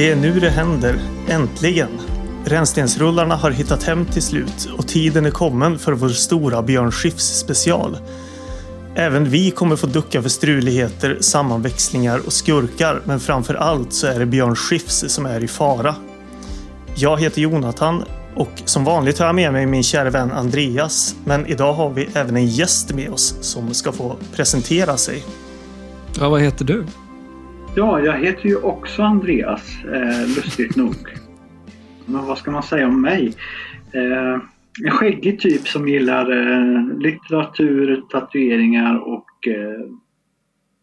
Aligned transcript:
Det 0.00 0.10
är 0.10 0.16
nu 0.16 0.40
det 0.40 0.50
händer. 0.50 0.98
Äntligen! 1.28 1.88
Rännstensrullarna 2.44 3.36
har 3.36 3.50
hittat 3.50 3.82
hem 3.82 4.06
till 4.06 4.22
slut 4.22 4.68
och 4.78 4.88
tiden 4.88 5.26
är 5.26 5.30
kommen 5.30 5.78
för 5.78 5.92
vår 5.92 6.08
stora 6.08 6.62
Björn 6.62 6.92
Skifs 6.92 7.38
special. 7.38 7.96
Även 8.94 9.30
vi 9.30 9.50
kommer 9.50 9.76
få 9.76 9.86
ducka 9.86 10.22
för 10.22 10.28
struligheter, 10.28 11.18
sammanväxlingar 11.20 12.18
och 12.26 12.32
skurkar, 12.32 13.02
men 13.04 13.20
framför 13.20 13.54
allt 13.54 13.92
så 13.92 14.06
är 14.06 14.18
det 14.18 14.26
Björn 14.26 14.56
Skifs 14.56 15.04
som 15.08 15.26
är 15.26 15.44
i 15.44 15.48
fara. 15.48 15.94
Jag 16.94 17.20
heter 17.20 17.40
Jonathan 17.40 18.04
och 18.34 18.62
som 18.64 18.84
vanligt 18.84 19.18
har 19.18 19.26
jag 19.26 19.34
med 19.34 19.52
mig 19.52 19.66
min 19.66 19.82
kära 19.82 20.10
vän 20.10 20.32
Andreas. 20.32 21.16
Men 21.24 21.46
idag 21.46 21.72
har 21.72 21.90
vi 21.90 22.08
även 22.14 22.36
en 22.36 22.46
gäst 22.46 22.94
med 22.94 23.10
oss 23.10 23.34
som 23.40 23.74
ska 23.74 23.92
få 23.92 24.16
presentera 24.36 24.96
sig. 24.96 25.24
Ja, 26.18 26.28
vad 26.28 26.40
heter 26.40 26.64
du? 26.64 26.84
Ja, 27.74 28.00
jag 28.00 28.18
heter 28.18 28.48
ju 28.48 28.56
också 28.56 29.02
Andreas, 29.02 29.84
eh, 29.84 30.20
lustigt 30.20 30.76
nog. 30.76 30.94
Men 32.06 32.26
vad 32.26 32.38
ska 32.38 32.50
man 32.50 32.62
säga 32.62 32.88
om 32.88 33.02
mig? 33.02 33.34
Eh, 33.92 34.40
en 34.84 34.90
skäggig 34.90 35.40
typ 35.40 35.68
som 35.68 35.88
gillar 35.88 36.30
eh, 36.30 36.98
litteratur, 36.98 38.02
tatueringar 38.10 38.98
och 38.98 39.26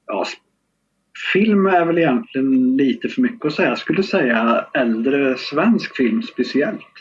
ja, 0.08 0.26
film 1.34 1.66
är 1.66 1.86
väl 1.86 1.98
egentligen 1.98 2.78
lite 2.78 3.09
för 3.09 3.22
mycket 3.22 3.45
att 3.45 3.54
säga. 3.54 3.70
Jag 3.70 3.78
skulle 3.78 4.04
säga 4.04 4.66
äldre 4.73 5.38
svensk 5.38 5.95
film 5.95 6.23
speciellt. 6.23 6.94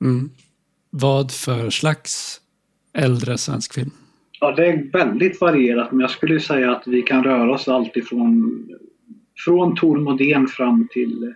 Mm. 0.00 0.30
Vad 0.90 1.32
för 1.32 1.70
slags 1.70 2.40
äldre 2.92 3.38
svensk 3.38 3.74
film? 3.74 3.90
Ja, 4.40 4.52
det 4.52 4.66
är 4.66 4.90
väldigt 4.92 5.40
varierat 5.40 5.92
men 5.92 6.00
jag 6.00 6.10
skulle 6.10 6.40
säga 6.40 6.72
att 6.72 6.86
vi 6.86 7.02
kan 7.02 7.24
röra 7.24 7.52
oss 7.52 7.68
alltifrån 7.68 8.68
från 9.44 9.74
Tor 9.74 9.98
Modén 9.98 10.46
fram 10.46 10.88
till 10.90 11.34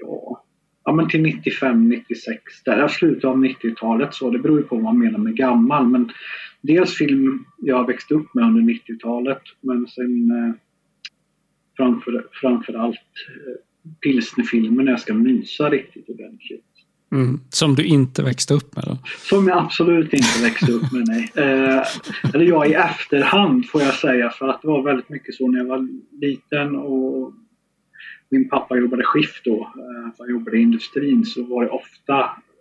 ja, 0.00 0.44
ja 0.84 0.92
men 0.92 1.08
till 1.08 1.22
95, 1.22 1.88
96, 1.88 2.42
där 2.64 2.88
slutet 2.88 3.24
av 3.24 3.36
90-talet 3.36 4.14
så 4.14 4.30
det 4.30 4.38
beror 4.38 4.58
ju 4.58 4.64
på 4.64 4.74
vad 4.74 4.84
man 4.84 4.98
menar 4.98 5.18
med 5.18 5.36
gammal 5.36 5.88
men 5.88 6.10
dels 6.60 6.94
film 6.94 7.44
jag 7.58 7.86
växte 7.86 8.14
upp 8.14 8.34
med 8.34 8.44
under 8.44 8.62
90-talet 8.62 9.42
men 9.60 9.86
sen 9.86 10.30
eh, 10.30 10.54
framför, 11.76 12.26
framförallt 12.32 12.98
eh, 13.28 13.60
pilsnerfilmer 14.00 14.84
när 14.84 14.92
jag 14.92 15.00
ska 15.00 15.14
mysa 15.14 15.70
riktigt 15.70 16.08
ordentligt. 16.08 16.67
Mm. 17.12 17.40
Som 17.50 17.74
du 17.74 17.84
inte 17.84 18.22
växte 18.22 18.54
upp 18.54 18.76
med 18.76 18.84
då? 18.84 18.98
Som 19.18 19.48
jag 19.48 19.58
absolut 19.58 20.12
inte 20.12 20.42
växte 20.42 20.72
upp 20.72 20.92
med, 20.92 21.04
nej. 21.08 21.32
Eh, 21.34 21.82
eller 22.34 22.44
jag 22.44 22.70
i 22.70 22.74
efterhand 22.74 23.66
får 23.66 23.82
jag 23.82 23.94
säga 23.94 24.30
för 24.30 24.48
att 24.48 24.62
det 24.62 24.68
var 24.68 24.82
väldigt 24.82 25.08
mycket 25.08 25.34
så 25.34 25.48
när 25.48 25.58
jag 25.58 25.66
var 25.66 25.88
liten 26.20 26.76
och 26.76 27.32
min 28.30 28.48
pappa 28.48 28.76
jobbade 28.76 29.02
skift 29.04 29.44
då. 29.44 29.60
Eh, 29.60 30.12
han 30.18 30.30
jobbade 30.30 30.58
i 30.58 30.62
industrin 30.62 31.24
så 31.24 31.42
var 31.42 31.64
det 31.64 31.70
ofta 31.70 32.14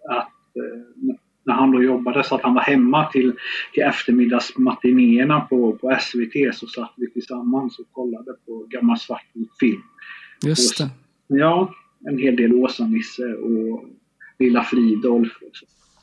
att 0.10 0.56
eh, 0.56 1.16
när 1.46 1.54
han 1.54 1.72
då 1.72 1.84
jobbade 1.84 2.24
så 2.24 2.36
att 2.36 2.42
han 2.42 2.54
var 2.54 2.62
hemma 2.62 3.06
till, 3.06 3.34
till 3.74 3.84
eftermiddagsmatinéerna 3.84 5.40
på, 5.40 5.78
på 5.78 5.98
SVT 6.02 6.56
så 6.56 6.68
satt 6.68 6.94
vi 6.98 7.12
tillsammans 7.12 7.80
och 7.80 7.92
kollade 7.92 8.34
på 8.46 8.66
gammal 8.70 9.00
svartvit 9.00 9.50
film. 9.60 9.82
Just 10.46 10.78
det. 10.78 10.90
Ja, 11.28 11.74
en 12.06 12.18
hel 12.18 12.36
del 12.36 12.54
Åsa-Nisse 12.54 13.34
och 13.34 13.84
Lilla 14.40 14.64
Fridolf. 14.64 15.30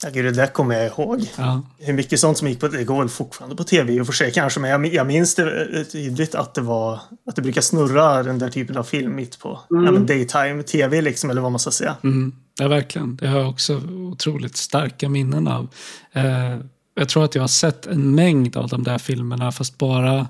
Ja, 0.03 0.11
gud, 0.11 0.25
det 0.25 0.31
där 0.31 0.47
kommer 0.47 0.75
jag 0.75 0.87
ihåg. 0.87 1.31
Ja. 1.37 1.63
Hur 1.79 1.93
mycket 1.93 2.21
sånt 2.21 2.39
som 2.39 2.49
gick 2.49 2.61
på, 2.61 2.69
det 2.69 2.85
går 2.85 2.99
väl 2.99 3.09
fortfarande 3.09 3.57
på 3.57 3.65
tv 3.65 3.93
i 3.93 4.01
och 4.01 4.07
för 4.07 4.13
sig 4.13 4.33
kanske, 4.33 4.61
men 4.61 4.71
jag, 4.71 4.95
jag 4.95 5.07
minns 5.07 5.35
det 5.35 5.85
tydligt 5.85 6.35
att 6.35 6.55
det 6.55 6.61
var 6.61 7.01
att 7.27 7.37
det 7.37 7.43
brukar 7.43 7.61
snurra 7.61 8.23
den 8.23 8.39
där 8.39 8.51
typen 8.51 8.77
av 8.77 8.85
film 8.85 9.17
mitt 9.17 9.39
på 9.39 9.61
mm. 9.71 9.85
ja, 9.85 10.01
daytime 10.01 10.63
tv 10.63 11.01
liksom, 11.01 11.31
eller 11.31 11.41
vad 11.41 11.53
man 11.53 11.59
ska 11.59 11.71
säga. 11.71 11.97
Mm. 12.05 12.33
Ja, 12.59 12.69
verkligen. 12.69 13.17
Det 13.17 13.29
har 13.29 13.39
jag 13.39 13.49
också 13.49 13.81
otroligt 13.91 14.57
starka 14.57 15.09
minnen 15.09 15.49
av. 15.49 15.69
Eh, 16.13 16.59
jag 16.95 17.09
tror 17.09 17.25
att 17.25 17.35
jag 17.35 17.43
har 17.43 17.49
sett 17.49 17.87
en 17.87 18.15
mängd 18.15 18.57
av 18.57 18.69
de 18.69 18.83
där 18.83 18.99
filmerna, 18.99 19.53
fast 19.53 19.79
bara 19.79 20.29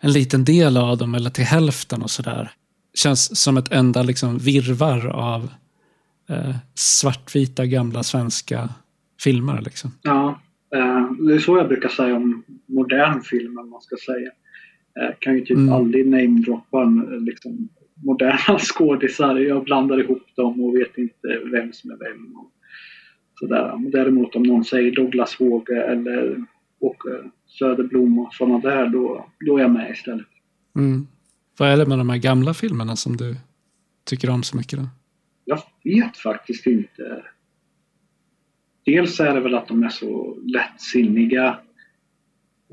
en 0.00 0.12
liten 0.12 0.44
del 0.44 0.76
av 0.76 0.98
dem, 0.98 1.14
eller 1.14 1.30
till 1.30 1.44
hälften 1.44 2.02
och 2.02 2.10
sådär. 2.10 2.52
Känns 2.94 3.40
som 3.40 3.56
ett 3.56 3.72
enda 3.72 4.02
liksom 4.02 4.38
virvar 4.38 5.06
av 5.06 5.48
eh, 6.28 6.56
svartvita 6.74 7.66
gamla 7.66 8.02
svenska 8.02 8.68
filmer. 9.20 9.62
Liksom. 9.62 9.90
Ja, 10.02 10.40
eh, 10.74 11.12
det 11.26 11.34
är 11.34 11.38
så 11.38 11.56
jag 11.56 11.68
brukar 11.68 11.88
säga 11.88 12.16
om 12.16 12.42
modern 12.66 13.22
film, 13.22 13.58
om 13.58 13.70
man 13.70 13.80
ska 13.80 13.96
säga. 14.06 14.30
Jag 14.94 15.20
kan 15.20 15.34
ju 15.34 15.40
typ 15.40 15.56
mm. 15.56 15.72
aldrig 15.72 16.06
namedroppa 16.06 16.84
liksom, 17.20 17.68
moderna 17.94 18.58
skådisar. 18.58 19.36
Jag 19.36 19.64
blandar 19.64 20.00
ihop 20.00 20.26
dem 20.36 20.64
och 20.64 20.74
vet 20.74 20.98
inte 20.98 21.40
vem 21.52 21.72
som 21.72 21.90
är 21.90 21.96
vem. 21.96 22.36
Och 22.36 22.52
sådär. 23.38 23.90
Däremot 23.92 24.36
om 24.36 24.42
någon 24.42 24.64
säger 24.64 24.90
Douglas 24.90 25.34
Håge 25.34 25.82
eller 25.82 26.44
Åke 26.80 27.08
Söderblom 27.46 28.18
och 28.18 28.34
sådana 28.34 28.58
där, 28.58 28.88
då, 28.88 29.26
då 29.46 29.58
är 29.58 29.62
jag 29.62 29.70
med 29.70 29.90
istället. 29.90 30.26
Mm. 30.76 31.06
Vad 31.58 31.68
är 31.68 31.76
det 31.76 31.86
med 31.86 31.98
de 31.98 32.10
här 32.10 32.18
gamla 32.18 32.54
filmerna 32.54 32.96
som 32.96 33.16
du 33.16 33.36
tycker 34.04 34.30
om 34.30 34.42
så 34.42 34.56
mycket? 34.56 34.78
Då? 34.78 34.88
Jag 35.48 35.62
vet 35.84 36.16
faktiskt 36.16 36.66
inte. 36.66 37.24
Dels 38.84 39.20
är 39.20 39.34
det 39.34 39.40
väl 39.40 39.54
att 39.54 39.68
de 39.68 39.82
är 39.82 39.88
så 39.88 40.36
lättsinniga. 40.44 41.58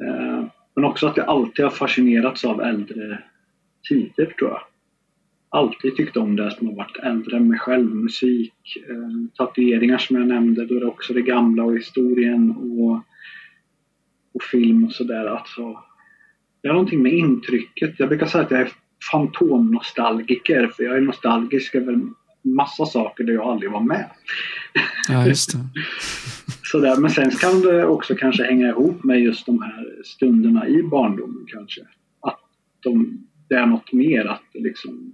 Eh, 0.02 0.46
men 0.76 0.86
också 0.86 1.08
att 1.08 1.18
jag 1.18 1.26
alltid 1.26 1.66
har 1.66 1.72
fascinerats 1.72 2.46
av 2.46 2.62
äldre 2.62 3.24
tider 3.90 4.26
tror 4.26 4.50
jag. 4.50 4.62
Alltid 5.50 5.96
tyckt 5.96 6.18
om 6.18 6.36
det 6.36 6.52
som 6.52 6.68
har 6.68 6.76
varit 6.76 6.98
äldre 6.98 7.38
än 7.38 7.48
mig 7.48 7.60
själv. 7.60 7.96
Musik, 7.96 8.78
eh, 8.90 9.36
tatueringar 9.38 9.98
som 9.98 10.16
jag 10.16 10.28
nämnde. 10.28 10.66
Då 10.66 10.76
är 10.76 10.80
det 10.80 10.86
också 10.86 11.14
det 11.14 11.22
gamla 11.22 11.64
och 11.64 11.78
historien 11.78 12.52
och, 12.52 13.02
och 14.34 14.44
film 14.52 14.84
och 14.84 14.92
sådär. 14.92 15.26
Alltså, 15.26 15.80
det 16.62 16.68
är 16.68 16.74
någonting 16.74 17.04
med 17.04 17.14
intrycket. 17.14 18.00
Jag 18.00 18.10
brukar 18.10 18.26
säga 18.26 18.44
att 18.44 18.52
jag 18.52 18.62
är 18.62 18.72
fantomnostalgiker 19.12 20.68
för 20.68 20.84
jag 20.84 20.98
är 20.98 21.02
nostalgisk 21.02 21.76
över 21.76 22.02
massa 22.44 22.86
saker 22.86 23.24
där 23.24 23.34
jag 23.34 23.48
aldrig 23.48 23.72
var 23.72 23.82
med. 23.82 24.10
Ja, 25.10 25.28
just 25.28 25.52
det. 25.52 25.60
Sådär. 26.72 26.98
Men 26.98 27.12
sen 27.12 27.32
kan 27.32 27.62
det 27.62 27.86
också 27.86 28.16
kanske 28.16 28.44
hänga 28.44 28.68
ihop 28.68 29.04
med 29.04 29.20
just 29.20 29.46
de 29.46 29.62
här 29.62 30.02
stunderna 30.06 30.68
i 30.68 30.84
barndomen 30.84 31.46
kanske. 31.48 31.82
Att 32.22 32.40
de, 32.80 33.28
det 33.50 33.56
är 33.56 33.66
något 33.66 33.94
mer. 33.94 34.26
Att 34.26 34.44
liksom, 34.54 35.12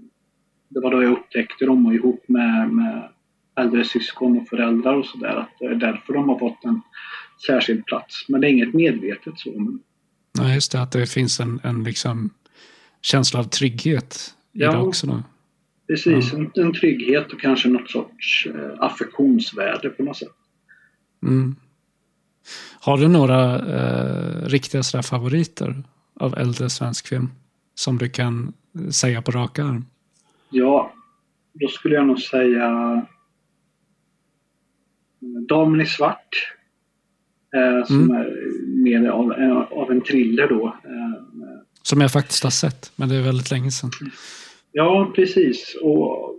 det 0.69 0.79
var 0.79 0.91
då 0.91 1.03
jag 1.03 1.12
upptäckte 1.12 1.66
dem 1.66 1.85
och 1.85 1.94
ihop 1.94 2.23
med, 2.28 2.69
med 2.69 3.09
äldre 3.59 3.85
syskon 3.85 4.38
och 4.38 4.47
föräldrar 4.47 4.94
och 4.94 5.06
sådär. 5.06 5.35
Att 5.35 5.50
det 5.59 5.66
är 5.66 5.75
därför 5.75 6.13
de 6.13 6.29
har 6.29 6.40
fått 6.40 6.66
en 6.66 6.81
särskild 7.47 7.85
plats. 7.85 8.25
Men 8.29 8.41
det 8.41 8.47
är 8.47 8.51
inget 8.51 8.73
medvetet 8.73 9.40
så. 9.40 9.79
Ja, 10.38 10.53
just 10.53 10.72
det. 10.72 10.81
Att 10.81 10.91
det 10.91 11.09
finns 11.09 11.40
en, 11.40 11.59
en 11.63 11.84
liksom 11.84 12.29
känsla 13.01 13.40
av 13.40 13.44
trygghet 13.44 14.34
i 14.53 14.59
ja. 14.59 14.72
det 14.72 14.78
också 14.78 15.07
då. 15.07 15.23
Precis, 15.89 16.33
mm. 16.33 16.51
en, 16.55 16.66
en, 16.66 16.73
trygghet 16.73 17.34
och 17.34 17.41
kanske 17.41 17.69
något 17.69 17.90
sorts 17.90 18.47
eh, 18.55 18.84
affektionsvärde 18.84 19.90
på 19.90 20.03
något 20.03 20.17
sätt. 20.17 20.29
Mm. 21.23 21.55
Har 22.79 22.97
du 22.97 23.08
några 23.08 23.59
eh, 23.59 24.46
riktiga 24.46 24.84
sådär 24.84 25.02
favoriter 25.02 25.84
av 26.19 26.37
äldre 26.37 26.69
svensk 26.69 27.08
film? 27.08 27.29
Som 27.75 27.97
du 27.97 28.09
kan 28.09 28.53
säga 28.91 29.22
på 29.22 29.31
raka 29.31 29.64
arm? 29.64 29.85
Ja, 30.49 30.93
då 31.53 31.67
skulle 31.67 31.96
jag 31.96 32.08
nog 32.08 32.19
säga 32.19 32.66
eh, 32.66 33.03
Damen 35.47 35.81
i 35.81 35.85
svart. 35.85 36.55
Eh, 37.55 37.87
som 37.87 38.03
mm. 38.03 38.16
är 38.16 38.28
mer 38.84 39.09
av, 39.09 39.31
av, 39.72 39.91
en 39.91 40.02
thriller 40.02 40.47
då. 40.47 40.67
Eh, 40.67 41.22
som 41.81 42.02
jag 42.02 42.11
faktiskt 42.11 42.43
har 42.43 42.52
sett, 42.52 42.91
men 42.96 43.09
det 43.09 43.16
är 43.16 43.22
väldigt 43.22 43.52
länge 43.52 43.72
sedan. 43.72 43.91
Ja, 44.71 45.11
precis. 45.16 45.77
Och 45.81 46.35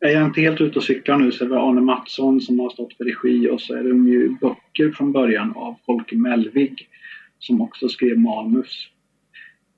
är 0.00 0.08
jag 0.08 0.24
inte 0.24 0.40
helt 0.40 0.60
ute 0.60 0.78
och 0.78 0.84
cyklar 0.84 1.18
nu 1.18 1.32
så 1.32 1.44
är 1.44 1.48
det 1.48 1.60
Arne 1.60 1.80
Mattsson 1.80 2.40
som 2.40 2.60
har 2.60 2.70
stått 2.70 2.94
för 2.94 3.04
regi 3.04 3.48
och 3.50 3.60
så 3.60 3.74
är 3.74 3.82
det 3.82 4.10
ju 4.10 4.36
böcker 4.40 4.90
från 4.90 5.12
början 5.12 5.52
av 5.56 5.76
Folke 5.86 6.16
Mellvig 6.16 6.88
som 7.38 7.60
också 7.60 7.88
skrev 7.88 8.18
manus. 8.18 8.88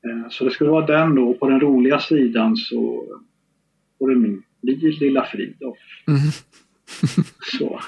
Eh, 0.05 0.29
så 0.31 0.45
det 0.45 0.51
skulle 0.51 0.71
vara 0.71 0.87
den 0.87 1.15
då. 1.15 1.35
På 1.35 1.49
den 1.49 1.61
roliga 1.61 2.01
sidan 2.01 2.57
så 2.57 3.05
får 3.99 4.11
det 4.11 4.17
bli 4.63 4.93
Lilla 5.01 5.25
Fridolf. 5.25 5.79
Mm. 6.09 6.21
så 7.59 7.81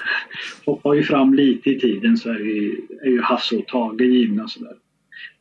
hoppar 0.65 0.91
vi 0.91 1.03
fram 1.03 1.33
lite 1.33 1.69
i 1.69 1.79
tiden 1.79 2.17
så 2.17 2.29
är, 2.29 2.33
det, 2.33 3.07
är 3.07 3.11
ju 3.11 3.21
Hasse 3.21 3.55
och 3.55 3.67
Tage 3.67 4.01
givna 4.01 4.47
sådär. 4.47 4.75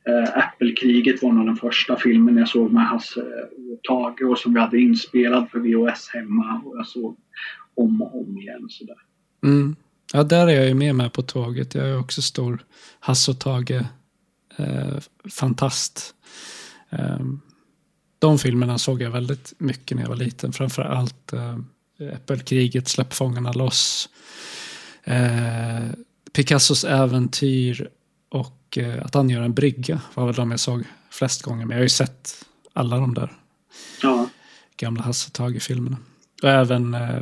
Eh, 0.08 0.14
äh, 0.14 0.38
Äppelkriget 0.38 1.22
var 1.22 1.32
nog 1.32 1.46
den 1.46 1.56
första 1.56 1.96
filmen 1.96 2.36
jag 2.36 2.48
såg 2.48 2.72
med 2.72 2.86
Hasse 2.86 3.20
och 3.20 3.82
Tage 3.82 4.22
och 4.30 4.38
som 4.38 4.54
vi 4.54 4.60
hade 4.60 4.80
inspelad 4.80 5.50
för 5.50 5.58
VHS 5.58 6.08
hemma 6.14 6.62
och 6.64 6.76
jag 6.76 6.86
såg 6.86 7.16
om 7.74 8.02
och 8.02 8.20
om 8.20 8.38
igen. 8.38 8.66
Sådär. 8.68 8.96
Mm. 9.44 9.76
Ja, 10.12 10.22
där 10.22 10.46
är 10.46 10.52
jag 10.52 10.68
ju 10.68 10.74
med, 10.74 10.94
med 10.94 11.12
på 11.12 11.22
tåget. 11.22 11.74
Jag 11.74 11.88
är 11.88 11.98
också 11.98 12.22
stor 12.22 12.64
Hasse 13.00 13.30
och 13.30 13.38
Tage 13.38 13.70
eh, 14.56 14.98
fantast. 15.30 16.14
Eh, 16.90 17.20
de 18.18 18.38
filmerna 18.38 18.78
såg 18.78 19.02
jag 19.02 19.10
väldigt 19.10 19.52
mycket 19.58 19.96
när 19.96 20.02
jag 20.02 20.08
var 20.08 20.16
liten. 20.16 20.52
Framför 20.52 20.82
allt 20.82 21.32
eh, 21.32 21.58
Äppelkriget, 21.98 22.88
Släpp 22.88 23.14
fångarna 23.14 23.52
loss. 23.52 24.08
Eh, 25.04 25.90
Picassos 26.32 26.84
äventyr 26.84 27.88
och 28.28 28.61
eh, 28.78 29.04
Att 29.04 29.16
angöra 29.16 29.44
en 29.44 29.54
brygga 29.54 30.00
var 30.14 30.26
väl 30.26 30.34
de 30.34 30.50
jag 30.50 30.60
såg 30.60 30.84
flest 31.10 31.42
gånger. 31.42 31.64
Men 31.66 31.70
jag 31.70 31.78
har 31.78 31.82
ju 31.82 31.88
sett 31.88 32.44
alla 32.72 32.96
de 32.96 33.14
där 33.14 33.32
Ja. 34.02 34.28
gamla 34.76 35.02
Hasse 35.02 35.30
Tage-filmerna. 35.30 35.96
Och 36.42 36.48
även 36.48 36.94
eh, 36.94 37.18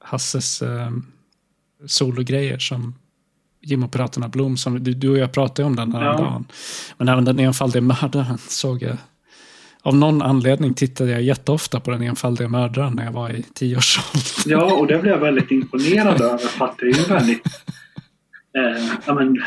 Hasses 0.00 0.62
eh, 0.62 0.90
sologrejer 1.86 2.58
som 2.58 2.94
Jim 3.62 3.82
och 3.82 3.92
Piraterna 3.92 4.28
Blom. 4.28 4.56
Som, 4.56 4.84
du, 4.84 4.94
du 4.94 5.08
och 5.08 5.18
jag 5.18 5.32
pratade 5.32 5.66
om 5.66 5.76
den 5.76 5.92
här 5.92 6.04
Ja. 6.04 6.12
dagen. 6.12 6.44
Men 6.98 7.08
även 7.08 7.24
den 7.24 7.38
enfaldige 7.38 7.80
mördaren 7.80 8.38
såg 8.38 8.82
jag. 8.82 8.96
Av 9.82 9.96
någon 9.96 10.22
anledning 10.22 10.74
tittade 10.74 11.10
jag 11.10 11.22
jätteofta 11.22 11.80
på 11.80 11.90
den 11.90 12.02
enfaldige 12.02 12.48
mördaren 12.48 12.92
när 12.94 13.04
jag 13.04 13.12
var 13.12 13.30
i 13.30 13.42
tioårsåldern. 13.54 14.22
ja, 14.46 14.74
och 14.74 14.86
det 14.86 14.98
blev 14.98 15.12
jag 15.14 15.20
väldigt 15.20 15.50
imponerad 15.50 16.20
över 16.20 16.38
för 16.38 16.64
att 16.64 16.78
det 16.78 16.86
är 16.86 16.94
ju 16.94 17.02
väldigt... 17.02 17.46
Eh, 18.58 18.84
ja, 19.06 19.14
men, 19.14 19.42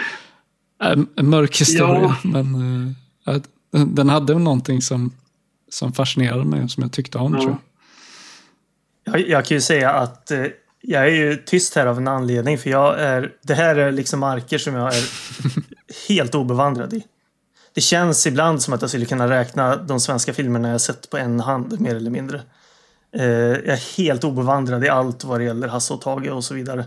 En 0.80 1.08
mörk 1.30 1.62
historia, 1.62 2.16
Ja. 2.24 2.44
men 2.44 2.96
att- 3.26 3.48
den 3.72 4.10
hade 4.10 4.34
någonting 4.40 4.82
som, 4.82 5.14
som 5.70 5.94
fascinerade 5.94 6.46
mig 6.46 6.64
och 6.64 6.72
som 6.72 6.84
jag 6.84 6.92
tyckte 6.92 7.18
om. 7.18 7.34
Ja. 7.34 7.42
Tror 7.42 7.58
jag. 9.04 9.20
Jag, 9.20 9.30
jag 9.30 9.46
kan 9.46 9.56
ju 9.58 9.62
säga 9.62 9.92
att 9.94 10.32
eh, 10.32 10.46
jag 10.82 11.04
är 11.04 11.12
ju 11.12 11.36
tyst 11.46 11.76
här 11.76 11.86
av 11.86 11.98
en 11.98 12.08
anledning. 12.08 12.58
För 12.58 12.70
jag 12.70 13.00
är, 13.00 13.32
det 13.42 13.54
här 13.54 13.76
är 13.76 13.92
liksom 13.92 14.20
marker 14.20 14.58
som 14.58 14.76
jag 14.76 14.96
är 14.96 15.04
helt 16.08 16.36
obevandrad 16.36 16.94
i. 16.94 17.04
Det 17.74 17.82
känns 17.82 18.28
ibland 18.28 18.62
som 18.62 18.74
att 18.74 18.82
jag 18.82 18.90
skulle 18.90 19.06
kunna 19.06 19.30
räkna 19.30 19.76
de 19.76 20.00
svenska 20.00 20.34
filmerna 20.34 20.70
jag 20.70 20.82
sett 20.82 21.10
på 21.10 21.18
en 21.18 21.40
hand, 21.40 21.82
mer 21.82 21.96
eller 21.96 22.12
mindre. 22.12 22.42
Eh, 23.16 23.26
jag 23.26 23.68
är 23.68 23.98
helt 23.98 24.24
obevandrad 24.24 24.86
i 24.86 24.90
allt 24.90 25.24
vad 25.24 25.40
det 25.40 25.44
gäller 25.44 25.68
Hasse 25.68 25.94
och 25.94 26.02
Tage 26.02 26.28
och 26.32 26.44
så 26.44 26.54
vidare. 26.54 26.86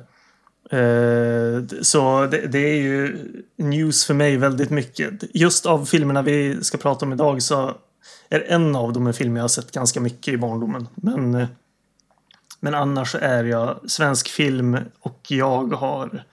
Eh, 0.72 1.82
så 1.82 2.26
det, 2.26 2.46
det 2.46 2.58
är 2.58 2.76
ju 2.76 3.18
news 3.56 4.04
för 4.04 4.14
mig 4.14 4.36
väldigt 4.36 4.70
mycket. 4.70 5.12
Just 5.34 5.66
av 5.66 5.84
filmerna 5.84 6.22
vi 6.22 6.64
ska 6.64 6.78
prata 6.78 7.06
om 7.06 7.12
idag 7.12 7.42
så 7.42 7.76
är 8.28 8.40
en 8.48 8.76
av 8.76 8.92
dem 8.92 9.06
en 9.06 9.14
film 9.14 9.36
jag 9.36 9.42
har 9.42 9.48
sett 9.48 9.72
ganska 9.72 10.00
mycket 10.00 10.34
i 10.34 10.36
barndomen. 10.36 10.88
Men, 10.94 11.34
eh, 11.34 11.48
men 12.60 12.74
annars 12.74 13.14
är 13.14 13.44
jag 13.44 13.90
svensk 13.90 14.28
film 14.28 14.76
och 15.00 15.20
jag 15.28 15.74
har 15.74 16.24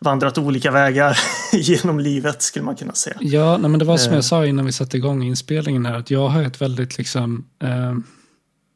vandrat 0.00 0.38
olika 0.38 0.70
vägar 0.70 1.18
genom 1.52 2.00
livet 2.00 2.42
skulle 2.42 2.64
man 2.64 2.76
kunna 2.76 2.92
säga. 2.92 3.16
Ja, 3.20 3.56
nej, 3.56 3.70
men 3.70 3.78
det 3.78 3.84
var 3.84 3.96
som 3.96 4.10
Eh. 4.12 4.16
jag 4.16 4.24
sa 4.24 4.46
innan 4.46 4.66
vi 4.66 4.72
satte 4.72 4.96
igång 4.96 5.22
inspelningen 5.22 5.86
här, 5.86 5.94
att 5.94 6.10
jag 6.10 6.28
har 6.28 6.42
ett 6.42 6.60
väldigt 6.60 6.98
liksom... 6.98 7.44
Eh, 7.62 7.94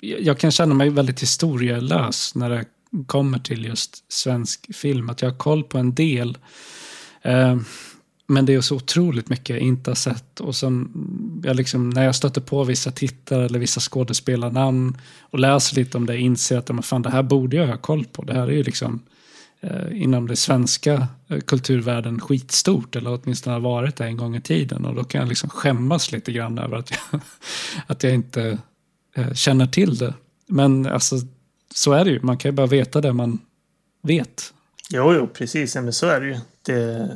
jag 0.01 0.39
kan 0.39 0.51
känna 0.51 0.75
mig 0.75 0.91
väldigt 0.91 1.23
historielös 1.23 2.35
när 2.35 2.51
det 2.51 2.65
kommer 3.05 3.39
till 3.39 3.65
just 3.65 4.13
svensk 4.13 4.75
film. 4.75 5.11
Att 5.11 5.23
jag 5.23 5.31
har 5.31 5.37
koll 5.37 5.65
på 5.65 5.79
en 5.79 5.95
del. 5.95 6.39
Eh, 7.23 7.57
men 8.29 8.47
det 8.47 8.55
är 8.55 8.61
så 8.61 8.77
otroligt 8.77 9.29
mycket 9.29 9.49
jag 9.49 9.59
inte 9.59 9.91
har 9.91 9.95
sett. 9.95 10.41
Och 10.41 10.57
sen, 10.57 10.93
jag 11.45 11.57
liksom, 11.57 11.91
när 11.91 12.05
jag 12.05 12.15
stöter 12.15 12.41
på 12.41 12.65
vissa 12.65 12.91
tittare 12.91 13.45
eller 13.45 13.59
vissa 13.59 13.81
skådespelarnamn 13.81 14.97
och 15.21 15.39
läser 15.39 15.77
lite 15.77 15.99
om 15.99 16.07
det, 16.07 16.19
inser 16.19 16.59
att 16.59 16.69
men 16.69 16.83
fan, 16.83 17.03
det 17.03 17.11
här 17.11 17.23
borde 17.23 17.57
jag 17.57 17.67
ha 17.67 17.77
koll 17.77 18.05
på. 18.05 18.23
Det 18.23 18.35
här 18.35 18.47
är 18.47 18.53
ju 18.53 18.63
liksom 18.63 19.03
eh, 19.61 20.03
inom 20.03 20.27
det 20.27 20.37
svenska 20.37 21.09
eh, 21.29 21.41
kulturvärlden 21.41 22.21
skitstort. 22.21 22.97
Eller 22.97 23.21
åtminstone 23.23 23.55
har 23.55 23.61
varit 23.61 23.97
det 23.97 24.05
en 24.05 24.17
gång 24.17 24.37
i 24.37 24.41
tiden. 24.41 24.85
Och 24.85 24.95
då 24.95 25.05
kan 25.05 25.21
jag 25.21 25.29
liksom 25.29 25.51
skämmas 25.51 26.13
lite 26.13 26.33
grann 26.33 26.59
över 26.59 26.77
att 26.77 26.91
jag, 26.91 27.21
att 27.87 28.03
jag 28.03 28.15
inte 28.15 28.59
eh, 29.15 29.33
känner 29.33 29.67
till 29.67 29.97
det. 29.97 30.15
Men 30.49 30.87
alltså, 30.87 31.17
så 31.77 31.93
är 31.93 32.05
det 32.05 32.11
ju. 32.11 32.21
Man 32.23 32.37
kan 32.37 32.49
ju 32.49 32.53
bara 32.53 32.67
veta 32.67 33.01
det 33.01 33.13
man 33.13 33.39
vet. 34.03 34.55
Jo, 34.91 35.15
jo, 35.15 35.27
precis. 35.27 35.75
Ja, 35.75 35.83
men 35.83 35.93
så 35.93 36.07
är 36.07 36.21
det 36.21 36.27
ju. 36.27 36.37
Det, 36.63 37.09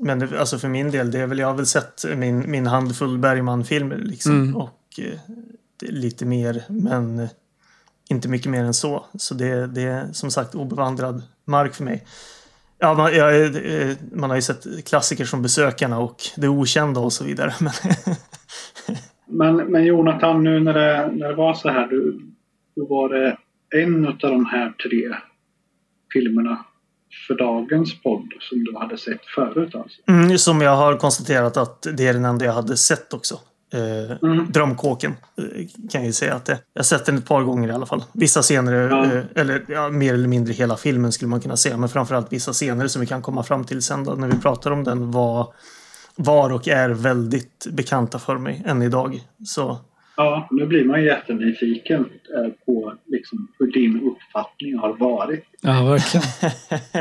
men 0.00 0.18
det, 0.18 0.40
alltså 0.40 0.58
för 0.58 0.68
min 0.68 0.90
del, 0.90 1.10
det 1.10 1.20
är 1.20 1.26
väl, 1.26 1.38
jag 1.38 1.46
har 1.46 1.54
väl 1.54 1.66
sett 1.66 2.04
min, 2.16 2.50
min 2.50 2.66
handfull 2.66 3.18
Bergman-filmer 3.18 3.96
liksom. 3.96 4.32
Mm. 4.32 4.56
Och 4.56 4.80
eh, 4.98 5.18
lite 5.88 6.24
mer, 6.26 6.62
men 6.68 7.18
eh, 7.18 7.28
inte 8.08 8.28
mycket 8.28 8.50
mer 8.50 8.64
än 8.64 8.74
så. 8.74 9.06
Så 9.14 9.34
det, 9.34 9.66
det 9.66 9.82
är 9.82 10.12
som 10.12 10.30
sagt 10.30 10.54
obevandrad 10.54 11.22
mark 11.44 11.74
för 11.74 11.84
mig. 11.84 12.06
Ja, 12.78 12.94
man, 12.94 13.14
jag, 13.14 13.44
eh, 13.44 13.96
man 14.12 14.30
har 14.30 14.36
ju 14.36 14.42
sett 14.42 14.86
klassiker 14.86 15.24
som 15.24 15.42
Besökarna 15.42 15.98
och 15.98 16.22
Det 16.36 16.48
Okända 16.48 17.00
och 17.00 17.12
så 17.12 17.24
vidare. 17.24 17.54
Men 17.60 18.16
men, 19.28 19.56
men 19.56 19.84
Jonathan, 19.84 20.44
nu 20.44 20.60
när 20.60 20.74
det, 20.74 21.10
när 21.12 21.28
det 21.28 21.34
var 21.34 21.54
så 21.54 21.68
här, 21.68 21.86
du, 21.86 22.20
då 22.76 22.86
var 22.86 23.08
det 23.08 23.36
en 23.82 24.06
av 24.06 24.16
de 24.18 24.46
här 24.46 24.70
tre 24.70 25.14
filmerna 26.12 26.64
för 27.28 27.34
dagens 27.34 28.02
podd 28.02 28.28
som 28.40 28.64
du 28.64 28.76
hade 28.78 28.98
sett 28.98 29.24
förut 29.34 29.74
alltså? 29.74 30.00
mm, 30.08 30.38
som 30.38 30.60
jag 30.60 30.76
har 30.76 30.96
konstaterat 30.96 31.56
att 31.56 31.86
det 31.96 32.06
är 32.06 32.12
den 32.12 32.24
enda 32.24 32.44
jag 32.44 32.52
hade 32.52 32.76
sett 32.76 33.12
också. 33.14 33.34
Eh, 33.74 34.16
Mm. 34.22 34.46
Drömkåken 34.52 35.10
eh, 35.38 35.44
kan 35.90 36.00
jag 36.00 36.04
ju 36.06 36.12
säga 36.12 36.34
att 36.34 36.44
det 36.44 36.58
Jag 36.72 36.80
har 36.80 36.84
sett 36.84 37.06
den 37.06 37.16
ett 37.18 37.26
par 37.26 37.42
gånger 37.42 37.68
i 37.68 37.72
alla 37.72 37.86
fall. 37.86 38.04
Vissa 38.12 38.42
scener, 38.42 38.72
Ja. 38.88 39.04
eh, 39.04 39.24
eller 39.34 39.64
ja, 39.68 39.88
mer 39.88 40.14
eller 40.14 40.28
mindre 40.28 40.52
hela 40.52 40.76
filmen 40.76 41.12
skulle 41.12 41.28
man 41.28 41.40
kunna 41.40 41.56
säga. 41.56 41.76
Men 41.76 41.88
framförallt 41.88 42.32
vissa 42.32 42.52
scener 42.52 42.86
som 42.88 43.00
vi 43.00 43.06
kan 43.06 43.22
komma 43.22 43.42
fram 43.42 43.64
till 43.64 43.82
sen 43.82 44.04
då, 44.04 44.12
när 44.12 44.28
vi 44.28 44.38
pratar 44.38 44.70
om 44.70 44.84
den 44.84 45.10
var, 45.10 45.54
var 46.16 46.52
och 46.52 46.68
är 46.68 46.88
väldigt 46.90 47.66
bekanta 47.72 48.18
för 48.18 48.38
mig 48.38 48.62
än 48.66 48.82
idag. 48.82 49.20
Så 49.46 49.78
Ja, 50.16 50.48
nu 50.50 50.66
blir 50.66 50.84
man 50.84 51.00
ju 51.00 51.06
jättenyfiken 51.06 52.00
eh, 52.36 52.52
på 52.66 52.94
liksom, 53.06 53.48
hur 53.58 53.66
din 53.66 54.00
uppfattning 54.00 54.78
har 54.78 54.92
varit. 54.96 55.44
Ja, 55.60 55.84
verkligen. 55.84 56.26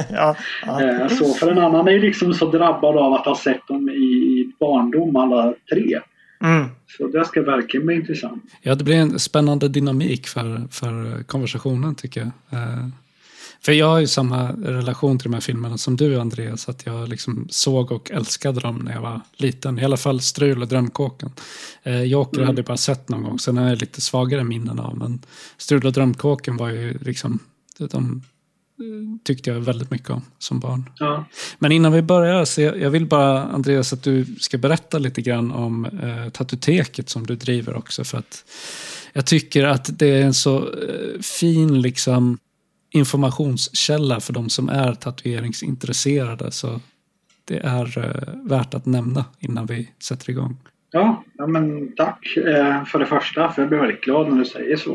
ja, 0.15 0.36
ja. 0.65 0.81
Eh, 0.81 1.07
Så 1.07 1.34
för 1.34 1.51
en 1.51 1.57
annan 1.57 1.88
är 1.88 1.91
ju 1.91 2.00
liksom 2.00 2.34
så 2.34 2.51
drabbad 2.51 2.98
av 2.98 3.13
att 3.13 3.25
ha 3.25 3.36
sett 3.36 3.67
dem 3.67 3.89
i 3.89 4.25
i 4.25 4.51
barndom 4.60 5.15
alla 5.15 5.53
tre. 5.69 6.00
Mm. 6.43 6.67
Så 6.98 7.07
det 7.07 7.25
ska 7.25 7.41
verkligen 7.41 7.86
bli 7.86 7.95
intressant. 7.95 8.43
Ja, 8.62 8.75
det 8.75 8.84
blir 8.84 8.95
en 8.95 9.19
spännande 9.19 9.67
dynamik 9.67 10.27
för, 10.27 10.67
för 10.72 11.24
konversationen 11.24 11.95
tycker 11.95 12.22
jag. 12.22 12.31
För 13.65 13.72
jag 13.72 13.88
har 13.88 14.00
ju 14.00 14.07
samma 14.07 14.51
relation 14.51 15.19
till 15.19 15.24
de 15.31 15.34
här 15.34 15.41
filmerna 15.41 15.77
som 15.77 15.95
du 15.95 16.19
Andreas. 16.19 16.69
Att 16.69 16.86
jag 16.86 17.10
liksom 17.10 17.48
såg 17.50 17.91
och 17.91 18.12
älskade 18.12 18.60
dem 18.60 18.75
när 18.77 18.93
jag 18.93 19.01
var 19.01 19.22
liten. 19.38 19.79
I 19.79 19.84
alla 19.86 19.98
fall 19.98 20.22
Strul 20.22 20.62
och 20.62 20.67
Drömkåken. 20.67 21.31
Eh, 21.84 22.03
Joker 22.03 22.38
Mm. 22.38 22.48
hade 22.48 22.60
jag 22.60 22.65
bara 22.65 22.77
sett 22.77 23.10
någon 23.10 23.24
gång. 23.24 23.39
Sen 23.39 23.57
har 23.57 23.69
jag 23.69 23.79
lite 23.81 24.01
svagare 24.01 24.43
minnen 24.43 24.79
av. 24.79 24.98
Men 24.98 25.22
Strul 25.57 25.86
och 25.86 25.93
Drömkåken 25.93 26.57
var 26.57 26.69
ju 26.69 26.98
liksom... 27.01 27.39
De 27.77 28.22
eh, 28.79 29.19
tyckte 29.24 29.50
jag 29.50 29.60
väldigt 29.60 29.91
mycket 29.91 30.10
om 30.10 30.22
som 30.39 30.60
barn. 30.60 30.89
Ja, 31.00 31.25
Men 31.60 31.72
innan 31.72 31.91
vi 31.91 32.01
börjar, 32.01 32.45
så 32.45 32.62
jag, 32.62 32.81
jag 32.81 32.89
vill 32.89 33.05
bara 33.05 33.43
Andreas 33.43 33.93
att 33.93 34.03
du 34.03 34.25
ska 34.39 34.57
berätta 34.57 34.98
lite 34.98 35.22
grann 35.22 35.51
om 35.51 35.86
eh, 35.86 36.29
Tatuteket 36.29 37.10
som 37.10 37.25
du 37.27 37.36
driver 37.36 37.75
också. 37.75 38.03
För 38.03 38.17
att 38.17 38.43
jag 39.13 39.25
tycker 39.25 39.63
att 39.65 40.00
det 40.00 40.07
är 40.07 40.22
en 40.22 40.34
så 40.34 40.57
eh, 40.57 41.22
fin 41.22 41.81
liksom, 41.81 42.38
informationskälla 42.96 44.20
för 44.20 44.34
de 44.34 44.50
som 44.50 44.70
är 44.70 44.94
tatueringsintresserade. 44.94 46.52
Så 46.52 46.82
det 47.46 47.58
är 47.58 47.98
eh, 47.98 48.50
värt 48.50 48.74
att 48.74 48.86
nämna 48.86 49.25
innan 49.40 49.66
vi 49.66 49.90
sätter 50.04 50.30
igång. 50.30 50.58
ja, 50.92 51.24
ja 51.38 51.48
men 51.48 51.96
tack 51.96 52.38
eh, 52.38 52.86
för 52.86 53.00
det 53.00 53.06
första, 53.06 53.50
för 53.52 53.62
jag 53.62 53.70
blir 53.70 53.80
väldigt 53.80 54.02
glad 54.04 54.30
när 54.30 54.38
du 54.38 54.46
säger 54.46 54.78
så. 54.78 54.94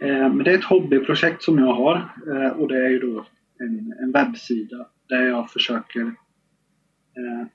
Eh, 0.00 0.28
Men 0.34 0.38
det 0.38 0.50
är 0.50 0.58
ett 0.58 0.64
hobbyprojekt 0.64 1.42
som 1.42 1.58
jag 1.58 1.74
har 1.74 1.96
eh, 2.30 2.48
och 2.60 2.68
det 2.68 2.76
är 2.76 2.88
ju 2.88 2.98
då 2.98 3.26
en, 3.60 3.94
en 4.02 4.12
webbsida 4.12 4.86
där 5.08 5.22
jag 5.22 5.50
försöker 5.50 6.00
eh, 7.20 7.46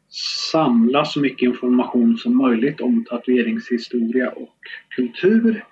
samla 0.51 1.05
så 1.05 1.19
mycket 1.19 1.47
information 1.47 2.17
som 2.17 2.37
möjligt 2.37 2.81
om 2.81 3.05
tatueringshistoria 3.05 4.29
och 4.29 4.57
kultur 4.95 5.65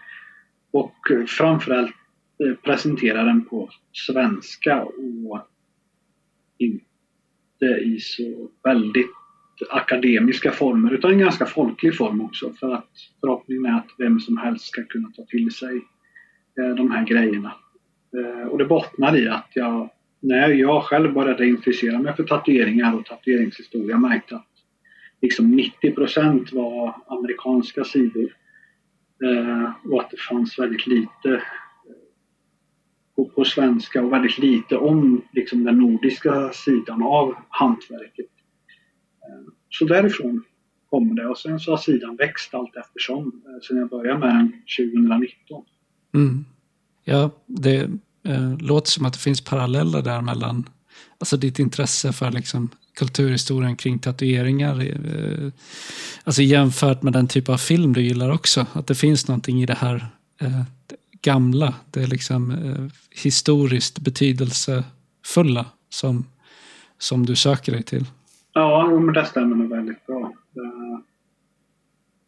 och 0.72 0.96
framförallt 1.28 1.96
Eh, 2.44 2.56
presentera 2.56 3.24
den 3.24 3.46
på 3.46 3.70
svenska 3.92 4.84
och 4.84 5.48
inte 6.58 7.66
i 7.66 8.00
så 8.00 8.50
väldigt 8.64 9.12
akademiska 9.70 10.52
former 10.52 10.94
utan 10.94 11.12
en 11.12 11.20
ganska 11.20 11.46
folklig 11.46 11.98
form 11.98 12.22
också 12.22 12.54
för 12.54 12.74
att 12.74 12.92
förhoppningen 13.20 13.66
är 13.66 13.78
att 13.78 13.88
vem 13.98 14.20
som 14.20 14.38
helst 14.38 14.66
ska 14.66 14.84
kunna 14.84 15.10
ta 15.10 15.26
till 15.26 15.52
sig 15.52 15.76
eh, 16.60 16.76
de 16.76 16.92
här 16.92 17.06
grejerna. 17.06 17.54
Eh, 18.18 18.48
och 18.48 18.58
det 18.58 18.66
bottnar 18.66 19.18
i 19.18 19.28
att 19.28 19.50
jag, 19.54 19.90
när 20.20 20.50
jag 20.50 20.84
själv 20.84 21.14
började 21.14 21.48
intressera 21.48 22.00
mig 22.00 22.16
för 22.16 22.24
tatueringar 22.24 22.96
och 22.96 23.06
tatueringshistoria 23.06 23.98
märkte 23.98 24.36
att 24.36 24.48
liksom 25.22 25.60
90% 25.84 26.56
var 26.56 26.96
amerikanska 27.08 27.84
sidor. 27.84 28.34
Och 29.92 30.02
att 30.02 30.12
det 30.12 30.18
fanns 30.18 30.60
väldigt 30.60 30.88
lite 30.88 31.42
på, 33.18 33.26
på 33.26 33.46
svenska 33.46 34.04
och 34.04 34.14
väldigt 34.14 34.38
lite 34.38 34.78
om 34.78 35.22
liksom, 35.32 35.64
den 35.64 35.78
nordiska 35.78 36.52
sidan 36.54 37.04
av 37.04 37.36
hantverket. 37.50 38.26
Eh, 39.24 39.52
så 39.70 39.86
därifrån 39.86 40.44
kommer 40.90 41.16
det. 41.16 41.28
Och 41.28 41.38
sen 41.38 41.60
så 41.60 41.72
har 41.72 41.78
sidan 41.78 42.16
växt 42.16 42.54
allt 42.54 42.76
eftersom. 42.76 43.42
Eh, 43.46 43.62
sen 43.68 43.78
jag 43.78 43.90
började 43.90 44.20
med 44.20 44.30
den 44.30 44.54
2019. 44.78 45.66
Mm. 46.14 46.46
Ja, 47.04 47.32
det 47.46 47.90
eh, 48.24 48.58
låter 48.60 48.92
som 48.92 49.06
att 49.06 49.14
det 49.14 49.20
finns 49.20 49.42
paralleller 49.42 50.02
där 50.02 50.22
mellan 50.22 50.70
alltså 51.18 51.38
ditt 51.38 51.60
intresse 51.60 52.14
för 52.14 52.32
liksom 52.32 52.70
kulturhistorien 52.94 53.76
kring 53.76 54.00
tatueringar. 54.00 54.82
Eh, 54.82 55.52
alltså 56.24 56.42
jämfört 56.42 57.04
med 57.04 57.14
den 57.14 57.28
typ 57.28 57.50
av 57.50 57.58
film 57.58 57.94
du 57.94 58.02
gillar 58.02 58.30
också. 58.30 58.66
Att 58.74 58.88
det 58.88 58.96
finns 58.96 59.28
någonting 59.28 59.64
i 59.64 59.66
det 59.66 59.78
här 59.78 60.08
eh, 60.42 60.62
gamla, 61.28 61.74
det 61.92 62.00
är 62.00 62.08
liksom 62.08 62.52
eh, 62.52 62.86
historiskt 63.24 64.00
betydelsefulla 64.00 65.66
som, 65.90 66.26
som 66.98 67.26
du 67.26 67.36
söker 67.36 67.72
dig 67.72 67.84
till. 67.84 68.06
Ja, 68.54 69.00
men 69.00 69.14
det 69.14 69.26
stämmer 69.26 69.56
nog 69.56 69.70
väldigt 69.70 70.06
bra. 70.06 70.34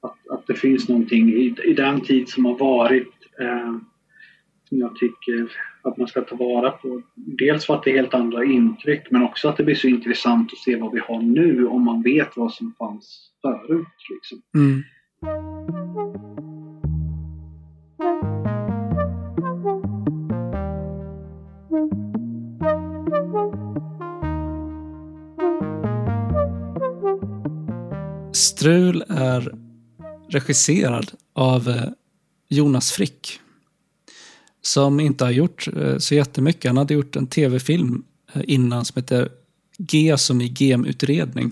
Att, 0.01 0.29
att 0.31 0.47
det 0.47 0.53
finns 0.53 0.89
någonting 0.89 1.29
i, 1.29 1.55
i 1.63 1.73
den 1.73 2.01
tid 2.01 2.29
som 2.29 2.45
har 2.45 2.57
varit 2.57 3.13
eh, 3.39 3.75
som 4.69 4.77
jag 4.77 4.95
tycker 4.95 5.51
att 5.81 5.97
man 5.97 6.07
ska 6.07 6.21
ta 6.21 6.35
vara 6.35 6.71
på. 6.71 7.01
Dels 7.15 7.65
för 7.65 7.75
att 7.75 7.83
det 7.83 7.91
är 7.91 7.95
helt 7.95 8.13
andra 8.13 8.43
intryck 8.43 9.11
men 9.11 9.23
också 9.23 9.49
att 9.49 9.57
det 9.57 9.63
blir 9.63 9.75
så 9.75 9.87
intressant 9.87 10.53
att 10.53 10.59
se 10.59 10.75
vad 10.75 10.91
vi 10.91 10.99
har 10.99 11.21
nu 11.21 11.67
om 11.67 11.85
man 11.85 12.01
vet 12.01 12.37
vad 12.37 12.53
som 12.53 12.73
fanns 12.77 13.31
förut. 13.41 13.87
Liksom. 14.09 14.41
Mm. 14.55 14.83
Strul 28.59 29.03
är 29.09 29.55
regisserad 30.29 31.11
av 31.33 31.69
eh, 31.69 31.83
Jonas 32.49 32.91
Frick 32.91 33.39
som 34.61 34.99
inte 34.99 35.23
har 35.23 35.31
gjort 35.31 35.67
eh, 35.75 35.97
så 35.97 36.15
jättemycket. 36.15 36.69
Han 36.69 36.77
hade 36.77 36.93
gjort 36.93 37.15
en 37.15 37.27
tv-film 37.27 38.03
eh, 38.33 38.41
innan 38.47 38.85
som 38.85 39.01
heter 39.01 39.29
G 39.77 40.17
som 40.17 40.41
i 40.41 40.53
gemutredning. 40.57 41.51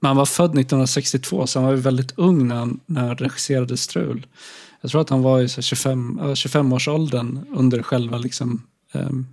Men 0.00 0.08
han 0.08 0.16
var 0.16 0.26
född 0.26 0.50
1962 0.50 1.46
så 1.46 1.58
han 1.58 1.68
var 1.68 1.74
väldigt 1.74 2.18
ung 2.18 2.48
när 2.48 2.56
han, 2.56 2.80
när 2.86 3.06
han 3.06 3.16
regisserade 3.16 3.76
Strul. 3.76 4.26
Jag 4.80 4.90
tror 4.90 5.00
att 5.00 5.10
han 5.10 5.22
var 5.22 5.40
i 5.40 5.48
25, 5.48 6.20
25-årsåldern 6.20 7.46
under 7.56 7.82
själva 7.82 8.18
liksom, 8.18 8.62
ehm, 8.92 9.26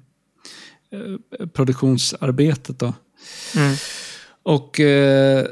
eh, 0.92 1.48
produktionsarbetet. 1.48 2.80
Då. 2.80 2.94
Mm. 3.56 3.76
Och 4.44 4.80
eh, 4.80 5.48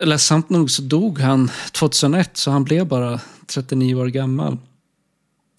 ledsamt 0.00 0.50
nog 0.50 0.70
så 0.70 0.82
dog 0.82 1.18
han 1.18 1.50
2001 1.72 2.36
så 2.36 2.50
han 2.50 2.64
blev 2.64 2.86
bara 2.86 3.20
39 3.46 3.94
år 3.94 4.06
gammal. 4.06 4.58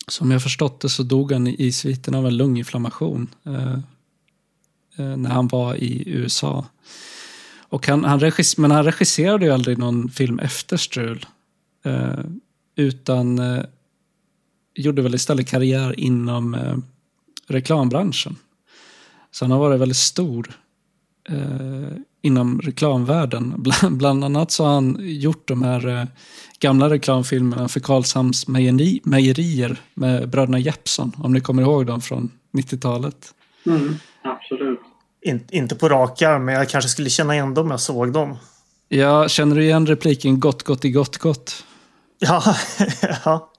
Som 0.07 0.31
jag 0.31 0.43
förstått 0.43 0.81
det 0.81 0.89
så 0.89 1.03
dog 1.03 1.31
han 1.31 1.47
i 1.47 1.71
sviten 1.71 2.15
av 2.15 2.27
en 2.27 2.37
lunginflammation 2.37 3.27
eh, 3.45 3.73
eh 4.97 5.17
när 5.17 5.29
han 5.29 5.47
var 5.47 5.75
i 5.75 6.03
USA. 6.09 6.65
Och 7.69 7.87
han, 7.87 8.03
han 8.03 8.19
regis, 8.19 8.57
men 8.57 8.71
han 8.71 8.83
regisserade 8.83 9.45
ju 9.45 9.51
aldrig 9.51 9.77
någon 9.77 10.09
film 10.09 10.39
efter 10.39 10.77
Strul. 10.77 11.25
Eh, 11.85 12.19
utan 12.75 13.39
eh, 13.39 13.63
gjorde 14.75 15.01
väl 15.01 15.15
istället 15.15 15.47
karriär 15.47 15.99
inom 15.99 16.53
eh, 16.53 16.77
reklambranschen. 17.47 18.35
Så 19.31 19.45
han 19.45 19.51
har 19.51 19.59
varit 19.59 19.81
väldigt 19.81 19.97
stor 19.97 20.59
eh, 21.29 21.97
inom 22.21 22.61
reklamvärlden. 22.61 23.53
Bland, 23.89 24.23
annat 24.23 24.51
så 24.51 24.65
har 24.65 24.73
han 24.73 24.97
gjort 24.99 25.47
de 25.47 25.63
här 25.63 25.87
eh, 25.87 26.03
gamla 26.59 26.89
reklamfilmerna 26.89 27.67
för 27.67 27.79
Karlshamns 27.79 28.47
mejeri, 28.47 29.01
mejerier 29.03 29.81
med 29.93 30.29
bröderna 30.29 30.59
Jeppsson. 30.59 31.11
Om 31.17 31.33
ni 31.33 31.41
kommer 31.41 31.63
ihåg 31.63 31.85
dem 31.85 32.01
från 32.01 32.31
90-talet. 32.51 33.33
Mm, 33.65 33.95
absolut. 34.23 34.79
In, 35.21 35.45
inte 35.49 35.75
på 35.75 35.89
rak 35.89 36.21
arm, 36.21 36.45
men 36.45 36.55
jag 36.55 36.69
kanske 36.69 36.89
skulle 36.89 37.09
känna 37.09 37.33
igen 37.33 37.53
dem 37.53 37.65
om 37.65 37.71
jag 37.71 37.79
såg 37.79 38.13
dem. 38.13 38.37
Ja, 38.89 39.27
känner 39.27 39.55
du 39.55 39.63
igen 39.63 39.87
repliken 39.87 40.39
gott, 40.39 40.63
gott 40.63 40.85
i 40.85 40.91
gott, 40.91 41.17
gott? 41.17 41.63
Ja, 42.21 42.55
ja. 43.25 43.49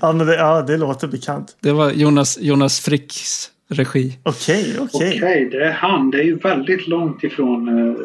Ja, 0.00 0.12
men 0.12 0.26
det, 0.26 0.34
ja, 0.34 0.62
det 0.62 0.76
låter 0.76 1.08
bekant. 1.08 1.56
Det 1.60 1.72
var 1.72 1.90
Jonas, 1.90 2.38
Jonas 2.40 2.80
Fricks 2.80 3.50
regi. 3.70 4.18
Okej, 4.22 4.62
okay, 4.62 4.78
okej. 4.78 4.80
Okay. 4.80 5.08
Okej, 5.08 5.18
okay, 5.18 5.48
det 5.48 5.66
är 5.66 5.72
han. 5.72 6.10
Det 6.10 6.18
är 6.18 6.24
ju 6.24 6.38
väldigt 6.38 6.88
långt 6.88 7.24
ifrån 7.24 7.68
uh, 7.68 7.96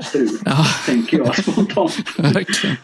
strul, 0.00 0.28
ja. 0.44 0.66
tänker 0.86 1.18
jag 1.18 1.36
spontant. 1.36 1.96
Verkligen. 2.18 2.76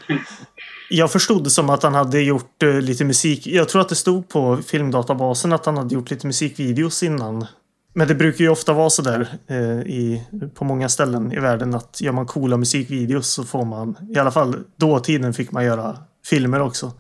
Jag 0.91 1.13
förstod 1.13 1.45
det 1.45 1.51
som 1.51 1.71
att 1.71 1.83
han 1.83 1.95
hade 1.95 2.21
gjort 2.21 2.63
uh, 2.63 2.81
lite 2.81 3.05
musik. 3.05 3.47
Jag 3.47 3.69
tror 3.69 3.81
att 3.81 3.89
det 3.89 3.95
stod 3.95 4.29
på 4.29 4.57
filmdatabasen 4.57 5.53
att 5.53 5.67
han 5.67 5.77
hade 5.77 5.95
gjort 5.95 6.11
lite 6.11 6.27
musikvideos 6.27 7.03
innan. 7.03 7.47
Men 7.95 8.09
det 8.09 8.15
brukar 8.15 8.45
ju 8.45 8.51
ofta 8.51 8.73
vara 8.73 8.91
sådär 8.91 9.29
uh, 9.51 9.81
i, 9.81 10.23
på 10.55 10.65
många 10.65 10.89
ställen 10.89 11.33
i 11.33 11.39
världen 11.41 11.75
att 11.75 12.01
gör 12.01 12.13
man 12.13 12.27
coola 12.27 12.57
musikvideos 12.57 13.33
så 13.33 13.45
får 13.45 13.65
man, 13.65 13.97
i 14.15 14.19
alla 14.19 14.31
fall 14.31 14.57
dåtiden 14.77 15.35
fick 15.35 15.53
man 15.53 15.65
göra 15.65 15.97
filmer 16.27 16.61
också. 16.61 16.93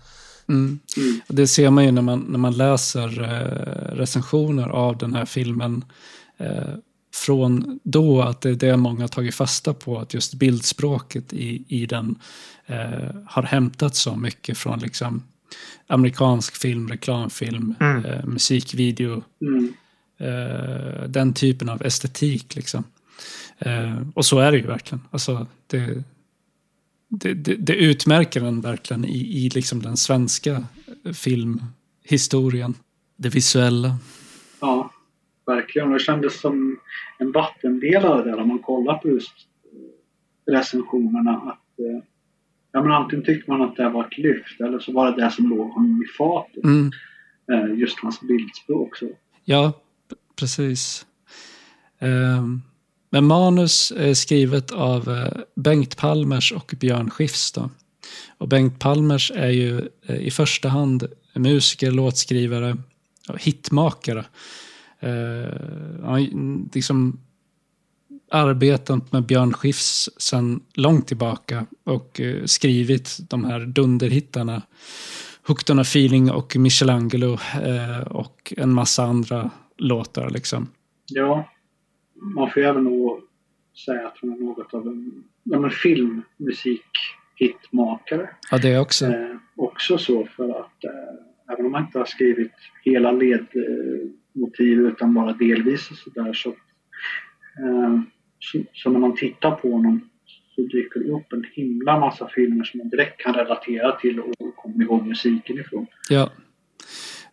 Mm. 0.50 0.78
Mm. 0.96 1.20
Det 1.28 1.46
ser 1.46 1.70
man 1.70 1.84
ju 1.84 1.90
när 1.90 2.02
man, 2.02 2.20
när 2.28 2.38
man 2.38 2.56
läser 2.56 3.22
eh, 3.22 3.96
recensioner 3.96 4.68
av 4.68 4.98
den 4.98 5.14
här 5.14 5.24
filmen. 5.24 5.84
Eh, 6.38 6.74
från 7.14 7.80
då 7.82 8.22
att 8.22 8.40
det 8.40 8.50
är 8.50 8.54
det 8.54 8.76
många 8.76 9.00
har 9.00 9.08
tagit 9.08 9.34
fasta 9.34 9.74
på, 9.74 9.98
att 9.98 10.14
just 10.14 10.34
bildspråket 10.34 11.32
i, 11.32 11.64
i 11.68 11.86
den 11.86 12.18
eh, 12.66 13.14
har 13.26 13.42
hämtat 13.42 13.96
så 13.96 14.16
mycket 14.16 14.58
från 14.58 14.78
liksom 14.78 15.22
amerikansk 15.86 16.56
film, 16.56 16.88
reklamfilm, 16.88 17.74
mm. 17.80 18.04
eh, 18.04 18.24
musikvideo. 18.24 19.22
Mm. 19.40 19.72
Eh, 20.20 21.08
den 21.08 21.34
typen 21.34 21.68
av 21.68 21.82
estetik. 21.82 22.56
Liksom. 22.56 22.84
Eh, 23.58 24.08
och 24.14 24.26
så 24.26 24.38
är 24.38 24.52
det 24.52 24.58
ju 24.58 24.66
verkligen. 24.66 25.02
Alltså, 25.10 25.46
det, 25.66 26.04
det, 27.10 27.34
det, 27.34 27.56
det, 27.56 27.74
utmärker 27.74 28.40
den 28.40 28.60
verkligen 28.60 29.04
i, 29.04 29.46
i 29.46 29.48
liksom 29.48 29.82
den 29.82 29.96
svenska 29.96 30.64
filmhistorien. 31.14 32.74
Det 33.16 33.28
visuella. 33.28 33.96
Ja, 34.60 34.90
verkligen. 35.46 35.90
Det 35.90 35.98
kändes 35.98 36.40
som 36.40 36.78
en 37.18 37.32
vattendelare 37.32 38.30
där 38.30 38.40
om 38.40 38.48
man 38.48 38.58
kollar 38.58 38.94
på 38.94 39.08
just 39.08 39.32
recensionerna. 40.46 41.36
Att, 41.36 41.78
eh, 41.78 42.04
ja, 42.72 42.82
men 42.82 42.92
antingen 42.92 43.24
tyckte 43.24 43.50
man 43.50 43.62
att 43.62 43.76
det 43.76 43.88
var 43.88 44.04
ett 44.04 44.18
lyft 44.18 44.60
eller 44.60 44.78
så 44.78 44.92
var 44.92 45.10
det 45.10 45.24
det 45.24 45.30
som 45.30 45.48
låg 45.48 45.70
honom 45.70 46.02
i 46.02 46.06
fatet. 46.18 46.64
Mm. 46.64 46.90
Eh, 47.52 47.78
just 47.78 47.98
hans 47.98 48.20
bildspråk. 48.20 48.96
Så. 48.96 49.08
Ja, 49.44 49.72
precis. 50.36 51.06
Um, 51.98 52.62
men 53.10 53.24
manus 53.24 53.92
är 53.96 54.14
skrivet 54.14 54.70
av 54.70 55.08
eh, 55.08 55.32
Bengt 55.54 55.96
Palmers 55.96 56.52
och 56.52 56.74
Björn 56.80 57.10
Skifs. 57.10 57.52
Då. 57.52 57.70
Och 58.38 58.48
Bengt 58.48 58.78
Palmers 58.78 59.32
är 59.34 59.50
ju 59.50 59.88
eh, 60.06 60.16
i 60.16 60.30
första 60.30 60.68
hand 60.68 61.06
musiker, 61.34 61.90
låtskrivare 61.90 62.76
och 63.28 63.42
hitmakare. 63.42 64.24
Eh, 65.00 65.10
han 66.02 66.10
han 66.10 66.20
mm, 66.20 66.68
liksom 66.72 67.20
arbetat 68.32 69.12
med 69.12 69.26
Björn 69.26 69.52
Skifs 69.52 70.08
sedan 70.16 70.60
långt 70.74 71.06
tillbaka 71.06 71.66
och 71.84 72.20
skrivit 72.44 73.18
de 73.20 73.44
här 73.44 73.60
dunderhittarna 73.60 74.62
Hooked 75.46 75.70
on 75.70 75.78
a 75.78 75.82
feeling 75.82 76.30
och 76.30 76.56
Michelangelo 76.56 77.38
och 78.06 78.54
en 78.56 78.72
massa 78.72 79.04
andra 79.04 79.50
låtar. 79.78 80.30
Liksom. 80.30 80.68
Ja, 81.06 81.48
man 82.20 82.50
får 82.50 82.60
även 82.60 82.84
nog 82.84 83.20
säga 83.86 84.06
att 84.06 84.18
hon 84.20 84.32
är 84.32 84.36
något 84.36 84.74
av 84.74 84.86
en 84.86 85.24
ja, 85.42 85.70
filmmusik-hitmakare. 85.70 88.28
Ja, 88.50 88.58
det 88.58 88.68
är 88.68 88.80
också. 88.80 89.06
Eh, 89.06 89.36
också 89.56 89.98
så 89.98 90.28
för 90.36 90.60
att 90.60 90.84
eh, 90.84 91.52
även 91.52 91.66
om 91.66 91.72
man 91.72 91.84
inte 91.84 91.98
har 91.98 92.04
skrivit 92.04 92.52
hela 92.84 93.12
ledmotiv 93.12 94.80
utan 94.80 95.14
bara 95.14 95.32
delvis 95.32 95.90
och 95.90 95.96
sådär 95.96 96.32
så, 96.32 96.48
eh, 96.50 98.00
så, 98.38 98.62
så, 98.72 98.90
när 98.90 99.00
man 99.00 99.16
tittar 99.16 99.50
på 99.50 99.72
honom 99.72 100.10
så 100.54 100.62
dyker 100.62 101.00
det 101.00 101.12
upp 101.12 101.32
en 101.32 101.44
himla 101.52 102.00
massa 102.00 102.28
filmer 102.28 102.64
som 102.64 102.78
man 102.78 102.88
direkt 102.88 103.20
kan 103.20 103.34
relatera 103.34 103.92
till 103.92 104.20
och 104.20 104.34
kommer 104.56 104.84
ihåg 104.84 105.06
musiken 105.06 105.58
ifrån. 105.58 105.86
Ja. 106.08 106.30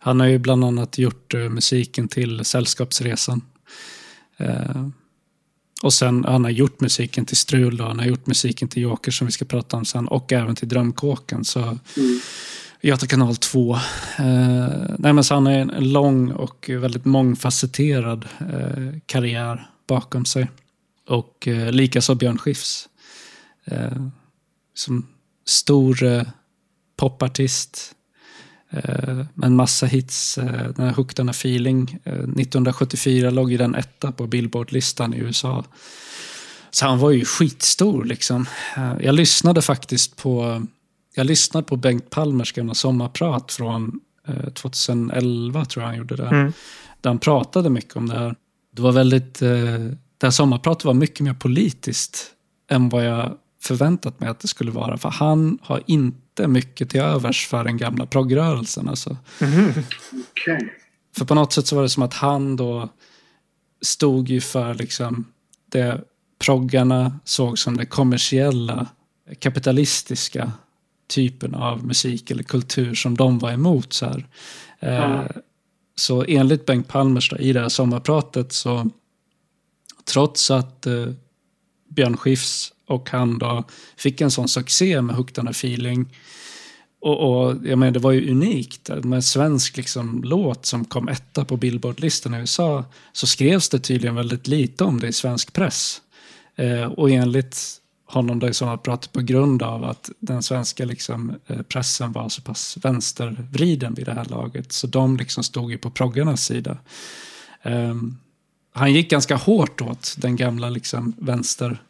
Han 0.00 0.20
har 0.20 0.26
ju 0.26 0.38
bland 0.38 0.64
annat 0.64 0.98
gjort 0.98 1.34
uh, 1.34 1.50
musiken 1.50 2.08
till 2.08 2.44
Sällskapsresan. 2.44 3.40
Eh, 4.38 4.88
och 5.82 5.92
sen, 5.92 6.24
han 6.24 6.44
har 6.44 6.50
gjort 6.50 6.80
musiken 6.80 7.24
till 7.24 7.36
Strul 7.36 7.76
då, 7.76 7.84
han 7.84 7.98
har 7.98 8.06
gjort 8.06 8.26
musiken 8.26 8.68
till 8.68 8.82
Joker 8.82 9.10
som 9.10 9.26
vi 9.26 9.32
ska 9.32 9.44
prata 9.44 9.76
om 9.76 9.84
sen 9.84 10.08
och 10.08 10.32
även 10.32 10.54
till 10.54 10.68
Drömkåken. 10.68 11.44
Så 11.44 11.60
mm. 11.60 11.78
Göta 12.80 13.06
kanal 13.06 13.36
2. 13.36 13.74
Eh, 13.74 13.80
nej, 14.98 15.12
men 15.12 15.24
så 15.24 15.34
han 15.34 15.46
har 15.46 15.52
en, 15.52 15.92
lång 15.92 16.30
och 16.30 16.70
väldigt 16.72 17.04
mångfacetterad 17.04 18.26
eh, 18.40 18.98
karriär 19.06 19.70
bakom 19.86 20.24
sig. 20.24 20.50
Och 21.06 21.48
eh, 21.48 21.72
likaså 21.72 22.14
Björn 22.14 22.38
Skifs. 22.38 22.88
Eh, 23.64 24.06
som 24.74 25.06
stor 25.46 26.02
eh, 26.02 26.22
popartist 26.96 27.94
en 29.42 29.56
massa 29.56 29.86
hits. 29.86 30.38
Eh, 30.38 30.68
den 30.76 30.86
här 30.86 30.92
Hooked 30.92 31.20
on 31.20 31.28
a 31.28 31.30
feeling. 31.30 31.98
1974 32.04 33.30
låg 33.30 33.50
ju 33.50 33.56
den 33.56 33.74
etta 33.74 34.12
på 34.12 34.26
Billboard-listan 34.26 35.14
i 35.14 35.18
USA. 35.18 35.64
Så 36.70 36.86
han 36.86 36.98
var 36.98 37.10
ju 37.10 37.24
skitstor 37.24 38.04
liksom. 38.04 38.46
Jag 39.00 39.14
lyssnade 39.14 39.62
faktiskt 39.62 40.16
på 40.16 40.66
jag 41.14 41.26
lyssnade 41.26 41.66
på 41.66 41.76
Bengt 41.76 42.10
Palmers 42.10 42.52
gamla 42.52 42.74
sommarprat 42.74 43.52
från 43.52 44.00
2011, 44.54 45.64
tror 45.64 45.82
jag 45.82 45.88
han 45.88 45.98
gjorde 45.98 46.16
det. 46.16 46.26
Mm. 46.26 46.52
Där 47.00 47.10
han 47.10 47.18
pratade 47.18 47.70
mycket 47.70 47.96
om 47.96 48.08
det 48.08 48.18
här. 48.18 48.34
Det 48.76 48.82
var 48.82 48.92
väldigt, 48.92 49.38
det 50.18 50.22
här 50.22 50.30
sommarpratet 50.30 50.84
var 50.84 50.94
mycket 50.94 51.20
mer 51.20 51.34
politiskt 51.34 52.26
än 52.70 52.88
vad 52.88 53.04
jag 53.04 53.36
förväntat 53.60 54.20
mig 54.20 54.28
att 54.28 54.40
det 54.40 54.48
skulle 54.48 54.70
vara. 54.70 54.98
För 54.98 55.08
han 55.08 55.58
har 55.62 55.82
inte 55.86 56.27
mycket 56.46 56.90
till 56.90 57.00
övers 57.00 57.46
för 57.46 57.64
den 57.64 57.76
gamla 57.76 58.06
progrörelsen. 58.06 58.88
Alltså. 58.88 59.16
Mm. 59.40 59.68
Okay. 60.30 60.68
För 61.16 61.24
på 61.24 61.34
något 61.34 61.52
sätt 61.52 61.66
så 61.66 61.76
var 61.76 61.82
det 61.82 61.88
som 61.88 62.02
att 62.02 62.14
han 62.14 62.56
då 62.56 62.88
stod 63.82 64.28
ju 64.28 64.40
för 64.40 64.74
liksom 64.74 65.24
det 65.70 66.00
proggarna 66.38 67.20
såg 67.24 67.58
som 67.58 67.76
det 67.76 67.86
kommersiella, 67.86 68.86
kapitalistiska 69.38 70.52
typen 71.06 71.54
av 71.54 71.86
musik 71.86 72.30
eller 72.30 72.42
kultur 72.42 72.94
som 72.94 73.16
de 73.16 73.38
var 73.38 73.52
emot. 73.52 73.92
Så, 73.92 74.06
här. 74.06 74.26
Mm. 74.80 75.28
så 75.94 76.24
enligt 76.28 76.66
Bengt 76.66 76.88
Palmers 76.88 77.32
i 77.32 77.52
det 77.52 77.60
här 77.60 77.68
sommarpratet 77.68 78.52
så 78.52 78.90
trots 80.04 80.50
att 80.50 80.86
eh, 80.86 81.06
Björn 81.88 82.16
Skifs 82.16 82.72
och 82.88 83.10
han 83.10 83.38
då 83.38 83.64
fick 83.96 84.20
en 84.20 84.30
sån 84.30 84.48
succé 84.48 85.02
med 85.02 85.16
Hooked 85.16 85.38
on 85.38 85.48
a 85.48 85.50
feeling. 85.50 86.08
Och, 87.00 87.46
och 87.46 87.56
jag 87.64 87.78
menar, 87.78 87.90
det 87.90 87.98
var 87.98 88.12
ju 88.12 88.30
unikt. 88.30 88.88
Med 88.88 89.16
en 89.16 89.22
svensk 89.22 89.76
liksom, 89.76 90.22
låt 90.24 90.66
som 90.66 90.84
kom 90.84 91.08
etta 91.08 91.44
på 91.44 91.56
Billboard-listan 91.56 92.34
i 92.34 92.38
USA 92.38 92.84
så 93.12 93.26
skrevs 93.26 93.68
det 93.68 93.78
tydligen 93.78 94.14
väldigt 94.14 94.46
lite 94.46 94.84
om 94.84 95.00
det 95.00 95.08
i 95.08 95.12
svensk 95.12 95.52
press. 95.52 96.00
Eh, 96.56 96.84
och 96.84 97.10
enligt 97.10 97.80
honom 98.04 98.38
då 98.38 98.48
i 98.48 98.52
pratat 98.52 99.12
på 99.12 99.20
grund 99.20 99.62
av 99.62 99.84
att 99.84 100.10
den 100.20 100.42
svenska 100.42 100.84
liksom, 100.84 101.34
eh, 101.46 101.62
pressen 101.62 102.12
var 102.12 102.28
så 102.28 102.42
pass 102.42 102.78
vänstervriden 102.82 103.94
vid 103.94 104.06
det 104.06 104.14
här 104.14 104.24
laget. 104.24 104.72
Så 104.72 104.86
de 104.86 105.16
liksom 105.16 105.44
stod 105.44 105.70
ju 105.70 105.78
på 105.78 105.90
proggarnas 105.90 106.44
sida. 106.44 106.78
Um, 107.62 108.18
han 108.72 108.92
gick 108.92 109.10
ganska 109.10 109.36
hårt 109.36 109.80
åt 109.80 110.14
den 110.18 110.36
gamla 110.36 110.70
liksom, 110.70 111.14
vänster 111.18 111.82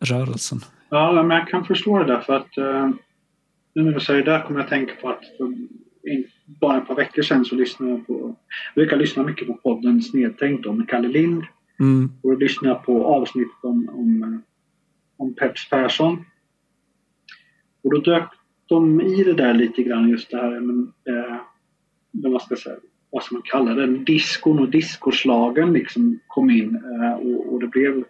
rörelsen. 0.00 0.58
Ja, 0.88 1.22
men 1.22 1.36
jag 1.36 1.48
kan 1.48 1.64
förstå 1.64 1.98
det 1.98 2.04
där 2.04 2.20
för 2.20 2.36
att 2.36 2.58
uh, 2.58 2.90
nu 3.74 3.82
när 3.82 3.92
du 3.92 4.00
säger 4.00 4.24
det 4.24 4.42
kommer 4.46 4.60
jag 4.60 4.68
tänka 4.68 4.94
på 5.00 5.08
att 5.08 5.24
för 5.36 5.54
bara 6.44 6.78
ett 6.78 6.86
par 6.86 6.94
veckor 6.94 7.22
sedan 7.22 7.44
så 7.44 7.54
lyssnade 7.54 7.92
jag 7.92 8.06
på, 8.06 8.36
jag 8.74 8.74
brukar 8.74 8.96
lyssna 8.96 9.22
mycket 9.22 9.46
på 9.46 9.54
podden 9.54 10.02
Snedtänkt 10.02 10.66
med 10.66 10.88
Kalle 10.88 11.08
Lind. 11.08 11.42
Mm. 11.80 12.12
Och 12.22 12.38
lyssnade 12.38 12.74
på 12.74 13.06
avsnitt 13.06 13.48
om, 13.62 13.88
om, 13.92 14.42
om 15.16 15.34
Peps 15.34 15.70
Persson. 15.70 16.24
Och 17.84 17.94
då 17.94 18.00
dök 18.00 18.28
de 18.66 19.00
i 19.00 19.24
det 19.24 19.32
där 19.32 19.54
lite 19.54 19.82
grann 19.82 20.08
just 20.08 20.30
det 20.30 20.36
här 20.36 20.60
men, 20.60 20.92
eh, 21.08 21.36
vad 22.10 22.42
ska 22.42 22.56
säga, 22.56 22.76
vad 23.10 23.22
ska 23.22 23.34
man 23.34 23.42
kalla 23.44 23.74
det, 23.74 23.86
diskon 23.86 24.58
och 24.58 24.68
diskoslagen 24.68 25.72
liksom 25.72 26.18
kom 26.26 26.50
in 26.50 26.76
eh, 26.76 27.12
och, 27.12 27.52
och 27.52 27.60
det 27.60 27.66
blev 27.66 28.04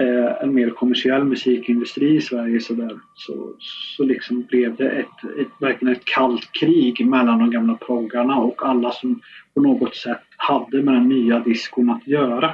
eh, 0.00 0.42
en 0.42 0.54
mer 0.54 0.70
kommersiell 0.70 1.24
musikindustri 1.24 2.16
i 2.16 2.20
Sverige 2.20 2.60
så, 2.60 2.74
där, 2.74 2.98
så, 3.14 3.54
så 3.96 4.04
liksom 4.04 4.42
blev 4.42 4.76
det 4.76 4.88
ett, 4.88 5.38
ett, 5.40 5.48
verkligen 5.60 5.94
ett 5.94 6.04
kallt 6.04 6.52
krig 6.60 7.06
mellan 7.06 7.38
de 7.38 7.50
gamla 7.50 7.74
proggarna 7.74 8.36
och 8.36 8.68
alla 8.68 8.90
som 8.90 9.20
på 9.54 9.60
något 9.60 9.96
sätt 9.96 10.22
hade 10.36 10.82
med 10.82 10.94
den 10.94 11.08
nya 11.08 11.38
diskon 11.38 11.90
att 11.90 12.06
göra. 12.06 12.46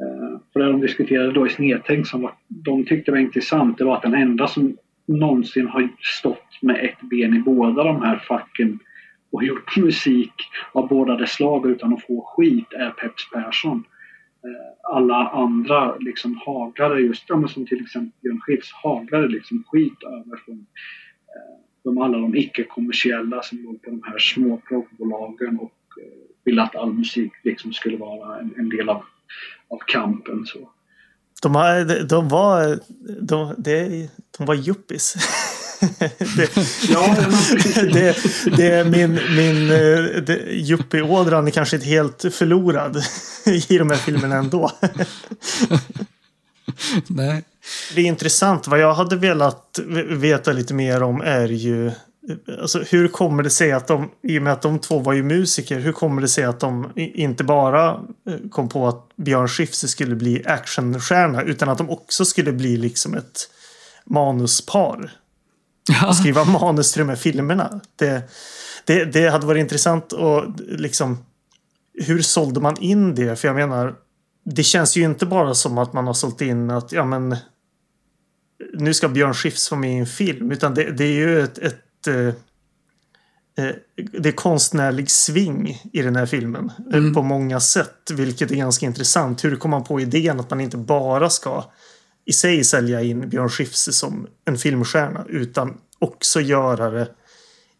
Eh, 0.00 0.40
för 0.52 0.60
det 0.60 0.66
de 0.66 0.80
diskuterade 0.80 1.32
då 1.32 1.46
i 1.46 1.50
Snedtänk 1.50 2.06
som 2.06 2.22
var, 2.22 2.32
de 2.48 2.84
tyckte 2.84 3.10
var 3.10 3.18
intressant 3.18 3.78
det 3.78 3.84
var 3.84 3.96
att 3.96 4.02
den 4.02 4.14
enda 4.14 4.46
som 4.46 4.76
någonsin 5.06 5.68
har 5.68 5.88
stått 6.00 6.62
med 6.62 6.84
ett 6.84 7.08
ben 7.10 7.36
i 7.36 7.38
båda 7.38 7.84
de 7.84 8.02
här 8.02 8.16
facken 8.28 8.78
och 9.32 9.44
gjort 9.44 9.76
musik 9.76 10.32
av 10.72 10.88
båda 10.88 11.16
dess 11.16 11.30
slag 11.30 11.66
utan 11.66 11.94
att 11.94 12.06
få 12.06 12.24
skit 12.36 12.72
är 12.72 12.90
Peps 12.90 13.30
Persson. 13.30 13.84
Eh, 14.44 14.94
alla 14.94 15.28
andra 15.28 15.96
liksom 15.96 16.40
haglade 16.46 17.00
just, 17.00 17.24
ja, 17.28 17.48
som 17.48 17.66
till 17.66 17.80
exempel 17.80 18.12
Björn 18.22 18.40
Skifs, 18.40 18.72
haglade 18.72 19.28
liksom 19.28 19.64
skit 19.66 20.02
över 20.02 20.36
från 20.44 20.66
eh, 21.28 21.60
de, 21.84 21.98
alla 21.98 22.18
de 22.18 22.36
icke-kommersiella 22.36 23.42
som 23.42 23.58
låg 23.58 23.82
på 23.82 23.90
de 23.90 24.02
här 24.04 24.18
små 24.18 24.60
proggbolagen 24.68 25.58
och 25.58 26.02
eh, 26.02 26.08
ville 26.44 26.62
att 26.62 26.76
all 26.76 26.92
musik 26.92 27.32
liksom 27.42 27.72
skulle 27.72 27.96
vara 27.96 28.38
en, 28.40 28.54
en 28.58 28.68
del 28.68 28.88
av, 28.88 29.04
av 29.68 29.78
kampen. 29.86 30.46
Så. 30.46 30.70
De, 31.42 32.06
de 32.08 32.28
var, 32.28 32.78
de, 33.20 33.54
de, 33.58 34.08
de 34.38 34.46
var 34.46 34.68
yuppies. 34.68 35.14
det, 36.36 36.56
ja, 36.88 37.16
det, 37.92 38.16
det, 38.56 38.66
är 38.66 38.84
min, 38.84 39.14
min 39.36 39.70
yuppie-ådran 40.48 41.46
är 41.46 41.50
kanske 41.50 41.76
inte 41.76 41.88
helt 41.88 42.24
förlorad 42.34 42.96
i 43.68 43.78
de 43.78 43.90
här 43.90 43.96
filmerna 43.96 44.36
ändå. 44.36 44.70
Nej. 47.06 47.44
Det 47.94 48.00
är 48.00 48.04
intressant. 48.04 48.68
Vad 48.68 48.78
jag 48.78 48.94
hade 48.94 49.16
velat 49.16 49.80
veta 50.08 50.52
lite 50.52 50.74
mer 50.74 51.02
om 51.02 51.20
är 51.20 51.48
ju 51.48 51.92
Alltså, 52.60 52.82
hur 52.90 53.08
kommer 53.08 53.42
det 53.42 53.50
sig 53.50 53.72
att 53.72 53.86
de, 53.86 54.10
i 54.22 54.38
och 54.38 54.42
med 54.42 54.52
att 54.52 54.62
de 54.62 54.78
två 54.78 54.98
var 54.98 55.12
ju 55.12 55.22
musiker, 55.22 55.78
hur 55.78 55.92
kommer 55.92 56.22
det 56.22 56.28
sig 56.28 56.44
att 56.44 56.60
de 56.60 56.92
inte 56.96 57.44
bara 57.44 57.90
eh, 58.28 58.48
kom 58.50 58.68
på 58.68 58.88
att 58.88 59.08
Björn 59.16 59.48
Skifs 59.48 59.88
skulle 59.88 60.14
bli 60.14 60.42
actionstjärna 60.46 61.42
utan 61.42 61.68
att 61.68 61.78
de 61.78 61.90
också 61.90 62.24
skulle 62.24 62.52
bli 62.52 62.76
liksom 62.76 63.14
ett 63.14 63.50
manuspar? 64.04 65.10
Och 66.06 66.16
skriva 66.16 66.44
manus 66.44 66.92
till 66.92 67.00
de 67.00 67.08
här 67.08 67.16
filmerna. 67.16 67.80
Det, 67.96 68.30
det, 68.84 69.04
det 69.04 69.28
hade 69.28 69.46
varit 69.46 69.60
intressant 69.60 70.12
och 70.12 70.44
liksom 70.58 71.24
hur 71.94 72.22
sålde 72.22 72.60
man 72.60 72.76
in 72.80 73.14
det? 73.14 73.36
För 73.36 73.48
jag 73.48 73.54
menar, 73.54 73.94
det 74.44 74.62
känns 74.62 74.96
ju 74.96 75.02
inte 75.02 75.26
bara 75.26 75.54
som 75.54 75.78
att 75.78 75.92
man 75.92 76.06
har 76.06 76.14
sålt 76.14 76.40
in 76.40 76.70
att 76.70 76.92
ja 76.92 77.04
men 77.04 77.36
nu 78.74 78.94
ska 78.94 79.08
Björn 79.08 79.34
Skifs 79.34 79.70
vara 79.70 79.80
med 79.80 79.92
i 79.92 79.98
en 79.98 80.06
film 80.06 80.52
utan 80.52 80.74
det, 80.74 80.90
det 80.90 81.04
är 81.04 81.12
ju 81.12 81.40
ett, 81.40 81.58
ett 81.58 82.06
eh, 82.06 82.28
eh 83.66 83.74
det 84.12 84.28
är 84.28 84.32
konstnärlig 84.32 85.10
sving 85.10 85.82
i 85.92 86.02
den 86.02 86.16
här 86.16 86.26
filmen 86.26 86.72
eh, 86.92 86.98
mm. 86.98 87.14
på 87.14 87.22
många 87.22 87.60
sätt, 87.60 88.10
vilket 88.10 88.50
är 88.50 88.56
ganska 88.56 88.86
intressant. 88.86 89.44
Hur 89.44 89.56
kom 89.56 89.70
man 89.70 89.84
på 89.84 90.00
idén 90.00 90.40
att 90.40 90.50
man 90.50 90.60
inte 90.60 90.76
bara 90.76 91.30
ska 91.30 91.64
i 92.24 92.32
sig 92.32 92.64
sälja 92.64 93.02
in 93.02 93.28
Björn 93.28 93.48
Skifs 93.48 93.88
som 93.92 94.26
en 94.44 94.58
filmstjärna 94.58 95.24
utan 95.28 95.78
också 95.98 96.40
göra 96.40 96.90
det 96.90 97.08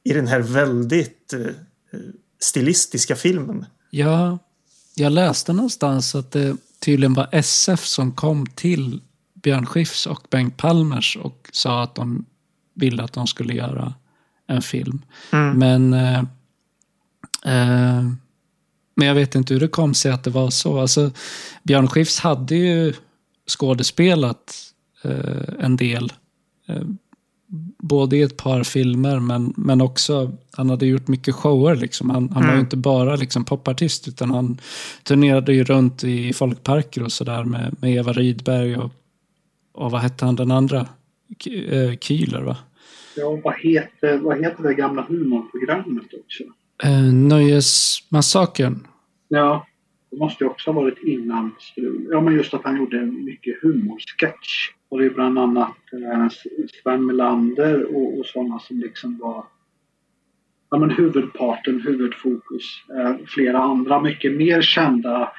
i 0.04 0.12
den 0.12 0.26
här 0.26 0.40
väldigt 0.40 1.32
eh, 1.32 1.40
stilistiska 2.40 3.16
filmen. 3.16 3.66
Ja, 3.90 4.38
jag 4.94 5.12
läste 5.12 5.52
någonstans 5.52 6.14
att 6.14 6.32
det 6.32 6.56
tydligen 6.78 7.14
var 7.14 7.28
SF 7.32 7.84
som 7.84 8.12
kom 8.12 8.46
till 8.46 9.00
Björn 9.34 9.66
Skifs 9.66 10.06
och 10.06 10.26
Bengt 10.30 10.56
Palmers 10.56 11.16
och 11.16 11.48
sa 11.52 11.82
att 11.82 11.94
de 11.94 12.26
ville 12.74 13.02
att 13.02 13.12
de 13.12 13.26
skulle 13.26 13.54
göra 13.54 13.94
en 14.46 14.62
film. 14.62 15.02
Mm. 15.32 15.58
Men, 15.58 15.94
eh, 15.94 16.18
eh, 17.44 18.02
men 18.94 19.08
jag 19.08 19.14
vet 19.14 19.34
inte 19.34 19.54
hur 19.54 19.60
det 19.60 19.68
kom 19.68 19.94
sig 19.94 20.12
att 20.12 20.24
det 20.24 20.30
var 20.30 20.50
så. 20.50 20.80
Alltså, 20.80 21.10
Björn 21.62 21.88
Skifs 21.88 22.20
hade 22.20 22.56
ju 22.56 22.94
skådespelat 23.46 24.72
eh, 25.04 25.64
en 25.64 25.76
del. 25.76 26.12
Eh, 26.68 26.82
både 27.78 28.16
i 28.16 28.22
ett 28.22 28.36
par 28.36 28.62
filmer 28.62 29.20
men, 29.20 29.54
men 29.56 29.80
också, 29.80 30.32
han 30.52 30.70
hade 30.70 30.86
gjort 30.86 31.08
mycket 31.08 31.34
shower 31.34 31.76
liksom. 31.76 32.10
Han, 32.10 32.28
han 32.28 32.42
mm. 32.42 32.42
var 32.42 32.52
ju 32.52 32.58
mm. 32.58 32.64
inte 32.64 32.76
bara 32.76 33.16
liksom 33.16 33.44
popartist 33.44 34.08
utan 34.08 34.30
han 34.30 34.58
turnerade 35.02 35.54
ju 35.54 35.64
runt 35.64 36.04
i 36.04 36.32
folkparker 36.32 37.02
och 37.02 37.12
sådär 37.12 37.44
med, 37.44 37.76
med 37.80 37.94
Eva 37.94 38.12
Rydberg 38.12 38.76
och, 38.76 38.90
och 39.72 39.90
vad 39.90 40.00
hette 40.00 40.24
han 40.24 40.36
den 40.36 40.50
andra? 40.50 40.86
Eh, 41.68 41.90
Kühler 42.00 42.42
va? 42.42 42.56
Ja, 43.16 43.40
vad 43.44 43.54
heter, 43.60 44.18
vad 44.18 44.44
heter 44.44 44.62
det 44.62 44.74
gamla 44.74 45.02
humorprogrammet 45.02 46.06
också? 46.24 46.42
Eh, 46.82 47.12
Nöjesmassakern. 47.12 48.86
Ja, 49.28 49.66
det 50.14 50.18
måste 50.18 50.44
ju 50.44 50.50
också 50.50 50.72
ha 50.72 50.80
varit 50.80 51.02
innan 51.02 51.54
Strul. 51.58 52.08
Ja, 52.10 52.20
men 52.20 52.34
just 52.34 52.54
att 52.54 52.64
han 52.64 52.76
gjorde 52.76 53.00
mycket 53.00 53.62
humorsketch. 53.62 54.70
Och 54.88 54.98
det 54.98 55.06
är 55.06 55.10
bland 55.10 55.38
annat 55.38 55.76
eh, 55.92 56.28
Sven 56.82 57.06
Melander 57.06 57.96
och, 57.96 58.18
och 58.18 58.26
sådana 58.26 58.58
som 58.58 58.78
liksom 58.80 59.18
var 59.18 59.44
ja, 60.70 60.78
men 60.78 60.90
huvudparten, 60.90 61.80
huvudfokus. 61.80 62.64
Eh, 62.98 63.16
flera 63.26 63.58
andra 63.58 64.00
mycket 64.00 64.36
mer 64.36 64.62
kända 64.62 65.32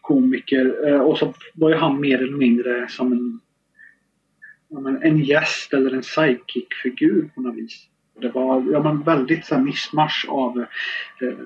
komiker. 0.00 0.88
Eh, 0.88 1.00
och 1.00 1.18
så 1.18 1.34
var 1.54 1.70
ju 1.70 1.76
han 1.76 2.00
mer 2.00 2.18
eller 2.18 2.36
mindre 2.36 2.88
som 2.88 3.12
en 3.12 3.40
ja, 4.68 4.80
men 4.80 5.02
en 5.02 5.18
gäst 5.18 5.72
eller 5.72 5.90
en 5.90 6.02
sidekick-figur 6.02 7.30
på 7.34 7.40
något 7.40 7.56
vis. 7.56 7.87
Det 8.20 8.28
var 8.28 8.64
ja, 8.72 8.82
men 8.82 9.02
väldigt 9.02 9.46
så 9.46 9.54
här, 9.54 9.62
missmasch 9.62 10.26
av 10.28 10.58
eh, 10.58 11.38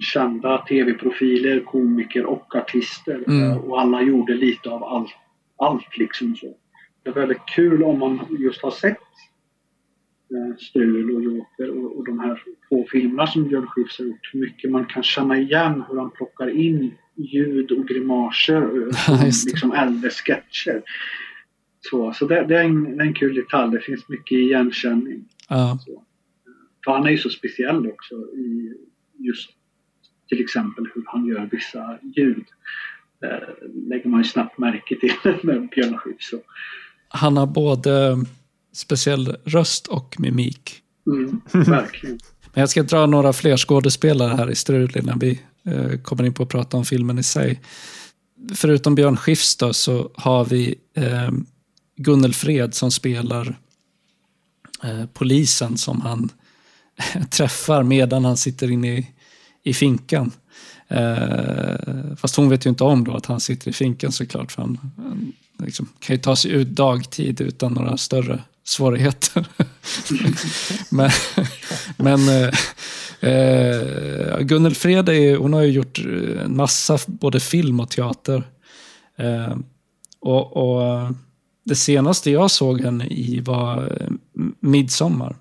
kända 0.00 0.58
tv-profiler, 0.58 1.60
komiker 1.60 2.24
och 2.24 2.56
artister. 2.56 3.24
Mm. 3.26 3.58
Och 3.58 3.80
alla 3.80 4.02
gjorde 4.02 4.34
lite 4.34 4.70
av 4.70 4.84
allt. 4.84 5.10
allt 5.56 5.98
liksom 5.98 6.36
så. 6.36 6.54
Det 7.02 7.10
är 7.10 7.14
väldigt 7.14 7.46
kul 7.46 7.82
om 7.82 7.98
man 7.98 8.20
just 8.38 8.62
har 8.62 8.70
sett 8.70 8.98
eh, 10.30 10.56
Strul 10.58 11.16
och 11.16 11.22
Joker 11.22 11.70
och, 11.70 11.96
och 11.96 12.04
de 12.04 12.20
här 12.20 12.42
två 12.68 12.86
filmerna 12.90 13.26
som 13.26 13.48
Björn 13.48 13.66
Skifs 13.66 13.98
har 13.98 14.06
gjort. 14.06 14.30
Hur 14.32 14.40
mycket 14.40 14.70
man 14.70 14.84
kan 14.84 15.02
känna 15.02 15.38
igen 15.38 15.84
hur 15.88 15.98
han 15.98 16.10
plockar 16.10 16.50
in 16.50 16.94
ljud 17.14 17.72
och 17.72 17.88
grimaser 17.88 18.62
eh, 18.62 19.20
det. 19.20 19.26
liksom 19.46 19.72
äldre 19.72 20.10
sketcher. 20.10 20.82
Så, 21.80 22.12
så 22.12 22.26
det, 22.26 22.44
det, 22.44 22.58
är 22.58 22.64
en, 22.64 23.00
en 23.00 23.14
kul 23.14 23.34
detalj. 23.34 23.72
Det 23.72 23.80
finns 23.80 24.08
mycket 24.08 24.38
igenkänning. 24.38 25.24
Ja. 25.48 25.78
Så. 25.86 26.04
För 26.84 26.92
han 26.92 27.06
är 27.06 27.10
ju 27.10 27.18
så 27.18 27.30
speciell 27.30 27.86
också 27.86 28.14
i 28.14 28.74
just 29.18 29.50
till 30.28 30.40
exempel 30.40 30.84
hur 30.94 31.04
han 31.06 31.26
gör 31.26 31.48
vissa 31.52 31.98
ljud. 32.16 32.44
Eh, 33.24 33.68
lägger 33.88 34.08
man 34.08 34.20
ju 34.20 34.24
snabbt 34.24 34.58
märke 34.58 34.96
till 35.00 35.12
med 35.42 35.68
Björn 35.68 35.98
Skifs. 35.98 36.30
Han 37.08 37.36
har 37.36 37.46
både 37.46 38.24
speciell 38.72 39.36
röst 39.44 39.86
och 39.86 40.16
mimik. 40.18 40.82
Mm, 41.06 41.40
verkligen. 41.52 42.18
Men 42.54 42.60
jag 42.60 42.68
ska 42.70 42.82
dra 42.82 43.06
några 43.06 43.32
fler 43.32 43.56
skådespelare 43.56 44.34
här 44.34 44.50
i 44.50 44.54
Strul 44.54 44.96
innan 44.96 45.18
vi 45.18 45.40
eh, 45.64 46.00
kommer 46.02 46.24
in 46.24 46.34
på 46.34 46.42
att 46.42 46.48
prata 46.48 46.76
om 46.76 46.84
filmen 46.84 47.18
i 47.18 47.22
sig. 47.22 47.60
Förutom 48.54 48.94
Björn 48.94 49.16
Skifs 49.16 49.56
då, 49.56 49.72
så 49.72 50.10
har 50.14 50.44
vi 50.44 50.74
eh, 50.94 51.30
Gunnel 51.96 52.34
Fred 52.34 52.74
som 52.74 52.90
spelar 52.90 53.58
Eh, 54.82 55.06
polisen 55.12 55.78
som 55.78 56.00
han 56.00 56.30
träffar 57.30 57.82
medan 57.82 58.24
han 58.24 58.36
sitter 58.36 58.70
inne 58.70 58.98
i, 58.98 59.06
i 59.62 59.74
finkan. 59.74 60.32
Eh, 60.88 62.16
fast 62.16 62.36
hon 62.36 62.48
vet 62.48 62.66
ju 62.66 62.70
inte 62.70 62.84
om 62.84 63.04
då 63.04 63.14
att 63.14 63.26
han 63.26 63.40
sitter 63.40 63.70
i 63.70 63.72
finkan 63.72 64.12
såklart. 64.12 64.52
För 64.52 64.62
han, 64.62 64.78
han 64.96 65.34
liksom, 65.58 65.88
kan 65.98 66.16
ju 66.16 66.22
ta 66.22 66.36
sig 66.36 66.50
ut 66.50 66.68
dagtid 66.68 67.40
utan 67.40 67.72
några 67.72 67.96
större 67.96 68.42
svårigheter. 68.64 69.46
men 70.90 71.10
men 71.96 72.28
eh, 72.28 72.50
eh, 73.30 74.40
Gunnel 74.40 74.74
Fred 74.74 75.08
är, 75.08 75.36
hon 75.36 75.52
har 75.52 75.62
ju 75.62 75.72
gjort 75.72 75.98
eh, 75.98 76.44
en 76.44 76.56
massa 76.56 76.98
både 77.06 77.40
film 77.40 77.80
och 77.80 77.90
teater. 77.90 78.42
Eh, 79.16 79.56
och, 80.20 80.56
och 80.56 81.08
det 81.68 81.74
senaste 81.74 82.30
jag 82.30 82.50
såg 82.50 82.80
henne 82.80 83.06
i 83.06 83.40
var 83.40 83.98
eh, 84.00 84.08
Midsommar. 84.60 85.36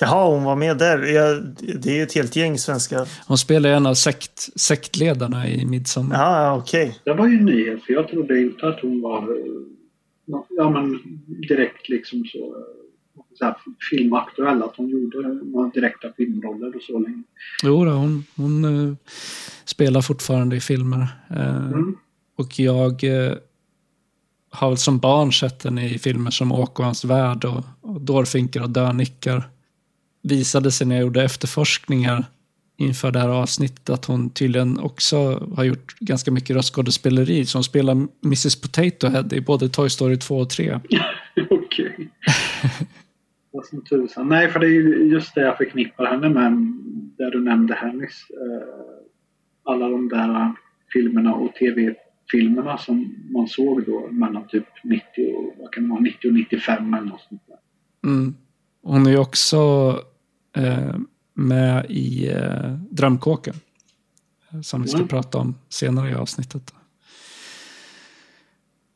Jaha, 0.00 0.34
hon 0.34 0.44
var 0.44 0.56
med 0.56 0.78
där. 0.78 1.02
Ja, 1.02 1.40
det 1.80 1.90
är 1.90 1.96
ju 1.96 2.02
ett 2.02 2.14
helt 2.14 2.36
gäng 2.36 2.58
svenska. 2.58 3.06
Hon 3.26 3.38
spelar 3.38 3.70
en 3.70 3.86
av 3.86 3.94
sekt, 3.94 4.60
sektledarna 4.60 5.48
i 5.48 5.66
Midsommar. 5.66 6.16
Ja, 6.16 6.44
ja, 6.44 6.56
okej. 6.56 6.98
Det 7.04 7.12
var 7.12 7.26
ju 7.26 7.36
en 7.36 7.44
nyhet 7.44 7.82
för 7.82 7.92
jag 7.92 8.08
trodde 8.08 8.40
inte 8.40 8.68
att 8.68 8.80
hon 8.80 9.00
var 9.00 9.22
eh, 9.22 10.42
ja, 10.48 10.70
men 10.70 10.98
direkt 11.48 11.88
liksom 11.88 12.24
så, 12.24 12.38
eh, 12.38 13.22
så 13.38 13.44
här, 13.44 13.56
filmaktuell. 13.90 14.62
Att 14.62 14.76
hon 14.76 14.88
gjorde 14.88 15.28
några 15.28 15.70
direkta 15.70 16.08
filmroller 16.16 16.76
och 16.76 16.82
så 16.82 16.98
länge. 16.98 17.22
Jo, 17.62 17.84
då, 17.84 17.90
hon, 17.90 18.24
hon 18.36 18.96
spelar 19.64 20.02
fortfarande 20.02 20.56
i 20.56 20.60
filmer. 20.60 21.06
Mm. 21.30 21.96
Och 22.36 22.58
jag 22.58 23.04
har 24.50 24.68
väl 24.68 24.76
som 24.76 24.98
barn 24.98 25.32
sett 25.32 25.64
henne 25.64 25.88
i 25.88 25.98
filmer 25.98 26.30
som 26.30 26.52
Åke 26.52 26.82
och 26.82 26.84
hans 26.84 27.04
värld 27.04 27.44
och, 27.44 27.64
och 27.80 28.00
Dårfinkar 28.00 28.62
och 28.62 28.70
Dönickar. 28.70 29.42
Visade 30.22 30.70
sig 30.70 30.86
när 30.86 30.96
jag 30.96 31.02
gjorde 31.02 31.22
efterforskningar 31.22 32.24
inför 32.76 33.10
det 33.10 33.18
här 33.18 33.28
avsnittet 33.28 33.90
att 33.90 34.04
hon 34.04 34.30
tydligen 34.30 34.78
också 34.78 35.48
har 35.56 35.64
gjort 35.64 35.98
ganska 36.00 36.30
mycket 36.30 36.56
röstskådespeleri. 36.56 37.46
Så 37.46 37.58
hon 37.58 37.64
spelar 37.64 38.06
Mrs 38.24 38.60
Potato 38.60 39.08
Head 39.08 39.26
i 39.32 39.40
både 39.40 39.68
Toy 39.68 39.90
Story 39.90 40.16
2 40.16 40.36
och 40.36 40.50
3. 40.50 40.80
Okej. 41.50 42.10
Vad 43.52 43.66
som 43.66 43.84
tusan. 43.84 44.28
Nej, 44.28 44.48
för 44.48 44.60
det 44.60 44.66
är 44.66 45.12
just 45.12 45.34
det 45.34 45.40
jag 45.40 45.56
förknippar 45.56 46.06
henne 46.06 46.28
med. 46.28 46.52
Det 47.18 47.30
du 47.30 47.40
nämnde 47.40 47.74
här 47.74 47.92
nyss. 47.92 48.26
Eh, 48.30 49.72
alla 49.72 49.88
de 49.88 50.08
där 50.08 50.54
filmerna 50.92 51.34
och 51.34 51.54
tv 51.54 51.94
tv-filmerna 52.32 52.78
som 52.78 53.14
man 53.32 53.48
såg 53.48 53.84
då 53.86 54.08
mellan 54.10 54.48
typ 54.48 54.64
90 54.84 55.04
och, 55.36 55.54
vad 55.62 55.72
kan 55.72 55.82
det 55.84 55.90
vara, 55.90 56.00
90 56.00 56.28
och 56.28 56.34
95 56.34 56.94
eller 56.94 57.06
något 57.06 57.20
sånt 57.28 57.42
där. 57.46 57.56
Mm. 58.10 58.34
Hon 58.82 59.06
är 59.06 59.10
ju 59.10 59.18
också 59.18 59.58
eh, 60.56 60.94
med 61.34 61.86
i 61.90 62.28
eh, 62.28 62.72
Drömkåken. 62.90 63.54
eh, 64.52 64.60
Som 64.60 64.82
vi 64.82 64.88
ska 64.88 64.96
Mm. 64.98 65.08
prata 65.08 65.38
om 65.38 65.54
senare 65.68 66.10
i 66.10 66.14
avsnittet. 66.14 66.74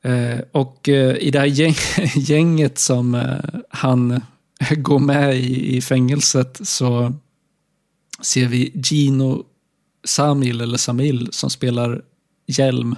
Eh, 0.03 0.41
och 0.53 0.89
eh, 0.89 1.17
i 1.17 1.31
det 1.31 1.39
här 1.39 1.47
gäng, 1.47 1.75
gänget 2.17 2.79
som 2.79 3.15
eh, 3.15 3.61
han 3.69 4.21
går 4.77 4.99
med 4.99 5.37
i, 5.37 5.77
i 5.77 5.81
fängelset 5.81 6.61
så 6.69 7.13
ser 8.21 8.47
vi 8.49 8.73
Gino 8.75 9.45
Samil, 10.05 10.61
eller 10.61 10.77
Samil, 10.79 11.29
som 11.33 11.51
spelar 11.51 12.03
Hjelm. 12.47 12.97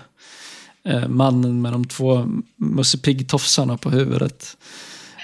Eh, 0.86 1.08
mannen 1.08 1.62
med 1.62 1.72
de 1.72 1.84
två 1.84 2.28
Musse 2.56 2.98
Pigg-tofsarna 2.98 3.76
på 3.76 3.90
huvudet. 3.90 4.56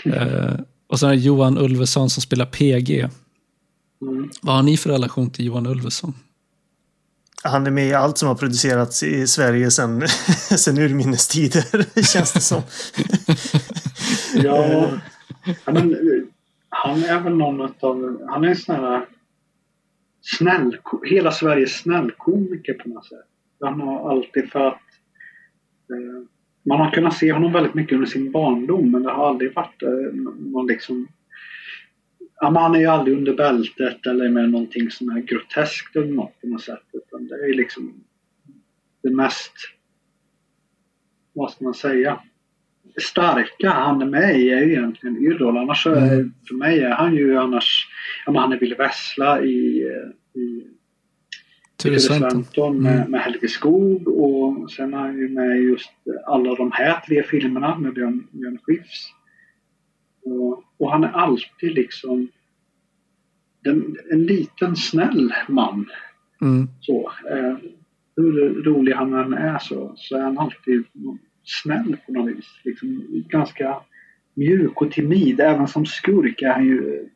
Eh, 0.05 0.55
och 0.87 1.01
sen 1.01 1.09
är 1.09 1.15
det 1.15 1.21
Johan 1.21 1.59
Ulveson 1.59 2.11
som 2.11 2.23
spelar 2.23 2.47
PG. 2.47 3.09
Mm. 4.03 4.31
Vad 4.43 4.55
har 4.55 4.63
ni 4.63 4.77
för 4.77 4.91
relation 4.91 5.31
till 5.31 5.45
Johan 5.45 5.67
Ulveson? 5.67 6.15
Han 7.45 7.67
är 7.67 7.71
med 7.71 7.89
i 7.89 7.95
allt 7.95 8.19
som 8.19 8.29
har 8.29 8.35
producerats 8.35 9.03
i 9.03 9.27
Sverige 9.27 9.71
sen, 9.71 10.09
sen 10.59 10.79
urminnes 10.79 11.29
tider, 11.29 12.03
känns 12.13 12.33
det 12.33 12.41
som. 12.41 12.63
Ja, 14.35 14.91
men, 15.67 15.97
han 16.69 17.05
är 17.05 17.21
väl 17.21 17.37
någon 17.37 17.61
av, 17.61 18.19
han 18.29 18.45
är 18.45 18.49
en 18.49 18.57
sån 18.57 18.75
här 18.75 19.07
snäll, 20.23 20.77
hela 21.11 21.33
Sveriges 21.33 21.79
snällkomiker 21.79 22.75
på 22.75 22.89
något 22.89 23.07
sätt. 23.07 23.19
Han 23.61 23.81
har 23.81 24.11
alltid 24.11 24.51
för 24.51 24.69
att 24.69 24.79
man 26.63 26.81
har 26.81 26.91
kunnat 26.91 27.17
se 27.17 27.33
honom 27.33 27.53
väldigt 27.53 27.75
mycket 27.75 27.95
under 27.95 28.07
sin 28.07 28.33
barndom 28.33 28.91
men 28.91 29.03
det 29.03 29.11
har 29.11 29.29
aldrig 29.29 29.55
varit 29.55 29.83
eh, 29.83 30.15
någon 30.39 30.67
liksom 30.67 31.09
Ja, 32.43 32.51
men 32.51 32.63
han 32.63 32.75
är 32.75 32.79
ju 32.79 32.87
aldrig 32.87 33.17
under 33.17 33.35
bältet 33.35 34.07
eller 34.07 34.29
med 34.29 34.51
någonting 34.51 34.91
som 34.91 35.09
är 35.09 35.21
groteskt 35.21 35.97
eller 35.97 36.13
något 36.13 36.41
på 36.41 36.47
något 36.47 36.63
sätt. 36.63 36.83
Utan 36.93 37.27
det 37.27 37.35
är 37.35 37.55
liksom 37.55 38.05
det 39.03 39.11
mest, 39.11 39.53
vad 41.33 41.51
ska 41.51 41.65
man 41.65 41.75
säga, 41.75 42.21
starka 43.01 43.71
han 43.71 44.03
är 44.03 44.07
med 44.07 44.41
i 44.41 44.51
är 44.51 44.65
ju 44.65 44.73
egentligen 44.73 45.17
Yrrol. 45.17 45.57
Annars 45.57 45.87
Mm. 45.87 46.33
för 46.49 46.55
mig 46.55 46.81
är 46.81 46.91
han 46.91 47.15
ju 47.15 47.39
annars, 47.39 47.89
ja, 48.27 48.33
men 48.33 48.43
han 48.43 48.53
är 48.53 48.59
Ville 48.59 48.77
Vessla 48.77 49.43
i, 49.43 49.87
i 50.35 50.67
Ture 51.83 51.99
Sventon. 52.01 52.83
med, 52.83 52.97
Mm. 52.97 53.11
med 53.11 53.21
Helge 53.21 53.49
Skog 53.49 54.09
och 54.09 54.71
sen 54.73 54.95
är 54.95 54.99
han 54.99 55.19
ju 55.19 55.29
med 55.29 55.63
just 55.63 55.91
alla 56.27 56.55
de 56.55 56.73
här 56.73 57.01
tre 57.07 57.23
filmerna 57.23 57.79
med 57.79 57.95
Björn, 57.95 58.27
Björn 58.31 58.59
Skifs. 58.63 59.13
Och, 60.25 60.65
och 60.79 60.91
han 60.93 61.05
är 61.05 61.09
alltid 61.13 61.75
liksom 61.75 62.29
den, 63.65 63.97
en 64.11 64.23
liten 64.27 64.77
snäll 64.77 65.33
man. 65.49 65.87
Mm. 66.41 66.69
Så, 66.81 67.13
eh, 67.31 67.57
hur 68.17 68.63
rolig 68.65 68.93
han 68.93 69.15
än 69.15 69.33
är 69.33 69.59
så, 69.59 69.93
så 69.97 70.17
är 70.17 70.23
han 70.23 70.39
alltid 70.39 70.85
snäll 71.45 71.97
på 72.07 72.13
något 72.13 72.37
vis. 72.37 72.47
Liksom, 72.65 73.07
ganska 73.29 73.77
mjuk 74.35 74.83
och 74.83 74.93
timid. 74.93 75.41
Även 75.41 75.69
som 75.69 75.87
skurk 75.87 76.43
är 76.43 76.53
han 76.53 76.67
ju 76.67 77.09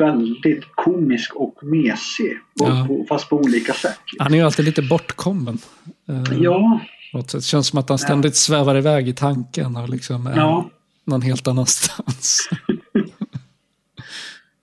väldigt 0.00 0.64
komisk 0.74 1.34
och 1.34 1.64
mesig. 1.64 2.38
Ja. 2.54 2.84
på, 2.88 3.06
fast 3.08 3.28
på 3.28 3.36
olika 3.36 3.72
sätt. 3.72 3.98
Han 4.18 4.34
är 4.34 4.38
ju 4.38 4.44
alltid 4.44 4.64
lite 4.64 4.82
bortkommen. 4.82 5.58
Eh, 6.08 6.38
Ja. 6.40 6.80
Det 7.32 7.44
känns 7.44 7.66
som 7.66 7.78
att 7.78 7.88
han 7.88 7.98
ständigt 7.98 8.36
svävar 8.36 8.76
iväg 8.76 9.08
i 9.08 9.12
tanken 9.12 9.76
och 9.76 9.88
liksom 9.88 10.26
är 10.26 10.36
ja. 10.36 10.70
någon 11.04 11.22
helt 11.22 11.48
annanstans. 11.48 12.48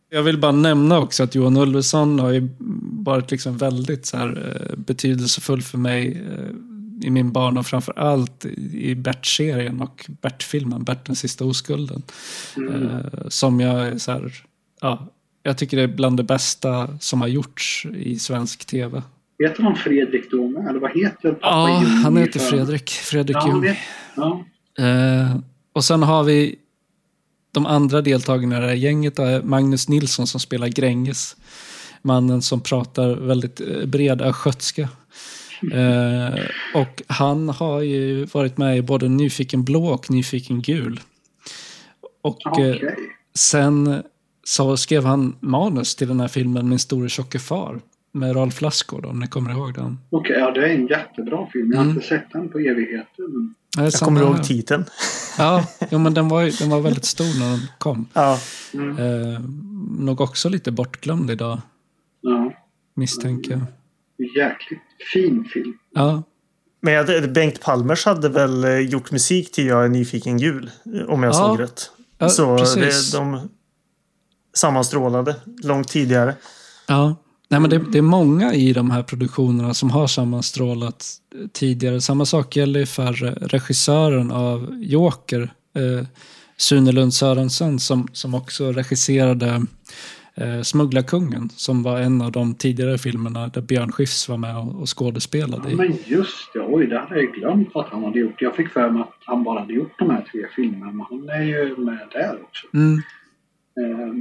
Jag 0.10 0.24
vill 0.24 0.38
bara 0.38 0.52
nämna 0.52 1.00
också 1.00 1.24
att 1.24 1.36
Johan 1.36 1.58
Ulveson 1.58 2.20
har 2.20 2.32
ju 2.32 2.50
varit 3.04 3.32
liksom 3.32 3.58
väldigt 3.58 4.06
så 4.06 4.18
här, 4.18 4.56
eh, 4.56 4.78
betydelsefull 4.78 5.62
för 5.62 5.78
mig 5.78 6.24
eh, 6.32 7.08
i 7.08 7.10
min 7.10 7.32
barndom, 7.32 7.64
framför 7.64 8.00
allt 8.00 8.46
i 8.74 8.96
Bert-serien 8.96 9.82
och 9.82 10.06
Bert-filmen, 10.22 10.84
Bert 10.84 11.06
den 11.06 11.16
sista 11.16 11.46
oskulden. 11.46 12.04
Mm. 12.58 13.02
Som 13.28 13.60
jag 13.60 13.88
är 13.88 13.98
så 13.98 14.12
här, 14.12 14.34
ja, 14.82 15.08
jag 15.48 15.58
tycker 15.58 15.78
det 15.78 15.84
är 15.84 15.88
bland 15.88 16.18
det 16.18 16.24
bästa 16.24 16.98
som 17.00 17.22
har 17.22 17.28
gjorts 17.28 17.86
i 17.96 18.20
svensk 18.20 18.66
tv. 18.66 19.04
Heter 19.44 19.64
han 19.64 19.76
Fredrik 19.76 20.32
då 20.32 20.48
med? 20.48 20.68
Eller 20.70 20.80
vad 20.80 20.92
heter 20.98 21.32
pappa 21.32 21.40
Ja, 21.42 21.80
Jimmy 21.84 21.96
han 22.04 22.18
heter 22.18 22.40
för- 22.40 22.50
Fredrik. 22.50 22.90
Fredrik 22.90 23.38
Ja, 23.38 23.48
Ljung. 23.48 23.76
ja. 24.16 24.46
Eh, 24.86 25.38
och 25.74 25.84
sen 25.84 26.04
har 26.04 26.24
vi 26.24 26.56
de 27.52 27.66
andra 27.66 28.02
deltagarna 28.02 28.58
i 28.58 28.62
det 28.62 28.68
här 28.68 28.74
gänget. 28.74 29.16
Då, 29.16 29.42
Magnus 29.44 29.90
Nilsson 29.90 30.28
som 30.28 30.40
spelar 30.40 30.68
Gränges. 30.68 31.36
Mannen 32.02 32.42
som 32.42 32.62
pratar 32.62 33.16
väldigt 33.16 33.62
eh, 33.62 33.86
bred 33.86 34.22
östgötska. 34.22 34.90
Eh, 35.74 36.40
och 36.74 37.02
han 37.08 37.50
har 37.50 37.82
ju 37.82 38.26
varit 38.26 38.58
med 38.58 38.78
i 38.78 38.82
både 38.82 39.10
Nyfiken 39.10 39.64
blå 39.64 39.86
och 39.88 40.12
Nyfiken 40.12 40.62
gul. 40.62 41.00
Och 42.22 42.42
eh, 42.60 42.76
Okej. 42.76 42.96
sen 43.36 44.04
så 44.48 44.78
skrev 44.78 45.06
han 45.06 45.36
manus 45.40 45.96
till 45.96 46.08
den 46.08 46.20
här 46.20 46.28
filmen 46.28 46.70
Min 46.70 46.80
store 46.80 47.10
tjocke 47.10 47.40
far. 47.40 47.80
Med 48.12 48.36
Rolf 48.36 48.62
Lassgård 48.62 49.06
om 49.06 49.20
ni 49.20 49.28
kommer 49.28 49.52
ihåg 49.52 49.74
den. 49.74 50.00
Okej, 50.10 50.36
ja 50.40 50.52
det 50.52 50.60
är 50.70 50.76
en 50.76 50.88
jättebra 50.88 51.48
film. 51.54 51.70
Jag 51.72 51.78
har 51.78 51.84
Mm. 51.84 51.96
inte 51.96 52.08
sett 52.08 52.32
den 52.34 52.50
på 52.50 52.60
evigheter. 52.60 53.28
Men... 53.28 53.54
Jag 53.84 53.94
kommer 53.94 54.22
ihåg 54.22 54.44
titeln. 54.44 54.86
Ja, 55.38 55.68
jo, 55.92 56.00
men 56.00 56.14
den 56.14 56.30
var, 56.30 56.42
ju- 56.42 56.52
den 56.52 56.70
var 56.70 56.82
väldigt 56.82 57.06
stor 57.06 57.40
när 57.40 57.50
den 57.50 57.60
kom. 57.78 58.08
Ja. 58.14 58.40
Mm. 58.74 58.98
Eh, 58.98 59.40
nog 60.00 60.22
också 60.22 60.50
lite 60.50 60.72
bortglömd 60.72 61.32
idag, 61.32 61.62
Ja, 62.22 62.54
misstänker 62.96 63.52
jag. 63.52 63.62
jäkligt 64.38 64.80
fin 65.14 65.46
film. 65.54 65.74
Ja, 65.96 66.24
Men 66.82 66.94
jag- 66.94 67.34
Bengt 67.34 67.62
Palmers 67.62 68.06
hade 68.06 68.30
väl 68.30 68.64
eh, 68.64 68.80
gjort 68.80 69.12
musik 69.12 69.52
till 69.52 69.66
Jag 69.66 69.86
är 69.86 69.90
nyfiken 69.90 70.38
gul. 70.38 70.70
Om 71.08 71.24
jag 71.24 71.30
Ja. 71.30 71.34
såg 71.34 71.60
rätt. 71.60 71.92
ja 72.18 72.30
Så 72.30 72.58
precis. 72.58 73.12
det, 73.12 73.18
de 73.18 73.50
sammanstrålade 74.58 75.36
långt 75.64 75.88
tidigare. 75.88 76.36
Ja. 76.88 77.16
Nej, 77.50 77.60
men 77.60 77.70
det, 77.70 77.78
det 77.92 77.98
är 77.98 78.02
många 78.02 78.54
i 78.54 78.74
de 78.74 78.92
här 78.92 79.04
produktionerna 79.04 79.74
som 79.74 79.90
har 79.92 80.08
sammanstrålat 80.08 81.06
tidigare. 81.54 82.02
Samma 82.02 82.26
sak 82.26 82.56
gäller 82.56 82.86
för 82.86 83.14
regissören 83.48 84.32
av 84.32 84.78
Joker, 84.82 85.42
eh, 85.76 86.06
Sune 86.58 86.92
Lund 86.92 87.14
Sörensen, 87.14 87.80
som, 87.80 88.08
som 88.14 88.34
också 88.36 88.72
regisserade 88.72 89.66
eh, 90.36 90.62
Smugglarkungen, 90.62 91.50
som 91.56 91.84
var 91.84 92.00
en 92.00 92.22
av 92.22 92.32
de 92.32 92.56
tidigare 92.56 92.98
filmerna 92.98 93.48
där 93.48 93.62
Björn 93.62 93.92
Skifs 93.92 94.30
var 94.30 94.38
med 94.38 94.58
och, 94.58 94.82
och 94.82 94.98
skådespelade 94.98 95.64
Ja, 95.66 95.72
i. 95.72 95.76
men 95.76 95.98
just 96.06 96.54
det, 96.54 96.60
oj 96.60 96.88
det 96.88 97.00
hade 97.00 97.22
jag 97.22 97.34
glömt 97.34 97.76
att 97.76 97.90
han 97.90 98.04
hade 98.04 98.20
gjort. 98.20 98.42
Jag 98.42 98.56
fick 98.56 98.70
för 98.70 98.90
mig 98.90 99.02
att 99.02 99.14
han 99.26 99.44
bara 99.44 99.60
hade 99.60 99.74
gjort 99.74 100.00
de 100.00 100.10
här 100.10 100.26
tre 100.32 100.42
filmerna, 100.56 100.92
men 100.92 101.06
han 101.10 101.30
är 101.30 101.44
ju 101.44 101.76
med 101.78 102.08
där 102.14 102.38
också. 102.44 102.68
Mm, 102.74 103.02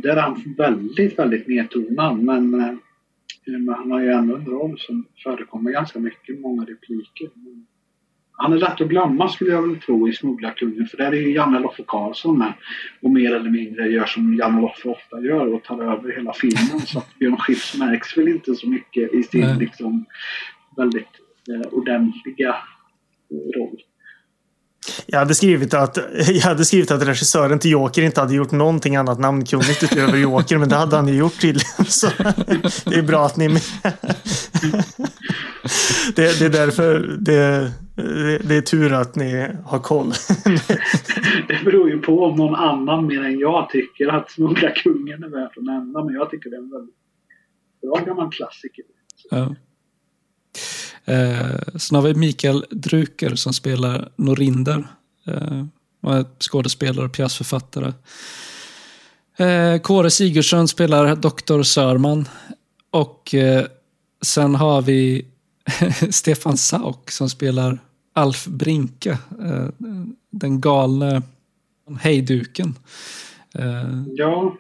där 0.03 0.17
är 0.17 0.21
han 0.21 0.55
väldigt, 0.57 1.19
väldigt 1.19 1.49
nedtonad, 1.49 2.19
men, 2.19 2.61
eh, 2.61 2.75
men 3.47 3.75
han 3.75 3.91
har 3.91 4.01
ju 4.01 4.11
ändå 4.11 4.37
en 4.37 4.47
roll 4.47 4.79
som 4.79 5.05
förekommer 5.23 5.71
ganska 5.71 5.99
mycket, 5.99 6.41
många 6.41 6.63
repliker. 6.63 7.31
Han 8.39 8.53
är 8.53 8.57
lätt 8.57 8.81
att 8.81 8.89
glömma 8.89 9.29
skulle 9.29 9.51
jag 9.51 9.63
väl 9.63 9.81
tro 9.81 10.09
i 10.09 10.13
Smugglarkungen, 10.13 10.87
för 10.87 10.97
där 10.97 11.13
är 11.13 11.21
ju 11.21 11.35
Janne 11.35 11.61
Loffe 11.61 11.83
Karlsson 11.87 12.39
med 12.39 12.53
och 13.01 13.11
mer 13.11 13.35
eller 13.35 13.51
mindre 13.51 13.89
gör 13.89 14.07
som 14.07 14.35
Janne 14.35 14.61
Loffe 14.61 14.89
ofta 14.89 15.21
gör 15.21 15.55
och 15.55 15.65
tar 15.65 15.83
över 15.83 16.17
hela 16.17 16.33
filmen. 16.33 16.81
så 16.81 16.99
att 16.99 17.19
Björn 17.19 17.37
Skifs 17.37 17.79
märks 17.79 18.19
väl 18.19 18.29
inte 18.29 18.55
så 18.55 18.69
mycket 18.69 19.15
i 19.15 19.23
sin 19.23 19.59
liksom 19.59 20.05
väldigt 20.77 21.21
eh, 21.51 21.73
ordentliga 21.73 22.57
eh, 23.31 23.61
roll. 23.61 23.83
Jag 25.07 25.19
hade, 25.19 25.35
skrivit 25.35 25.75
att, 25.75 25.99
jag 26.29 26.43
hade 26.43 26.65
skrivit 26.65 26.91
att 26.91 27.03
regissören 27.03 27.59
till 27.59 27.71
Joker 27.71 28.03
inte 28.03 28.21
hade 28.21 28.35
gjort 28.35 28.51
någonting 28.51 28.97
annat 28.97 29.19
namnkunnigt 29.19 29.83
utöver 29.83 30.19
Joker, 30.19 30.59
men 30.59 30.69
det 30.69 30.77
hade 30.77 30.97
han 30.97 31.09
ju 31.09 31.15
gjort 31.15 31.41
tydligen. 31.41 31.85
Så 31.87 32.07
det 32.85 32.97
är 32.97 33.03
bra 33.03 33.27
att 33.27 33.37
ni 33.37 33.45
är 33.45 33.49
med. 33.49 33.63
Det, 36.15 36.39
det 36.39 36.45
är 36.45 36.51
därför 36.67 36.99
det, 37.19 37.73
det, 37.97 38.39
det 38.39 38.57
är 38.57 38.61
tur 38.61 38.93
att 38.93 39.17
ni 39.17 39.49
har 39.65 39.79
koll. 39.79 40.13
Det 41.49 41.65
beror 41.65 41.91
ju 41.91 41.99
på 41.99 42.25
om 42.25 42.37
någon 42.37 42.55
annan 42.55 43.07
mer 43.07 43.25
än 43.25 43.39
jag 43.39 43.71
tycker 43.71 44.09
att 44.09 44.31
Smugglarkungen 44.31 45.23
är 45.23 45.29
värt 45.29 45.57
att 45.57 45.65
nämna. 45.65 46.05
Men 46.05 46.15
jag 46.15 46.31
tycker 46.31 46.51
det 46.51 46.57
är 46.57 46.61
en 46.61 46.71
väldigt 46.71 46.95
bra 47.83 48.05
gammal 48.05 48.31
klassiker. 48.33 48.85
ja. 49.31 49.55
Eh, 51.07 51.59
sen 51.77 51.95
har 51.97 52.03
vi 52.03 52.15
Mikael 52.15 52.65
Drucker 52.71 53.35
som 53.35 53.53
spelar 53.53 54.09
Norinder. 54.17 54.87
Eh, 55.27 55.63
skådespelare 56.41 57.05
och 57.07 57.13
pjäsförfattare. 57.13 57.93
Eh, 59.37 59.79
Kåre 59.81 60.11
Sigurdsson 60.11 60.69
spelar 60.69 61.17
Dr. 61.17 61.63
Sörman. 61.63 62.29
Och 62.91 63.35
eh, 63.35 63.65
sen 64.23 64.55
har 64.55 64.83
vi 64.83 65.27
Stefan 66.11 66.57
Sauk 66.57 67.11
som 67.11 67.29
spelar 67.31 67.79
Alf 68.13 68.47
Brinke. 68.47 69.19
Eh, 69.43 69.69
den 70.31 70.61
galne 70.61 71.23
hejduken. 72.01 72.75
Eh, 73.55 74.03
Ja, 74.15 74.57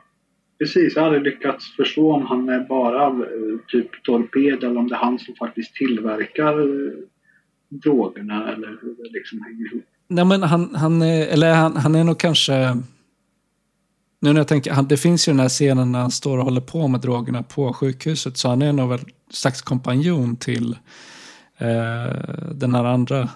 precis. 0.58 0.96
Jag 0.96 1.02
hade 1.02 1.20
lyckats 1.20 1.76
förstå 1.76 2.12
om 2.12 2.26
han 2.26 2.48
är 2.48 2.60
bara 2.68 3.06
eh, 3.06 3.58
typ 3.68 4.04
torped 4.04 4.64
eller 4.64 4.78
om 4.78 4.88
det 4.88 4.94
är 4.94 4.98
han 4.98 5.18
som 5.18 5.34
faktiskt 5.34 5.74
tillverkar 5.74 6.60
eh, 6.60 6.92
drogerna 7.68 8.52
eller 8.52 8.68
hur 8.68 8.96
det 8.96 9.18
liksom 9.18 9.42
hänger 9.42 9.72
ihop. 9.72 9.84
Nej, 10.08 10.24
men 10.24 10.42
han, 10.42 10.74
han, 10.74 11.02
eller 11.02 11.54
han, 11.54 11.76
han 11.76 11.94
är 11.94 12.04
nog 12.04 12.18
kanske... 12.18 12.82
Nu 14.20 14.32
när 14.32 14.40
jag 14.40 14.48
tänker, 14.48 14.72
han, 14.72 14.88
det 14.88 14.96
finns 14.96 15.28
ju 15.28 15.32
den 15.32 15.40
här 15.40 15.48
scenen 15.48 15.92
när 15.92 16.00
han 16.00 16.10
står 16.10 16.38
och 16.38 16.44
håller 16.44 16.60
på 16.60 16.88
med 16.88 17.00
drogerna 17.00 17.42
på 17.42 17.72
sjukhuset. 17.72 18.36
Så 18.36 18.48
han 18.48 18.62
är 18.62 18.72
nog 18.72 18.88
väl 18.88 19.00
slags 19.30 19.62
kompanjon 19.62 20.36
till 20.36 20.76
eh, 21.58 22.52
den 22.54 22.74
här 22.74 22.84
andra 22.84 23.28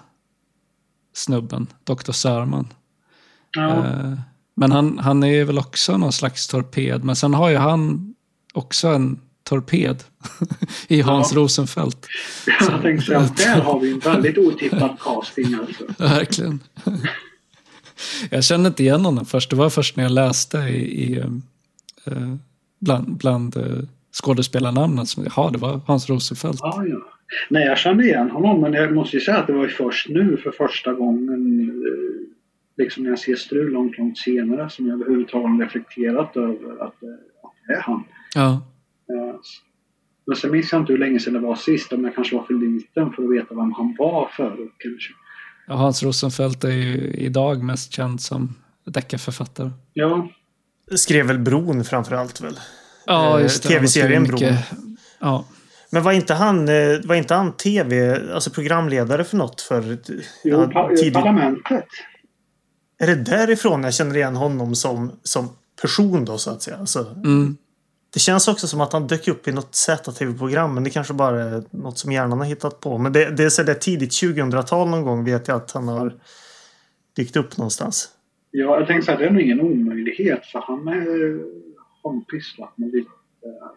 snubben, 1.13 1.67
Dr. 1.83 2.11
Sörman. 2.11 2.67
Ja, 3.51 3.85
Eh, 3.85 4.13
men 4.55 4.71
han, 4.71 4.97
han 4.97 5.23
är 5.23 5.45
väl 5.45 5.57
också 5.57 5.97
någon 5.97 6.11
slags 6.11 6.47
torped. 6.47 7.03
Men 7.03 7.15
sen 7.15 7.33
har 7.33 7.49
ju 7.49 7.55
han 7.57 8.13
också 8.53 8.87
en 8.87 9.19
torped 9.43 10.03
i 10.87 11.01
Hans 11.01 11.31
Ja. 11.33 11.37
Rosenfeldt. 11.39 12.07
jag 12.69 12.81
tänkte 12.81 13.17
att 13.17 13.37
där 13.37 13.61
har 13.61 13.79
vi 13.79 13.91
en 13.91 13.99
väldigt 13.99 14.37
otippad 14.37 14.97
casting 15.03 15.55
alltså. 15.61 15.83
Verkligen. 16.03 16.59
Jag 18.29 18.43
kände 18.43 18.67
inte 18.67 18.83
igen 18.83 19.05
honom 19.05 19.25
först. 19.25 19.49
Det 19.49 19.55
var 19.55 19.69
först 19.69 19.95
när 19.95 20.03
jag 20.03 20.11
läste 20.11 20.57
i, 20.57 21.03
i 21.03 21.19
eh, 22.05 22.35
bland, 22.79 23.17
bland 23.17 23.57
eh, 23.57 23.63
skådespelarnamnen 24.23 25.05
som, 25.05 25.23
jaha, 25.35 25.51
det 25.51 25.57
var 25.57 25.81
Hans 25.85 26.09
Rosenfeldt. 26.09 26.59
Ja, 26.61 26.83
ja. 26.85 26.97
Nej, 27.49 27.65
jag 27.65 27.77
kände 27.77 28.03
igen 28.03 28.29
honom 28.31 28.61
men 28.61 28.73
jag 28.73 28.93
måste 28.93 29.17
ju 29.17 29.21
säga 29.21 29.37
att 29.37 29.47
det 29.47 29.53
var 29.53 29.67
först 29.67 30.09
nu 30.09 30.37
för 30.43 30.51
första 30.51 30.93
gången 30.93 31.59
eh, 31.59 32.20
liksom 32.83 33.03
när 33.03 33.09
jag 33.09 33.19
ser 33.19 33.35
Strul 33.35 33.71
långt, 33.71 33.97
långt 33.97 34.17
senare 34.17 34.69
som 34.69 34.87
jag 34.87 35.01
överhuvudtaget 35.01 35.61
reflekterat 35.67 36.37
över 36.37 36.73
att, 36.73 37.03
eh, 37.03 37.09
att 37.43 37.53
det 37.67 37.73
är 37.73 37.81
han. 37.81 38.03
Ja, 38.35 38.61
Eh, 39.09 39.35
Men 40.25 40.35
sen 40.35 40.51
minns 40.51 40.71
jag 40.71 40.81
inte 40.81 40.93
hur 40.93 40.99
länge 40.99 41.19
sedan 41.19 41.33
det 41.33 41.39
var 41.39 41.55
sist, 41.55 41.93
om 41.93 42.03
jag 42.05 42.15
kanske 42.15 42.35
var 42.35 42.43
för 42.43 42.53
liten 42.53 43.11
för 43.13 43.23
att 43.23 43.29
veta 43.31 43.55
vem 43.55 43.71
han 43.71 43.95
var 43.99 44.29
förut 44.37 44.71
kanske. 44.77 45.13
ja, 45.67 45.73
Hans 45.75 46.03
Rosenfeldt 46.03 46.63
är 46.63 46.69
ju 46.71 47.13
idag 47.13 47.63
mest 47.63 47.93
känd 47.93 48.21
som 48.21 48.55
deckarförfattare. 48.85 49.71
Ja, 49.93 50.27
Skrev 50.95 51.25
väl 51.27 51.39
Bron 51.39 51.83
framför 51.83 52.15
allt 52.15 52.41
väl? 52.41 52.59
Ja, 53.05 53.37
Eh, 53.37 53.43
just 53.43 53.63
det. 53.63 53.69
TV-serien 53.69 54.21
mycket- 54.23 54.59
Ja, 55.19 55.45
Men 55.91 56.03
var 56.03 56.11
inte 56.11 56.33
han, 56.33 56.65
var 57.05 57.15
inte 57.15 57.33
han 57.33 57.57
tv, 57.57 58.15
alltså 58.33 58.49
programledare 58.49 59.23
för 59.23 59.37
något 59.37 59.61
för 59.61 59.97
jo, 60.43 60.69
ja, 60.73 60.91
tidigt? 60.97 61.13
parlamentet. 61.13 61.85
Är 63.01 63.07
det 63.07 63.15
därifrån 63.15 63.83
jag 63.83 63.93
känner 63.93 64.15
igen 64.15 64.35
honom 64.35 64.75
som, 64.75 65.11
som 65.23 65.49
person 65.81 66.25
då 66.25 66.37
så 66.37 66.49
att 66.51 66.61
säga? 66.61 66.77
Alltså, 66.77 66.99
mm. 66.99 67.57
det 68.13 68.19
känns 68.19 68.47
också 68.47 68.67
som 68.67 68.81
att 68.81 68.93
han 68.93 69.07
dök 69.07 69.27
upp 69.27 69.47
i 69.47 69.51
något 69.51 69.75
Z-tv-program 69.75 70.73
men 70.73 70.83
det 70.83 70.89
kanske 70.89 71.13
bara 71.13 71.43
är 71.43 71.63
något 71.71 71.97
som 71.97 72.11
hjärnan 72.11 72.39
har 72.39 72.45
hittat 72.45 72.79
på. 72.79 72.97
Men 72.97 73.13
det, 73.13 73.29
det 73.29 73.43
är 73.43 73.49
så 73.49 73.63
där 73.63 73.73
tidigt 73.73 74.11
2000-tal 74.11 74.89
någon 74.89 75.03
gång 75.03 75.25
vet 75.25 75.47
jag 75.47 75.57
att 75.57 75.71
han 75.71 75.87
har 75.87 76.13
dykt 77.15 77.35
upp 77.35 77.57
någonstans. 77.57 78.09
Ja, 78.51 78.79
jag 78.79 78.87
tänkte 78.87 79.05
säga 79.05 79.17
det 79.17 79.25
är 79.25 79.31
nog 79.31 79.41
ingen 79.41 79.61
omöjlighet 79.61 80.45
för 80.45 80.59
han 80.59 80.87
är, 80.87 81.39
har 82.03 82.21
pysslat 82.21 82.77
med 82.77 82.91
lite 82.91 83.09
eh, 83.45 83.67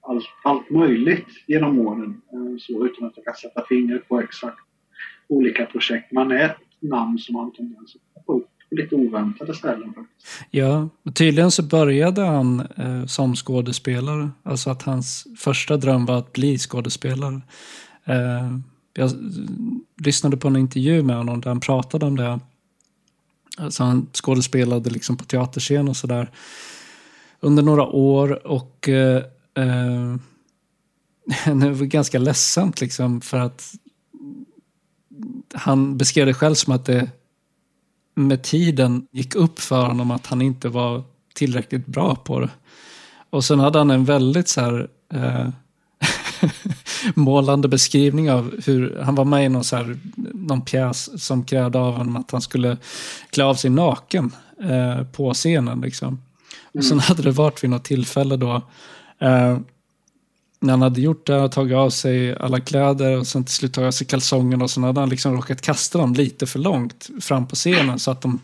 allt, 0.00 0.24
allt 0.44 0.70
möjligt 0.70 1.28
genom 1.46 1.78
åren. 1.78 2.22
eh, 2.32 2.58
Så 2.58 2.86
utan 2.86 3.06
att 3.06 3.12
jag 3.16 3.24
kan 3.24 3.34
sätta 3.34 3.64
fingret 3.68 4.08
på 4.08 4.20
exakt 4.20 4.58
olika 5.28 5.66
projekt. 5.66 6.12
Man 6.12 6.30
är 6.30 6.44
ett 6.44 6.56
namn 6.80 7.18
som 7.18 7.34
har 7.34 7.44
en 7.44 7.52
tendens 7.52 7.96
att 7.96 8.13
lite 8.76 8.94
oväntade 8.94 9.54
ställen 9.54 9.94
faktiskt. 9.94 10.26
Ja, 10.50 10.88
och 11.02 11.14
tydligen 11.14 11.50
så 11.50 11.62
började 11.62 12.22
han 12.22 12.60
eh, 12.60 13.06
som 13.06 13.36
skådespelare. 13.36 14.30
Alltså 14.42 14.70
att 14.70 14.82
hans 14.82 15.26
första 15.38 15.76
dröm 15.76 16.06
var 16.06 16.18
att 16.18 16.32
bli 16.32 16.58
skådespelare. 16.58 17.40
Eh, 18.04 18.58
jag 18.94 19.10
lyssnade 20.04 20.36
på 20.36 20.48
en 20.48 20.56
intervju 20.56 21.02
med 21.02 21.16
honom 21.16 21.40
där 21.40 21.50
han 21.50 21.60
pratade 21.60 22.06
om 22.06 22.16
det. 22.16 22.40
Alltså 23.56 23.82
han 23.82 24.06
skådespelade 24.12 24.90
liksom 24.90 25.16
på 25.16 25.24
teaterscen 25.24 25.88
och 25.88 25.96
sådär 25.96 26.30
under 27.40 27.62
några 27.62 27.82
år 27.86 28.46
och 28.46 28.88
eh, 28.88 29.22
eh 29.54 30.16
det 31.54 31.70
var 31.70 31.86
ganska 31.86 32.18
ledsamt 32.18 32.80
liksom 32.80 33.20
för 33.20 33.38
att 33.38 33.74
han 35.54 35.96
beskrev 35.98 36.26
det 36.26 36.34
själv 36.34 36.54
som 36.54 36.72
att 36.72 36.84
det 36.84 37.10
med 38.14 38.42
tiden 38.42 39.06
gick 39.12 39.34
upp 39.34 39.60
för 39.60 39.86
honom 39.86 40.10
att 40.10 40.26
han 40.26 40.42
inte 40.42 40.68
var 40.68 41.02
tillräckligt 41.34 41.86
bra 41.86 42.16
på 42.16 42.40
det. 42.40 42.50
Och 43.30 43.44
sen 43.44 43.60
hade 43.60 43.78
han 43.78 43.90
en 43.90 44.04
väldigt 44.04 44.48
så 44.48 44.60
här, 44.60 44.88
eh, 45.12 45.48
målande 47.14 47.68
beskrivning 47.68 48.30
av 48.30 48.54
hur 48.66 49.00
han 49.02 49.14
var 49.14 49.24
med 49.24 49.46
i 49.46 49.48
någon, 49.48 49.64
så 49.64 49.76
här, 49.76 49.98
någon 50.34 50.62
pjäs 50.62 51.22
som 51.24 51.44
krävde 51.44 51.78
av 51.78 51.94
honom 51.94 52.16
att 52.16 52.30
han 52.30 52.40
skulle 52.40 52.76
klä 53.30 53.44
av 53.44 53.54
sig 53.54 53.70
naken 53.70 54.32
eh, 54.62 55.04
på 55.04 55.34
scenen. 55.34 55.80
Liksom. 55.80 56.22
Och 56.74 56.84
sen 56.84 57.00
hade 57.00 57.22
det 57.22 57.30
varit 57.30 57.64
vid 57.64 57.70
något 57.70 57.84
tillfälle 57.84 58.36
då 58.36 58.62
eh, 59.18 59.58
när 60.64 60.72
han 60.72 60.82
hade 60.82 61.00
gjort 61.00 61.26
det, 61.26 61.48
tagit 61.48 61.76
av 61.76 61.90
sig 61.90 62.36
alla 62.36 62.60
kläder 62.60 63.18
och 63.18 63.26
sen 63.26 63.44
till 63.44 63.54
slut 63.54 63.72
tagit 63.72 63.86
av 63.86 63.92
sig 63.92 64.06
kalsongerna 64.06 64.64
och 64.64 64.70
sen 64.70 64.82
hade 64.82 65.00
han 65.00 65.08
liksom 65.08 65.34
råkat 65.34 65.60
kasta 65.60 65.98
dem 65.98 66.14
lite 66.14 66.46
för 66.46 66.58
långt 66.58 67.10
fram 67.20 67.46
på 67.46 67.56
scenen 67.56 67.98
så 67.98 68.10
att 68.10 68.22
de 68.22 68.40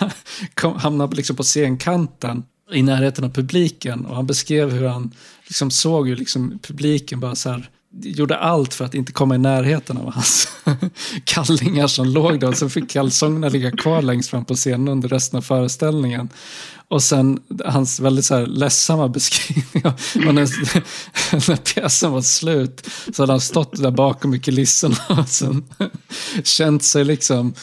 kom, 0.54 0.76
hamnade 0.76 1.16
liksom 1.16 1.36
på 1.36 1.42
scenkanten 1.42 2.42
i 2.72 2.82
närheten 2.82 3.24
av 3.24 3.28
publiken. 3.28 4.06
Och 4.06 4.16
han 4.16 4.26
beskrev 4.26 4.70
hur 4.70 4.86
han 4.86 5.10
liksom 5.46 5.70
såg 5.70 6.08
hur 6.08 6.16
liksom 6.16 6.58
publiken 6.62 7.20
bara 7.20 7.34
så 7.34 7.50
här 7.50 7.70
gjorde 8.02 8.36
allt 8.36 8.74
för 8.74 8.84
att 8.84 8.94
inte 8.94 9.12
komma 9.12 9.34
i 9.34 9.38
närheten 9.38 9.96
av 9.96 10.12
hans 10.12 10.48
kallingar 11.24 11.86
som 11.86 12.06
låg 12.06 12.40
där. 12.40 12.46
Sen 12.46 12.56
så 12.56 12.68
fick 12.68 12.90
kalsongerna 12.90 13.48
ligga 13.48 13.70
kvar 13.70 14.02
längst 14.02 14.30
fram 14.30 14.44
på 14.44 14.54
scenen 14.54 14.88
under 14.88 15.08
resten 15.08 15.36
av 15.36 15.42
föreställningen. 15.42 16.28
Och 16.88 17.02
sen 17.02 17.40
hans 17.64 18.00
väldigt 18.00 18.24
så 18.24 18.34
här 18.34 18.46
ledsamma 18.46 19.08
beskrivning. 19.08 19.86
av 19.86 19.94
när, 20.34 20.48
när 21.48 21.56
pjäsen 21.56 22.12
var 22.12 22.22
slut 22.22 22.88
så 23.12 23.22
hade 23.22 23.32
han 23.32 23.40
stått 23.40 23.82
där 23.82 23.90
bakom 23.90 24.34
i 24.34 24.40
kulisserna 24.40 24.96
och 25.08 25.28
sen 25.28 25.64
känt 26.44 26.84
sig 26.84 27.04
liksom 27.04 27.54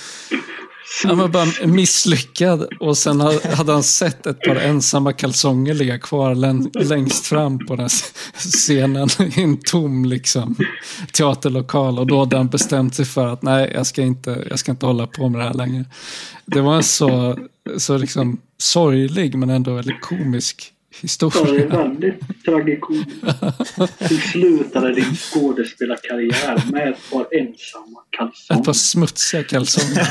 han 1.04 1.18
var 1.18 1.28
bara 1.28 1.68
misslyckad 1.68 2.68
och 2.80 2.98
sen 2.98 3.22
hade 3.22 3.72
han 3.72 3.84
sett 3.84 4.26
ett 4.28 4.40
par 4.40 4.56
ensamma 4.56 5.14
kalsonger 5.14 5.74
ligga 5.74 6.00
kvar 6.00 6.36
längst 6.84 7.26
fram 7.26 7.66
på 7.66 7.76
den 7.76 7.90
scenen 8.34 9.10
i 9.36 9.42
en 9.42 9.58
tom 9.58 10.06
liksom, 10.06 10.56
teaterlokal. 11.14 12.00
Och 12.00 12.08
då 12.08 12.20
hade 12.20 12.38
han 12.38 12.48
bestämt 12.48 12.96
sig 12.96 13.06
för 13.06 13.28
att 13.28 13.42
nej, 13.42 13.72
jag 13.74 13.88
ska 13.88 14.02
inte, 14.02 14.48
jag 14.50 14.60
ska 14.60 14.72
inte 14.72 14.86
hålla 14.86 15.08
på 15.08 15.30
med 15.30 15.42
det 15.42 15.46
här 15.46 15.54
längre. 15.54 15.86
Det 16.46 16.62
var 16.62 16.76
en 16.76 16.84
så, 16.84 17.38
så 17.78 17.98
liksom 17.98 18.42
sorglig 18.58 19.36
men 19.36 19.50
ändå 19.50 19.74
väldigt 19.74 20.02
komisk 20.02 20.71
historia. 21.02 21.54
Det 21.54 21.64
är 21.64 21.68
väldigt 21.68 22.46
tragikomiskt. 22.46 23.10
Du 24.10 24.16
slutade 24.18 24.94
din 24.94 25.16
skådespelarkarriär 25.16 26.72
med 26.72 26.90
ett 26.90 27.12
par 27.12 27.28
ensamma 27.32 28.00
kalsonger. 28.10 28.60
Ett 28.60 28.66
par 28.66 28.74
smutsiga 28.74 29.44
kalsonger. 29.44 30.08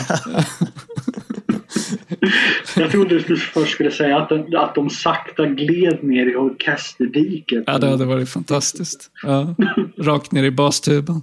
Jag 2.77 2.91
trodde 2.91 3.19
du 3.19 3.37
först 3.37 3.73
skulle 3.73 3.91
säga 3.91 4.19
att, 4.19 4.29
de, 4.29 4.57
att 4.57 4.75
de 4.75 4.91
sakta 4.91 5.47
gled 5.47 6.05
ner 6.05 6.33
i 6.33 6.37
orkesterdiket. 6.37 7.65
Ja, 7.67 7.79
det 7.79 7.89
hade 7.91 8.05
varit 8.05 8.29
fantastiskt. 8.29 9.11
Ja, 9.23 9.55
rakt 9.99 10.33
ner 10.33 10.45
i 10.45 10.51
bastuben. 10.51 11.23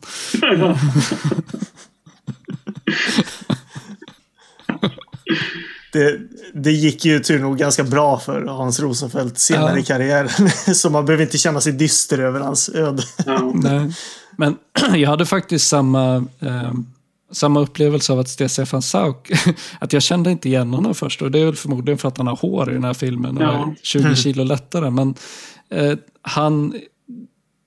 Det, 5.93 6.19
det 6.53 6.71
gick 6.71 7.05
ju 7.05 7.19
tur 7.19 7.39
nog 7.39 7.57
ganska 7.57 7.83
bra 7.83 8.19
för 8.19 8.45
Hans 8.45 8.79
Rosenfeldt 8.79 9.39
senare 9.39 9.71
ja. 9.71 9.79
i 9.79 9.83
karriären. 9.83 10.49
Så 10.75 10.89
man 10.89 11.05
behöver 11.05 11.23
inte 11.23 11.37
känna 11.37 11.61
sig 11.61 11.73
dyster 11.73 12.19
över 12.19 12.39
hans 12.39 12.69
öde. 12.69 13.03
Ja. 13.25 13.51
Nej. 13.55 13.91
Men 14.37 14.57
jag 14.95 15.09
hade 15.09 15.25
faktiskt 15.25 15.67
samma, 15.67 16.15
eh, 16.39 16.73
samma 17.31 17.59
upplevelse 17.59 18.13
av 18.13 18.19
att 18.19 18.29
Stefan 18.29 18.81
Sauk, 18.81 19.31
att 19.79 19.93
jag 19.93 20.03
kände 20.03 20.31
inte 20.31 20.47
igen 20.47 20.73
honom 20.73 20.95
först. 20.95 21.21
Och 21.21 21.31
det 21.31 21.39
är 21.39 21.45
väl 21.45 21.55
förmodligen 21.55 21.97
för 21.97 22.07
att 22.07 22.17
han 22.17 22.27
har 22.27 22.35
hår 22.35 22.69
i 22.71 22.73
den 22.73 22.83
här 22.83 22.93
filmen 22.93 23.37
och 23.37 23.43
ja. 23.43 23.67
är 23.67 23.75
20 23.83 24.15
kilo 24.15 24.43
lättare. 24.43 24.89
Men 24.89 25.15
eh, 25.69 25.93
han, 26.21 26.73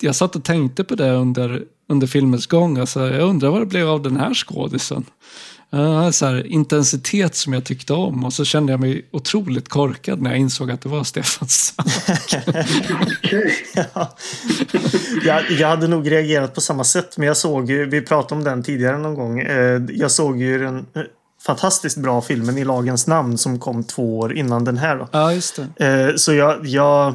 jag 0.00 0.16
satt 0.16 0.36
och 0.36 0.44
tänkte 0.44 0.84
på 0.84 0.94
det 0.94 1.10
under, 1.10 1.62
under 1.88 2.06
filmens 2.06 2.46
gång. 2.46 2.78
Alltså, 2.78 3.00
jag 3.00 3.28
undrar 3.28 3.50
vad 3.50 3.62
det 3.62 3.66
blev 3.66 3.88
av 3.88 4.02
den 4.02 4.16
här 4.16 4.34
skådisen. 4.34 5.04
Uh, 5.74 6.10
så 6.10 6.26
här, 6.26 6.46
intensitet 6.46 7.34
som 7.34 7.52
jag 7.52 7.64
tyckte 7.64 7.92
om 7.92 8.24
och 8.24 8.32
så 8.32 8.44
kände 8.44 8.72
jag 8.72 8.80
mig 8.80 9.08
otroligt 9.10 9.68
korkad 9.68 10.22
när 10.22 10.30
jag 10.30 10.38
insåg 10.38 10.70
att 10.70 10.80
det 10.80 10.88
var 10.88 11.04
Stefan 11.04 11.48
ja. 13.94 14.16
jag, 15.24 15.50
jag 15.50 15.68
hade 15.68 15.88
nog 15.88 16.10
reagerat 16.10 16.54
på 16.54 16.60
samma 16.60 16.84
sätt 16.84 17.16
men 17.16 17.26
jag 17.26 17.36
såg 17.36 17.70
ju, 17.70 17.84
vi 17.84 18.00
pratade 18.00 18.34
om 18.34 18.44
den 18.44 18.62
tidigare 18.62 18.98
någon 18.98 19.14
gång. 19.14 19.42
Uh, 19.42 19.82
jag 19.90 20.10
såg 20.10 20.40
ju 20.40 20.58
den 20.58 20.76
uh, 20.76 21.02
fantastiskt 21.46 21.96
bra 21.96 22.20
filmen 22.20 22.58
I 22.58 22.64
lagens 22.64 23.06
namn 23.06 23.38
som 23.38 23.58
kom 23.58 23.84
två 23.84 24.18
år 24.18 24.36
innan 24.36 24.64
den 24.64 24.78
här. 24.78 24.96
Då. 24.96 25.08
Ja, 25.12 25.32
just 25.32 25.60
det. 25.76 26.18
Så 26.18 26.32
jag, 26.32 26.66
jag 26.66 27.14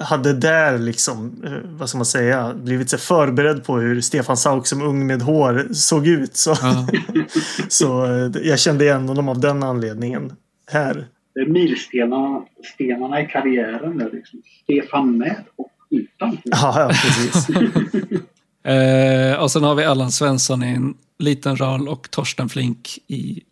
hade 0.00 0.32
där 0.32 0.78
liksom, 0.78 1.42
eh, 1.44 1.52
vad 1.64 1.88
ska 1.88 1.98
man 1.98 2.06
säga, 2.06 2.54
blivit 2.54 2.90
så 2.90 2.98
förberedd 2.98 3.64
på 3.64 3.78
hur 3.78 4.00
Stefan 4.00 4.36
Sauk 4.36 4.66
som 4.66 4.82
ung 4.82 5.06
med 5.06 5.22
hår 5.22 5.68
såg 5.72 6.06
ut. 6.06 6.36
Så, 6.36 6.54
ja. 6.62 6.88
så 7.68 8.04
eh, 8.04 8.30
jag 8.42 8.58
kände 8.58 8.84
igen 8.84 9.08
honom 9.08 9.28
av 9.28 9.40
den 9.40 9.62
anledningen 9.62 10.32
här. 10.70 11.06
Det 11.34 11.40
är 11.40 11.46
milstenarna 11.46 13.20
i 13.20 13.26
karriären 13.26 13.98
där 13.98 14.10
liksom. 14.12 14.42
Stefan 14.62 15.18
med 15.18 15.44
och 15.56 15.72
utan. 15.90 16.38
Ja, 16.44 16.80
ja 16.80 16.88
precis. 16.88 17.48
eh, 18.64 19.42
och 19.42 19.50
sen 19.50 19.62
har 19.62 19.74
vi 19.74 19.84
Allan 19.84 20.10
Svensson 20.10 20.64
i 20.64 20.74
en 20.74 20.94
liten 21.18 21.56
roll 21.56 21.88
och 21.88 22.10
Torsten 22.10 22.48
Flink 22.48 22.98
i 23.06 23.42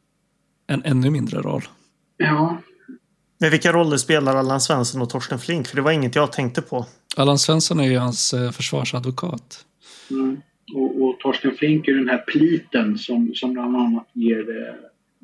en 0.66 0.83
ännu 0.85 1.11
mindre 1.11 1.40
roll. 1.40 1.62
Ja, 2.16 2.59
men 3.38 3.51
vilka 3.51 3.73
roller 3.73 3.97
spelar 3.97 4.37
Allan 4.37 4.61
Svensson 4.61 5.03
och 5.03 5.11
Torsten 5.11 5.38
Flink? 5.38 5.66
För 5.66 5.77
det 5.77 5.83
var 5.83 5.92
inget 5.92 6.14
jag 6.14 6.33
tänkte 6.33 6.62
på. 6.62 6.87
Allan 7.16 7.38
Svensson 7.38 7.81
är 7.81 7.85
ju 7.85 7.99
hans 7.99 8.35
eh, 8.35 8.51
försvarsadvokat. 8.51 9.64
Mm. 10.11 10.40
Och, 10.75 11.03
och 11.03 11.18
Torsten 11.20 11.55
Flink 11.59 11.88
är 11.88 11.94
den 11.94 12.09
här 12.09 12.25
pliten 12.27 12.99
som, 12.99 13.33
som 13.35 13.53
bland 13.53 13.77
annat 13.77 14.09
ger 14.12 14.38
eh, 14.38 14.75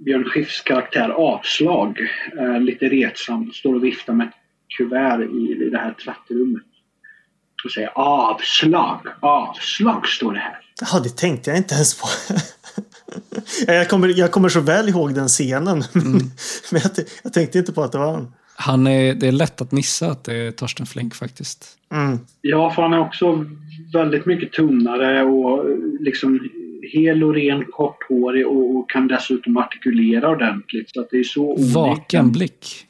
Björn 0.05 0.25
Skifs 0.25 0.61
karaktär 0.61 1.09
avslag. 1.09 1.99
Eh, 2.39 2.61
lite 2.61 2.89
retsamt, 2.89 3.55
står 3.55 3.75
och 3.75 3.85
viftar 3.85 4.13
med 4.13 4.27
ett 4.27 4.35
kuvert 4.79 5.23
i, 5.23 5.67
i 5.67 5.71
det 5.71 5.79
här 5.79 5.95
tvättrummet. 6.05 6.63
Och 7.65 7.71
säger 7.71 7.91
avslag, 7.95 9.07
avslag 9.21 10.09
står 10.09 10.33
det 10.33 10.39
här. 10.39 10.59
Ja, 10.81 11.01
det 11.01 11.17
tänkte 11.17 11.51
jag 11.51 11.57
inte 11.57 11.75
ens 11.75 12.01
på. 12.01 12.07
jag, 13.67 13.89
kommer, 13.89 14.19
jag 14.19 14.31
kommer 14.31 14.49
så 14.49 14.61
väl 14.61 14.89
ihåg 14.89 15.15
den 15.15 15.29
scenen. 15.29 15.83
Mm. 15.95 16.13
Men 16.73 16.81
jag, 16.83 16.91
jag, 17.23 17.33
tänkte 17.33 17.59
inte 17.59 17.73
på 17.73 17.83
att 17.83 17.93
det 17.93 17.99
var 17.99 18.13
han. 18.13 18.33
han 18.55 18.87
är, 18.87 19.15
det 19.15 19.29
är 19.29 19.33
lätt 19.33 19.61
att 19.61 19.73
missa 19.73 20.11
att 20.11 20.25
det 20.25 20.37
är 20.37 20.51
Torsten 20.51 20.87
Flink 20.87 21.15
faktiskt. 21.15 21.79
Mm. 21.93 22.19
Ja, 22.41 22.71
för 22.71 22.83
han 22.83 22.93
är 22.93 23.01
också 23.01 23.47
väldigt 23.93 24.27
mycket 24.27 24.53
tunnare 24.53 25.23
och 25.23 25.65
liksom 26.01 26.41
hel 26.93 27.25
och 27.25 27.35
ren, 27.35 27.65
korthårig 27.65 28.47
och, 28.47 28.77
och 28.77 28.91
kan 28.91 29.09
dessutom 29.09 29.57
artikulera 29.57 30.29
ordentligt. 30.29 30.91
Så 30.91 31.01
att 31.01 31.11
det 31.11 31.19
är 31.19 31.25
så 31.25 31.57
Vaken 31.75 32.33
blick. 32.33 32.87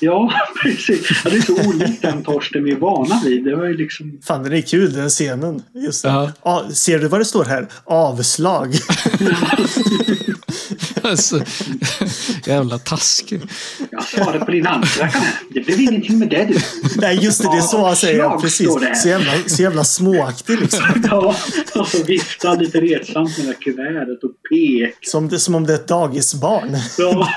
Ja, 0.00 0.32
precis. 0.62 1.10
Ja, 1.24 1.30
det 1.30 1.36
är 1.36 1.40
så 1.40 1.68
olikt 1.68 2.02
den 2.02 2.22
Torsten 2.22 2.64
vi 2.64 2.70
är 2.70 2.76
vana 2.76 3.20
vid. 3.24 3.44
Det 3.44 3.56
var 3.56 3.64
ju 3.64 3.76
liksom... 3.76 4.18
Fan, 4.24 4.42
den 4.42 4.52
är 4.52 4.60
kul 4.60 4.92
den 4.92 5.08
scenen. 5.08 5.62
Just 5.74 6.02
det. 6.02 6.32
Ja. 6.44 6.64
ser 6.72 6.98
du 6.98 7.08
vad 7.08 7.20
det 7.20 7.24
står 7.24 7.44
här? 7.44 7.66
Avslag. 7.84 8.74
alltså, 11.10 11.40
jävla 12.44 12.78
taskig. 12.78 13.40
Jag 13.90 14.04
svarade 14.04 14.44
på 14.44 14.50
din 14.50 14.66
ansökan 14.66 15.22
Det 15.50 15.60
blev 15.60 15.80
ingenting 15.80 16.18
med 16.18 16.28
det 16.28 16.44
du. 16.44 16.58
Nej, 16.96 17.18
just 17.24 17.42
det. 17.42 17.48
Det 17.48 17.56
är 17.56 17.60
så 17.60 17.86
han 17.86 17.96
säger. 17.96 18.38
Precis. 18.38 18.68
Så 19.02 19.08
jävla, 19.08 19.32
så 19.46 19.62
jävla 19.62 19.84
småaktig 19.84 20.60
liksom. 20.60 20.84
ja, 21.10 21.36
och 21.74 21.88
så 21.88 22.02
viftar 22.04 22.56
lite 22.56 22.80
retsamt 22.80 23.38
med 23.38 23.46
det 23.46 23.54
kuvertet 23.54 24.24
och 24.24 24.30
pek. 24.50 24.94
Som, 25.02 25.28
det, 25.28 25.38
som 25.38 25.54
om 25.54 25.66
det 25.66 25.72
är 25.72 25.74
ett 25.74 25.88
dagisbarn. 25.88 26.76
ja. 26.98 27.34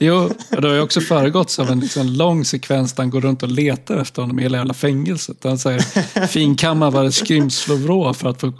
Jo, 0.00 0.30
det 0.48 0.68
har 0.68 0.74
ju 0.74 0.80
också 0.80 1.00
föregåtts 1.00 1.58
av 1.58 1.70
en 1.70 1.80
liksom 1.80 2.06
lång 2.06 2.44
sekvens 2.44 2.92
där 2.92 3.02
han 3.02 3.10
går 3.10 3.20
runt 3.20 3.42
och 3.42 3.48
letar 3.48 3.96
efter 3.96 4.22
honom 4.22 4.38
i 4.38 4.42
hela 4.42 4.58
jävla 4.58 4.74
fängelset. 4.74 5.36
Han 5.44 5.58
säger 5.58 6.26
finkamma 6.26 6.90
var 6.90 7.04
ett 7.04 7.14
skrymslovrå 7.14 8.14
för 8.14 8.28
att 8.28 8.40
få 8.40 8.52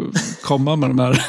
komma 0.42 0.76
med 0.76 0.90
de 0.90 0.98
här 0.98 1.24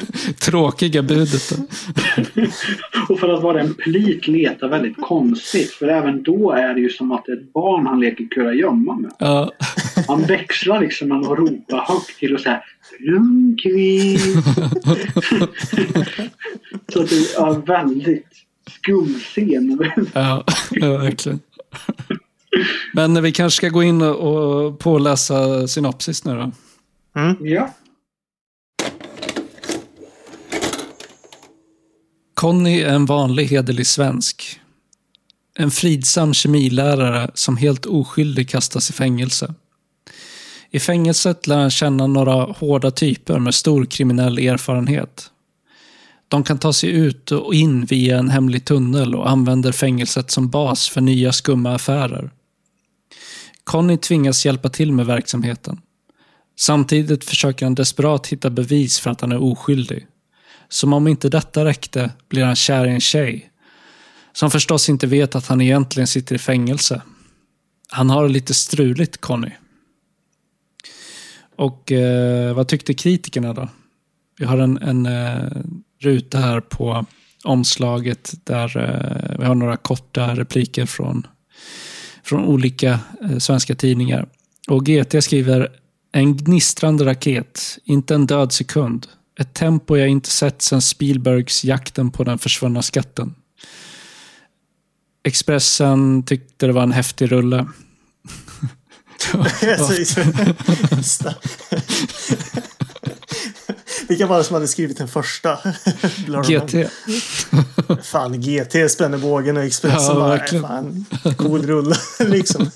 tråkiga 0.40 1.02
budet. 1.02 1.52
och 3.08 3.20
för 3.20 3.28
att 3.28 3.42
vara 3.42 3.60
en 3.60 3.74
plit 3.74 4.28
leta 4.28 4.68
väldigt 4.68 5.00
konstigt. 5.00 5.70
För 5.70 5.88
även 5.88 6.22
då 6.22 6.52
är 6.52 6.74
det 6.74 6.80
ju 6.80 6.90
som 6.90 7.12
att 7.12 7.28
ett 7.28 7.52
barn 7.52 7.86
han 7.86 8.00
leker 8.00 8.28
kurragömma 8.30 8.94
med. 8.94 9.12
Ja. 9.18 9.52
Han 10.08 10.22
växlar 10.22 10.80
liksom 10.80 11.08
mellan 11.08 11.32
att 11.32 11.38
ropa 11.38 11.76
högt 11.88 12.18
till 12.18 12.34
och 12.34 12.40
säga 12.40 12.62
Lundqvist. 12.98 14.24
Så 16.92 17.02
det 17.02 17.34
är 17.36 17.66
väldigt 17.66 18.26
skum 18.70 19.14
scen. 19.18 19.90
ja, 20.12 20.44
ja, 20.70 20.96
verkligen. 20.96 21.40
Men 22.92 23.22
vi 23.22 23.32
kanske 23.32 23.56
ska 23.56 23.68
gå 23.68 23.82
in 23.82 24.02
och 24.02 24.78
påläsa 24.78 25.68
synopsis 25.68 26.24
nu 26.24 26.32
då. 26.32 26.52
Mm. 27.20 27.36
Ja. 27.40 27.68
Conny 32.42 32.80
är 32.80 32.94
en 32.94 33.06
vanlig 33.06 33.46
hederlig 33.46 33.86
svensk. 33.86 34.60
En 35.58 35.70
fridsam 35.70 36.34
kemilärare 36.34 37.30
som 37.34 37.56
helt 37.56 37.86
oskyldig 37.86 38.48
kastas 38.48 38.90
i 38.90 38.92
fängelse. 38.92 39.54
I 40.70 40.80
fängelset 40.80 41.46
lär 41.46 41.58
han 41.58 41.70
känna 41.70 42.06
några 42.06 42.34
hårda 42.34 42.90
typer 42.90 43.38
med 43.38 43.54
stor 43.54 43.84
kriminell 43.84 44.38
erfarenhet. 44.38 45.30
De 46.28 46.44
kan 46.44 46.58
ta 46.58 46.72
sig 46.72 46.90
ut 46.90 47.32
och 47.32 47.54
in 47.54 47.84
via 47.84 48.18
en 48.18 48.30
hemlig 48.30 48.64
tunnel 48.64 49.14
och 49.14 49.30
använder 49.30 49.72
fängelset 49.72 50.30
som 50.30 50.50
bas 50.50 50.88
för 50.88 51.00
nya 51.00 51.32
skumma 51.32 51.74
affärer. 51.74 52.30
Conny 53.64 53.96
tvingas 53.96 54.46
hjälpa 54.46 54.68
till 54.68 54.92
med 54.92 55.06
verksamheten. 55.06 55.80
Samtidigt 56.58 57.24
försöker 57.24 57.66
han 57.66 57.74
desperat 57.74 58.26
hitta 58.26 58.50
bevis 58.50 59.00
för 59.00 59.10
att 59.10 59.20
han 59.20 59.32
är 59.32 59.42
oskyldig. 59.42 60.06
Som 60.72 60.92
om 60.92 61.08
inte 61.08 61.28
detta 61.28 61.64
räckte 61.64 62.10
blir 62.28 62.44
han 62.44 62.56
kär 62.56 62.86
i 62.86 62.90
en 62.90 63.00
tjej. 63.00 63.50
Som 64.32 64.50
förstås 64.50 64.88
inte 64.88 65.06
vet 65.06 65.34
att 65.34 65.46
han 65.46 65.60
egentligen 65.60 66.06
sitter 66.06 66.34
i 66.34 66.38
fängelse. 66.38 67.02
Han 67.88 68.10
har 68.10 68.22
det 68.22 68.28
lite 68.28 68.54
struligt, 68.54 69.20
Conny. 69.20 69.50
Och 71.56 71.92
eh, 71.92 72.54
vad 72.54 72.68
tyckte 72.68 72.94
kritikerna 72.94 73.52
då? 73.52 73.68
Vi 74.38 74.44
har 74.44 74.58
en, 74.58 74.78
en 74.78 75.06
eh, 75.06 75.62
ruta 76.00 76.38
här 76.38 76.60
på 76.60 77.06
omslaget 77.44 78.34
där 78.44 78.76
eh, 78.76 79.38
vi 79.38 79.44
har 79.44 79.54
några 79.54 79.76
korta 79.76 80.34
repliker 80.34 80.86
från, 80.86 81.26
från 82.24 82.44
olika 82.44 83.00
eh, 83.22 83.38
svenska 83.38 83.74
tidningar. 83.74 84.26
Och 84.68 84.86
GT 84.86 85.24
skriver 85.24 85.68
en 86.12 86.36
gnistrande 86.36 87.04
raket, 87.04 87.78
inte 87.84 88.14
en 88.14 88.26
död 88.26 88.52
sekund. 88.52 89.06
Ett 89.42 89.54
tempo 89.54 89.96
jag 89.96 90.08
inte 90.08 90.30
sett 90.30 90.62
sedan 90.62 90.82
Spielbergs 90.82 91.64
Jakten 91.64 92.10
på 92.10 92.24
den 92.24 92.38
försvunna 92.38 92.82
skatten. 92.82 93.34
Expressen 95.24 96.22
tyckte 96.22 96.66
det 96.66 96.72
var 96.72 96.82
en 96.82 96.92
häftig 96.92 97.32
rulle. 97.32 97.66
Vilka 104.08 104.26
var 104.26 104.38
det 104.38 104.44
som 104.44 104.54
hade 104.54 104.68
skrivit 104.68 104.98
den 104.98 105.08
första? 105.08 105.58
GT. 106.48 106.90
fan, 108.02 108.40
GT 108.40 108.90
spänner 108.90 109.18
bågen 109.18 109.56
och 109.56 109.62
Expressen 109.62 110.00
ja, 110.00 110.14
bara, 110.14 110.60
fan, 110.60 111.04
cool 111.36 111.66
rulle 111.66 111.96
liksom. 112.18 112.70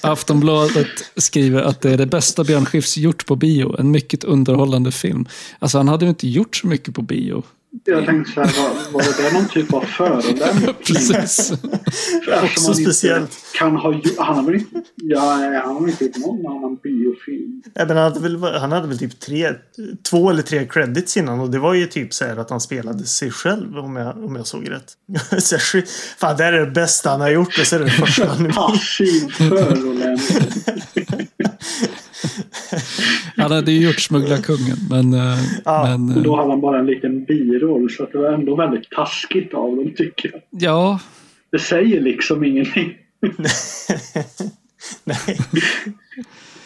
Aftonbladet 0.00 0.88
skriver 1.16 1.62
att 1.62 1.80
det 1.80 1.90
är 1.90 1.98
det 1.98 2.06
bästa 2.06 2.44
Björn 2.44 2.66
Skifs 2.66 2.96
gjort 2.96 3.26
på 3.26 3.36
bio. 3.36 3.80
En 3.80 3.90
mycket 3.90 4.24
underhållande 4.24 4.92
film. 4.92 5.26
Alltså 5.58 5.78
han 5.78 5.88
hade 5.88 6.04
ju 6.04 6.08
inte 6.08 6.28
gjort 6.28 6.56
så 6.56 6.66
mycket 6.66 6.94
på 6.94 7.02
bio. 7.02 7.42
Jag 7.84 8.06
tänkte 8.06 8.32
så 8.32 8.40
här, 8.40 8.62
var, 8.92 8.92
var 8.92 9.22
det 9.22 9.32
någon 9.32 9.48
typ 9.48 9.74
av 9.74 9.80
förolämpning? 9.80 10.74
Precis. 10.86 11.52
Också 12.42 12.74
speciellt. 12.74 13.38
Kan 13.54 13.76
ha, 13.76 14.00
han 14.18 14.36
har 14.36 14.42
väl 14.42 14.54
inte, 14.54 14.82
ja, 14.94 15.20
han 15.64 15.76
har 15.76 15.88
inte 15.88 16.04
gjort 16.04 16.16
någon 16.16 16.56
annan 16.56 16.76
biofilm. 16.82 17.62
Ja, 17.74 17.84
men 17.86 17.96
han, 17.96 18.12
hade 18.12 18.20
väl, 18.20 18.42
han 18.42 18.72
hade 18.72 18.88
väl 18.88 18.98
typ 18.98 19.20
tre, 19.20 19.52
två 20.10 20.30
eller 20.30 20.42
tre 20.42 20.66
credits 20.66 21.16
innan 21.16 21.40
och 21.40 21.50
det 21.50 21.58
var 21.58 21.74
ju 21.74 21.86
typ 21.86 22.14
så 22.14 22.24
här 22.24 22.36
att 22.36 22.50
han 22.50 22.60
spelade 22.60 23.04
sig 23.04 23.30
själv 23.30 23.78
om 23.78 23.96
jag, 23.96 24.24
om 24.24 24.36
jag 24.36 24.46
såg 24.46 24.70
rätt. 24.70 24.94
Fan, 26.18 26.36
det 26.36 26.44
är 26.44 26.52
det 26.52 26.66
bästa 26.66 27.10
han 27.10 27.20
har 27.20 27.30
gjort 27.30 27.58
och 27.58 27.66
så 27.66 27.76
är 27.76 27.80
det 27.80 27.84
det 27.84 27.90
första 27.90 28.26
han 28.26 28.52
Passiv 28.54 29.28
förolämpning. 29.30 31.28
Han 33.36 33.52
hade 33.52 33.72
ju 33.72 33.86
gjort 33.86 34.00
Smugglarkungen, 34.00 34.76
men... 34.90 35.14
Eh, 35.14 35.38
ja, 35.64 35.96
men, 35.98 36.16
och 36.16 36.22
då 36.22 36.36
hade 36.36 36.50
han 36.50 36.60
bara 36.60 36.78
en 36.78 36.86
liten 36.86 37.24
biroll, 37.24 37.90
så 37.90 38.02
att 38.02 38.12
det 38.12 38.18
var 38.18 38.32
ändå 38.32 38.56
väldigt 38.56 38.90
taskigt 38.90 39.54
av 39.54 39.76
dem, 39.76 39.92
tycker 39.96 40.30
jag. 40.32 40.42
Ja. 40.50 41.00
Det 41.50 41.58
säger 41.58 42.00
liksom 42.00 42.44
ingenting. 42.44 42.94
Nej. 45.04 45.38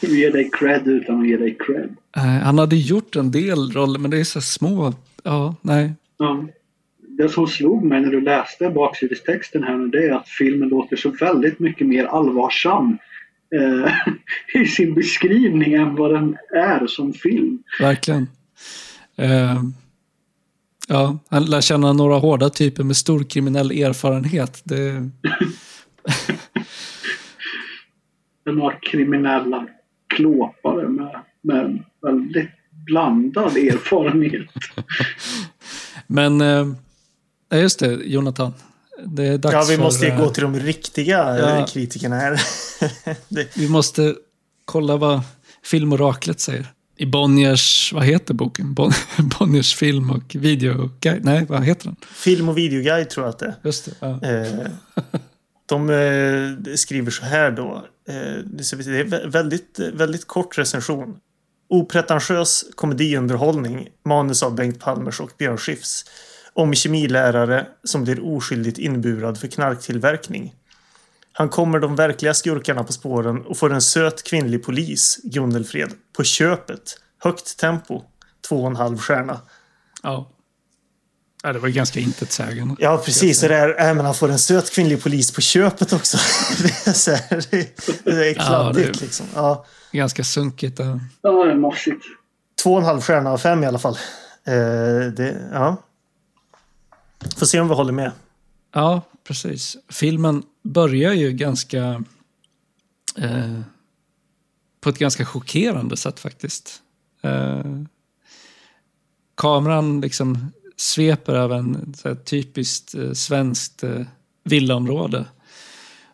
Vi 0.01 0.21
ger 0.21 0.33
dig 0.33 0.51
cred 0.53 0.89
utan 0.89 1.21
att 1.21 1.29
ge 1.29 1.37
dig 1.37 1.57
cred. 1.67 1.97
Han 2.45 2.59
hade 2.59 2.77
gjort 2.77 3.17
en 3.17 3.31
del 3.31 3.73
roller, 3.73 3.99
men 3.99 4.11
det 4.11 4.21
är 4.21 4.25
så 4.25 4.41
små. 4.41 4.95
Ja, 5.23 5.55
nej. 5.63 5.93
Ja. 6.19 6.45
Det 7.19 7.29
som 7.29 7.47
slog 7.47 7.85
mig 7.85 8.01
när 8.01 8.11
du 8.11 8.21
läste 8.21 8.71
baksidestexten 8.71 9.65
här 9.65 9.77
nu, 9.77 9.89
det 9.89 10.07
är 10.07 10.13
att 10.13 10.29
filmen 10.29 10.69
låter 10.69 10.97
så 10.97 11.11
väldigt 11.11 11.59
mycket 11.59 11.87
mer 11.87 12.05
allvarsam 12.05 12.99
eh, 13.55 13.93
i 14.63 14.67
sin 14.67 14.95
beskrivning 14.95 15.75
än 15.75 15.95
vad 15.95 16.15
den 16.15 16.37
är 16.55 16.87
som 16.87 17.13
film. 17.13 17.63
Verkligen. 17.81 18.29
Eh, 19.17 19.63
ja, 20.89 21.19
han 21.29 21.45
lär 21.45 21.61
känna 21.61 21.93
några 21.93 22.19
hårda 22.19 22.51
typer 22.51 22.83
med 22.83 22.97
stor 22.97 23.25
kriminell 23.25 23.71
erfarenhet. 23.71 24.61
Det... 24.65 25.11
några 28.53 28.75
kriminella 28.75 29.67
klåpare 30.07 30.89
med, 30.89 31.21
med 31.43 31.83
väldigt 32.03 32.51
blandad 32.87 33.57
erfarenhet. 33.57 34.49
Men, 36.07 36.41
eh, 36.41 36.67
just 37.51 37.81
det, 37.81 37.95
Jonathan. 38.05 38.53
Det 39.07 39.27
är 39.27 39.39
dags 39.39 39.53
ja, 39.53 39.65
vi 39.69 39.77
för, 39.77 39.83
måste 39.83 40.11
uh, 40.11 40.19
gå 40.19 40.31
till 40.31 40.43
de 40.43 40.59
riktiga 40.59 41.39
ja, 41.39 41.67
kritikerna 41.67 42.17
här. 42.17 42.41
Vi 43.59 43.69
måste 43.69 44.15
kolla 44.65 44.97
vad 44.97 45.21
filmoraklet 45.63 46.41
säger. 46.41 46.67
I 46.97 47.07
Bonniers, 47.07 47.93
vad 47.93 48.05
heter 48.05 48.35
boken? 48.35 48.75
Bon, 48.75 48.93
Bonniers 49.39 49.75
film 49.75 50.11
och 50.11 50.35
videoguide? 50.35 51.25
Nej, 51.25 51.47
vad 51.49 51.65
heter 51.65 51.85
den? 51.85 51.97
Film 52.15 52.49
och 52.49 52.59
videoguide 52.59 53.11
tror 53.11 53.27
jag 53.27 53.31
att 53.31 53.39
det 53.39 53.47
är. 53.47 53.55
Just 53.63 53.85
det. 53.85 53.93
Ja. 54.01 54.23
Eh, 54.23 54.69
de 55.67 55.91
eh, 55.91 56.75
skriver 56.75 57.11
så 57.11 57.25
här 57.25 57.51
då. 57.51 57.87
Eh, 58.09 58.15
det 58.45 58.73
är 58.73 59.29
väldigt, 59.29 59.79
väldigt 59.93 60.27
kort 60.27 60.59
recension. 60.59 61.17
Opretentiös 61.69 62.65
komediunderhållning, 62.75 63.89
manus 64.05 64.43
av 64.43 64.55
Bengt 64.55 64.81
Palmers 64.81 65.21
och 65.21 65.31
Björn 65.39 65.59
Skifs 65.59 66.05
om 66.55 66.75
kemilärare 66.75 67.67
som 67.85 68.05
blir 68.05 68.37
oskyldigt 68.37 68.79
inburad 68.79 69.39
för 69.39 69.49
knarktillverkning. 69.49 70.55
Han 71.33 71.49
kommer 71.49 71.79
de 71.79 71.97
verkliga 71.97 72.35
skurkarna 72.35 72.85
på 72.85 72.93
spåren 72.93 73.47
och 73.47 73.59
får 73.59 73.73
en 73.73 73.83
söt 73.83 74.23
kvinnlig 74.23 74.65
polis, 74.65 75.19
Gunnelfred, 75.25 75.93
på 76.17 76.25
köpet. 76.25 77.01
Högt 77.19 77.59
tempo. 77.59 78.03
Två 78.49 78.57
och 78.57 78.67
en 78.67 78.77
halv 78.77 78.99
stjärna. 78.99 79.41
Ja. 80.03 80.31
Ja, 81.43 81.53
det 81.53 81.59
var 81.59 81.69
ganska 81.69 82.01
intetsägande. 82.01 82.75
Ja, 82.79 83.03
precis. 83.05 83.41
Det 83.41 83.57
är, 83.57 83.89
äh, 83.89 83.95
men 83.95 84.05
han 84.05 84.15
får 84.15 84.31
en 84.31 84.39
söt 84.39 84.71
kvinnlig 84.71 85.03
polis 85.03 85.33
på 85.33 85.41
köpet 85.41 85.93
också. 85.93 86.19
det, 86.63 86.87
är 86.91 86.93
så 86.93 87.11
här, 87.11 87.45
det, 87.51 87.77
det 88.05 88.31
är 88.31 88.35
kladdigt 88.35 88.87
ja, 88.87 88.93
det 88.93 88.99
är 88.99 89.01
liksom. 89.03 89.27
Ja. 89.35 89.67
Ganska 89.93 90.25
sunkigt. 90.25 90.79
Ja, 90.79 91.01
ja 91.23 91.45
det 91.45 91.51
är 91.51 91.57
mossigt. 91.57 92.05
Två 92.63 92.73
och 92.73 92.79
en 92.79 92.85
halv 92.85 93.01
stjärna 93.01 93.31
av 93.31 93.39
fem 93.39 93.65
i 93.65 93.67
alla 93.67 93.79
fall. 93.79 93.99
Eh, 94.47 95.13
det, 95.17 95.49
ja. 95.53 95.83
Får 97.37 97.47
se 97.47 97.61
om 97.61 97.69
vi 97.69 97.75
håller 97.75 97.93
med. 97.93 98.13
Ja, 98.73 99.03
precis. 99.25 99.77
Filmen 99.89 100.43
börjar 100.63 101.13
ju 101.13 101.33
ganska... 101.33 102.05
Eh, 103.17 103.61
på 104.81 104.91
ett 104.91 104.99
ganska 104.99 105.25
chockerande 105.25 105.97
sätt 105.97 106.21
faktiskt. 106.21 106.83
Eh, 107.23 107.65
kameran 109.37 110.01
liksom 110.01 110.53
sveper 110.77 111.33
över 111.33 111.57
en 111.57 111.95
så 111.95 112.09
här, 112.09 112.15
typiskt 112.15 112.95
eh, 112.95 113.13
svenskt 113.13 113.83
eh, 113.83 114.01
villaområde. 114.45 115.25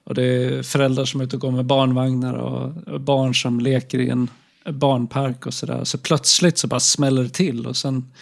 Och 0.05 0.15
det 0.15 0.23
är 0.25 0.63
föräldrar 0.63 1.05
som 1.05 1.21
är 1.21 1.25
ute 1.25 1.37
och 1.37 1.43
går 1.43 1.51
med 1.51 1.65
barnvagnar 1.65 2.35
och 2.35 3.01
barn 3.01 3.35
som 3.35 3.61
leker 3.61 3.99
i 3.99 4.09
en 4.09 4.31
barnpark 4.65 5.47
och 5.47 5.55
sådär. 5.55 5.85
Så 5.85 5.99
plötsligt 5.99 6.59
så 6.59 6.67
bara 6.67 6.81
smäller 6.81 7.23
det 7.23 7.29
till 7.29 7.67
och 7.67 7.77
sen 7.77 8.13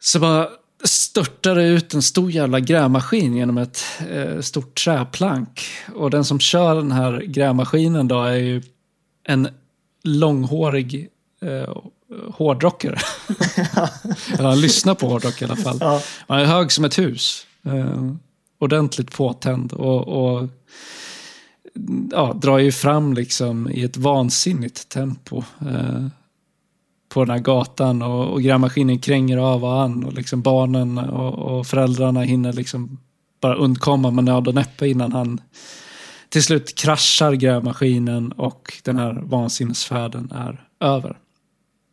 så 0.00 0.20
bara 0.20 0.48
störtar 0.84 1.54
det 1.54 1.64
ut 1.64 1.94
en 1.94 2.02
stor 2.02 2.30
jävla 2.30 2.60
grävmaskin 2.60 3.36
genom 3.36 3.58
ett 3.58 3.84
eh, 4.10 4.40
stort 4.40 4.84
träplank. 4.84 5.62
Och 5.94 6.10
den 6.10 6.24
som 6.24 6.40
kör 6.40 6.74
den 6.74 6.92
här 6.92 7.20
grävmaskinen 7.20 8.08
då 8.08 8.22
är 8.22 8.34
ju 8.34 8.62
en 9.24 9.48
långhårig 10.02 11.08
eh, 11.42 11.76
hårdrockare. 12.30 12.98
Eller 14.32 14.48
han 14.48 14.60
lyssnar 14.60 14.94
på 14.94 15.08
hårdrock 15.08 15.42
i 15.42 15.44
alla 15.44 15.56
fall. 15.56 15.78
Ja. 15.80 16.02
Han 16.28 16.38
är 16.38 16.44
hög 16.44 16.72
som 16.72 16.84
ett 16.84 16.98
hus. 16.98 17.46
Eh, 17.66 18.12
ordentligt 18.58 19.12
påtänd 19.12 19.72
och, 19.72 20.08
och 20.08 20.48
ja, 22.10 22.32
drar 22.32 22.58
ju 22.58 22.72
fram 22.72 23.14
liksom 23.14 23.70
i 23.70 23.84
ett 23.84 23.96
vansinnigt 23.96 24.88
tempo. 24.88 25.44
Eh, 25.60 26.06
på 27.14 27.24
den 27.24 27.30
här 27.30 27.42
gatan 27.42 28.02
och, 28.02 28.32
och 28.32 28.42
grävmaskinen 28.42 28.98
kränger 28.98 29.38
av 29.38 29.64
och 29.64 29.82
an 29.82 30.04
och 30.04 30.12
liksom 30.12 30.42
barnen 30.42 30.98
och, 30.98 31.58
och 31.58 31.66
föräldrarna 31.66 32.22
hinner 32.22 32.52
liksom 32.52 32.98
bara 33.40 33.54
undkomma 33.54 34.10
med 34.10 34.24
nöd 34.24 34.48
och 34.48 34.54
näppe 34.54 34.88
innan 34.88 35.12
han 35.12 35.40
till 36.28 36.42
slut 36.42 36.74
kraschar 36.74 37.32
grävmaskinen 37.32 38.32
och 38.32 38.72
den 38.84 38.96
här 38.96 39.12
vansinnesfärden 39.22 40.32
är 40.32 40.68
över. 40.80 41.18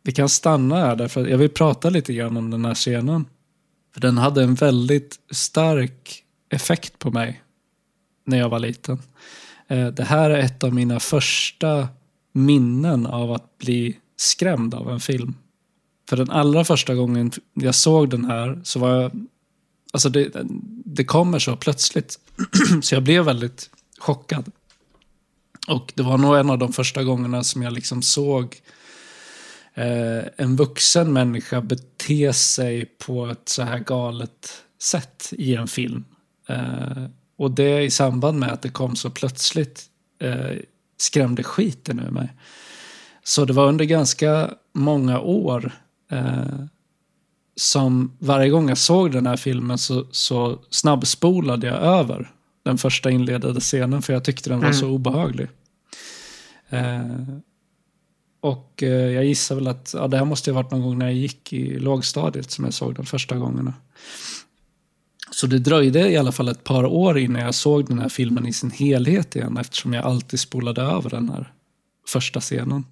Vi 0.02 0.12
kan 0.12 0.28
stanna 0.28 0.76
här 0.76 0.96
därför 0.96 1.26
jag 1.26 1.38
vill 1.38 1.50
prata 1.50 1.90
lite 1.90 2.14
grann 2.14 2.36
om 2.36 2.50
den 2.50 2.64
här 2.64 2.74
scenen. 2.74 3.24
För 3.94 4.00
den 4.00 4.18
hade 4.18 4.42
en 4.42 4.54
väldigt 4.54 5.16
stark 5.30 6.22
effekt 6.50 6.98
på 6.98 7.10
mig 7.10 7.42
när 8.26 8.38
jag 8.38 8.48
var 8.48 8.58
liten. 8.58 8.98
Eh, 9.68 9.86
det 9.86 10.04
här 10.04 10.30
är 10.30 10.38
ett 10.38 10.64
av 10.64 10.74
mina 10.74 11.00
första 11.00 11.88
minnen 12.32 13.06
av 13.06 13.32
att 13.32 13.58
bli 13.58 13.96
skrämd 14.22 14.74
av 14.74 14.90
en 14.90 15.00
film. 15.00 15.34
För 16.08 16.16
den 16.16 16.30
allra 16.30 16.64
första 16.64 16.94
gången 16.94 17.32
jag 17.54 17.74
såg 17.74 18.10
den 18.10 18.24
här 18.24 18.60
så 18.64 18.78
var 18.78 19.02
jag... 19.02 19.26
Alltså 19.92 20.08
det, 20.08 20.30
det 20.84 21.04
kommer 21.04 21.38
så 21.38 21.56
plötsligt. 21.56 22.18
så 22.82 22.94
jag 22.94 23.02
blev 23.02 23.24
väldigt 23.24 23.70
chockad. 23.98 24.50
Och 25.68 25.92
det 25.94 26.02
var 26.02 26.18
nog 26.18 26.36
en 26.36 26.50
av 26.50 26.58
de 26.58 26.72
första 26.72 27.04
gångerna 27.04 27.44
som 27.44 27.62
jag 27.62 27.72
liksom 27.72 28.02
såg 28.02 28.60
eh, 29.74 30.24
en 30.36 30.56
vuxen 30.56 31.12
människa 31.12 31.60
bete 31.60 32.32
sig 32.32 32.84
på 32.84 33.26
ett 33.26 33.48
så 33.48 33.62
här 33.62 33.78
galet 33.78 34.62
sätt 34.82 35.32
i 35.32 35.54
en 35.54 35.68
film. 35.68 36.04
Eh, 36.48 37.04
och 37.36 37.50
det 37.50 37.82
i 37.82 37.90
samband 37.90 38.38
med 38.38 38.52
att 38.52 38.62
det 38.62 38.68
kom 38.68 38.96
så 38.96 39.10
plötsligt 39.10 39.84
eh, 40.18 40.56
skrämde 40.96 41.42
skiten 41.42 42.00
ur 42.00 42.10
mig. 42.10 42.32
Så 43.24 43.44
det 43.44 43.52
var 43.52 43.68
under 43.68 43.84
ganska 43.84 44.54
många 44.72 45.20
år 45.20 45.72
eh, 46.10 46.64
som 47.56 48.16
varje 48.18 48.50
gång 48.50 48.68
jag 48.68 48.78
såg 48.78 49.12
den 49.12 49.26
här 49.26 49.36
filmen 49.36 49.78
så, 49.78 50.06
så 50.10 50.58
snabbspolade 50.70 51.66
jag 51.66 51.76
över 51.76 52.30
den 52.62 52.78
första 52.78 53.10
inledande 53.10 53.60
scenen 53.60 54.02
för 54.02 54.12
jag 54.12 54.24
tyckte 54.24 54.50
den 54.50 54.58
var 54.58 54.66
mm. 54.66 54.78
så 54.78 54.88
obehaglig. 54.88 55.48
Eh, 56.68 57.02
och 58.40 58.82
eh, 58.82 58.88
jag 58.88 59.24
gissar 59.24 59.54
väl 59.54 59.68
att 59.68 59.94
ja, 59.96 60.08
det 60.08 60.16
här 60.16 60.24
måste 60.24 60.50
ha 60.50 60.62
varit 60.62 60.70
någon 60.70 60.82
gång 60.82 60.98
när 60.98 61.06
jag 61.06 61.14
gick 61.14 61.52
i 61.52 61.78
lågstadiet 61.78 62.50
som 62.50 62.64
jag 62.64 62.74
såg 62.74 62.94
den 62.94 63.06
första 63.06 63.36
gångerna. 63.36 63.74
Så 65.30 65.46
det 65.46 65.58
dröjde 65.58 66.10
i 66.10 66.16
alla 66.16 66.32
fall 66.32 66.48
ett 66.48 66.64
par 66.64 66.84
år 66.84 67.18
innan 67.18 67.42
jag 67.42 67.54
såg 67.54 67.86
den 67.86 67.98
här 67.98 68.08
filmen 68.08 68.46
i 68.46 68.52
sin 68.52 68.70
helhet 68.70 69.36
igen 69.36 69.56
eftersom 69.56 69.92
jag 69.92 70.04
alltid 70.04 70.40
spolade 70.40 70.82
över 70.82 71.10
den 71.10 71.28
här 71.28 71.52
första 72.08 72.40
scenen. 72.40 72.84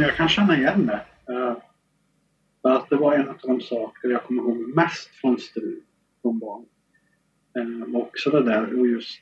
Jag 0.00 0.16
kan 0.16 0.28
känna 0.28 0.56
igen 0.56 0.86
det. 0.86 1.32
Uh, 1.32 1.56
att 2.62 2.90
det 2.90 2.96
var 2.96 3.14
en 3.14 3.28
av 3.28 3.36
de 3.42 3.60
saker 3.60 4.08
jag 4.08 4.24
kommer 4.24 4.42
ihåg 4.42 4.74
mest 4.74 5.08
från 5.08 5.38
Strul 5.38 5.80
som 6.22 6.38
barn. 6.38 6.64
Uh, 7.58 7.96
också 7.96 8.30
det 8.30 8.42
där 8.42 8.78
och 8.78 8.86
just 8.86 9.20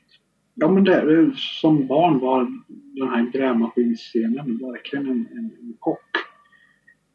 Ja 0.54 0.68
men 0.68 0.84
det, 0.84 1.32
som 1.36 1.86
barn 1.86 2.18
var 2.18 2.48
den 2.68 3.08
här 3.08 3.30
grävmaskinsscenen 3.32 4.58
verkligen 4.58 5.06
en, 5.06 5.28
en, 5.32 5.50
en 5.60 5.76
chock. 5.80 6.16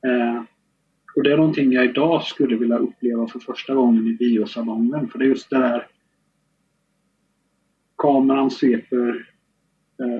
Uh, 0.08 0.43
och 1.16 1.24
det 1.24 1.32
är 1.32 1.38
någonting 1.38 1.72
jag 1.72 1.86
idag 1.86 2.24
skulle 2.24 2.56
vilja 2.56 2.78
uppleva 2.78 3.28
för 3.28 3.39
första 3.39 3.74
gången 3.74 4.08
i 4.08 4.14
biosalongen. 4.14 5.10
För 5.10 5.20
det 5.20 5.26
är 5.26 5.30
just 5.30 5.49
det 5.49 5.58
där 5.58 5.88
kameran 7.97 8.51
sveper 8.51 9.35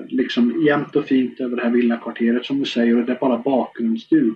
liksom 0.08 0.64
jämnt 0.66 0.96
och 0.96 1.06
fint 1.06 1.40
över 1.40 1.56
det 1.56 1.64
här 1.64 1.70
villakvarteret 1.70 2.46
som 2.46 2.60
du 2.60 2.66
säger 2.66 2.98
och 2.98 3.06
det 3.06 3.12
är 3.12 3.20
bara 3.20 3.38
bakgrundsljud. 3.38 4.36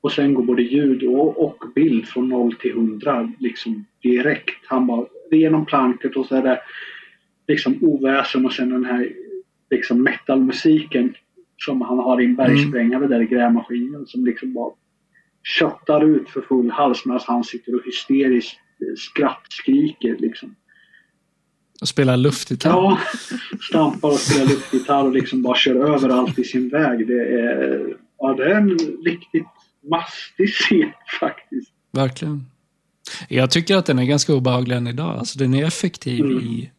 Och 0.00 0.12
sen 0.12 0.34
går 0.34 0.42
både 0.42 0.62
ljud 0.62 1.02
och, 1.02 1.44
och 1.44 1.64
bild 1.74 2.06
från 2.06 2.28
0 2.28 2.54
till 2.54 2.70
100 2.70 3.32
liksom 3.38 3.84
direkt. 4.02 4.66
Han 4.66 4.86
bara 4.86 5.06
genom 5.30 5.66
planket 5.66 6.16
och 6.16 6.26
så 6.26 6.36
är 6.36 6.42
det 6.42 6.60
liksom 7.48 7.78
oväsen 7.80 8.46
och 8.46 8.52
sen 8.52 8.68
den 8.68 8.84
här 8.84 9.12
liksom 9.70 10.02
metalmusiken 10.02 11.14
som 11.56 11.80
han 11.80 11.98
har 11.98 12.20
i 12.20 12.24
en 12.24 12.36
bergsprängare 12.36 13.04
mm. 13.04 13.10
där 13.10 13.20
i 13.20 13.26
grävmaskinen 13.26 14.06
som 14.06 14.24
liksom 14.24 14.52
bara 14.52 14.72
köttar 15.58 16.04
ut 16.04 16.28
för 16.28 16.40
full 16.40 16.70
hals 16.70 17.06
medan 17.06 17.20
han 17.26 17.44
sitter 17.44 17.74
och 17.74 17.84
hysteriskt 17.84 18.58
skrattskriker 18.96 20.16
liksom. 20.18 20.54
Och 21.80 21.88
spelar 21.88 22.16
luftgitarr. 22.16 22.70
Ja, 22.70 22.98
stampar 23.70 24.08
och 24.08 24.18
spelar 24.18 24.46
luftgitarr 24.46 25.04
och 25.04 25.12
liksom 25.12 25.42
bara 25.42 25.56
kör 25.56 25.94
över 25.94 26.08
allt 26.08 26.38
i 26.38 26.44
sin 26.44 26.68
väg. 26.68 27.06
Det 27.06 27.22
är, 27.22 27.96
ja, 28.18 28.34
det 28.34 28.44
är 28.44 28.54
en 28.54 28.78
riktigt 29.04 29.46
mastig 29.90 30.54
scen 30.54 30.92
faktiskt. 31.20 31.72
Verkligen. 31.92 32.46
Jag 33.28 33.50
tycker 33.50 33.76
att 33.76 33.86
den 33.86 33.98
är 33.98 34.04
ganska 34.04 34.34
obehaglig 34.34 34.76
än 34.76 34.86
idag. 34.86 35.18
Alltså, 35.18 35.38
den 35.38 35.54
är 35.54 35.66
effektiv 35.66 36.24
mm. 36.24 36.38
i, 36.38 36.70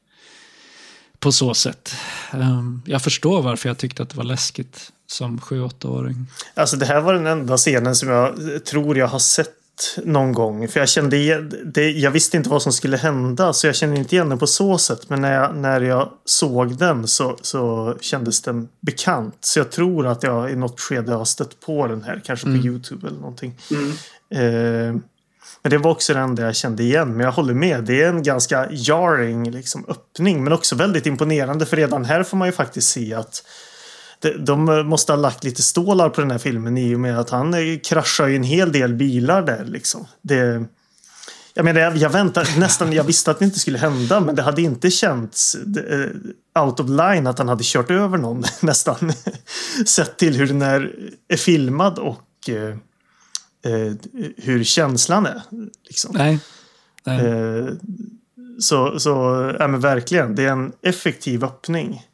på 1.20 1.32
så 1.32 1.54
sätt. 1.54 1.95
Um, 2.34 2.82
jag 2.86 3.02
förstår 3.02 3.41
varför 3.41 3.70
jag 3.70 3.78
tyckte 3.78 4.04
att 4.04 4.10
det 4.10 4.18
var 4.18 4.24
läskigt 4.24 4.91
som 5.08 5.39
7-8-åring. 5.39 6.16
Alltså 6.54 6.78
det 6.78 6.86
här 6.86 7.02
var 7.02 7.14
den 7.14 7.28
enda 7.28 7.58
scenen 7.58 7.95
som 7.95 8.10
jag 8.10 8.66
tror 8.66 8.97
jag 8.97 9.08
har 9.08 9.20
sett 9.20 9.61
någon 10.03 10.34
gång. 10.34 10.67
För 10.67 10.79
jag 10.79 10.89
kände 10.89 11.41
det, 11.65 11.91
jag 11.91 12.11
visste 12.11 12.38
inte 12.38 12.49
vad 12.49 12.61
som 12.61 12.73
skulle 12.73 12.97
hända 12.97 13.53
så 13.53 13.67
jag 13.67 13.75
kände 13.75 13.97
inte 13.97 14.15
igen 14.15 14.29
den 14.29 14.39
på 14.39 14.47
så 14.47 14.77
sätt. 14.77 15.09
Men 15.09 15.21
när 15.21 15.34
jag, 15.34 15.55
när 15.55 15.82
jag 15.82 16.09
såg 16.25 16.77
den 16.77 17.07
så, 17.07 17.38
så 17.41 17.95
kändes 18.01 18.41
den 18.41 18.69
bekant. 18.79 19.38
Så 19.39 19.59
jag 19.59 19.71
tror 19.71 20.07
att 20.07 20.23
jag 20.23 20.51
i 20.51 20.55
något 20.55 20.79
skede 20.79 21.13
har 21.13 21.25
stött 21.25 21.59
på 21.59 21.88
den 21.88 22.03
här. 22.03 22.21
Kanske 22.25 22.45
på 22.45 22.51
mm. 22.51 22.65
Youtube 22.65 23.07
eller 23.07 23.19
någonting. 23.19 23.59
Mm. 23.71 23.91
Eh, 24.29 25.01
men 25.63 25.69
det 25.69 25.77
var 25.77 25.91
också 25.91 26.13
den 26.13 26.23
enda 26.23 26.43
jag 26.43 26.55
kände 26.55 26.84
igen. 26.84 27.17
Men 27.17 27.25
jag 27.25 27.32
håller 27.32 27.53
med. 27.53 27.84
Det 27.84 28.01
är 28.01 28.09
en 28.09 28.23
ganska 28.23 28.69
jarring 28.71 29.51
liksom, 29.51 29.86
öppning. 29.88 30.43
Men 30.43 30.53
också 30.53 30.75
väldigt 30.75 31.05
imponerande. 31.05 31.65
För 31.65 31.77
redan 31.77 32.05
här 32.05 32.23
får 32.23 32.38
man 32.38 32.47
ju 32.47 32.51
faktiskt 32.51 32.89
se 32.89 33.13
att 33.13 33.43
de 34.39 34.88
måste 34.88 35.11
ha 35.11 35.17
lagt 35.17 35.43
lite 35.43 35.61
stålar 35.61 36.09
på 36.09 36.22
den 36.22 36.32
här 36.32 36.38
filmen 36.38 36.78
i 36.78 36.95
och 36.95 36.99
med 36.99 37.19
att 37.19 37.30
han 37.30 37.53
eh, 37.53 37.80
kraschar 37.84 38.28
ju 38.28 38.36
en 38.36 38.43
hel 38.43 38.72
del 38.72 38.93
bilar 38.93 39.41
där 39.41 39.65
liksom. 39.65 40.07
Det, 40.22 40.65
jag 41.53 41.65
menar, 41.65 41.82
jag, 41.82 41.97
jag 41.97 42.09
väntade 42.09 42.47
nästan, 42.59 42.93
jag 42.93 43.03
visste 43.03 43.32
att 43.32 43.39
det 43.39 43.45
inte 43.45 43.59
skulle 43.59 43.78
hända 43.78 44.19
men 44.19 44.36
det 44.36 44.41
hade 44.41 44.61
inte 44.61 44.91
känts 44.91 45.57
out 46.59 46.80
of 46.80 46.89
line 46.89 47.28
att 47.28 47.38
han 47.38 47.49
hade 47.49 47.63
kört 47.63 47.91
över 47.91 48.17
någon 48.17 48.43
nästan. 48.61 49.13
Sett 49.86 50.17
till 50.17 50.36
hur 50.36 50.47
den 50.47 50.61
är, 50.61 50.95
är 51.28 51.38
filmad 51.38 51.99
och 51.99 52.49
uh, 52.49 52.76
hur 54.38 54.63
känslan 54.63 55.26
är. 55.26 55.41
Liksom. 55.88 56.15
Nej. 56.17 56.39
Nej. 57.03 57.78
så, 58.59 58.99
så 58.99 59.09
ja 59.59 59.67
men 59.67 59.80
verkligen, 59.80 60.36
det 60.36 60.43
är 60.43 60.51
en 60.51 60.72
effektiv 60.82 61.43
öppning. 61.43 62.05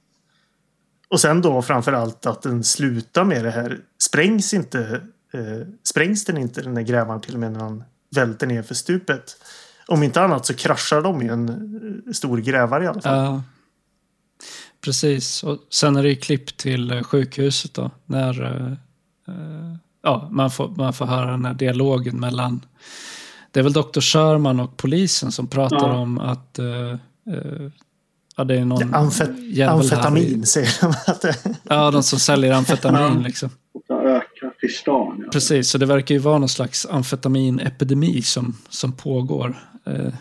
Och 1.10 1.20
sen 1.20 1.42
då 1.42 1.62
framför 1.62 1.94
allt 1.94 2.26
att 2.26 2.42
den 2.42 2.64
slutar 2.64 3.24
med 3.24 3.44
det 3.44 3.52
här. 3.52 3.80
Sprängs 3.98 4.54
inte 4.54 5.02
eh, 5.34 5.68
sprängs 5.84 6.26
den 6.26 6.38
inte 6.38 6.62
den 6.62 6.76
där 6.76 6.82
grävaren 6.82 7.22
till 7.22 7.34
och 7.34 7.40
med 7.40 7.52
när 7.52 7.60
han 7.60 7.84
välter 8.16 8.48
ner 8.48 8.64
för 8.64 8.76
stupet. 8.76 9.38
Om 9.88 10.04
inte 10.04 10.22
annat 10.22 10.46
så 10.46 10.54
kraschar 10.54 11.02
de 11.02 11.22
i 11.22 11.28
en 11.28 11.50
eh, 12.08 12.12
stor 12.14 12.38
grävare 12.38 12.84
i 12.84 12.88
alla 12.88 13.02
fall. 13.02 13.26
Ja. 13.26 13.44
Precis, 14.82 15.44
och 15.44 15.60
sen 15.70 15.96
är 15.96 16.04
det 16.04 16.10
ju 16.10 16.16
klipp 16.16 16.58
till 16.58 16.92
eh, 16.92 17.04
sjukhuset 17.04 17.74
då. 17.74 17.92
När 18.06 18.44
eh, 18.44 18.72
eh, 19.28 19.76
ja, 20.04 20.28
man, 20.32 20.52
får, 20.52 20.68
man 20.68 20.94
får 20.94 21.06
höra 21.06 21.32
den 21.32 21.46
här 21.46 21.54
dialogen 21.54 22.20
mellan 22.20 22.66
det 23.52 23.60
är 23.60 23.64
väl 23.64 23.74
Dr. 23.74 24.00
Sherman 24.00 24.60
och 24.60 24.78
polisen 24.78 25.32
som 25.32 25.48
pratar 25.48 25.88
ja. 25.88 25.98
om 25.98 26.20
att 26.20 26.60
eh, 26.60 26.96
Ja, 28.38 28.44
det 28.44 28.60
är 28.60 28.66
någon 28.66 28.90
ja, 28.92 28.98
amfet 28.98 29.30
amfetamin 29.70 30.46
säger 30.46 30.78
de. 30.82 30.94
Att 31.08 31.22
det... 31.22 31.36
Ja, 31.64 31.92
de 31.92 32.04
som 32.04 32.20
säljer 32.20 32.54
amfetamin 32.54 33.24
liksom. 33.24 33.50
Ja. 33.88 34.24
Precis, 35.32 35.70
så 35.70 35.78
det 35.78 35.86
verkar 35.86 36.16
ju 36.16 36.20
vara 36.20 36.38
någon 36.38 36.50
slags 36.50 36.86
amfetaminepidemi 36.86 38.22
som, 38.22 38.58
som 38.70 38.92
pågår 38.92 39.58
eh, 39.86 40.14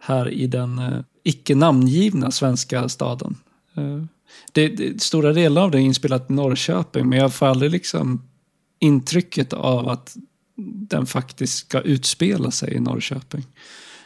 här 0.00 0.28
i 0.28 0.46
den 0.46 0.78
eh, 0.78 1.00
icke 1.22 1.54
namngivna 1.54 2.30
svenska 2.30 2.88
staden. 2.88 3.36
Eh, 3.76 4.04
det, 4.52 4.68
det, 4.68 5.02
stora 5.02 5.32
delar 5.32 5.62
av 5.62 5.70
det 5.70 5.78
är 5.78 5.82
inspelat 5.82 6.30
i 6.30 6.32
Norrköping, 6.32 7.08
men 7.08 7.18
jag 7.18 7.34
får 7.34 7.46
aldrig 7.46 7.70
liksom 7.70 8.22
intrycket 8.78 9.52
av 9.52 9.88
att 9.88 10.16
den 10.88 11.06
faktiskt 11.06 11.58
ska 11.58 11.80
utspela 11.80 12.50
sig 12.50 12.74
i 12.74 12.80
Norrköping. 12.80 13.46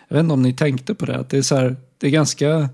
Jag 0.09 0.17
vet 0.17 0.23
inte 0.23 0.35
om 0.35 0.43
ni 0.43 0.53
tänkte 0.53 0.95
på 0.95 1.07
det, 1.07 1.19
att 1.19 1.31
det 1.31 1.39
är, 1.39 1.43
så 1.43 1.57
här, 1.57 1.77
det 1.99 2.07
är 2.07 2.11
ganska 2.11 2.69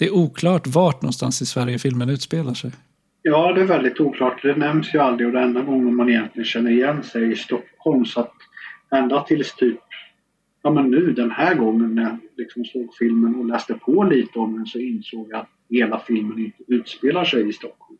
det 0.00 0.06
är 0.06 0.14
oklart 0.14 0.66
vart 0.66 1.02
någonstans 1.02 1.42
i 1.42 1.46
Sverige 1.46 1.78
filmen 1.78 2.10
utspelar 2.10 2.54
sig. 2.54 2.70
Ja, 3.22 3.52
det 3.52 3.60
är 3.60 3.64
väldigt 3.64 4.00
oklart. 4.00 4.42
Det 4.42 4.56
nämns 4.56 4.94
ju 4.94 4.98
aldrig 4.98 5.26
och 5.26 5.32
det 5.32 5.40
enda 5.40 5.62
gången 5.62 5.96
man 5.96 6.08
egentligen 6.08 6.44
känner 6.44 6.70
igen 6.70 7.02
sig 7.02 7.32
i 7.32 7.36
Stockholm. 7.36 8.04
Så 8.04 8.20
att 8.20 8.32
ända 8.90 9.22
tills 9.22 9.54
typ, 9.54 9.80
ja 10.62 10.70
men 10.70 10.90
nu 10.90 11.12
den 11.12 11.30
här 11.30 11.54
gången 11.54 11.94
när 11.94 12.02
jag 12.02 12.18
liksom 12.36 12.64
såg 12.64 12.94
filmen 12.98 13.34
och 13.34 13.44
läste 13.44 13.74
på 13.74 14.04
lite 14.04 14.38
om 14.38 14.56
den 14.56 14.66
så 14.66 14.78
insåg 14.78 15.26
jag 15.30 15.40
att 15.40 15.48
hela 15.70 16.00
filmen 16.06 16.38
inte 16.38 16.62
utspelar 16.66 17.24
sig 17.24 17.48
i 17.48 17.52
Stockholm. 17.52 17.98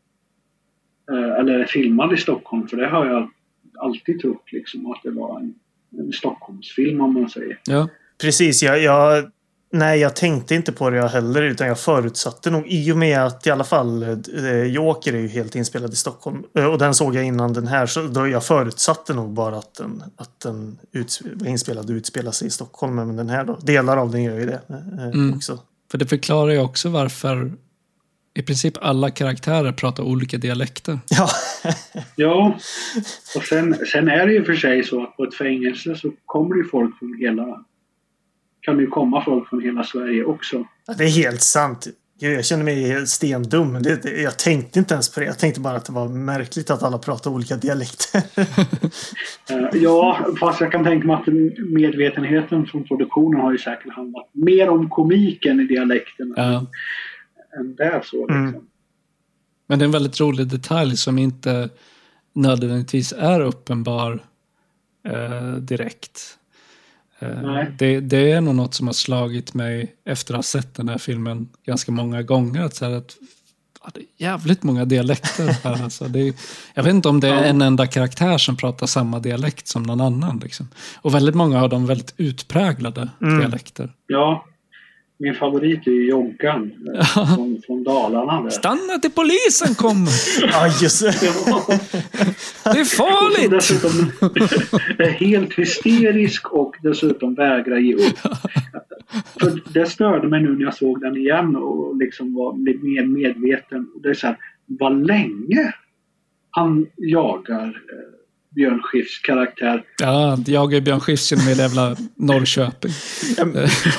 Eh, 1.13 1.39
eller 1.41 1.59
är 1.59 1.65
filmad 1.65 2.13
i 2.13 2.17
Stockholm, 2.17 2.69
för 2.69 2.77
det 2.77 2.89
har 2.89 3.07
jag 3.07 3.31
alltid 3.79 4.21
trott 4.21 4.53
liksom 4.53 4.91
att 4.91 5.03
det 5.03 5.11
var 5.11 5.41
en, 5.41 5.55
en 5.99 6.13
Stockholmsfilm 6.13 7.01
om 7.01 7.15
man 7.15 7.29
säger. 7.29 7.59
Ja. 7.67 7.89
Precis, 8.21 8.63
jag, 8.63 8.83
jag 8.83 9.31
Nej, 9.73 10.01
jag 10.01 10.17
tänkte 10.17 10.55
inte 10.55 10.73
på 10.73 10.91
det 10.91 10.97
jag 10.97 11.09
heller, 11.09 11.43
utan 11.43 11.67
jag 11.67 11.81
förutsatte 11.81 12.51
nog 12.51 12.67
i 12.67 12.93
och 12.93 12.97
med 12.97 13.19
att 13.27 13.47
i 13.47 13.51
alla 13.51 13.65
fall 13.65 14.03
eh, 14.03 14.63
Joker 14.65 15.13
är 15.13 15.19
ju 15.19 15.29
helt 15.29 15.55
inspelad 15.55 15.93
i 15.93 15.97
Stockholm 15.97 16.43
eh, 16.59 16.65
och 16.65 16.79
den 16.79 16.95
såg 16.95 17.15
jag 17.15 17.25
innan 17.25 17.53
den 17.53 17.67
här, 17.67 17.87
så 17.87 18.03
då 18.03 18.29
jag 18.29 18.45
förutsatte 18.45 19.15
nog 19.15 19.31
bara 19.31 19.57
att 19.59 19.75
den, 19.75 20.03
att 20.17 20.41
den 20.41 20.79
var 21.35 21.47
inspelad 21.47 21.91
och 21.91 21.95
utspelar 21.95 22.33
sig 22.33 22.49
i 22.49 22.51
Stockholm, 22.51 22.95
men 22.95 23.17
den 23.17 23.29
här 23.29 23.45
då, 23.45 23.57
delar 23.57 23.97
av 23.97 24.11
den 24.11 24.23
gör 24.23 24.39
ju 24.39 24.47
det 24.47 24.61
eh, 24.69 25.05
Mm. 25.05 25.35
också. 25.35 25.59
För 25.91 25.99
det 25.99 26.07
förklarar 26.07 26.53
ju 26.53 26.59
också 26.61 26.89
varför 26.89 27.53
i 28.35 28.43
princip 28.43 28.75
alla 28.81 29.11
karaktärer 29.11 29.73
pratar 29.73 30.03
olika 30.03 30.39
dialekter. 30.39 30.99
Ja, 31.09 31.29
Ja, 32.17 32.59
och 33.37 33.43
sen, 33.43 33.77
sen 33.93 34.09
är 34.09 34.27
det 34.27 34.33
ju 34.33 34.45
för 34.45 34.55
sig 34.55 34.85
så 34.85 35.03
att 35.03 35.17
på 35.17 35.25
ett 35.25 35.35
fängelse 35.35 35.95
så 35.95 36.11
kommer 36.27 36.55
det 36.55 36.61
ju 36.61 36.69
folk 36.69 36.99
från 36.99 37.17
hela... 37.21 37.65
kan 38.61 38.77
det 38.77 38.83
ju 38.83 38.89
komma 38.91 39.25
folk 39.25 39.49
från 39.49 39.61
hela 39.63 39.85
Sverige 39.85 40.25
också. 40.25 40.65
Det 40.99 41.05
är 41.05 41.09
helt 41.09 41.43
sant. 41.43 41.87
Gud, 42.21 42.37
Jag 42.39 42.45
känner 42.45 42.65
mig 42.65 42.89
helt 42.89 43.09
stendum. 43.09 43.83
Det, 43.83 44.03
det, 44.03 44.21
jag 44.23 44.39
tänkte 44.39 44.79
inte 44.79 44.95
ens 44.95 45.15
på 45.15 45.21
det. 45.21 45.27
Jag 45.27 45.39
tänkte 45.39 45.61
bara 45.61 45.77
att 45.77 45.85
det 45.85 45.93
var 45.93 46.09
märkligt 46.09 46.71
att 46.71 46.83
alla 46.83 46.99
pratar 46.99 47.31
olika 47.31 47.57
dialekter. 47.57 48.23
Eh, 49.51 49.69
Ja, 49.83 50.27
fast 50.41 50.61
jag 50.61 50.73
kan 50.73 50.85
tänka 50.85 51.07
mig 51.07 51.17
att 51.17 51.27
medvetenheten 51.73 52.67
från 52.67 52.85
produktionen 52.85 53.41
har 53.41 53.53
ju 53.53 53.59
säkert 53.59 53.93
handlat 53.95 54.29
mer 54.33 54.69
om 54.69 54.91
komiken 54.91 55.61
i 55.61 55.65
dialekten 55.65 56.35
Ja. 56.37 56.67
än 57.61 57.75
det 57.75 58.01
så. 58.05 58.17
Liksom. 58.27 58.47
Mm. 58.49 58.61
Men 59.67 59.79
det 59.79 59.83
är 59.83 59.87
en 59.87 59.93
väldigt 59.93 60.21
rolig 60.21 60.47
detalj 60.49 60.97
som 60.97 61.19
inte 61.19 61.69
nödvändigtvis 62.35 63.13
är 63.13 63.41
uppenbar 63.41 64.23
eh, 65.09 65.53
direkt. 65.57 66.39
Eh, 67.21 67.65
det, 67.79 68.01
det 68.01 68.33
är 68.33 68.41
nog 68.41 68.55
något 68.55 68.75
som 68.75 68.87
har 68.87 68.95
slagit 68.95 69.55
mig 69.55 69.95
efter 70.07 70.35
att 70.35 70.39
ha 70.39 70.43
sett 70.43 70.75
den 70.75 70.89
här 70.89 70.99
filmen 70.99 71.49
ganska 71.67 71.93
många 71.93 72.23
gånger. 72.23 72.63
Att, 72.63 72.75
så 72.75 72.85
att 72.85 73.17
ja, 73.85 73.91
det 73.95 74.01
är 74.01 74.07
jävligt 74.31 74.63
många 74.63 74.85
dialekter 74.85 75.47
här. 75.65 75.83
Alltså, 75.85 76.05
det 76.05 76.21
är, 76.29 76.35
jag 76.75 76.83
vet 76.83 76.95
inte 76.95 77.09
om 77.09 77.21
det 77.21 77.29
är 77.29 77.45
en 77.45 77.63
enda 77.63 77.87
karaktär 77.87 78.39
som 78.39 78.57
pratar 78.57 78.87
samma 78.87 79.19
dialekt 79.19 79.69
som 79.69 79.83
någon 79.83 80.01
annan. 80.01 80.39
Liksom. 80.43 80.69
Och 81.03 81.15
väldigt 81.15 81.35
många 81.35 81.63
av 81.63 81.69
dem 81.69 81.87
väldigt 81.87 82.15
utpräglade 82.17 83.09
Mm. 83.23 83.39
dialekter. 83.39 83.93
Ja, 84.07 84.45
min 85.21 85.35
favorit 85.35 85.87
är 85.87 85.91
ju 85.91 86.09
Joggan 86.09 86.73
eh, 86.95 87.35
från, 87.35 87.63
från 87.67 87.85
Dalarna. 87.85 88.43
Där. 88.43 88.51
Stanna 88.51 88.99
till 89.03 89.11
polisen 89.11 89.75
kommer! 89.75 90.11
ja, 90.53 90.67
just 90.83 91.01
det. 91.03 91.11
Det 92.65 92.81
är 92.81 92.85
farligt! 92.85 93.51
dessutom 93.51 93.91
är 94.99 95.11
helt 95.11 95.55
hysterisk 95.55 96.53
och 96.53 96.77
dessutom 96.83 97.35
vägrar 97.35 97.79
ge 97.79 97.95
upp. 97.95 98.19
För 99.41 99.73
det 99.73 99.87
störde 99.87 100.29
mig 100.29 100.43
nu 100.43 100.57
när 100.57 100.65
jag 100.65 100.75
såg 100.75 101.01
den 101.01 101.17
igen 101.17 101.57
och 101.57 101.97
liksom 101.97 102.35
var 102.35 102.59
lite 102.67 102.85
mer 102.85 103.05
medveten. 103.05 103.89
Det 104.03 104.09
är 104.09 104.15
så 104.15 104.27
här, 104.27 104.37
vad 104.67 105.07
länge 105.07 105.75
han 106.51 106.87
jagar 106.97 107.67
eh, 107.67 108.20
Björn 108.55 108.81
Skifs 108.83 109.19
karaktär 109.19 109.83
Ja, 109.99 110.39
jag 110.47 110.75
är 110.75 110.81
Björn 110.81 111.01
Skifs 111.01 111.33
genom 111.33 111.47
hela 111.47 111.63
jävla 111.63 111.97
Norrköping. 112.17 112.93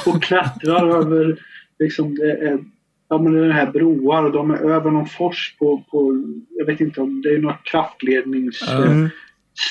och 0.06 0.24
klättrar 0.24 0.97
över 0.97 1.38
liksom 1.80 2.16
det 2.16 2.32
är, 2.32 2.60
ja, 3.10 3.18
men 3.18 3.34
det 3.34 3.45
är 3.45 3.49
här 3.49 3.72
broar 3.72 4.24
och 4.24 4.32
de 4.32 4.52
är 4.52 4.58
över 4.58 4.91
någon 4.91 5.08
fors 5.10 5.56
på, 5.60 5.84
på 5.91 6.24
jag 6.49 6.66
vet 6.66 6.82
inte 6.82 7.02
om 7.02 7.22
det 7.22 7.30
är 7.30 7.38
några 7.41 7.58
kraftledningsstänger 7.64 8.86
Mm. 8.86 9.10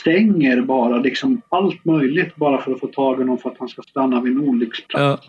stänger 0.00 0.62
bara 0.62 0.98
liksom 0.98 1.42
allt 1.48 1.84
möjligt 1.84 2.36
bara 2.36 2.62
för 2.62 2.72
att 2.72 2.80
få 2.80 2.86
tag 2.86 3.20
i 3.20 3.24
någon 3.24 3.38
för 3.38 3.50
att 3.50 3.56
han 3.58 3.68
ska 3.68 3.82
stanna 3.82 4.20
vid 4.20 4.32
en 4.32 4.40
olycksplats. 4.48 5.22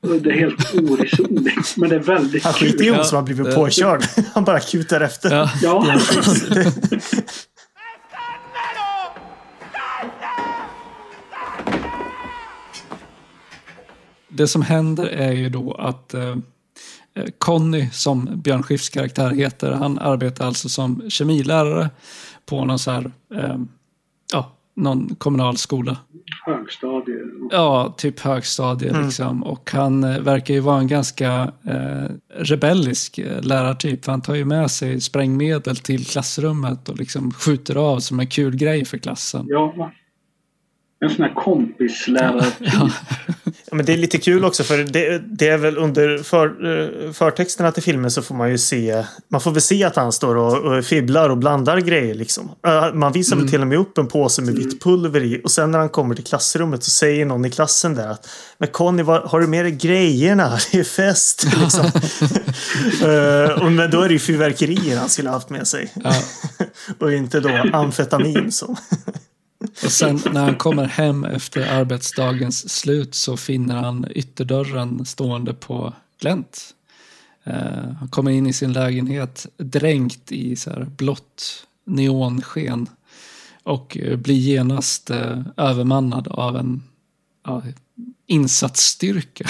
Ja, 0.00 0.08
Det 0.22 0.30
är 0.30 0.34
helt 0.38 0.74
oresonligt 0.74 1.76
men 1.76 1.88
det 1.88 1.94
är 1.96 2.00
väldigt 2.00 2.44
Han 2.44 2.52
skiter 2.52 2.84
i 2.84 2.86
kul. 2.86 2.94
hon 2.96 3.04
som 3.04 3.16
har 3.16 3.22
blivit 3.22 3.54
påkörd. 3.54 4.00
Han 4.34 4.44
bara 4.44 4.60
kutar 4.60 5.00
efter. 5.00 5.30
ja. 5.30 5.50
Ja, 5.62 5.86
Det 14.36 14.48
som 14.48 14.62
händer 14.62 15.06
är 15.06 15.32
ju 15.32 15.48
då 15.48 15.72
att 15.72 16.14
eh, 16.14 16.36
eh, 17.14 17.24
Conny, 17.38 17.88
som 17.92 18.28
Björn 18.34 18.62
Skifs 18.62 18.88
karaktär 18.88 19.30
heter, 19.30 19.72
han 19.72 19.98
arbetar 19.98 20.46
alltså 20.46 20.68
som 20.68 21.10
kemilärare 21.10 21.90
på 22.46 22.64
någon 22.64 22.78
så 22.78 22.90
här, 22.90 23.12
eh, 23.34 23.56
ja, 24.32 24.52
någon 24.76 25.14
kommunal 25.14 25.56
skola. 25.56 25.96
högstadie. 26.46 27.18
Ja, 27.50 27.94
typ 27.96 28.20
högstadie 28.20 29.02
liksom. 29.02 29.42
Och 29.42 29.70
han 29.72 30.04
eh, 30.04 30.20
verkar 30.20 30.54
ju 30.54 30.60
vara 30.60 30.78
en 30.78 30.88
ganska 30.88 31.52
eh, 31.64 32.10
rebellisk 32.28 33.18
eh, 33.18 33.42
lärartyp. 33.42 34.04
För 34.04 34.12
han 34.12 34.22
tar 34.22 34.34
ju 34.34 34.44
med 34.44 34.70
sig 34.70 35.00
sprängmedel 35.00 35.76
till 35.76 36.06
klassrummet 36.06 36.88
och 36.88 36.96
liksom 36.96 37.32
skjuter 37.32 37.76
av 37.76 37.98
som 37.98 38.20
en 38.20 38.26
kul 38.26 38.56
grej 38.56 38.84
för 38.84 38.98
klassen. 38.98 39.46
Ja? 39.48 39.90
En 41.00 41.10
sån 41.10 41.24
här 41.24 41.34
kompislärare. 41.34 42.46
Ja, 43.70 43.76
men 43.76 43.86
det 43.86 43.92
är 43.92 43.96
lite 43.96 44.18
kul 44.18 44.44
också 44.44 44.64
för 44.64 44.78
det, 44.78 45.18
det 45.18 45.48
är 45.48 45.58
väl 45.58 45.78
under 45.78 46.18
för, 46.18 46.46
eh, 46.46 47.12
förtexterna 47.12 47.72
till 47.72 47.82
filmen 47.82 48.10
så 48.10 48.22
får 48.22 48.34
man 48.34 48.50
ju 48.50 48.58
se 48.58 49.04
Man 49.28 49.40
får 49.40 49.50
väl 49.50 49.60
se 49.60 49.84
att 49.84 49.96
han 49.96 50.12
står 50.12 50.36
och, 50.36 50.58
och 50.58 50.84
fibblar 50.84 51.30
och 51.30 51.38
blandar 51.38 51.80
grejer 51.80 52.14
liksom. 52.14 52.50
Eh, 52.66 52.94
Man 52.94 53.12
visar 53.12 53.36
väl 53.36 53.48
till 53.48 53.60
och 53.60 53.66
med 53.66 53.78
upp 53.78 53.98
en 53.98 54.06
påse 54.06 54.42
med 54.42 54.54
vitt 54.54 54.82
pulver 54.82 55.20
i 55.20 55.40
och 55.44 55.50
sen 55.50 55.70
när 55.70 55.78
han 55.78 55.88
kommer 55.88 56.14
till 56.14 56.24
klassrummet 56.24 56.84
så 56.84 56.90
säger 56.90 57.26
någon 57.26 57.44
i 57.44 57.50
klassen 57.50 57.94
där 57.94 58.08
att 58.08 58.28
Men 58.58 58.68
Conny, 58.68 59.02
vad, 59.02 59.22
har 59.22 59.40
du 59.40 59.46
med 59.46 59.64
dig 59.64 59.72
grejerna? 59.72 60.58
Det 60.72 60.78
är 60.78 60.84
fest! 60.84 61.46
liksom. 61.62 61.86
Eh, 63.10 63.62
och, 63.64 63.72
men 63.72 63.90
då 63.90 64.00
är 64.00 64.08
det 64.08 64.14
ju 64.14 64.18
fyrverkerier 64.20 64.98
han 64.98 65.08
skulle 65.08 65.28
ha 65.28 65.36
haft 65.36 65.50
med 65.50 65.66
sig. 65.66 65.92
ja. 66.04 66.14
och 66.98 67.12
inte 67.12 67.40
då 67.40 67.48
amfetamin 67.72 68.52
som 68.52 68.76
och 69.84 69.92
sen 69.92 70.20
när 70.32 70.44
han 70.44 70.56
kommer 70.56 70.84
hem 70.84 71.24
efter 71.24 71.66
arbetsdagens 71.66 72.70
slut 72.70 73.14
så 73.14 73.36
finner 73.36 73.74
han 73.74 74.06
ytterdörren 74.10 75.04
stående 75.04 75.54
på 75.54 75.92
glänt. 76.20 76.74
Uh, 77.46 77.92
han 77.98 78.08
kommer 78.08 78.30
in 78.30 78.46
i 78.46 78.52
sin 78.52 78.72
lägenhet 78.72 79.46
dränkt 79.56 80.32
i 80.32 80.56
så 80.56 80.70
här 80.70 80.84
blått 80.84 81.66
neonsken. 81.84 82.88
Och 83.62 83.98
eh, 83.98 84.16
blir 84.16 84.34
genast 84.34 85.10
uh, 85.10 85.40
övermannad 85.56 86.28
av 86.28 86.56
en 86.56 86.82
uh, 87.48 87.64
insatsstyrka. 88.26 89.48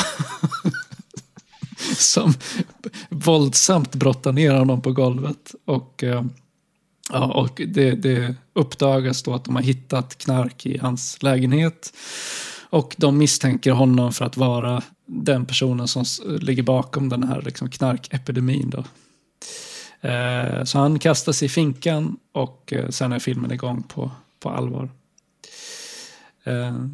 Som 1.96 2.34
våldsamt 3.08 3.94
brottar 3.94 4.32
ner 4.32 4.54
honom 4.54 4.82
på 4.82 4.92
golvet. 4.92 5.54
Och 5.64 6.04
Ja, 7.12 7.32
och 7.32 7.62
det, 7.66 7.90
det 7.90 8.34
uppdagas 8.52 9.22
då 9.22 9.34
att 9.34 9.44
de 9.44 9.54
har 9.54 9.62
hittat 9.62 10.18
knark 10.18 10.66
i 10.66 10.78
hans 10.78 11.22
lägenhet. 11.22 11.94
Och 12.70 12.94
de 12.98 13.18
misstänker 13.18 13.72
honom 13.72 14.12
för 14.12 14.24
att 14.24 14.36
vara 14.36 14.82
den 15.06 15.46
personen 15.46 15.88
som 15.88 16.04
ligger 16.24 16.62
bakom 16.62 17.08
den 17.08 17.22
här 17.22 17.42
liksom 17.42 17.70
knarkepidemin. 17.70 18.70
Då. 18.70 18.84
Eh, 20.08 20.64
så 20.64 20.78
han 20.78 20.98
kastas 20.98 21.42
i 21.42 21.48
finkan 21.48 22.16
och 22.32 22.72
eh, 22.72 22.88
sen 22.88 23.12
är 23.12 23.18
filmen 23.18 23.52
igång 23.52 23.82
på, 23.82 24.10
på 24.40 24.50
allvar. 24.50 24.90
Eh, 26.44 26.86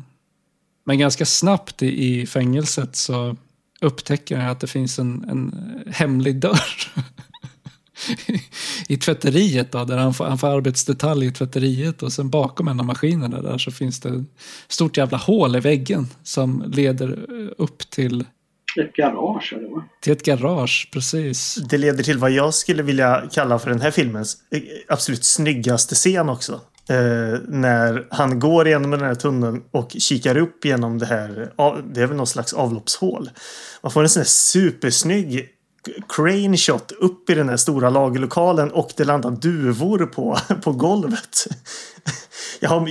men 0.85 0.99
ganska 0.99 1.27
snabbt 1.27 1.83
i, 1.83 2.21
i 2.21 2.27
fängelset 2.27 2.97
så 2.97 3.37
upptäcker 3.81 4.37
han 4.37 4.51
att 4.51 4.61
det 4.61 4.67
finns 4.67 4.99
en, 4.99 5.25
en 5.29 5.55
hemlig 5.93 6.41
dörr. 6.41 6.93
i 8.89 8.97
tvätteriet 8.97 9.73
då, 9.73 9.85
där 9.85 9.97
han 9.97 10.15
får, 10.15 10.25
han 10.25 10.39
får 10.39 10.49
arbetsdetalj 10.49 11.27
i 11.27 11.31
tvätteriet 11.33 12.03
och 12.03 12.13
sen 12.13 12.31
bakom 12.31 12.69
en 12.69 12.81
av 12.81 12.87
maskinerna 12.87 13.43
där 13.43 13.59
så 13.59 13.71
finns 13.71 14.01
det 14.01 14.09
ett 14.09 14.25
stort 14.69 14.97
jävla 14.97 15.19
hål 15.19 15.57
i 15.57 15.61
väggen 15.61 16.09
som 16.23 16.65
leder 16.67 17.09
eh, 17.09 17.53
upp 17.59 17.91
till, 17.91 18.25
Ett 18.81 18.93
garage 18.93 19.53
är 19.57 19.61
det 19.63 19.69
va? 19.69 19.85
till 20.01 20.13
ett 20.13 20.23
garage, 20.23 20.89
precis. 20.93 21.55
Det 21.55 21.79
leder 21.79 22.03
till 22.03 22.19
vad 22.19 22.31
jag 22.31 22.55
skulle 22.55 22.83
vilja 22.83 23.23
kalla 23.33 23.59
för 23.59 23.71
den 23.71 23.81
här 23.81 23.91
filmens 23.91 24.37
eh, 24.51 24.61
absolut 24.89 25.25
snyggaste 25.25 25.95
scen 25.95 26.29
också. 26.29 26.61
Eh, 26.89 27.39
när 27.49 28.07
han 28.11 28.39
går 28.41 28.67
igenom 28.69 28.91
den 28.91 29.01
här 29.01 29.15
tunneln 29.15 29.63
och 29.71 29.91
kikar 29.99 30.37
upp 30.37 30.65
genom 30.65 30.99
det 30.99 31.07
här. 31.07 31.53
Det 31.95 32.01
är 32.03 32.07
väl 32.07 32.17
någon 32.17 32.27
slags 32.27 32.53
avloppshål. 32.53 33.31
Man 33.83 33.93
får 33.93 34.03
en 34.03 34.09
sån 34.09 34.21
här 34.21 34.27
supersnygg 34.29 35.49
crane 36.09 36.57
shot 36.57 36.93
upp 36.93 37.31
i 37.31 37.35
den 37.35 37.49
här 37.49 37.57
stora 37.57 37.91
lagerlokalen 37.91 38.71
och 38.71 38.93
det 38.97 39.05
landar 39.05 39.31
duvor 39.31 40.07
på, 40.07 40.39
på 40.63 40.73
golvet. 40.73 41.47
Jag 42.61 42.71
har, 42.71 42.89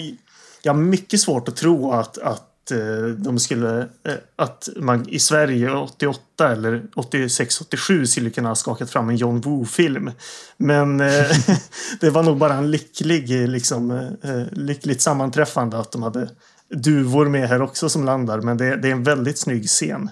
jag 0.62 0.74
har 0.74 0.82
mycket 0.82 1.20
svårt 1.20 1.48
att 1.48 1.56
tro 1.56 1.92
att, 1.92 2.18
att 2.18 2.72
eh, 2.72 3.08
de 3.18 3.40
skulle 3.40 3.80
eh, 3.80 4.14
att 4.36 4.70
man 4.76 5.10
i 5.10 5.20
Sverige 5.20 5.72
88 5.72 6.52
eller 6.52 6.84
86 6.96 7.62
87 7.62 8.06
skulle 8.06 8.30
kunna 8.30 8.50
ha 8.50 8.56
skakat 8.56 8.90
fram 8.90 9.10
en 9.10 9.16
John 9.16 9.42
Woo-film. 9.42 10.12
Men 10.58 11.00
eh, 11.00 11.26
det 12.00 12.10
var 12.10 12.24
nog 12.24 12.38
bara 12.38 12.54
en 12.54 12.72
lycklig 12.72 13.50
liksom 13.50 14.16
lyckligt 14.52 15.02
sammanträffande 15.02 15.80
att 15.80 15.92
de 15.92 16.04
hade 16.04 16.30
duvor 16.70 17.28
med 17.30 17.50
här 17.50 17.62
också 17.62 17.90
som 17.90 18.06
landar. 18.06 18.42
Men 18.42 18.58
det, 18.58 18.76
det 18.76 18.88
är 18.88 18.92
en 18.92 19.04
väldigt 19.04 19.38
snygg 19.38 19.68
scen. 19.68 20.10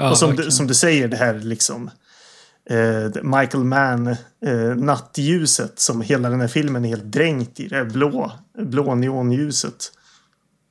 Ja, 0.00 0.10
och 0.10 0.18
som 0.18 0.36
du, 0.36 0.50
som 0.50 0.66
du 0.66 0.74
säger, 0.74 1.08
det 1.08 1.16
här 1.16 1.38
liksom 1.38 1.90
eh, 2.70 3.22
Michael 3.22 3.64
Mann, 3.64 4.06
eh, 4.46 4.76
nattljuset 4.76 5.78
som 5.78 6.00
hela 6.00 6.30
den 6.30 6.40
här 6.40 6.48
filmen 6.48 6.84
är 6.84 6.88
helt 6.88 7.12
dränkt 7.12 7.60
i. 7.60 7.68
Det 7.68 7.84
blå, 7.84 8.32
blå 8.58 8.94
neonljuset. 8.94 9.92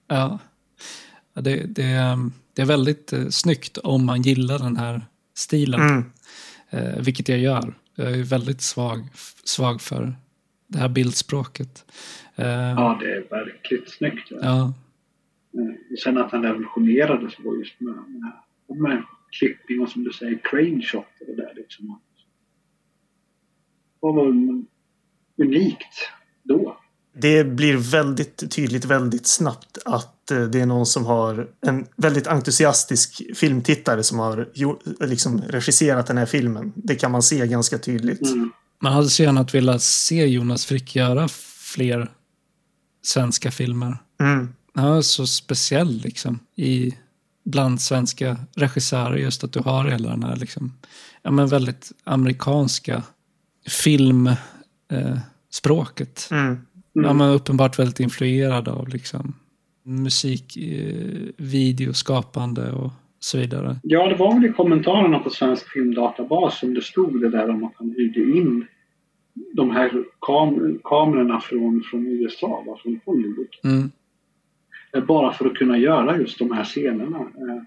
Ja, 0.08 0.40
det, 1.34 1.56
det, 1.56 2.18
det 2.54 2.62
är 2.62 2.66
väldigt 2.66 3.14
eh, 3.14 3.28
snyggt 3.28 3.78
om 3.78 4.06
man 4.06 4.22
gillar 4.22 4.60
den 4.60 4.78
här 4.78 5.02
stilen. 5.36 5.82
Mm. 5.82 6.12
Eh, 6.70 7.02
vilket 7.02 7.30
jag 7.30 7.40
gör. 7.40 7.74
Jag 7.96 8.12
är 8.12 8.24
väldigt 8.24 8.62
svag, 8.62 9.08
svag 9.44 9.82
för 9.82 10.14
det 10.68 10.80
här 10.80 10.90
bildspråket. 10.90 11.86
Eh, 12.36 12.48
ja, 12.48 12.98
det 13.02 13.12
är 13.12 13.30
verkligt 13.30 13.90
snyggt. 13.90 14.28
Ja. 14.30 14.38
ja. 14.42 14.74
Sen 16.04 16.18
att 16.18 16.32
han 16.32 16.44
revolutionerade 16.44 17.32
så 17.32 17.44
var 17.44 17.56
just 17.56 17.80
med, 17.80 17.94
med, 17.94 18.32
med 18.82 19.04
klippning 19.32 19.82
och 19.82 19.90
som 19.90 20.04
du 20.04 20.12
säger 20.12 20.40
crane 20.44 20.82
shot 20.82 21.06
och 21.20 21.26
det 21.28 21.36
där 21.36 21.54
liksom. 21.56 22.00
Det 24.02 24.08
var 24.08 24.28
unikt 25.48 26.10
då. 26.44 26.78
Det 27.14 27.44
blir 27.44 27.78
väldigt 27.78 28.52
tydligt 28.52 28.86
väldigt 28.86 29.28
snabbt 29.28 29.78
att 29.86 30.32
eh, 30.32 30.42
det 30.42 30.60
är 30.60 30.66
någon 30.66 30.86
som 30.86 31.06
har 31.06 31.48
en 31.62 31.86
väldigt 31.96 32.28
entusiastisk 32.28 33.22
filmtittare 33.36 34.04
som 34.04 34.20
har 34.20 34.50
liksom 35.06 35.42
regisserat 35.42 36.08
den 36.08 36.18
här 36.18 36.26
filmen. 36.26 36.74
Det 36.76 36.96
kan 36.96 37.12
man 37.12 37.24
se 37.24 37.48
ganska 37.48 37.78
tydligt. 37.78 38.22
Mm. 38.22 38.52
Man 38.82 38.94
hade 38.94 39.10
så 39.10 39.24
gärna 39.24 39.44
velat 39.44 39.82
se 39.82 40.26
Jonas 40.26 40.66
Frick 40.66 40.96
göra 40.96 41.28
fler 41.74 42.12
svenska 43.02 43.52
filmer. 43.52 43.98
Mm. 44.22 44.54
Han 44.74 44.98
är 44.98 45.02
så 45.02 45.28
speciell 45.28 46.02
liksom 46.04 46.40
i 46.56 46.94
bland 47.46 47.82
svenska 47.82 48.38
regissörer 48.56 49.18
just 49.18 49.44
att 49.44 49.54
du 49.54 49.60
har 49.60 49.86
hela 49.86 50.10
den 50.10 50.24
här 50.24 50.36
liksom, 50.36 50.74
ja, 51.22 51.32
men 51.32 51.48
väldigt 51.48 51.92
amerikanska 52.04 53.04
filmspråket. 53.68 56.28
Eh, 56.32 56.38
mm. 56.38 56.58
Ja, 56.94 57.14
men 57.14 57.30
uppenbart 57.30 57.80
väldigt 57.80 58.00
influerad 58.00 58.68
av 58.68 58.88
liksom, 58.88 59.34
musik, 59.84 60.58
eh, 60.58 61.20
videoskapande 61.38 62.72
och 62.72 62.92
så 63.20 63.38
vidare. 63.38 63.80
Ja, 63.84 64.08
det 64.08 64.16
var 64.16 64.34
väl 64.34 64.46
i 64.46 64.54
kommentarerna 64.54 65.20
på 65.20 65.30
Svensk 65.30 65.70
Filmdatabas 65.70 66.60
som 66.60 66.74
det 66.74 66.82
stod 66.82 67.22
det 67.22 67.30
där 67.30 67.50
om 67.50 67.64
att 67.64 67.74
han 67.76 67.96
hyrde 67.98 68.38
in 68.38 68.68
de 69.54 69.72
här 69.72 69.92
kam 70.22 70.80
kamerorna 70.84 71.40
från, 71.40 71.84
från 71.92 72.08
USA, 72.08 72.64
va, 72.68 72.78
från 72.84 73.00
Hollywood. 73.06 73.48
Mm. 73.64 73.92
Eh, 74.96 75.04
bara 75.04 75.34
för 75.34 75.46
att 75.46 75.56
kunna 75.56 75.78
göra 75.78 76.18
just 76.18 76.40
de 76.40 76.52
här 76.52 76.64
scenerna. 76.64 77.18
Eh, 77.18 77.64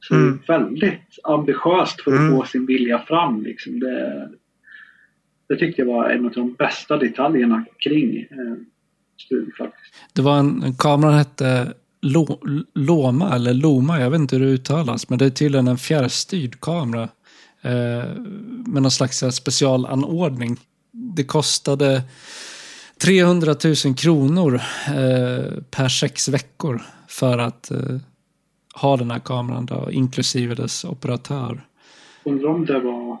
så 0.00 0.14
mm. 0.14 0.38
väldigt 0.48 1.18
ambitiöst 1.24 2.00
för 2.00 2.12
att 2.12 2.18
mm. 2.20 2.36
få 2.36 2.44
sin 2.44 2.66
vilja 2.66 2.98
fram. 2.98 3.42
Liksom. 3.42 3.80
Det, 3.80 4.28
det 5.48 5.56
tyckte 5.56 5.82
jag 5.82 5.86
var 5.86 6.10
en 6.10 6.26
av 6.26 6.32
de 6.32 6.52
bästa 6.52 6.96
detaljerna 6.96 7.64
kring 7.78 8.18
eh, 8.20 8.56
studion 9.20 9.52
faktiskt. 9.58 9.94
Det 10.12 10.22
var 10.22 10.38
en, 10.38 10.62
en 10.62 10.74
kamera 10.74 11.10
hette 11.10 11.74
Loma 12.74 13.34
eller 13.34 13.54
Loma, 13.54 14.00
jag 14.00 14.10
vet 14.10 14.20
inte 14.20 14.36
hur 14.36 14.46
det 14.46 14.52
uttalas, 14.52 15.08
men 15.08 15.18
det 15.18 15.26
är 15.26 15.30
tydligen 15.30 15.68
en 15.68 15.78
fjärrstyrd 15.78 16.60
kamera 16.60 17.08
eh, 17.62 18.04
med 18.66 18.82
någon 18.82 18.90
slags 18.90 19.18
specialanordning. 19.18 20.56
Det 20.92 21.24
kostade 21.24 22.02
300 23.02 23.54
000 23.84 23.94
kronor 23.96 24.54
eh, 24.88 25.62
per 25.70 25.88
sex 25.88 26.28
veckor 26.28 26.82
för 27.08 27.38
att 27.38 27.70
eh, 27.70 27.78
ha 28.74 28.96
den 28.96 29.10
här 29.10 29.18
kameran 29.18 29.66
då, 29.66 29.88
inklusive 29.90 30.54
dess 30.54 30.84
operatör. 30.84 31.66
Undrar 32.24 32.48
om 32.48 32.66
det 32.66 32.80
var, 32.80 33.12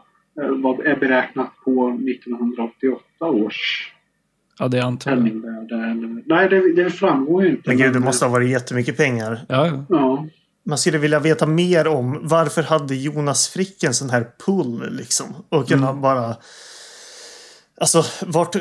eh, 0.42 0.50
var, 0.62 0.84
är 0.84 0.96
beräknat 0.96 1.50
på 1.64 1.88
1988 1.88 3.24
års 3.24 3.92
Ja, 4.58 4.68
det 4.68 4.80
antar 4.80 5.10
jag. 5.10 5.22
Nej, 6.26 6.48
det, 6.48 6.74
det 6.74 6.90
framgår 6.90 7.44
ju 7.44 7.50
inte. 7.50 7.62
Men 7.66 7.76
gud, 7.76 7.92
det 7.92 8.00
måste 8.00 8.24
ha 8.24 8.32
varit 8.32 8.50
jättemycket 8.50 8.96
pengar. 8.96 9.40
Ja, 9.48 9.66
ja. 9.66 9.84
ja. 9.88 10.26
Man 10.64 10.78
skulle 10.78 10.98
vilja 10.98 11.20
veta 11.20 11.46
mer 11.46 11.86
om 11.86 12.18
varför 12.22 12.62
hade 12.62 12.94
Jonas 12.94 13.48
Frick 13.48 13.82
en 13.82 13.94
sån 13.94 14.10
här 14.10 14.26
pull 14.46 14.96
liksom? 14.96 15.26
Och 15.48 15.68
kunna 15.68 15.88
mm. 15.88 16.02
bara 16.02 16.36
Alltså 17.80 18.04
vart, 18.20 18.56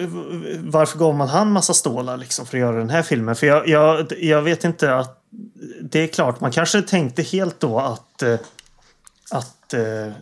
varför 0.59 0.99
gav 0.99 1.15
man 1.15 1.27
han 1.27 1.51
massa 1.51 1.73
stålar 1.73 2.17
liksom 2.17 2.45
för 2.45 2.57
att 2.57 2.61
göra 2.61 2.77
den 2.77 2.89
här 2.89 3.03
filmen? 3.03 3.35
För 3.35 3.47
jag, 3.47 3.67
jag, 3.67 4.13
jag 4.17 4.41
vet 4.41 4.63
inte 4.63 4.95
att 4.95 5.21
det 5.81 5.99
är 5.99 6.07
klart, 6.07 6.41
man 6.41 6.51
kanske 6.51 6.81
tänkte 6.81 7.21
helt 7.21 7.59
då 7.59 7.79
att 7.79 8.21
eh, 8.21 8.39
att 9.31 9.73
eh, 9.73 10.13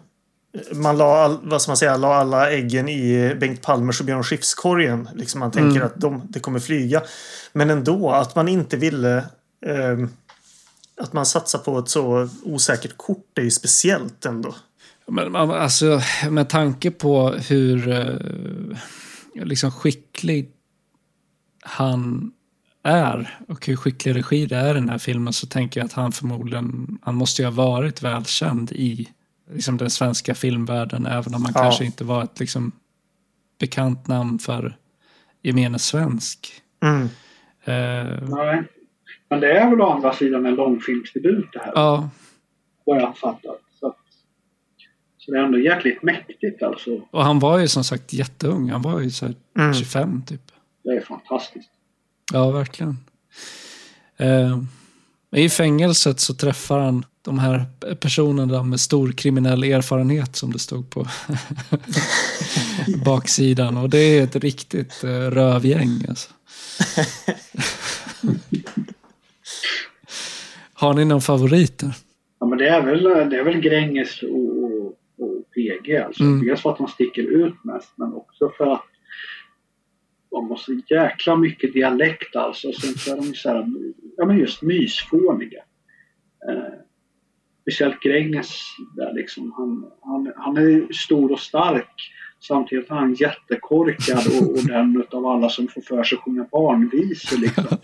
man 0.72 0.98
la, 0.98 1.24
all, 1.24 1.39
vad 1.44 1.62
ska 1.62 1.70
man 1.70 1.78
säga, 1.78 1.98
la 1.98 2.16
alla 2.16 2.52
äggen 2.52 2.89
i 2.89 3.36
Bengt 3.39 3.62
Palmers 3.62 4.00
och 4.00 4.06
Björn 4.06 4.24
Skifs 4.24 4.54
korgen. 4.54 5.10
Liksom 5.16 5.39
man 5.39 5.52
tänker 5.52 5.76
mm. 5.76 5.84
att 5.84 6.02
de, 6.02 6.22
det 6.30 6.39
kommer 6.39 6.60
flyga. 6.60 7.04
Men 7.54 7.70
ändå 7.70 8.12
att 8.12 8.36
man 8.36 8.48
inte 8.48 8.78
ville 8.78 9.18
eh, 9.66 9.98
att 10.98 11.14
man 11.14 11.26
satsar 11.26 11.60
på 11.60 11.80
ett 11.80 11.89
så 11.89 12.30
osäkert 12.44 12.98
kort 12.98 13.38
är 13.38 13.41
ju 13.41 13.52
speciellt 13.52 14.26
ändå. 14.26 14.56
Men 15.08 15.36
alltså 15.36 16.01
med 16.30 16.49
tanke 16.49 16.91
på 16.91 17.30
hur 17.30 17.89
eh, 17.89 18.78
liksom 19.45 19.72
skicklig 19.72 20.51
han 21.62 22.32
är 22.84 23.39
och 23.47 23.68
hur 23.68 23.76
skicklig 23.76 24.16
regi 24.16 24.45
det 24.45 24.56
är 24.56 24.72
i 24.72 24.74
den 24.74 24.89
här 24.89 24.97
filmen 24.97 25.34
så 25.34 25.47
tänker 25.47 25.80
jag 25.80 25.86
att 25.86 25.93
han 25.93 26.12
förmodligen, 26.12 26.97
han 27.01 27.16
måste 27.16 27.41
ju 27.41 27.47
ha 27.47 27.54
varit 27.54 28.04
välkänd 28.04 28.72
i 28.72 29.08
liksom 29.51 29.78
den 29.78 29.89
svenska 29.89 30.36
filmvärlden 30.36 31.06
även 31.06 31.36
om 31.36 31.43
han 31.43 31.54
ja. 31.56 31.62
kanske 31.62 31.86
inte 31.86 32.04
var 32.04 32.24
ett 32.24 32.39
liksom 32.39 32.72
bekant 33.60 34.08
namn 34.08 34.39
för 34.39 34.78
gemene 35.41 35.80
svensk. 35.80 36.62
Mm. 36.84 37.01
Uh, 37.68 38.30
Nej, 38.30 38.64
men 39.30 39.39
det 39.39 39.51
är 39.51 39.70
väl 39.70 39.82
å 39.82 39.89
andra 39.89 40.14
sidan 40.14 40.45
en 40.45 40.56
långfilmsdebut 40.56 41.49
det 41.54 41.60
här. 41.60 41.72
Ja. 41.76 42.10
Vad 42.86 43.01
jag 43.01 43.18
fattat. 43.18 43.62
Så 45.26 45.32
det 45.32 45.38
är 45.38 45.43
ändå 45.43 45.59
jäkligt 45.59 46.03
mäktigt 46.03 46.63
alltså. 46.63 47.01
Och 47.11 47.24
han 47.24 47.39
var 47.39 47.59
ju 47.59 47.67
som 47.67 47.84
sagt 47.84 48.13
jätteung. 48.13 48.69
Han 48.69 48.82
var 48.82 48.99
ju 48.99 49.09
så 49.09 49.34
mm. 49.57 49.74
25 49.74 50.21
typ. 50.28 50.41
Det 50.84 50.89
är 50.89 51.01
fantastiskt. 51.01 51.69
Ja, 52.34 52.51
verkligen. 52.51 52.97
Eh, 54.17 54.59
I 55.32 55.49
fängelset 55.49 56.19
så 56.19 56.34
träffar 56.34 56.80
han 56.80 57.05
de 57.21 57.39
här 57.39 57.65
personerna 57.95 58.63
med 58.63 58.80
stor 58.80 59.11
kriminell 59.11 59.63
erfarenhet 59.63 60.36
som 60.36 60.51
det 60.51 60.59
stod 60.59 60.89
på 60.89 61.07
baksidan. 63.05 63.78
Och 63.78 63.89
det 63.89 63.99
är 63.99 64.24
ett 64.24 64.36
riktigt 64.36 65.03
eh, 65.03 65.09
rövgäng 65.09 66.05
alltså. 66.09 66.30
Har 70.74 70.93
ni 70.93 71.05
någon 71.05 71.21
favoriter? 71.21 71.95
Ja, 72.39 72.45
men 72.45 72.57
det 72.57 72.67
är 72.67 72.82
väl, 72.82 73.03
det 73.03 73.38
är 73.38 73.43
väl 73.43 73.61
Gränges 73.61 74.24
och 74.24 74.53
PG. 75.56 75.95
Alltså. 75.95 76.24
Mm. 76.24 76.45
Dels 76.45 76.62
för 76.62 76.72
att 76.72 76.78
de 76.78 76.88
sticker 76.88 77.24
ut 77.24 77.64
mest 77.64 77.93
men 77.95 78.14
också 78.14 78.51
för 78.58 78.74
att 78.74 78.86
de 80.32 80.49
har 80.49 80.56
så 80.56 80.82
jäkla 80.89 81.36
mycket 81.36 81.74
dialekt 81.74 82.36
alltså. 82.36 82.72
Sen 82.74 82.93
så 82.93 83.12
är 83.12 83.18
de 83.18 83.34
så 83.34 83.49
här, 83.49 83.66
ja 84.18 84.26
men 84.26 84.38
just 84.38 84.62
mysfåniga. 84.62 85.64
Eh, 86.49 86.74
speciellt 87.62 87.99
Gränges 87.99 88.62
där 88.95 89.14
liksom. 89.14 89.54
Han, 89.58 89.91
han, 90.01 90.34
han 90.36 90.58
är 90.58 90.93
stor 90.93 91.32
och 91.32 91.39
stark. 91.39 92.12
Samtidigt 92.39 92.89
är 92.89 92.95
han 92.95 93.14
jättekorkad 93.14 94.41
och, 94.41 94.49
och 94.49 94.68
den 94.68 95.04
av 95.12 95.26
alla 95.26 95.49
som 95.49 95.68
får 95.68 95.82
för 95.82 96.04
sig 96.04 96.16
att 96.16 96.24
sjunga 96.24 96.47
barnvisor 96.51 97.38
liksom. 97.38 97.66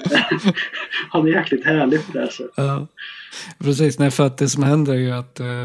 han 1.10 1.26
är 1.26 1.30
jäkligt 1.30 1.64
härlig 1.64 2.06
på 2.06 2.18
det 2.18 2.32
sättet. 2.32 2.52
Ja, 2.56 2.86
precis. 3.58 3.98
Nej, 3.98 4.10
för 4.10 4.26
att 4.26 4.38
det 4.38 4.48
som 4.48 4.62
händer 4.62 4.92
är 4.92 4.98
ju 4.98 5.12
att 5.12 5.40
eh, 5.40 5.64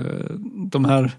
de 0.71 0.85
här 0.85 1.11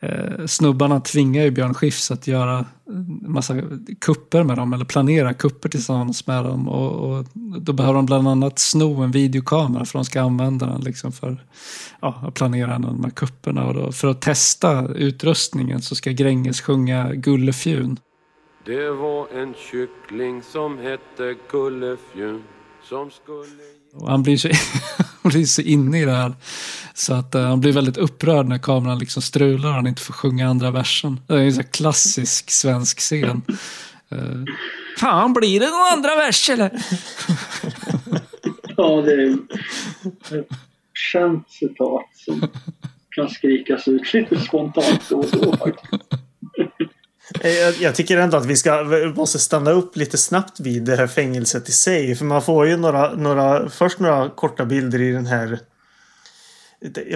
eh, 0.00 0.46
snubbarna 0.46 1.00
tvingar 1.00 1.42
ju 1.42 1.50
Björn 1.50 1.74
Skifs 1.74 2.10
att 2.10 2.26
göra 2.26 2.66
en 2.88 3.32
massa 3.32 3.56
kupper 4.00 4.42
med 4.42 4.56
dem, 4.56 4.72
eller 4.72 4.84
planera 4.84 5.34
kupper 5.34 5.68
tillsammans 5.68 6.26
med 6.26 6.44
dem. 6.44 6.68
Och, 6.68 6.92
och 6.92 7.26
då 7.60 7.72
behöver 7.72 7.94
de 7.94 8.06
bland 8.06 8.28
annat 8.28 8.58
sno 8.58 9.02
en 9.02 9.10
videokamera 9.10 9.84
för 9.84 9.98
de 9.98 10.04
ska 10.04 10.22
använda 10.22 10.66
den 10.66 10.80
liksom 10.80 11.12
för 11.12 11.44
ja, 12.00 12.22
att 12.26 12.34
planera 12.34 12.78
de 12.78 13.04
här 13.04 13.10
kupperna. 13.10 13.64
Och 13.64 13.74
då, 13.74 13.92
för 13.92 14.08
att 14.08 14.20
testa 14.20 14.88
utrustningen 14.88 15.82
så 15.82 15.94
ska 15.94 16.10
Gränges 16.10 16.60
sjunga 16.60 17.14
Gullefjun. 17.14 17.98
Det 18.68 18.90
var 18.90 19.28
en 19.40 19.54
kyckling 19.54 20.42
som 20.42 20.78
hette 20.78 21.34
Gullefjun 21.50 22.44
som 22.82 23.10
skulle... 23.10 24.08
Han 24.08 24.22
blir 24.22 24.36
så, 24.36 24.48
han 25.22 25.30
blir 25.30 25.44
så 25.44 25.62
inne 25.62 26.00
i 26.00 26.04
det 26.04 26.12
här. 26.12 26.34
Så 26.94 27.14
att 27.14 27.34
uh, 27.34 27.40
han 27.40 27.60
blir 27.60 27.72
väldigt 27.72 27.96
upprörd 27.96 28.46
när 28.46 28.58
kameran 28.58 28.98
liksom 28.98 29.22
strular 29.22 29.68
och 29.68 29.74
han 29.74 29.86
inte 29.86 30.02
får 30.02 30.14
sjunga 30.14 30.48
andra 30.48 30.70
versen. 30.70 31.20
Det 31.26 31.34
är 31.34 31.38
en 31.38 31.52
så 31.52 31.62
klassisk 31.62 32.50
svensk 32.50 32.98
scen. 32.98 33.42
Uh, 34.12 34.44
Fan, 34.98 35.32
blir 35.32 35.60
det 35.60 35.66
någon 35.66 35.92
andra 35.92 36.16
vers 36.16 36.50
eller? 36.50 36.70
ja, 38.76 39.02
det 39.02 39.12
är 39.12 39.38
känt 41.12 41.50
citat 41.50 42.06
som 42.14 42.48
kan 43.10 43.28
skrikas 43.28 43.88
ut 43.88 44.14
lite 44.14 44.40
spontant 44.40 45.08
då 45.08 45.16
och 45.16 45.30
då. 45.32 45.72
Eh, 47.40 47.50
jag, 47.50 47.74
jag 47.74 47.94
tycker 47.94 48.16
ändå 48.16 48.36
att 48.36 48.46
vi 48.46 48.56
ska, 48.56 48.84
måste 49.16 49.38
stanna 49.38 49.70
upp 49.70 49.96
lite 49.96 50.18
snabbt 50.18 50.60
vid 50.60 50.84
det 50.84 50.96
här 50.96 51.06
fängelset 51.06 51.68
i 51.68 51.72
sig. 51.72 52.14
För 52.14 52.24
man 52.24 52.42
får 52.42 52.66
ju 52.66 52.76
några, 52.76 53.14
några, 53.14 53.68
först 53.68 53.98
några 53.98 54.28
korta 54.28 54.64
bilder 54.64 55.00
i 55.00 55.12
den 55.12 55.26
här 55.26 55.60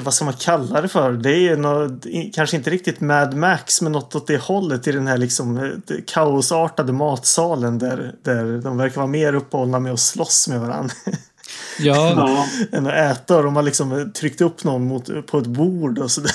vad 0.02 0.14
ska 0.14 0.24
man 0.24 0.34
kalla 0.34 0.80
det 0.80 0.88
för? 0.88 1.12
Det 1.12 1.48
är 1.48 1.56
något, 1.56 2.06
kanske 2.34 2.56
inte 2.56 2.70
riktigt 2.70 3.00
Mad 3.00 3.34
Max 3.34 3.82
men 3.82 3.92
något 3.92 4.14
åt 4.14 4.26
det 4.26 4.42
hållet 4.42 4.86
i 4.86 4.92
den 4.92 5.06
här 5.06 5.18
liksom 5.18 5.58
eh, 5.58 5.96
kaosartade 6.06 6.92
matsalen 6.92 7.78
där, 7.78 8.14
där 8.22 8.58
de 8.58 8.76
verkar 8.76 8.96
vara 8.96 9.06
mer 9.06 9.34
uppehållna 9.34 9.78
med 9.78 9.92
att 9.92 10.00
slåss 10.00 10.48
med 10.48 10.60
varandra. 10.60 10.94
Ja. 11.78 12.46
än 12.72 12.86
att 12.86 12.92
äta 12.92 13.36
och 13.36 13.44
de 13.44 13.56
har 13.56 13.62
liksom 13.62 14.12
tryckt 14.14 14.40
upp 14.40 14.64
någon 14.64 14.86
mot, 14.86 15.26
på 15.26 15.38
ett 15.38 15.46
bord 15.46 15.98
och 15.98 16.10
sådär. 16.10 16.32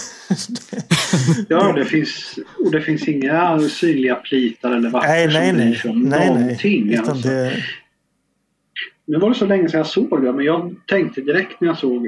ja, 1.49 1.73
det 1.73 1.85
finns, 1.85 2.39
och 2.65 2.71
det 2.71 2.81
finns 2.81 3.07
inga 3.07 3.59
synliga 3.59 4.15
plitar 4.15 4.71
eller 4.71 4.89
vakter 4.89 5.27
nej, 5.27 5.53
nej, 5.53 5.53
som 5.53 5.57
nej. 5.57 5.75
från 5.75 6.01
nej, 6.01 6.27
någonting. 6.27 6.87
Nej. 6.87 6.97
Alltså. 6.97 7.29
Det... 7.29 7.63
Nu 9.05 9.17
var 9.17 9.29
det 9.29 9.35
så 9.35 9.45
länge 9.45 9.69
sedan 9.69 9.77
jag 9.77 9.87
såg 9.87 10.23
det 10.23 10.33
men 10.33 10.45
jag 10.45 10.75
tänkte 10.87 11.21
direkt 11.21 11.61
när 11.61 11.67
jag 11.67 11.77
såg, 11.77 12.07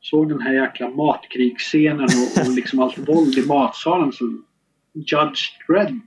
såg 0.00 0.28
den 0.28 0.40
här 0.40 0.54
jäkla 0.54 0.88
matkrigsscenen 0.88 2.04
och, 2.04 2.46
och 2.46 2.54
liksom 2.54 2.78
allt 2.78 2.98
våld 2.98 3.38
i 3.38 3.46
matsalen 3.46 4.12
så 4.12 4.24
Judge 4.94 5.40
Dredd 5.68 6.00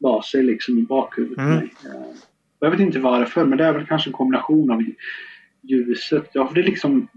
la 0.00 0.22
sig 0.22 0.42
liksom 0.42 0.78
i 0.78 0.82
bakhuvudet 0.82 1.38
mm. 1.38 1.56
mig. 1.56 1.74
Jag 2.60 2.70
vet 2.70 2.80
inte 2.80 2.98
varför 2.98 3.44
men 3.44 3.58
det 3.58 3.64
är 3.64 3.72
väl 3.72 3.86
kanske 3.86 4.10
en 4.10 4.14
kombination 4.14 4.70
av 4.70 4.82
ljuset. 5.62 6.30
Ja, 6.32 6.48
för 6.48 6.54
det, 6.54 6.62
liksom, 6.62 7.08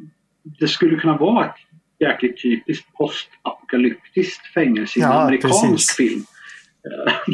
det 0.59 0.67
skulle 0.67 0.99
kunna 0.99 1.17
vara 1.17 1.45
ett 1.45 1.55
jäkligt 1.99 2.41
typiskt 2.41 2.93
postapokalyptiskt 2.93 4.53
fängelse 4.53 4.99
i 4.99 5.01
en 5.01 5.09
ja, 5.09 5.21
amerikansk 5.21 5.71
precis. 5.71 5.95
film. 5.95 6.25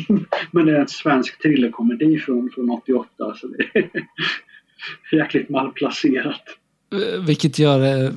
Men 0.51 0.66
det 0.66 0.72
är 0.72 0.82
en 0.82 0.88
svensk 0.88 1.41
thrillerkomedi 1.41 2.20
från, 2.20 2.49
från 2.55 2.70
88 2.70 3.36
så 3.36 3.47
det 3.47 3.80
är 3.80 3.89
jäkligt 5.18 5.49
malplacerat. 5.49 6.43
Eh, 6.93 7.24
vilket 7.26 7.60
gör 7.60 7.80
det 7.80 8.14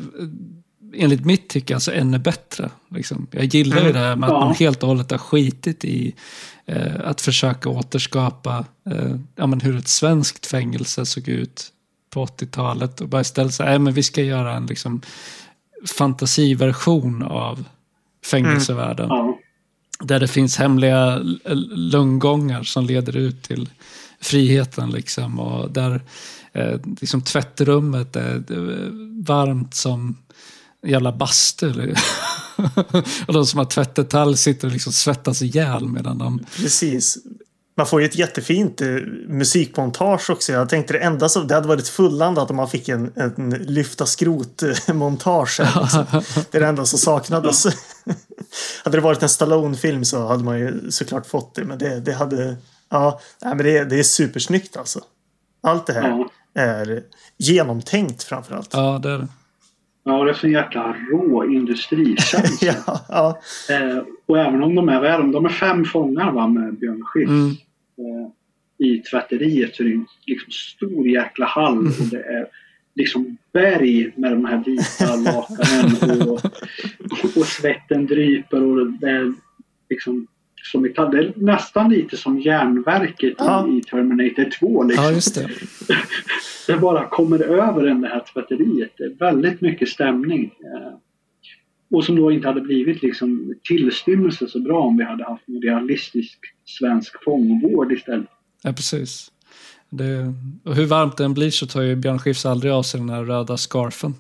enligt 0.95 1.25
mitt 1.25 1.49
tycke 1.49 1.75
alltså 1.75 1.93
ännu 1.93 2.19
bättre. 2.19 2.71
Liksom. 2.91 3.27
Jag 3.31 3.45
gillar 3.45 3.77
mm. 3.77 3.87
ju 3.87 3.93
det 3.93 3.99
här 3.99 4.17
med 4.17 4.29
att 4.29 4.35
ja. 4.35 4.45
man 4.45 4.55
helt 4.55 4.83
och 4.83 4.89
hållet 4.89 5.11
har 5.11 5.19
skitit 5.19 5.85
i 5.85 6.15
eh, 6.67 7.01
att 7.05 7.21
försöka 7.21 7.69
återskapa 7.69 8.65
eh, 8.91 9.17
ja, 9.37 9.47
men 9.47 9.61
hur 9.61 9.77
ett 9.77 9.89
svenskt 9.89 10.47
fängelse 10.47 11.07
såg 11.07 11.29
ut 11.29 11.69
på 12.13 12.27
80-talet 12.27 13.01
och 13.01 13.09
bara 13.09 13.21
istället 13.21 13.55
säga 13.55 13.75
att 13.75 13.95
vi 13.95 14.03
ska 14.03 14.23
göra 14.23 14.57
en 14.57 14.67
liksom, 14.67 15.01
fantasiversion 15.87 17.23
av 17.23 17.65
fängelsevärlden. 18.25 19.11
Mm. 19.11 19.27
Ja. 19.27 19.39
Där 20.01 20.21
det 20.21 20.29
finns 20.29 20.57
hemliga 20.57 21.21
lönngångar 21.75 22.63
som 22.63 22.85
leder 22.85 23.17
ut 23.17 23.43
till 23.43 23.71
friheten. 24.21 24.91
Liksom, 24.91 25.41
och 25.41 25.71
där 25.71 26.01
eh, 26.53 26.81
liksom, 27.01 27.23
tvättrummet 27.23 28.17
är 28.17 28.43
varmt 29.27 29.75
som 29.75 30.17
en 30.83 30.91
jävla 30.91 31.13
bastu. 31.13 31.71
och 33.27 33.33
de 33.33 33.47
som 33.47 33.59
har 33.59 33.67
tvättetalj 33.67 34.37
sitter 34.37 34.69
och 34.69 34.73
liksom 34.73 34.93
svettas 34.93 35.43
ihjäl 35.43 35.89
medan 35.89 36.19
de... 36.19 36.45
Precis. 36.57 37.19
Man 37.75 37.87
får 37.87 38.01
ju 38.01 38.07
ett 38.07 38.17
jättefint 38.17 38.81
eh, 38.81 38.89
musikmontage 39.29 40.31
också. 40.31 40.53
Jag 40.53 40.69
tänkte 40.69 40.93
det 40.93 40.99
enda 40.99 41.29
som 41.29 41.47
det 41.47 41.55
hade 41.55 41.69
varit 41.69 41.89
fullandat 41.89 42.51
om 42.51 42.57
man 42.57 42.69
fick 42.69 42.89
en, 42.89 43.13
en 43.17 43.51
lyfta 43.51 44.07
skrot-montage. 44.07 45.61
Liksom. 45.81 46.05
det 46.51 46.59
är 46.59 46.61
det 46.61 46.67
enda 46.67 46.85
som 46.85 46.99
saknades. 46.99 47.67
hade 48.85 48.97
det 48.97 49.01
varit 49.01 49.23
en 49.23 49.29
Stallone-film 49.29 50.05
så 50.05 50.27
hade 50.27 50.45
man 50.45 50.59
ju 50.59 50.91
såklart 50.91 51.27
fått 51.27 51.55
det. 51.55 51.65
Men 51.65 51.79
det, 51.79 52.01
det 52.01 52.13
hade... 52.13 52.57
Ja, 52.89 53.21
nej, 53.43 53.55
men 53.55 53.67
det, 53.67 53.85
det 53.85 53.99
är 53.99 54.03
supersnyggt 54.03 54.77
alltså. 54.77 55.01
Allt 55.63 55.87
det 55.87 55.93
här 55.93 56.27
är 56.55 57.03
genomtänkt 57.39 58.23
framförallt. 58.23 58.71
Ja, 58.73 59.01
det 59.03 59.11
är 59.11 59.19
det. 59.19 59.29
Ja, 60.05 60.25
det 60.25 60.31
är 60.31 60.35
så 60.35 60.49
jäkla 60.49 60.97
rå 61.11 61.45
industrikänsla. 61.45 62.43
ja, 62.87 63.01
ja. 63.09 63.41
Eh, 63.75 64.03
och 64.27 64.39
även 64.39 64.63
om 64.63 64.75
de 64.75 64.89
är, 64.89 65.01
vad 65.01 65.11
är 65.11 65.19
de? 65.19 65.33
De 65.33 65.45
är 65.45 65.49
fem 65.51 65.85
fångar 65.85 66.33
va, 66.33 66.49
med 66.49 66.79
Björn 66.79 67.03
Skifs. 67.05 67.31
Mm. 67.31 67.51
Eh, 67.99 68.31
I 68.87 68.99
tvätteriet 68.99 69.75
så 69.75 69.83
är 69.83 69.87
det 69.87 69.95
en 69.95 70.07
liksom, 70.27 70.53
stor 70.53 71.09
jäkla 71.09 71.47
hall 71.47 71.79
mm. 71.79 71.87
och 71.87 72.07
det 72.11 72.23
är 72.23 72.47
liksom 72.95 73.37
berg 73.53 74.13
med 74.17 74.33
de 74.33 74.45
här 74.45 74.65
vita 74.67 75.17
lakanen 75.17 76.29
och, 76.29 76.41
och 77.37 77.47
svetten 77.47 78.07
dryper 78.07 78.63
och 78.63 78.87
det 78.87 79.11
är 79.11 79.33
liksom 79.91 80.27
som 80.63 80.83
metall. 80.83 81.11
Det 81.11 81.19
är 81.19 81.33
nästan 81.37 81.91
lite 81.91 82.17
som 82.17 82.41
järnverket 82.41 83.35
ja. 83.39 83.69
i 83.69 83.83
Terminator 83.83 84.51
2. 84.59 84.83
Liksom. 84.83 85.05
Ja, 85.05 85.13
just 85.13 85.35
det. 85.35 85.51
det 86.67 86.79
bara 86.79 87.09
kommer 87.09 87.39
över 87.39 87.87
en 87.87 88.01
det 88.01 88.09
här 88.09 88.25
tvätteriet. 88.33 88.93
Det 88.97 89.05
är 89.05 89.15
väldigt 89.19 89.61
mycket 89.61 89.89
stämning. 89.89 90.45
Eh, 90.45 90.93
och 91.91 92.05
som 92.05 92.17
då 92.17 92.33
inte 92.33 92.49
hade 92.49 92.61
blivit 92.61 93.03
liksom 93.03 93.55
tillstymmelse 93.69 94.49
så 94.49 94.61
bra 94.61 94.81
om 94.81 94.97
vi 94.97 95.05
hade 95.05 95.25
haft 95.25 95.49
en 95.49 95.63
realistisk 95.63 96.39
svensk 96.65 97.25
fångvård 97.25 97.93
istället. 97.93 98.29
Ja, 98.63 98.73
precis. 98.73 99.33
Det, 99.91 100.35
och 100.65 100.75
hur 100.75 100.87
varmt 100.87 101.17
den 101.17 101.35
blir 101.35 101.51
så 101.51 101.67
tar 101.67 101.83
ju 101.83 101.97
Björn 101.97 102.19
Skifs 102.19 102.47
aldrig 102.47 102.73
av 102.73 102.83
sig 102.83 103.01
den 103.01 103.11
här 103.11 103.25
röda 103.25 103.57
scarfen. 103.57 104.15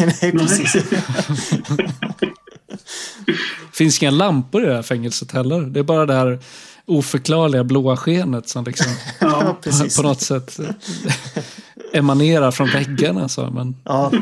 Nej, 0.00 0.32
precis. 0.32 0.76
finns 3.78 4.02
inga 4.02 4.10
lampor 4.10 4.62
i 4.62 4.66
det 4.66 4.74
här 4.74 4.82
fängelset 4.82 5.32
heller. 5.32 5.60
Det 5.60 5.80
är 5.80 5.84
bara 5.84 6.06
det 6.06 6.14
här 6.14 6.38
oförklarliga 6.84 7.64
blåa 7.64 7.96
skenet 7.96 8.48
som 8.48 8.64
liksom 8.64 8.92
ja, 9.20 9.56
på 9.96 10.02
något 10.02 10.20
sätt 10.20 10.60
emanerar 11.92 12.50
från 12.50 12.68
väggarna. 12.68 13.28
Så, 13.28 13.50
men 13.50 13.76
ja. 13.84 14.12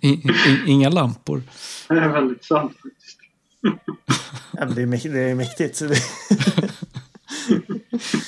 inga 0.66 0.88
lampor. 0.88 1.42
Det 1.88 1.94
är 1.94 2.08
väldigt 2.08 2.44
sant 2.44 2.72
faktiskt. 2.72 3.18
ja, 4.52 4.64
det, 4.64 4.82
är, 4.82 5.12
det 5.12 5.20
är 5.20 5.34
mäktigt. 5.34 5.82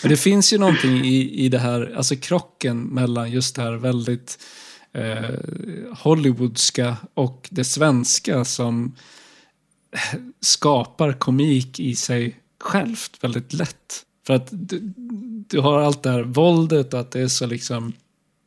Men 0.03 0.11
det 0.11 0.17
finns 0.17 0.53
ju 0.53 0.59
någonting 0.59 1.05
i, 1.05 1.45
i 1.45 1.49
det 1.49 1.59
här, 1.59 1.95
alltså 1.97 2.17
krocken 2.17 2.83
mellan 2.83 3.31
just 3.31 3.57
det 3.57 3.63
här 3.63 3.73
väldigt 3.73 4.39
eh, 4.99 5.35
Hollywoodska 5.99 6.97
och 7.15 7.49
det 7.51 7.65
svenska 7.65 8.45
som 8.45 8.95
skapar 10.41 11.13
komik 11.13 11.81
i 11.81 11.97
sig 11.97 12.41
självt 12.61 13.19
väldigt 13.21 13.53
lätt. 13.53 14.05
För 14.27 14.35
att 14.35 14.49
du, 14.51 14.81
du 15.49 15.61
har 15.61 15.81
allt 15.81 16.03
det 16.03 16.11
här 16.11 16.23
våldet 16.23 16.95
och 16.95 17.01
att 17.01 17.11
det 17.11 17.21
är 17.21 17.29
så 17.29 17.47
liksom 17.47 17.93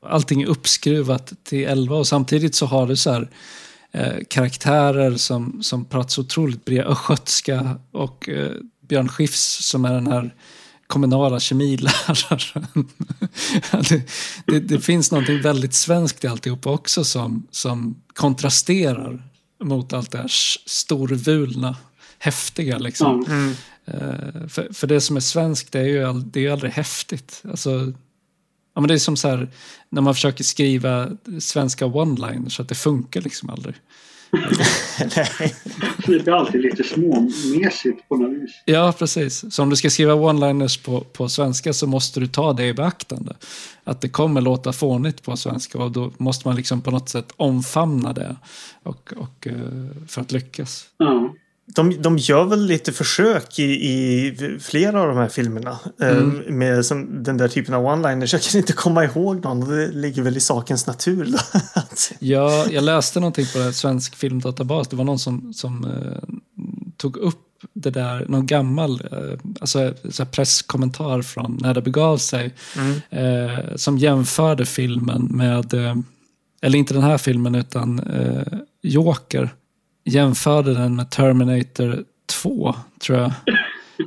allting 0.06 0.42
är 0.42 0.48
uppskruvat 0.48 1.34
till 1.44 1.66
11 1.66 1.96
och 1.96 2.08
samtidigt 2.08 2.56
så 2.56 2.66
har 2.66 2.88
du 2.88 2.96
så 2.96 3.12
här 3.12 3.30
eh, 3.92 4.18
karaktärer 4.28 5.16
som, 5.16 5.64
som 5.64 5.86
pratar 5.86 6.10
så 6.10 6.22
otroligt 6.22 6.66
bred 6.66 6.86
östgötska 6.86 7.80
och 7.92 8.30
eh, 8.30 8.52
Björn 8.82 9.10
Skifs 9.10 9.70
som 9.70 9.86
är 9.86 9.94
den 9.94 10.08
här 10.08 10.36
kommunala 10.92 11.40
kemiläraren. 11.40 12.90
det, 13.90 14.02
det, 14.46 14.60
det, 14.60 14.80
finns 14.80 15.12
något 15.12 15.30
väldigt 15.30 15.74
svenskt 15.74 16.24
i 16.24 16.28
alltihop 16.28 16.68
också 16.68 17.04
som, 17.04 17.48
som 17.52 17.96
kontrasterar 18.14 19.24
mot 19.64 19.94
allt 19.94 20.12
det 20.12 20.18
här 20.18 20.32
storvulna, 20.66 21.76
häftiga. 22.20 22.78
Liksom. 22.78 23.26
Mm. 23.26 23.50
Uh, 23.88 24.48
för, 24.48 24.74
för 24.74 24.88
det 24.88 25.02
som 25.02 25.16
är 25.16 25.22
svenskt 25.22 25.72
det 25.72 25.80
är 25.80 25.86
ju 25.86 26.04
all, 26.04 26.32
det 26.32 26.46
är 26.46 26.52
aldrig 26.52 26.72
häftigt. 26.72 27.42
Alltså, 27.50 27.94
ja, 28.76 28.82
men 28.82 28.88
det 28.88 28.94
är 28.94 28.98
som 28.98 29.18
så 29.18 29.28
här, 29.28 29.50
när 29.90 30.02
man 30.02 30.16
försöker 30.16 30.44
skriva 30.44 31.10
svenska 31.40 31.86
one-liners 31.86 32.50
så 32.50 32.62
att 32.62 32.70
det 32.70 32.76
funkar 32.76 33.22
liksom 33.22 33.50
aldrig. 33.50 33.76
Det 36.08 36.24
blir 36.24 36.34
alltid 36.34 36.62
lite 36.62 36.84
småmesigt 36.84 38.10
på 38.10 38.16
något 38.16 38.32
vis. 38.32 38.52
Ja, 38.66 38.94
precis. 39.00 39.54
Så 39.54 39.64
om 39.64 39.70
du 39.70 39.76
ska 39.76 39.90
skriva 39.90 40.14
one-liners 40.14 40.86
på, 40.86 41.00
på 41.02 41.30
svenska 41.30 41.74
så 41.74 41.88
måste 41.88 42.20
du 42.20 42.28
ta 42.28 42.54
det 42.54 42.66
i 42.66 42.74
beaktande. 42.74 43.36
Att 43.84 44.02
det 44.02 44.10
kommer 44.10 44.42
låta 44.42 44.74
fånigt 44.74 45.24
på 45.24 45.38
svenska 45.38 45.78
och 45.78 45.92
då 45.92 46.12
måste 46.18 46.48
man 46.48 46.58
liksom 46.58 46.82
på 46.82 46.92
något 46.92 47.10
sätt 47.10 47.34
omfamna 47.38 48.14
det 48.14 48.36
och, 48.84 49.14
och, 49.18 49.48
eh, 49.48 49.56
för 50.08 50.22
att 50.22 50.32
lyckas. 50.32 50.86
Ja 50.98 51.34
de, 51.76 52.02
de 52.02 52.18
gör 52.18 52.44
väl 52.44 52.66
lite 52.66 52.92
försök 52.92 53.60
i, 53.60 53.64
i 53.64 54.36
flera 54.62 55.02
av 55.02 55.08
de 55.08 55.18
här 55.18 55.28
filmerna. 55.28 55.80
Eh, 56.02 56.10
mm. 56.10 56.58
med 56.58 56.86
som, 56.86 57.24
den 57.24 57.38
där 57.38 57.48
typen 57.48 57.74
av 57.74 57.86
one-liners. 57.86 58.34
Jag 58.34 58.42
kan 58.42 58.60
inte 58.60 58.74
komma 58.74 59.04
ihåg 59.04 59.44
någon. 59.44 59.70
Det 59.70 59.88
ligger 59.88 60.22
väl 60.22 60.38
i 60.38 60.40
sakens 60.40 60.88
natur. 60.88 61.36
Ja, 62.20 62.66
jag 62.72 62.84
läste 62.84 63.20
någonting 63.20 63.46
på 63.54 63.60
det 63.60 63.74
svensk 63.74 64.16
filmdatabas. 64.16 64.88
Det 64.88 64.96
var 64.96 65.04
någon 65.04 65.20
som, 65.20 65.54
som 65.54 65.86
eh, 65.86 66.36
tog 66.98 67.18
upp 67.18 67.48
det 67.74 67.90
där, 67.90 68.26
någon 68.30 68.46
gammal 68.46 69.02
eh, 69.12 69.40
alltså, 69.60 69.94
så 70.10 70.26
presskommentar 70.26 71.22
från 71.22 71.58
när 71.62 71.74
det 71.74 71.82
begav 71.82 72.18
sig. 72.18 72.54
Mm. 72.78 73.02
Eh, 73.10 73.76
som 73.76 73.98
jämförde 73.98 74.66
filmen 74.66 75.28
med 75.32 75.74
eh, 75.74 75.96
eller 76.62 76.80
inte 76.80 76.94
den 76.94 77.04
här 77.04 77.18
filmen 77.18 77.56
utan 77.56 78.00
eh, 78.00 78.60
Joker, 78.82 79.50
jämförde 80.04 80.74
den 80.74 80.96
med 80.96 81.10
Terminator 81.10 82.04
2, 82.28 82.76
tror 83.02 83.20
jag. 83.20 83.32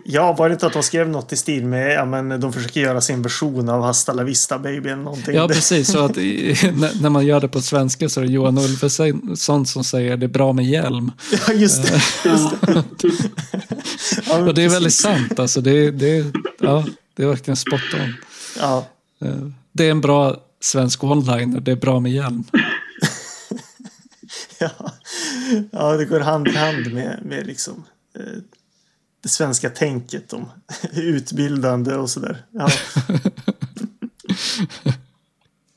Ja, 0.05 0.33
var 0.33 0.49
det 0.49 0.53
inte 0.53 0.67
att 0.67 0.73
de 0.73 0.83
skrev 0.83 1.09
något 1.09 1.33
i 1.33 1.37
stil 1.37 1.65
med 1.65 1.95
ja, 1.95 2.05
men 2.05 2.41
de 2.41 2.53
försöker 2.53 2.81
göra 2.81 3.01
sin 3.01 3.23
version 3.23 3.69
av 3.69 3.83
Hasta 3.83 4.13
la 4.13 4.23
vista 4.23 4.59
baby 4.59 4.89
eller 4.89 5.03
någonting. 5.03 5.35
Ja, 5.35 5.49
precis. 5.49 5.93
Så 5.93 6.05
att 6.05 6.19
i, 6.19 6.57
när 7.01 7.11
man 7.11 7.27
gör 7.27 7.41
det 7.41 7.49
på 7.49 7.61
svenska 7.61 8.09
så 8.09 8.21
är 8.21 8.25
det 8.25 8.33
Johan 8.33 8.59
Ulveson 8.59 9.67
som 9.67 9.85
säger 9.85 10.17
det 10.17 10.27
är 10.27 10.29
bra 10.29 10.53
med 10.53 10.65
hjälm. 10.65 11.13
Ja, 11.47 11.53
just 11.53 11.83
det. 11.83 12.03
Just 12.31 12.51
det. 12.61 12.85
ja, 14.27 14.39
och 14.39 14.55
det 14.55 14.65
är 14.65 14.69
väldigt 14.69 14.95
sant. 14.95 15.39
Alltså, 15.39 15.61
det, 15.61 15.91
det, 15.91 16.25
ja, 16.61 16.85
det 17.17 17.23
är 17.23 17.27
verkligen 17.27 17.57
spot 17.57 17.81
on. 17.95 18.15
Ja. 18.61 18.87
Eh, 19.21 19.49
det 19.73 19.87
är 19.87 19.91
en 19.91 20.01
bra 20.01 20.37
svensk 20.61 21.03
one-liner. 21.03 21.61
Det 21.61 21.73
är 21.73 21.77
bra 21.77 22.01
med 22.01 22.13
hjälm 22.13 22.45
ja. 24.79 24.93
ja, 25.73 25.97
det 25.97 26.05
går 26.05 26.21
hand 26.21 26.49
i 26.49 26.57
hand 26.57 26.93
med, 26.93 27.21
med 27.25 27.47
liksom, 27.47 27.85
eh, 28.19 28.43
det 29.23 29.29
svenska 29.29 29.71
tänket 29.71 30.33
om 30.33 30.51
utbildande 30.93 31.95
och 31.95 32.11
sådär. 32.11 32.45
Ja. 32.51 32.69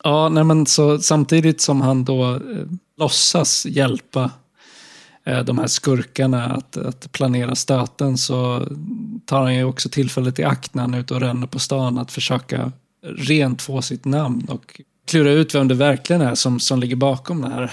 ja, 0.03 0.29
nej 0.29 0.43
men 0.43 0.65
så 0.65 0.99
samtidigt 0.99 1.61
som 1.61 1.81
han 1.81 2.05
då 2.05 2.35
eh, 2.35 2.39
låtsas 2.97 3.65
hjälpa 3.65 4.31
eh, 5.23 5.39
de 5.39 5.57
här 5.57 5.67
skurkarna 5.67 6.45
att, 6.45 6.77
att 6.77 7.11
planera 7.11 7.55
stöten 7.55 8.17
så 8.17 8.67
tar 9.25 9.41
han 9.41 9.55
ju 9.55 9.63
också 9.63 9.89
tillfället 9.89 10.39
i 10.39 10.43
akt 10.43 10.73
när 10.73 10.81
han 10.81 10.93
är 10.93 10.99
ute 10.99 11.13
och 11.13 11.21
ränner 11.21 11.47
på 11.47 11.59
stan 11.59 11.97
att 11.97 12.11
försöka 12.11 12.71
rent 13.01 13.61
få 13.61 13.81
sitt 13.81 14.05
namn 14.05 14.45
och 14.49 14.81
klura 15.07 15.31
ut 15.31 15.55
vem 15.55 15.67
det 15.67 15.75
verkligen 15.75 16.21
är 16.21 16.35
som, 16.35 16.59
som 16.59 16.79
ligger 16.79 16.95
bakom 16.95 17.41
det 17.41 17.49
här 17.49 17.71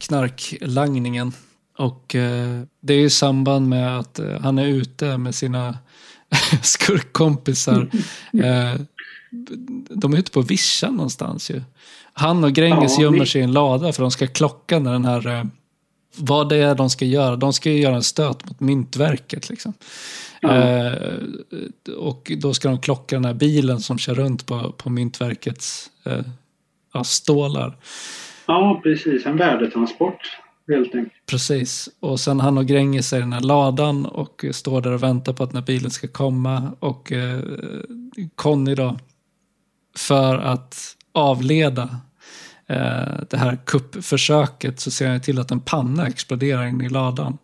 knarklangningen. 0.00 1.32
Och 1.78 2.14
eh, 2.14 2.62
det 2.80 2.94
är 2.94 3.00
i 3.00 3.10
samband 3.10 3.68
med 3.68 3.98
att 3.98 4.18
eh, 4.18 4.40
han 4.40 4.58
är 4.58 4.66
ute 4.66 5.18
med 5.18 5.34
sina 5.34 5.78
skurkkompisar. 6.62 7.90
Eh, 8.32 8.80
de 9.90 10.12
är 10.12 10.18
ute 10.18 10.30
på 10.30 10.42
vischan 10.42 10.94
någonstans 10.94 11.50
ju. 11.50 11.62
Han 12.12 12.44
och 12.44 12.52
Gränges 12.52 12.98
ja, 12.98 13.02
gömmer 13.02 13.24
sig 13.24 13.40
i 13.40 13.44
en 13.44 13.52
lada 13.52 13.92
för 13.92 14.02
de 14.02 14.10
ska 14.10 14.26
klocka 14.26 14.78
när 14.78 14.92
den 14.92 15.04
här... 15.04 15.26
Eh, 15.26 15.44
vad 16.16 16.48
det 16.48 16.56
är 16.56 16.74
de 16.74 16.90
ska 16.90 17.04
göra. 17.04 17.36
De 17.36 17.52
ska 17.52 17.70
ju 17.70 17.80
göra 17.80 17.96
en 17.96 18.02
stöt 18.02 18.44
mot 18.46 18.60
Myntverket 18.60 19.48
liksom. 19.48 19.72
Ja. 20.40 20.56
Eh, 20.56 20.94
och 21.96 22.32
då 22.38 22.54
ska 22.54 22.68
de 22.68 22.80
klocka 22.80 23.16
den 23.16 23.24
här 23.24 23.34
bilen 23.34 23.80
som 23.80 23.98
kör 23.98 24.14
runt 24.14 24.46
på, 24.46 24.72
på 24.72 24.90
Myntverkets 24.90 25.90
eh, 26.04 27.02
stålar. 27.02 27.76
Ja, 28.50 28.80
precis. 28.82 29.26
En 29.26 29.36
värdetransport 29.36 30.40
helt 30.68 30.94
enkelt. 30.94 31.26
Precis. 31.26 31.88
Och 32.00 32.20
sen 32.20 32.40
han 32.40 32.58
och 32.58 32.66
Gränges 32.66 33.12
är 33.12 33.16
i 33.16 33.20
den 33.20 33.32
här 33.32 33.40
ladan 33.40 34.06
och 34.06 34.44
eh, 34.44 34.50
står 34.50 34.80
där 34.80 34.92
och 34.92 35.02
väntar 35.02 35.32
på 35.32 35.42
att 35.42 35.50
den 35.50 35.56
här 35.56 35.66
bilen 35.66 35.90
ska 35.90 36.08
komma. 36.08 36.72
Och 36.80 37.12
eh, 37.12 37.40
Conny 38.34 38.74
då, 38.74 38.98
för 39.96 40.38
att 40.38 40.96
avleda 41.12 41.82
eh, 42.66 43.20
det 43.30 43.36
här 43.36 43.58
kuppförsöket 43.66 44.80
så 44.80 44.90
ser 44.90 45.08
han 45.08 45.20
till 45.20 45.38
att 45.38 45.50
en 45.50 45.60
panna 45.60 46.06
exploderar 46.06 46.66
in 46.66 46.80
i 46.80 46.88
ladan. 46.88 47.38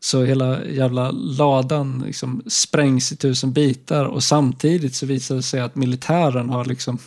Så 0.00 0.24
hela 0.24 0.64
jävla 0.64 1.10
ladan 1.10 2.02
liksom 2.06 2.42
sprängs 2.46 3.12
i 3.12 3.16
tusen 3.16 3.52
bitar 3.52 4.04
och 4.04 4.22
samtidigt 4.22 4.94
så 4.94 5.06
visar 5.06 5.34
det 5.34 5.42
sig 5.42 5.60
att 5.60 5.76
militären 5.76 6.50
har 6.50 6.64
liksom 6.64 6.98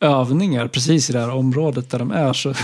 övningar 0.00 0.68
precis 0.68 1.10
i 1.10 1.12
det 1.12 1.20
här 1.20 1.30
området 1.30 1.90
där 1.90 1.98
de 1.98 2.10
är. 2.10 2.32
Så 2.32 2.54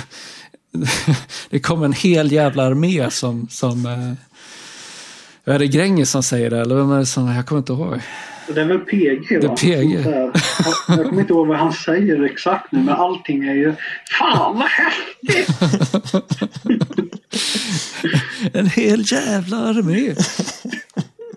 det 1.50 1.60
kommer 1.60 1.84
en 1.84 1.92
hel 1.92 2.32
jävla 2.32 2.62
armé 2.62 3.10
som, 3.10 3.48
som 3.50 3.86
eh, 3.86 5.54
är 5.54 5.58
det 5.58 5.66
Gränges 5.66 6.10
som 6.10 6.22
säger 6.22 6.50
det 6.50 6.60
eller 6.60 6.74
vem 6.74 6.92
är 6.92 6.98
det 6.98 7.06
som, 7.06 7.28
jag 7.28 7.46
kommer 7.46 7.58
inte 7.58 7.72
ihåg. 7.72 8.00
Det 8.54 8.60
är 8.60 8.64
väl 8.64 8.78
PG 8.78 9.42
va? 9.42 9.54
Det 9.56 9.66
är 9.66 9.76
PG. 9.76 10.06
Jag 10.88 11.06
kommer 11.06 11.20
inte 11.20 11.32
ihåg 11.32 11.46
vad 11.46 11.58
han 11.58 11.72
säger 11.72 12.24
exakt 12.24 12.72
nu 12.72 12.78
men 12.78 12.94
allting 12.94 13.44
är 13.44 13.54
ju 13.54 13.74
Fan 14.18 14.58
vad 14.58 14.68
häftigt! 14.68 15.48
en 18.54 18.66
hel 18.66 19.12
jävla 19.12 19.56
armé. 19.56 20.14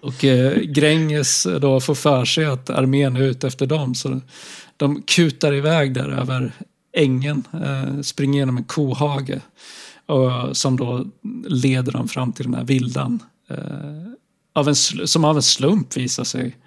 Och 0.02 0.26
eh, 0.26 0.58
Gränges 0.58 1.48
då 1.62 1.80
får 1.80 1.96
för 1.96 2.26
sig 2.26 2.46
att 2.46 2.70
armén 2.70 3.16
är 3.16 3.22
ute 3.22 3.48
efter 3.48 3.66
dem. 3.66 3.96
Så 3.96 4.22
de 4.78 5.02
kutar 5.02 5.54
iväg 5.54 5.94
där 5.94 6.10
över 6.10 6.52
ängen, 6.94 7.44
eh, 7.54 8.02
springer 8.02 8.40
genom 8.40 8.58
en 8.58 8.64
kohage. 8.64 9.40
Och, 10.06 10.58
som 10.58 10.78
då 10.78 11.06
leder 11.48 11.92
dem 11.92 12.08
fram 12.08 12.34
till 12.34 12.46
den 12.46 12.54
här 12.54 12.64
villan. 12.64 13.24
Eh, 13.50 13.58
av 14.54 14.68
en, 14.68 14.76
som 14.76 15.26
av 15.26 15.36
en 15.36 15.44
slump 15.44 15.98
visar 15.98 16.24
sig 16.24 16.58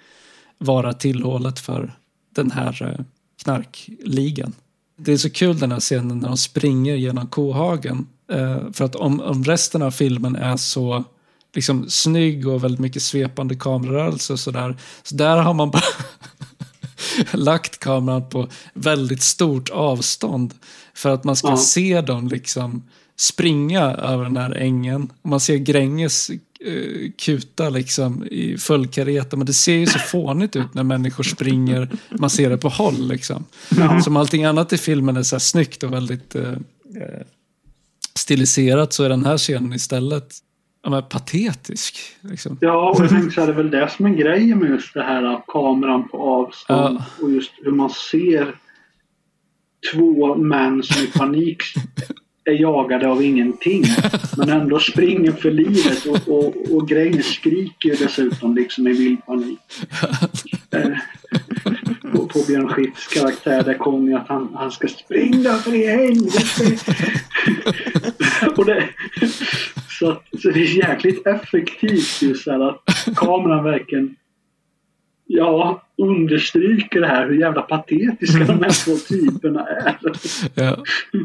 vara 0.59 0.93
tillhållet 0.93 1.59
för 1.59 1.95
den 2.35 2.51
här 2.51 2.83
eh, 2.83 3.05
knarkligan. 3.43 4.53
Det 4.97 5.13
är 5.13 5.17
så 5.17 5.31
kul 5.31 5.59
den 5.59 5.73
här 5.73 5.81
scenen 5.81 6.19
när 6.19 6.29
de 6.29 6.37
springer 6.37 6.95
genom 6.95 7.27
kohagen. 7.27 8.07
Eh, 8.33 8.73
för 8.73 8.85
att 8.85 8.95
om, 8.95 9.21
om 9.21 9.45
resten 9.45 9.83
av 9.83 9.91
filmen 9.91 10.37
är 10.37 10.57
så 10.57 11.05
liksom 11.55 11.91
snygg 11.91 12.49
och 12.49 12.65
väldigt 12.65 12.81
mycket 12.81 13.03
svepande 13.03 13.57
kamerarörelser 13.57 14.35
och 14.35 14.41
sådär. 14.41 14.77
Så 15.03 15.15
där 15.15 15.37
har 15.37 15.55
man 15.55 15.71
bara 15.71 15.83
lagt 17.33 17.79
kameran 17.79 18.29
på 18.29 18.49
väldigt 18.75 19.23
stort 19.23 19.69
avstånd. 19.71 20.55
För 20.95 21.11
att 21.11 21.25
man 21.25 21.37
ska 21.37 21.49
ja. 21.49 21.57
se 21.57 22.01
dem 22.01 22.29
liksom 22.29 22.83
springa 23.17 23.83
över 23.83 24.25
den 24.25 24.37
här 24.37 24.55
ängen. 24.55 25.13
Man 25.23 25.41
ser 25.41 25.57
Gränges 25.57 26.31
uh, 26.67 27.11
kuta 27.19 27.71
liksom 27.71 28.25
i 28.25 28.59
full 28.59 28.89
kareta. 28.89 29.37
Men 29.37 29.47
det 29.47 29.55
ser 29.55 29.75
ju 29.75 29.87
så 29.87 29.99
fånigt 30.07 30.57
ut 30.57 30.75
när 30.75 30.83
människor 30.83 31.25
springer. 31.25 31.89
Man 32.11 32.31
ser 32.31 32.51
det 32.51 32.59
på 32.59 32.69
håll 32.69 33.09
liksom. 33.09 33.45
Ja. 33.79 34.01
Som 34.01 34.17
allting 34.17 34.45
annat 34.45 34.73
i 34.73 34.79
filmen 34.79 35.17
är 35.17 35.23
så 35.23 35.35
här 35.35 35.41
snyggt 35.41 35.83
och 35.83 35.93
väldigt 35.93 36.37
uh, 36.37 36.57
stiliserat 38.15 38.93
så 38.93 39.05
är 39.05 39.09
den 39.09 39.25
här 39.25 39.39
scenen 39.39 39.73
istället 39.73 40.35
ja, 40.83 41.03
patetisk. 41.03 41.99
Liksom. 42.21 42.59
Ja, 42.61 42.91
och 42.91 43.05
jag 43.05 43.11
tänkte 43.11 43.31
så 43.31 43.41
här, 43.41 43.47
det 43.47 43.53
är 43.53 43.57
väl 43.57 43.71
det 43.71 43.91
som 43.91 44.07
är 44.07 44.11
grejen 44.11 44.59
med 44.59 44.71
just 44.71 44.95
det 44.95 45.03
här 45.03 45.43
kameran 45.47 46.09
på 46.09 46.19
avstånd 46.19 46.99
ja. 47.01 47.25
och 47.25 47.31
just 47.31 47.53
hur 47.63 47.73
man 47.73 47.91
ser 47.91 48.55
två 49.93 50.35
män 50.35 50.83
som 50.83 51.03
i 51.03 51.07
panik 51.07 51.63
är 52.45 52.53
jagade 52.53 53.09
av 53.09 53.23
ingenting 53.23 53.85
men 54.37 54.49
ändå 54.49 54.79
springer 54.79 55.33
för 55.33 55.51
livet 55.51 56.07
och, 56.07 56.29
och, 56.29 56.75
och 56.75 56.89
Gränges 56.89 57.27
skriker 57.27 57.97
dessutom 57.99 58.55
liksom 58.55 58.89
i 58.89 58.93
vild 58.93 59.27
panik. 59.27 59.59
På, 62.13 62.27
på 62.27 62.39
Björn 62.47 62.69
Skifs 62.69 63.07
karaktär 63.07 63.63
där 63.63 63.75
Conny 63.75 64.11
ju 64.11 64.17
att 64.17 64.29
han, 64.29 64.49
han 64.55 64.71
ska 64.71 64.89
springa 64.89 65.55
för 65.55 65.75
i 65.75 65.87
helvete. 65.87 66.95
och 68.57 68.65
det, 68.65 68.89
så, 69.89 70.11
att, 70.11 70.25
så 70.43 70.51
det 70.51 70.61
är 70.61 70.89
jäkligt 70.89 71.27
effektivt 71.27 72.23
just 72.23 72.45
så 72.45 72.69
att 72.69 73.17
kameran 73.17 73.65
verkligen 73.65 74.17
ja, 75.33 75.83
understryker 75.97 77.01
det 77.01 77.07
här 77.07 77.29
hur 77.29 77.41
jävla 77.41 77.63
patetiska 77.63 78.45
de 78.45 78.63
här 78.63 78.85
två 78.85 78.97
typerna 78.97 79.67
är. 79.67 79.99
Ja, 80.55 80.77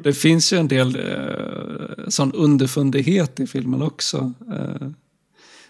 det 0.04 0.14
finns 0.14 0.54
ju 0.54 0.58
en 0.58 0.68
del 0.68 0.96
eh, 0.96 2.08
sån 2.08 2.32
underfundighet 2.32 3.40
i 3.40 3.48
filmen 3.48 3.82
också. 3.82 4.34
Eh, 4.54 4.88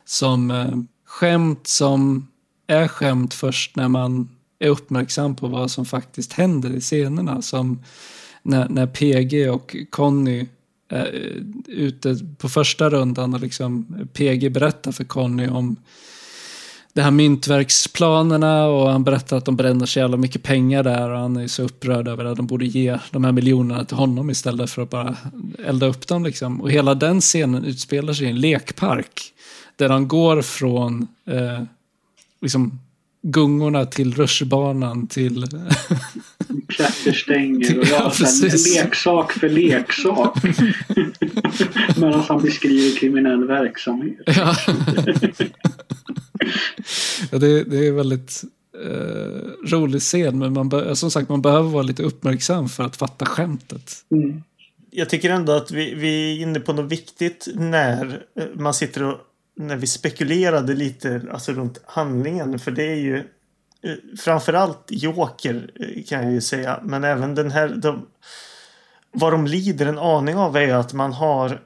som 0.05 0.51
eh, 0.51 0.77
skämt 1.05 1.67
som 1.67 2.27
är 2.67 2.87
skämt 2.87 3.33
först 3.33 3.75
när 3.75 3.87
man 3.87 4.29
är 4.59 4.69
uppmärksam 4.69 5.35
på 5.35 5.47
vad 5.47 5.71
som 5.71 5.85
faktiskt 5.85 6.33
händer 6.33 6.75
i 6.75 6.81
scenerna. 6.81 7.41
Som 7.41 7.83
när, 8.43 8.69
när 8.69 8.87
PG 8.87 9.51
och 9.51 9.75
Conny 9.89 10.45
är 10.89 11.33
ute 11.67 12.17
på 12.37 12.49
första 12.49 12.89
rundan 12.89 13.33
och 13.33 13.39
liksom 13.39 13.85
PG 14.13 14.51
berättar 14.51 14.91
för 14.91 15.03
Conny 15.03 15.47
om 15.47 15.75
det 16.93 17.01
här 17.01 17.11
myntverksplanerna 17.11 18.65
och 18.65 18.89
han 18.91 19.03
berättar 19.03 19.37
att 19.37 19.45
de 19.45 19.55
bränner 19.55 19.85
så 19.85 19.99
jävla 19.99 20.17
mycket 20.17 20.43
pengar 20.43 20.83
där 20.83 21.09
och 21.09 21.19
han 21.19 21.37
är 21.37 21.47
så 21.47 21.63
upprörd 21.63 22.07
över 22.07 22.25
att 22.25 22.37
de 22.37 22.47
borde 22.47 22.65
ge 22.65 22.99
de 23.11 23.23
här 23.23 23.31
miljonerna 23.31 23.85
till 23.85 23.97
honom 23.97 24.29
istället 24.29 24.69
för 24.69 24.81
att 24.81 24.89
bara 24.89 25.15
elda 25.65 25.85
upp 25.85 26.07
dem 26.07 26.23
liksom. 26.23 26.61
Och 26.61 26.71
hela 26.71 26.95
den 26.95 27.21
scenen 27.21 27.65
utspelar 27.65 28.13
sig 28.13 28.27
i 28.27 28.29
en 28.29 28.39
lekpark 28.39 29.33
där 29.75 29.89
han 29.89 30.07
går 30.07 30.41
från 30.41 31.07
eh, 31.25 31.63
liksom 32.41 32.79
gungorna 33.25 33.85
till 33.85 34.13
rutschbanan 34.13 35.07
till... 35.07 35.45
Klätterstänger 36.67 37.79
och 37.79 37.85
ja, 37.91 38.13
leksak 38.75 39.31
för 39.31 39.49
leksak. 39.49 40.37
Medan 41.97 42.19
han 42.19 42.41
beskriver 42.41 42.99
kriminell 42.99 43.47
verksamhet. 43.47 44.19
ja. 44.25 44.55
ja 47.31 47.37
det, 47.37 47.63
det, 47.63 47.87
är 47.87 47.91
väldigt 47.91 48.43
eh, 48.83 49.69
rolig 49.71 50.01
scen, 50.01 50.39
men 50.39 50.53
man 50.53 50.69
be- 50.69 50.95
som 50.95 51.11
sagt 51.11 51.29
man 51.29 51.41
behöver 51.41 51.69
vara 51.69 51.83
lite 51.83 52.03
uppmärksam 52.03 52.69
för 52.69 52.83
att 52.83 52.95
fatta 52.95 53.25
skämtet. 53.25 53.91
Mm. 54.11 54.43
Jag 54.91 55.09
tycker 55.09 55.29
ändå 55.29 55.53
att 55.53 55.71
vi, 55.71 55.93
vi 55.95 56.31
är 56.31 56.41
inne 56.41 56.59
på 56.59 56.73
något 56.73 56.91
viktigt 56.91 57.47
när 57.55 58.25
eh, 58.39 58.45
man 58.53 58.73
sitter 58.73 59.03
och 59.03 59.17
när 59.55 59.75
vi 59.75 59.87
spekulerade 59.87 60.73
lite 60.73 61.21
alltså 61.31 61.51
runt 61.51 61.81
handlingen. 61.85 62.59
För 62.59 62.71
det 62.71 62.83
är 62.83 62.95
ju 62.95 63.17
eh, 63.17 64.17
framförallt 64.19 64.85
Joker 64.89 65.71
eh, 65.79 66.03
kan 66.03 66.23
jag 66.23 66.31
ju 66.31 66.41
säga. 66.41 66.79
Men 66.83 67.03
även 67.03 67.35
den 67.35 67.51
här. 67.51 67.67
De, 67.69 68.05
vad 69.11 69.33
de 69.33 69.47
lider 69.47 69.85
en 69.85 69.99
aning 69.99 70.35
av 70.35 70.57
är 70.57 70.73
att 70.73 70.93
man 70.93 71.13
har 71.13 71.61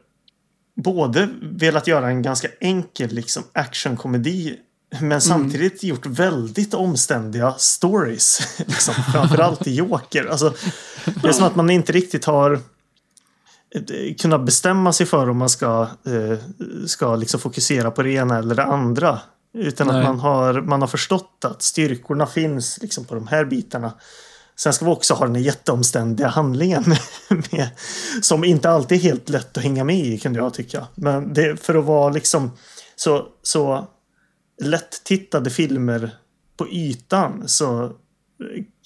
både 0.75 1.29
velat 1.41 1.87
göra 1.87 2.07
en 2.07 2.21
ganska 2.21 2.47
enkel 2.59 3.09
liksom 3.09 3.43
actionkomedi 3.53 4.57
men 5.01 5.21
samtidigt 5.21 5.83
gjort 5.83 6.05
väldigt 6.05 6.73
omständiga 6.73 7.53
stories. 7.57 8.57
liksom, 8.67 8.93
framförallt 8.93 9.67
i 9.67 9.75
Joker. 9.75 10.25
Alltså, 10.25 10.53
det 11.05 11.27
är 11.27 11.31
som 11.31 11.45
att 11.45 11.55
man 11.55 11.69
inte 11.69 11.91
riktigt 11.91 12.25
har 12.25 12.59
eh, 13.75 14.15
kunnat 14.15 14.45
bestämma 14.45 14.93
sig 14.93 15.05
för 15.05 15.29
om 15.29 15.37
man 15.37 15.49
ska, 15.49 15.87
eh, 16.05 16.37
ska 16.87 17.15
liksom 17.15 17.39
fokusera 17.39 17.91
på 17.91 18.01
det 18.01 18.11
ena 18.11 18.37
eller 18.37 18.55
det 18.55 18.63
andra. 18.63 19.19
Utan 19.53 19.87
Nej. 19.87 19.97
att 19.97 20.03
man 20.03 20.19
har, 20.19 20.61
man 20.61 20.81
har 20.81 20.87
förstått 20.87 21.45
att 21.45 21.61
styrkorna 21.61 22.27
finns 22.27 22.79
liksom 22.81 23.05
på 23.05 23.15
de 23.15 23.27
här 23.27 23.45
bitarna. 23.45 23.93
Sen 24.55 24.73
ska 24.73 24.85
vi 24.85 24.91
också 24.91 25.13
ha 25.13 25.25
den 25.25 25.35
här 25.35 25.41
jätteomständiga 25.41 26.27
handlingen. 26.27 26.83
Med, 27.29 27.69
som 28.21 28.43
inte 28.43 28.69
alltid 28.69 28.97
är 28.97 29.01
helt 29.01 29.29
lätt 29.29 29.57
att 29.57 29.63
hänga 29.63 29.83
med 29.83 30.05
i 30.05 30.17
kan 30.17 30.35
jag 30.35 30.53
tycka. 30.53 30.87
Men 30.95 31.33
det, 31.33 31.57
för 31.57 31.75
att 31.75 31.85
vara 31.85 32.09
liksom 32.09 32.51
så, 32.95 33.27
så 33.43 33.87
lätt 34.61 35.03
tittade 35.03 35.49
filmer 35.49 36.11
på 36.57 36.67
ytan 36.67 37.43
så 37.47 37.91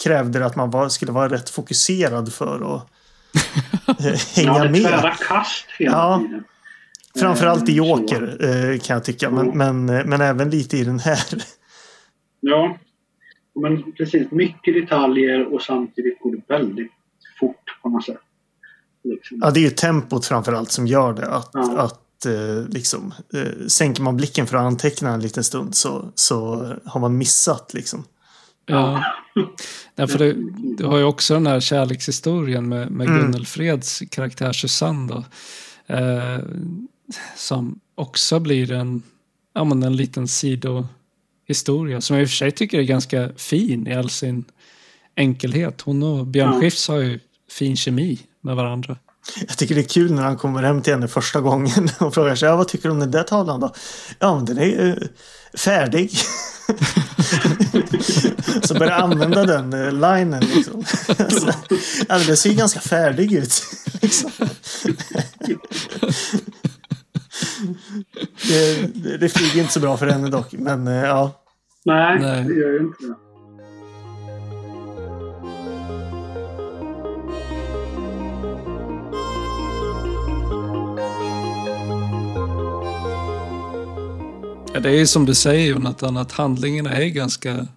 krävde 0.04 0.40
det 0.40 0.46
att 0.46 0.56
man 0.56 0.72
var, 0.72 0.90
skulle 0.90 1.12
vara 1.12 1.30
rätt 1.30 1.50
fokuserad 1.50 2.34
för 2.34 2.76
att 2.76 2.93
hänga 4.36 4.48
Ja, 4.58 4.70
med. 4.72 4.82
tvära 4.84 5.12
kast 5.12 5.66
hela 5.80 5.92
Ja. 5.92 6.20
tiden. 6.28 6.44
Framförallt 7.20 7.70
i 7.70 7.72
Eh, 7.72 7.78
Joker 7.78 8.38
eh, 8.46 8.80
kan 8.80 8.94
jag 8.94 9.04
tycka. 9.04 9.30
Men, 9.30 9.58
men, 9.58 9.90
eh, 9.90 10.06
men 10.06 10.22
även 10.22 10.50
lite 10.50 10.78
i 10.78 10.84
den 10.84 11.00
här. 11.00 11.44
Ja, 12.40 12.78
men 13.62 13.92
precis. 13.92 14.32
Mycket 14.32 14.74
detaljer 14.74 15.54
och 15.54 15.62
samtidigt 15.62 16.20
går 16.20 16.32
det 16.36 16.42
väldigt 16.48 16.92
fort 17.40 17.80
på 17.82 17.90
något 17.90 18.06
sätt. 18.06 18.18
Liksom. 19.04 19.40
Ja, 19.42 19.52
det 19.52 19.60
är 19.60 19.62
ju 19.62 19.70
tempot 19.70 20.26
framförallt 20.26 20.72
som 20.72 20.88
gör 20.88 21.14
det. 21.14 21.28
Att, 21.28 21.50
Ja. 21.54 21.78
att 21.82 22.26
eh, 22.26 22.68
liksom, 22.70 23.14
eh, 23.34 23.68
sänker 23.68 24.02
man 24.04 24.18
blicken 24.18 24.48
för 24.48 24.58
att 24.58 24.64
anteckna 24.64 25.14
en 25.14 25.20
liten 25.20 25.44
stund 25.44 25.76
så, 25.76 26.12
så 26.16 26.56
har 26.86 27.00
man 27.00 27.18
missat 27.18 27.74
liksom. 27.74 28.04
Ja. 28.66 29.04
Ja, 29.96 30.08
för 30.08 30.20
det, 30.20 30.36
du 30.78 30.86
har 30.86 30.98
ju 30.98 31.04
också 31.04 31.34
den 31.34 31.48
här 31.48 31.60
kärlekshistorien 31.60 32.70
med, 32.70 32.92
med 32.92 33.08
Mm. 33.08 33.22
Gunnel 33.22 33.46
Freds 33.46 34.04
karaktär 34.10 34.54
Susanne 34.54 35.14
då, 35.14 35.24
eh, 35.96 36.40
som 37.36 37.80
också 37.96 38.40
blir 38.40 38.72
en, 38.72 39.04
ja, 39.54 39.64
men 39.64 39.84
en 39.84 39.96
liten 39.96 40.28
sidohistoria 40.28 42.02
som 42.02 42.16
jag 42.16 42.24
i 42.24 42.26
och 42.26 42.30
för 42.30 42.36
sig 42.36 42.52
tycker 42.52 42.80
är 42.80 42.84
ganska 42.84 43.30
fin 43.38 43.88
i 43.88 43.94
all 43.94 44.10
sin 44.10 44.46
enkelhet. 45.16 45.82
Hon 45.82 46.04
och 46.04 46.28
Björn 46.28 46.54
Ja. 46.54 46.60
Skifs 46.60 46.88
har 46.88 46.98
ju 46.98 47.20
fin 47.52 47.78
kemi 47.78 48.20
med 48.42 48.56
varandra. 48.56 48.98
Jag 49.48 49.58
tycker 49.58 49.76
det 49.76 49.82
är 49.82 49.90
kul 49.90 50.12
när 50.14 50.24
han 50.24 50.38
kommer 50.38 50.64
hem 50.64 50.82
till 50.82 50.94
henne 50.94 51.08
första 51.08 51.42
gången 51.42 51.90
och 52.00 52.14
frågar 52.14 52.36
sig 52.36 52.50
ja, 52.50 52.56
vad 52.56 52.68
tycker 52.68 52.90
du 52.90 52.94
om 52.94 53.00
den 53.00 53.12
där 53.12 53.24
tavlan 53.24 53.60
då? 53.60 53.74
Ja, 54.20 54.36
men 54.36 54.46
den 54.46 54.58
är 54.58 54.88
eh, 54.88 54.96
färdig. 55.60 56.12
så 58.64 58.74
börjar 58.74 58.92
jag 58.92 59.02
använda 59.02 59.46
den 59.46 59.74
eh, 59.74 59.92
linen. 59.92 60.44
Liksom. 60.56 60.84
så, 61.30 61.48
alltså, 62.10 62.28
den 62.28 62.38
ser 62.38 62.50
ju 62.50 62.56
ganska 62.56 62.80
färdig 62.80 63.34
ut. 63.34 63.64
liksom. 64.02 64.32
det, 68.48 68.90
det, 68.96 69.18
det 69.18 69.30
flyger 69.30 69.62
inte 69.62 69.74
så 69.74 69.80
bra 69.80 69.98
för 69.98 70.08
henne 70.08 70.30
dock, 70.30 70.52
men 70.52 70.88
eh, 70.88 71.04
ja. 71.04 71.40
Nej, 71.86 72.20
Nej. 72.20 72.44
det 72.44 72.54
gör 72.54 72.72
ju 72.72 72.80
inte 72.80 73.04
det. 73.06 73.16
Ja, 84.74 84.80
det 84.80 85.02
är 85.02 85.06
som 85.06 85.26
du 85.26 85.36
säger 85.36 85.68
Jonathan, 85.68 86.18
att 86.18 86.32
handlingarna 86.32 86.92
är 86.92 87.06
ganska 87.06 87.68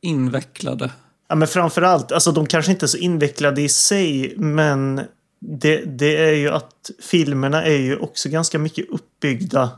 invecklade. 0.00 0.90
Ja, 1.28 1.34
men 1.34 1.48
framförallt, 1.48 2.12
alltså 2.12 2.32
de 2.32 2.46
kanske 2.46 2.72
inte 2.72 2.86
är 2.86 2.88
så 2.88 2.98
invecklade 2.98 3.62
i 3.62 3.68
sig, 3.68 4.34
men 4.36 5.00
det, 5.40 5.84
det 5.98 6.16
är 6.16 6.32
ju 6.34 6.48
att 6.50 6.90
filmerna 7.02 7.64
är 7.64 7.78
ju 7.78 7.96
också 7.96 8.28
ganska 8.28 8.58
mycket 8.58 8.88
uppbyggda 8.90 9.70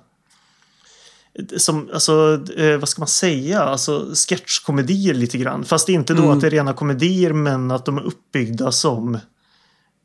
som, 1.57 1.91
alltså, 1.93 2.45
eh, 2.57 2.79
vad 2.79 2.89
ska 2.89 3.01
man 3.01 3.09
säga, 3.09 3.61
alltså 3.61 4.07
sketchkomedier 4.29 5.14
lite 5.14 5.39
grann. 5.39 5.64
Fast 5.64 5.89
inte 5.89 6.14
då 6.14 6.23
Mm. 6.23 6.35
att 6.35 6.41
det 6.41 6.47
är 6.47 6.51
rena 6.51 6.73
komedier, 6.73 7.33
men 7.33 7.71
att 7.71 7.85
de 7.87 7.99
är 7.99 8.03
uppbyggda 8.03 8.73
som 8.73 9.14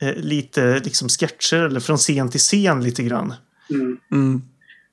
eh, 0.02 0.16
lite 0.16 0.80
liksom 0.80 1.10
sketcher 1.10 1.58
eller 1.58 1.80
från 1.80 1.98
scen 1.98 2.30
till 2.30 2.40
scen 2.40 2.84
lite 2.84 3.04
grann. 3.04 3.34
Mm. 3.70 3.98
Mm. 4.12 4.42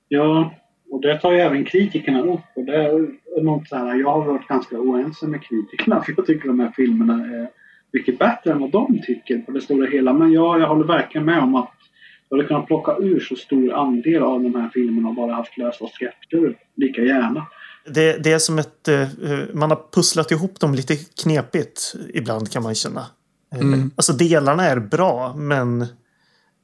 Ja, 0.09 0.55
och 0.91 1.01
det 1.03 1.19
tar 1.19 1.33
ju 1.33 1.39
även 1.39 1.65
kritikerna 1.65 2.21
upp. 2.21 2.41
Och 2.57 2.65
det 2.65 2.77
är 2.77 3.20
något 3.43 3.69
så 3.69 3.77
här, 3.77 3.95
jag 3.95 4.13
har 4.13 4.25
varit 4.25 4.49
ganska 4.49 4.79
oense 4.79 5.27
med 5.27 5.43
kritikerna 5.43 6.03
för 6.03 6.15
jag 6.17 6.27
tycker 6.27 6.49
de 6.49 6.61
här 6.61 6.73
filmerna 6.77 7.15
är 7.15 7.49
mycket 7.93 8.19
bättre 8.19 8.53
än 8.53 8.59
vad 8.59 8.71
de 8.71 9.03
tycker 9.07 9.39
på 9.39 9.53
det 9.53 9.61
stora 9.61 9.87
hela. 9.87 10.13
Men 10.13 10.33
ja, 10.33 10.59
jag 10.59 10.69
håller 10.69 10.85
verkligen 10.85 11.25
med 11.25 11.43
om 11.43 11.55
att 11.55 11.73
jag 12.29 12.37
hade 12.37 12.49
kunnat 12.49 12.67
plocka 12.67 12.97
ur 12.97 13.21
så 13.21 13.37
stor 13.37 13.73
andel 13.73 14.23
av 14.23 14.43
de 14.43 14.55
här 14.55 14.71
filmerna 14.75 15.09
och 15.09 15.15
bara 15.15 15.35
haft 15.35 15.59
lösa 15.59 15.85
sketcher 15.85 16.57
lika 16.77 17.03
gärna. 17.03 17.47
Det, 17.85 18.25
det 18.25 18.33
är 18.33 18.39
som 18.39 18.59
ett, 18.59 18.89
eh, 18.89 19.09
man 19.53 19.71
har 19.71 19.81
pusslat 19.93 20.31
ihop 20.31 20.61
dem 20.61 20.75
lite 20.75 20.97
knepigt 20.97 21.95
ibland 22.15 22.51
kan 22.53 22.63
man 22.63 22.75
känna. 22.75 23.01
Eh, 23.55 23.61
Mm. 23.61 23.91
Alltså 23.97 24.13
delarna 24.13 24.65
är 24.65 24.81
bra, 24.81 25.35
men 25.37 25.83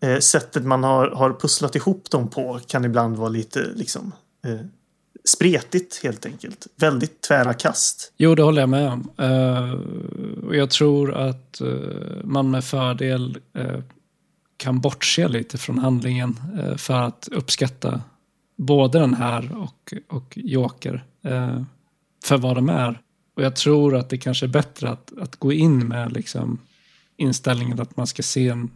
eh, 0.02 0.18
sättet 0.20 0.64
man 0.64 0.84
har, 0.84 1.10
har 1.10 1.32
pusslat 1.32 1.76
ihop 1.76 2.10
dem 2.10 2.30
på 2.30 2.60
kan 2.66 2.84
ibland 2.84 3.16
vara 3.16 3.28
lite 3.28 3.60
liksom 3.74 4.12
spretigt 5.28 6.01
helt 6.03 6.27
enkelt. 6.27 6.66
Väldigt 6.77 7.20
tvära 7.20 7.55
kast. 7.55 8.12
Jo, 8.16 8.35
det 8.35 8.43
håller 8.43 8.62
jag 8.62 8.69
med 8.69 8.89
om. 8.89 9.11
Uh, 9.20 9.73
och 10.47 10.57
jag 10.57 10.70
tror 10.70 11.15
att 11.15 11.61
uh, 11.65 12.24
man 12.24 12.51
med 12.51 12.65
fördel 12.65 13.39
uh, 13.59 13.81
kan 14.57 14.81
bortse 14.81 15.28
lite 15.28 15.59
från 15.59 15.78
handlingen 15.78 16.36
för 16.77 16.94
att 16.94 17.28
uppskatta 17.32 18.01
både 18.57 18.98
den 18.98 19.15
här 19.15 19.59
och, 19.59 19.94
och 20.09 20.32
Joker 20.36 21.05
för 22.24 22.36
vad 22.36 22.57
de 22.57 22.69
är. 22.69 23.01
Och 23.36 23.43
jag 23.43 23.57
tror 23.57 23.97
att 23.97 24.09
det 24.09 24.19
kanske 24.19 24.47
är 24.47 24.48
bättre 24.48 24.89
att, 24.89 25.12
att 25.19 25.36
gå 25.36 25.53
in 25.53 25.89
med 25.89 26.12
liksom, 26.12 26.59
inställningen 27.16 27.81
att 27.81 27.97
man 27.97 28.07
ska 28.07 28.23
se 28.23 28.48
en, 28.48 28.70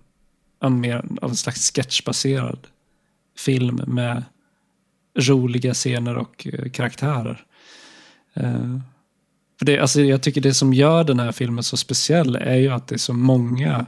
en 0.61 0.81
mer 0.81 1.05
av 1.21 1.31
en 1.31 1.37
slags 1.37 1.73
sketchbaserad 1.73 2.67
film 3.39 3.81
med 3.87 4.25
roliga 5.19 5.75
scener 5.75 6.17
och 6.17 6.47
eh, 6.53 6.71
karaktärer. 6.71 7.45
Eh, 8.35 8.77
för 9.59 9.67
det, 9.67 9.79
alltså, 9.79 10.01
jag 10.01 10.23
tycker 10.23 10.41
det 10.41 10.55
som 10.55 10.73
gör 10.73 11.05
den 11.05 11.21
här 11.21 11.33
filmen 11.33 11.63
så 11.63 11.77
speciell 11.77 12.37
är 12.37 12.57
ju 12.57 12.69
att 12.69 12.89
det 12.89 12.95
är 12.95 12.99
så 12.99 13.13
många 13.15 13.87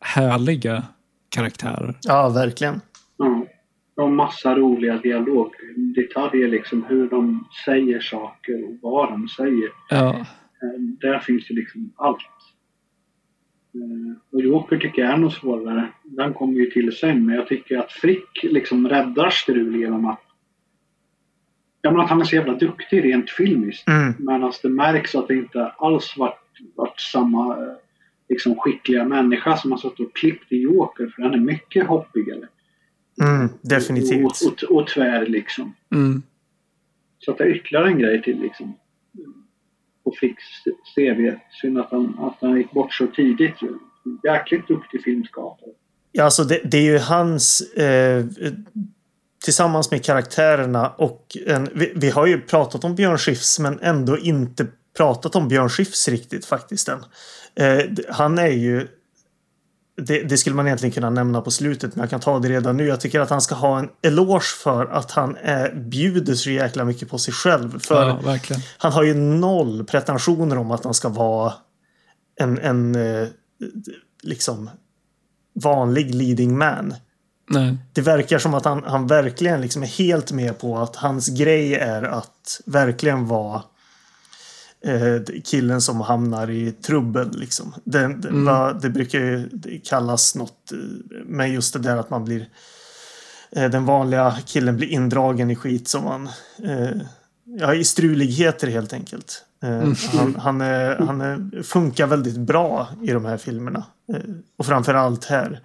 härliga 0.00 0.82
karaktärer. 1.28 1.98
Ja, 2.02 2.28
verkligen. 2.28 2.80
Ja. 3.16 3.46
Och 3.96 4.10
massa 4.12 4.54
roliga 4.54 4.96
dialogdetaljer 4.96 6.48
liksom 6.48 6.84
hur 6.88 7.10
de 7.10 7.48
säger 7.64 8.00
saker 8.00 8.64
och 8.64 8.76
vad 8.82 9.08
de 9.08 9.28
säger. 9.28 9.68
Ja, 9.90 10.26
Eh, 10.62 10.80
Där 10.80 11.18
finns 11.18 11.50
ju 11.50 11.54
liksom 11.54 11.92
allt. 11.96 12.18
Och 14.32 14.42
Joker 14.42 14.76
tycker 14.76 15.02
jag 15.02 15.12
är 15.12 15.16
nog 15.16 15.32
svårare. 15.32 15.88
Den 16.04 16.34
kommer 16.34 16.54
ju 16.54 16.70
till 16.70 16.96
sen, 16.96 17.26
men 17.26 17.34
jag 17.34 17.46
tycker 17.48 17.78
att 17.78 17.92
Frick 17.92 18.42
liksom 18.42 18.88
räddar 18.88 19.30
Strul 19.30 19.76
genom 19.76 20.06
att 20.06 20.20
Ja 21.82 21.90
men 21.90 22.00
att 22.00 22.10
han 22.10 22.20
är 22.20 22.24
så 22.24 22.36
jävla 22.36 22.54
duktig 22.54 23.04
rent 23.04 23.30
filmiskt. 23.30 23.88
Mm. 23.88 24.14
Medan 24.18 24.52
det 24.62 24.68
märks 24.68 25.14
att 25.14 25.28
det 25.28 25.34
inte 25.34 25.66
alls 25.66 26.16
varit, 26.16 26.40
varit 26.76 27.00
samma 27.00 27.56
eh, 27.56 27.72
liksom 28.28 28.56
skickliga 28.58 29.04
människa 29.04 29.56
som 29.56 29.70
har 29.70 29.78
suttit 29.78 30.00
och 30.00 30.16
klippt 30.16 30.52
i 30.52 30.56
Joker. 30.56 31.12
För 31.16 31.22
den 31.22 31.34
är 31.34 31.38
mycket 31.38 31.86
hoppigare. 31.86 32.48
Mm, 33.22 33.48
definitivt. 33.60 34.24
Och, 34.24 34.70
och, 34.70 34.76
och 34.76 34.86
tvär 34.86 35.26
liksom. 35.26 35.74
mm, 35.94 36.22
Så 37.18 37.30
att 37.30 37.38
det 37.38 37.44
är 37.44 37.56
ytterligare 37.56 37.88
en 37.88 37.98
grej 37.98 38.22
till 38.22 38.40
liksom. 38.40 38.74
På 40.04 40.14
Fricks 40.20 40.44
CV. 40.94 41.36
Synd 41.60 41.78
att 41.78 41.90
han, 41.90 42.16
att 42.18 42.36
han 42.40 42.56
gick 42.56 42.72
bort 42.72 42.92
så 42.92 43.06
tidigt. 43.06 43.54
Jäkligt 44.24 44.68
duktig 44.68 45.02
filmskapare. 45.02 45.70
Ja, 46.12 46.24
alltså 46.24 46.44
det, 46.44 46.60
det 46.64 46.76
är 46.76 46.92
ju 46.92 46.98
hans... 46.98 47.60
Eh, 47.60 48.24
tillsammans 49.44 49.90
med 49.90 50.04
karaktärerna 50.04 50.88
och 50.88 51.36
en, 51.46 51.68
vi, 51.74 51.92
vi, 51.96 52.10
har 52.10 52.26
ju 52.26 52.40
pratat 52.40 52.84
om 52.84 52.94
Björn 52.94 53.18
Skifs 53.18 53.58
men 53.58 53.80
ändå 53.80 54.18
inte 54.18 54.66
pratat 54.96 55.36
om 55.36 55.48
Björn 55.48 55.68
Skifs 55.68 56.08
riktigt 56.08 56.44
faktiskt 56.44 56.88
än. 56.88 57.04
Eh, 57.54 57.86
han 58.08 58.38
är 58.38 58.48
ju 58.48 58.88
det, 59.96 60.22
det, 60.22 60.38
skulle 60.38 60.56
man 60.56 60.66
egentligen 60.66 60.92
kunna 60.92 61.10
nämna 61.10 61.40
på 61.40 61.50
slutet 61.50 61.96
men 61.96 62.02
jag 62.02 62.10
kan 62.10 62.20
ta 62.20 62.38
det 62.38 62.48
redan 62.48 62.76
nu. 62.76 62.86
Jag 62.86 63.00
tycker 63.00 63.20
att 63.20 63.30
han 63.30 63.40
ska 63.40 63.54
ha 63.54 63.78
en 63.78 63.88
eloge 64.02 64.44
för 64.62 64.86
att 64.86 65.10
han 65.10 65.36
är, 65.36 65.74
bjuder 65.74 66.34
så 66.34 66.50
jäkla 66.50 66.84
mycket 66.84 67.08
på 67.08 67.18
sig 67.18 67.34
själv. 67.34 67.80
För 67.80 68.06
ja, 68.06 68.38
han 68.78 68.92
har 68.92 69.02
ju 69.02 69.14
noll 69.14 69.84
pretensioner 69.84 70.58
om 70.58 70.70
att 70.70 70.84
han 70.84 70.94
ska 70.94 71.08
vara 71.08 71.52
en, 72.40 72.58
en 72.58 72.94
eh, 72.94 73.28
liksom 74.22 74.70
vanlig 75.62 76.14
leading 76.14 76.58
man. 76.58 76.94
Nej. 77.52 77.76
Det 77.92 78.00
verkar 78.00 78.38
som 78.38 78.54
att 78.54 78.64
han, 78.64 78.82
han 78.84 79.06
verkligen 79.06 79.60
liksom 79.60 79.82
är 79.82 79.86
helt 79.86 80.32
med 80.32 80.58
på 80.58 80.78
att 80.78 80.96
hans 80.96 81.28
grej 81.28 81.74
är 81.74 82.02
att 82.02 82.60
verkligen 82.66 83.26
vara 83.26 83.62
eh, 84.84 85.22
killen 85.44 85.80
som 85.80 86.00
hamnar 86.00 86.50
i 86.50 86.72
trubbel. 86.72 87.38
Liksom. 87.38 87.74
Det, 87.84 88.04
mm. 88.04 88.44
va, 88.44 88.72
det 88.72 88.90
brukar 88.90 89.18
ju 89.18 89.48
kallas 89.84 90.34
något 90.34 90.72
eh, 90.72 90.78
med 91.26 91.50
just 91.50 91.72
det 91.72 91.78
där 91.78 91.96
att 91.96 92.10
man 92.10 92.24
blir 92.24 92.48
eh, 93.50 93.70
den 93.70 93.84
vanliga 93.84 94.36
killen 94.46 94.76
blir 94.76 94.88
indragen 94.88 95.50
i 95.50 95.56
skit 95.56 95.88
som 95.88 96.04
man 96.04 96.28
eh, 96.64 97.02
ja, 97.44 97.74
i 97.74 97.84
struligheter 97.84 98.68
helt 98.68 98.92
enkelt. 98.92 99.44
Mm. 99.62 99.94
Han, 100.12 100.34
han, 100.34 100.60
han 101.08 101.52
funkar 101.64 102.06
väldigt 102.06 102.36
bra 102.36 102.88
i 103.02 103.12
de 103.12 103.24
här 103.24 103.36
filmerna. 103.36 103.84
Och 104.56 104.66
framförallt 104.66 105.24
här. 105.24 105.60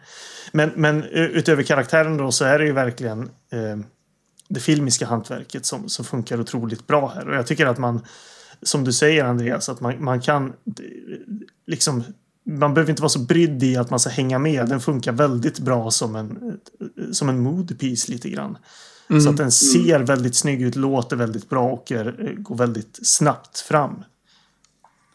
Men, 0.55 0.71
men 0.75 1.03
utöver 1.03 1.63
karaktären 1.63 2.17
då 2.17 2.31
så 2.31 2.45
är 2.45 2.59
det 2.59 2.65
ju 2.65 2.71
verkligen 2.71 3.21
eh, 3.51 3.77
det 4.49 4.59
filmiska 4.59 5.05
hantverket 5.05 5.65
som, 5.65 5.89
som 5.89 6.05
funkar 6.05 6.39
otroligt 6.39 6.87
bra 6.87 7.11
här. 7.15 7.29
Och 7.29 7.35
jag 7.35 7.47
tycker 7.47 7.65
att 7.65 7.77
man, 7.77 8.05
som 8.61 8.83
du 8.83 8.93
säger 8.93 9.23
Andreas, 9.23 9.69
att 9.69 9.81
man, 9.81 10.03
man 10.03 10.21
kan 10.21 10.53
liksom 11.67 12.03
man 12.45 12.73
behöver 12.73 12.89
inte 12.89 13.01
vara 13.01 13.09
så 13.09 13.19
brydd 13.19 13.63
i 13.63 13.77
att 13.77 13.89
man 13.89 13.99
ska 13.99 14.09
hänga 14.09 14.39
med. 14.39 14.69
Den 14.69 14.79
funkar 14.79 15.11
väldigt 15.11 15.59
bra 15.59 15.91
som 15.91 16.15
en, 16.15 16.59
som 17.11 17.29
en 17.29 17.39
moodpiece 17.39 18.09
lite 18.09 18.29
grann. 18.29 18.57
Mm. 19.09 19.21
Så 19.21 19.29
att 19.29 19.37
den 19.37 19.51
ser 19.51 19.99
väldigt 19.99 20.35
snygg 20.35 20.61
ut, 20.61 20.75
låter 20.75 21.15
väldigt 21.15 21.49
bra 21.49 21.69
och 21.69 21.91
är, 21.91 22.35
går 22.37 22.55
väldigt 22.55 22.99
snabbt 23.03 23.59
fram. 23.59 24.03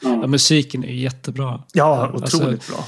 Ja, 0.02 0.26
musiken 0.26 0.84
är 0.84 0.94
jättebra. 0.94 1.62
Ja, 1.72 2.08
otroligt 2.08 2.44
alltså, 2.44 2.72
bra. 2.72 2.86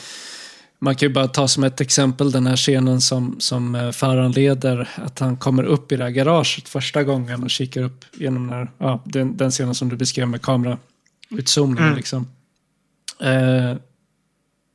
Man 0.83 0.95
kan 0.95 1.09
ju 1.09 1.13
bara 1.13 1.29
ta 1.29 1.49
som 1.49 1.65
ett 1.65 1.81
exempel 1.81 2.31
den 2.31 2.47
här 2.47 2.57
scenen 2.57 3.01
som, 3.01 3.37
som 3.41 3.75
eh, 3.75 3.91
föranleder 3.91 4.89
att 4.95 5.19
han 5.19 5.37
kommer 5.37 5.65
upp 5.65 5.93
i 5.93 5.97
det 5.97 6.05
här 6.05 6.11
garaget 6.11 6.69
första 6.69 7.05
gången 7.05 7.43
och 7.43 7.51
kikar 7.51 7.83
upp 7.83 8.05
genom 8.13 8.47
den, 8.47 8.69
ja, 8.79 9.03
den, 9.05 9.37
den 9.37 9.51
scenen 9.51 9.75
som 9.75 9.89
du 9.89 9.97
beskrev 9.97 10.29
med 10.29 10.43
kamerautzoomningen. 10.43 11.85
Mm. 11.85 11.97
Liksom. 11.97 12.27
Eh, 13.21 13.77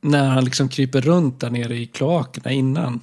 när 0.02 0.28
han 0.28 0.44
liksom 0.44 0.68
kryper 0.68 1.00
runt 1.00 1.40
där 1.40 1.50
nere 1.50 1.76
i 1.76 1.86
kloakerna 1.86 2.50
innan. 2.52 3.00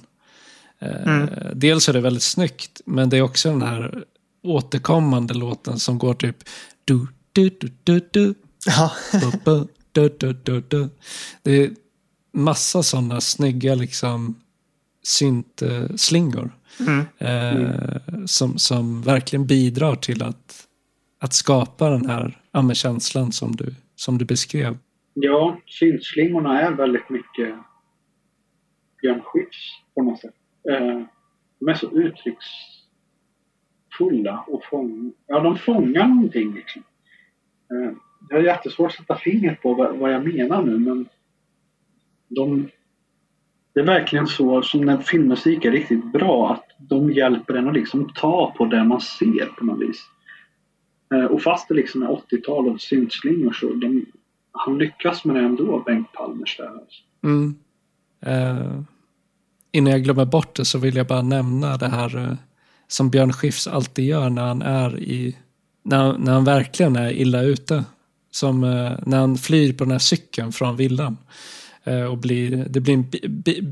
Eh, 0.78 1.02
mm. 1.02 1.30
Dels 1.54 1.88
är 1.88 1.92
det 1.92 2.00
väldigt 2.00 2.22
snyggt, 2.22 2.80
men 2.86 3.08
det 3.08 3.16
är 3.16 3.22
också 3.22 3.50
den 3.50 3.62
här 3.62 4.04
återkommande 4.42 5.34
låten 5.34 5.78
som 5.78 5.98
går 5.98 6.14
typ 6.14 6.36
du, 6.84 7.06
du, 7.32 7.48
du, 7.48 7.70
du, 7.84 8.08
du. 8.12 8.34
Ja. 8.66 8.92
du, 9.92 10.08
du, 10.18 10.32
du, 10.32 10.60
du. 10.68 10.88
Det 11.42 11.52
är 11.52 11.70
massa 12.36 12.82
sådana 12.82 13.20
snygga 13.20 13.74
liksom 13.74 14.40
syntslingor. 15.02 16.50
Mm. 16.80 17.04
Eh, 17.18 17.70
som, 18.26 18.58
som 18.58 19.02
verkligen 19.02 19.46
bidrar 19.46 19.94
till 19.94 20.22
att, 20.22 20.68
att 21.20 21.32
skapa 21.32 21.90
den 21.90 22.06
här 22.06 22.40
ja, 22.52 22.74
känslan 22.74 23.32
som 23.32 23.56
du, 23.56 23.74
som 23.94 24.18
du 24.18 24.24
beskrev. 24.24 24.78
Ja, 25.14 25.60
syntslingorna 25.66 26.60
är 26.60 26.72
väldigt 26.72 27.10
mycket 27.10 27.54
Björn 29.02 29.22
Skifs 29.24 29.80
på 29.94 30.02
något 30.02 30.20
sätt. 30.20 30.34
Eh, 30.70 31.02
de 31.58 31.68
är 31.68 31.74
så 31.74 31.90
uttrycksfulla 31.90 34.44
och 34.46 34.64
fång, 34.70 35.12
ja, 35.26 35.40
de 35.40 35.58
fångar 35.58 36.08
någonting. 36.08 36.54
Liksom. 36.54 36.82
Eh, 37.70 37.92
jag 38.28 38.36
har 38.36 38.44
jättesvårt 38.44 38.90
att 38.90 38.96
sätta 38.96 39.16
fingret 39.16 39.62
på 39.62 39.74
vad, 39.74 39.96
vad 39.96 40.12
jag 40.12 40.34
menar 40.34 40.62
nu 40.62 40.78
men 40.78 41.08
de, 42.28 42.68
det 43.74 43.80
är 43.80 43.84
verkligen 43.84 44.26
så 44.26 44.62
som 44.62 44.80
när 44.80 44.98
filmmusik 44.98 45.64
är 45.64 45.70
riktigt 45.70 46.12
bra 46.12 46.52
att 46.52 46.88
de 46.88 47.12
hjälper 47.12 47.54
en 47.54 47.68
att 47.68 47.74
liksom 47.74 48.12
ta 48.14 48.54
på 48.58 48.64
det 48.64 48.84
man 48.84 49.00
ser 49.00 49.46
på 49.46 49.64
något 49.64 49.80
vis. 49.80 50.02
Eh, 51.14 51.24
och 51.24 51.42
fast 51.42 51.68
det 51.68 51.74
liksom 51.74 52.02
är 52.02 52.06
80-tal 52.06 52.68
och 52.68 52.80
syntslingor 52.80 53.52
så 53.52 53.66
de, 53.66 54.06
han 54.52 54.78
lyckas 54.78 55.24
med 55.24 55.36
det 55.36 55.40
ändå, 55.40 55.82
Bengt 55.86 56.12
Palmers 56.12 56.56
där. 56.56 56.66
Alltså. 56.66 57.02
Mm. 57.24 57.54
Eh, 58.20 58.80
innan 59.72 59.92
jag 59.92 60.02
glömmer 60.02 60.24
bort 60.24 60.56
det 60.56 60.64
så 60.64 60.78
vill 60.78 60.96
jag 60.96 61.06
bara 61.06 61.22
nämna 61.22 61.76
det 61.76 61.88
här 61.88 62.16
eh, 62.16 62.36
som 62.88 63.10
Björn 63.10 63.32
Skifs 63.32 63.66
alltid 63.66 64.04
gör 64.04 64.30
när 64.30 64.46
han 64.46 64.62
är 64.62 64.98
i 64.98 65.36
när, 65.82 66.18
när 66.18 66.32
han 66.32 66.44
verkligen 66.44 66.96
är 66.96 67.12
illa 67.12 67.42
ute. 67.42 67.84
Som 68.30 68.64
eh, 68.64 68.92
när 69.06 69.18
han 69.18 69.36
flyr 69.36 69.72
på 69.72 69.84
den 69.84 69.90
här 69.90 69.98
cykeln 69.98 70.52
från 70.52 70.76
villan. 70.76 71.16
Eh, 71.86 72.02
och 72.02 72.18
blir, 72.18 72.66
det 72.70 72.80
blir 72.80 72.94
en 72.94 73.10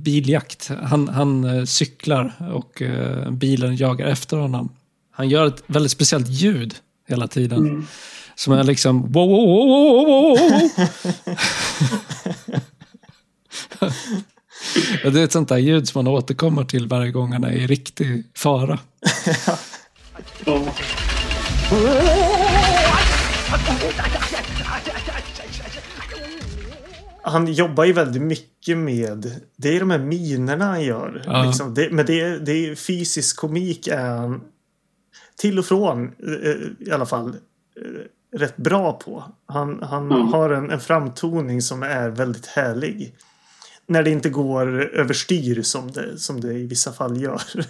biljakt. 0.02 0.70
Han, 0.82 1.08
han 1.08 1.44
eh, 1.44 1.64
cyklar 1.64 2.52
och 2.54 2.82
eh, 2.82 3.30
bilen 3.30 3.76
jagar 3.76 4.06
efter 4.06 4.36
honom. 4.36 4.72
Han 5.10 5.28
gör 5.28 5.46
ett 5.46 5.62
väldigt 5.66 5.92
speciellt 5.92 6.28
ljud 6.28 6.74
hela 7.08 7.28
tiden. 7.28 7.58
Mm. 7.58 7.86
Som 8.34 8.52
är 8.52 8.64
liksom 8.64 9.12
wow, 9.12 9.28
wow, 9.28 9.46
wow, 9.46 9.66
wow, 9.66 10.06
wow, 10.06 10.38
wow. 15.02 15.12
Det 15.12 15.20
är 15.20 15.24
ett 15.24 15.32
sånt 15.32 15.48
där 15.48 15.58
ljud 15.58 15.88
som 15.88 16.04
man 16.04 16.14
återkommer 16.14 16.64
till 16.64 16.86
varje 16.86 17.10
gång 17.10 17.32
han 17.32 17.44
är 17.44 17.52
i 17.52 17.66
riktig 17.66 18.24
fara. 18.34 18.78
ja 20.44 20.74
han 27.24 27.52
jobbar 27.52 27.84
ju 27.84 27.92
väldigt 27.92 28.22
mycket 28.22 28.78
med 28.78 29.40
det 29.56 29.76
är 29.76 29.80
de 29.80 29.90
här 29.90 29.98
minerna 29.98 30.64
han 30.64 30.82
gör. 30.82 31.22
Ja. 31.26 31.44
Liksom. 31.44 31.74
Det, 31.74 31.90
men 31.90 32.06
det 32.06 32.20
är, 32.20 32.38
det 32.38 32.52
är 32.52 32.74
fysisk 32.74 33.36
komik 33.36 33.88
är 33.88 34.06
han 34.06 34.40
till 35.36 35.58
och 35.58 35.64
från 35.64 36.04
eh, 36.04 36.86
i 36.88 36.90
alla 36.92 37.06
fall 37.06 37.28
eh, 37.28 38.38
rätt 38.38 38.56
bra 38.56 38.92
på. 38.92 39.24
Han, 39.46 39.82
han 39.82 40.12
mm. 40.12 40.26
har 40.26 40.50
en, 40.50 40.70
en 40.70 40.80
framtoning 40.80 41.62
som 41.62 41.82
är 41.82 42.08
väldigt 42.08 42.46
härlig. 42.46 43.14
När 43.86 44.02
det 44.02 44.10
inte 44.10 44.30
går 44.30 44.94
överstyr 44.94 45.62
som 45.62 45.92
det, 45.92 46.18
som 46.18 46.40
det 46.40 46.52
i 46.52 46.66
vissa 46.66 46.92
fall 46.92 47.22
gör. 47.22 47.42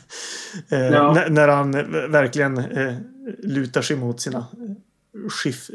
Eh, 0.68 0.78
ja. 0.78 1.12
när, 1.12 1.30
när, 1.30 1.48
han 1.48 1.72
verkligen 2.10 2.58
eh, 2.58 2.94
lutar 3.38 3.82
sig 3.82 3.96
mot 3.96 4.20
sina 4.20 4.46
skiff, 5.28 5.70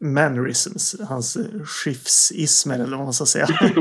mannerisms, 0.00 0.96
hans 1.08 1.38
skifsismer 1.64 2.74
eller 2.74 2.96
vad 2.96 3.06
man 3.06 3.12
ska 3.12 3.26
säga. 3.26 3.46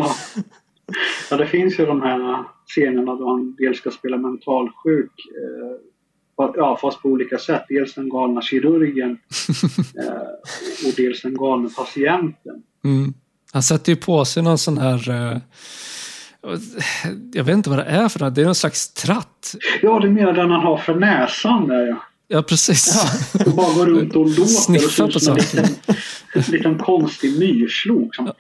ja, 1.30 1.38
det 1.38 1.48
finns 1.48 1.80
ju 1.80 1.85
de 1.85 2.02
här 2.02 2.44
scenerna 2.68 3.15
då 3.15 3.30
han 3.30 3.56
dels 3.57 3.77
ska 3.77 3.91
spela 3.91 4.18
mentalsjuk 4.18 5.11
eh, 5.35 5.88
Ja, 6.56 6.77
fast 6.81 7.02
på 7.02 7.10
olika 7.10 7.38
sätt. 7.38 7.65
Dels 7.69 7.94
den 7.94 8.10
galna 8.10 8.41
kirurgen 8.41 9.11
eh, 10.03 10.88
och 10.88 10.94
dels 10.98 11.22
den 11.22 11.34
galna 11.34 11.69
patienten. 11.69 12.64
Mm. 12.84 13.14
Han 13.53 13.64
sätter 13.64 13.91
ju 13.91 13.95
på 13.95 14.26
sig 14.26 14.44
någon 14.44 14.57
sån 14.57 14.77
här 14.77 15.10
eh, 15.10 15.38
jag 17.34 17.44
vet 17.44 17.53
inte 17.53 17.69
vad 17.69 17.80
det 17.80 17.85
är 17.85 18.10
för 18.10 18.19
något. 18.19 18.35
Det 18.35 18.41
är 18.41 18.45
någon 18.45 18.56
slags 18.56 18.94
tratt. 18.94 19.56
Ja, 19.81 19.99
du 19.99 20.10
menar 20.10 20.34
den 20.34 20.52
han 20.52 20.61
har 20.61 20.77
för 20.77 20.95
näsan 20.95 21.68
där 21.68 21.88
ja. 21.88 22.03
Ja, 22.28 22.41
precis. 22.41 23.10
Ja, 23.34 23.52
bara 23.52 23.74
går 23.74 23.86
runt 23.86 24.16
och 24.16 24.26
låter 24.26 24.45
Sniffa 24.45 25.04
och 25.04 25.10
ut 25.16 25.24
som 25.24 25.34
en 25.34 25.40
liten, 25.40 25.66
en 26.34 26.41
liten 26.41 26.78
konstig 26.78 27.40
myrslok. 27.40 28.16
Som, 28.16 28.32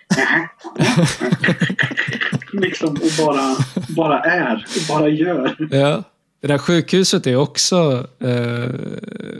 liksom, 2.61 2.89
och 2.89 3.25
bara, 3.25 3.55
bara 3.89 4.23
är, 4.23 4.65
bara 4.89 5.09
gör. 5.09 5.67
Ja. 5.71 6.03
Det 6.41 6.47
där 6.47 6.57
sjukhuset 6.57 7.27
är 7.27 7.35
också 7.35 8.07
eh, 8.19 8.69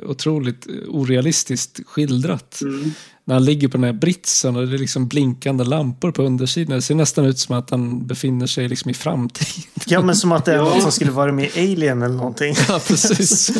otroligt 0.10 0.68
orealistiskt 0.88 1.80
skildrat. 1.86 2.60
Mm 2.61 2.91
när 3.27 3.35
han 3.35 3.45
ligger 3.45 3.67
på 3.67 3.77
den 3.77 3.83
här 3.83 3.93
britsen 3.93 4.55
och 4.55 4.67
det 4.67 4.75
är 4.75 4.79
liksom 4.79 5.07
blinkande 5.07 5.63
lampor 5.63 6.11
på 6.11 6.23
undersidan. 6.23 6.75
Det 6.75 6.81
ser 6.81 6.95
nästan 6.95 7.25
ut 7.25 7.37
som 7.39 7.57
att 7.57 7.69
han 7.69 8.07
befinner 8.07 8.45
sig 8.45 8.67
liksom 8.67 8.91
i 8.91 8.93
framtiden. 8.93 9.63
Ja, 9.87 10.01
men 10.01 10.15
som 10.15 10.31
att 10.31 10.45
det 10.45 10.53
är 10.53 10.57
något 10.57 10.81
som 10.81 10.91
skulle 10.91 11.11
vara 11.11 11.31
med 11.31 11.45
i 11.57 11.59
Alien 11.73 12.01
eller 12.01 12.15
någonting. 12.15 12.53
Ja, 12.69 12.79
precis. 12.87 13.51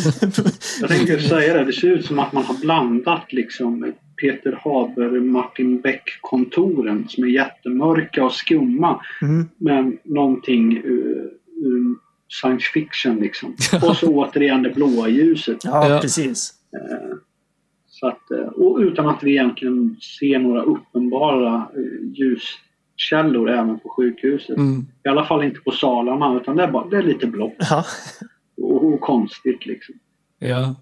Jag 0.81 0.89
tänkte 0.89 1.19
säga 1.22 1.53
det. 1.53 1.65
Det 1.65 1.73
ser 1.73 1.88
ut 1.88 2.06
som 2.06 2.19
att 2.19 2.34
man 2.34 2.44
har 2.44 2.56
blandat 2.56 3.34
liksom 3.34 3.94
Peter 4.22 4.60
Haber, 4.64 5.19
Martin 5.19 5.81
Beck-kontoren 5.81 7.06
som 7.10 7.23
är 7.23 7.27
jättemörka 7.27 8.26
och 8.26 8.34
skumma. 8.34 9.02
Mm. 9.22 9.49
Men 9.57 9.98
någonting 10.03 10.77
ur, 10.77 11.30
ur 11.65 11.95
science 12.41 12.65
fiction 12.73 13.15
liksom. 13.15 13.56
Och 13.81 13.98
så 13.98 14.07
återigen 14.07 14.64
det 14.64 14.69
blåa 14.69 15.10
ljuset. 15.10 15.57
Ja, 15.64 15.89
Ja. 15.89 15.99
precis. 16.02 16.53
Eh, 16.73 17.18
Så 17.99 18.07
att, 18.07 18.32
eh, 18.32 18.38
och 18.48 18.78
utan 18.78 19.07
att 19.10 19.24
vi 19.24 19.32
egentligen 19.32 19.95
ser 20.19 20.40
några 20.40 20.61
uppenbara 20.61 21.56
eh, 21.56 22.10
ljuskällor 22.14 23.49
även 23.49 23.80
på 23.80 23.90
sjukhuset. 23.90 24.57
Mm. 24.57 24.86
I 25.06 25.10
alla 25.10 25.26
fall 25.26 25.44
inte 25.44 25.60
på 25.60 25.72
salarna 25.72 26.40
utan 26.41 26.56
det 26.56 26.64
är, 26.64 26.72
bara, 26.72 26.88
det 26.88 26.98
är 26.98 27.03
lite 27.03 27.28
blått 27.28 27.53
Ja. 27.69 27.86
och, 28.61 28.86
och 28.86 29.02
konstigt 29.02 29.65
liksom. 29.65 29.95
Ja. 30.40 30.76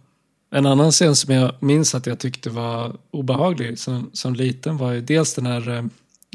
En 0.51 0.65
annan 0.65 0.91
scen 0.91 1.15
som 1.15 1.33
jag 1.33 1.51
minns 1.59 1.95
att 1.95 2.07
jag 2.07 2.19
tyckte 2.19 2.49
var 2.49 2.95
obehaglig 3.11 3.79
som, 3.79 4.09
som 4.13 4.33
liten 4.33 4.77
var 4.77 4.91
ju 4.91 5.01
dels 5.01 5.33
den 5.35 5.45
här 5.45 5.69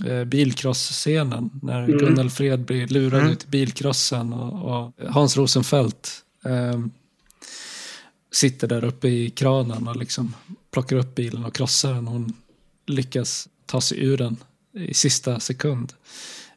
eh, 0.07 0.25
bilcross-scenen 0.25 1.51
när 1.63 1.85
Mm. 1.85 1.99
Gunnel 1.99 2.31
Fred 2.31 2.61
blir 2.61 2.87
lurad 2.87 3.21
Mm. 3.21 3.33
ut 3.33 3.45
i 3.45 3.49
bilcrossen 3.49 4.33
och, 4.33 4.53
och 4.85 4.93
Hans 5.09 5.37
Rosenfeldt 5.37 6.11
eh, 6.45 6.81
sitter 8.33 8.69
där 8.69 8.85
uppe 8.85 9.09
i 9.09 9.31
kranen 9.31 9.89
och 9.89 9.97
liksom 9.97 10.35
plockar 10.71 10.97
upp 10.97 11.15
bilen 11.15 11.45
och 11.45 11.55
krossar 11.55 11.95
den. 11.95 12.07
Hon 12.07 12.33
lyckas 12.87 13.49
ta 13.67 13.81
sig 13.81 14.05
ur 14.05 14.17
den 14.17 14.37
i 14.75 14.95
sista 14.95 15.41
sekund. 15.41 15.93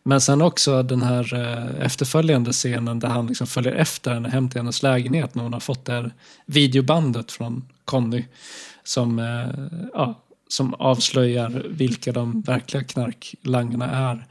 Men 0.04 0.22
sen 0.22 0.42
också 0.42 0.84
den 0.84 1.02
här 1.02 1.34
eh, 1.34 1.86
efterföljande 1.86 2.52
scenen 2.52 3.00
där 3.00 3.08
han 3.08 3.28
liksom 3.28 3.48
följer 3.48 3.74
efter 3.74 4.14
henne 4.14 4.30
hem 4.30 4.50
till 4.50 4.60
hennes 4.60 4.84
lägenhet 4.84 5.36
när 5.36 5.44
hon 5.44 5.54
har 5.54 5.60
fått 5.60 5.86
det 5.86 5.94
här 5.94 6.14
videobandet 6.46 7.32
från 7.32 7.66
Conny 7.86 8.26
som, 8.84 9.20
eh, 9.20 9.66
ja, 9.94 10.24
som 10.48 10.74
avslöjar 10.74 11.66
vilka 11.70 12.12
de 12.12 12.42
verkliga 12.42 12.84
knarklangarna 12.84 13.92
är. 13.92 14.28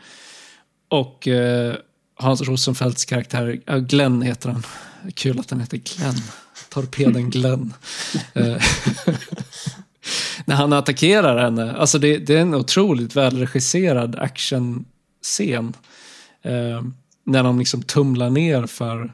Och 0.89 1.29
eh, 1.29 1.75
Hans 2.15 2.43
Rosenfeldts 2.43 3.05
karaktär, 3.05 3.79
Glenn 3.79 4.23
heter 4.23 4.49
han. 4.49 4.63
Kul 5.15 5.41
att 5.41 5.51
han 5.51 5.61
heter 5.61 5.77
Glenn. 5.77 6.15
Torpeden 6.73 7.31
Glenn. 7.31 7.75
Eh, 8.35 8.57
när 10.47 10.55
han 10.55 10.73
attackerar 10.73 11.39
henne. 11.39 11.73
Alltså 11.73 11.99
det, 11.99 12.19
det 12.19 12.35
är 12.35 12.43
en 12.43 12.55
otroligt 12.55 13.17
välregisserad 13.17 14.17
actionscen. 14.17 15.73
Eh, 16.43 16.83
när 17.25 17.43
de 17.43 17.59
liksom 17.59 17.83
tumlar 17.83 18.31
ner 18.31 18.67
för 18.67 19.13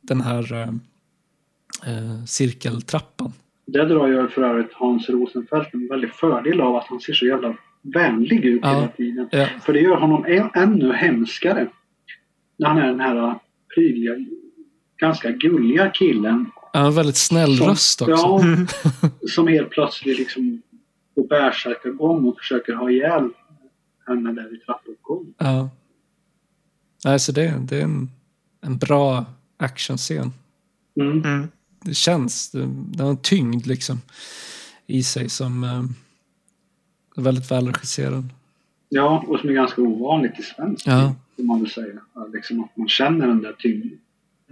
den 0.00 0.20
här 0.20 0.52
eh, 0.52 0.68
eh, 1.92 2.24
cirkeltrappan. 2.26 3.32
Det 3.66 3.84
drar 3.84 4.06
ju 4.06 4.28
för 4.28 4.42
övrigt 4.42 4.72
Hans 4.72 5.08
Rosenfeldt 5.08 5.74
en 5.74 5.88
väldig 5.88 6.10
fördel 6.10 6.60
av 6.60 6.76
att 6.76 6.86
han 6.88 7.00
ser 7.00 7.12
så 7.12 7.26
jävla 7.26 7.56
vänlig 7.82 8.44
ut 8.44 8.60
Ja. 8.62 8.74
hela 8.74 8.88
tiden. 8.88 9.28
Ja, 9.32 9.46
För 9.62 9.72
det 9.72 9.80
gör 9.80 9.96
honom 9.96 10.50
ännu 10.54 10.92
hemskare. 10.92 11.68
När 12.58 12.68
han 12.68 12.78
är 12.78 12.86
den 12.86 13.00
här 13.00 13.34
prydliga, 13.74 14.12
ganska 14.96 15.30
gulliga 15.30 15.90
killen. 15.90 16.50
Har 16.80 16.86
en 16.86 16.94
väldigt 16.94 17.16
snäll 17.16 17.56
Som- 17.58 17.66
röst 17.66 18.02
också. 18.02 18.12
Ja, 18.12 18.42
som 19.28 19.48
helt 19.48 19.70
plötsligt 19.70 20.18
liksom 20.18 20.62
på 21.14 21.22
bärsärkagång 21.22 22.24
och 22.24 22.38
försöker 22.38 22.72
ha 22.72 22.90
ihjäl 22.90 23.30
henne 24.06 24.32
där 24.32 24.54
i 24.54 24.58
trappuppgången. 24.58 25.34
Ja. 25.38 25.70
Nej, 27.04 27.20
så 27.20 27.32
det, 27.32 27.54
det 27.68 27.76
är 27.76 27.82
en, 27.82 28.10
en 28.60 28.78
bra 28.78 29.24
actionscen. 29.56 30.32
Mm. 31.00 31.22
Mm. 31.24 31.48
Det 31.80 31.94
känns, 31.94 32.50
det, 32.50 32.66
det 32.94 33.02
har 33.02 33.10
en 33.10 33.16
tyngd 33.16 33.66
liksom 33.66 34.00
i 34.86 35.02
sig 35.02 35.28
som 35.28 35.64
eh, 35.64 35.84
är 37.16 37.22
väldigt 37.22 37.50
välregisserad. 37.50 38.28
Ja, 38.88 39.24
och 39.28 39.40
som 39.40 39.48
är 39.48 39.52
ganska 39.54 39.82
ovanligt 39.82 40.38
i 40.38 40.42
svensk 40.42 40.86
Ja. 40.86 41.14
man 41.36 41.60
väl 41.62 41.70
säga. 41.70 42.00
Ja, 42.14 42.26
Liksom 42.32 42.64
att 42.64 42.76
man 42.76 42.88
känner 42.88 43.26
den 43.26 43.42
där 43.42 43.52
tyngden. 43.58 43.98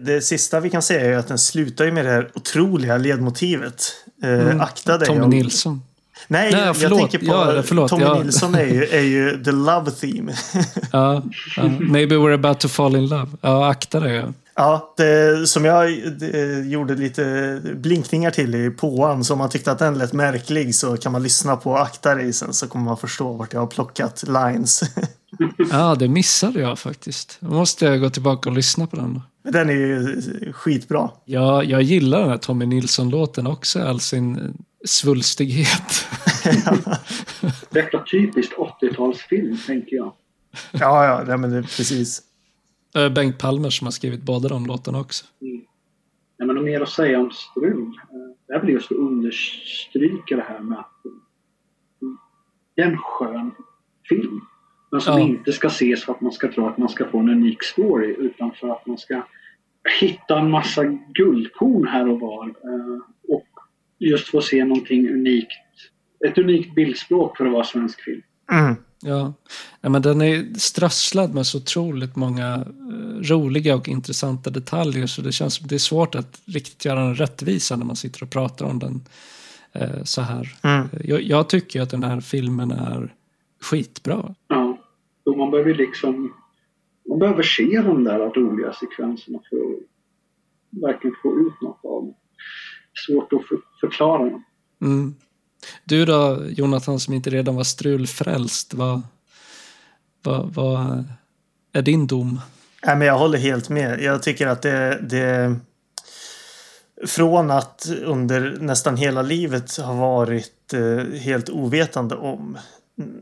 Det 0.00 0.20
sista 0.22 0.60
vi 0.60 0.70
kan 0.70 0.82
säga 0.82 1.00
är 1.14 1.16
att 1.18 1.28
den 1.28 1.38
slutar 1.38 1.84
ju 1.84 1.92
med 1.92 2.04
det 2.04 2.10
här 2.10 2.30
otroliga 2.34 2.96
ledmotivet. 2.96 3.82
Eh, 4.22 4.30
Mm. 4.30 4.60
Akta 4.60 4.98
dig. 4.98 5.06
Tommy 5.08 5.20
om- 5.20 5.30
Nilsson. 5.30 5.82
Nej, 6.28 6.52
Nej, 6.52 6.60
jag 6.64 6.76
förlåt. 6.76 6.98
tänker 6.98 7.18
på 7.18 7.24
Ja, 7.24 7.62
förlåt. 7.66 7.90
Tommy 7.90 8.04
Ja. 8.04 8.22
Nilsson 8.22 8.54
är 8.54 8.64
ju, 8.64 8.84
är 8.84 9.00
ju 9.02 9.44
the 9.44 9.52
love 9.52 9.90
theme. 9.90 10.32
Ja, 10.92 11.22
ja. 11.56 11.62
Maybe 11.80 12.14
we're 12.16 12.34
about 12.34 12.60
to 12.60 12.68
fall 12.68 12.96
in 12.96 13.06
love. 13.08 13.26
Ja, 13.40 13.70
akta 13.70 14.00
dig. 14.00 14.14
Ja. 14.16 14.32
Ja, 14.54 14.94
det, 14.96 15.48
som 15.48 15.64
jag 15.64 15.90
det, 16.18 16.60
gjorde 16.66 16.94
lite 16.94 17.60
blinkningar 17.74 18.30
till 18.30 18.54
i 18.54 18.70
påan. 18.70 19.24
Så 19.24 19.32
om 19.32 19.38
man 19.38 19.50
tyckte 19.50 19.72
att 19.72 19.78
den 19.78 19.98
lät 19.98 20.12
märklig 20.12 20.74
så 20.74 20.96
kan 20.96 21.12
man 21.12 21.22
lyssna 21.22 21.56
på 21.56 21.76
Akta 21.76 22.14
dig 22.14 22.32
sen 22.32 22.52
så 22.52 22.66
kommer 22.68 22.84
man 22.84 22.96
förstå 22.96 23.32
vart 23.32 23.52
jag 23.52 23.60
har 23.60 23.66
plockat 23.66 24.24
lines. 24.26 24.80
ja, 25.70 25.94
det 25.94 26.08
missade 26.08 26.60
jag 26.60 26.78
faktiskt. 26.78 27.38
Då 27.40 27.50
måste 27.50 27.84
jag 27.84 28.00
gå 28.00 28.10
tillbaka 28.10 28.48
och 28.48 28.56
lyssna 28.56 28.86
på 28.86 28.96
den. 28.96 29.20
Men 29.42 29.52
den 29.52 29.70
är 29.70 29.74
ju 29.74 30.52
skitbra. 30.52 31.10
Ja, 31.24 31.64
jag 31.64 31.82
gillar 31.82 32.20
den 32.20 32.30
här 32.30 32.36
Tommy 32.36 32.66
Nilsson-låten 32.66 33.46
också, 33.46 33.82
all 33.82 34.00
sin 34.00 34.38
eh, 34.38 34.50
svulstighet. 34.84 36.06
Detta 37.70 38.04
typiskt 38.10 38.54
80-talsfilm, 38.56 39.66
tänker 39.66 39.96
jag. 39.96 40.12
Ja, 40.72 41.04
ja, 41.04 41.24
nej, 41.26 41.38
men 41.38 41.50
det, 41.50 41.62
precis. 41.62 42.22
Eh, 42.96 43.08
Bengt 43.08 43.38
Palmer 43.38 43.70
som 43.70 43.86
har 43.86 43.92
skrivit 43.92 44.22
båda 44.22 44.48
de 44.48 44.66
låtarna 44.66 45.00
också. 45.00 45.24
Nej, 45.40 46.46
men 46.46 46.64
mer 46.64 46.80
att 46.80 46.88
säga 46.88 47.20
om 47.20 47.30
Strul. 47.30 48.00
Det 48.46 48.54
är 48.54 48.60
väl 48.60 48.68
just 48.70 48.92
att 48.92 48.98
understryka 48.98 50.36
det 50.36 50.44
här 50.48 50.60
med 50.60 50.78
att 50.78 51.04
mm, 52.02 52.18
det 52.74 52.82
är 52.82 52.86
en 52.86 52.98
skön 52.98 53.50
film. 54.08 54.40
Men 54.90 55.00
som 55.00 55.18
Ja. 55.18 55.24
inte 55.26 55.52
ska 55.52 55.66
ses 55.68 56.04
för 56.04 56.12
att 56.12 56.20
man 56.20 56.32
ska 56.32 56.52
tro 56.52 56.68
att 56.68 56.78
man 56.78 56.88
ska 56.88 57.04
få 57.10 57.18
en 57.18 57.28
unik 57.28 57.62
story 57.62 58.14
utan 58.18 58.52
för 58.60 58.68
att 58.68 58.86
man 58.86 58.98
ska 58.98 59.22
hitta 60.00 60.38
en 60.38 60.50
massa 60.50 60.84
guldkorn 61.14 61.88
här 61.88 62.08
och 62.08 62.20
var. 62.20 62.46
eh, 62.46 62.98
Och 63.28 63.46
just 63.98 64.28
få 64.28 64.40
se 64.40 64.64
någonting 64.64 65.08
unikt. 65.08 65.52
Ett 66.26 66.38
unikt 66.38 66.74
bildspråk 66.74 67.36
för 67.36 67.46
att 67.46 67.52
vara 67.52 67.64
svensk 67.64 68.00
film. 68.00 68.22
Mm. 68.52 68.74
Ja, 69.02 69.32
ja 69.80 69.88
men 69.88 70.02
den 70.02 70.22
är 70.22 70.58
strösslad 70.58 71.34
med 71.34 71.46
så 71.46 71.58
otroligt 71.58 72.16
många 72.16 72.54
eh, 72.54 73.20
roliga 73.22 73.76
och 73.76 73.88
intressanta 73.88 74.50
detaljer 74.50 75.06
så 75.06 75.22
det 75.22 75.32
känns 75.32 75.54
som 75.54 75.66
det 75.66 75.74
är 75.74 75.78
svårt 75.78 76.14
att 76.14 76.40
riktigt 76.46 76.84
göra 76.84 77.00
den 77.04 77.14
rättvisa 77.14 77.76
när 77.76 77.84
man 77.84 77.96
sitter 77.96 78.22
och 78.22 78.30
pratar 78.30 78.66
om 78.66 78.78
den 78.78 79.00
eh, 79.72 80.02
så 80.04 80.20
här. 80.20 80.54
Mm. 80.62 80.88
Jag, 81.04 81.22
jag 81.22 81.48
tycker 81.48 81.80
att 81.82 81.90
den 81.90 82.02
här 82.02 82.20
filmen 82.20 82.70
är 82.70 83.14
skitbra. 83.62 84.34
Ja. 84.48 84.69
Och 85.30 85.38
man 85.38 85.50
behöver 85.50 85.74
liksom 85.74 86.32
man 87.08 87.18
behöver 87.18 87.42
se 87.42 87.80
de 87.80 88.04
där 88.04 88.18
roliga 88.18 88.72
sekvenserna 88.72 89.38
för 89.50 89.56
att 89.56 90.82
verkligen 90.82 91.16
få 91.22 91.38
ut 91.38 91.60
något 91.60 91.84
av 91.84 92.04
dem. 92.04 92.14
Svårt 93.06 93.32
att 93.32 93.48
för, 93.48 93.58
förklara 93.80 94.18
dem. 94.18 94.44
Mm. 94.80 95.14
Du 95.84 96.04
då, 96.04 96.44
Jonathan, 96.48 97.00
som 97.00 97.14
inte 97.14 97.30
redan 97.30 97.56
var 97.56 97.64
strulfrälst, 97.64 98.74
vad, 98.74 99.02
vad, 100.22 100.54
vad 100.54 101.04
är 101.72 101.82
din 101.82 102.06
dom? 102.06 102.40
Nej, 102.86 102.96
men 102.96 103.06
jag 103.06 103.18
håller 103.18 103.38
helt 103.38 103.68
med. 103.68 104.00
Jag 104.02 104.22
tycker 104.22 104.46
att 104.46 104.62
det, 104.62 105.00
det... 105.10 105.56
Från 107.06 107.50
att 107.50 107.86
under 108.04 108.58
nästan 108.60 108.96
hela 108.96 109.22
livet 109.22 109.76
ha 109.76 109.94
varit 109.94 110.72
eh, 110.72 111.18
helt 111.20 111.50
ovetande 111.50 112.14
om 112.16 112.58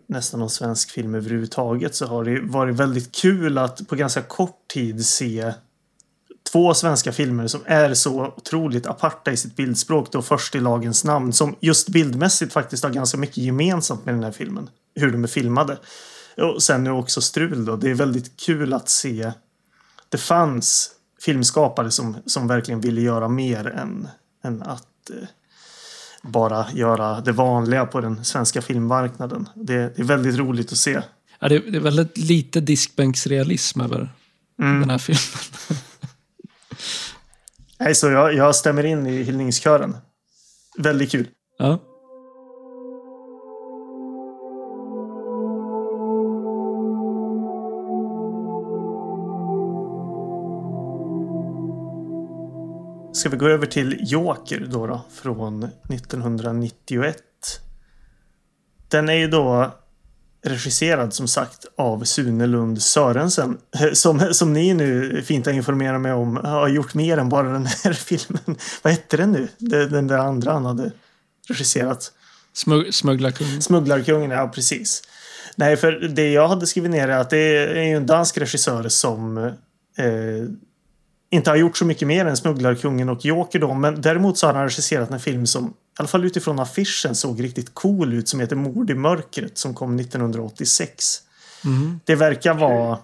nästan 0.07 0.41
någon 0.41 0.51
svensk 0.51 0.91
film 0.91 1.15
överhuvudtaget 1.15 1.95
så 1.95 2.07
har 2.07 2.25
det 2.25 2.41
varit 2.41 2.77
väldigt 2.77 3.13
kul 3.13 3.59
att 3.59 3.89
på 3.89 3.97
ganska 3.97 4.23
kort 4.23 4.69
tid 4.69 5.07
se 5.07 5.53
två 6.53 6.75
svenska 6.75 7.13
filmer 7.13 7.47
som 7.47 7.61
är 7.65 7.95
så 7.95 8.27
otroligt 8.27 8.87
aparta 8.87 9.33
i 9.33 9.37
sitt 9.37 9.57
bildspråk. 9.57 10.13
Då 10.13 10.23
först 10.23 10.55
i 10.55 10.61
lagens 10.61 11.05
namn 11.05 11.33
som 11.33 11.57
just 11.61 11.89
bildmässigt 11.89 12.53
faktiskt 12.53 12.85
har 12.85 12.91
ganska 12.91 13.19
mycket 13.19 13.37
gemensamt 13.37 14.05
med 14.05 14.15
den 14.15 14.25
här 14.25 14.33
filmen. 14.33 14.71
Hur 14.95 15.13
de 15.13 15.25
är 15.25 15.29
filmade. 15.29 15.79
Och 16.37 16.63
sen 16.63 16.85
nu 16.85 16.91
också 16.91 17.21
Strul 17.21 17.65
då. 17.65 17.77
Det 17.77 17.91
är 17.91 17.95
väldigt 17.95 18.37
kul 18.37 18.73
att 18.73 18.89
se. 18.89 19.33
Det 20.09 20.19
fanns 20.19 20.91
filmskapare 21.21 21.91
som, 21.91 22.17
som 22.27 22.49
verkligen 22.49 22.81
ville 22.81 23.01
göra 23.01 23.29
mer 23.29 23.67
än, 23.67 24.09
än 24.45 24.63
att 24.63 25.11
eh, 25.11 25.29
bara 26.23 26.67
göra 26.75 27.21
det 27.21 27.33
vanliga 27.33 27.87
på 27.87 28.01
den 28.01 28.25
svenska 28.25 28.63
filmmarknaden. 28.63 29.49
Det, 29.55 29.99
är 29.99 30.05
väldigt 30.05 30.37
roligt 30.37 30.73
att 30.73 30.79
se. 30.79 31.01
Ja, 31.41 31.49
det, 31.49 31.59
det 31.59 31.77
är 31.77 31.81
väldigt 31.81 32.19
lite 32.19 32.61
diskbänksrealism 32.61 33.81
över 33.81 34.13
Mm. 34.63 34.81
den 34.81 34.91
här 34.91 34.99
filmen. 34.99 35.23
Nej, 37.81 37.95
så 37.95 38.11
jag, 38.11 38.35
jag 38.35 38.55
stämmer 38.57 38.87
in 38.87 39.07
i 39.07 39.23
hyllningskören. 39.23 39.97
Väldigt 40.79 41.11
kul. 41.11 41.29
Ja. 41.59 41.79
Ska 53.19 53.29
vi 53.29 53.37
gå 53.37 53.49
över 53.49 53.67
till 53.67 53.97
Joker 54.01 54.67
då, 54.71 54.87
då 54.87 55.05
från 55.13 55.63
1991. 55.65 57.17
Den 58.89 59.09
är 59.09 59.15
ju 59.15 59.29
då 59.29 59.75
regisserad 60.45 61.15
som 61.15 61.29
sagt 61.29 61.67
av 61.77 62.05
Sune 62.05 62.47
Lund 62.47 62.83
Sörensen. 62.83 63.59
Som, 63.93 64.35
som 64.35 64.53
ni 64.53 64.75
nu 64.75 65.23
fint 65.23 65.47
har 65.47 65.53
informerat 65.53 66.01
mig 66.01 66.13
om 66.13 66.37
har 66.37 66.69
gjort 66.69 66.95
mer 66.95 67.19
än 67.19 67.29
bara 67.29 67.53
den 67.53 67.67
här 67.67 67.93
filmen. 67.93 68.57
Vad 68.83 68.93
hette 68.93 69.17
den 69.17 69.33
nu? 69.33 69.49
Den 69.87 70.07
där 70.07 70.19
andra 70.19 70.53
han 70.53 70.65
hade 70.65 70.93
regisserat. 71.49 72.13
Smug 72.53 72.95
Smugglarkungen. 72.95 73.63
Smugglarkungen, 73.63 74.31
ja 74.31 74.49
precis. 74.49 75.03
Nej, 75.57 75.77
för 75.77 75.93
det 75.93 76.33
jag 76.33 76.49
hade 76.49 76.67
skrivit 76.67 76.91
ner 76.91 77.09
är 77.09 77.19
att 77.19 77.31
det 77.31 77.57
är 77.57 77.77
en 77.77 78.07
dansk 78.07 78.39
regissör 78.39 78.89
som 78.89 79.39
eh, 79.97 80.49
inte 81.31 81.51
har 81.51 81.57
gjort 81.57 81.77
så 81.77 81.85
mycket 81.85 82.09
mer 82.09 82.27
än 82.27 82.37
Smugglarkungen 82.37 83.09
och 83.09 83.25
Joker 83.25 83.59
då. 83.59 83.75
Men 83.75 84.01
däremot 84.01 84.39
så 84.39 84.47
har 84.47 84.55
han 84.55 84.63
regisserat 84.63 85.11
en 85.11 85.21
film 85.21 85.47
som, 85.47 85.67
i 85.67 85.73
alla 85.97 86.09
fall 86.09 86.25
utifrån 86.25 86.59
affischen, 86.59 87.15
såg 87.15 87.43
riktigt 87.43 87.75
cool 87.75 88.13
ut. 88.13 88.29
Som 88.29 88.41
heter 88.41 88.57
Mord 88.57 88.91
i 88.91 88.95
mörkret 88.95 89.59
som 89.59 89.75
kom 89.75 89.99
1986. 89.99 91.23
Mm. 91.65 92.01
Det 92.05 92.15
verkar 92.15 92.55
vara... 92.55 92.99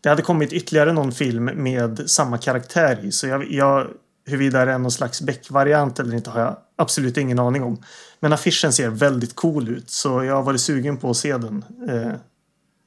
Det 0.00 0.08
hade 0.08 0.22
kommit 0.22 0.52
ytterligare 0.52 0.92
någon 0.92 1.12
film 1.12 1.44
med 1.44 2.10
samma 2.10 2.38
karaktär 2.38 3.00
i. 3.02 3.12
Så 3.12 3.26
jag, 3.26 3.52
jag, 3.52 3.86
huruvida 4.26 4.64
det 4.64 4.72
är 4.72 4.78
någon 4.78 4.90
slags 4.90 5.22
Beck-variant 5.22 5.98
eller 5.98 6.14
inte 6.16 6.30
har 6.30 6.40
jag 6.40 6.56
absolut 6.76 7.16
ingen 7.16 7.38
aning 7.38 7.62
om. 7.62 7.82
Men 8.20 8.32
affischen 8.32 8.72
ser 8.72 8.88
väldigt 8.88 9.36
cool 9.36 9.68
ut. 9.68 9.90
Så 9.90 10.24
jag 10.24 10.34
har 10.34 10.42
varit 10.42 10.60
sugen 10.60 10.96
på 10.96 11.10
att 11.10 11.16
se 11.16 11.32
den. 11.32 11.64
Eh, 11.88 12.12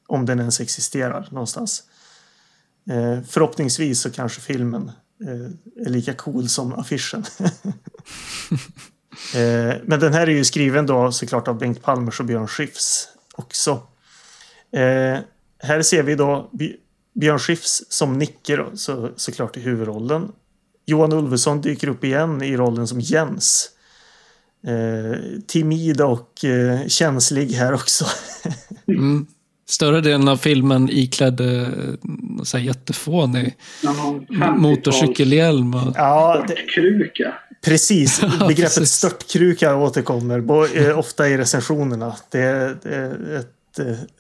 om 0.08 0.26
den 0.26 0.40
ens 0.40 0.60
existerar 0.60 1.28
någonstans. 1.32 1.84
Eh, 2.90 3.24
förhoppningsvis 3.28 4.02
så 4.02 4.12
kanske 4.12 4.42
filmen 4.42 4.92
eh, 5.24 5.86
är 5.86 5.90
lika 5.90 6.14
cool 6.14 6.50
som 6.50 6.74
affischen. 6.74 7.24
eh, 9.36 9.76
men 9.84 10.00
den 10.00 10.14
här 10.14 10.28
är 10.28 10.32
ju 10.32 10.44
skriven 10.44 10.86
då 10.86 11.12
såklart 11.12 11.48
av 11.48 11.58
Bengt 11.58 11.82
Palmers 11.82 12.20
och 12.20 12.26
Björn 12.26 12.48
Skifs 12.48 13.08
också. 13.36 13.72
Eh, 14.72 15.20
här 15.60 15.82
ser 15.82 16.04
vi 16.04 16.16
då 16.16 16.52
Björn 17.14 17.40
Skifs 17.40 17.84
som 17.90 18.18
Nicke 18.18 18.56
då, 18.56 18.72
så, 18.74 19.12
såklart 19.16 19.58
i 19.58 19.60
huvudrollen. 19.60 20.32
Johan 20.86 21.14
Ulveson 21.14 21.62
dyker 21.62 21.88
upp 21.88 22.04
igen 22.04 22.42
i 22.42 22.58
rollen 22.58 22.88
som 22.88 23.00
Jens. 23.00 23.70
Eh, 24.68 25.40
timid 25.48 26.02
och 26.02 26.46
eh, 26.46 26.88
känslig 26.88 27.52
här 27.52 27.74
också. 27.74 28.06
mm 28.88 29.28
större 29.72 30.02
delen 30.02 30.28
av 30.28 30.38
filmen 30.38 30.90
iklädd 30.92 31.42
eh, 31.42 31.68
så 32.44 32.58
här 32.58 32.66
jättefånig 32.66 33.56
motorcykelhjälm. 34.58 35.74
Och... 35.74 35.94
Ja, 35.96 36.46
Störtkruka. 36.46 37.34
Precis, 37.66 38.22
begreppet 38.48 38.88
störtkruka 38.88 39.76
återkommer 39.76 40.68
eh, 40.78 41.00
ofta 41.00 41.30
i 41.30 41.38
recensionerna. 41.38 42.16
Det 42.30 42.40
är, 42.40 42.78
det 42.84 43.38
ett 43.40 43.61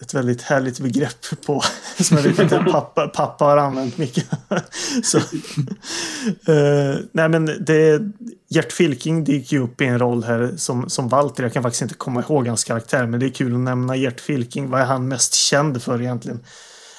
ett, 0.01 0.13
väldigt 0.13 0.41
härligt 0.41 0.79
begrepp 0.79 1.45
på 1.45 1.63
som 1.99 2.17
jag 2.17 2.23
vet 2.23 2.53
att 2.53 2.65
pappa, 2.71 3.07
pappa 3.07 3.45
har 3.45 3.57
använt 3.57 3.97
mycket. 3.97 4.25
Så, 5.03 5.17
uh, 5.17 6.99
nej 7.11 7.29
men 7.29 7.45
det, 7.45 8.01
Gert 8.49 8.71
Fylking 8.71 9.23
dyker 9.23 9.57
ju 9.57 9.63
upp 9.63 9.81
i 9.81 9.85
en 9.85 9.99
roll 9.99 10.23
här 10.23 10.53
som, 10.57 10.89
som 10.89 11.09
Walter. 11.09 11.43
Jag 11.43 11.53
kan 11.53 11.63
faktiskt 11.63 11.81
inte 11.81 11.95
komma 11.95 12.21
ihåg 12.21 12.47
hans 12.47 12.63
karaktär 12.63 13.05
men 13.05 13.19
det 13.19 13.25
är 13.25 13.29
kul 13.29 13.53
att 13.53 13.59
nämna 13.59 13.95
Gert 13.95 14.19
Fylking. 14.19 14.69
Vad 14.69 14.81
är 14.81 14.85
han 14.85 15.07
mest 15.07 15.33
känd 15.33 15.83
för 15.83 16.01
egentligen? 16.01 16.39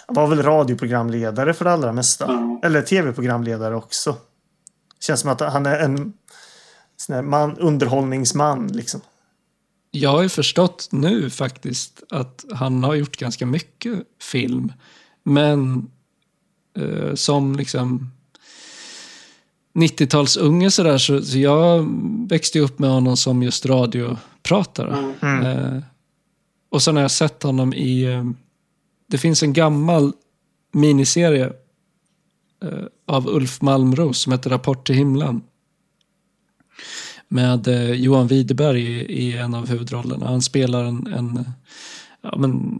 Han 0.06 0.14
var 0.16 0.26
väl 0.26 0.42
radioprogramledare 0.42 1.54
för 1.54 1.64
det 1.64 1.72
allra 1.72 1.92
mesta. 1.92 2.24
Mm. 2.24 2.60
Eller 2.62 2.82
tv-programledare 2.82 3.76
också. 3.76 4.16
Känns 5.00 5.20
som 5.20 5.30
att 5.30 5.40
han 5.40 5.66
är 5.66 5.78
en 5.78 6.12
sån 6.96 7.30
man, 7.30 7.58
underhållningsman 7.58 8.66
liksom. 8.66 9.00
Jag 9.94 10.10
har 10.10 10.22
ju 10.22 10.28
förstått 10.28 10.88
nu 10.90 11.30
faktiskt 11.30 12.02
att 12.10 12.44
han 12.50 12.84
har 12.84 12.94
gjort 12.94 13.16
ganska 13.16 13.46
mycket 13.46 13.98
film. 14.20 14.72
Men 15.22 15.90
eh, 16.78 17.14
som 17.14 17.56
liksom 17.56 18.10
90-talsunge 19.74 20.70
sådär 20.70 20.98
så, 20.98 21.22
så 21.22 21.38
jag 21.38 21.86
växte 22.28 22.60
upp 22.60 22.78
med 22.78 22.90
honom 22.90 23.16
som 23.16 23.42
just 23.42 23.66
radiopratare. 23.66 25.14
Mm. 25.22 25.46
Eh, 25.46 25.82
och 26.70 26.82
sen 26.82 26.96
har 26.96 27.02
jag 27.02 27.10
sett 27.10 27.42
honom 27.42 27.74
i... 27.74 28.02
Eh, 28.02 28.24
det 29.06 29.18
finns 29.18 29.42
en 29.42 29.52
gammal 29.52 30.12
miniserie 30.72 31.52
eh, 32.64 32.84
av 33.06 33.28
Ulf 33.28 33.62
Malmros 33.62 34.18
som 34.18 34.32
heter 34.32 34.50
Rapport 34.50 34.86
till 34.86 34.94
himlen 34.94 35.42
med 37.32 37.68
eh, 37.68 37.92
Johan 37.92 38.26
Widerberg 38.26 38.80
i, 38.80 39.26
i, 39.26 39.36
en 39.36 39.54
av 39.54 39.68
huvudrollerna. 39.68 40.26
Han 40.26 40.42
spelar 40.42 40.84
en, 40.84 41.06
en 41.06 41.44
ja, 42.22 42.36
men, 42.36 42.78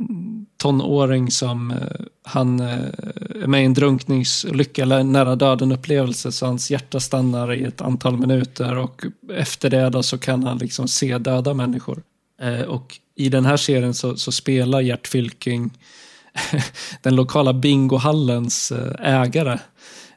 tonåring 0.63 1.31
som 1.31 1.71
eh, 1.71 1.77
han 2.25 2.61
eh, 2.61 2.79
är 3.43 3.47
med 3.47 3.63
i 3.63 3.65
en 3.65 3.75
drunkningsolycka 3.75 4.83
eller 4.83 5.03
nära 5.03 5.37
döden 5.37 5.73
upplevelse 5.73 6.33
så 6.33 6.47
hans 6.47 6.71
hjärta 6.71 7.01
stannar 7.01 7.55
i 7.55 7.65
ett 7.65 7.81
antal 7.81 8.19
minuter 8.19 8.79
och 8.79 9.05
efter 9.33 9.71
det 9.71 9.91
då 9.91 10.03
så 10.03 10.19
kan 10.19 10.45
han 10.45 10.59
liksom 10.59 10.89
se 10.89 11.19
döda 11.19 11.55
människor. 11.55 12.03
Eh, 12.43 12.61
och 12.61 12.99
i 13.17 13.29
den 13.29 13.45
här 13.45 13.57
serien 13.57 13.95
så, 13.95 14.17
så 14.17 14.33
spelar 14.33 14.81
Gert 14.81 15.07
Fylking 15.07 15.71
den 17.03 17.17
lokala 17.17 17.53
bingohallens 17.53 18.73
eh, 18.73 19.21
ägare 19.21 19.59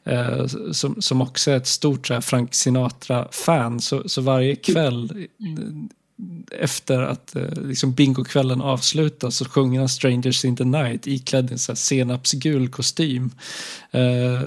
eh, 0.06 0.46
som, 0.72 1.02
som 1.02 1.22
också 1.22 1.50
är 1.50 1.56
ett 1.56 1.66
stort 1.66 2.10
här, 2.10 2.20
Frank 2.20 2.54
Sinatra-fan. 2.54 3.80
Så, 3.80 4.08
så 4.08 4.20
varje 4.20 4.56
kväll 4.56 5.26
eh, 5.40 6.60
efter 6.62 7.02
att 7.02 7.36
eh, 7.36 7.62
liksom 7.62 7.92
bingokvällen 7.92 8.60
avslutas 8.60 9.36
så 9.36 9.44
sjunger 9.44 9.80
han 9.80 9.88
Strangers 9.88 10.44
in 10.44 10.56
the 10.56 10.64
night 10.64 11.06
iklädd 11.06 11.52
en 11.52 11.58
senapsgul 11.76 12.68
kostym. 12.68 13.30
Eh, 13.90 14.42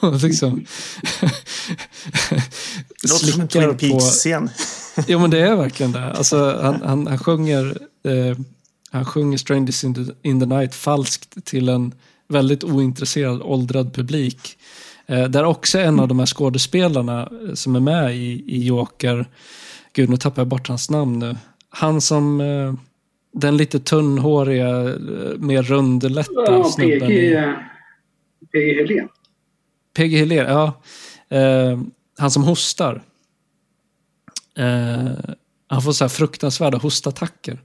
och 0.08 0.22
liksom 0.22 0.66
det 3.02 3.10
låter 3.10 3.26
som 3.26 3.40
en 3.40 3.48
Twin 3.48 3.78
Peaks-scen. 3.78 4.50
jo 5.06 5.18
men 5.18 5.30
det 5.30 5.40
är 5.40 5.56
verkligen 5.56 5.92
det. 5.92 6.12
Alltså, 6.12 6.60
han, 6.62 6.82
han, 6.82 7.06
han 7.06 7.18
sjunger 7.18 7.78
eh, 8.04 8.38
han 8.90 9.04
sjunger 9.04 9.38
Strangers 9.38 9.84
in 9.84 9.94
the, 9.94 10.00
in 10.22 10.40
the 10.40 10.46
night 10.46 10.74
falskt 10.74 11.44
till 11.44 11.68
en 11.68 11.94
väldigt 12.28 12.64
ointresserad 12.64 13.42
åldrad 13.42 13.94
publik. 13.94 14.58
Eh, 15.06 15.24
där 15.24 15.44
också 15.44 15.78
en 15.78 16.00
av 16.00 16.08
de 16.08 16.18
här 16.18 16.26
skådespelarna 16.26 17.22
eh, 17.22 17.54
som 17.54 17.76
är 17.76 17.80
med 17.80 18.16
i, 18.16 18.44
i 18.46 18.66
Joker, 18.66 19.26
gud 19.92 20.10
nu 20.10 20.16
tappar 20.16 20.42
jag 20.42 20.48
bort 20.48 20.68
hans 20.68 20.90
namn 20.90 21.18
nu. 21.18 21.36
Han 21.68 22.00
som, 22.00 22.40
eh, 22.40 22.74
den 23.34 23.56
lite 23.56 23.80
tunnhåriga, 23.80 24.68
mer 25.38 25.62
rundlätta 25.62 26.32
ja, 26.46 26.64
snubben. 26.64 27.08
PG, 27.08 27.54
PG 28.52 28.74
Helén. 28.76 29.08
PG 29.96 30.18
Helén, 30.18 30.46
ja. 30.46 30.82
Eh, 31.36 31.80
han 32.18 32.30
som 32.30 32.44
hostar. 32.44 33.02
Eh, 34.58 35.10
han 35.68 35.82
får 35.82 35.92
så 35.92 36.04
här 36.04 36.08
fruktansvärda 36.08 36.78
hostattacker. 36.78 37.58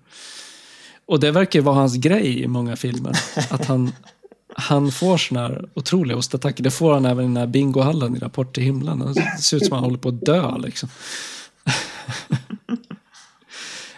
Och 1.06 1.20
det 1.20 1.32
verkar 1.32 1.62
vara 1.62 1.76
hans 1.76 1.96
grej 1.96 2.42
i 2.42 2.48
många 2.48 2.76
filmer. 2.76 3.18
Att 3.50 3.66
han, 3.66 3.92
han 4.56 4.92
får 4.92 5.18
såna 5.18 5.42
här 5.42 5.70
otroliga 5.74 6.16
hostattacker. 6.16 6.64
Det 6.64 6.72
får 6.72 6.94
han 6.94 7.06
även 7.06 7.24
i 7.24 7.28
den 7.28 7.38
här 7.38 7.48
bingohallen 7.48 8.16
i 8.16 8.20
Rapport 8.20 8.54
till 8.56 8.64
himlen. 8.64 9.14
Det 9.14 9.42
ser 9.42 9.58
ut 9.58 9.66
som 9.66 9.74
att 9.74 9.78
han 9.78 9.84
håller 9.84 9.98
på 9.98 10.10
att 10.10 10.26
dö 10.26 10.58
liksom. 10.58 10.90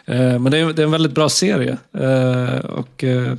Eh, 0.06 0.40
men 0.40 0.52
det 0.52 0.58
är, 0.58 0.80
en 0.80 0.92
väldigt 0.92 1.12
bra 1.12 1.30
serie. 1.30 1.78
Eh, 1.94 2.66
och 2.66 3.04
eh, 3.04 3.34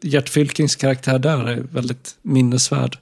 Gert 0.00 0.28
Fylkings 0.28 0.76
karaktär 0.76 1.18
där 1.18 1.48
är 1.48 1.56
väldigt 1.72 2.16
minnesvärd. 2.22 2.98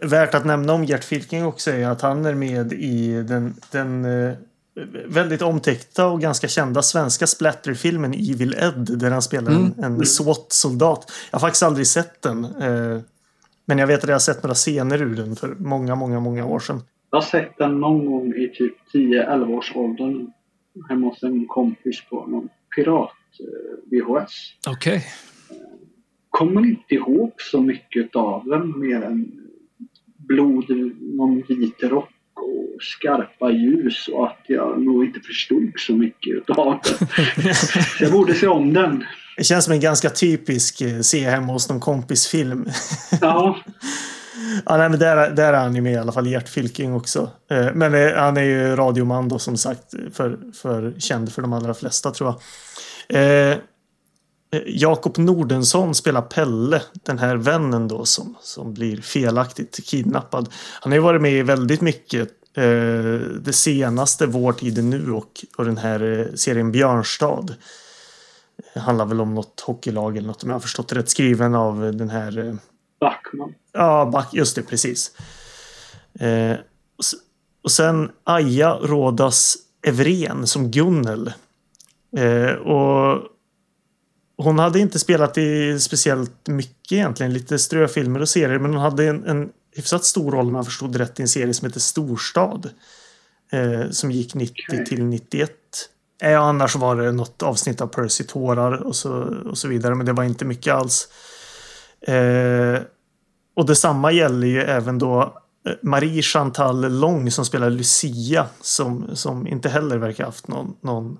Värt 0.00 0.34
att 0.34 0.44
nämna 0.44 0.72
om 0.72 0.84
Gert 0.84 1.04
Fylking 1.04 1.44
också 1.44 1.70
är 1.70 1.86
att 1.86 2.00
han 2.00 2.26
är 2.26 2.34
med 2.34 2.72
i 2.72 3.22
den, 3.22 3.54
den 3.70 4.06
väldigt 5.06 5.42
omtäckta 5.42 6.06
och 6.06 6.20
ganska 6.20 6.48
kända 6.48 6.82
svenska 6.82 7.26
splatterfilmen 7.26 8.12
Evil 8.12 8.54
Ed 8.54 8.98
där 8.98 9.10
han 9.10 9.22
spelar 9.22 9.52
mm. 9.52 9.72
en, 9.78 9.84
en 9.84 10.06
SWAT-soldat. 10.06 11.12
Jag 11.30 11.38
har 11.38 11.40
faktiskt 11.40 11.62
aldrig 11.62 11.86
sett 11.86 12.22
den. 12.22 12.44
Eh, 12.44 13.00
men 13.66 13.78
jag 13.78 13.86
vet 13.86 14.02
att 14.02 14.08
jag 14.08 14.14
har 14.14 14.20
sett 14.20 14.42
några 14.42 14.54
scener 14.54 15.02
ur 15.02 15.16
den 15.16 15.36
för 15.36 15.56
många, 15.58 15.94
många, 15.94 16.20
många 16.20 16.46
år 16.46 16.58
sedan. 16.58 16.80
Jag 17.10 17.18
har 17.18 17.26
sett 17.26 17.58
den 17.58 17.80
någon 17.80 18.06
gång 18.06 18.34
i 18.34 18.48
typ 18.54 18.74
10-11 18.94 19.54
års 19.54 19.76
åldern 19.76 20.32
hemma 20.88 21.06
hos 21.06 21.22
en 21.22 21.46
kompis 21.48 22.04
på 22.10 22.26
någon 22.26 22.48
pirat-VHS. 22.76 24.32
Eh, 24.66 24.72
Okej. 24.72 24.96
Okay. 24.96 25.00
Kommer 26.30 26.60
inte 26.60 26.94
ihåg 26.94 27.32
så 27.36 27.60
mycket 27.60 28.16
av 28.16 28.44
den 28.44 28.80
mer 28.80 29.02
än 29.02 29.32
blod, 30.16 30.64
någon 31.00 31.42
vit 31.48 31.82
rock 31.82 32.11
och 32.42 32.82
skarpa 32.82 33.50
ljus 33.50 34.08
och 34.08 34.26
att 34.26 34.40
jag 34.46 34.82
nog 34.82 35.04
inte 35.04 35.20
förstod 35.20 35.72
så 35.76 35.92
mycket 35.92 36.32
utav 36.34 36.80
det. 36.82 37.54
så 37.54 37.74
jag 38.04 38.12
borde 38.12 38.34
se 38.34 38.46
om 38.46 38.72
den. 38.72 39.04
Det 39.36 39.44
känns 39.44 39.64
som 39.64 39.72
en 39.72 39.80
ganska 39.80 40.10
typisk 40.10 40.80
eh, 40.80 41.00
se 41.00 41.30
hemma 41.30 41.52
hos 41.52 41.68
någon 41.68 41.80
kompis 41.80 42.26
film. 42.26 42.68
ja. 43.20 43.56
Ja, 44.66 44.76
nej, 44.76 44.88
men 44.88 44.98
där, 44.98 45.30
där 45.30 45.52
är 45.52 45.58
han 45.58 45.74
ju 45.74 45.80
med 45.80 45.92
i 45.92 45.96
alla 45.96 46.12
fall, 46.12 46.26
Gert 46.26 46.48
Fylking 46.48 46.94
också. 46.94 47.30
Eh, 47.50 47.68
men 47.74 47.94
eh, 47.94 48.14
han 48.14 48.36
är 48.36 48.42
ju 48.42 48.76
radioman 48.76 49.28
då 49.28 49.38
som 49.38 49.56
sagt, 49.56 49.94
för, 50.12 50.38
för 50.54 50.94
känd 50.98 51.32
för 51.32 51.42
de 51.42 51.52
allra 51.52 51.74
flesta 51.74 52.10
tror 52.10 52.28
jag. 52.28 52.40
Eh, 54.52 54.62
Jakob 54.66 55.18
Nordensson 55.18 55.94
spelar 55.94 56.22
Pelle, 56.22 56.82
den 56.92 57.18
här 57.18 57.36
vännen 57.36 57.88
då 57.88 58.04
som, 58.04 58.36
som 58.40 58.74
blir 58.74 59.00
felaktigt 59.00 59.84
kidnappad. 59.84 60.48
Han 60.80 60.92
har 60.92 60.96
ju 60.96 61.02
varit 61.02 61.22
med 61.22 61.32
i 61.32 61.42
väldigt 61.42 61.80
mycket. 61.80 62.28
Eh, 62.54 62.64
det 63.40 63.52
senaste, 63.52 64.26
Vår 64.26 64.52
tid 64.52 64.84
nu 64.84 65.12
och, 65.12 65.44
och 65.56 65.64
den 65.64 65.78
här 65.78 66.18
eh, 66.18 66.34
serien 66.34 66.72
Björnstad. 66.72 67.54
Det 68.74 68.80
handlar 68.80 69.06
väl 69.06 69.20
om 69.20 69.34
något 69.34 69.60
hockeylag 69.60 70.16
eller 70.16 70.28
något 70.28 70.42
om 70.42 70.48
jag 70.48 70.54
har 70.54 70.60
förstått 70.60 70.88
det 70.88 70.94
rätt. 70.94 71.10
Skriven 71.10 71.54
av 71.54 71.96
den 71.96 72.10
här... 72.10 72.48
Eh, 72.48 72.54
Backman. 73.00 73.54
Ja, 73.72 74.10
Back, 74.12 74.34
just 74.34 74.56
det, 74.56 74.62
precis. 74.62 75.10
Eh, 76.20 76.56
och, 77.62 77.70
sen 77.70 78.10
Aja 78.24 78.78
Rådas 78.82 79.56
Evren 79.86 80.46
som 80.46 80.70
Gunnel. 80.70 81.32
Eh, 82.16 82.52
och 82.52 83.31
hon 84.42 84.58
hade 84.58 84.78
inte 84.78 84.98
spelat 84.98 85.38
i 85.38 85.80
speciellt 85.80 86.48
mycket 86.48 86.92
egentligen. 86.92 87.32
Lite 87.32 87.58
ströfilmer 87.58 88.20
och 88.20 88.28
serier. 88.28 88.58
Men 88.58 88.72
hon 88.72 88.80
hade 88.80 89.06
en, 89.06 89.24
en 89.26 89.50
hyfsat 89.76 90.04
stor 90.04 90.32
roll 90.32 90.46
om 90.46 90.54
jag 90.54 90.64
förstod 90.64 90.96
rätt 90.96 91.20
i 91.20 91.22
en 91.22 91.28
serie 91.28 91.54
som 91.54 91.66
heter 91.66 91.80
Storstad. 91.80 92.70
Eh, 93.52 93.90
som 93.90 94.10
gick 94.10 94.34
90 94.34 94.54
Okej. 94.68 94.86
till 94.86 95.04
91. 95.04 95.50
Eh, 96.22 96.40
annars 96.40 96.76
var 96.76 96.96
det 96.96 97.12
något 97.12 97.42
avsnitt 97.42 97.80
av 97.80 97.86
Percy 97.86 98.24
Tårar 98.24 98.72
och 98.72 98.96
så, 98.96 99.12
och 99.50 99.58
så 99.58 99.68
vidare. 99.68 99.94
Men 99.94 100.06
det 100.06 100.12
var 100.12 100.24
inte 100.24 100.44
mycket 100.44 100.74
alls. 100.74 101.08
Eh, 102.00 102.80
och 103.56 103.66
detsamma 103.66 104.12
gäller 104.12 104.46
ju 104.46 104.62
även 104.62 104.98
då 104.98 105.22
eh, 105.66 105.72
Marie 105.82 106.22
Chantal 106.22 106.98
Lång 106.98 107.30
som 107.30 107.44
spelar 107.44 107.70
Lucia 107.70 108.46
som, 108.60 109.16
som 109.16 109.46
inte 109.46 109.68
heller 109.68 109.98
verkar 109.98 110.24
haft 110.24 110.48
någon, 110.48 110.76
någon 110.80 111.18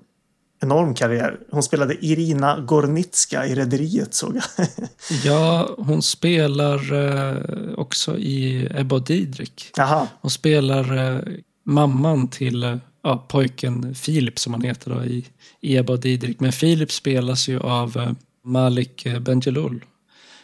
enorm 0.63 0.93
karriär. 0.95 1.39
Hon 1.51 1.63
spelade 1.63 2.05
Irina 2.05 2.59
Gornitska 2.59 3.45
i 3.45 3.55
Rederiet 3.55 4.13
såg 4.13 4.35
jag. 4.35 4.67
Ja, 5.23 5.69
hon 5.77 6.01
spelar 6.01 6.93
eh, 6.93 7.73
också 7.77 8.17
i 8.17 8.67
Ebba 8.75 8.95
och 8.95 9.03
Didrik. 9.03 9.71
Jaha, 9.77 10.07
Hon 10.21 10.31
spelar 10.31 10.97
eh, 10.97 11.21
mamman 11.65 12.27
till 12.27 12.63
eh, 12.63 12.77
ja, 13.03 13.25
pojken 13.29 13.95
Filip 13.95 14.39
som 14.39 14.53
han 14.53 14.61
heter 14.61 14.91
då, 14.91 15.03
i, 15.05 15.25
i 15.61 15.77
Ebba 15.77 15.95
Didrik. 15.97 16.39
Men 16.39 16.51
Filip 16.51 16.91
spelas 16.91 17.47
ju 17.47 17.59
av 17.59 18.15
Malik 18.45 19.07
Bendjelloul 19.21 19.85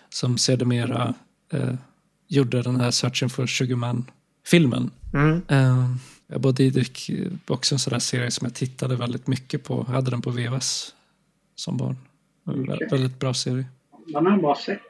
som 0.10 0.38
sedermera 0.38 1.14
eh, 1.54 1.74
gjorde 2.28 2.62
den 2.62 2.80
här 2.82 2.92
Searching 2.92 3.30
for 3.30 3.48
Sugarman-filmen. 3.48 4.92
mm. 5.14 5.42
Eh, 5.48 5.86
Ebba 6.30 6.52
Didrik 6.52 7.12
var 7.48 7.56
också 7.56 7.76
en 7.76 7.80
sån 7.80 7.92
där 7.92 8.00
serie 8.00 8.32
som 8.32 8.46
jag 8.46 8.56
tittade 8.56 8.96
väldigt 8.96 9.28
mycket 9.28 9.64
på. 9.64 9.86
Jag 9.88 9.94
hade 9.94 10.12
den 10.12 10.22
på 10.22 10.30
VHS 10.30 10.96
som 11.56 11.78
barn. 11.78 11.96
Okej. 12.46 12.88
Väldigt 12.92 13.20
bra 13.20 13.34
serie. 13.34 13.66
Man 14.14 14.26
har 14.26 14.38
bara 14.38 14.56
sett 14.56 14.82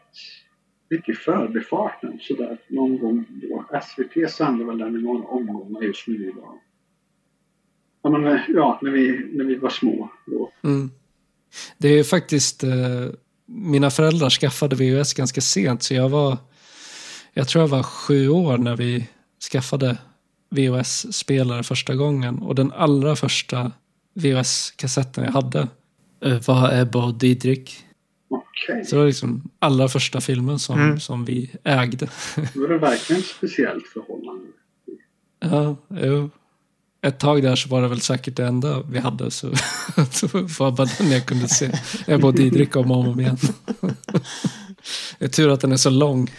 lite 0.90 1.12
i 1.12 1.14
förbifarten 1.14 2.20
sådär 2.22 2.58
någon 2.68 3.00
gång 3.00 3.26
då. 3.30 3.66
SVT 3.82 4.32
sände 4.32 4.66
väl 4.66 4.78
den 4.78 4.96
i 4.96 5.02
några 5.02 5.28
omgångar 5.28 5.82
just 5.82 6.08
nu 6.08 6.30
idag. 6.30 6.60
Ja, 8.02 8.10
men, 8.10 8.40
ja 8.48 8.80
när, 8.82 8.92
vi, 8.92 9.32
när 9.34 9.46
vi 9.46 9.56
var 9.56 9.70
små 9.70 10.10
då. 10.26 10.52
Mm. 10.64 10.92
Det 11.78 11.88
är 11.88 12.04
faktiskt... 12.04 12.64
Eh, 12.64 13.06
mina 13.46 13.90
föräldrar 13.92 14.30
skaffade 14.30 14.76
VHS 14.76 15.14
ganska 15.14 15.42
sent 15.42 15.84
så 15.84 15.94
jag 15.94 16.10
var... 16.10 16.38
Jag 17.34 17.48
tror 17.48 17.62
jag 17.64 17.68
var 17.68 17.84
sju 17.84 18.30
år 18.30 18.58
när 18.58 18.76
vi 18.76 19.08
skaffade 19.52 19.98
VHS-spelare 20.50 21.64
första 21.64 21.96
gången. 21.96 22.40
Och 22.40 22.56
den 22.56 22.72
allra 22.72 23.16
första 23.16 23.72
VHS-kassetten 24.14 25.24
jag 25.24 25.32
hade 25.32 25.68
eh, 26.26 26.42
var 26.48 26.80
Ebba 26.82 27.06
och 27.06 27.14
Didrik. 27.14 27.86
Okej. 28.30 28.86
Så 28.86 28.96
det 28.96 29.00
var 29.00 29.08
liksom 29.08 29.50
allra 29.60 29.88
första 29.88 30.22
filmen 30.22 30.60
som, 30.60 30.80
Mm. 30.80 31.00
som 31.00 31.26
vi 31.26 31.52
ägde. 31.64 32.08
Då 32.54 32.64
är 32.64 32.68
det 32.70 32.78
verkligen 32.78 33.22
ett 33.22 33.28
speciellt 33.28 33.88
förhållande. 33.88 34.46
Ja, 35.40 35.76
jo. 35.90 36.30
Ett 37.02 37.20
tag 37.20 37.44
där 37.44 37.56
så 37.56 37.70
var 37.70 37.82
det 37.82 37.88
väl 37.88 38.02
säkert 38.02 38.36
det 38.36 38.46
enda 38.46 38.82
vi 38.82 39.00
hade. 39.00 39.32
Så 39.32 39.52
så 40.12 40.28
var 40.60 40.72
bara 40.72 40.88
den 40.98 41.12
jag 41.12 41.26
kunde 41.26 41.48
se. 41.48 41.72
Ebba 42.08 42.28
och 42.28 42.34
Didrik 42.34 42.76
om 42.76 42.92
och 42.92 42.98
om 43.08 43.20
igen. 43.20 43.38
Det 45.20 45.26
är 45.26 45.30
tur 45.30 45.50
att 45.50 45.62
den 45.62 45.72
är 45.72 45.78
så 45.78 45.90
lång. 45.90 46.32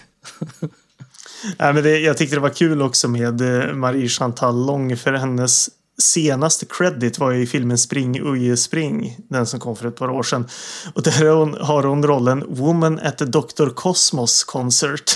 Nej, 1.58 1.74
men 1.74 1.82
det, 1.82 1.98
jag 1.98 2.16
tyckte 2.16 2.36
det 2.36 2.40
var 2.40 2.48
kul 2.48 2.82
också 2.82 3.08
med 3.08 3.40
eh, 3.40 3.74
Marie 3.74 4.08
Chantal 4.08 4.66
Lång 4.66 4.96
för 4.96 5.12
hennes 5.12 5.70
senaste 6.00 6.66
credit 6.66 7.18
var 7.18 7.32
i 7.32 7.46
filmen 7.46 7.78
Spring 7.78 8.20
Uje 8.20 8.56
Spring. 8.56 9.16
Den 9.28 9.46
som 9.46 9.60
kom 9.60 9.76
för 9.76 9.88
ett 9.88 9.96
par 9.96 10.10
år 10.10 10.22
sedan. 10.22 10.48
Och 10.94 11.02
där 11.02 11.26
har 11.26 11.36
hon, 11.36 11.56
har 11.60 11.82
hon 11.82 12.06
rollen 12.06 12.44
Woman 12.48 12.98
at 12.98 13.18
the 13.18 13.24
Dr. 13.24 13.68
Cosmos 13.74 14.44
Concert. 14.44 15.12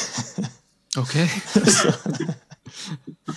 Okej. 0.96 1.42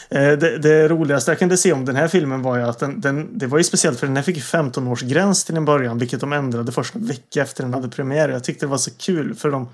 Eh, 0.10 0.32
Det, 0.32 0.58
det 0.58 0.88
roligaste 0.88 1.32
jag 1.32 1.40
kunde 1.40 1.58
se 1.58 1.74
om 1.74 1.86
den 1.86 1.96
här 1.96 2.08
filmen 2.08 2.42
var 2.42 2.58
ju 2.58 2.64
att 2.64 2.80
den, 2.80 3.02
den, 3.02 3.38
det 3.38 3.48
var 3.48 3.58
ju 3.58 3.64
speciellt 3.64 4.00
för 4.00 4.08
den 4.08 4.16
här 4.16 4.24
fick 4.24 4.36
ju 4.36 4.42
15-årsgräns 4.42 5.46
till 5.46 5.58
en 5.58 5.66
början, 5.66 5.98
vilket 5.98 6.20
de 6.20 6.34
ändrade 6.34 6.72
först 6.72 6.96
en 6.96 7.06
vecka 7.08 7.42
efter 7.42 7.64
den 7.64 7.74
hade 7.74 7.90
premiär. 7.90 8.30
Jag 8.30 8.44
tyckte 8.44 8.66
det 8.66 8.70
var 8.70 8.78
så 8.78 8.92
kul 8.92 9.36
för 9.36 9.52
de, 9.52 9.70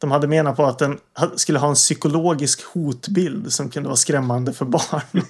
de 0.00 0.10
hade 0.10 0.26
menat 0.28 0.56
på 0.56 0.64
att 0.66 0.78
den 0.78 0.98
skulle 1.36 1.58
ha 1.58 1.68
en 1.68 1.74
psykologisk 1.74 2.62
hotbild 2.64 3.52
som 3.52 3.68
kunde 3.70 3.88
vara 3.88 3.96
skrämmande 3.96 4.52
för 4.52 4.64
barn. 4.64 5.00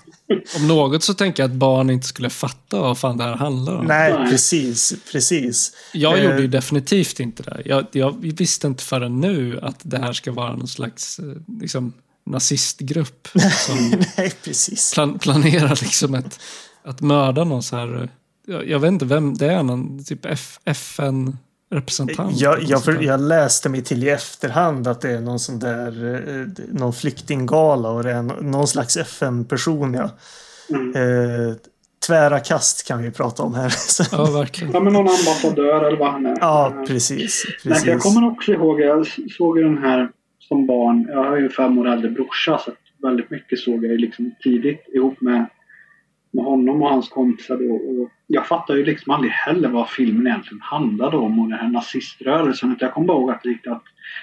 Om 0.57 0.69
något 0.69 1.03
så 1.03 1.15
tänker 1.15 1.43
jag 1.43 1.51
att 1.51 1.57
barn 1.57 1.91
inte 1.91 2.07
skulle 2.07 2.31
fatta 2.31 2.81
vad 2.81 2.99
fan 2.99 3.17
det 3.17 3.25
här 3.25 3.35
handlar 3.37 3.75
om. 3.77 3.85
Nej, 3.87 4.13
precis, 4.31 4.95
precis. 5.13 5.73
Jag 5.93 6.19
Eh, 6.19 6.25
gjorde 6.25 6.41
ju 6.41 6.49
definitivt 6.49 7.21
inte 7.21 7.43
det. 7.43 7.63
Jag, 7.65 7.87
jag 7.93 8.17
visste 8.23 8.67
inte 8.67 8.85
förrän 8.85 9.21
nu 9.21 9.59
att 9.63 9.79
det 9.83 9.99
här 9.99 10.13
ska 10.13 10.33
vara 10.33 10.57
någon 10.57 10.69
slags 10.69 11.19
eh, 11.19 11.25
liksom, 11.61 11.93
nazistgrupp 12.27 13.29
som 13.67 13.91
Nej, 14.17 14.33
precis. 14.45 14.95
plan, 14.95 15.19
planerar 15.19 15.69
liksom 15.83 16.15
ett, 16.15 16.41
att 16.85 17.01
mörda 17.01 17.45
någon 17.45 17.63
så 17.63 17.77
här... 17.77 18.03
eh, 18.03 18.09
Jag, 18.47 18.69
jag 18.69 18.79
vet 18.79 18.89
inte 18.93 19.05
vem 19.05 19.37
det 19.37 19.53
är, 19.53 19.63
någon 19.63 20.05
typ 20.05 20.27
F, 20.27 20.59
FN-representant. 21.71 22.41
Jag, 22.41 22.63
jag, 22.63 22.85
för, 22.85 23.03
jag 23.03 23.21
läste 23.21 23.69
mig 23.69 23.83
till 23.83 24.05
i 24.05 24.09
efterhand 24.09 24.87
att 24.87 25.01
det 25.01 25.11
är 25.11 25.21
någon 25.21 25.39
sån 25.39 25.59
där 25.59 26.15
eh, 26.15 26.47
någon 26.73 26.93
flyktinggala 26.93 27.91
och 27.91 28.03
det 28.03 28.13
är 28.13 28.23
någon 28.43 28.69
slags 28.69 28.97
FN-person. 28.97 29.95
Ja. 29.95 30.11
Mm. 30.77 30.95
Eh, 30.97 31.55
tvära 32.07 32.41
kast 32.41 32.89
kan 32.89 33.03
vi 33.03 33.11
prata 33.11 33.43
om 33.43 33.55
här. 33.55 33.73
Ja, 34.13 34.25
verkligen. 34.25 34.73
Ja, 34.73 34.81
men 34.81 34.93
någon 34.93 35.09
ambassadör 35.09 35.85
eller 35.85 35.99
vad 35.99 36.13
han 36.13 36.27
är. 36.27 36.37
Ja, 36.41 36.85
precis. 36.89 37.45
För 37.63 37.71
jag 37.71 37.85
precis. 37.85 38.03
kommer 38.03 38.33
också 38.33 38.53
ihåg, 38.53 38.81
jag 38.81 39.07
såg 39.39 39.59
ju 39.59 39.65
den 39.65 39.79
här 39.79 40.11
som 40.41 40.67
barn. 40.67 41.07
Jag 41.09 41.25
har 41.25 41.37
ju 41.37 41.45
en 41.45 41.51
fem 41.51 41.79
år 41.79 41.89
äldre 41.89 42.11
brorsa 42.11 42.59
så 42.59 42.71
väldigt 43.03 43.31
mycket 43.31 43.59
såg 43.59 43.85
jag 43.85 43.93
ju 43.93 43.99
liksom 43.99 44.35
tidigt 44.43 44.85
ihop 44.95 45.21
med, 45.21 45.47
med 46.31 46.45
honom 46.45 46.83
och 46.83 46.89
hans 46.89 47.09
kompisar. 47.09 47.57
Då. 47.57 47.75
Och 47.75 48.11
jag 48.27 48.47
fattar 48.47 48.75
ju 48.75 48.85
liksom 48.85 49.13
aldrig 49.13 49.33
heller 49.33 49.69
vad 49.69 49.89
filmen 49.89 50.27
egentligen 50.27 50.61
handlade 50.61 51.17
om 51.17 51.39
och 51.39 51.49
den 51.49 51.59
här 51.59 51.69
naziströrelsen. 51.69 52.77
Jag 52.81 52.93
kommer 52.93 53.07
bara 53.07 53.19
ihåg 53.19 53.31
att, 53.31 53.67
att 53.67 53.83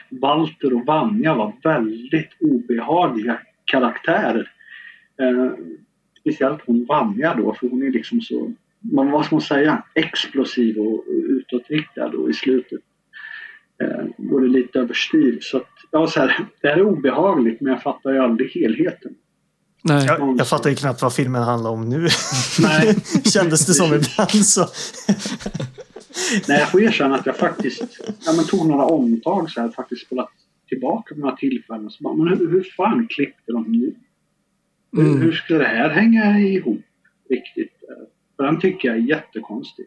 Walter 0.09 0.73
och 0.73 0.85
Vanja 0.85 1.33
var 1.33 1.53
väldigt 1.63 2.29
obehagliga 2.39 3.39
karaktärer. 3.65 4.51
Eh, 5.21 5.51
speciellt 6.19 6.61
hon 6.65 6.85
Vanja 6.85 7.33
då, 7.33 7.53
för 7.53 7.67
hon 7.67 7.83
är 7.83 7.91
liksom 7.91 8.21
så, 8.21 8.53
man, 8.79 9.11
vad 9.11 9.25
ska 9.25 9.35
man 9.35 9.41
säga, 9.41 9.83
explosiv 9.93 10.77
och, 10.77 11.05
utåtriktad 11.07 12.09
då 12.09 12.29
i 12.29 12.33
slutet 12.33 12.81
eh, 13.83 14.05
går 14.17 14.41
det 14.41 14.47
lite 14.47 14.79
överstyr. 14.79 15.37
Så 15.41 15.57
att, 15.57 15.69
ja, 15.91 16.07
så 16.07 16.19
här, 16.19 16.45
det 16.61 16.67
här 16.67 16.77
är 16.77 16.81
obehagligt 16.81 17.61
men 17.61 17.73
jag 17.73 17.81
fattar 17.81 18.13
ju 18.13 18.19
aldrig 18.19 18.51
helheten. 18.51 19.15
Nej. 19.87 20.05
Jag, 20.05 20.35
jag 20.39 20.47
fattar 20.47 20.69
ju 20.69 20.75
knappt 20.75 21.01
vad 21.01 21.13
filmen 21.13 21.43
handlar 21.43 21.69
om 21.69 21.89
nu. 21.89 22.07
Nej. 22.59 22.95
Kändes 23.33 23.65
det 23.65 23.73
som 23.73 23.85
ibland 23.93 24.45
så. 24.45 24.61
Nej, 26.47 26.59
jag 26.59 26.71
får 26.71 26.83
erkänna 26.83 27.15
att 27.15 27.25
jag 27.25 27.37
faktiskt 27.37 27.83
ja, 28.25 28.33
men 28.35 28.45
tog 28.45 28.67
några 28.67 28.85
omtag 28.85 29.51
så 29.51 29.61
här, 29.61 29.69
faktiskt 29.69 30.05
spelat 30.05 30.29
tillbaka 30.69 31.15
på 31.15 31.19
några 31.21 31.35
tillfällen. 31.35 31.89
Så 31.89 32.03
bara, 32.03 32.15
men 32.15 32.27
hur, 32.27 32.51
hur 32.51 32.67
fan 32.77 33.07
klippte 33.09 33.51
de 33.51 33.63
nu? 33.71 33.95
Hur, 34.91 35.01
Mm. 35.05 35.21
hur 35.21 35.31
ska 35.31 35.53
det 35.57 35.65
här 35.65 35.89
hänga 35.89 36.39
ihop 36.39 36.81
riktigt? 37.29 37.71
För 38.35 38.43
den 38.43 38.59
tycker 38.59 38.87
jag 38.87 38.97
är 38.97 39.01
jättekonstig. 39.01 39.85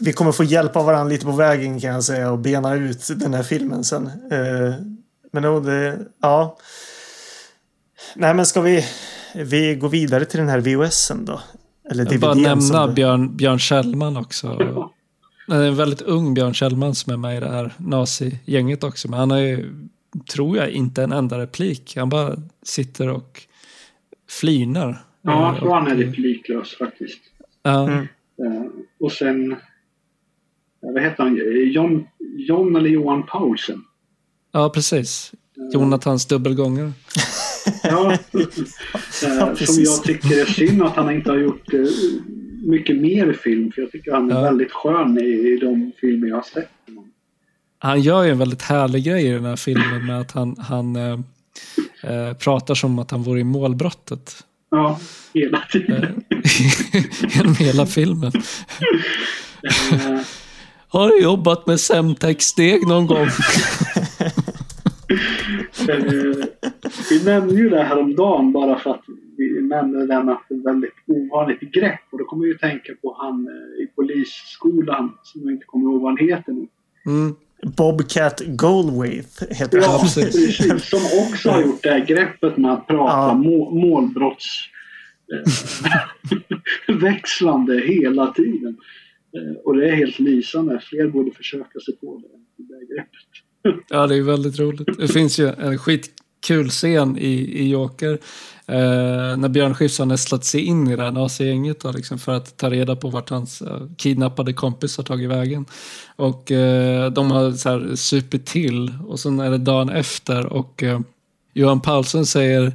Vi 0.00 0.12
kommer 0.12 0.32
få 0.32 0.44
hjälp 0.44 0.76
av 0.76 0.86
varandra 0.86 1.12
lite 1.12 1.26
på 1.26 1.32
vägen 1.32 1.80
kan 1.80 1.90
jag 1.90 2.04
säga 2.04 2.32
och 2.32 2.38
bena 2.38 2.74
ut 2.74 3.08
den 3.16 3.34
här 3.34 3.42
filmen 3.42 3.84
sen. 3.84 4.06
Eh, 4.06 4.74
men 5.32 5.42
då, 5.42 5.60
det, 5.60 5.98
ja. 6.20 6.58
Nej 8.16 8.34
men 8.34 8.46
ska 8.46 8.60
vi, 8.60 8.84
vi 9.34 9.74
gå 9.74 9.88
vidare 9.88 10.24
till 10.24 10.38
den 10.40 10.48
här 10.48 10.60
VHSen 10.60 11.24
då? 11.24 11.40
Eller 11.90 12.04
Jag 12.04 12.10
vill 12.10 12.20
bara 12.20 12.34
DVDn 12.34 12.48
nämna 12.58 12.86
det- 12.86 12.92
Björn, 12.92 13.36
Björn 13.36 13.58
Kjellman 13.58 14.16
också. 14.16 14.56
Det 15.46 15.54
är 15.56 15.62
en 15.68 15.76
väldigt 15.76 16.02
ung 16.02 16.34
Björn 16.34 16.54
Kjellman 16.54 16.94
som 16.94 17.12
är 17.12 17.16
med 17.16 17.36
i 17.36 17.40
det 17.40 17.48
här 17.50 17.74
nazi-gänget 17.76 18.84
också. 18.84 19.10
Men 19.10 19.18
han 19.20 19.30
har 19.30 19.38
ju, 19.38 19.74
tror 20.32 20.56
jag, 20.56 20.70
inte 20.70 21.02
en 21.02 21.12
enda 21.12 21.38
replik. 21.38 21.96
Han 21.96 22.08
bara 22.08 22.36
sitter 22.62 23.08
och 23.08 23.42
flinar. 24.30 25.04
Ja, 25.22 25.52
jag 25.52 25.58
tror 25.60 25.74
han 25.74 25.86
är 25.86 25.94
repliklös 25.96 26.76
faktiskt. 26.78 27.18
Ja, 27.62 27.82
Mm. 27.88 27.98
Eh, 28.42 28.70
och 29.00 29.12
sen, 29.12 29.56
vad 30.80 31.02
heter 31.02 31.22
han, 31.22 31.38
John, 31.72 32.06
John 32.36 32.76
eller 32.76 32.90
Johan 32.90 33.22
Paulsen. 33.26 33.84
Ja, 34.52 34.68
precis. 34.70 35.32
Jonathans 35.72 36.26
dubbelgångare. 36.26 36.92
Ja, 37.82 38.12
eh, 38.32 38.46
som 39.10 39.54
precis. 39.56 39.78
jag 39.88 40.04
tycker 40.04 40.40
är 40.40 40.44
synd 40.44 40.82
att 40.82 40.96
han 40.96 41.10
inte 41.14 41.30
har 41.30 41.38
gjort 41.38 41.72
eh, 41.74 41.80
mycket 42.64 42.96
mer 42.96 43.32
film. 43.32 43.72
För 43.72 43.82
jag 43.82 43.92
tycker 43.92 44.12
han 44.12 44.30
är 44.30 44.34
Ja. 44.34 44.42
väldigt 44.42 44.72
skön 44.72 45.18
i, 45.18 45.24
i 45.24 45.58
de 45.60 45.92
filmer 46.00 46.28
jag 46.28 46.36
har 46.36 46.42
sett. 46.42 46.68
Han 47.78 48.00
gör 48.00 48.22
ju 48.22 48.30
en 48.30 48.38
väldigt 48.38 48.62
härlig 48.62 49.04
grej 49.04 49.26
i 49.26 49.30
den 49.30 49.44
här 49.44 49.56
filmen 49.56 50.06
med 50.06 50.20
att 50.20 50.32
han, 50.32 50.56
han 50.58 50.96
eh, 50.96 51.18
eh, 52.02 52.32
pratar 52.36 52.74
som 52.74 52.98
att 52.98 53.10
han 53.10 53.22
vore 53.22 53.40
i 53.40 53.44
målbrottet. 53.44 54.44
Ja, 54.70 55.00
hela 55.34 55.62
tiden. 55.72 56.24
Genom 57.34 57.54
hela 57.54 57.86
filmen. 57.86 58.32
Har 60.88 61.08
du 61.08 61.22
jobbat 61.22 61.66
med 61.66 61.80
Semtex-steg 61.80 62.86
någon 62.86 63.06
gång? 63.06 63.28
Vi 67.10 67.24
nämnde 67.24 67.54
ju 67.54 67.68
det 67.68 67.82
här 67.82 67.98
om 67.98 68.14
dagen 68.16 68.52
bara 68.52 68.78
för 68.78 68.90
att 68.90 69.02
vi 69.36 69.60
nämnde 69.62 70.06
det 70.06 70.22
med 70.24 70.34
att 70.34 70.42
det 70.48 70.54
är 70.54 70.58
ett 70.58 70.64
väldigt 70.66 70.94
ovanligt 71.06 71.60
grepp. 71.60 72.00
Och 72.10 72.18
då 72.18 72.24
kommer 72.24 72.42
vi 72.44 72.48
ju 72.48 72.58
tänka 72.58 72.92
på 73.02 73.16
han 73.18 73.48
eh, 73.48 73.82
i 73.84 73.86
polisskolan 73.96 75.12
som 75.22 75.40
jag 75.44 75.52
inte 75.52 75.64
kommer 75.66 75.90
ihåg 75.90 76.00
vad 76.02 76.10
han 76.10 76.28
heter 76.28 76.52
nu. 76.52 76.66
Mm. 77.06 77.34
Bobcat 77.76 78.42
Goldwaith 78.46 79.44
heter 79.50 79.78
Ja, 79.78 79.88
han. 79.90 80.00
precis. 80.00 80.56
Som 80.90 81.00
också 81.22 81.50
har 81.50 81.62
gjort 81.62 81.82
det 81.82 81.90
här 81.90 82.06
greppet 82.06 82.56
med 82.56 82.72
att 82.72 82.86
prata 82.86 83.12
Ja. 83.16 83.34
må, 83.34 83.70
målbrotts... 83.70 84.46
Eh, 85.34 86.96
växlande 87.02 87.80
hela 87.80 88.26
tiden. 88.32 88.76
Eh, 89.36 89.56
och 89.64 89.76
det 89.76 89.88
är 89.88 89.92
helt 89.94 90.18
lysande. 90.18 90.80
Fler 90.84 91.08
borde 91.08 91.30
försöka 91.30 91.80
sig 91.80 91.96
på 91.96 92.22
det, 92.22 92.62
det 92.62 92.74
här 92.74 92.94
greppet. 92.96 93.84
Ja, 93.88 94.06
det 94.06 94.16
är 94.16 94.22
väldigt 94.22 94.58
roligt. 94.60 94.98
Det 94.98 95.08
finns 95.08 95.38
ju 95.40 95.46
en 95.48 95.78
skitkul 96.40 96.70
scen 96.70 97.18
i, 97.18 97.62
i 97.62 97.68
Joker. 97.68 98.18
Eh, 98.66 99.36
när 99.36 99.48
Björn 99.48 99.74
Skifs 99.74 99.98
har 99.98 100.06
nästlat 100.06 100.44
sig 100.44 100.60
in 100.60 100.88
i 100.88 100.96
det 100.96 101.02
här 101.02 101.10
nazi-gänget 101.10 101.84
liksom, 101.94 102.18
för 102.18 102.32
att 102.32 102.56
ta 102.56 102.70
reda 102.70 102.96
på 102.96 103.10
vart 103.10 103.30
hans 103.30 103.62
eh, 103.62 103.80
kidnappade 103.96 104.52
kompis 104.52 104.96
har 104.96 105.04
tagit 105.04 105.30
vägen. 105.30 105.66
Och 106.16 106.50
eh, 106.50 107.12
de 107.12 107.30
har 107.30 107.52
så 107.52 107.68
här 107.68 107.96
supit 107.96 108.46
till 108.46 108.94
och 109.06 109.20
sen 109.20 109.40
är 109.40 109.50
det 109.50 109.58
dagen 109.58 109.88
efter 109.88 110.46
och 110.46 110.82
eh, 110.82 111.00
Johan 111.54 111.80
Paulsen 111.80 112.26
säger 112.26 112.66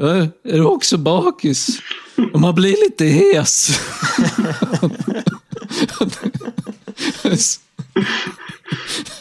"Eh, 0.00 0.26
Är 0.44 0.58
du 0.58 0.64
också 0.64 0.98
bakis? 0.98 1.68
Och 2.32 2.40
man 2.40 2.54
blir 2.54 2.76
lite 2.88 3.04
hes. 3.04 3.80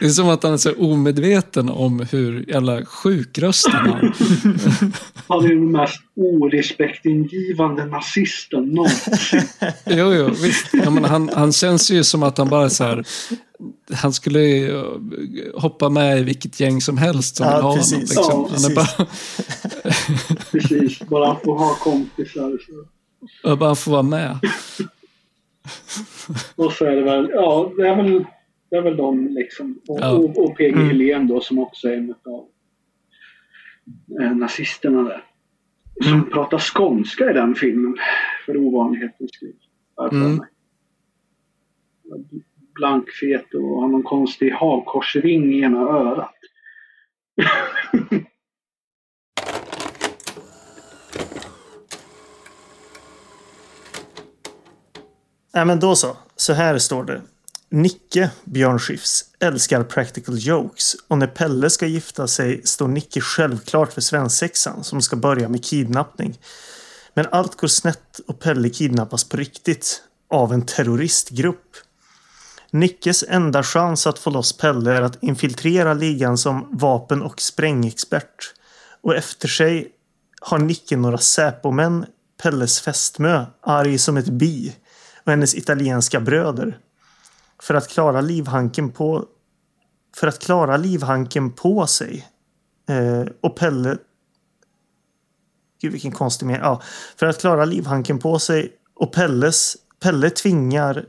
Det 0.00 0.06
är 0.06 0.10
som 0.10 0.28
att 0.28 0.42
han 0.42 0.52
är 0.52 0.56
så 0.56 0.72
omedveten 0.72 1.68
om 1.68 2.06
hur 2.10 2.44
jävla 2.50 2.84
sjuk 2.84 3.38
rösten 3.38 3.72
han 3.72 3.88
har. 3.90 4.12
Han 5.28 5.44
är 5.44 5.48
den 5.48 5.72
mest 5.72 6.00
orespektingivande 6.16 7.84
nazisten 7.86 8.64
någonsin. 8.68 9.42
Jo, 9.86 10.12
jo, 10.14 10.28
visst. 10.42 10.66
Ja, 10.72 10.90
men 10.90 11.04
han, 11.04 11.30
han 11.34 11.52
känns 11.52 11.90
ju 11.90 12.04
som 12.04 12.22
att 12.22 12.38
han 12.38 12.48
bara 12.48 12.64
är 12.64 12.68
så 12.68 12.84
här... 12.84 13.04
Han 13.94 14.12
skulle 14.12 14.40
ju 14.40 14.84
hoppa 15.54 15.88
med 15.88 16.18
i 16.20 16.22
vilket 16.22 16.60
gäng 16.60 16.80
som 16.80 16.98
helst 16.98 17.36
som 17.36 17.46
Ja, 17.46 17.54
vill 17.56 17.62
ha 17.64 17.76
precis. 17.76 18.16
honom. 18.18 18.48
Liksom. 18.50 18.70
Ja, 18.70 18.70
han 18.70 18.70
är 18.70 18.74
bara, 18.74 19.06
Precis, 20.52 20.98
bara 20.98 21.36
få 21.44 21.58
ha 21.58 21.74
kompisar. 21.74 22.58
Så. 23.42 23.56
bara 23.56 23.74
får 23.74 23.92
vara 23.92 24.02
med. 24.02 24.38
Och 26.56 26.72
så 26.72 26.84
är 26.84 26.96
det 26.96 27.02
väl, 27.02 27.30
ja, 27.34 27.72
det 27.76 27.88
är 27.88 27.96
väl, 27.96 28.24
det 28.70 28.76
är 28.76 28.82
väl 28.82 28.96
de 28.96 29.28
liksom. 29.28 29.80
Och, 29.88 29.98
Ja. 30.00 30.12
och, 30.12 30.44
och 30.44 30.56
PG 30.56 30.72
Mm. 30.72 30.86
Helén 30.88 31.26
då 31.26 31.40
som 31.40 31.58
också 31.58 31.88
är 31.88 31.96
en 31.96 32.14
av 32.24 32.48
eh, 34.20 34.36
nazisterna 34.36 35.02
där. 35.02 35.24
Som 36.02 36.12
Mm. 36.14 36.30
pratar 36.30 36.58
skånska 36.58 37.30
i 37.30 37.34
den 37.34 37.54
filmen. 37.54 37.96
För 38.46 38.56
ovanlighetens 38.56 39.30
skull. 39.34 39.54
Mm. 40.12 40.40
Blankfet 42.74 43.54
och 43.54 43.80
har 43.80 43.88
någon 43.88 44.02
konstig 44.02 44.50
hakkorsring 44.50 45.52
i 45.54 45.60
ena 45.60 45.80
örat. 45.80 46.34
Nej 55.54 55.64
men 55.64 55.80
då 55.80 55.94
så. 55.94 56.16
Så 56.36 56.52
här 56.52 56.78
står 56.78 57.04
det. 57.04 57.22
Nicke, 57.70 58.30
Björn 58.44 58.78
Skifs, 58.78 59.24
älskar 59.40 59.84
practical 59.84 60.38
jokes 60.38 60.96
och 61.08 61.18
när 61.18 61.26
Pelle 61.26 61.70
ska 61.70 61.86
gifta 61.86 62.28
sig 62.28 62.62
står 62.64 62.88
Nicke 62.88 63.20
självklart 63.20 63.92
för 63.92 64.00
svensexan 64.00 64.84
som 64.84 65.02
ska 65.02 65.16
börja 65.16 65.48
med 65.48 65.64
kidnappning. 65.64 66.38
Men 67.14 67.26
allt 67.32 67.56
går 67.56 67.68
snett 67.68 68.20
och 68.26 68.40
Pelle 68.40 68.70
kidnappas 68.70 69.24
på 69.24 69.36
riktigt 69.36 70.02
av 70.30 70.52
en 70.52 70.66
terroristgrupp. 70.66 71.76
Nickes 72.70 73.24
enda 73.28 73.62
chans 73.62 74.06
att 74.06 74.18
få 74.18 74.30
loss 74.30 74.52
Pelle 74.52 74.92
är 74.92 75.02
att 75.02 75.22
infiltrera 75.22 75.94
ligan 75.94 76.38
som 76.38 76.68
vapen 76.70 77.22
och 77.22 77.40
sprängexpert. 77.40 78.54
Och 79.02 79.16
efter 79.16 79.48
sig 79.48 79.88
har 80.40 80.58
Nicke 80.58 80.96
några 80.96 81.18
Säpomän, 81.18 82.06
Pelles 82.42 82.80
fästmö, 82.80 83.46
arg 83.60 83.98
som 83.98 84.16
ett 84.16 84.28
bi 84.28 84.76
och 85.24 85.30
hennes 85.30 85.54
italienska 85.54 86.20
bröder. 86.20 86.78
För 87.62 87.74
att 87.74 87.88
klara 87.88 88.20
livhanken 88.20 88.90
på 88.90 89.24
för 90.16 90.26
att 90.26 90.38
klara 90.38 90.76
livhanken 90.76 91.52
på 91.52 91.86
sig. 91.86 92.28
Eh, 92.88 93.24
och 93.40 93.56
Pelle 93.56 93.98
Gud 95.80 95.92
vilken 95.92 96.12
konstig 96.12 96.46
mening. 96.46 96.62
Ja, 96.62 96.82
för 97.16 97.26
att 97.26 97.40
klara 97.40 97.64
livhanken 97.64 98.18
på 98.18 98.38
sig 98.38 98.72
och 98.94 99.12
Pelles 99.12 99.76
Pelle 100.00 100.30
tvingar 100.30 101.06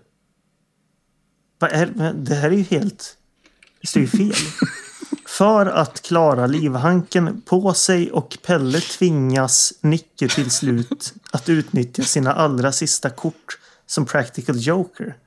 vad 1.59 1.71
är 1.71 2.13
det 2.13 2.35
här 2.35 2.51
är 2.51 2.55
ju 2.55 2.63
helt 2.63 3.17
det 3.81 3.87
står 3.87 4.01
ju 4.01 4.07
fel. 4.07 4.33
För 5.27 5.65
att 5.65 6.01
klara 6.01 6.47
livhanken 6.47 7.41
på 7.41 7.73
sig 7.73 8.11
och 8.11 8.37
Pelle 8.45 8.79
tvingas 8.79 9.73
Nicke 9.81 10.27
till 10.27 10.51
slut 10.51 11.13
att 11.31 11.49
utnyttja 11.49 12.03
sina 12.03 12.33
allra 12.33 12.71
sista 12.71 13.09
kort 13.09 13.59
som 13.85 14.05
practical 14.05 14.55
joker. 14.59 15.17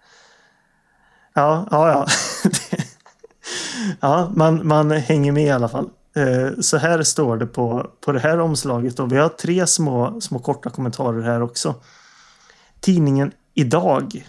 Ja, 1.35 1.69
ja, 1.71 1.89
ja. 1.89 2.07
ja, 4.01 4.33
man, 4.35 4.67
man 4.67 4.91
hänger 4.91 5.33
med 5.33 5.45
i 5.45 5.51
alla 5.51 5.69
fall. 5.69 5.89
Eh, 6.17 6.61
så 6.61 6.77
här 6.77 7.03
står 7.03 7.37
det 7.37 7.47
på, 7.47 7.91
på 8.01 8.13
det 8.13 8.21
här 8.21 8.41
omslaget 8.41 8.99
och 8.99 9.13
vi 9.13 9.17
har 9.17 9.29
tre 9.29 9.67
små, 9.67 10.21
små 10.21 10.39
korta 10.39 10.71
kommentarer 10.71 11.23
här 11.23 11.43
också. 11.43 11.75
Tidningen 12.81 13.33
Idag 13.55 14.25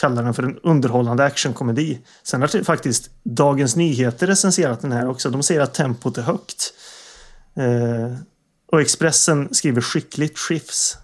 kallar 0.00 0.22
den 0.22 0.34
för 0.34 0.42
en 0.42 0.58
underhållande 0.58 1.24
actionkomedi. 1.24 1.98
Sen 2.22 2.40
har 2.40 2.64
faktiskt 2.64 3.10
Dagens 3.22 3.76
Nyheter 3.76 4.26
recenserat 4.26 4.80
den 4.80 4.92
här 4.92 5.08
också. 5.08 5.30
De 5.30 5.42
säger 5.42 5.60
att 5.60 5.74
tempot 5.74 6.18
är 6.18 6.22
högt. 6.22 6.72
Eh, 7.54 8.18
och 8.72 8.80
Expressen 8.80 9.54
skriver 9.54 9.80
skickligt 9.80 10.38
skifs. 10.38 10.96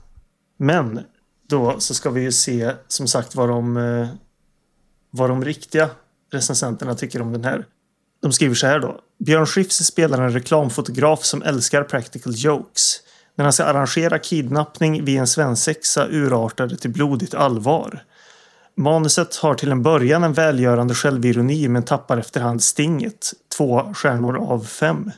Men 0.58 1.00
då 1.48 1.76
så 1.78 1.94
ska 1.94 2.10
vi 2.10 2.20
ju 2.20 2.32
se 2.32 2.72
som 2.88 3.06
sagt 3.06 3.34
vad 3.34 3.48
de, 3.48 3.76
vad 5.16 5.30
de 5.30 5.44
riktiga 5.44 5.90
recensenterna 6.32 6.94
tycker 6.94 7.22
om 7.22 7.32
den 7.32 7.44
här. 7.44 7.66
De 8.22 8.32
skriver 8.32 8.54
så 8.54 8.66
här 8.66 8.80
då. 8.80 9.00
Björn 9.18 9.46
Skifs 9.46 9.76
spelar 9.76 10.22
en 10.22 10.32
reklamfotograf 10.32 11.24
som 11.24 11.42
älskar 11.42 11.82
practical 11.82 12.32
jokes. 12.36 13.00
När 13.34 13.44
han 13.44 13.52
ska 13.52 13.64
arrangera 13.64 14.18
kidnappning 14.18 15.04
vid 15.04 15.18
en 15.18 15.26
svensexa 15.26 16.06
urartar 16.10 16.66
det 16.66 16.76
till 16.76 16.90
blodigt 16.90 17.34
allvar. 17.34 18.04
Manuset 18.76 19.36
har 19.36 19.54
till 19.54 19.70
en 19.70 19.82
början 19.82 20.24
en 20.24 20.32
välgörande 20.32 20.94
självironi 20.94 21.68
men 21.68 21.82
tappar 21.82 22.18
efterhand 22.18 22.62
stinget. 22.62 23.32
Två 23.56 23.94
stjärnor 23.94 24.36
av 24.36 24.64
fem. 24.64 25.10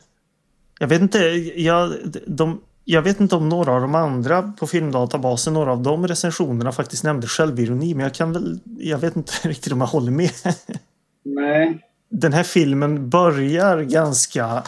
Jag 0.79 0.89
vet 0.89 1.03
inte, 1.03 1.19
jag, 1.57 1.93
de, 2.27 2.61
jag 2.89 3.03
vet 3.03 3.21
inte 3.21 3.37
om 3.37 3.49
några 3.49 3.73
av 3.73 3.81
de 3.81 3.95
andra 3.95 4.53
på 4.59 4.67
filmdatabasen, 4.67 5.55
några 5.55 5.73
av 5.73 5.83
de 5.83 6.09
recensionerna 6.09 6.73
faktiskt 6.73 7.05
nämnde 7.05 7.27
självironi 7.27 7.95
men 7.95 8.05
jag 8.05 8.15
kan 8.15 8.33
väl, 8.33 8.61
jag 8.79 8.99
vet 8.99 9.17
inte 9.17 9.33
riktigt 9.49 9.73
om 9.73 9.81
jag 9.81 9.89
håller 9.89 10.13
med. 10.13 10.31
Nej, 11.25 11.81
Den 12.11 12.33
här 12.33 12.43
filmen 12.43 13.11
börjar 13.11 13.83
ganska, 13.83 14.63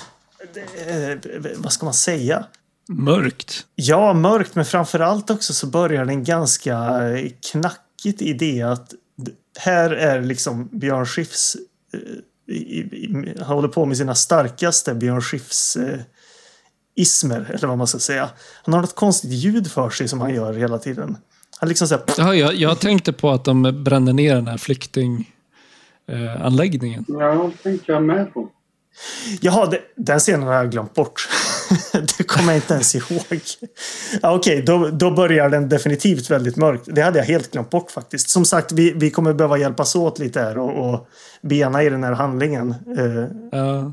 eh, 0.86 1.18
vad 1.56 1.72
ska 1.72 1.84
man 1.84 1.94
säga? 1.94 2.44
Mörkt. 2.88 3.66
Ja, 3.74 4.12
mörkt, 4.12 4.54
men 4.54 4.64
framförallt 4.64 5.30
också 5.30 5.54
så 5.54 5.66
börjar 5.66 6.04
den 6.04 6.24
ganska 6.24 6.74
eh, 7.08 7.30
knackigt 7.52 8.22
i 8.22 8.32
det 8.32 8.62
att 8.62 8.94
här 9.58 9.90
är 9.90 10.22
liksom 10.22 10.68
Björn 10.72 11.06
eh, 11.18 12.54
i, 12.54 13.34
han 13.38 13.56
håller 13.56 13.68
på 13.68 13.86
med 13.86 13.96
sina 13.96 14.14
starkaste 14.14 14.94
Björn 14.94 15.22
eh, 15.78 16.00
ismer, 16.98 17.50
eller 17.54 17.68
vad 17.68 17.78
man 17.78 17.86
ska 17.86 17.98
säga. 17.98 18.30
Han 18.64 18.74
har 18.74 18.80
något 18.80 18.94
konstigt 18.94 19.30
ljud 19.30 19.70
för 19.70 19.90
sig 19.90 20.08
som 20.08 20.20
han 20.20 20.34
gör 20.34 20.52
hela 20.52 20.78
tiden. 20.78 21.16
Han 21.60 21.68
liksom 21.68 21.88
säger 21.88 22.02
Ja, 22.18 22.34
jag, 22.34 22.54
jag 22.54 22.80
tänkte 22.80 23.12
på 23.12 23.30
att 23.30 23.44
de 23.44 23.84
brände 23.84 24.12
ner 24.12 24.34
den 24.34 24.46
här 24.46 24.56
flykting... 24.58 25.30
militäranläggningen. 26.06 27.04
Ja, 27.08 27.50
det 27.56 27.62
tänkte 27.62 27.92
jag 27.92 28.02
med 28.02 28.34
på. 28.34 28.48
Jaha, 29.40 29.66
det, 29.66 29.80
den 29.96 30.18
scenen 30.18 30.42
har 30.42 30.54
jag 30.54 30.70
glömt 30.70 30.94
bort. 30.94 31.28
det 32.18 32.24
kommer 32.24 32.52
jag 32.52 32.56
inte 32.56 32.74
ens 32.74 32.94
ihåg. 32.94 33.40
Ja, 34.22 34.34
Okej, 34.34 34.62
då, 34.62 34.88
då 34.88 35.10
börjar 35.10 35.48
den 35.48 35.68
definitivt 35.68 36.30
väldigt 36.30 36.56
mörkt. 36.56 36.84
Det 36.86 37.02
hade 37.02 37.18
jag 37.18 37.26
helt 37.26 37.50
glömt 37.50 37.70
bort 37.70 37.90
faktiskt. 37.90 38.30
Som 38.30 38.44
sagt, 38.44 38.72
vi, 38.72 38.92
vi 38.96 39.10
kommer 39.10 39.32
behöva 39.32 39.58
hjälpas 39.58 39.96
åt 39.96 40.18
lite 40.18 40.40
här 40.40 40.58
och, 40.58 40.90
och 40.90 41.08
bena 41.42 41.82
i 41.82 41.90
den 41.90 42.04
här 42.04 42.12
handlingen. 42.12 42.70
Eh, 42.70 43.58
Ja. 43.58 43.92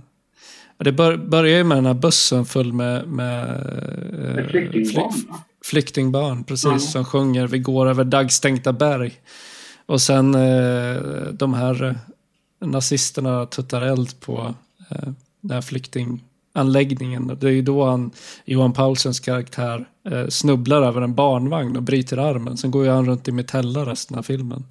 Och 0.77 0.83
Det 0.83 0.91
bör, 0.91 1.17
börjar 1.17 1.57
ju 1.57 1.63
med 1.63 1.77
den 1.77 1.85
här 1.85 1.93
bussen 1.93 2.45
full 2.45 2.73
med, 2.73 3.07
med, 3.07 3.43
eh, 3.49 4.35
Med 4.35 4.49
flyktingbarn, 4.49 5.11
fly- 5.11 5.27
flyktingbarn 5.63 6.43
precis, 6.43 6.65
Ja. 6.65 6.79
som 6.79 7.05
sjunger 7.05 7.47
Vi 7.47 7.59
går 7.59 7.87
över 7.89 8.03
daggstänkta 8.03 8.73
berg. 8.73 9.13
Och 9.85 10.01
sen 10.01 10.35
eh, 10.35 10.95
de 11.33 11.53
här 11.53 11.83
eh, 11.83 12.67
nazisterna 12.67 13.45
tuttar 13.45 13.81
eld 13.81 14.19
på 14.19 14.55
eh, 14.91 15.09
den 15.41 15.51
här 15.51 15.61
flyktinganläggningen. 15.61 17.37
Det 17.39 17.47
är 17.47 17.51
ju 17.51 17.61
då 17.61 17.85
han, 17.85 18.11
Johan 18.45 18.73
Paulsens 18.73 19.19
karaktär 19.19 19.85
eh, 20.09 20.27
snubblar 20.27 20.81
över 20.81 21.01
en 21.01 21.15
barnvagn 21.15 21.77
och 21.77 21.83
bryter 21.83 22.17
armen. 22.17 22.57
Sen 22.57 22.71
går 22.71 22.85
ju 22.85 22.91
han 22.91 23.05
runt 23.05 23.27
i 23.27 23.31
metella 23.31 23.85
resten 23.85 24.17
av 24.17 24.23
filmen. 24.23 24.63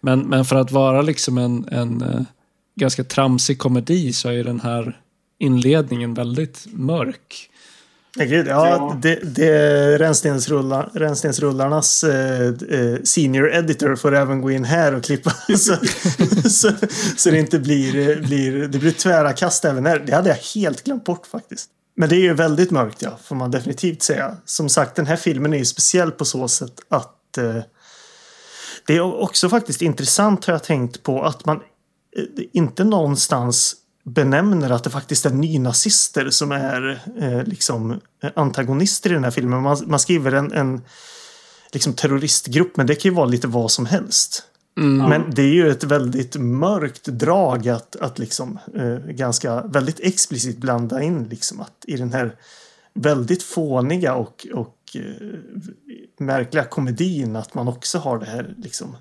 Men, 0.00 0.20
men 0.20 0.44
för 0.44 0.56
att 0.56 0.72
vara 0.72 1.02
liksom 1.02 1.38
en, 1.38 1.68
en 1.70 2.02
eh, 2.02 2.20
ganska 2.76 3.04
tramsig 3.04 3.58
komedi 3.58 4.12
så 4.12 4.28
är 4.28 4.32
ju 4.32 4.42
den 4.42 4.60
här 4.60 5.00
inledningen 5.38 6.14
väldigt 6.14 6.66
mörk. 6.72 7.50
Ja, 8.16 8.24
gud, 8.24 8.46
ja, 8.46 8.68
Ja. 8.68 8.98
Det, 9.02 9.34
det 9.34 9.98
rännstensrullar, 9.98 10.90
rännstensrullarnas 10.94 12.04
eh, 12.04 12.46
eh, 12.70 13.02
senior 13.04 13.54
editor 13.54 13.96
får 13.96 14.14
även 14.14 14.40
gå 14.40 14.50
in 14.50 14.64
här 14.64 14.94
och 14.94 15.04
klippa. 15.04 15.30
så, 15.58 15.76
så, 16.48 16.72
så 17.16 17.30
det 17.30 17.38
inte 17.38 17.58
blir, 17.58 18.10
eh, 18.10 18.16
blir, 18.16 18.68
det 18.68 18.78
blir 18.78 18.90
tvära 18.90 19.32
kast 19.32 19.64
även 19.64 19.86
här. 19.86 19.98
Det 19.98 20.14
hade 20.14 20.28
jag 20.28 20.36
helt 20.36 20.84
glömt 20.84 21.04
bort 21.04 21.26
faktiskt. 21.26 21.70
Men 21.96 22.08
det 22.08 22.16
är 22.16 22.20
ju 22.20 22.34
väldigt 22.34 22.70
mörkt, 22.70 23.02
ja, 23.02 23.18
får 23.24 23.36
man 23.36 23.50
definitivt 23.50 24.02
säga. 24.02 24.36
Som 24.44 24.68
sagt, 24.68 24.96
den 24.96 25.06
här 25.06 25.16
filmen 25.16 25.52
är 25.52 25.58
ju 25.58 25.64
speciell 25.64 26.10
på 26.10 26.24
så 26.24 26.48
sätt 26.48 26.80
att 26.88 27.38
eh, 27.38 27.56
det 28.86 28.96
är 28.96 29.00
också 29.00 29.48
faktiskt 29.48 29.82
intressant 29.82 30.44
har 30.44 30.54
jag 30.54 30.64
tänkt 30.64 31.02
på 31.02 31.22
att 31.22 31.46
man 31.46 31.56
eh, 31.56 32.44
inte 32.52 32.84
någonstans 32.84 33.76
benämner 34.08 34.70
att 34.70 34.84
det 34.84 34.90
faktiskt 34.90 35.26
är 35.26 35.30
nynazister 35.30 36.30
som 36.30 36.52
är 36.52 37.02
eh, 37.20 37.44
liksom 37.44 38.00
eh, 38.22 38.30
antagonister 38.36 39.10
i 39.10 39.14
den 39.14 39.24
här 39.24 39.30
filmen. 39.30 39.62
Man, 39.62 39.78
man 39.86 39.98
skriver 39.98 40.32
en, 40.32 40.52
en 40.52 40.82
liksom 41.72 41.92
terroristgrupp, 41.92 42.76
men 42.76 42.86
det 42.86 42.94
kan 42.94 43.10
ju 43.10 43.16
vara 43.16 43.26
lite 43.26 43.46
vad 43.46 43.70
som 43.70 43.86
helst. 43.86 44.42
Mm. 44.78 45.08
Men 45.08 45.34
det 45.34 45.42
är 45.42 45.52
ju 45.52 45.70
ett 45.70 45.84
väldigt 45.84 46.36
mörkt 46.36 47.04
drag 47.04 47.68
att, 47.68 47.96
att 47.96 48.18
liksom 48.18 48.58
eh, 48.74 48.98
ganska 48.98 49.62
väldigt 49.62 50.00
explicit 50.00 50.56
blanda 50.56 51.02
in 51.02 51.24
liksom 51.24 51.60
att 51.60 51.84
i 51.86 51.96
den 51.96 52.12
här 52.12 52.36
väldigt 52.94 53.42
fåniga 53.42 54.14
och, 54.14 54.46
och 54.54 54.76
eh, 54.94 55.38
märkliga 56.18 56.64
komedin 56.64 57.36
att 57.36 57.54
man 57.54 57.68
också 57.68 57.98
har 57.98 58.18
det 58.18 58.26
här 58.26 58.54
liksom 58.58 58.96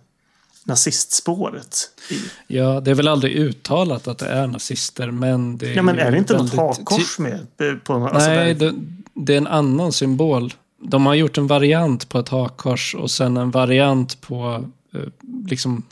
nazistspåret. 0.67 1.77
I. 2.09 2.15
Ja, 2.47 2.79
det 2.79 2.91
är 2.91 2.95
väl 2.95 3.07
aldrig 3.07 3.35
uttalat 3.35 4.07
att 4.07 4.17
det 4.17 4.27
är 4.27 4.47
nazister, 4.47 5.11
men 5.11 5.57
det 5.57 5.71
är 5.71 5.75
Ja, 5.75 5.81
men 5.81 5.99
är 5.99 6.11
det 6.11 6.17
inte 6.17 6.37
något 6.37 6.55
hakkors 6.55 7.19
med? 7.19 7.47
På, 7.83 7.93
alltså 7.93 8.29
Nej, 8.29 8.53
där- 8.53 8.71
det, 8.71 8.75
det 9.13 9.33
är 9.33 9.37
en 9.37 9.47
annan 9.47 9.91
symbol. 9.91 10.53
De 10.81 11.05
har 11.05 11.13
gjort 11.13 11.37
en 11.37 11.47
variant 11.47 12.09
på 12.09 12.19
ett 12.19 12.29
hakkors 12.29 12.95
och 12.95 13.11
sen 13.11 13.37
en 13.37 13.51
variant 13.51 14.21
på 14.21 14.65
eh, 14.93 15.01
liksom 15.49 15.83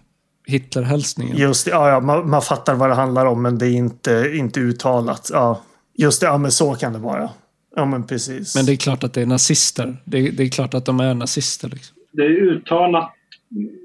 Hitlerhälsningen. 0.48 1.38
Just 1.38 1.66
det, 1.66 1.72
ja, 1.72 1.90
ja 1.90 2.00
man, 2.00 2.30
man 2.30 2.42
fattar 2.42 2.76
vad 2.76 2.90
det 2.90 2.96
handlar 2.96 3.26
om 3.26 3.42
men 3.42 3.58
det 3.58 3.68
är 3.68 3.72
inte, 3.72 4.32
inte 4.34 4.60
uttalat. 4.60 5.30
Ja, 5.34 5.62
just 5.98 6.22
det, 6.22 6.28
ja 6.28 6.38
men 6.38 6.52
så 6.52 6.74
kan 6.76 6.94
det 6.94 7.00
vara. 7.00 7.30
Ja 7.76 7.86
men 7.86 8.04
precis. 8.04 8.56
Men 8.56 8.66
det 8.66 8.72
är 8.72 8.76
klart 8.76 9.04
att 9.04 9.14
det 9.14 9.22
är 9.22 9.26
nazister. 9.26 9.98
Det, 10.04 10.30
det 10.30 10.44
är 10.44 10.50
klart 10.50 10.74
att 10.74 10.86
de 10.86 11.00
är 11.00 11.14
nazister. 11.14 11.70
Liksom. 11.70 11.96
Det 12.12 12.22
är 12.22 12.30
uttalat, 12.30 13.12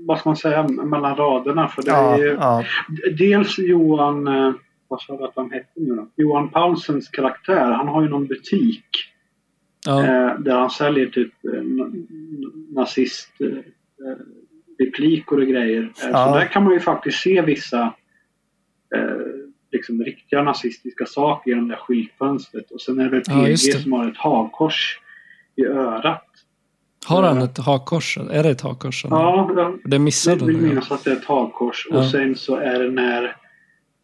vad 0.06 0.18
ska 0.18 0.28
man 0.28 0.36
säga, 0.36 0.68
mellan 0.68 1.16
raderna. 1.16 1.68
För 1.68 1.82
det 1.82 1.90
ja, 1.90 2.14
är 2.14 2.18
ju, 2.18 2.28
ja, 2.28 2.64
Dels 3.18 3.58
Johan, 3.58 4.28
eh, 4.28 4.52
vad 4.88 5.02
sa 5.02 5.16
du 5.16 5.24
att 5.24 5.36
han 5.36 5.50
hette 5.50 5.70
nu 5.74 5.94
då? 5.94 6.08
Johan 6.16 6.48
Paulsens 6.50 7.08
karaktär, 7.08 7.70
han 7.70 7.88
har 7.88 8.02
ju 8.02 8.08
någon 8.08 8.26
butik 8.26 8.86
Ja, 9.86 10.04
eh, 10.04 10.38
där 10.38 10.58
han 10.58 10.70
säljer 10.70 11.06
typ 11.06 11.32
eh, 11.54 11.62
nazist 12.74 13.32
eh, 13.40 13.46
eh, 13.48 14.16
repliker 14.78 15.36
och 15.36 15.46
grejer. 15.46 15.82
Eh, 15.82 16.10
Ja. 16.12 16.26
Så 16.26 16.38
där 16.38 16.46
kan 16.46 16.64
man 16.64 16.72
ju 16.72 16.80
faktiskt 16.80 17.22
se 17.22 17.42
vissa 17.42 17.82
eh, 18.94 19.16
liksom 19.72 20.02
riktiga 20.04 20.42
nazistiska 20.42 21.06
saker 21.06 21.50
genom 21.50 21.68
det 21.68 21.74
där 21.74 21.80
skyltfönstret. 21.80 22.70
Och 22.70 22.80
sen 22.80 23.00
är 23.00 23.10
det 23.10 23.20
PG 23.20 23.82
som 23.82 23.92
har 23.92 24.08
ett 24.10 24.16
hakkors 24.16 25.00
i 25.56 25.64
örat. 25.64 26.29
Har 27.06 27.22
han 27.22 27.38
ett 27.38 27.58
hakkors? 27.58 28.18
Är 28.30 28.42
det 28.42 28.50
ett 28.50 28.60
hakkors? 28.60 29.04
Ja, 29.10 29.52
jag 29.56 29.78
Det 29.84 29.98
missade 29.98 30.36
Jag 30.40 30.46
vill 30.46 30.56
minnas 30.56 30.90
att 30.90 31.04
det 31.04 31.10
är 31.10 31.16
ett 31.16 31.24
hakkors. 31.24 31.86
Ja. 31.90 31.98
Och 31.98 32.04
sen 32.04 32.36
så 32.36 32.56
är 32.56 32.78
det 32.82 32.90
när 32.90 33.24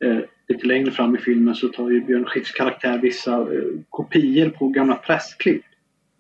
eh, 0.05 0.19
lite 0.49 0.67
längre 0.67 0.91
fram 0.91 1.15
i 1.17 1.19
filmen 1.19 1.55
så 1.55 1.69
tar 1.69 1.91
ju 1.91 2.05
Björn 2.05 2.25
Skifs 2.25 2.51
karaktär 2.53 2.99
vissa 2.99 3.41
eh, 3.41 3.47
kopior 3.91 4.49
på 4.49 4.69
gamla 4.69 4.95
pressklipp. 4.95 5.63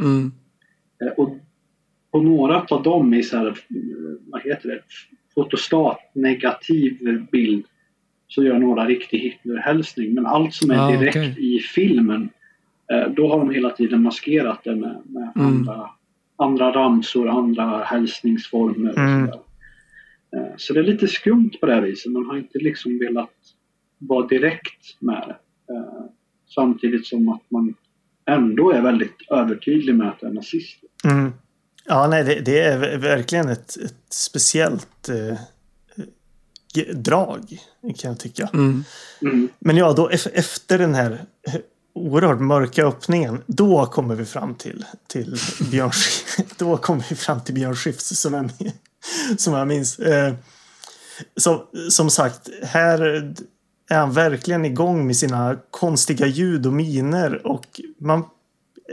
Mm. 0.02 0.32
Eh, 1.04 1.12
och 1.16 1.36
på 2.12 2.20
några 2.22 2.60
av 2.70 2.82
dem 2.82 3.14
i 3.14 3.22
så 3.22 3.36
här, 3.36 3.46
eh, 3.46 3.54
vad 4.26 4.42
heter 4.42 4.68
det, 4.68 4.80
fotostat 5.34 5.98
negativ 6.14 7.26
bild 7.32 7.64
så 8.28 8.44
gör 8.44 8.58
några 8.58 8.86
riktig 8.86 9.18
Hitlerhälsning. 9.18 10.14
Men 10.14 10.26
allt 10.26 10.54
som 10.54 10.70
är 10.70 10.78
Ah, 10.78 10.90
direkt 10.90 11.16
okej. 11.16 11.56
i 11.56 11.58
filmen 11.60 12.28
eh, 12.92 13.08
då 13.16 13.28
har 13.28 13.38
de 13.38 13.50
hela 13.50 13.70
tiden 13.70 14.02
maskerat 14.02 14.60
det 14.64 14.76
med, 14.76 15.00
med 15.04 15.32
Mm. 15.36 15.46
andra, 15.46 15.90
andra 16.36 16.72
ramsor, 16.72 17.28
andra 17.28 17.84
hälsningsformer. 17.84 18.90
Och 18.92 18.98
Mm. 18.98 19.26
sådär. 19.26 19.40
Eh, 20.36 20.52
Så 20.56 20.72
det 20.72 20.80
är 20.80 20.84
lite 20.84 21.08
skumt 21.08 21.50
på 21.60 21.66
det 21.66 21.74
här 21.74 21.80
viset. 21.82 22.12
Man 22.12 22.26
har 22.26 22.36
inte 22.36 22.58
liksom 22.58 22.98
velat 22.98 23.30
vara 23.98 24.26
direkt 24.26 25.00
med 25.00 25.24
det. 25.28 25.74
Eh, 25.74 26.04
Samtidigt 26.54 27.06
som 27.06 27.28
att 27.28 27.50
man 27.50 27.74
ändå 28.30 28.70
är 28.72 28.80
väldigt 28.82 29.16
övertydlig 29.30 29.94
med 29.94 30.08
att 30.08 30.20
det 30.20 30.26
är 30.26 30.30
nazister. 30.32 30.88
mm. 31.04 31.32
ja 31.84 32.06
nej, 32.08 32.24
det, 32.24 32.40
det 32.40 32.60
är 32.60 32.78
ver- 32.78 32.98
verkligen 32.98 33.48
ett, 33.48 33.76
ett 33.84 34.12
speciellt 34.12 35.08
eh, 35.08 35.38
ge- 36.74 36.92
drag 36.92 37.40
kan 37.98 38.10
jag 38.10 38.18
tycka. 38.20 38.48
Mm. 38.54 38.84
Mm. 39.22 39.48
Men 39.58 39.76
ja, 39.76 39.92
då 39.92 40.08
ef- 40.08 40.30
efter 40.34 40.78
den 40.78 40.94
här 40.94 41.10
eh, 41.48 41.54
oerhört 41.96 42.40
mörka 42.40 42.86
öppningen, 42.86 43.42
då 43.46 43.86
kommer 43.86 44.14
vi 44.14 44.24
fram 44.24 44.54
till, 44.54 44.84
till 45.06 45.36
Björn 45.70 45.90
Då 46.58 46.76
kommer 46.76 47.06
vi 47.08 47.16
fram 47.16 47.40
till 47.40 47.54
Björn 47.54 47.76
Skifs 47.76 48.20
som 48.20 48.34
jag, 48.34 48.50
som 49.38 49.54
jag 49.54 49.68
minns. 49.68 49.98
Eh, 49.98 50.34
som, 51.36 51.66
som 51.90 52.10
sagt, 52.10 52.48
här 52.62 53.00
är 53.90 53.98
han 53.98 54.12
verkligen 54.12 54.64
igång 54.64 55.06
med 55.06 55.16
sina 55.16 55.56
konstiga 55.70 56.26
ljud 56.26 56.66
och 56.66 56.72
miner 56.72 57.46
och 57.46 57.80
man 57.98 58.24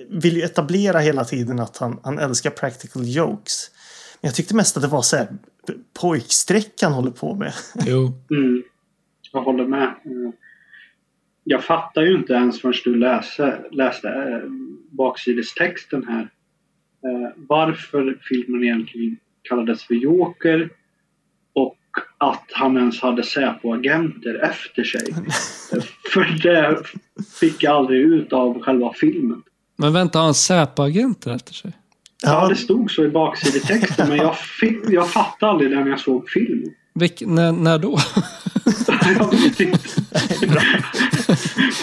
vill 0.09 0.37
ju 0.37 0.43
etablera 0.43 0.99
hela 0.99 1.25
tiden 1.25 1.59
att 1.59 1.77
han, 1.77 1.99
han 2.03 2.19
älskar 2.19 2.49
practical 2.49 3.07
jokes. 3.07 3.71
Men 4.21 4.27
jag 4.27 4.35
tyckte 4.35 4.55
mest 4.55 4.77
att 4.77 4.83
det 4.83 4.89
var 4.89 5.01
så 5.01 5.15
här 5.15 5.27
pojkstreck 5.93 6.81
han 6.81 6.93
håller 6.93 7.11
på 7.11 7.35
med. 7.35 7.53
Jo. 7.85 8.13
Mm. 8.31 8.63
Jag 9.31 9.41
håller 9.41 9.67
med. 9.67 9.83
Eh, 9.83 10.33
Jag 11.43 11.63
fattar 11.63 12.01
ju 12.01 12.15
inte 12.15 12.33
ens 12.33 12.61
förrän 12.61 12.73
du 12.83 12.95
läste, 12.95 13.59
läste 13.71 14.09
eh, 14.09 14.49
baksidestexten 14.91 16.07
här 16.07 16.21
eh, 17.03 17.29
varför 17.35 18.17
filmen 18.21 18.63
egentligen 18.63 19.17
kallades 19.41 19.83
för 19.83 19.93
Joker 19.93 20.69
och 21.53 21.77
att 22.17 22.45
han 22.51 22.77
ens 22.77 23.01
hade 23.01 23.23
Säpo-agenter 23.23 24.43
efter 24.43 24.83
sig. 24.83 25.01
För 26.13 26.43
det 26.43 26.83
fick 27.39 27.63
jag 27.63 27.75
aldrig 27.75 28.01
ut 28.01 28.33
av 28.33 28.61
själva 28.61 28.93
filmen. 28.93 29.43
Men 29.75 29.93
vänta, 29.93 30.19
har 30.19 30.25
han 30.25 30.33
Säpo-agenter 30.33 31.35
efter 31.35 31.53
sig? 31.53 31.71
Ja, 32.23 32.47
det 32.47 32.55
stod 32.55 32.91
så 32.91 33.03
i 33.03 33.09
baksidetexten 33.09 34.09
men 34.09 34.17
jag, 34.17 34.37
fick, 34.37 34.77
jag 34.89 35.09
fattade 35.09 35.51
aldrig 35.51 35.71
det 35.71 35.79
när 35.79 35.89
jag 35.89 35.99
såg 35.99 36.29
filmen. 36.29 36.73
Vilk, 36.93 37.23
när, 37.25 37.51
när 37.51 37.79
då? 37.79 37.97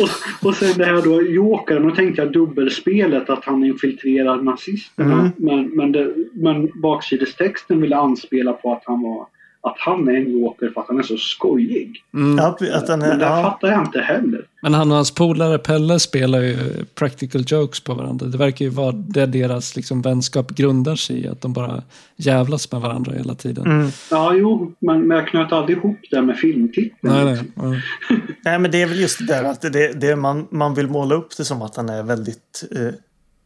Och, 0.01 0.09
och 0.49 0.55
sen 0.55 0.79
det 0.79 0.85
här 0.85 1.03
då 1.03 1.23
Jokern, 1.23 1.89
då 1.89 1.95
tänkte 1.95 2.23
jag 2.23 2.33
dubbelspelet 2.33 3.31
att 3.31 3.45
han 3.45 3.65
infiltrerar 3.65 4.43
nazisterna. 4.43 5.15
Mm. 5.15 5.31
Men, 5.37 5.69
men, 5.69 5.93
det, 5.93 6.15
men 6.33 6.81
baksidestexten 6.81 7.81
ville 7.81 7.97
anspela 7.97 8.53
på 8.53 8.73
att 8.73 8.83
han 8.85 9.03
var 9.03 9.27
att 9.63 9.77
han 9.79 10.09
är 10.09 10.15
en 10.15 10.33
joker 10.33 10.71
för 10.75 10.81
att 10.81 10.89
han 10.89 10.99
är 10.99 11.03
så 11.03 11.17
skojig. 11.17 12.05
Mm. 12.15 12.39
Att 12.39 12.89
han 12.89 13.03
är, 13.03 13.09
Men 13.09 13.19
det 13.19 13.25
ja, 13.25 13.43
fattar 13.43 13.69
jag 13.69 13.81
inte 13.81 14.01
heller. 14.01 14.47
Men 14.63 14.75
han 14.75 14.91
och 14.91 14.97
hans 14.97 15.11
polare 15.11 15.59
Pelle 15.59 15.99
spelar 15.99 16.41
ju 16.41 16.57
practical 16.95 17.45
jokes 17.47 17.81
på 17.81 17.95
varandra. 17.95 18.27
Det 18.27 18.39
verkar 18.39 18.65
ju 18.65 18.71
vara 18.71 18.93
det 18.93 19.27
deras 19.27 19.77
liksom, 19.77 20.03
vänskap 20.03 20.51
grundar 20.51 20.97
sig 20.97 21.25
i. 21.25 21.29
Att 21.29 21.41
de 21.41 21.53
bara 21.53 21.83
jävlas 22.17 22.73
med 22.73 22.81
varandra 22.81 23.13
hela 23.13 23.35
tiden. 23.35 23.67
mm. 23.67 23.91
Ja, 24.11 24.35
jo, 24.35 24.73
men, 24.79 25.01
men 25.01 25.17
jag 25.17 25.29
knöt 25.29 25.53
aldrig 25.53 25.79
ihop 25.79 25.99
det 26.11 26.23
med 26.23 26.37
filmtiteln. 26.37 26.97
Nej, 27.01 27.25
nej. 27.25 27.37
liksom. 27.37 27.73
Ja. 28.09 28.17
Nej, 28.45 28.59
men 28.59 28.71
det 28.71 28.83
är 28.83 28.87
väl 28.87 29.01
just 29.01 29.19
det 29.19 29.27
där 29.27 29.45
att 29.45 29.61
det, 29.61 30.01
det 30.01 30.17
man, 30.17 30.49
man 30.51 30.75
vill 30.75 30.89
måla 30.89 31.15
upp 31.15 31.37
det 31.37 31.45
som 31.45 31.63
att 31.63 31.77
han 31.77 31.89
är 31.89 32.03
väldigt 32.03 32.65
eh, 32.77 32.95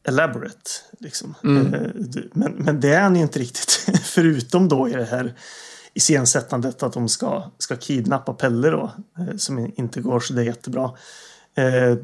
elaborate. 0.08 0.70
Liksom. 1.00 1.34
Mm. 1.44 1.74
Eh, 1.74 1.80
men, 2.32 2.52
men 2.52 2.80
det 2.80 2.88
är 2.88 3.00
han 3.00 3.16
ju 3.16 3.22
inte 3.22 3.38
riktigt. 3.38 3.88
Förutom 4.04 4.68
då 4.68 4.88
i 4.88 4.92
det 4.92 5.04
här 5.04 5.34
iscensättandet 5.94 6.82
att 6.82 6.92
de 6.92 7.08
ska, 7.08 7.42
ska 7.58 7.76
kidnappa 7.76 8.34
Pelle 8.34 8.70
då. 8.70 8.92
Eh, 9.18 9.36
som 9.36 9.72
inte 9.76 10.00
går 10.00 10.20
så 10.20 10.32
det 10.34 10.40
är 10.42 10.44
jättebra. 10.44 10.84
Eh, 11.56 11.96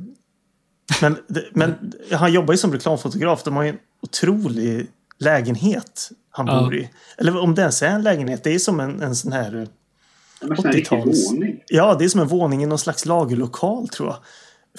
men, 1.03 1.17
men 1.53 1.93
han 2.13 2.33
jobbar 2.33 2.55
ju 2.55 2.59
som 2.59 2.73
reklamfotograf. 2.73 3.43
De 3.43 3.57
har 3.57 3.63
ju 3.63 3.69
en 3.69 3.79
otrolig 4.03 4.87
lägenhet 5.19 6.11
han 6.31 6.47
Ja. 6.47 6.61
bor 6.61 6.75
i. 6.75 6.91
Eller 7.19 7.39
om 7.39 7.55
det 7.55 7.61
ens 7.63 7.83
är 7.83 7.89
en 7.89 8.03
lägenhet. 8.03 8.45
Det 8.45 8.55
är 8.55 8.59
som 8.59 8.81
en, 8.81 9.03
en 9.03 9.15
sån 9.17 9.33
här... 9.33 9.51
Det 9.51 10.47
är 10.47 10.51
en 10.51 10.57
sån 10.57 10.65
här 10.67 10.73
riktig 10.73 10.99
80-tals. 10.99 11.31
våning. 11.33 11.61
Ja, 11.67 11.95
det 11.99 12.05
är 12.05 12.09
som 12.09 12.21
en 12.21 12.29
våning 12.29 12.63
i 12.63 12.67
någon 12.67 12.79
slags 12.79 13.07
lagerlokal 13.07 13.89
tror 13.89 14.09
jag. 14.09 14.17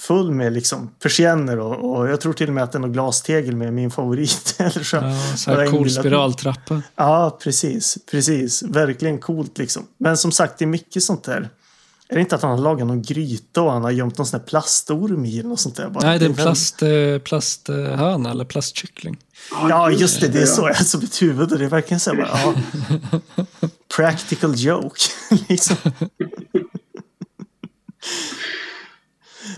Full 0.00 0.30
med 0.30 0.52
liksom 0.52 0.90
persienner 1.02 1.58
och, 1.58 1.90
och 1.90 2.08
jag 2.08 2.20
tror 2.20 2.32
till 2.32 2.48
och 2.48 2.54
med 2.54 2.64
att 2.64 2.72
det 2.72 2.78
är 2.78 2.80
någon 2.80 2.92
glastegel 2.92 3.56
med 3.56 3.72
min 3.72 3.90
favorit. 3.90 4.54
Eller 4.58 4.82
så. 4.82 4.96
Ja, 4.96 5.36
så 5.36 5.50
här 5.50 5.66
cool 5.66 5.90
spiraltrappa. 5.90 6.82
Ja, 6.96 7.38
precis. 7.42 7.98
Precis. 8.10 8.62
Verkligen 8.62 9.18
coolt 9.18 9.58
liksom. 9.58 9.86
Men 9.98 10.16
som 10.16 10.32
sagt, 10.32 10.58
det 10.58 10.64
är 10.64 10.66
mycket 10.66 11.02
sånt 11.02 11.24
där. 11.24 11.50
Är 12.12 12.14
det 12.14 12.20
inte 12.20 12.34
att 12.34 12.42
han 12.42 12.50
har 12.50 12.58
lagat 12.58 12.86
någon 12.86 13.02
gryta 13.02 13.62
och 13.62 13.72
han 13.72 13.82
har 13.82 13.90
gömt 13.90 14.18
någon 14.18 14.26
sån 14.26 14.40
där 14.40 14.46
plastorm 14.46 15.24
i 15.24 15.38
eller 15.38 15.48
något 15.48 15.60
sånt 15.60 15.76
där? 15.76 15.88
Bara, 15.88 16.06
Nej, 16.06 16.18
det 16.18 16.24
är 16.24 16.28
en 16.28 16.34
plast, 16.34 16.82
eh, 16.82 17.18
plasthöna 17.24 18.30
eller 18.30 18.44
plastkyckling. 18.44 19.18
Ja, 19.50 19.90
just 19.90 20.20
det. 20.20 20.28
Det 20.28 20.42
är 20.42 20.46
så 20.46 20.68
jag 20.68 20.86
som 20.86 21.00
ett 21.00 21.22
huvud 21.22 21.52
och 21.52 21.58
det 21.58 21.64
är 21.64 21.68
verkligen 21.68 22.00
så 22.00 22.10
här, 22.10 22.16
bara, 22.16 22.40
ja. 22.42 23.20
Practical 23.96 24.54
joke. 24.56 25.00
liksom. 25.48 25.76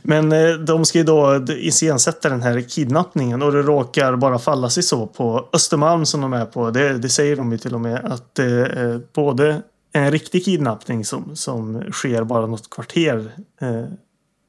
Men 0.07 0.33
eh, 0.33 0.53
de 0.53 0.85
ska 0.85 0.99
ju 0.99 1.05
då 1.05 1.45
iscensätta 1.49 2.29
den 2.29 2.43
här 2.43 2.61
kidnappningen 2.61 3.43
och 3.43 3.53
det 3.53 3.63
råkar 3.63 4.17
bara 4.17 4.39
falla 4.39 4.71
sig 4.71 4.83
så 4.83 5.07
på 5.07 5.49
Östermalm 5.53 6.07
som 6.07 6.21
de 6.21 6.33
är 6.33 6.45
på. 6.45 6.71
Det, 6.71 6.99
det 6.99 7.09
säger 7.09 7.37
de 7.37 7.53
ju 7.53 7.59
till 7.59 7.75
och 7.75 7.81
med 7.81 8.05
att 8.05 8.35
det 8.35 8.67
är 8.67 9.01
både 9.15 9.63
en 9.93 10.11
riktig 10.11 10.45
kidnappning 10.45 11.05
som, 11.05 11.37
som 11.37 11.93
sker 11.93 12.25
bara 12.25 12.47
något 12.47 12.71
kvarter 12.71 13.33
eh, 13.61 13.85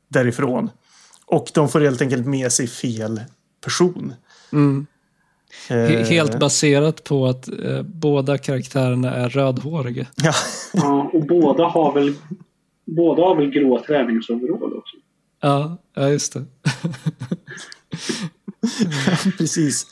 därifrån. 0.07 0.69
Och 1.25 1.51
de 1.53 1.69
får 1.69 1.79
helt 1.79 2.01
enkelt 2.01 2.27
med 2.27 2.51
sig 2.51 2.67
fel 2.67 3.21
person. 3.63 4.13
Mm. 4.53 4.85
Eh, 5.69 6.07
Helt 6.07 6.39
baserat 6.39 7.03
på 7.03 7.25
att 7.25 7.47
eh, 7.47 7.81
båda 7.81 8.37
karaktärerna 8.37 9.13
är 9.13 9.29
rödhåriga. 9.29 10.05
Ja, 10.15 10.33
Ja, 10.73 11.09
och 11.13 11.25
båda 11.25 11.63
har 11.63 11.93
väl 11.93 12.13
Båda 12.85 13.21
har 13.21 13.35
väl 13.35 13.49
grå 13.49 13.79
träningsoverall 13.87 14.73
också. 14.73 14.97
Ja, 15.45 15.77
ja 15.93 16.09
just 16.09 16.33
det. 16.33 16.45
precis. 19.37 19.87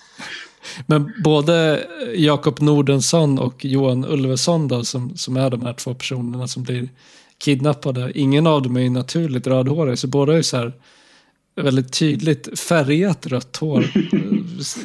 Men 0.86 1.14
både 1.24 1.88
Jakob 2.16 2.62
Nordensson 2.62 3.40
och 3.40 3.66
Johan 3.66 4.06
Ulveson 4.06 4.68
då, 4.68 4.84
som, 4.84 5.18
som 5.18 5.38
är 5.38 5.50
de 5.50 5.62
här 5.62 5.74
två 5.74 5.94
personerna 5.94 6.48
som 6.48 6.64
blir 6.64 6.90
kidnappade. 7.38 8.20
Ingen 8.20 8.48
av 8.48 8.62
dem 8.62 8.78
är 8.78 8.82
ju 8.82 8.90
naturligt 8.90 9.48
rödhårig, 9.48 10.00
så 10.00 10.08
båda 10.08 10.38
är 10.38 10.42
så 10.42 10.58
här 10.58 10.74
väldigt 11.56 11.94
tydligt 11.94 12.60
färgat 12.60 13.28
rött 13.28 13.58
hår. 13.58 13.86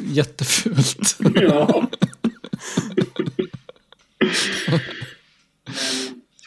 Jättefult. 0.06 1.16
Ja. 1.34 1.88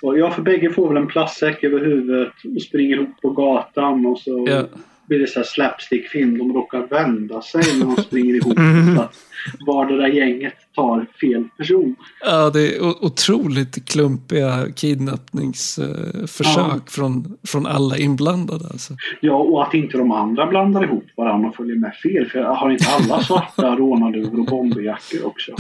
Så, 0.01 0.17
ja, 0.17 0.31
för 0.31 0.41
bägge 0.41 0.69
får 0.69 0.87
väl 0.87 0.97
en 0.97 1.07
plastsäck 1.07 1.63
över 1.63 1.79
huvudet 1.85 2.33
och 2.55 2.61
springer 2.61 2.95
ihop 2.95 3.21
på 3.21 3.29
gatan 3.29 4.05
och 4.05 4.19
så 4.19 4.45
Ja. 4.49 4.63
blir 5.07 5.19
det 5.19 5.27
så 5.27 5.39
här 5.39 5.45
slapstick-film. 5.45 6.37
De 6.37 6.53
råkar 6.53 6.87
vända 6.87 7.41
sig 7.41 7.61
när 7.79 7.95
de 7.95 8.03
springer 8.03 8.33
ihop. 8.35 8.53
Så 8.95 9.01
att 9.01 9.15
vardera 9.67 10.07
gänget 10.09 10.53
tar 10.75 11.05
fel 11.21 11.43
person. 11.57 11.95
Ja, 12.25 12.49
det 12.49 12.75
är 12.75 12.81
otroligt 13.05 13.85
klumpiga 13.89 14.65
kidnappningsförsök 14.75 16.55
Ja. 16.57 16.79
från, 16.89 17.37
från 17.47 17.65
alla 17.65 17.97
inblandade. 17.97 18.65
Alltså. 18.71 18.93
Ja, 19.21 19.33
och 19.35 19.63
att 19.63 19.73
inte 19.73 19.97
de 19.97 20.11
andra 20.11 20.47
blandar 20.47 20.83
ihop 20.83 21.05
varandra 21.17 21.49
och 21.49 21.55
följer 21.55 21.75
med 21.75 21.93
fel. 21.95 22.25
För 22.25 22.39
har 22.43 22.71
inte 22.71 22.85
alla 22.99 23.23
svarta 23.23 23.75
rånarluvor 23.77 24.39
och 24.39 24.45
bomberjackor 24.45 25.25
också? 25.25 25.51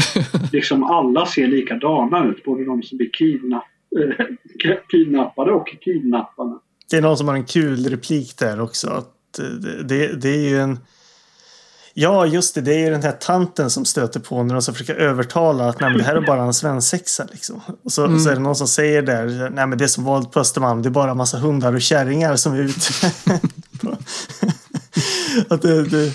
Liksom 0.51 0.83
alla 0.83 1.25
ser 1.25 1.47
likadana 1.47 2.25
ut. 2.25 2.43
Både 2.43 2.65
de 2.65 2.83
som 2.83 2.97
blir 2.97 3.09
kidnapp, 3.13 3.63
eh, 3.63 3.80
kidnappade 4.91 5.51
och 5.51 5.67
kidnapparna. 5.81 6.59
Det 6.89 6.97
är 6.97 7.01
någon 7.01 7.17
som 7.17 7.27
har 7.27 7.35
en 7.35 7.45
kul 7.45 7.89
replik 7.89 8.37
där 8.37 8.61
också. 8.61 8.89
Att 8.89 9.39
eh, 9.39 9.45
det, 9.45 9.83
det, 9.83 10.13
det 10.15 10.29
är 10.29 10.49
ju 10.49 10.59
en... 10.59 10.79
Ja, 11.93 12.25
just 12.25 12.55
det. 12.55 12.61
Det 12.61 12.73
är 12.73 12.79
ju 12.79 12.89
den 12.89 13.03
här 13.03 13.11
tanten 13.11 13.69
som 13.69 13.85
stöter 13.85 14.19
på 14.19 14.43
när 14.43 14.53
de 14.53 14.61
ska 14.61 14.71
försöka 14.73 14.95
övertala 14.95 15.69
att 15.69 15.79
nej, 15.79 15.97
det 15.97 16.03
här 16.03 16.15
är 16.15 16.21
bara 16.21 16.43
en 16.43 16.53
svensexa. 16.53 17.27
Liksom. 17.31 17.61
Och 17.83 17.91
så, 17.91 18.19
så 18.19 18.29
är 18.29 18.33
det 18.33 18.41
någon 18.41 18.55
som 18.55 18.67
säger 18.67 19.01
där, 19.01 19.49
nej 19.49 19.67
men 19.67 19.77
det 19.77 19.83
är 19.83 19.87
som 19.87 20.03
våld 20.03 20.31
på 20.31 20.39
Östermalm, 20.39 20.81
det 20.81 20.89
är 20.89 20.91
bara 20.91 21.11
en 21.11 21.17
massa 21.17 21.37
hundar 21.37 21.73
och 21.73 21.81
kärringar 21.81 22.35
som 22.35 22.53
är 22.53 22.59
ute. 22.59 23.11
att 25.49 25.61
det, 25.61 25.83
det, 25.83 26.13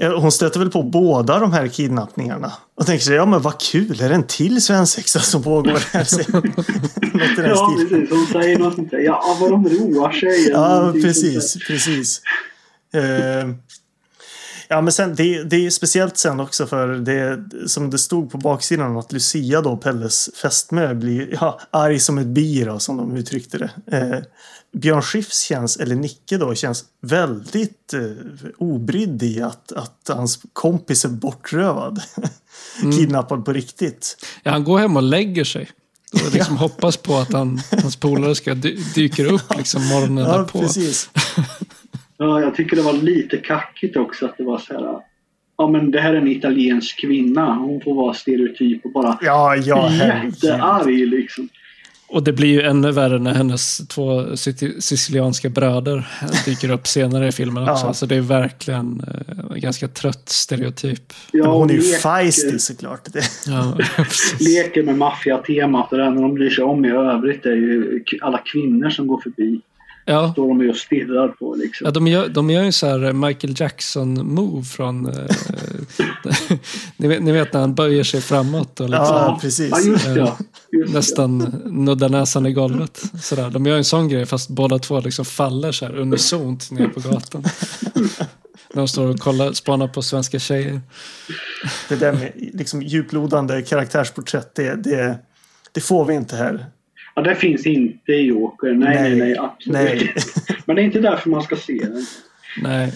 hon 0.00 0.32
stöter 0.32 0.58
väl 0.60 0.70
på 0.70 0.82
båda 0.82 1.38
de 1.38 1.52
här 1.52 1.68
kidnappningarna. 1.68 2.52
Och 2.76 2.86
tänker 2.86 3.04
sig, 3.04 3.14
ja 3.14 3.26
men 3.26 3.42
vad 3.42 3.60
kul, 3.60 4.00
är 4.02 4.08
det 4.08 4.14
en 4.14 4.26
till 4.26 4.62
svensexa 4.62 5.20
som 5.20 5.42
pågår 5.42 5.78
här? 5.92 6.32
Något 6.32 7.38
i 7.38 7.42
den 7.42 7.50
Ja, 7.50 7.74
stilen. 7.76 7.88
precis. 7.88 8.10
Hon 8.10 8.26
säger 8.42 8.58
något 8.58 8.74
sånt 8.74 8.90
där. 8.90 8.98
Ja, 8.98 9.36
vad 9.40 9.50
de 9.50 9.68
roar 9.68 10.12
sig. 10.12 10.48
Ja, 10.50 10.92
precis. 11.02 11.56
precis. 11.66 12.20
Eh, 12.94 13.48
ja, 14.68 14.80
men 14.80 14.92
sen, 14.92 15.14
det, 15.14 15.42
det 15.42 15.66
är 15.66 15.70
speciellt 15.70 16.16
sen 16.18 16.40
också 16.40 16.66
för 16.66 16.88
det 16.88 17.44
som 17.68 17.90
det 17.90 17.98
stod 17.98 18.30
på 18.30 18.38
baksidan 18.38 18.96
att 18.96 19.12
Lucia 19.12 19.60
då, 19.60 19.76
Pelles 19.76 20.30
fästmö, 20.42 20.94
blir 20.94 21.28
ja, 21.40 21.60
arg 21.70 21.98
som 22.00 22.18
ett 22.18 22.26
bi 22.26 22.64
då, 22.64 22.78
som 22.78 22.96
de 22.96 23.16
uttryckte 23.16 23.58
det. 23.58 23.70
Eh, 23.96 24.18
Björn 24.80 25.02
Skifs 25.02 25.40
känns, 25.42 25.76
eller 25.76 25.94
Nicke 25.94 26.38
då, 26.38 26.54
känns 26.54 26.84
väldigt 27.02 27.94
eh, 27.94 28.00
obrydd 28.58 29.22
i 29.22 29.42
att, 29.42 29.72
att 29.72 30.00
hans 30.08 30.40
kompis 30.52 31.04
är 31.04 31.08
bortrövad. 31.08 32.02
Kidnappad 32.98 33.44
på 33.44 33.52
riktigt. 33.52 34.16
Ja, 34.42 34.50
han 34.50 34.64
går 34.64 34.78
hem 34.78 34.96
och 34.96 35.02
lägger 35.02 35.44
sig. 35.44 35.68
Och 36.12 36.34
liksom 36.34 36.56
hoppas 36.56 36.96
på 36.96 37.16
att 37.16 37.32
han, 37.32 37.60
hans 37.82 37.96
polare 37.96 38.34
ska 38.34 38.54
dy 38.54 38.76
dyker 38.94 39.32
upp 39.32 39.56
liksom 39.56 39.86
morgonen 39.88 40.24
Ja, 40.24 40.36
därpå. 40.38 40.58
precis. 40.60 41.10
Ja, 42.18 42.40
jag 42.40 42.54
tycker 42.54 42.76
det 42.76 42.82
var 42.82 42.92
lite 42.92 43.36
kackigt 43.36 43.96
också 43.96 44.26
att 44.26 44.36
det 44.36 44.44
var 44.44 44.58
så 44.58 44.72
här. 44.74 44.98
Ja, 45.58 45.68
men 45.68 45.90
det 45.90 46.00
här 46.00 46.14
är 46.14 46.16
en 46.18 46.28
italiensk 46.28 47.00
kvinna. 47.00 47.54
Hon 47.54 47.80
får 47.80 47.94
vara 47.94 48.14
stereotyp 48.14 48.84
och 48.84 48.92
bara 48.92 49.18
Ja, 49.22 49.56
ja, 49.56 49.90
jättearg 49.92 51.08
liksom. 51.08 51.48
Och 52.08 52.22
det 52.22 52.32
blir 52.32 52.48
ju 52.48 52.62
ännu 52.62 52.92
värre 52.92 53.18
när 53.18 53.34
hennes 53.34 53.88
två 53.88 54.20
sici- 54.36 54.80
sicilianska 54.80 55.48
bröder 55.48 56.08
dyker 56.44 56.70
upp 56.70 56.86
senare 56.86 57.28
i 57.28 57.32
filmen 57.32 57.68
också. 57.68 57.86
Ja. 57.86 57.92
Så 57.94 58.06
det 58.06 58.16
är 58.16 58.20
verkligen 58.20 59.00
eh, 59.08 59.54
en 59.54 59.60
ganska 59.60 59.88
trött 59.88 60.28
stereotyp. 60.28 61.12
Ja, 61.32 61.52
Hon 61.58 61.70
är 61.70 61.74
ju 61.74 61.80
leker- 61.80 61.98
feisty 61.98 62.58
såklart. 62.58 63.12
Det. 63.12 63.22
Ja. 63.46 63.78
Leker 64.40 64.82
med 64.82 64.98
maffiatemat 64.98 65.92
och 65.92 65.98
det 65.98 66.04
enda 66.04 66.20
de 66.22 66.34
bryr 66.34 66.50
sig 66.50 66.64
om 66.64 66.84
i 66.84 66.90
övrigt 66.90 67.46
är 67.46 67.50
ju 67.54 68.04
alla 68.20 68.38
kvinnor 68.52 68.90
som 68.90 69.06
går 69.06 69.20
förbi. 69.20 69.60
Ja. 70.06 70.32
Står 70.32 70.48
de 70.48 70.60
ju 70.62 70.70
och 70.70 70.76
stirrar 70.76 71.28
på 71.28 71.54
liksom. 71.54 71.84
Ja, 71.84 71.90
de, 71.90 72.06
gör, 72.06 72.28
de 72.28 72.50
gör 72.50 72.62
ju 72.62 72.72
så 72.72 72.86
här 72.86 73.12
Michael 73.12 73.54
Jackson-move 73.56 74.62
från... 74.62 75.06
Eh, 75.06 75.26
ni, 76.96 77.08
vet, 77.08 77.22
ni 77.22 77.32
vet 77.32 77.52
när 77.52 77.60
han 77.60 77.74
böjer 77.74 78.04
sig 78.04 78.20
framåt 78.20 78.80
och 78.80 78.90
liksom 78.90 79.06
Ja, 79.06 79.38
precis. 79.40 79.70
Ja, 79.70 79.80
just 79.80 80.04
det. 80.04 80.18
ja. 80.18 80.38
Just 80.72 80.92
det. 80.92 80.98
nästan 80.98 81.38
nuddar 81.64 82.08
näsan 82.08 82.46
i 82.46 82.52
golvet. 82.52 83.02
Så 83.22 83.36
där. 83.36 83.50
De 83.50 83.66
gör 83.66 83.76
en 83.76 83.84
sån 83.84 84.08
grej 84.08 84.26
fast 84.26 84.48
båda 84.48 84.78
två 84.78 85.00
liksom 85.00 85.24
faller 85.24 85.72
så 85.72 85.86
här 85.86 85.96
unisont 85.96 86.70
ner 86.70 86.88
på 86.88 87.00
gatan. 87.00 87.44
när 88.76 88.82
de 88.82 88.88
står 88.88 89.08
och 89.08 89.18
kollar, 89.18 89.52
spanar 89.52 89.88
på 89.88 90.02
svenska 90.02 90.38
tjejer. 90.38 90.80
Det 91.88 91.96
där 91.96 92.12
med 92.12 92.32
liksom 92.34 92.82
djuplodande 92.82 93.62
karaktärsporträtt, 93.62 94.54
det, 94.54 94.74
det, 94.74 95.18
det 95.72 95.80
får 95.80 96.04
vi 96.04 96.14
inte 96.14 96.36
här. 96.36 96.66
Ja, 97.18 97.22
det 97.22 97.34
finns 97.34 97.66
inte 97.66 98.12
i 98.12 98.22
Joker. 98.26 98.72
Nej, 98.72 98.94
nej, 98.94 99.10
Nej. 99.10 99.18
nej. 99.18 99.36
Absolut 99.38 99.72
Nej. 99.82 99.92
inte. 100.00 100.12
Men 100.66 100.76
det 100.76 100.82
är 100.82 100.84
inte 100.84 101.00
därför 101.00 101.30
man 101.30 101.42
ska 101.42 101.56
se 101.56 101.78
den. 101.78 102.06
Nej. 102.62 102.92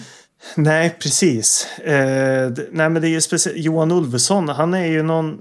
Nej, 0.55 0.95
precis. 0.99 1.67
Eh, 1.79 2.51
nej, 2.71 2.89
men 2.89 3.01
det 3.01 3.07
är 3.07 3.09
ju 3.11 3.21
speciellt. 3.21 3.57
Johan 3.57 3.91
Ulveson, 3.91 4.49
han 4.49 4.73
är 4.73 4.85
ju 4.85 5.03
någon... 5.03 5.39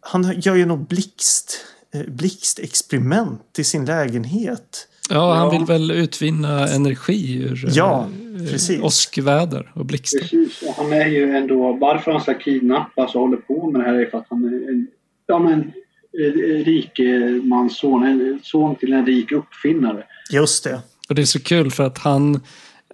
han 0.00 0.40
gör 0.40 0.54
ju 0.54 0.66
något 0.66 0.88
blixt, 0.88 1.66
eh, 1.94 2.00
blixtexperiment 2.12 3.58
i 3.58 3.64
sin 3.64 3.84
lägenhet. 3.84 4.88
Ja, 5.10 5.34
han 5.34 5.44
Ja. 5.46 5.50
vill 5.58 5.64
väl 5.66 5.90
utvinna 5.90 6.68
energi 6.68 7.42
ur 7.42 7.68
Ja, 7.72 8.08
eh, 8.40 8.50
precis. 8.52 8.80
åskväder 8.82 9.72
och 9.74 9.86
blixtar. 9.86 10.18
Precis, 10.20 10.62
och 10.62 10.74
han 10.76 10.92
är 10.92 11.06
ju 11.06 11.36
ändå, 11.36 11.72
varför 11.72 12.12
han 12.12 12.20
ska 12.20 12.34
kidnappas 12.34 13.14
och 13.14 13.20
håller 13.20 13.36
på 13.36 13.70
med 13.70 13.80
det 13.80 13.84
här 13.86 13.94
är 13.94 14.06
för 14.10 14.18
att 14.18 14.26
han 14.30 14.44
är 14.44 14.68
en, 14.70 14.86
ja 15.26 15.38
men, 15.38 15.60
eh, 15.60 15.66
rikemansson, 16.64 18.04
en 18.04 18.40
son 18.42 18.76
till 18.76 18.92
en 18.92 19.06
rik 19.06 19.32
uppfinnare. 19.32 20.04
Just 20.30 20.64
det. 20.64 20.80
Och 21.08 21.14
det 21.14 21.22
är 21.22 21.26
så 21.26 21.40
kul 21.40 21.70
för 21.70 21.84
att 21.84 21.98
han, 21.98 22.40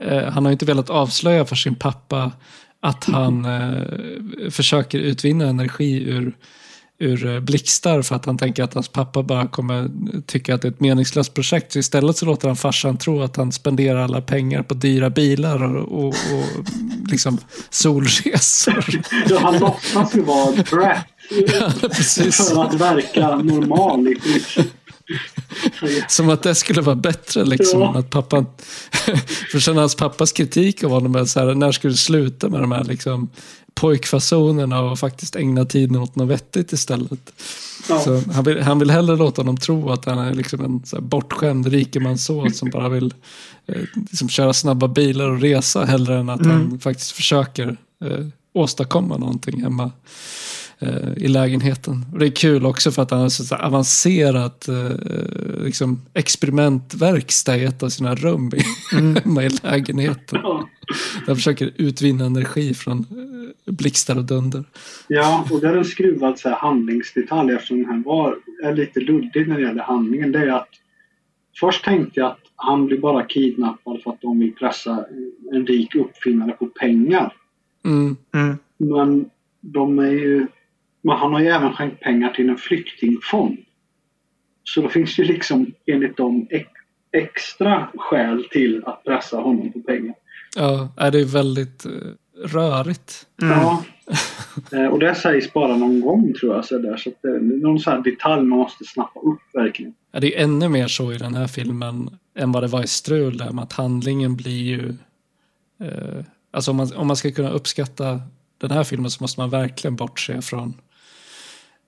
eh, 0.01 0.25
han 0.25 0.45
har 0.45 0.53
inte 0.53 0.65
velat 0.65 0.91
avslöja 0.91 1.45
för 1.45 1.57
sin 1.57 1.75
pappa 1.75 2.33
att 2.81 3.05
han 3.05 3.45
eh, 3.45 4.51
försöker 4.51 4.99
utvinna 4.99 5.49
energi 5.49 6.03
ur, 6.03 6.37
ur 6.99 7.27
eh, 7.27 7.41
blixtar 7.41 8.03
för 8.03 8.17
att 8.17 8.25
han 8.25 8.39
tänker 8.39 8.63
att 8.63 8.75
hans 8.75 8.89
pappa 8.89 9.23
bara 9.23 9.47
kommer 9.47 9.91
tycka 10.27 10.55
att 10.55 10.63
det 10.63 10.69
är 10.69 10.73
ett 10.73 10.81
meningslöst 10.81 11.35
projekt. 11.35 11.73
Så 11.73 11.79
istället 11.79 12.17
så 12.17 12.27
låter 12.27 12.49
han 12.49 12.57
farsan 12.57 12.97
tro 12.97 13.23
att 13.23 13.37
han 13.37 13.53
spenderar 13.53 14.01
alla 14.01 14.21
pengar 14.21 14.63
på 14.63 14.75
dyra 14.75 15.11
bilar 15.11 15.77
och, 15.77 15.99
och, 15.99 16.09
och 16.09 16.65
liksom 17.11 17.39
solresor. 17.71 19.03
Så 19.29 19.39
han 19.39 19.59
låtsas 19.59 20.17
ju 20.17 20.21
vara 20.21 20.53
brat. 20.53 21.07
För 22.33 22.65
att 22.65 22.75
verka 22.75 23.37
normal 23.37 24.15
Som 26.09 26.31
att 26.31 26.43
det 26.43 26.55
skulle 26.55 26.83
vara 26.83 26.97
bättre 26.97 27.45
liksom. 27.45 27.81
Ja. 27.81 27.99
Att 27.99 28.11
pappan, 28.11 28.47
för 29.53 29.59
sen 29.59 29.77
hans 29.77 29.95
pappas 29.95 30.33
kritik 30.33 30.85
av 30.85 30.91
honom 30.91 31.15
är 31.15 31.25
så 31.25 31.41
här, 31.41 31.55
när 31.55 31.73
ska 31.73 31.89
du 31.89 31.95
sluta 31.95 32.49
med 32.49 32.61
de 32.61 32.73
här 32.73 32.85
liksom, 32.85 33.29
pojkfasonerna 33.75 34.81
och 34.81 34.99
faktiskt 34.99 35.37
ägna 35.37 35.65
tiden 35.65 35.97
åt 35.97 36.17
något 36.17 36.29
vettigt 36.29 36.73
istället. 36.73 37.33
Ja. 37.89 38.01
Så 38.01 38.23
han, 38.33 38.45
vill, 38.45 38.61
han 38.61 38.79
vill 38.79 38.91
hellre 38.91 39.17
låta 39.17 39.43
honom 39.43 39.57
tro 39.57 39.91
att 39.91 40.05
han 40.05 40.19
är 40.19 40.35
liksom 40.35 40.65
en 40.65 40.83
så 40.85 40.97
här, 40.97 41.03
bortskämd 41.03 41.67
rikemansson 41.67 42.53
som 42.53 42.71
bara 42.71 42.89
vill 42.89 43.15
eh, 43.67 43.83
liksom, 44.11 44.29
köra 44.29 44.53
snabba 44.53 44.89
bilar 44.89 45.29
och 45.29 45.41
resa 45.41 45.85
hellre 45.85 46.19
än 46.19 46.29
att 46.29 46.47
han 46.47 46.81
faktiskt 46.81 47.11
försöker 47.11 47.77
eh, 48.05 48.27
åstadkomma 48.53 49.17
någonting 49.17 49.63
hemma 49.63 49.91
i 51.17 51.29
lägenheten. 51.29 52.07
Och 52.13 52.19
det 52.19 52.27
är 52.27 52.31
kul 52.31 52.67
också 52.67 52.91
för 52.91 53.03
att 53.03 53.11
han 53.11 53.21
har 53.21 53.29
så 53.29 53.57
avancerat 53.57 54.69
eh, 54.69 54.91
liksom 55.65 56.03
experimentverkstad 56.15 57.57
i 57.57 57.65
ett 57.65 57.83
av 57.83 57.89
sina 57.89 58.15
rum 58.15 58.51
i, 58.55 58.63
hemma 59.21 59.45
i 59.45 59.49
lägenheten. 59.63 60.39
Ja. 60.43 60.69
Han 61.27 61.37
försöker 61.37 61.71
utvinna 61.77 62.25
energi 62.25 62.75
från 62.75 62.99
eh, 62.99 63.73
blixtar 63.73 64.19
och 64.19 64.25
dunder. 64.25 64.65
Ja, 65.09 65.47
och 65.51 65.61
där 65.61 65.73
är 65.73 65.77
en 65.77 65.85
skruvad 65.85 66.39
så 66.39 66.49
här 66.49 66.57
handlingsdetalj 66.57 67.55
eftersom 67.55 67.83
den 67.83 67.91
här 67.91 68.03
var, 68.05 68.37
är 68.65 68.75
lite 68.75 69.01
luddig 69.01 69.49
när 69.49 69.57
det 69.57 69.63
gäller 69.63 69.83
handlingen. 69.83 70.33
Det 70.33 70.39
är 70.39 70.53
att 70.53 70.69
först 71.61 71.85
tänkte 71.85 72.21
jag 72.21 72.27
att 72.27 72.41
han 72.57 72.87
blir 72.87 72.99
bara 72.99 73.25
kidnappad 73.25 74.03
för 74.03 74.11
att 74.11 74.21
de 74.21 74.39
vill 74.39 74.55
pressa 74.55 75.05
en 75.53 75.67
rik 75.67 75.95
uppfinnare 75.95 76.53
på 76.53 76.67
pengar. 76.67 77.33
Mm. 77.85 78.17
Mm. 78.35 78.59
Men 78.77 79.31
de 79.61 79.99
är 79.99 80.11
ju, 80.11 80.47
men 81.03 81.17
han 81.17 81.33
har 81.33 81.41
ju 81.41 81.47
även 81.47 81.73
skänkt 81.73 82.01
pengar 82.01 82.31
till 82.31 82.49
en 82.49 82.57
flyktingfond. 82.57 83.57
Så 84.65 84.81
då 84.83 84.89
finns 84.89 85.17
det 85.17 85.23
ju 85.23 85.29
liksom 85.29 85.73
enligt 85.87 86.17
dem 86.17 86.47
ex, 86.51 86.69
extra 87.13 87.89
skäl 87.97 88.45
till 88.51 88.83
att 88.87 89.05
pressa 89.05 89.37
honom 89.37 89.73
på 89.73 89.81
pengar. 89.81 90.15
Ja, 90.57 90.89
är 90.97 91.11
det 91.11 91.21
är 91.21 91.25
väldigt 91.25 91.87
eh, 91.87 91.93
rörigt. 92.45 93.27
Ja. 93.37 93.85
Eh, 94.73 94.87
Och 94.87 94.99
det 94.99 95.15
sägs 95.15 95.53
bara 95.53 95.77
någon 95.77 96.01
gång 96.01 96.35
tror 96.41 96.55
jag. 96.55 96.65
Så 96.65 96.79
där. 96.79 96.97
Så 96.97 97.09
att 97.11 97.23
det 97.23 97.29
är 97.29 97.41
någon 97.41 97.81
sån 97.81 97.93
här 97.93 98.01
detalj 98.01 98.43
man 98.43 98.59
måste 98.59 98.85
snappa 98.85 99.21
upp 99.21 99.41
verkligen. 99.55 99.95
Ja, 100.13 100.21
det 100.21 100.37
är 100.37 100.45
ännu 100.45 100.69
mer 100.69 100.89
så 100.89 101.13
i 101.13 101.17
den 101.17 101.35
här 101.35 101.47
filmen 101.47 102.11
än 102.39 102.53
vad 102.53 102.63
det 102.63 102.67
var 102.67 102.83
i 102.83 102.87
Strul 102.87 103.37
där 103.37 103.51
med 103.51 103.65
att 103.65 103.73
handlingen 103.73 104.37
blir 104.37 104.63
ju... 104.63 104.95
Eh, 105.81 106.25
alltså 106.51 106.71
om 106.71 106.77
man, 106.77 106.93
om 106.97 107.07
man 107.07 107.17
ska 107.17 107.31
kunna 107.31 107.51
uppskatta 107.51 108.21
den 108.59 108.71
här 108.71 108.85
filmen 108.85 109.11
så 109.11 109.23
måste 109.23 109.41
man 109.41 109.51
verkligen 109.51 109.97
bortse 109.97 110.43
från 110.43 110.75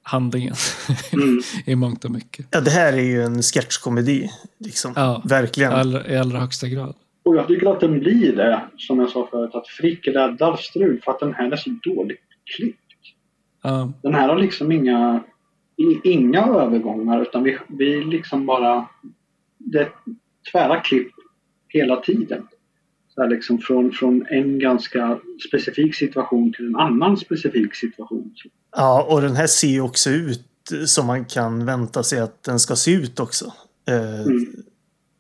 handlingen 0.03 0.55
Mm. 1.13 1.41
i 1.67 1.75
mångt 1.75 2.05
och 2.05 2.11
mycket. 2.11 2.47
Ja, 2.51 2.61
det 2.61 2.71
här 2.71 2.93
är 2.93 3.03
ju 3.03 3.23
en 3.23 3.43
sketchkomedi. 3.43 4.31
Liksom. 4.59 4.93
Ja. 4.97 5.23
Verkligen. 5.25 5.73
I 5.73 5.75
allra, 5.75 6.07
I 6.09 6.17
allra 6.17 6.39
högsta 6.39 6.69
grad. 6.69 6.95
Och 7.25 7.37
jag 7.37 7.49
tycker 7.49 7.67
att 7.73 7.81
den 7.81 7.99
blir 8.01 8.37
det, 8.37 8.61
som 8.77 9.01
jag 9.01 9.11
sa 9.11 9.29
förut, 9.31 9.55
att 9.55 9.69
Frick 9.69 10.09
räddar 10.09 10.57
Strul 10.57 11.01
för 11.05 11.11
att 11.11 11.21
den 11.21 11.35
här 11.35 11.51
är 11.51 11.57
så 11.57 11.71
dåligt 11.83 12.19
klippt. 12.57 12.79
Ja, 13.63 13.93
Den 14.03 14.15
här 14.15 14.29
har 14.29 14.37
liksom 14.39 14.73
inga, 14.73 15.21
inga 16.05 16.41
övergångar 16.47 17.23
utan 17.23 17.43
vi, 17.43 17.59
vi 17.69 18.05
liksom 18.05 18.47
bara... 18.47 18.89
Det 19.59 19.79
är 19.79 19.89
tvära 20.53 20.81
klipp 20.81 21.13
hela 21.69 21.97
tiden. 21.97 22.47
Så 23.15 23.27
liksom 23.27 23.59
från, 23.59 23.93
från 23.93 24.27
en 24.31 24.59
ganska 24.59 25.19
specifik 25.49 25.95
situation 25.95 26.53
till 26.53 26.67
en 26.67 26.77
annan 26.77 27.17
specifik 27.17 27.75
situation. 27.75 28.35
Ja, 28.77 29.07
och 29.09 29.21
den 29.21 29.37
här 29.37 29.47
ser 29.47 29.69
ju 29.69 29.81
också 29.81 30.11
ut 30.11 30.49
som 30.87 31.07
man 31.07 31.25
kan 31.25 31.67
vänta 31.67 32.03
sig 32.03 32.21
att 32.21 32.43
den 32.43 32.59
ska 32.59 32.77
se 32.77 32.93
ut 32.93 33.21
också. 33.21 33.53
Eh, 33.89 34.21
Mm. 34.21 34.47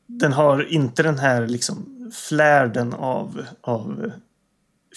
Den 0.07 0.33
har 0.33 0.73
inte 0.73 1.03
den 1.03 1.19
här 1.19 1.47
liksom 1.47 2.11
flärden 2.29 2.95
av, 2.95 3.43
av 3.61 4.13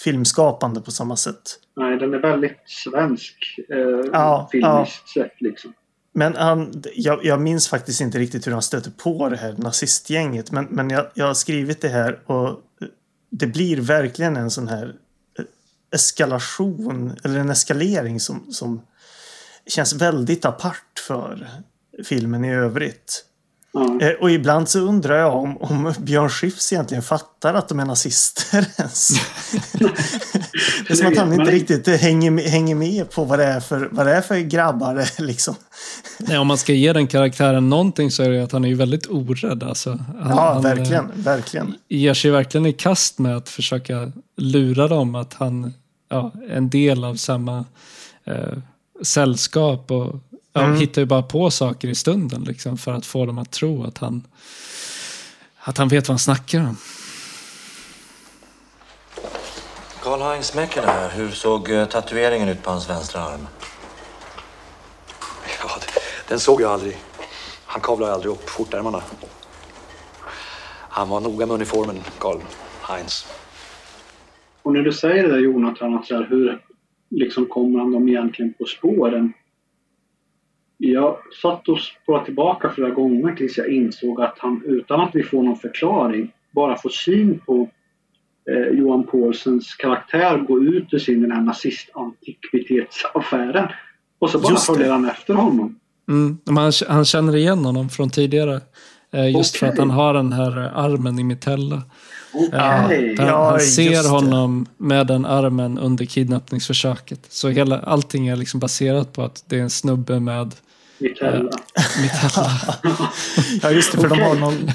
filmskapande 0.04 0.80
på 0.80 0.90
samma 0.90 1.16
sätt. 1.16 1.42
Nej, 1.76 1.98
den 1.98 2.14
är 2.14 2.18
väldigt 2.18 2.62
svensk 2.66 3.58
eh, 3.68 4.10
Ja, 4.12 4.48
filmiskt 4.52 5.08
sett 5.08 5.40
liksom. 5.40 5.72
Men 6.12 6.34
han, 6.34 6.82
jag, 6.94 7.24
jag 7.24 7.40
minns 7.40 7.68
faktiskt 7.68 8.00
inte 8.00 8.18
riktigt 8.18 8.46
hur 8.46 8.52
han 8.52 8.62
stöter 8.62 8.90
på 8.90 9.28
det 9.28 9.36
här 9.36 9.54
nazistgänget. 9.58 10.52
Men, 10.52 10.64
men 10.64 10.90
jag, 10.90 11.06
jag 11.14 11.26
har 11.26 11.34
skrivit 11.34 11.80
det 11.80 11.88
här 11.88 12.18
och 12.26 12.60
det 13.30 13.46
blir 13.46 13.80
verkligen 13.80 14.36
en 14.36 14.50
sån 14.50 14.68
här 14.68 14.94
eh, 15.38 15.44
eskalation 15.94 17.16
eller 17.24 17.38
en 17.40 17.50
eskalering 17.50 18.20
som, 18.20 18.52
som 18.52 18.82
känns 19.66 19.92
väldigt 19.92 20.44
apart 20.44 21.02
för 21.06 21.48
filmen 22.04 22.44
i 22.44 22.54
övrigt. 22.54 23.24
Eh, 24.00 24.10
Och 24.20 24.30
ibland 24.30 24.68
så 24.68 24.78
undrar 24.80 25.16
jag 25.18 25.34
om, 25.34 25.56
om 25.56 25.94
Björn 25.98 26.28
Skifs 26.30 26.72
egentligen 26.72 27.02
fattar 27.02 27.54
att 27.54 27.68
de 27.68 27.80
är 27.80 27.84
nazister 27.84 28.66
ens. 28.78 29.10
det 30.88 30.90
är 30.90 30.94
som 30.94 31.06
att 31.06 31.16
han 31.16 31.32
inte 31.32 31.50
riktigt 31.52 31.88
hänger 32.00 32.30
med, 32.30 32.44
hänger 32.44 32.74
med 32.74 33.10
på 33.10 33.24
vad 33.24 33.38
det 33.38 33.44
är 33.44 33.60
för, 33.60 33.88
vad 33.92 34.06
det 34.06 34.12
är 34.14 34.20
för 34.20 34.38
grabbar 34.38 35.04
liksom. 35.22 35.54
Nej, 36.18 36.38
om 36.38 36.46
man 36.46 36.58
ska 36.58 36.72
ge 36.72 36.92
den 36.92 37.06
karaktären 37.06 37.68
någonting 37.68 38.10
så 38.10 38.22
är 38.22 38.30
det 38.30 38.44
att 38.44 38.52
han 38.52 38.64
är 38.64 38.68
ju 38.68 38.74
väldigt 38.74 39.06
orädd. 39.06 39.62
Alltså. 39.62 39.90
Han, 39.90 40.30
Ja, 40.30 40.52
han, 40.52 40.62
verkligen, 40.62 41.04
eh, 41.04 41.10
verkligen. 41.16 41.74
ger 41.88 42.14
sig 42.14 42.30
verkligen 42.30 42.66
i 42.66 42.72
kast 42.72 43.18
med 43.18 43.36
att 43.36 43.48
försöka 43.48 44.12
lura 44.36 44.88
dem 44.88 45.14
att 45.14 45.34
han 45.34 45.72
ja, 46.10 46.32
är 46.48 46.56
en 46.56 46.70
del 46.70 47.04
av 47.04 47.14
samma 47.14 47.64
eh, 48.24 48.58
sällskap 49.02 49.90
och 49.90 50.14
Mm. 50.64 50.76
hittar 50.76 51.02
ju 51.02 51.06
bara 51.06 51.22
på 51.22 51.50
saker 51.50 51.88
i 51.88 51.94
stunden 51.94 52.44
liksom, 52.44 52.78
för 52.78 52.92
att 52.92 53.06
få 53.06 53.26
dem 53.26 53.38
att 53.38 53.50
tro 53.50 53.84
att 53.84 53.98
han, 53.98 54.26
att 55.58 55.78
han 55.78 55.88
vet 55.88 56.08
vad 56.08 56.12
han 56.12 56.18
snackar 56.18 56.60
om. 56.60 56.76
Karl-Heinz 60.02 60.56
Mäcken 60.56 60.84
här. 60.84 61.10
Hur 61.10 61.30
såg 61.30 61.70
eh, 61.70 61.84
tatueringen 61.84 62.48
ut 62.48 62.62
på 62.62 62.70
hans 62.70 62.90
vänstra 62.90 63.20
arm? 63.20 63.46
Ja, 65.62 65.70
den 66.28 66.40
såg 66.40 66.60
jag 66.60 66.70
aldrig. 66.70 66.96
Han 67.66 67.80
kavlade 67.80 68.12
aldrig 68.12 68.32
upp 68.32 68.48
skjortärmarna. 68.48 69.02
Han 70.88 71.08
var 71.08 71.20
noga 71.20 71.46
med 71.46 71.54
uniformen, 71.54 72.00
Karl 72.18 72.40
Heinz. 72.82 73.26
Och 74.62 74.72
när 74.72 74.82
du 74.82 74.92
säger 74.92 75.22
det 75.22 75.28
där 75.28 75.38
Jonathan, 75.38 75.94
att 75.94 76.06
så 76.06 76.14
här, 76.14 76.26
hur 76.30 76.62
liksom 77.10 77.46
kommer 77.46 77.78
han 77.78 77.92
dem 77.92 78.08
egentligen 78.08 78.54
på 78.58 78.64
spåren? 78.64 79.32
Jag 80.78 81.16
satt 81.42 81.68
och 81.68 81.78
spårade 81.80 82.24
tillbaka 82.24 82.70
flera 82.70 82.90
gånger 82.90 83.32
tills 83.34 83.58
jag 83.58 83.68
insåg 83.68 84.20
att 84.20 84.34
han 84.38 84.62
utan 84.66 85.00
att 85.00 85.10
vi 85.14 85.22
får 85.22 85.42
någon 85.42 85.56
förklaring 85.56 86.32
bara 86.50 86.76
får 86.76 86.90
syn 86.90 87.40
på 87.46 87.68
eh, 88.50 88.78
Johan 88.78 89.06
Paulsens 89.06 89.74
karaktär 89.74 90.38
gå 90.38 90.62
ut 90.62 90.94
ur 90.94 90.98
sin 90.98 91.20
den 91.22 91.30
här 91.32 91.40
nazist-antikvitetsaffären. 91.40 93.68
Och 94.18 94.30
så 94.30 94.38
bara 94.38 94.52
Just 94.52 94.66
det. 94.68 94.74
följer 94.74 94.90
han 94.92 95.04
efter 95.10 95.34
honom. 95.34 95.78
Mm. 96.08 96.38
men 96.44 96.56
Han, 96.56 96.72
han 96.88 97.04
känner 97.04 97.36
igen 97.36 97.64
honom 97.64 97.88
från 97.88 98.10
tidigare. 98.10 98.60
eh, 99.12 99.30
Just 99.36 99.56
för 99.56 99.66
Okej. 99.66 99.72
att 99.72 99.78
han 99.78 99.90
har 99.90 100.14
den 100.14 100.32
här 100.32 100.64
eh, 100.64 100.78
armen 100.78 101.18
i 101.18 101.24
mitella. 101.24 101.82
Ja, 102.52 102.84
för 102.88 103.26
Ja, 103.26 103.50
han 103.50 103.60
ser 103.60 104.02
det. 104.02 104.08
honom 104.08 104.66
med 104.76 105.06
den 105.06 105.24
armen 105.24 105.78
under 105.78 106.04
kidnappningsförsöket. 106.04 107.20
Så 107.28 107.48
hela, 107.48 107.78
allting 107.80 108.28
är 108.28 108.36
liksom 108.36 108.60
baserat 108.60 109.12
på 109.12 109.22
att 109.22 109.44
det 109.46 109.56
är 109.58 109.62
en 109.62 109.70
snubbe 109.70 110.20
med 110.20 110.54
Mitella. 110.98 111.50
mitella. 112.02 112.50
Ja, 113.62 113.70
just 113.70 113.92
det, 113.92 113.98
för 113.98 114.08
de 114.08 114.20
har 114.20 114.34
någon 114.34 114.70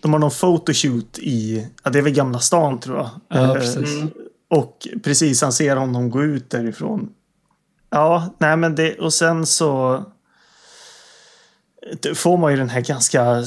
de 0.00 0.12
har 0.12 0.20
någon 0.20 0.30
photoshoot 0.30 1.18
i, 1.18 1.66
ja 1.84 1.90
det 1.90 1.98
är 1.98 2.02
väl 2.02 2.12
Gamla 2.12 2.38
stan 2.38 2.80
tror 2.80 2.96
jag. 2.96 3.10
Ja, 3.28 3.44
Eh, 3.44 3.54
precis. 3.54 3.96
Mm. 3.96 4.10
Och 4.50 4.88
precis, 5.02 5.42
han 5.42 5.52
ser 5.52 5.76
honom 5.76 6.10
gå 6.10 6.22
ut 6.22 6.50
därifrån. 6.50 7.08
Ja, 7.90 8.34
nej 8.38 8.56
men 8.56 8.74
det, 8.74 8.98
och 8.98 9.12
sen 9.12 9.46
så 9.46 10.04
får 12.14 12.38
man 12.38 12.50
ju 12.50 12.56
den 12.58 12.68
här 12.68 12.80
ganska 12.80 13.44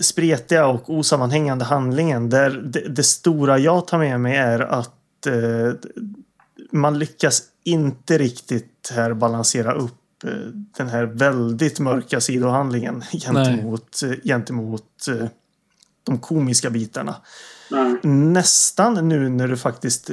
spretiga 0.00 0.66
och 0.66 0.90
osammanhängande 0.90 1.64
handlingen. 1.64 2.30
Där 2.30 2.50
det, 2.50 2.80
det 2.80 3.02
stora 3.02 3.58
jag 3.58 3.86
tar 3.86 3.98
med 3.98 4.20
mig 4.20 4.36
är 4.36 4.60
att 4.60 5.26
eh, 5.26 5.72
man 6.72 6.98
lyckas 6.98 7.42
inte 7.64 8.18
riktigt 8.18 8.92
här 8.94 9.14
balansera 9.14 9.72
upp 9.74 10.01
den 10.76 10.88
här 10.88 11.04
väldigt 11.04 11.80
mörka 11.80 12.20
sidohandlingen 12.20 13.04
gentemot, 13.12 14.02
eh, 14.02 14.10
gentemot 14.24 15.08
eh, 15.08 15.26
de 16.04 16.18
komiska 16.18 16.70
bitarna. 16.70 17.16
Nej. 17.70 17.94
Nästan 18.02 19.08
nu 19.08 19.28
när 19.28 19.48
du 19.48 19.56
faktiskt 19.56 20.10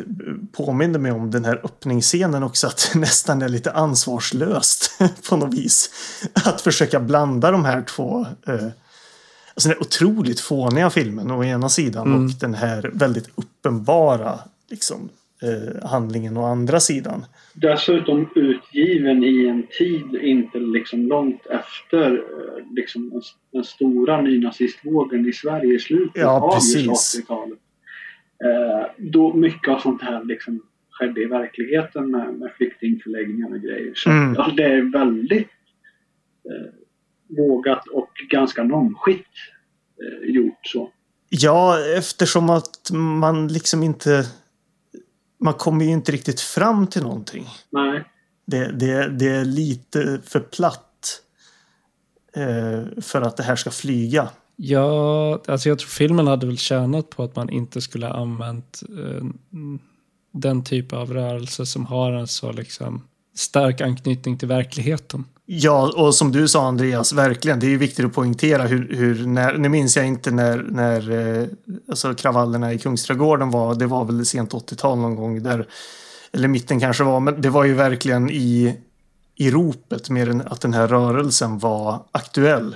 påminner 0.52 0.99
mig 0.99 1.11
om 1.11 1.31
den 1.31 1.45
här 1.45 1.61
öppningsscenen 1.64 2.44
också 2.44 2.68
att 2.68 2.90
det 2.94 2.99
nästan 2.99 3.41
är 3.41 3.49
lite 3.49 3.72
ansvarslöst 3.72 4.91
på 5.30 5.38
något 5.38 5.53
vis. 5.53 5.90
Att 6.34 6.61
försöka 6.61 6.99
blanda 6.99 7.52
de 7.52 7.65
här 7.65 7.81
två 7.81 8.26
eh, 8.48 8.68
alltså 9.53 9.69
den 9.69 9.77
otroligt 9.80 10.40
fåniga 10.40 10.90
filmen 10.90 11.31
å 11.31 11.44
ena 11.44 11.69
sidan 11.69 12.07
Mm. 12.07 12.26
och 12.26 12.31
den 12.31 12.53
här 12.53 12.91
väldigt 12.94 13.30
uppenbara 13.36 14.40
liksom, 14.69 15.10
eh, 15.41 15.90
handlingen 15.90 16.38
å 16.38 16.45
andra 16.45 16.80
sidan. 16.80 17.26
Dessutom 17.61 18.30
utgiven 18.36 19.23
i 19.23 19.48
en 19.48 19.68
tid 19.77 20.15
inte 20.22 20.60
liksom 20.60 21.07
långt 21.07 21.45
efter 21.45 22.14
eh, 22.14 22.73
liksom 22.76 23.10
den, 23.10 23.22
den 23.52 23.64
stora 23.64 24.22
nynazistvågen 24.22 25.30
i 25.30 25.34
Sverige 25.34 25.76
i 25.76 25.80
slutet 25.80 26.22
Ja, 26.22 26.41
av 26.41 26.53
precis. 26.53 26.86
just 26.86 27.19
80-talet. 27.19 27.60
Eh, 28.45 28.88
då 28.98 29.34
mycket 29.34 29.69
av 29.73 29.80
sånt 29.80 30.02
här 30.02 30.23
liksom 30.23 30.61
skedde 30.91 31.22
i 31.22 31.26
verkligheten 31.26 32.11
med, 32.11 32.34
med 32.34 32.52
flyktingförläggningar 32.57 33.49
och 33.49 33.61
grejer. 33.61 33.91
Så 33.95 34.10
Mm. 34.10 34.34
ja, 34.38 34.52
det 34.57 34.64
är 34.64 34.91
väldigt 34.91 35.48
eh, 36.45 36.73
vågat 37.38 37.88
och 37.88 38.11
ganska 38.30 38.64
normskitt 38.64 39.26
eh, 40.03 40.30
gjort 40.30 40.60
så. 40.64 40.91
Ja, 41.30 41.77
eftersom 41.98 42.49
att 42.49 42.91
man 42.91 43.48
liksom 43.48 43.84
inte... 43.84 44.23
Man 45.40 45.53
kommer 45.53 45.86
ju 45.86 45.91
inte 45.91 46.11
riktigt 46.11 46.40
fram 46.40 46.88
till 46.88 47.03
någonting. 47.03 47.48
Nej. 47.70 48.03
Det, 48.45 48.72
det, 48.72 49.10
det 49.10 49.28
är 49.28 49.45
lite 49.45 50.22
för 50.26 50.40
platt 50.40 51.22
eh, 52.36 53.02
för 53.02 53.22
att 53.22 53.38
det 53.38 53.44
här 53.44 53.56
ska 53.56 53.72
flyga. 53.72 54.30
Ja, 54.56 55.41
alltså 55.48 55.70
jag 55.70 55.80
tror 55.80 55.90
filmen 55.90 56.28
hade 56.28 56.45
väl 56.45 56.57
tjänat 56.57 57.10
på 57.10 57.24
att 57.24 57.36
man 57.36 57.49
inte 57.49 57.82
skulle 57.82 58.06
ha 58.06 58.14
använt 58.14 58.84
eh, 58.90 59.26
den 60.32 60.64
typ 60.64 60.94
av 60.94 61.14
rörelse 61.14 61.66
som 61.66 61.86
har 61.86 62.11
en 62.11 62.28
så 62.28 62.52
liksom 62.52 63.03
stark 63.36 63.82
anknytning 63.82 64.38
till 64.38 64.48
verkligheten. 64.48 65.26
Ja, 65.51 65.91
och 65.95 66.15
som 66.15 66.31
du 66.31 66.47
sa 66.47 66.67
Andreas, 66.67 67.13
verkligen. 67.13 67.59
Det 67.59 67.65
är 67.65 67.69
ju 67.69 67.77
viktigt 67.77 68.05
att 68.05 68.13
poängtera 68.13 68.63
hur, 68.63 68.95
hur 68.95 69.27
när, 69.27 69.57
nu 69.57 69.69
minns 69.69 69.97
jag 69.97 70.07
inte 70.07 70.31
när, 70.31 70.57
när 70.69 71.11
eh, 71.41 71.47
alltså 71.89 72.13
kravallerna 72.13 72.73
i 72.73 72.80
Kungsträdgården 72.80 73.51
var. 73.51 73.76
Det 73.76 73.85
var 73.85 74.05
väl 74.05 74.26
sent 74.26 74.53
80-tal 74.53 74.97
någon 74.97 75.15
gång 75.15 75.43
där, 75.43 75.67
eller 76.31 76.47
mitten 76.47 76.80
kanske 76.80 77.03
var, 77.03 77.19
men 77.19 77.41
det 77.41 77.49
var 77.49 77.65
ju 77.65 77.73
verkligen 77.73 78.30
i, 78.30 78.77
i 79.35 79.51
ropet 79.51 80.09
mer 80.09 80.30
än 80.30 80.41
att 80.41 80.61
den 80.61 80.73
här 80.73 80.88
rörelsen 80.88 81.59
var 81.59 81.99
aktuell 82.11 82.76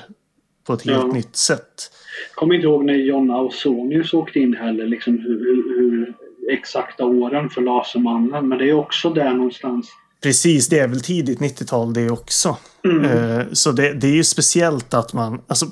på 0.68 0.74
ett 0.74 0.82
helt 0.82 1.04
Ja. 1.08 1.14
nytt 1.14 1.36
sätt. 1.36 1.92
kommer 2.36 2.56
inte 2.56 2.68
ihåg 2.68 2.86
när 2.86 2.94
John 2.94 3.32
Ausonius 3.32 4.14
åkte 4.14 4.40
in 4.40 4.54
heller, 4.54 4.88
liksom 4.88 5.18
hur, 5.20 5.40
hur, 5.40 5.80
hur 5.80 6.14
exakta 6.52 7.06
åren 7.06 7.50
för 7.50 7.62
Lasermannen. 7.62 8.48
Men 8.48 8.58
det 8.58 8.70
är 8.70 8.74
också 8.74 9.10
där 9.10 9.34
någonstans. 9.34 9.90
Precis, 10.24 10.68
det 10.68 10.80
är 10.80 10.88
väl 10.88 11.02
tidigt 11.02 11.40
90-tal 11.40 11.94
det 11.94 12.10
också. 12.10 12.58
Mm. 12.84 13.06
Eh, 13.06 13.46
Så 13.54 13.72
det, 13.72 13.94
det 13.94 14.08
är 14.08 14.16
ju 14.16 14.24
speciellt 14.24 14.94
att 14.94 15.14
man, 15.14 15.42
alltså 15.48 15.68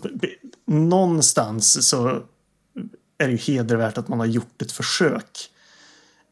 någonstans 0.67 1.89
så 1.89 2.07
är 3.17 3.27
det 3.27 3.31
ju 3.31 3.37
hedervärt 3.37 3.97
att 3.97 4.07
man 4.07 4.19
har 4.19 4.25
gjort 4.25 4.61
ett 4.61 4.71
försök. 4.71 5.49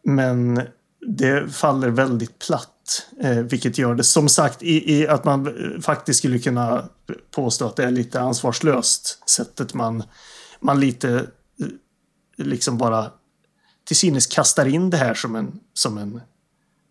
Men 0.04 0.62
det 1.08 1.54
faller 1.54 1.90
väldigt 1.90 2.40
platt, 2.40 3.08
eh, 3.22 3.38
vilket 3.38 3.78
gör 3.78 3.96
det 3.96 4.04
som 4.04 4.30
sagt 4.30 4.64
i, 4.64 4.94
i 4.94 5.08
att 5.08 5.24
man 5.24 5.48
eh, 5.48 5.82
faktiskt 5.82 6.20
skulle 6.20 6.40
kunna 6.40 6.90
påstå 7.32 7.66
att 7.66 7.76
det 7.76 7.84
är 7.84 7.92
lite 7.92 8.20
ansvarslöst 8.20 9.30
sättet 9.30 9.74
man, 9.74 10.04
man 10.60 10.80
lite 10.80 11.10
eh, 11.10 11.68
liksom 12.38 12.78
bara 12.78 13.12
till 13.86 13.96
synes 13.96 14.28
kastar 14.28 14.66
in 14.66 14.90
det 14.90 14.98
här 14.98 15.14
som 15.14 15.36
en, 15.36 15.60
som 15.74 15.98
en 15.98 16.22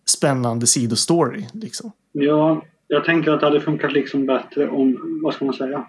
spännande 0.09 0.67
sidostory. 0.67 1.45
Liksom. 1.53 1.91
Ja, 2.11 2.65
jag 2.87 3.05
tänker 3.05 3.31
att 3.31 3.39
det 3.39 3.45
hade 3.45 3.61
funkat 3.61 3.93
liksom 3.93 4.25
bättre 4.25 4.69
om, 4.69 5.19
vad 5.23 5.33
ska 5.33 5.45
man 5.45 5.53
säga? 5.53 5.87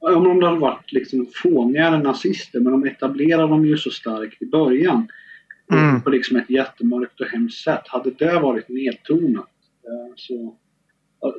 Om 0.00 0.40
det 0.40 0.46
hade 0.46 0.60
varit 0.60 0.92
liksom 0.92 1.26
fånigare 1.42 1.98
nazister, 1.98 2.60
men 2.60 2.72
de 2.72 2.84
etablerade 2.84 3.48
dem 3.48 3.66
ju 3.66 3.76
så 3.76 3.90
starkt 3.90 4.42
i 4.42 4.46
början. 4.46 5.08
Mm. 5.72 6.00
På 6.00 6.10
liksom 6.10 6.36
ett 6.36 6.50
jättemörkt 6.50 7.20
och 7.20 7.26
hemskt 7.26 7.64
sätt. 7.64 7.82
Hade 7.86 8.10
det 8.10 8.38
varit 8.38 8.68
nedtonat 8.68 9.50
eh, 9.84 10.14
så... 10.16 10.56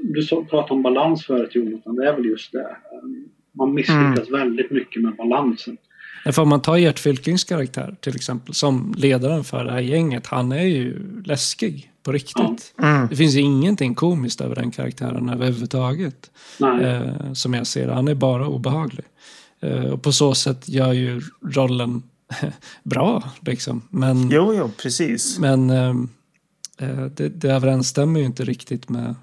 Du 0.02 0.26
pratade 0.26 0.74
om 0.74 0.82
balans 0.82 1.26
förut 1.26 1.56
Jonathan, 1.56 1.96
det 1.96 2.10
är 2.10 2.14
väl 2.16 2.26
just 2.26 2.52
det. 2.52 2.60
Eh, 2.62 3.10
Man 3.52 3.74
misslyckas 3.74 4.32
väldigt 4.32 4.72
mycket 4.72 5.02
med 5.02 5.16
balansen. 5.16 5.78
Därför 6.26 6.42
om 6.42 6.50
man 6.50 6.62
tar 6.62 6.78
Gert 6.78 7.00
Fylkings 7.00 7.44
karaktär 7.44 7.96
till 8.00 8.16
exempel 8.16 8.54
som 8.54 8.94
ledaren 8.98 9.44
för 9.44 9.66
det 9.66 9.72
här 9.72 9.80
gänget. 9.80 10.28
Han 10.28 10.52
är 10.52 10.64
ju 10.64 11.00
läskig 11.26 11.92
på 12.04 12.12
riktigt. 12.12 12.74
Mm. 12.82 13.08
Det 13.08 13.16
finns 13.16 13.36
ju 13.36 13.40
ingenting 13.40 13.96
komiskt 13.96 14.42
över 14.42 14.56
den 14.56 14.72
karaktären 14.72 15.30
överhuvudtaget. 15.30 16.32
Eh, 16.82 17.34
som 17.34 17.54
jag 17.54 17.68
ser 17.68 17.88
det. 17.88 17.94
Han 17.94 18.08
är 18.08 18.16
bara 18.16 18.48
obehaglig. 18.48 19.06
Eh, 19.60 19.86
och 19.86 20.02
på 20.04 20.12
så 20.12 20.36
sätt 20.36 20.70
gör 20.70 20.94
ju 20.94 21.22
rollen 21.54 22.04
bra. 22.84 23.24
Liksom. 23.40 23.82
Men, 23.90 24.30
Jo, 24.32 24.54
jo, 24.58 24.72
precis. 24.82 25.40
men 25.40 25.70
ehm, 25.70 26.10
eh, 26.80 27.06
det, 27.06 27.30
det 27.30 27.50
överensstämmer 27.52 28.20
ju 28.20 28.26
inte 28.26 28.44
riktigt 28.44 28.90
med 28.90 29.16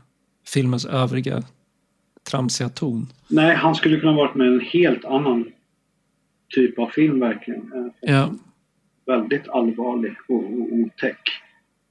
filmens 0.46 0.84
övriga 0.84 1.42
tramsiga 2.30 2.68
ton. 2.68 3.12
Nej, 3.28 3.56
han 3.56 3.74
skulle 3.74 4.00
kunna 4.00 4.12
varit 4.12 4.34
med 4.34 4.46
en 4.46 4.60
helt 4.60 5.04
annan 5.04 5.44
typ 6.48 6.78
av 6.78 6.86
film 6.86 7.20
verkligen. 7.20 7.72
Eh, 7.72 8.14
Ja. 8.14 8.34
Väldigt 9.06 9.48
allvarlig 9.48 10.12
och, 10.28 10.44
och 10.44 10.72
otäck. 10.72 11.20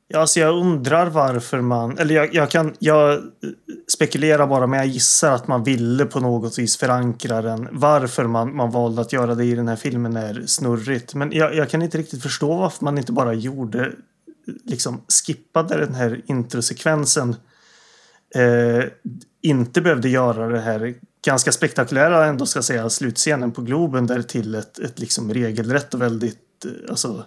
Ja, 0.08 0.20
alltså 0.20 0.40
jag 0.40 0.56
undrar 0.56 1.10
varför 1.10 1.62
man... 1.62 1.98
Eller 1.98 2.16
jag, 2.16 2.34
jag 2.36 2.50
kan... 2.52 2.74
Jag 2.80 3.22
spekulerar 3.94 4.48
bara, 4.48 4.68
men 4.68 4.80
jag 4.80 4.88
gissar 4.88 5.32
att 5.32 5.48
man 5.48 5.64
ville 5.64 6.06
på 6.06 6.20
något 6.20 6.60
vis 6.60 6.78
förankra 6.78 7.42
den. 7.42 7.68
Varför 7.72 8.24
man, 8.24 8.56
man 8.56 8.72
valde 8.72 9.02
att 9.02 9.14
göra 9.14 9.36
det 9.36 9.46
i 9.46 9.56
den 9.56 9.68
här 9.68 9.76
filmen 9.76 10.16
är 10.16 10.44
snurrigt. 10.46 11.16
Men 11.16 11.32
jag, 11.32 11.56
jag 11.56 11.70
kan 11.70 11.82
inte 11.82 11.98
riktigt 11.98 12.24
förstå 12.24 12.56
varför 12.58 12.86
man 12.86 12.98
inte 12.98 13.12
bara 13.12 13.34
gjorde... 13.34 13.92
Liksom 14.66 15.02
skippade 15.26 15.78
den 15.78 15.96
här 15.96 16.22
introsekvensen. 16.26 17.36
Eh, 18.36 18.84
inte 19.42 19.82
behövde 19.82 20.10
göra 20.10 20.48
det 20.48 20.60
här 20.60 20.94
ganska 21.26 21.52
spektakulära 21.52 22.26
ändå 22.26 22.46
ska 22.46 22.62
säga 22.62 22.90
slutscenen 22.90 23.52
på 23.52 23.62
Globen 23.62 24.08
där 24.08 24.22
till 24.22 24.56
ett, 24.56 24.80
ett 24.80 25.00
liksom 25.00 25.34
regelrätt 25.34 25.94
och 25.94 26.02
väldigt 26.02 26.66
eh, 26.66 26.72
alltså 26.90 27.26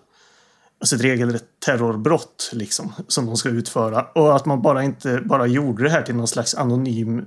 Alltså 0.79 0.97
ett 0.97 1.03
regelrätt 1.03 1.45
terrorbrott 1.67 2.51
liksom, 2.53 2.93
som 3.09 3.27
de 3.27 3.37
ska 3.37 3.49
utföra. 3.49 4.03
Och 4.03 4.37
att 4.37 4.47
man 4.47 4.63
bara 4.63 4.83
inte 4.83 5.23
bara 5.25 5.47
gjorde 5.47 5.83
det 5.83 5.91
här 5.91 6.03
till 6.03 6.15
någon 6.15 6.29
slags 6.29 6.55
anonym 6.55 7.27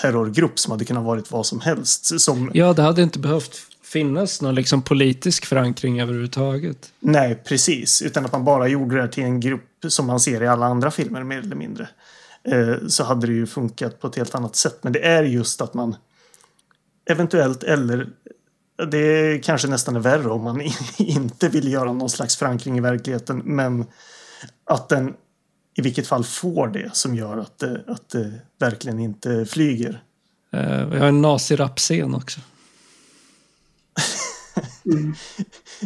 terrorgrupp 0.00 0.58
som 0.58 0.70
hade 0.70 0.84
kunnat 0.84 1.04
varit 1.04 1.30
vad 1.30 1.46
som 1.46 1.60
helst. 1.60 2.20
Som, 2.20 2.50
ja, 2.54 2.72
det 2.72 2.82
hade 2.82 3.02
inte 3.02 3.18
behövt 3.18 3.56
finnas 3.82 4.42
någon 4.42 4.54
liksom 4.54 4.82
politisk 4.82 5.46
förankring 5.46 6.00
överhuvudtaget. 6.00 6.92
Nej, 7.00 7.42
precis. 7.44 8.02
Utan 8.02 8.24
att 8.24 8.32
man 8.32 8.44
bara 8.44 8.68
gjorde 8.68 8.94
det 8.96 9.00
här 9.00 9.08
till 9.08 9.24
en 9.24 9.40
grupp 9.40 9.84
som 9.88 10.06
man 10.06 10.20
ser 10.20 10.42
i 10.42 10.46
alla 10.46 10.66
andra 10.66 10.90
filmer 10.90 11.24
mer 11.24 11.38
eller 11.38 11.56
mindre. 11.56 11.88
Eh, 12.44 12.86
så 12.88 13.04
hade 13.04 13.26
det 13.26 13.32
ju 13.32 13.46
funkat 13.46 14.00
på 14.00 14.06
ett 14.06 14.16
helt 14.16 14.34
annat 14.34 14.56
sätt. 14.56 14.78
Men 14.82 14.92
det 14.92 15.06
är 15.06 15.22
just 15.22 15.60
att 15.60 15.74
man 15.74 15.96
eventuellt 17.10 17.62
eller 17.62 18.08
det 18.90 18.98
är 18.98 19.42
kanske 19.42 19.68
nästan 19.68 19.96
är 19.96 20.00
värre 20.00 20.28
om 20.30 20.42
man 20.44 20.60
inte 20.98 21.48
vill 21.48 21.72
göra 21.72 21.92
någon 21.92 22.10
slags 22.10 22.36
förankring 22.36 22.78
i 22.78 22.80
verkligheten. 22.80 23.42
Men 23.44 23.86
att 24.64 24.88
den 24.88 25.14
i 25.74 25.82
vilket 25.82 26.06
fall 26.06 26.24
får 26.24 26.68
det 26.68 26.90
som 26.96 27.14
gör 27.14 27.36
att 27.36 27.58
det, 27.58 27.84
att 27.86 28.08
det 28.08 28.32
verkligen 28.58 28.98
inte 28.98 29.46
flyger. 29.46 30.02
Eh, 30.52 30.86
vi 30.86 30.98
har 30.98 31.06
en 31.08 31.22
nazirapscen 31.22 32.14
också. 32.14 32.40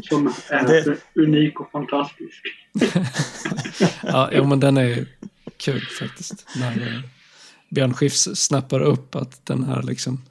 Som 0.08 0.34
är 0.48 0.66
Det- 0.66 0.96
unik 1.22 1.60
och 1.60 1.70
fantastisk. 1.70 2.42
Ja, 4.02 4.30
jo, 4.32 4.44
men 4.44 4.60
den 4.60 4.76
är 4.76 4.82
ju 4.84 5.06
kul 5.64 5.80
faktiskt. 5.80 6.46
När 6.56 6.70
eh, 6.94 7.00
Björn 7.70 7.94
Skifs 7.94 8.28
snappar 8.34 8.80
upp 8.80 9.14
att 9.16 9.46
den 9.46 9.64
här 9.64 9.82
liksom 9.82 10.22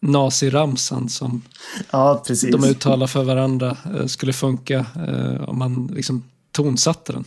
naziramsan 0.00 1.08
som 1.08 1.42
Ja, 1.90 2.22
de 2.52 2.64
uttalar 2.64 3.06
för 3.06 3.24
varandra 3.24 3.76
eh, 3.96 4.06
skulle 4.06 4.32
funka 4.32 4.86
eh, 5.08 5.42
om 5.48 5.58
man 5.58 5.86
liksom 5.94 6.24
tonsatte 6.52 7.12
den. 7.12 7.24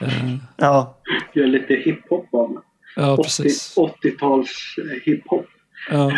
Eh, 0.00 0.36
Ja, 0.56 0.98
gör 1.34 1.46
lite 1.46 1.74
hiphop 1.74 2.34
av 2.34 2.48
det. 2.54 2.60
Ja, 2.96 3.12
80 3.12 3.22
precis. 3.22 3.74
80-tals 3.76 4.50
eh, 4.78 5.00
hiphop. 5.04 5.46
Ja, 5.90 6.12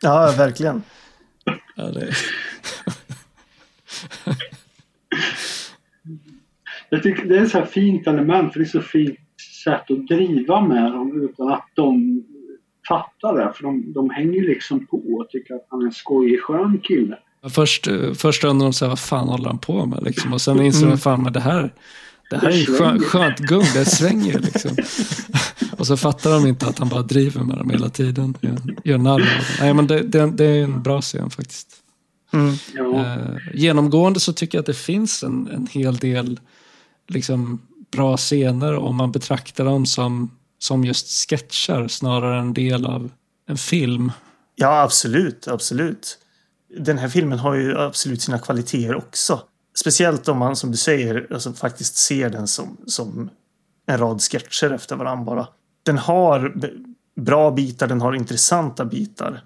Ja, 0.00 0.34
verkligen. 0.38 0.82
ja, 1.76 1.84
det, 1.84 2.14
Jag 6.90 7.02
tycker 7.02 7.24
det 7.24 7.38
är 7.38 7.42
ett 7.42 7.50
så 7.50 7.58
här 7.58 7.66
fint 7.66 8.06
element 8.06 8.52
för 8.52 8.60
det 8.60 8.66
är 8.66 8.68
så 8.68 8.80
fint 8.82 9.18
sätt 9.64 9.90
att 9.90 10.06
driva 10.06 10.60
med 10.60 10.92
dem 10.92 11.22
utan 11.30 11.48
att 11.48 11.68
de 11.74 12.22
fattar 12.88 13.36
det. 13.36 13.52
För 13.52 13.62
de, 13.62 13.92
de 13.92 14.10
hänger 14.10 14.42
liksom 14.42 14.86
på 14.86 14.96
och 14.96 15.28
tycker 15.30 15.54
att 15.54 15.66
han 15.70 15.82
är 15.82 15.86
en 15.86 15.92
skojig 15.92 16.42
skön 16.42 16.80
kille. 16.82 17.18
först, 17.50 17.88
eh, 17.88 18.12
först 18.12 18.44
undrar 18.44 18.72
de 18.72 18.84
här, 18.84 18.88
vad 18.88 18.98
fan 18.98 19.28
håller 19.28 19.46
han 19.46 19.58
på 19.58 19.86
med? 19.86 20.02
Liksom. 20.02 20.32
Och 20.32 20.40
sen 20.40 20.62
inser 20.62 20.86
de, 20.86 20.98
fan 20.98 21.22
men 21.22 21.32
det 21.32 21.40
här, 21.40 21.72
det 22.30 22.36
här 22.36 22.48
är 22.48 22.52
ju 22.52 22.66
skö, 22.66 22.98
skönt 22.98 23.38
gung, 23.38 23.66
det 23.74 23.84
svänger 23.84 24.38
liksom. 24.38 24.70
Och 25.78 25.86
så 25.86 25.96
fattar 25.96 26.30
de 26.30 26.46
inte 26.46 26.66
att 26.66 26.78
han 26.78 26.88
bara 26.88 27.02
driver 27.02 27.40
med 27.40 27.58
dem 27.58 27.70
hela 27.70 27.88
tiden. 27.88 28.34
Gör, 28.40 28.56
gör 28.84 28.98
narr 28.98 29.12
av 29.12 29.18
dem. 29.18 29.28
Nej 29.60 29.74
men 29.74 29.86
det, 29.86 30.02
det, 30.02 30.30
det 30.30 30.44
är 30.44 30.64
en 30.64 30.82
bra 30.82 31.00
scen 31.00 31.30
faktiskt. 31.30 31.68
Mm. 32.32 32.54
Ja, 32.74 33.04
Eh, 33.04 33.36
genomgående 33.54 34.20
så 34.20 34.32
tycker 34.32 34.58
jag 34.58 34.62
att 34.62 34.66
det 34.66 34.76
finns 34.76 35.22
en, 35.22 35.48
en 35.54 35.66
hel 35.66 35.96
del 35.96 36.40
liksom, 37.06 37.60
bra 37.90 38.16
scener 38.16 38.74
om 38.74 38.96
man 38.96 39.12
betraktar 39.12 39.64
dem 39.64 39.86
som, 39.86 40.30
som 40.58 40.84
just 40.84 41.28
sketcher 41.28 41.88
snarare 41.88 42.38
än 42.38 42.54
del 42.54 42.86
av 42.86 43.10
en 43.46 43.58
film. 43.58 44.12
Ja, 44.56 44.82
absolut, 44.82 45.48
absolut. 45.48 46.18
Den 46.78 46.98
här 46.98 47.08
filmen 47.08 47.38
har 47.38 47.54
ju 47.54 47.78
absolut 47.78 48.22
sina 48.22 48.38
kvaliteter 48.38 48.94
också. 48.94 49.40
Speciellt 49.80 50.28
om 50.28 50.38
man, 50.38 50.56
som 50.56 50.70
du 50.70 50.76
säger, 50.76 51.26
alltså 51.30 51.52
faktiskt 51.52 51.96
ser 51.96 52.30
den 52.30 52.48
som, 52.48 52.76
som 52.86 53.30
en 53.86 53.98
rad 53.98 54.22
sketcher 54.22 54.70
efter 54.70 54.96
varandra 54.96 55.24
bara. 55.24 55.48
Den 55.82 55.98
har 55.98 56.54
bra 57.16 57.50
bitar, 57.50 57.86
den 57.86 58.00
har 58.00 58.12
intressanta 58.12 58.84
bitar. 58.84 59.44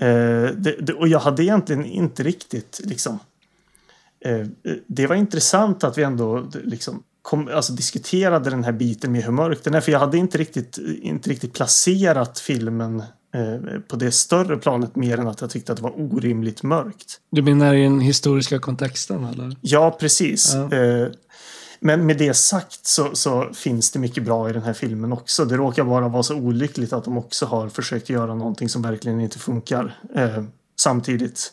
Eh, 0.00 0.50
det, 0.56 0.76
det, 0.80 0.92
och 0.92 1.08
jag 1.08 1.18
hade 1.18 1.42
egentligen 1.44 1.84
inte 1.84 2.22
riktigt 2.22 2.80
liksom... 2.84 3.18
Eh, 4.20 4.46
det 4.86 5.06
var 5.06 5.16
intressant 5.16 5.84
att 5.84 5.98
vi 5.98 6.02
ändå 6.02 6.50
liksom 6.64 7.02
kom, 7.26 7.48
alltså, 7.54 7.72
diskuterade 7.72 8.50
den 8.50 8.64
här 8.64 8.72
biten 8.72 9.12
med 9.12 9.22
hur 9.22 9.32
mörk 9.32 9.64
den 9.64 9.74
är. 9.74 9.80
För 9.80 9.92
jag 9.92 9.98
hade 9.98 10.18
inte 10.18 10.38
riktigt, 10.38 10.78
inte 11.02 11.30
riktigt 11.30 11.52
placerat 11.52 12.38
filmen 12.38 13.02
eh, 13.34 13.80
på 13.88 13.96
det 13.96 14.10
större 14.12 14.56
planet 14.56 14.96
mer 14.96 15.18
än 15.18 15.28
att 15.28 15.40
jag 15.40 15.50
tyckte 15.50 15.72
att 15.72 15.78
det 15.78 15.82
var 15.82 16.00
orimligt 16.00 16.62
mörkt. 16.62 17.20
Du 17.30 17.42
menar 17.42 17.74
i 17.74 17.82
den 17.82 18.00
historiska 18.00 18.58
kontexten 18.58 19.24
eller? 19.24 19.56
Ja, 19.60 19.96
precis. 20.00 20.54
Ja. 20.54 20.76
Eh, 20.76 21.08
Men 21.80 22.06
med 22.06 22.18
det 22.18 22.34
sagt 22.34 22.86
så, 22.86 23.14
så 23.14 23.50
finns 23.54 23.90
det 23.90 23.98
mycket 23.98 24.24
bra 24.24 24.50
i 24.50 24.52
den 24.52 24.62
här 24.62 24.72
filmen 24.72 25.12
också. 25.12 25.44
Det 25.44 25.56
råkar 25.56 25.84
bara 25.84 26.08
vara 26.08 26.22
så 26.22 26.34
olyckligt 26.34 26.92
att 26.92 27.04
de 27.04 27.18
också 27.18 27.46
har 27.46 27.68
försökt 27.68 28.08
göra 28.08 28.34
någonting 28.34 28.68
som 28.68 28.82
verkligen 28.82 29.20
inte 29.20 29.38
funkar 29.38 29.98
eh, 30.14 30.44
samtidigt. 30.80 31.52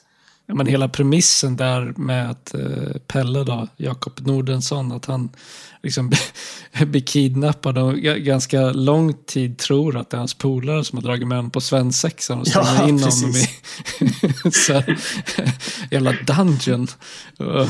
Ja, 0.53 0.57
men 0.57 0.67
hela 0.67 0.87
premissen 0.87 1.55
där 1.55 1.93
med 1.97 2.29
att 2.29 2.53
eh, 2.53 2.97
Pelle 3.07 3.43
då, 3.43 3.67
Jakob 3.77 4.27
Nordensson, 4.27 4.91
att 4.91 5.05
han 5.05 5.29
liksom 5.83 6.11
blir 6.85 7.01
kidnappad 7.01 7.77
och 7.77 7.95
ganska 7.97 8.71
lång 8.71 9.13
tid 9.13 9.57
tror 9.57 9.97
att 9.97 10.09
det 10.09 10.17
är 10.17 10.19
hans 10.19 10.33
polare 10.33 10.83
som 10.83 10.97
har 10.97 11.03
dragit 11.03 11.27
med 11.27 11.37
honom 11.37 11.51
på 11.51 11.61
svensexan 11.61 12.39
och 12.39 12.47
stänger 12.47 12.75
Ja, 12.75 12.87
in 12.87 12.99
honom 12.99 13.33
precis. 13.33 13.49
i 14.45 14.51
så 14.51 14.73
här, 14.73 14.97
jävla 15.91 16.11
dungeon. 16.11 16.87
Ja, 17.37 17.67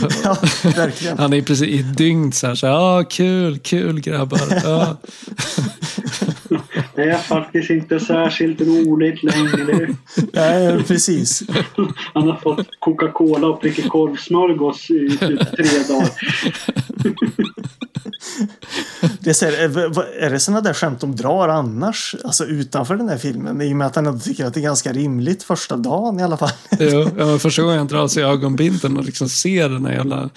verkligen. 0.64 1.18
Han 1.18 1.34
är 1.34 1.42
precis 1.42 1.68
i 1.68 1.82
dygn 1.82 2.32
så 2.32 2.48
här, 2.48 2.56
så 2.56 2.68
här 2.68 2.74
ah, 2.74 3.04
kul, 3.04 3.60
kul 3.60 4.00
grabbar. 4.00 4.62
Ja. 4.64 4.98
Det 6.96 7.04
är 7.04 7.18
faktiskt 7.18 7.70
inte 7.70 8.00
särskilt 8.00 8.62
roligt 8.62 9.24
längre. 9.24 9.88
Nej, 10.34 10.84
precis. 10.84 11.44
Han 12.14 12.30
har 12.30 12.38
fått 12.38 12.68
Coca-Cola 12.80 13.48
och 13.48 13.62
prickig 13.62 13.90
korvsmörgås 13.90 14.90
i 14.90 15.10
typ 15.10 15.20
tre 15.56 15.66
dagar. 15.90 16.10
Det 19.20 19.30
är, 19.30 19.34
så 19.34 19.46
här, 19.46 19.54
är, 20.20 20.30
det 20.30 20.40
sådana 20.40 20.62
där 20.62 20.74
skämt 20.74 21.00
de 21.00 21.16
drar 21.16 21.50
annars? 21.50 22.16
Alltså 22.24 22.46
utanför 22.46 22.96
den 22.96 23.10
här 23.10 23.18
filmen? 23.18 23.62
I 23.62 23.74
och 23.74 23.78
med 23.78 23.88
att 23.88 23.96
han 23.96 24.20
tycker 24.20 24.46
att 24.46 24.54
det 24.54 24.60
är 24.60 24.62
ganska 24.62 24.94
rimligt 24.94 25.44
första 25.44 25.78
dagen 25.78 26.20
i 26.20 26.24
alla 26.24 26.38
fall. 26.38 26.50
Jo, 26.80 27.10
ja, 27.18 27.40
första 27.40 27.62
gången 27.62 27.78
han 27.78 27.88
drar 27.88 28.08
sig 28.08 28.24
i 28.24 28.26
ögonbindeln 28.26 28.98
och 28.98 29.04
liksom 29.04 29.30
ser 29.30 29.70
den 29.70 29.86
här 29.86 29.94
jävla 29.94 30.30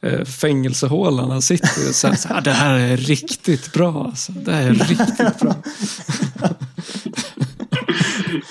eh, 0.00 0.24
fängelsehålan 0.24 1.30
han 1.30 1.42
sitter 1.42 1.86
i. 1.86 1.90
och 1.90 1.94
säger 1.94 2.14
Så 2.14 2.28
här, 2.28 2.40
det 2.40 2.50
här 2.50 2.78
är 2.78 2.96
riktigt 2.96 3.72
bra 3.72 4.04
alltså. 4.04 4.32
Det 4.32 4.52
här 4.52 4.70
är 4.70 4.74
riktigt 4.74 5.40
bra. 5.40 5.54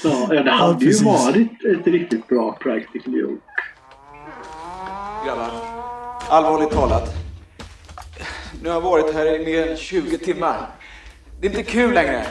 Ja, 0.04 0.28
ja, 0.32 0.44
det 0.44 0.52
hade 0.52 0.86
ju 0.86 0.92
precis. 0.92 1.06
varit 1.06 1.66
ett 1.66 1.88
riktigt 1.88 2.28
bra 2.28 2.58
practical 2.62 3.14
joke. 3.14 3.42
Grabbar, 5.26 5.52
allvarligt 6.30 6.72
talat. 6.72 7.16
Nu 8.64 8.70
har 8.70 8.76
jag 8.76 8.82
varit 8.82 9.14
här 9.14 9.42
i 9.42 9.46
mer 9.46 9.68
än 9.72 9.78
20 9.78 10.18
timmar. 10.18 10.70
Det 11.42 11.48
är 11.48 11.50
inte 11.52 11.64
kul 11.64 11.94
längre. 11.94 12.26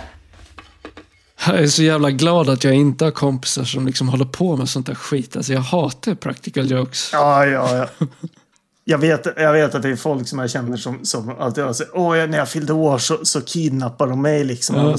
Jag 1.47 1.59
är 1.59 1.67
så 1.67 1.83
jävla 1.83 2.11
glad 2.11 2.49
att 2.49 2.65
jag 2.65 2.75
inte 2.75 3.05
har 3.05 3.11
kompisar 3.11 3.65
som 3.65 3.87
liksom 3.87 4.09
håller 4.09 4.25
på 4.25 4.57
med 4.57 4.69
sånt 4.69 4.87
där 4.87 4.95
skit. 4.95 5.37
Alltså 5.37 5.53
jag 5.53 5.61
hatar 5.61 6.15
practical 6.15 6.71
jokes. 6.71 7.11
Ja, 7.13 7.47
ja, 7.47 7.77
ja. 7.99 8.07
Jag 8.85 8.99
vet, 8.99 9.27
jag 9.37 9.53
vet 9.53 9.75
att 9.75 9.83
det 9.83 9.89
är 9.89 9.97
folk 9.97 10.29
som 10.29 10.39
jag 10.39 10.51
känner 10.51 10.77
som, 10.77 11.05
som 11.05 11.37
alltid 11.39 11.65
har 11.65 11.73
sagt 11.73 11.91
Åh, 11.95 12.19
jag- 12.19 12.31
när 12.31 12.39
jag 12.39 12.49
fyllde 12.49 12.73
år 12.73 12.99
så, 12.99 13.25
så 13.25 13.41
kidnappar 13.41 14.07
de 14.07 14.23
mig 14.23 14.45
liksom. 14.45 14.77
Ja. 14.77 14.97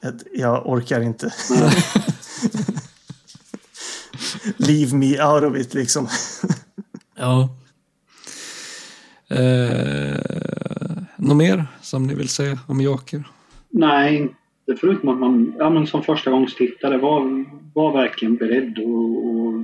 Jag, 0.00 0.20
jag 0.34 0.66
orkar 0.66 1.00
inte. 1.00 1.32
Leave 4.56 4.94
me 4.96 5.22
out 5.24 5.42
of 5.44 5.56
it 5.56 5.74
liksom. 5.74 6.08
Ja. 7.18 7.48
Eh, 9.30 10.16
något 11.16 11.36
mer 11.36 11.66
som 11.82 12.06
ni 12.06 12.14
vill 12.14 12.28
säga 12.28 12.58
om 12.66 12.80
Joker? 12.80 13.24
Nej, 13.70 14.16
inte 14.16 14.80
förutom 14.80 15.08
att 15.08 15.18
man 15.18 15.54
ja, 15.58 15.70
men 15.70 15.86
som 15.86 16.02
första 16.02 16.30
gångs 16.30 16.54
tittare 16.54 16.98
var, 16.98 17.44
var 17.74 17.92
verkligen 17.92 18.36
beredd 18.36 18.78
och, 18.78 19.26
och 19.26 19.54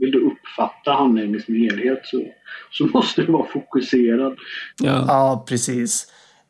vill 0.00 0.10
du 0.10 0.20
uppfatta 0.20 0.92
handlingen 0.92 1.40
som 1.40 1.54
helhet 1.54 2.00
så, 2.04 2.22
så 2.70 2.86
måste 2.86 3.22
du 3.22 3.32
vara 3.32 3.46
fokuserad. 3.46 4.36
Ja. 4.82 5.04
Ja, 5.08 5.44
precis. 5.48 6.06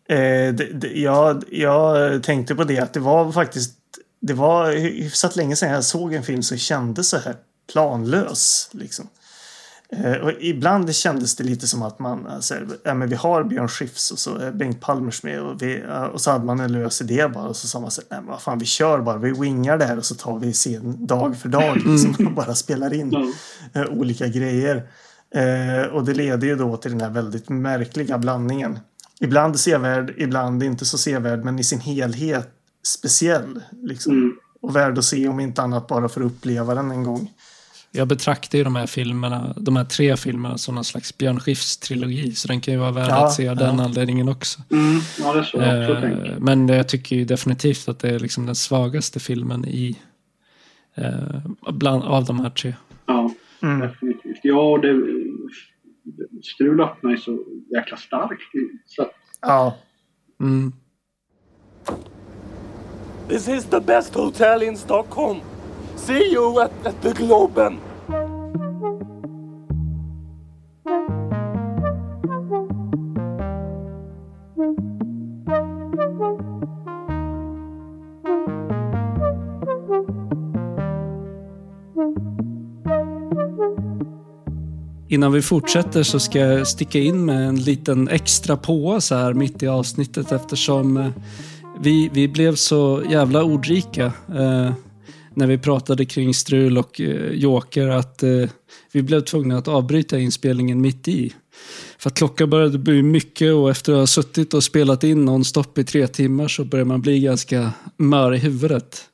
Eh, 0.08 0.54
det, 0.54 0.68
det, 0.72 0.88
jag, 0.88 1.44
jag 1.50 2.22
tänkte 2.22 2.54
på 2.54 2.64
det 2.64 2.78
att 2.78 2.94
det 2.94 3.00
var 3.00 3.32
faktiskt 3.32 3.76
det 4.20 4.34
var 4.34 4.72
hyfsat 4.72 5.36
länge 5.36 5.56
sedan 5.56 5.70
jag 5.70 5.84
såg 5.84 6.14
en 6.14 6.22
film 6.22 6.42
som 6.42 6.58
kändes 6.58 7.08
så 7.08 7.16
här 7.16 7.34
planlös. 7.72 8.70
Liksom. 8.72 9.08
Eh, 9.92 10.16
och 10.16 10.32
ibland 10.40 10.94
kändes 10.94 11.36
det 11.36 11.44
lite 11.44 11.66
som 11.66 11.82
att 11.82 11.98
man, 11.98 12.26
alltså, 12.26 12.54
ja, 12.82 12.94
men 12.94 13.08
vi 13.08 13.14
har 13.14 13.44
Björn 13.44 13.68
Skifs 13.68 14.10
och 14.10 14.18
så 14.18 14.36
är 14.36 14.52
Bengt 14.52 14.80
Palmers 14.80 15.22
med 15.22 15.40
och, 15.40 15.62
vi, 15.62 15.84
och 16.12 16.20
så 16.20 16.30
hade 16.30 16.44
man 16.44 16.60
en 16.60 16.72
lös 16.72 17.00
idé 17.00 17.28
bara 17.28 17.44
och 17.44 17.56
så 17.56 17.68
sa 17.68 17.80
man 17.80 17.90
så 17.90 18.02
nej 18.10 18.20
men 18.20 18.30
vad 18.30 18.42
fan 18.42 18.58
vi 18.58 18.66
kör 18.66 19.00
bara, 19.00 19.18
vi 19.18 19.32
wingar 19.32 19.78
det 19.78 19.84
här 19.84 19.98
och 19.98 20.04
så 20.04 20.14
tar 20.14 20.38
vi 20.38 20.52
scen 20.52 21.06
dag 21.06 21.36
för 21.36 21.48
dag 21.48 21.76
liksom, 21.76 22.26
och 22.26 22.32
bara 22.32 22.54
spelar 22.54 22.94
in 22.94 23.32
eh, 23.72 23.84
olika 23.84 24.26
grejer. 24.26 24.88
Eh, 25.34 25.86
och 25.92 26.04
det 26.04 26.14
leder 26.14 26.46
ju 26.46 26.56
då 26.56 26.76
till 26.76 26.90
den 26.90 27.00
här 27.00 27.10
väldigt 27.10 27.48
märkliga 27.48 28.18
blandningen. 28.18 28.78
Ibland 29.20 29.60
sevärd, 29.60 30.14
ibland 30.16 30.62
inte 30.62 30.84
så 30.84 30.98
sevärd, 30.98 31.44
men 31.44 31.58
i 31.58 31.64
sin 31.64 31.80
helhet 31.80 32.48
speciell. 32.82 33.62
Liksom. 33.82 34.12
Mm. 34.12 34.32
Och 34.62 34.76
värd 34.76 34.98
att 34.98 35.04
se 35.04 35.28
om 35.28 35.40
inte 35.40 35.62
annat 35.62 35.86
bara 35.86 36.08
för 36.08 36.20
att 36.20 36.26
uppleva 36.26 36.74
den 36.74 36.90
en 36.90 37.04
gång. 37.04 37.30
Jag 37.92 38.08
betraktar 38.08 38.58
ju 38.58 38.64
de 38.64 38.76
här 38.76 38.86
filmerna, 38.86 39.54
de 39.56 39.76
här 39.76 39.84
tre 39.84 40.16
filmerna 40.16 40.58
som 40.58 40.74
någon 40.74 40.84
slags 40.84 41.18
Björn 41.18 41.40
Skifs 41.40 41.76
trilogi. 41.76 42.32
Så 42.34 42.48
den 42.48 42.60
kan 42.60 42.74
ju 42.74 42.80
vara 42.80 42.90
värd 42.92 43.06
Ja, 43.10 43.26
att 43.26 43.32
se 43.32 43.48
av 43.48 43.56
den 43.56 43.78
ja. 43.78 43.84
anledningen 43.84 44.28
också. 44.28 44.60
Mm, 44.70 45.00
ja, 45.20 45.32
det 45.32 45.38
är 45.38 45.42
så 45.42 45.56
jag 45.58 45.90
också 45.90 46.06
Eh, 46.06 46.38
men 46.38 46.68
jag 46.68 46.88
tycker 46.88 47.16
ju 47.16 47.24
definitivt 47.24 47.88
att 47.88 47.98
det 47.98 48.08
är 48.08 48.18
liksom 48.18 48.46
den 48.46 48.54
svagaste 48.54 49.20
filmen 49.20 49.64
i 49.64 49.98
eh, 50.94 51.40
bland, 51.72 52.04
av 52.04 52.24
de 52.24 52.40
här 52.40 52.50
tre. 52.50 52.74
Ja, 53.06 53.30
Mm. 53.62 53.80
definitivt. 53.80 54.38
Ja, 54.42 54.78
det 54.82 55.02
strul 56.42 56.80
upp 56.80 57.02
mig 57.02 57.18
så 57.18 57.38
jäkla 57.76 57.96
starkt. 57.96 58.42
Så 58.86 59.06
Ja, 59.42 59.76
Mm. 60.40 60.72
This 63.28 63.48
is 63.48 63.64
the 63.64 63.80
best 63.80 64.14
hotel 64.14 64.62
in 64.62 64.76
Stockholm. 64.76 65.38
See 66.06 66.32
you 66.32 66.60
at, 66.60 66.72
at 66.84 67.02
the 67.02 67.12
Globen. 67.12 67.78
Innan 85.08 85.32
vi 85.32 85.42
fortsätter 85.42 86.02
så 86.02 86.20
ska 86.20 86.38
jag 86.38 86.66
sticka 86.66 86.98
in 86.98 87.24
med 87.24 87.48
en 87.48 87.56
liten 87.56 88.08
extra 88.08 88.56
på 88.56 89.00
så 89.00 89.14
här 89.14 89.34
mitt 89.34 89.62
i 89.62 89.68
avsnittet 89.68 90.32
eftersom 90.32 90.96
eh, 90.96 91.08
vi, 91.80 92.10
vi 92.12 92.28
blev 92.28 92.54
så 92.54 93.02
jävla 93.10 93.44
ordrika 93.44 94.12
eh, 94.34 94.72
när 95.34 95.46
vi 95.46 95.58
pratade 95.58 96.04
kring 96.04 96.34
strul 96.34 96.78
och 96.78 97.00
eh, 97.00 97.32
Joker 97.32 97.88
att 97.88 98.22
eh, 98.22 98.48
vi 98.92 99.02
blev 99.02 99.20
tvungna 99.20 99.58
att 99.58 99.68
avbryta 99.68 100.18
inspelningen 100.18 100.80
mitt 100.80 101.08
i. 101.08 101.32
För 101.98 102.10
att 102.10 102.16
klockan 102.16 102.50
började 102.50 102.78
bli 102.78 103.02
mycket 103.02 103.54
och 103.54 103.70
efter 103.70 103.92
att 103.92 103.98
ha 103.98 104.06
suttit 104.06 104.54
och 104.54 104.64
spelat 104.64 105.04
in 105.04 105.24
nonstop 105.24 105.78
i 105.78 105.84
tre 105.84 106.06
timmar 106.06 106.48
så 106.48 106.64
börjar 106.64 106.84
man 106.84 107.00
bli 107.00 107.20
ganska 107.20 107.72
mör 107.96 108.34
i 108.34 108.38
huvudet. 108.38 109.04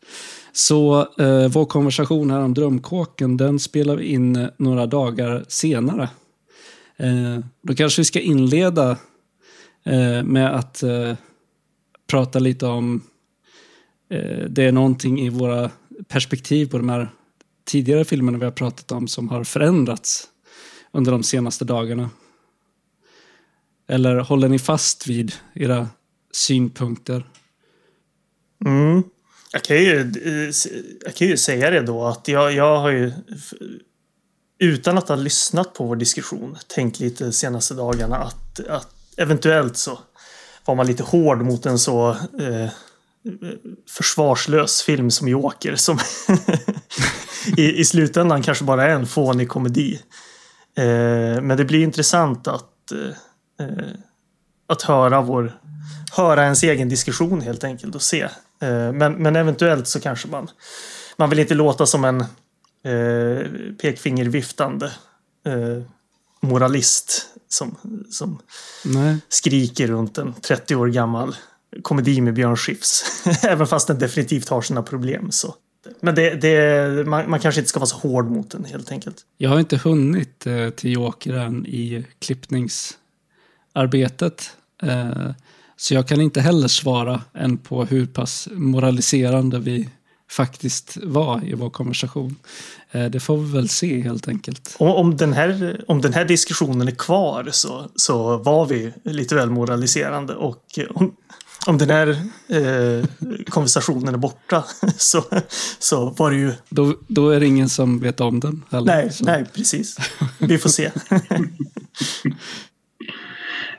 Så 0.52 1.00
eh, 1.18 1.48
vår 1.48 1.64
konversation 1.64 2.30
här 2.30 2.40
om 2.40 2.54
drömkåken, 2.54 3.36
den 3.36 3.58
spelar 3.58 3.96
vi 3.96 4.04
in 4.04 4.36
eh, 4.36 4.48
några 4.56 4.86
dagar 4.86 5.44
senare. 5.48 6.08
Eh, 6.96 7.38
då 7.62 7.74
kanske 7.74 8.00
vi 8.00 8.04
ska 8.04 8.20
inleda 8.20 8.90
eh, 9.84 10.22
med 10.24 10.56
att 10.56 10.82
eh, 10.82 11.14
prata 12.06 12.38
lite 12.38 12.66
om 12.66 13.02
eh, 14.10 14.44
det 14.48 14.64
är 14.64 14.72
någonting 14.72 15.20
i 15.20 15.28
våra 15.28 15.70
perspektiv 16.08 16.70
på 16.70 16.76
de 16.76 16.88
här 16.88 17.10
tidigare 17.64 18.04
filmerna 18.04 18.38
vi 18.38 18.44
har 18.44 18.52
pratat 18.52 18.92
om 18.92 19.08
som 19.08 19.28
har 19.28 19.44
förändrats 19.44 20.28
under 20.92 21.12
de 21.12 21.22
senaste 21.22 21.64
dagarna. 21.64 22.10
Eller 23.88 24.16
håller 24.16 24.48
ni 24.48 24.58
fast 24.58 25.06
vid 25.06 25.32
era 25.54 25.88
synpunkter? 26.32 27.26
Mm. 28.64 29.02
Jag, 29.52 29.62
kan 29.62 29.76
ju, 29.76 30.12
jag 31.04 31.14
kan 31.14 31.28
ju 31.28 31.36
säga 31.36 31.70
det 31.70 31.80
då 31.80 32.04
att 32.04 32.28
jag, 32.28 32.52
jag 32.52 32.78
har 32.78 32.90
ju 32.90 33.12
utan 34.58 34.98
att 34.98 35.08
ha 35.08 35.16
lyssnat 35.16 35.74
på 35.74 35.84
vår 35.84 35.96
diskussion 35.96 36.58
tänkt 36.66 37.00
lite 37.00 37.32
senaste 37.32 37.74
dagarna 37.74 38.16
att, 38.16 38.60
att 38.68 38.88
eventuellt 39.16 39.76
så 39.76 39.98
var 40.64 40.74
man 40.74 40.86
lite 40.86 41.02
hård 41.02 41.42
mot 41.42 41.66
en 41.66 41.78
så 41.78 42.10
eh, 42.38 42.70
försvarslös 43.88 44.82
film 44.82 45.10
som 45.10 45.28
Joker 45.28 45.76
som 45.76 45.98
i, 47.56 47.80
i 47.80 47.84
slutändan 47.84 48.42
kanske 48.42 48.64
bara 48.64 48.84
är 48.84 48.88
en 48.88 49.06
fånig 49.06 49.48
komedi. 49.48 50.00
Eh, 50.76 51.42
men 51.42 51.56
det 51.56 51.64
blir 51.64 51.82
intressant 51.82 52.48
att, 52.48 52.92
eh, 53.60 53.66
att 54.66 54.82
höra 54.82 55.20
vår 55.20 55.60
höra 56.12 56.44
ens 56.44 56.62
egen 56.62 56.88
diskussion 56.88 57.40
helt 57.40 57.64
enkelt 57.64 57.94
och 57.94 58.02
se. 58.02 58.22
Eh, 58.60 58.92
men, 58.92 59.12
men 59.12 59.36
eventuellt 59.36 59.88
så 59.88 60.00
kanske 60.00 60.28
man 60.28 60.48
man 61.16 61.30
vill 61.30 61.38
inte 61.38 61.54
låta 61.54 61.86
som 61.86 62.04
en 62.04 62.20
eh, 62.84 63.46
pekfingerviftande 63.80 64.86
eh, 65.46 65.82
moralist 66.40 67.26
som, 67.48 67.76
som 68.10 68.38
Nej. 68.84 69.18
skriker 69.28 69.86
runt 69.86 70.18
en 70.18 70.34
30 70.34 70.76
år 70.76 70.86
gammal 70.86 71.36
komedi 71.82 72.20
med 72.20 72.34
Björn 72.34 72.56
Skifs. 72.56 73.22
Även 73.42 73.66
fast 73.66 73.88
den 73.88 73.98
definitivt 73.98 74.48
har 74.48 74.62
sina 74.62 74.82
problem. 74.82 75.30
Så. 75.30 75.54
Men 76.00 76.14
det, 76.14 76.34
det, 76.34 77.06
man, 77.06 77.30
man 77.30 77.40
kanske 77.40 77.60
inte 77.60 77.68
ska 77.68 77.80
vara 77.80 77.86
så 77.86 77.96
hård 77.96 78.30
mot 78.30 78.50
den 78.50 78.64
helt 78.64 78.92
enkelt. 78.92 79.16
Jag 79.38 79.50
har 79.50 79.60
inte 79.60 79.76
hunnit 79.76 80.46
eh, 80.46 80.70
till 80.70 80.92
Joker 80.92 81.34
än 81.34 81.66
i 81.66 82.04
klippningsarbetet. 82.18 84.50
Eh, 84.82 85.30
så 85.76 85.94
jag 85.94 86.08
kan 86.08 86.20
inte 86.20 86.40
heller 86.40 86.68
svara 86.68 87.22
än 87.34 87.58
på 87.58 87.84
hur 87.84 88.06
pass 88.06 88.48
moraliserande 88.52 89.58
vi 89.58 89.88
faktiskt 90.30 90.96
var 91.02 91.44
i 91.44 91.54
vår 91.54 91.70
konversation. 91.70 92.36
Eh, 92.90 93.04
det 93.04 93.20
får 93.20 93.36
vi 93.36 93.52
väl 93.52 93.68
se 93.68 94.00
helt 94.00 94.28
enkelt. 94.28 94.76
Om, 94.78 94.88
om, 94.88 95.16
den, 95.16 95.32
här, 95.32 95.84
om 95.88 96.00
den 96.00 96.12
här 96.12 96.24
diskussionen 96.24 96.88
är 96.88 96.92
kvar 96.92 97.48
så, 97.52 97.90
så 97.96 98.36
var 98.36 98.66
vi 98.66 98.92
lite 99.04 99.34
väl 99.34 99.50
moraliserande 99.50 100.34
och 100.34 100.78
om, 100.94 101.16
om 101.66 101.78
den 101.78 101.90
här 101.90 102.08
eh, 102.48 103.04
konversationen 103.48 104.14
är 104.14 104.18
borta 104.18 104.64
så, 104.96 105.22
så 105.78 106.10
var 106.10 106.30
det 106.30 106.36
ju... 106.36 106.52
Då, 106.68 106.94
då 107.06 107.30
är 107.30 107.40
det 107.40 107.46
ingen 107.46 107.68
som 107.68 108.00
vet 108.00 108.20
om 108.20 108.40
den 108.40 108.62
heller. 108.70 108.86
Nej, 108.86 109.10
så. 109.10 109.24
nej, 109.24 109.44
precis. 109.54 109.96
Vi 110.40 110.58
får 110.58 110.68
se. 110.68 110.90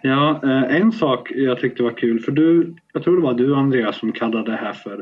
Ja, 0.01 0.41
eh, 0.43 0.75
en 0.75 0.91
sak 0.91 1.31
jag 1.31 1.59
tyckte 1.59 1.83
var 1.83 1.97
kul, 1.97 2.19
för 2.19 2.31
du, 2.31 2.75
jag 2.93 3.03
tror 3.03 3.15
det 3.15 3.23
var 3.23 3.33
du 3.33 3.55
Andreas 3.55 3.99
som 3.99 4.11
kallade 4.11 4.51
det 4.51 4.57
här 4.57 4.73
för 4.73 4.99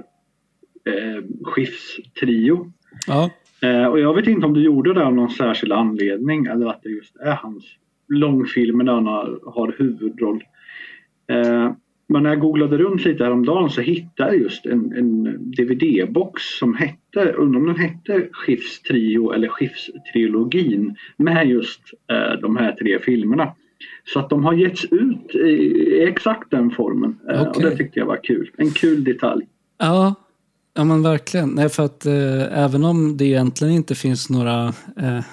eh, 0.86 1.24
Skifs-trio. 1.44 2.72
Ja, 3.07 3.30
Eh, 3.66 3.86
och 3.86 3.99
jag 3.99 4.14
vet 4.14 4.28
inte 4.28 4.45
om 4.45 4.53
du 4.53 4.64
gjorde 4.64 4.94
det 4.94 5.06
av 5.06 5.14
någon 5.14 5.30
särskild 5.30 5.74
anledning 5.74 6.45
eller 6.45 6.68
att 6.68 6.84
det 6.84 6.90
just 6.90 7.16
är 7.16 7.36
hans 7.36 7.66
långfilmer 8.07 8.84
där 8.84 8.94
han 8.94 9.07
har, 9.07 9.40
har 9.45 9.76
huvudroll. 9.78 10.44
Eh, 11.28 11.72
men 12.07 12.23
när 12.23 12.30
jag 12.30 12.40
googlade 12.40 12.77
runt 12.77 13.06
lite 13.06 13.23
häromdagen 13.23 13.69
så 13.69 13.82
hittade 13.82 14.32
jag 14.32 14.41
just 14.41 14.65
en, 14.65 14.94
en 14.98 15.23
DVD-box 15.52 16.41
som 16.60 16.76
hette, 16.76 17.32
undrar 17.32 17.60
om 17.60 17.68
den 17.68 17.76
hette 17.76 18.27
Skifs 18.32 18.82
trio 18.82 19.32
eller 19.32 19.48
Skifs 19.48 19.90
trilogin 20.14 20.95
med 21.18 21.48
just 21.49 21.82
eh, 22.11 22.40
de 22.41 22.57
här 22.57 22.72
tre 22.72 22.99
filmerna. 22.99 23.56
Så 24.14 24.19
att 24.19 24.30
de 24.30 24.44
har 24.44 24.53
getts 24.53 24.86
ut 24.86 25.36
i, 25.36 25.40
i 25.40 26.03
exakt 26.03 26.52
den 26.52 26.72
formen 26.72 27.19
eh, 27.30 27.41
och 27.41 27.48
Okej. 27.48 27.69
det 27.69 27.77
tyckte 27.77 27.99
jag 27.99 28.06
var 28.06 28.23
kul. 28.23 28.52
En 28.57 28.72
kul 28.72 29.03
detalj. 29.03 29.45
ja, 29.77 30.15
ja 30.73 30.84
men 30.84 31.03
verkligen. 31.03 31.49
Nej, 31.49 31.69
för 31.69 31.86
att 31.86 32.06
eh, 32.06 32.64
även 32.64 32.84
om 32.84 33.18
det 33.18 33.26
egentligen 33.26 33.73
inte 33.73 33.95
finns 33.95 34.30
några 34.30 34.68
eh, 34.98 35.23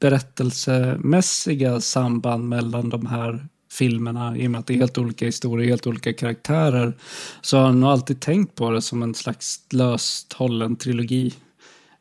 berättelsemässiga 0.00 1.80
samband 1.80 2.48
mellan 2.48 2.88
de 2.88 3.06
här 3.06 3.46
filmerna 3.78 4.36
i 4.36 4.46
och 4.46 4.50
med 4.50 4.58
att 4.58 4.66
det 4.66 4.74
är 4.74 4.78
helt 4.78 4.98
olika 4.98 5.26
historier, 5.26 5.68
helt 5.68 5.86
olika 5.86 6.12
karaktärer 6.12 6.92
så 7.40 7.56
har 7.56 7.64
jag 7.64 7.74
nog 7.74 7.90
alltid 7.90 8.20
tänkt 8.20 8.54
på 8.54 8.70
det 8.70 8.82
som 8.82 9.02
en 9.02 9.14
slags 9.14 9.66
löst 9.72 10.32
hållen 10.32 10.76
trilogi. 10.76 11.34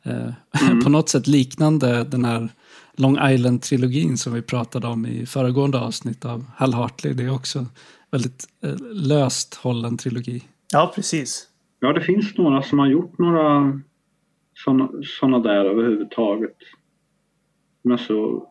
Eh, 0.03 0.29
på 0.83 0.89
något 0.89 1.09
sätt 1.09 1.27
liknande 1.27 2.03
den 2.03 2.25
här 2.25 2.49
Long 2.95 3.17
Island-trilogin 3.17 4.17
som 4.17 4.33
vi 4.33 4.41
pratade 4.41 4.87
om 4.87 5.05
i 5.05 5.25
föregående 5.25 5.79
avsnitt 5.79 6.25
av 6.25 6.45
Hal 6.55 6.73
Hartley. 6.73 7.13
Det 7.13 7.23
är 7.23 7.33
också 7.33 7.65
väldigt 8.11 8.47
eh, 8.63 8.75
löst 8.91 9.55
hållen 9.55 9.97
trilogi. 9.97 10.43
Ja, 10.73 10.91
precis. 10.95 11.47
Ja, 11.79 11.93
det 11.93 12.01
finns 12.01 12.37
några 12.37 12.61
som 12.61 12.79
har 12.79 12.87
gjort 12.87 13.17
några 13.17 13.79
sådana 14.53 14.89
såna 15.19 15.39
där 15.39 15.65
överhuvudtaget. 15.65 16.57
Men 17.81 17.97
så, 17.97 18.47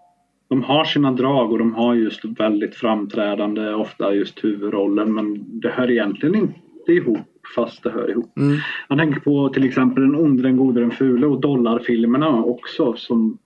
de 0.55 0.63
har 0.63 0.85
sina 0.85 1.13
drag 1.13 1.53
och 1.53 1.59
de 1.59 1.75
har 1.75 1.95
just 1.95 2.25
väldigt 2.25 2.75
framträdande, 2.75 3.75
ofta 3.75 4.15
just 4.15 4.45
huvudrollen, 4.45 5.15
men 5.15 5.45
det 5.61 5.69
hör 5.69 5.91
egentligen 5.91 6.35
inte 6.35 6.93
ihop 6.93 7.19
fast 7.55 7.83
det 7.83 7.91
hör 7.91 8.11
ihop. 8.11 8.37
Mm. 8.37 8.59
Jag 8.89 8.99
tänker 8.99 9.21
på 9.21 9.49
till 9.49 9.65
exempel 9.65 10.03
Den 10.03 10.15
onde, 10.15 10.43
den 10.43 10.57
gode, 10.57 10.81
den 10.81 10.91
fule 10.91 11.27
och 11.27 11.41
Dollarfilmerna 11.41 12.43
också 12.45 12.95
som 12.97 13.39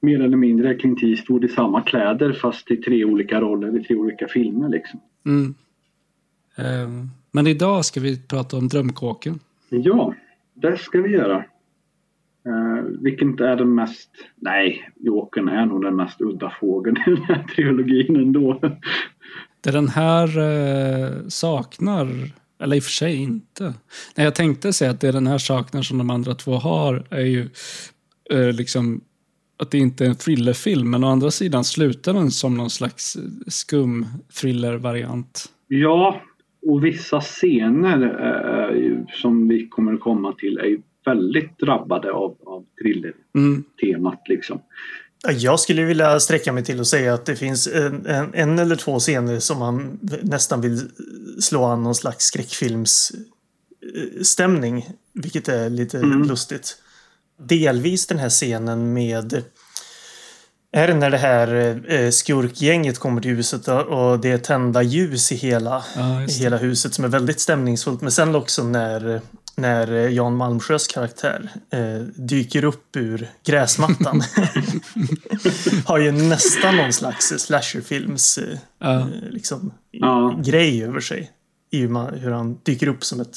mer 0.00 0.20
eller 0.22 0.36
mindre 0.36 0.74
Clint 0.74 1.02
Eastwood 1.02 1.44
i 1.44 1.48
samma 1.48 1.82
kläder 1.82 2.32
fast 2.32 2.70
i 2.70 2.76
tre 2.76 3.04
olika 3.04 3.40
roller 3.40 3.80
i 3.80 3.84
tre 3.84 3.96
olika 3.96 4.28
filmer 4.28 4.68
liksom. 4.68 5.00
Mm. 5.26 5.54
Eh, 6.56 7.06
men 7.30 7.46
idag 7.46 7.84
ska 7.84 8.00
vi 8.00 8.22
prata 8.22 8.56
om 8.56 8.68
Drömkåken. 8.68 9.38
Ja, 9.68 10.14
det 10.54 10.78
ska 10.78 11.00
vi 11.00 11.10
göra. 11.10 11.44
Uh, 12.46 13.02
vilken 13.02 13.38
är 13.38 13.56
den 13.56 13.74
mest... 13.74 14.10
Nej, 14.36 14.92
Jokern 14.96 15.48
är 15.48 15.66
nog 15.66 15.82
den 15.82 15.96
mest 15.96 16.20
udda 16.20 16.52
fågeln 16.60 16.96
i 17.06 17.10
den 17.10 17.22
här 17.22 17.42
trilogin 17.42 18.16
ändå. 18.16 18.60
Det 19.60 19.70
den 19.70 19.88
här 19.88 20.38
eh, 20.38 21.28
saknar, 21.28 22.08
eller 22.62 22.76
i 22.76 22.78
och 22.78 22.84
för 22.84 22.90
sig 22.90 23.16
inte. 23.16 23.64
Nej, 24.16 24.24
jag 24.24 24.34
tänkte 24.34 24.72
säga 24.72 24.90
att 24.90 25.00
det 25.00 25.12
den 25.12 25.26
här 25.26 25.38
saknar 25.38 25.82
som 25.82 25.98
de 25.98 26.10
andra 26.10 26.34
två 26.34 26.52
har 26.52 27.06
är 27.10 27.24
ju 27.24 27.48
eh, 28.30 28.52
liksom 28.52 29.00
att 29.58 29.70
det 29.70 29.78
inte 29.78 30.04
är 30.04 30.08
en 30.08 30.16
thrillerfilm. 30.16 30.90
Men 30.90 31.04
å 31.04 31.06
andra 31.06 31.30
sidan 31.30 31.64
slutar 31.64 32.14
den 32.14 32.30
som 32.30 32.54
någon 32.54 32.70
slags 32.70 33.16
skum 33.46 34.06
thriller-variant. 34.40 35.44
Ja, 35.68 36.20
och 36.66 36.84
vissa 36.84 37.20
scener 37.20 38.02
eh, 38.02 39.04
som 39.12 39.48
vi 39.48 39.68
kommer 39.68 39.94
att 39.94 40.00
komma 40.00 40.32
till 40.32 40.58
är 40.58 40.66
ju 40.66 40.80
väldigt 41.04 41.58
drabbade 41.58 42.12
av, 42.12 42.36
av 42.46 42.64
thriller-temat. 42.82 44.14
Mm. 44.14 44.36
Liksom. 44.36 44.60
Ja, 45.22 45.30
Jag 45.32 45.60
skulle 45.60 45.84
vilja 45.84 46.20
sträcka 46.20 46.52
mig 46.52 46.64
till 46.64 46.80
att 46.80 46.86
säga 46.86 47.14
att 47.14 47.26
det 47.26 47.36
finns 47.36 47.66
en, 47.66 48.06
en, 48.06 48.34
en 48.34 48.58
eller 48.58 48.76
två 48.76 48.98
scener 48.98 49.40
som 49.40 49.58
man 49.58 49.98
nästan 50.22 50.60
vill 50.60 50.80
slå 51.40 51.64
an 51.64 51.82
någon 51.82 51.94
slags 51.94 52.24
skräckfilmsstämning. 52.24 54.88
Vilket 55.14 55.48
är 55.48 55.70
lite 55.70 55.98
Mm. 55.98 56.22
lustigt. 56.22 56.76
Delvis 57.38 58.06
den 58.06 58.18
här 58.18 58.28
scenen 58.30 58.92
med 58.92 59.42
är 60.72 60.86
det 60.88 60.94
när 60.94 61.10
det 61.10 61.18
här 61.18 61.80
eh, 61.92 62.10
skurkgänget 62.10 62.98
kommer 62.98 63.20
till 63.20 63.30
huset 63.30 63.68
och 63.68 64.20
det 64.20 64.30
är 64.30 64.38
tända 64.38 64.82
ljus 64.82 65.32
i 65.32 65.34
hela, 65.34 65.84
Ja, 65.96 66.26
hela 66.40 66.56
huset 66.56 66.94
som 66.94 67.04
är 67.04 67.08
väldigt 67.08 67.40
stämningsfullt. 67.40 68.00
Men 68.00 68.10
sen 68.12 68.34
också 68.34 68.64
när, 68.64 69.20
när 69.60 69.92
eh, 69.92 70.08
Jan 70.14 70.36
Malmsjös 70.36 70.86
karaktär 70.86 71.50
eh, 71.70 72.00
dyker 72.16 72.64
upp 72.64 72.96
ur 72.96 73.30
gräsmattan. 73.44 74.22
har 75.86 75.98
ju 75.98 76.12
nästan 76.12 76.76
någon 76.76 76.92
slags 76.92 77.26
slasherfilms 77.38 78.38
eh, 78.38 78.58
eh, 78.90 79.06
liksom, 79.30 79.72
Ja. 79.90 80.40
grej 80.44 80.84
över 80.84 81.00
sig. 81.00 81.30
I 81.70 81.80
hur, 81.80 81.88
man, 81.88 82.14
hur 82.14 82.30
han 82.30 82.58
dyker 82.62 82.86
upp 82.88 83.04
som 83.04 83.20
ett, 83.20 83.36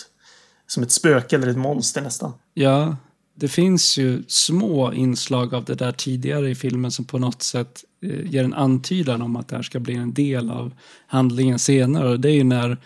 som 0.67 0.83
ett 0.83 0.91
spöke 0.91 1.35
eller 1.35 1.47
ett 1.47 1.57
monster 1.57 2.01
nästan. 2.01 2.33
Ja, 2.53 2.97
det 3.35 3.47
finns 3.47 3.97
ju 3.97 4.23
små 4.27 4.93
inslag 4.93 5.53
av 5.53 5.65
det 5.65 5.75
där 5.75 5.91
tidigare 5.91 6.49
i 6.49 6.55
filmen 6.55 6.91
som 6.91 7.05
på 7.05 7.19
något 7.19 7.43
sätt 7.43 7.83
eh, 8.01 8.31
ger 8.31 8.43
en 8.43 8.53
antydan 8.53 9.21
om 9.21 9.35
att 9.35 9.47
det 9.47 9.55
här 9.55 9.63
ska 9.63 9.79
bli 9.79 9.95
en 9.95 10.13
del 10.13 10.49
av 10.51 10.73
handlingen 11.07 11.59
senare. 11.59 12.17
Det 12.17 12.29
är 12.29 12.33
ju 12.33 12.43
när 12.43 12.77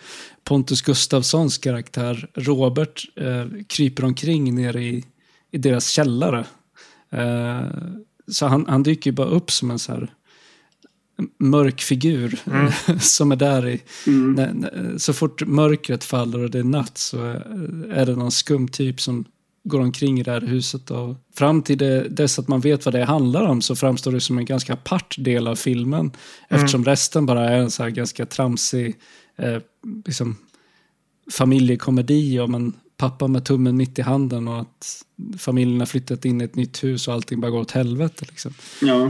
Pontus 0.43 0.81
Gustafssons 0.81 1.57
karaktär 1.57 2.29
Robert 2.33 3.03
eh, 3.15 3.45
kryper 3.67 4.05
omkring 4.05 4.55
nere 4.55 4.83
i, 4.83 5.05
i 5.51 5.57
deras 5.57 5.89
källare. 5.89 6.45
Eh, 7.09 7.61
så 8.27 8.45
han, 8.45 8.65
han 8.67 8.83
dyker 8.83 9.11
ju 9.11 9.15
bara 9.15 9.27
upp 9.27 9.51
som 9.51 9.71
en 9.71 9.79
så 9.79 9.91
här 9.91 10.13
mörk 11.39 11.81
figur 11.81 12.39
som 12.99 13.31
är 13.31 13.35
där 13.35 13.67
i... 13.67 13.81
När, 14.05 14.53
när, 14.53 14.97
så 14.97 15.13
fort 15.13 15.47
mörkret 15.47 16.03
faller 16.03 16.43
och 16.43 16.51
det 16.51 16.59
är 16.59 16.63
natt 16.63 16.97
så 16.97 17.23
är- 17.23 17.91
är 17.91 18.05
det 18.05 18.15
någon 18.15 18.31
skum 18.31 18.67
typ 18.67 19.01
som 19.01 19.25
går 19.67 19.79
omkring 19.79 20.19
i 20.19 20.23
det 20.23 20.31
här 20.31 20.41
huset. 20.41 20.91
Och 20.91 21.15
fram 21.35 21.61
till 21.61 21.77
det, 21.77 22.09
dess 22.09 22.39
att 22.39 22.47
man 22.47 22.59
vet 22.59 22.85
vad 22.85 22.93
det 22.93 23.05
handlar 23.05 23.43
om 23.43 23.61
så 23.61 23.75
framstår 23.75 24.11
det 24.11 24.21
som 24.21 24.37
en 24.37 24.45
ganska 24.45 24.73
apart 24.73 25.15
del 25.17 25.47
av 25.47 25.55
filmen. 25.55 26.11
Eftersom 26.49 26.85
resten 26.85 27.25
bara 27.25 27.49
är 27.49 27.57
en 27.57 27.71
så 27.71 27.83
här 27.83 27.89
ganska 27.89 28.25
tramsig 28.25 28.95
eh, 29.37 29.57
liksom, 30.05 30.35
familjekomedi 31.31 32.39
om 32.39 32.55
en 32.55 32.73
pappa 32.97 33.27
med 33.27 33.45
tummen 33.45 33.77
mitt 33.77 33.99
i 33.99 34.01
handen 34.01 34.47
och 34.47 34.59
att 34.59 35.03
familjen 35.37 35.79
har 35.79 35.85
flyttat 35.85 36.25
in 36.25 36.41
i 36.41 36.43
ett 36.43 36.55
nytt 36.55 36.83
hus 36.83 37.07
och 37.07 37.13
allting 37.13 37.41
bara 37.41 37.51
går 37.51 37.59
åt 37.59 37.71
helvete. 37.71 38.25
Liksom. 38.29 38.51
Ja. 38.81 39.09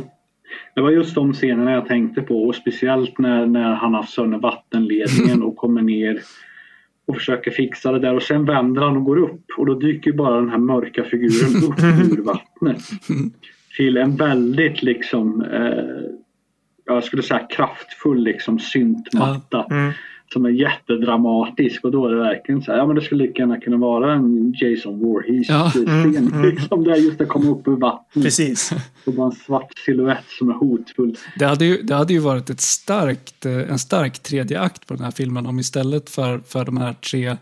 Det 0.75 0.81
var 0.81 0.91
just 0.91 1.15
de 1.15 1.33
scenerna 1.33 1.71
jag 1.71 1.87
tänkte 1.87 2.21
på 2.21 2.43
och 2.43 2.55
speciellt 2.55 3.17
när, 3.17 3.45
när 3.45 3.73
han 3.73 3.93
har 3.93 4.03
sönder 4.03 4.37
vattenledningen 4.37 5.43
och 5.43 5.55
kommer 5.55 5.81
ner 5.81 6.21
och 7.07 7.15
försöker 7.15 7.51
fixa 7.51 7.91
det 7.91 7.99
där 7.99 8.13
och 8.13 8.23
sen 8.23 8.45
vänder 8.45 8.81
han 8.81 8.97
och 8.97 9.03
går 9.03 9.17
upp 9.17 9.45
och 9.57 9.65
då 9.65 9.73
dyker 9.73 10.11
bara 10.11 10.35
den 10.35 10.49
här 10.49 10.57
mörka 10.57 11.03
figuren 11.03 11.63
upp 11.63 11.79
ur 12.11 12.21
vattnet. 12.21 12.81
Till 13.77 13.97
en 13.97 14.15
väldigt 14.15 14.83
liksom, 14.83 15.41
eh, 15.41 16.11
jag 16.85 17.03
skulle 17.03 17.23
säga 17.23 17.47
kraftfull 17.49 18.23
liksom 18.23 18.59
syntmatta. 18.59 19.65
Mm. 19.71 19.93
Som 20.33 20.45
är 20.45 20.49
jättedramatisk 20.49 21.83
och 21.83 21.91
då 21.91 22.07
är 22.07 22.11
det 22.11 22.19
verkligen 22.19 22.61
så 22.61 22.71
här, 22.71 22.79
ja 22.79 22.85
men 22.85 22.95
det 22.95 23.01
skulle 23.01 23.23
lika 23.23 23.41
gärna 23.41 23.59
kunna 23.59 23.77
vara 23.77 24.13
en 24.13 24.53
Jason 24.61 24.99
Voorhees 24.99 25.49
Ja. 25.49 25.71
Mm, 25.75 26.17
mm. 26.17 26.49
Liksom 26.49 26.83
där 26.83 26.95
just 26.95 27.21
att 27.21 27.27
komma 27.27 27.51
upp 27.51 27.67
ur 27.67 27.75
vattnet. 27.75 28.23
Precis. 28.23 28.71
Och 29.05 29.13
bara 29.13 29.25
en 29.25 29.31
svart 29.31 29.77
silhuett 29.85 30.25
som 30.27 30.49
är 30.49 30.53
hotfull. 30.53 31.17
Det 31.39 31.45
hade, 31.45 31.65
ju, 31.65 31.81
det 31.81 31.95
hade 31.95 32.13
ju 32.13 32.19
varit 32.19 32.49
ett 32.49 32.61
starkt, 32.61 33.45
en 33.45 33.79
stark 33.79 34.19
tredje 34.19 34.59
akt 34.59 34.87
på 34.87 34.93
den 34.93 35.03
här 35.03 35.11
filmen 35.11 35.45
om 35.45 35.59
istället 35.59 36.09
för, 36.09 36.39
för 36.39 36.65
de 36.65 36.77
här 36.77 36.93
tre 36.93 37.37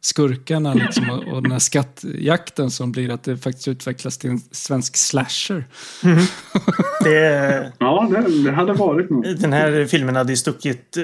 skurkarna 0.00 0.74
liksom, 0.74 1.10
och, 1.10 1.28
och 1.34 1.42
den 1.42 1.52
här 1.52 1.58
skattjakten 1.58 2.70
som 2.70 2.92
blir 2.92 3.10
att 3.10 3.22
det 3.22 3.36
faktiskt 3.36 3.68
utvecklas 3.68 4.18
till 4.18 4.30
en 4.30 4.38
svensk 4.50 4.96
slasher. 4.96 5.64
Det, 7.04 7.72
Ja, 7.78 8.08
det, 8.10 8.44
det 8.44 8.52
hade 8.52 8.72
varit 8.72 9.10
något. 9.10 9.40
den 9.40 9.52
här 9.52 9.84
filmen 9.86 10.16
hade 10.16 10.32
ju 10.32 10.36
stuckit 10.36 10.96
eh, 10.96 11.02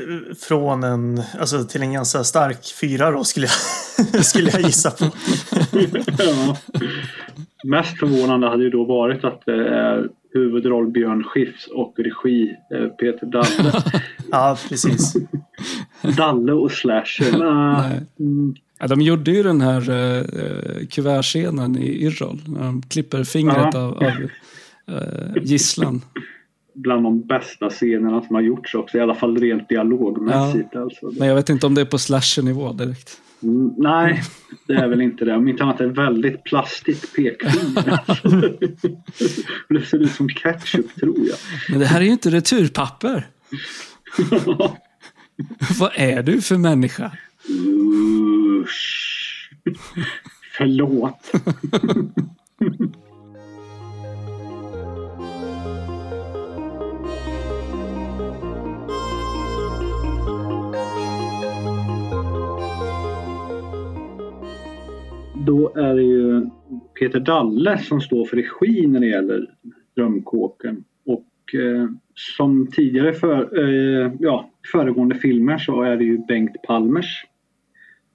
från 0.49 0.85
en, 0.85 1.23
alltså 1.41 1.65
till 1.65 1.83
en 1.83 1.93
ganska 1.93 2.25
stark 2.25 2.59
fyra 2.81 3.11
då 3.11 3.25
skulle 3.25 3.47
jag, 4.17 4.25
skulle 4.25 4.51
jag 4.51 4.61
gissa 4.61 4.91
på. 4.91 5.05
ja. 6.19 6.57
Mest 7.65 7.99
förvånande 7.99 8.49
hade 8.49 8.65
ju 8.65 8.71
då 8.71 8.85
varit 8.85 9.25
att 9.25 9.43
det 9.47 9.69
är 9.69 10.09
huvudroll 10.35 10.91
Björn 10.91 11.25
Skifs 11.25 11.67
och 11.67 11.95
regi 11.99 12.57
eh, 12.75 12.89
Peter 12.89 13.27
Dalle. 13.27 13.83
Ja, 14.31 14.59
precis. 14.69 15.17
Dalle 16.17 16.53
och 16.53 16.73
slasher. 16.73 17.39
Nej. 17.39 18.01
Ja, 18.85 18.89
de 18.89 19.01
gjorde 19.01 19.31
ju 19.31 19.43
den 19.43 19.61
här 19.61 19.91
uh, 19.91 20.87
kuvertscenen 20.87 21.79
i 21.79 22.05
Yrrol. 22.05 22.41
När 22.47 22.61
de 22.61 22.83
klipper 22.83 23.25
fingret 23.25 23.69
Ja. 23.73 23.79
av, 23.79 23.97
av 23.97 24.05
eh, 24.97 25.43
gisslan. 25.43 26.03
Bland 26.75 27.05
de 27.05 27.27
bästa 27.27 27.71
scenerna 27.71 28.23
som 28.23 28.35
har 28.35 28.43
gjorts 28.43 28.75
också. 28.75 28.99
I 28.99 29.01
alla 29.01 29.15
fall 29.15 29.39
rent 29.39 29.69
dialogmässigt. 29.69 30.77
Alltså. 30.77 31.13
Men 31.19 31.29
jag 31.29 31.35
vet 31.35 31.49
inte 31.49 31.67
om 31.67 31.75
det 31.75 31.81
är 31.81 31.85
på 31.85 31.99
slasher-nivå 31.99 32.73
direkt. 32.73 33.21
Mm, 33.43 33.75
nej, 33.77 34.23
det 34.67 34.75
är 34.75 34.89
väl 34.89 35.01
inte 35.01 35.25
det. 35.25 35.35
Om 35.35 35.49
inte 35.49 35.63
annat 35.63 35.81
är 35.81 35.87
väldigt 35.87 36.45
plastigt 36.45 37.15
pekfinger. 37.17 38.01
det 39.75 39.87
ser 39.87 40.03
ut 40.03 40.13
som 40.13 40.29
ketchup 40.29 40.95
tror 40.95 41.19
jag. 41.19 41.37
Men 41.71 41.79
det 41.79 41.87
här 41.87 42.01
är 42.01 42.05
ju 42.05 42.13
inte 42.13 42.31
returpapper. 42.31 43.27
Vad 45.79 45.91
är 45.95 46.23
du 46.23 46.41
för 46.41 46.57
människa? 46.57 47.13
Usch. 47.49 49.51
Förlåt. 50.59 51.33
Då 65.47 65.73
är 65.77 65.95
det 65.95 66.03
ju 66.03 66.51
Peter 66.99 67.21
Dalle 67.21 67.79
som 67.79 68.01
står 68.01 68.25
för 68.25 68.37
regi 68.37 68.87
när 68.87 69.01
det 69.01 69.07
gäller 69.07 69.51
Drömkåken. 69.97 70.85
Och 71.07 71.55
eh, 71.55 71.89
som 72.15 72.67
tidigare 72.67 73.13
för, 73.13 73.59
eh, 73.59 74.13
ja, 74.21 74.51
föregående 74.73 75.15
filmer 75.15 75.59
så 75.59 75.83
är 75.83 75.97
det 75.97 76.05
ju 76.05 76.19
Bengt 76.19 76.63
Palmers 76.63 77.25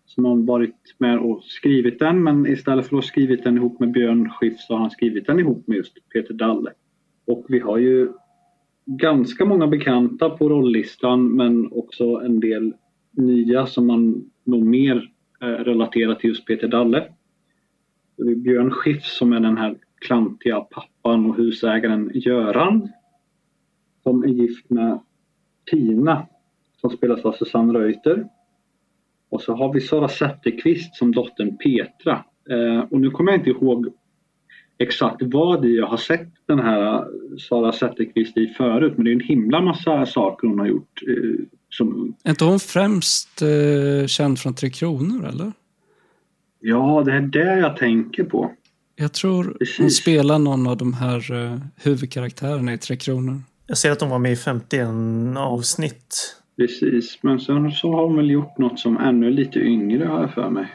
som 0.09 0.25
har 0.25 0.35
varit 0.35 0.95
med 0.97 1.19
och 1.19 1.43
skrivit 1.43 1.99
den 1.99 2.23
men 2.23 2.47
istället 2.47 2.87
för 2.87 2.97
att 2.97 3.03
ha 3.03 3.07
skrivit 3.07 3.43
den 3.43 3.57
ihop 3.57 3.79
med 3.79 3.91
Björn 3.91 4.29
Skifs 4.29 4.67
så 4.67 4.73
har 4.73 4.79
han 4.79 4.91
skrivit 4.91 5.27
den 5.27 5.39
ihop 5.39 5.67
med 5.67 5.77
just 5.77 6.09
Peter 6.13 6.33
Dalle. 6.33 6.71
Och 7.25 7.45
vi 7.49 7.59
har 7.59 7.77
ju 7.77 8.11
ganska 8.85 9.45
många 9.45 9.67
bekanta 9.67 10.29
på 10.29 10.49
rolllistan 10.49 11.35
men 11.35 11.71
också 11.71 12.03
en 12.03 12.39
del 12.39 12.73
nya 13.11 13.65
som 13.65 13.87
man 13.87 14.29
nog 14.43 14.65
mer 14.65 15.11
eh, 15.41 15.47
relaterar 15.47 16.15
till 16.15 16.29
just 16.29 16.45
Peter 16.45 16.67
Dalle. 16.67 17.03
Det 18.17 18.31
är 18.31 18.35
Björn 18.35 18.71
Skifs 18.71 19.17
som 19.17 19.33
är 19.33 19.39
den 19.39 19.57
här 19.57 19.75
klantiga 20.01 20.59
pappan 20.59 21.25
och 21.25 21.37
husägaren 21.37 22.11
Göran 22.13 22.89
som 24.03 24.23
är 24.23 24.27
gift 24.27 24.69
med 24.69 24.99
Tina 25.71 26.27
som 26.81 26.89
spelas 26.89 27.25
av 27.25 27.31
Susanne 27.31 27.79
Reuter. 27.79 28.27
Och 29.29 29.41
så 29.41 29.55
har 29.55 29.73
vi 29.73 29.81
Sara 29.81 30.07
Zetterqvist 30.07 30.95
som 30.95 31.11
dottern 31.11 31.57
Petra. 31.57 32.25
Eh, 32.49 32.79
och 32.79 33.01
nu 33.01 33.09
kommer 33.09 33.31
jag 33.31 33.39
inte 33.39 33.49
ihåg 33.49 33.87
exakt 34.77 35.21
vad 35.21 35.65
jag 35.65 35.87
har 35.87 35.97
sett 35.97 36.29
den 36.45 36.59
här 36.59 37.05
Sara 37.49 37.71
Zetterqvist 37.71 38.37
i 38.37 38.47
förut. 38.47 38.93
Men 38.95 39.05
det 39.05 39.11
är 39.11 39.13
en 39.13 39.19
himla 39.19 39.61
massa 39.61 40.05
saker 40.05 40.47
hon 40.47 40.59
har 40.59 40.67
gjort 40.67 41.01
eh, 41.07 41.45
som. 41.69 42.15
Är 42.23 42.29
inte 42.29 42.45
hon 42.45 42.59
främst 42.59 43.41
eh, 43.41 44.07
känd 44.07 44.39
från 44.39 44.55
Tre 44.55 44.69
Kronor, 44.69 45.27
eller? 45.27 45.51
Ja, 46.59 47.03
det 47.05 47.13
är 47.13 47.21
det 47.21 47.59
jag 47.59 47.77
tänker 47.77 48.23
på. 48.23 48.51
Jag 48.95 49.13
tror 49.13 49.43
hon 49.43 49.53
Precis. 49.53 49.97
spelar 49.97 50.39
någon 50.39 50.67
av 50.67 50.77
de 50.77 50.93
här 50.93 51.33
eh, 51.33 51.57
huvudkaraktärerna 51.75 52.73
i 52.73 52.77
Tre 52.77 52.95
Kronor. 52.95 53.41
Jag 53.67 53.77
ser 53.77 53.91
att 53.91 53.99
de 53.99 54.09
var 54.09 54.19
med 54.19 54.31
i 54.31 54.35
51 54.35 54.87
avsnitt. 55.37 56.38
Precis, 56.59 57.19
men 57.21 57.39
sen 57.39 57.71
så 57.71 57.91
har 57.91 58.03
hon 58.03 58.15
väl 58.15 58.29
gjort 58.29 58.57
något 58.57 58.79
som 58.79 58.97
ännu 58.97 59.29
lite 59.29 59.59
yngre 59.59 60.05
har 60.05 60.21
jag 60.21 60.33
för 60.33 60.49
mig. 60.49 60.67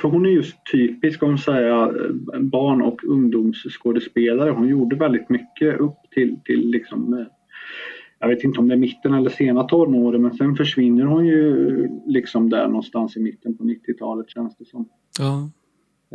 För 0.00 0.08
hon 0.08 0.26
är 0.26 0.30
just 0.30 0.56
typisk 0.72 1.22
om 1.22 1.38
säga 1.38 1.82
eh, 1.82 2.40
barn 2.40 2.82
och 2.82 3.04
ungdomsskådespelare. 3.04 4.50
Hon 4.50 4.68
gjorde 4.68 4.96
väldigt 4.96 5.28
mycket 5.28 5.80
upp 5.80 5.96
till, 6.14 6.36
till 6.44 6.70
liksom 6.70 7.14
eh, 7.14 7.26
jag 8.18 8.28
vet 8.28 8.44
inte 8.44 8.60
om 8.60 8.68
det 8.68 8.74
är 8.74 8.78
mitten 8.78 9.14
eller 9.14 9.30
sena 9.30 9.64
tonåren 9.64 10.22
men 10.22 10.34
sen 10.34 10.56
försvinner 10.56 11.04
hon 11.04 11.26
ju 11.26 11.88
liksom 12.06 12.50
där 12.50 12.66
någonstans 12.66 13.16
i 13.16 13.20
mitten 13.20 13.56
på 13.56 13.64
90-talet 13.64 14.30
känns 14.30 14.56
det 14.56 14.64
som. 14.64 14.88
Ja. 15.18 15.50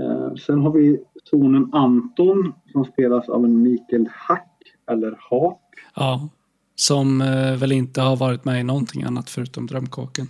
Eh, 0.04 0.36
sen 0.36 0.60
har 0.60 0.72
vi 0.72 1.00
sonen 1.24 1.70
Anton 1.72 2.54
som 2.72 2.86
spelas 2.86 3.30
av 3.30 3.46
en 3.46 3.62
Mikael 3.62 4.10
Hack 4.12 4.60
eller 4.92 5.18
Haak. 5.30 5.62
ja. 5.96 6.30
Som 6.76 7.22
eh, 7.22 7.60
väl 7.60 7.72
inte 7.72 8.02
har 8.02 8.16
varit 8.16 8.46
med 8.46 8.60
i 8.60 8.64
någonting 8.64 9.04
annat 9.04 9.30
förutom 9.30 9.68
Drömkåken. 9.68 10.28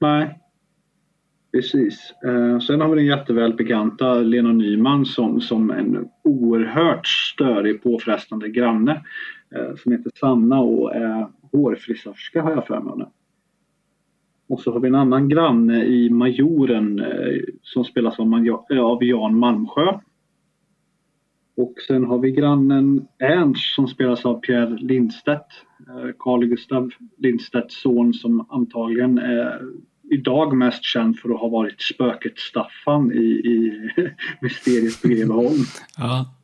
Nej. 0.00 0.38
Precis. 1.52 2.14
Eh, 2.24 2.58
sen 2.58 2.80
har 2.80 2.88
vi 2.88 2.96
den 2.96 3.06
jättevälbekanta 3.06 4.14
Lena 4.14 4.52
Nyman 4.52 5.06
som, 5.06 5.40
som 5.40 5.70
en 5.70 6.08
oerhört 6.24 7.06
störig 7.06 7.82
påfrestande 7.82 8.48
granne 8.48 8.92
eh, 9.54 9.76
som 9.82 9.92
heter 9.92 10.10
Sanna 10.20 10.60
och 10.60 10.94
är 10.94 11.26
hårfrisörska 11.52 12.42
har 12.42 12.50
jag 12.50 12.66
för 12.66 12.80
mig. 12.80 13.06
Och 14.48 14.60
så 14.60 14.72
har 14.72 14.80
vi 14.80 14.88
en 14.88 14.94
annan 14.94 15.28
granne 15.28 15.84
i 15.84 16.10
Majoren 16.10 16.98
eh, 16.98 17.40
som 17.62 17.84
spelas 17.84 18.18
av, 18.18 18.64
eh, 18.70 18.80
av 18.80 19.04
Jan 19.04 19.38
Malmsjö. 19.38 19.98
Och 21.56 21.74
sen 21.86 22.04
har 22.04 22.18
vi 22.18 22.30
grannen 22.30 23.06
Ernst 23.18 23.74
som 23.74 23.88
spelas 23.88 24.24
av 24.24 24.40
Pierre 24.40 24.76
Lindstedt. 24.76 25.46
Eh, 25.88 26.10
Carl 26.18 26.46
Gustav 26.46 26.90
Lindstedts 27.18 27.82
son 27.82 28.14
som 28.14 28.46
antagligen 28.50 29.18
är 29.18 29.60
idag 30.10 30.56
mest 30.56 30.84
känd 30.84 31.18
för 31.18 31.30
att 31.34 31.40
ha 31.40 31.48
varit 31.48 31.82
spöket 31.82 32.38
Staffan 32.38 33.12
i, 33.12 33.24
i 33.24 33.90
Mysteriet 34.40 35.02
på 35.02 35.08
Greveholm. 35.08 35.64
Ja. 35.98 36.34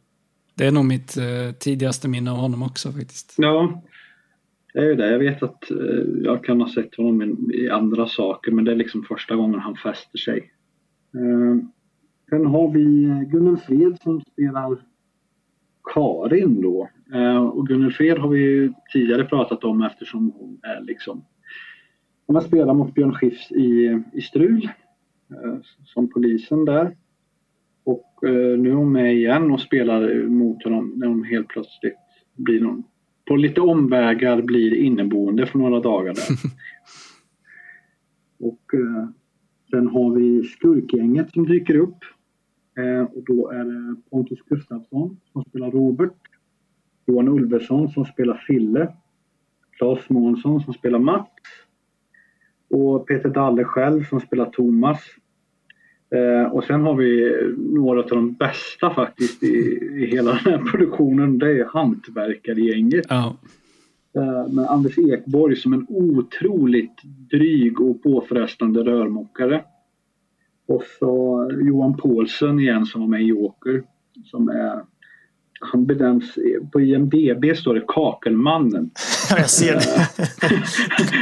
Det 0.55 0.67
är 0.67 0.73
nog 0.73 0.85
mitt 0.85 1.17
eh, 1.17 1.55
tidigaste 1.59 2.09
minne 2.09 2.31
av 2.31 2.37
honom 2.37 2.63
också 2.63 2.93
faktiskt. 2.93 3.35
Ja, 3.39 3.83
det 4.75 4.81
är 4.81 4.85
ju 4.85 4.95
det. 4.95 5.11
Jag 5.11 5.19
vet 5.19 5.43
att 5.43 5.71
eh, 5.71 5.77
jag 6.23 6.45
kan 6.45 6.61
ha 6.61 6.69
sett 6.69 6.95
honom 6.95 7.23
i, 7.23 7.57
i 7.57 7.71
andra 7.71 8.07
saker 8.07 8.53
men 8.53 8.65
det 8.65 8.73
är 8.73 8.77
liksom 8.77 9.03
första 9.03 9.37
gången 9.37 9.61
han 9.61 9.77
fäster 9.77 10.19
sig. 10.19 10.53
Eh, 11.15 11.65
sen 12.31 12.47
har 12.47 12.73
vi 12.73 13.07
Gunnel 13.31 13.57
Fred 13.57 13.99
som 14.03 14.21
spelar 14.21 14.79
Karin 15.95 16.63
då. 16.63 16.89
Eh, 17.15 17.45
och 17.45 17.67
Gunnel 17.67 17.93
Fred 17.93 18.19
har 18.19 18.29
vi 18.29 18.39
ju 18.39 18.73
tidigare 18.93 19.25
pratat 19.25 19.65
om 19.65 19.83
eftersom 19.83 20.33
hon 20.39 20.61
är 20.63 20.81
liksom 20.81 21.25
hon 22.27 22.37
har 22.37 22.43
spelat 22.43 22.77
mot 22.77 22.95
Björn 22.95 23.15
Skifs 23.15 23.53
i, 23.53 24.03
i 24.13 24.21
Strul 24.21 24.71
eh, 25.31 25.59
som 25.85 26.09
polisen 26.11 26.65
där. 26.65 26.97
Och 27.85 28.25
eh, 28.25 28.59
nu 28.59 28.71
är 28.71 28.75
hon 28.75 28.93
med 28.93 29.15
igen 29.15 29.51
och 29.51 29.61
spelar 29.61 30.29
mot 30.29 30.65
honom 30.65 30.93
när 30.97 31.07
hon 31.07 31.25
helt 31.25 31.49
plötsligt 31.49 31.95
blir 32.37 32.61
någon, 32.61 32.83
på 33.29 33.37
lite 33.37 33.61
omvägar 33.61 34.43
blir 34.43 34.75
inneboende 34.75 35.47
för 35.47 35.59
några 35.59 35.81
dagar 35.81 36.15
där. 36.15 36.51
och 38.47 38.71
sen 39.71 39.89
har 39.89 40.15
vi 40.15 40.43
skurkgänget 40.45 41.33
som 41.33 41.47
dyker 41.47 41.77
upp. 41.77 42.05
Eh, 42.79 43.03
och 43.03 43.25
då 43.27 43.51
är 43.51 43.65
det 43.65 43.97
Pontus 44.11 44.39
Gustafsson 44.49 45.17
som 45.33 45.45
spelar 45.45 45.71
Robert. 45.71 46.13
Johan 47.07 47.29
Ulveson 47.29 47.89
som 47.89 48.05
spelar 48.05 48.45
Fille. 48.47 48.93
Claes 49.79 50.11
Månsson 50.11 50.61
som 50.61 50.75
spelar 50.75 50.99
Mats. 50.99 51.31
Och 52.71 53.07
Peter 53.07 53.29
Dalle 53.29 53.65
själv 53.65 54.05
som 54.05 54.21
spelar 54.21 54.51
Thomas. 54.51 55.01
Eh, 56.11 56.53
och 56.53 56.65
sen 56.65 56.81
har 56.81 56.95
vi 56.95 57.37
några 57.57 58.01
av 58.01 58.09
de 58.09 58.33
bästa 58.33 58.91
faktiskt 58.91 59.43
i, 59.43 59.47
i 59.97 60.07
hela 60.07 60.31
den 60.31 60.41
här 60.53 60.59
produktionen. 60.71 61.39
Det 61.39 61.61
är 61.61 61.65
Hantverkargänget. 61.65 63.07
Ja. 63.09 63.37
Eh, 64.17 64.53
med 64.53 64.65
Anders 64.65 64.99
Ekborg 64.99 65.57
som 65.57 65.73
en 65.73 65.87
otroligt 65.89 67.03
dryg 67.31 67.81
och 67.81 68.03
påfrestande 68.03 68.81
rörmokare. 68.85 69.63
Och 70.69 70.83
så 70.99 71.51
Johan 71.65 71.97
Paulsen 71.97 72.61
igen 72.61 72.87
som 72.87 73.01
var 73.01 73.09
med 73.09 73.23
i 73.23 73.25
Joker. 73.27 73.83
Som 74.25 74.49
är, 74.49 74.81
han 75.61 75.87
bedöms, 75.87 76.25
på 76.73 76.81
IMDB 76.81 77.57
står 77.57 77.75
det 77.75 77.85
Kakelmannen. 77.89 78.91
Ja, 79.31 79.37
jag 79.39 79.51
ser 79.51 79.75
det. 79.75 80.09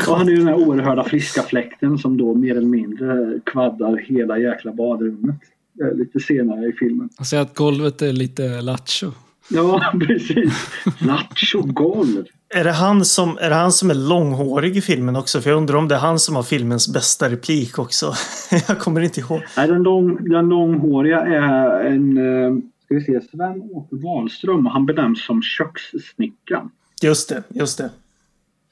och 0.11 0.17
han 0.17 0.27
är 0.29 0.31
ju 0.31 0.37
den 0.37 0.47
här 0.47 0.55
oerhörda 0.69 1.05
friska 1.05 1.43
fläkten 1.43 1.99
som 1.99 2.17
då 2.17 2.35
mer 2.35 2.51
eller 2.57 2.69
mindre 2.69 3.41
kvaddar 3.47 3.97
hela 3.97 4.39
jäkla 4.39 4.73
badrummet. 4.73 5.37
eh, 5.83 5.97
Lite 5.99 6.21
senare 6.21 6.67
i 6.69 6.73
filmen. 6.73 7.09
Jag 7.19 7.27
säger 7.27 7.43
att 7.43 7.55
golvet 7.55 8.03
är 8.03 8.13
lite 8.13 8.63
lattjo. 8.63 9.13
Ja, 9.51 9.93
precis. 10.07 10.55
Nacho-golv. 11.01 12.25
Är 12.55 12.65
det, 12.65 12.73
han 12.73 13.05
som, 13.05 13.39
är 13.41 13.51
det 13.51 13.57
han 13.57 13.73
som 13.73 13.91
är 13.91 13.95
långhårig 13.95 14.77
i 14.77 14.81
filmen 14.81 15.17
också? 15.17 15.41
För 15.41 15.51
jag 15.51 15.57
undrar 15.57 15.77
om 15.77 15.89
det 15.89 15.95
är 15.95 15.99
han 15.99 16.19
som 16.19 16.37
har 16.37 16.43
filmens 16.43 16.93
bästa 16.93 17.29
replik 17.29 17.79
också. 17.79 18.13
jag 18.69 18.79
kommer 18.79 19.01
inte 19.01 19.21
ihåg. 19.21 19.43
Nej, 19.57 19.69
den, 19.69 19.83
lång, 19.83 20.29
den 20.29 20.49
långhåriga 20.49 21.21
är 21.21 21.85
en 21.85 22.17
eh, 22.17 22.63
ska 22.85 22.95
vi 22.95 23.01
se, 23.01 23.21
Sven-Åke 23.21 23.97
Wahlström. 23.97 24.67
Han 24.67 24.87
benämns 24.87 25.25
som 25.25 25.43
kökssnickaren. 25.43 26.71
Just 27.03 27.29
det, 27.29 27.43
just 27.49 27.79
det. 27.79 27.91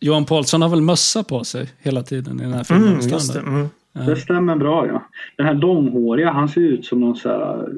Johan 0.00 0.24
Paulsson 0.24 0.62
har 0.62 0.68
väl 0.68 0.80
mössa 0.80 1.22
på 1.22 1.44
sig 1.44 1.68
hela 1.78 2.02
tiden 2.02 2.40
i 2.40 2.42
den 2.42 2.52
här 2.52 2.64
filmen? 2.64 2.88
Mm, 2.88 3.00
har 3.00 3.08
just 3.08 3.32
det. 3.32 3.40
Mm. 3.40 3.68
Det 3.92 4.16
stämmer 4.16 4.56
bra 4.56 4.86
ja. 4.86 5.08
Den 5.36 5.46
här 5.46 5.54
långhåriga, 5.54 6.30
han 6.30 6.48
ser 6.48 6.60
ut 6.60 6.86
som 6.86 7.00
någon 7.00 7.16
så 7.16 7.28
här 7.28 7.68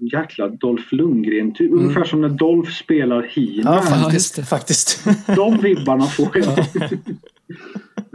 jäkla 0.00 0.48
Dolph 0.48 0.94
Lundgren. 0.94 1.54
Typ. 1.54 1.72
Ungefär 1.72 2.04
som 2.04 2.20
när 2.20 2.28
Dolph 2.28 2.70
spelar 2.70 3.22
He-Man. 3.22 3.82
Ja, 3.90 4.10
det. 4.36 4.44
faktiskt. 4.44 5.04
De 5.36 5.58
vibbarna 5.58 6.04
får 6.04 6.30
jag. 6.34 6.58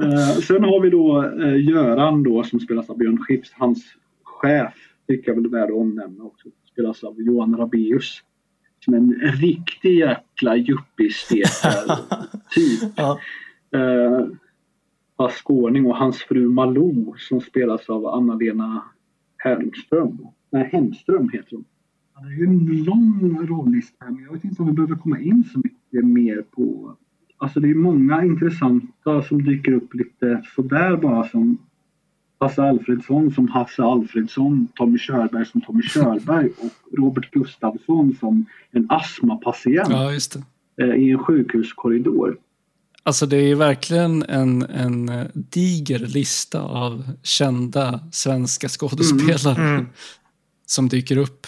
Eh, 0.01 0.29
sen 0.41 0.63
har 0.63 0.81
vi 0.81 0.89
då 0.89 1.23
eh, 1.23 1.61
Göran 1.69 2.23
då 2.23 2.43
som 2.43 2.59
spelas 2.59 2.89
av 2.89 2.97
Björn 2.97 3.17
Skifs. 3.17 3.51
Hans 3.51 3.83
chef 4.23 4.73
tycker 5.07 5.29
jag 5.31 5.35
väl 5.35 5.45
är 5.45 5.49
värd 5.49 5.69
att 5.69 5.75
omnämna 5.75 6.23
också. 6.23 6.47
Spelas 6.71 7.03
av 7.03 7.21
Johan 7.21 7.57
Rabaeus. 7.57 8.21
Som 8.85 8.93
en 8.93 9.13
riktig 9.13 9.99
jäkla 9.99 10.57
yuppie-steker-typ. 10.57 12.91
Ja. 12.95 13.19
Eh, 13.71 14.25
skåning 15.29 15.85
och 15.85 15.97
hans 15.97 16.17
fru 16.17 16.49
Malou 16.49 17.13
som 17.17 17.41
spelas 17.41 17.89
av 17.89 18.05
Anna-Lena 18.05 18.83
Hemström. 19.37 20.17
Nej, 20.51 20.69
Hemström 20.73 21.29
heter 21.33 21.51
hon. 21.55 21.65
Ja, 22.15 22.21
Det 22.21 22.33
är 22.33 22.37
ju 22.37 22.45
en 22.45 22.83
lång 22.83 23.47
rollista 23.47 24.05
här 24.05 24.11
men 24.11 24.23
jag 24.23 24.33
vet 24.33 24.43
inte 24.43 24.61
om 24.61 24.67
vi 24.67 24.73
behöver 24.73 24.95
komma 24.95 25.19
in 25.19 25.43
så 25.53 25.59
mycket 25.63 26.05
mer 26.05 26.41
på... 26.51 26.95
Alltså 27.37 27.59
det 27.59 27.69
är 27.69 27.75
många 27.75 28.23
intressanta 28.25 29.23
som 29.23 29.43
dyker 29.43 29.71
upp 29.73 29.93
lite 29.93 30.43
sådär 30.55 30.97
bara 30.97 31.27
som 31.29 31.57
Hasse 32.39 32.63
Alfredsson 32.63 33.31
som 33.31 33.47
Hasse 33.47 33.83
Alfredsson, 33.83 34.67
Tommy 34.75 34.97
Körberg 34.99 35.45
som 35.45 35.61
Tommy 35.61 35.81
Körberg 35.83 36.49
och 36.57 36.97
Robert 36.99 37.31
Gustafsson 37.31 38.15
som 38.19 38.45
en 38.71 38.85
astmapatient 38.89 39.89
Ja, 39.89 40.13
just 40.13 40.37
det. 40.77 40.83
eh, 40.83 40.95
i 40.95 41.11
en 41.11 41.19
sjukhuskorridor. 41.19 42.37
Alltså 43.03 43.25
det 43.25 43.37
är 43.37 43.55
verkligen 43.55 44.23
en, 44.23 44.61
en 44.63 45.11
diger 45.33 45.99
lista 45.99 46.61
av 46.61 47.03
kända 47.23 47.99
svenska 48.11 48.67
skådespelare 48.69 49.69
Mm. 49.73 49.85
Som 50.69 50.87
dyker 50.87 51.17
upp 51.17 51.47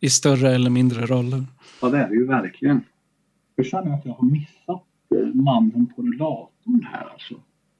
i 0.00 0.10
större 0.10 0.54
eller 0.54 0.70
mindre 0.70 1.06
roller. 1.06 1.44
Ja, 1.82 1.88
det 1.88 1.98
är 1.98 2.08
det 2.08 2.14
ju 2.14 2.26
verkligen. 2.26 2.80
Jag 3.56 3.66
känner 3.66 3.94
att 3.94 4.06
jag 4.06 4.12
har 4.12 4.26
missat 4.26 4.86
eh, 5.14 5.34
mannen 5.34 5.86
på 5.96 6.02
rullatorn 6.02 6.86
här 6.92 7.06
alltså. 7.12 7.34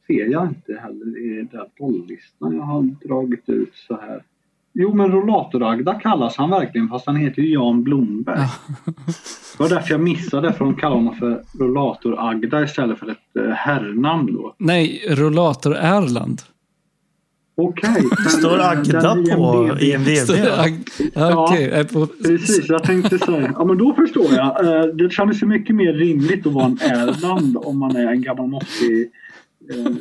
Ser 0.07 0.33
jag 0.33 0.49
inte 0.49 0.81
heller 0.83 1.19
i 1.19 1.49
den 1.53 1.67
rolllistan 1.79 2.57
jag 2.57 2.63
har 2.63 2.83
dragit 2.83 3.49
ut 3.49 3.75
så 3.75 3.95
här. 4.01 4.23
Jo, 4.73 4.95
men 4.95 5.13
Rollator-Agda 5.13 6.01
kallas 6.01 6.37
han 6.37 6.51
verkligen 6.51 6.89
fast 6.89 7.07
han 7.07 7.17
heter 7.17 7.43
ju 7.43 7.53
Jan 7.53 7.83
Blomberg. 7.83 8.39
Det 8.87 9.59
var 9.59 9.69
därför 9.69 9.91
jag 9.91 10.01
missade 10.01 10.53
för 10.53 10.65
de 10.65 10.75
kallar 10.75 10.97
honom 10.97 11.15
för 11.15 11.45
Rollator-Agda 11.59 12.65
istället 12.65 12.99
för 12.99 13.11
ett 13.11 13.37
eh, 13.37 13.51
herrnamn 13.51 14.35
då. 14.35 14.55
Nej, 14.59 15.05
Rollator 15.09 15.77
Erland. 15.77 16.43
Okej. 17.61 18.05
Det 18.25 18.31
står 18.31 18.59
Agda 18.61 19.15
på 19.37 19.77
IMDB. 19.81 20.09
Ja. 21.15 21.57
På- 21.93 22.07
Precis, 22.07 22.69
jag 22.69 22.83
tänkte 22.85 23.19
säga. 23.19 23.53
Ja, 23.59 23.65
men 23.65 23.79
då 23.79 23.95
förstår 23.95 24.27
jag. 24.35 24.67
Eh, 24.67 24.87
Det 24.95 25.11
kändes 25.13 25.43
ju 25.43 25.47
mycket 25.47 25.77
mer 25.77 25.93
rimligt 25.93 26.47
att 26.47 26.53
vara 26.53 26.65
en 26.67 26.79
Erland 26.81 27.57
om 27.57 27.79
man 27.79 27.97
är 27.97 28.07
en 28.07 28.23
gammal 28.23 28.47
mossig 28.49 29.11
eh, 29.75 29.93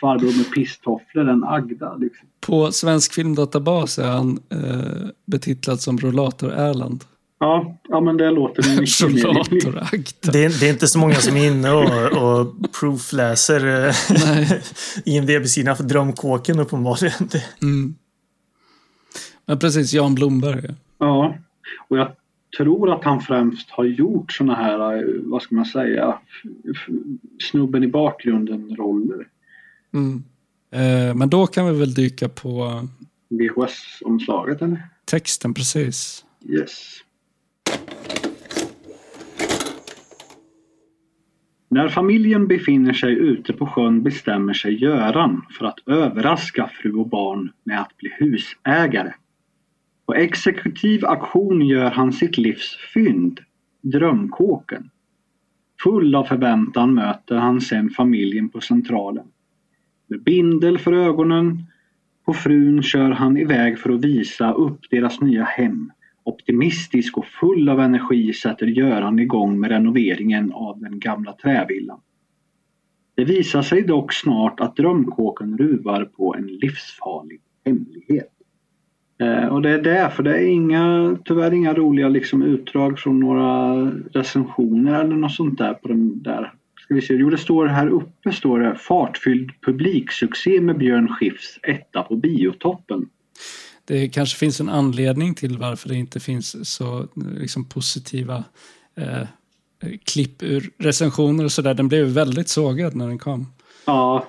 farbror 0.00 0.36
med 0.36 0.50
pisstofflor 0.54 1.28
än 1.28 1.44
Agda. 1.44 1.96
Liksom. 1.96 2.28
På 2.40 2.72
Svensk 2.72 3.12
Filmdatabas 3.14 3.98
är 3.98 4.08
han 4.08 4.38
eh, 4.52 5.08
betitlad 5.26 5.80
som 5.80 5.98
Rollator 5.98 6.52
Erland. 6.52 7.04
Ja, 7.40 7.78
ja, 7.88 8.00
men 8.00 8.16
det 8.16 8.30
låter 8.30 8.80
mycket 8.80 9.24
mer. 9.24 10.32
Det 10.32 10.44
är, 10.44 10.60
det 10.60 10.68
är 10.68 10.72
inte 10.72 10.88
så 10.88 10.98
många 10.98 11.14
som 11.14 11.36
är 11.36 11.46
inne 11.46 11.70
och, 11.70 12.06
och 12.12 12.72
proofläser 12.80 13.88
eh. 13.88 14.52
IMDB-sidan 15.14 15.76
för 15.76 15.84
drömkåken 15.84 16.58
uppenbarligen. 16.58 17.28
Mm. 17.62 17.94
Men 19.46 19.58
precis, 19.58 19.92
Jan 19.92 20.14
Blomberg. 20.14 20.74
ja. 20.98 21.34
Och 21.88 21.98
jag 21.98 22.12
tror 22.56 22.92
att 22.92 23.04
han 23.04 23.20
främst 23.20 23.70
har 23.70 23.84
gjort 23.84 24.32
såna 24.32 24.54
här, 24.54 24.96
eh, 24.96 25.02
vad 25.22 25.42
ska 25.42 25.54
man 25.54 25.66
säga, 25.66 26.18
snubben 27.50 27.84
i 27.84 27.88
bakgrunden-roller. 27.88 29.26
Mm. 29.94 30.24
Eh, 30.70 31.14
men 31.14 31.30
då 31.30 31.46
kan 31.46 31.66
vi 31.66 31.78
väl 31.78 31.94
dyka 31.94 32.28
på 32.28 32.82
VHS-omslaget 33.28 34.62
eller? 34.62 34.82
texten 35.04 35.54
precis. 35.54 36.24
Yes. 36.48 37.00
När 41.70 41.88
familjen 41.88 42.46
befinner 42.46 42.92
sig 42.92 43.12
ute 43.12 43.52
på 43.52 43.66
sjön 43.66 44.02
bestämmer 44.02 44.52
sig 44.52 44.74
Göran 44.74 45.42
för 45.50 45.66
att 45.66 45.88
överraska 45.88 46.70
fru 46.82 46.92
och 46.92 47.08
barn 47.08 47.52
med 47.64 47.80
att 47.80 47.96
bli 47.96 48.10
husägare. 48.18 49.12
På 50.06 50.14
exekutiv 50.14 51.06
aktion 51.06 51.66
gör 51.66 51.90
han 51.90 52.12
sitt 52.12 52.38
livs 52.38 52.76
fynd, 52.94 53.40
drömkåken. 53.82 54.90
Full 55.82 56.14
av 56.14 56.24
förväntan 56.24 56.94
möter 56.94 57.36
han 57.36 57.60
sen 57.60 57.90
familjen 57.90 58.48
på 58.48 58.60
Centralen. 58.60 59.26
Med 60.06 60.22
bindel 60.22 60.78
för 60.78 60.92
ögonen 60.92 61.62
på 62.26 62.34
frun 62.34 62.82
kör 62.82 63.10
han 63.10 63.36
iväg 63.36 63.78
för 63.78 63.90
att 63.90 64.04
visa 64.04 64.52
upp 64.52 64.80
deras 64.90 65.20
nya 65.20 65.44
hem. 65.44 65.92
Optimistisk 66.28 67.18
och 67.18 67.26
full 67.26 67.68
av 67.68 67.80
energi 67.80 68.32
sätter 68.32 68.66
Göran 68.66 69.18
igång 69.18 69.60
med 69.60 69.70
renoveringen 69.70 70.52
av 70.52 70.80
den 70.80 70.98
gamla 70.98 71.32
trävillan. 71.32 72.00
Det 73.14 73.24
visar 73.24 73.62
sig 73.62 73.82
dock 73.82 74.12
snart 74.12 74.60
att 74.60 74.76
drömkåken 74.76 75.58
ruvar 75.58 76.04
på 76.04 76.34
en 76.34 76.46
livsfarlig 76.46 77.40
hemlighet. 77.64 78.32
Eh, 79.20 79.46
och 79.46 79.62
det 79.62 79.70
är 79.70 79.82
därför 79.82 80.22
det 80.22 80.38
är 80.38 80.46
inga, 80.46 81.16
tyvärr 81.24 81.54
inga 81.54 81.74
roliga 81.74 82.08
liksom 82.08 82.42
utdrag 82.42 82.98
från 82.98 83.20
några 83.20 83.74
recensioner 84.12 85.04
eller 85.04 85.16
något 85.16 85.34
sånt 85.34 85.58
där 85.58 85.74
på 85.74 85.88
den 85.88 86.22
där. 86.22 86.52
Ska 86.80 86.94
vi 86.94 87.02
se, 87.02 87.14
jo 87.14 87.30
det 87.30 87.38
står 87.38 87.66
här 87.66 87.88
uppe 87.88 88.32
står 88.32 88.60
det 88.60 88.74
fartfylld 88.74 89.50
publiksuccé 89.60 90.60
med 90.60 90.78
Björn 90.78 91.08
Skifs 91.08 91.58
etta 91.62 92.02
på 92.02 92.16
biotoppen. 92.16 93.08
Det 93.88 94.08
kanske 94.08 94.38
finns 94.38 94.60
en 94.60 94.68
anledning 94.68 95.34
till 95.34 95.58
varför 95.58 95.88
det 95.88 95.94
inte 95.94 96.20
finns 96.20 96.68
så 96.74 97.08
liksom, 97.14 97.64
positiva 97.64 98.44
eh, 98.96 99.26
klipp 100.04 100.42
ur 100.42 100.70
recensioner 100.78 101.44
och 101.44 101.52
sådär. 101.52 101.74
Den 101.74 101.88
blev 101.88 102.06
väldigt 102.06 102.48
sågad 102.48 102.96
när 102.96 103.08
den 103.08 103.18
kom. 103.18 103.46
Ja, 103.84 104.26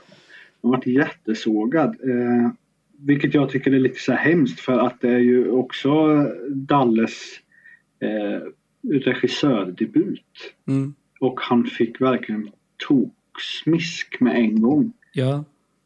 den 0.61 0.72
varit 0.72 0.88
jättesågad. 0.88 1.90
Eh, 1.90 2.52
vilket 2.98 3.34
jag 3.34 3.49
tycker 3.49 3.72
är 3.72 3.80
lite 3.80 3.99
så 3.99 4.11
här 4.11 4.30
hemskt 4.30 4.60
för 4.60 4.80
att 4.80 5.02
det 5.02 5.10
är 5.10 5.19
ju 5.19 5.52
också 5.52 5.90
Dalles 6.49 7.40
eh, 7.99 8.48
regissördebut. 9.03 10.53
Mm. 10.68 10.94
Och 11.19 11.40
han 11.41 11.65
fick 11.65 12.02
verkligen 12.02 12.49
toksmisk 12.88 14.19
med 14.19 14.36
en 14.36 14.61
gång. 14.61 14.94
Ja. 15.14 15.44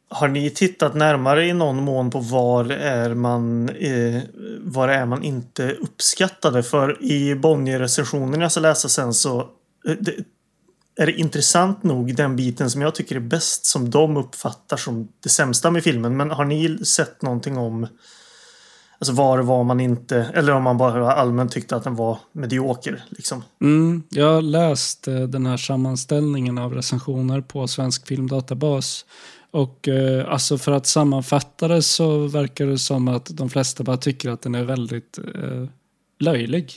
Har 0.08 0.28
ni 0.28 0.50
tittat 0.50 0.94
närmare 0.94 1.46
i 1.46 1.52
någon 1.52 1.84
mån 1.84 2.10
på 2.10 2.18
var 2.18 2.64
är 2.70 3.14
man, 3.14 3.68
eh, 3.68 4.22
var 4.60 4.88
är 4.88 5.06
man 5.06 5.22
inte 5.22 5.72
uppskattade? 5.72 6.62
För 6.62 7.02
i 7.02 7.34
Bonnier-recensionen 7.34 8.40
jag 8.40 8.52
ska 8.52 8.60
läsa 8.60 8.88
sen 8.88 9.14
så 9.14 9.40
eh, 9.88 9.96
det, 10.00 10.14
är 10.96 11.06
det 11.06 11.12
intressant 11.12 11.82
nog 11.82 12.16
den 12.16 12.36
biten 12.36 12.70
som 12.70 12.82
jag 12.82 12.94
tycker 12.94 13.16
är 13.16 13.20
bäst 13.20 13.66
som 13.66 13.90
de 13.90 14.16
uppfattar 14.16 14.76
som 14.76 15.08
det 15.20 15.28
sämsta 15.28 15.70
med 15.70 15.84
filmen. 15.84 16.16
Men 16.16 16.30
har 16.30 16.44
ni 16.44 16.84
sett 16.84 17.22
någonting 17.22 17.58
om 17.58 17.86
Alltså 18.98 19.12
var 19.14 19.38
var 19.38 19.64
man 19.64 19.80
inte, 19.80 20.16
eller 20.34 20.52
om 20.52 20.62
man 20.62 20.78
bara 20.78 21.12
allmänt 21.12 21.52
tyckte 21.52 21.76
att 21.76 21.84
den 21.84 21.94
var 21.94 22.18
medioker. 22.32 23.04
Liksom. 23.08 23.42
Mm, 23.60 24.02
jag 24.10 24.34
har 24.34 24.42
läst 24.42 25.08
eh, 25.08 25.14
den 25.14 25.46
här 25.46 25.56
sammanställningen 25.56 26.58
av 26.58 26.74
recensioner 26.74 27.40
på 27.40 27.68
Svensk 27.68 28.06
Filmdatabas. 28.06 29.04
Och 29.54 29.88
eh, 29.88 30.32
alltså 30.32 30.58
för 30.58 30.72
att 30.72 30.86
sammanfatta 30.86 31.68
det 31.68 31.82
så 31.82 32.26
verkar 32.26 32.66
det 32.66 32.78
som 32.78 33.08
att 33.08 33.36
de 33.36 33.50
flesta 33.50 33.84
bara 33.84 33.96
tycker 33.96 34.30
att 34.30 34.42
den 34.42 34.54
är 34.54 34.64
väldigt 34.64 35.18
eh, 35.18 35.64
löjlig. 36.20 36.72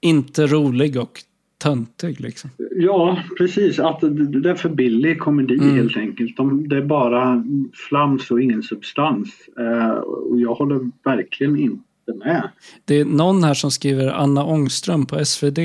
Inte 0.00 0.46
rolig 0.46 0.96
och 0.96 1.22
töntig 1.62 2.20
liksom. 2.20 2.50
Ja, 2.76 3.22
precis. 3.38 3.78
Att 3.78 4.00
det 4.00 4.50
är 4.50 4.54
för 4.54 4.68
billig 4.68 5.18
komedi 5.18 5.54
Mm. 5.54 5.74
helt 5.76 5.96
enkelt. 5.96 6.36
De, 6.36 6.68
det 6.68 6.76
är 6.76 6.82
bara 6.82 7.44
flams 7.88 8.30
och 8.30 8.42
ingen 8.42 8.62
substans. 8.62 9.28
Eh, 9.58 9.90
och 9.98 10.40
jag 10.40 10.54
håller 10.54 10.90
verkligen 11.04 11.56
inte 11.56 12.24
med. 12.24 12.48
Det 12.84 13.00
är 13.00 13.04
någon 13.04 13.44
här 13.44 13.54
som 13.54 13.70
skriver, 13.70 14.06
Anna 14.08 14.44
Ångström 14.44 15.06
på 15.06 15.24
SvD, 15.24 15.58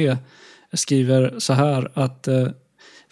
skriver 0.74 1.34
så 1.38 1.53
här 1.53 1.91
att 1.94 2.28
eh, 2.28 2.48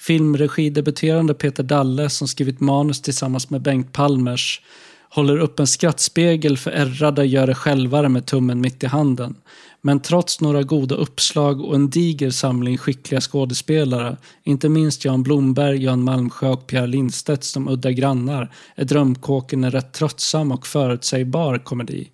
filmregidebuterande 0.02 1.34
Peter 1.34 1.64
Dalle 1.64 2.10
som 2.10 2.28
skrivit 2.28 2.60
manus 2.60 3.02
tillsammans 3.02 3.50
med 3.50 3.62
Bengt 3.62 3.94
Palmers 3.94 4.62
håller 5.10 5.38
upp 5.38 5.60
en 5.60 5.68
skrattspegel 5.68 6.58
för 6.58 6.72
ärrade 6.72 7.26
gör 7.26 7.48
det 7.48 7.56
självare 7.56 8.10
med 8.10 8.26
tummen 8.26 8.62
mitt 8.62 8.84
i 8.84 8.88
handen. 8.88 9.36
Men 9.82 10.00
trots 10.00 10.42
några 10.42 10.64
goda 10.64 10.96
uppslag 10.96 11.62
och 11.62 11.76
en 11.76 11.90
diger 11.90 12.30
samling 12.30 12.78
skickliga 12.78 13.22
skådespelare, 13.22 14.18
inte 14.44 14.70
minst 14.70 15.06
Jan 15.06 15.24
Blomberg, 15.24 15.84
Jan 15.84 16.04
Malmsjö 16.04 16.50
och 16.50 16.68
Pierre 16.68 16.88
Lindstedt 16.88 17.44
som 17.44 17.70
udda 17.70 17.92
grannar, 17.92 18.54
är 18.76 18.86
Drömkåken 18.86 19.64
en 19.64 19.72
rätt 19.72 19.94
tröttsam 19.94 20.52
och 20.52 20.68
förutsägbar 20.68 21.58
komedi. 21.58 22.10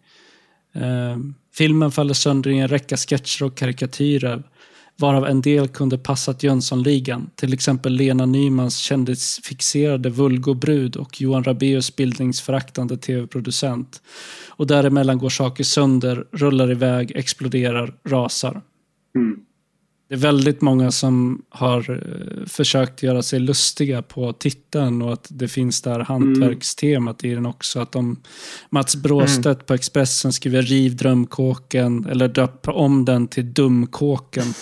Eh, 0.75 1.17
filmen 1.53 1.91
faller 1.91 2.13
sönder 2.13 2.51
i 2.51 2.57
en 2.57 2.67
räcka 2.67 2.97
sketcher 2.97 3.45
och 3.45 3.57
karikatyrer 3.57 4.43
varav 4.99 5.25
en 5.25 5.41
del 5.41 5.67
kunde 5.67 5.97
passat 5.97 6.43
Jönssonligan, 6.43 7.29
till 7.35 7.53
exempel 7.53 7.93
Lena 7.93 8.25
Nymans 8.25 8.77
kändisfixerade 8.77 10.09
vulgobrud 10.09 10.95
och 10.95 11.21
Johan 11.21 11.43
Rabaeus 11.43 11.95
bildningsföraktande 11.95 12.97
tv-producent. 12.97 14.01
Och 14.49 14.67
däremellan 14.67 15.17
går 15.17 15.29
saker 15.29 15.63
sönder, 15.63 16.27
rullar 16.31 16.71
iväg, 16.71 17.11
exploderar, 17.15 17.93
rasar. 18.05 18.61
Mm. 19.15 19.46
Det 20.09 20.15
är 20.15 20.19
väldigt 20.19 20.61
många 20.61 20.91
som 20.91 21.41
har 21.49 21.89
eh, 21.89 22.45
försökt 22.47 23.03
göra 23.03 23.23
sig 23.23 23.39
lustiga 23.39 24.01
på 24.01 24.33
titeln 24.33 25.01
och 25.01 25.13
att 25.13 25.27
det 25.29 25.47
finns 25.47 25.81
där 25.81 25.99
hantverkstemat 25.99 27.23
i 27.23 27.33
den 27.33 27.45
också. 27.45 27.79
Att 27.79 27.91
de, 27.91 28.21
Mats 28.69 28.95
Bråstedt 28.95 29.65
på 29.65 29.73
Expressen 29.73 30.33
skriver 30.33 30.61
riv 30.61 30.95
drömkåken 30.95 32.05
eller 32.05 32.27
döp 32.27 32.67
om 32.67 33.05
den 33.05 33.27
till 33.27 33.53
dumkåken. 33.53 34.53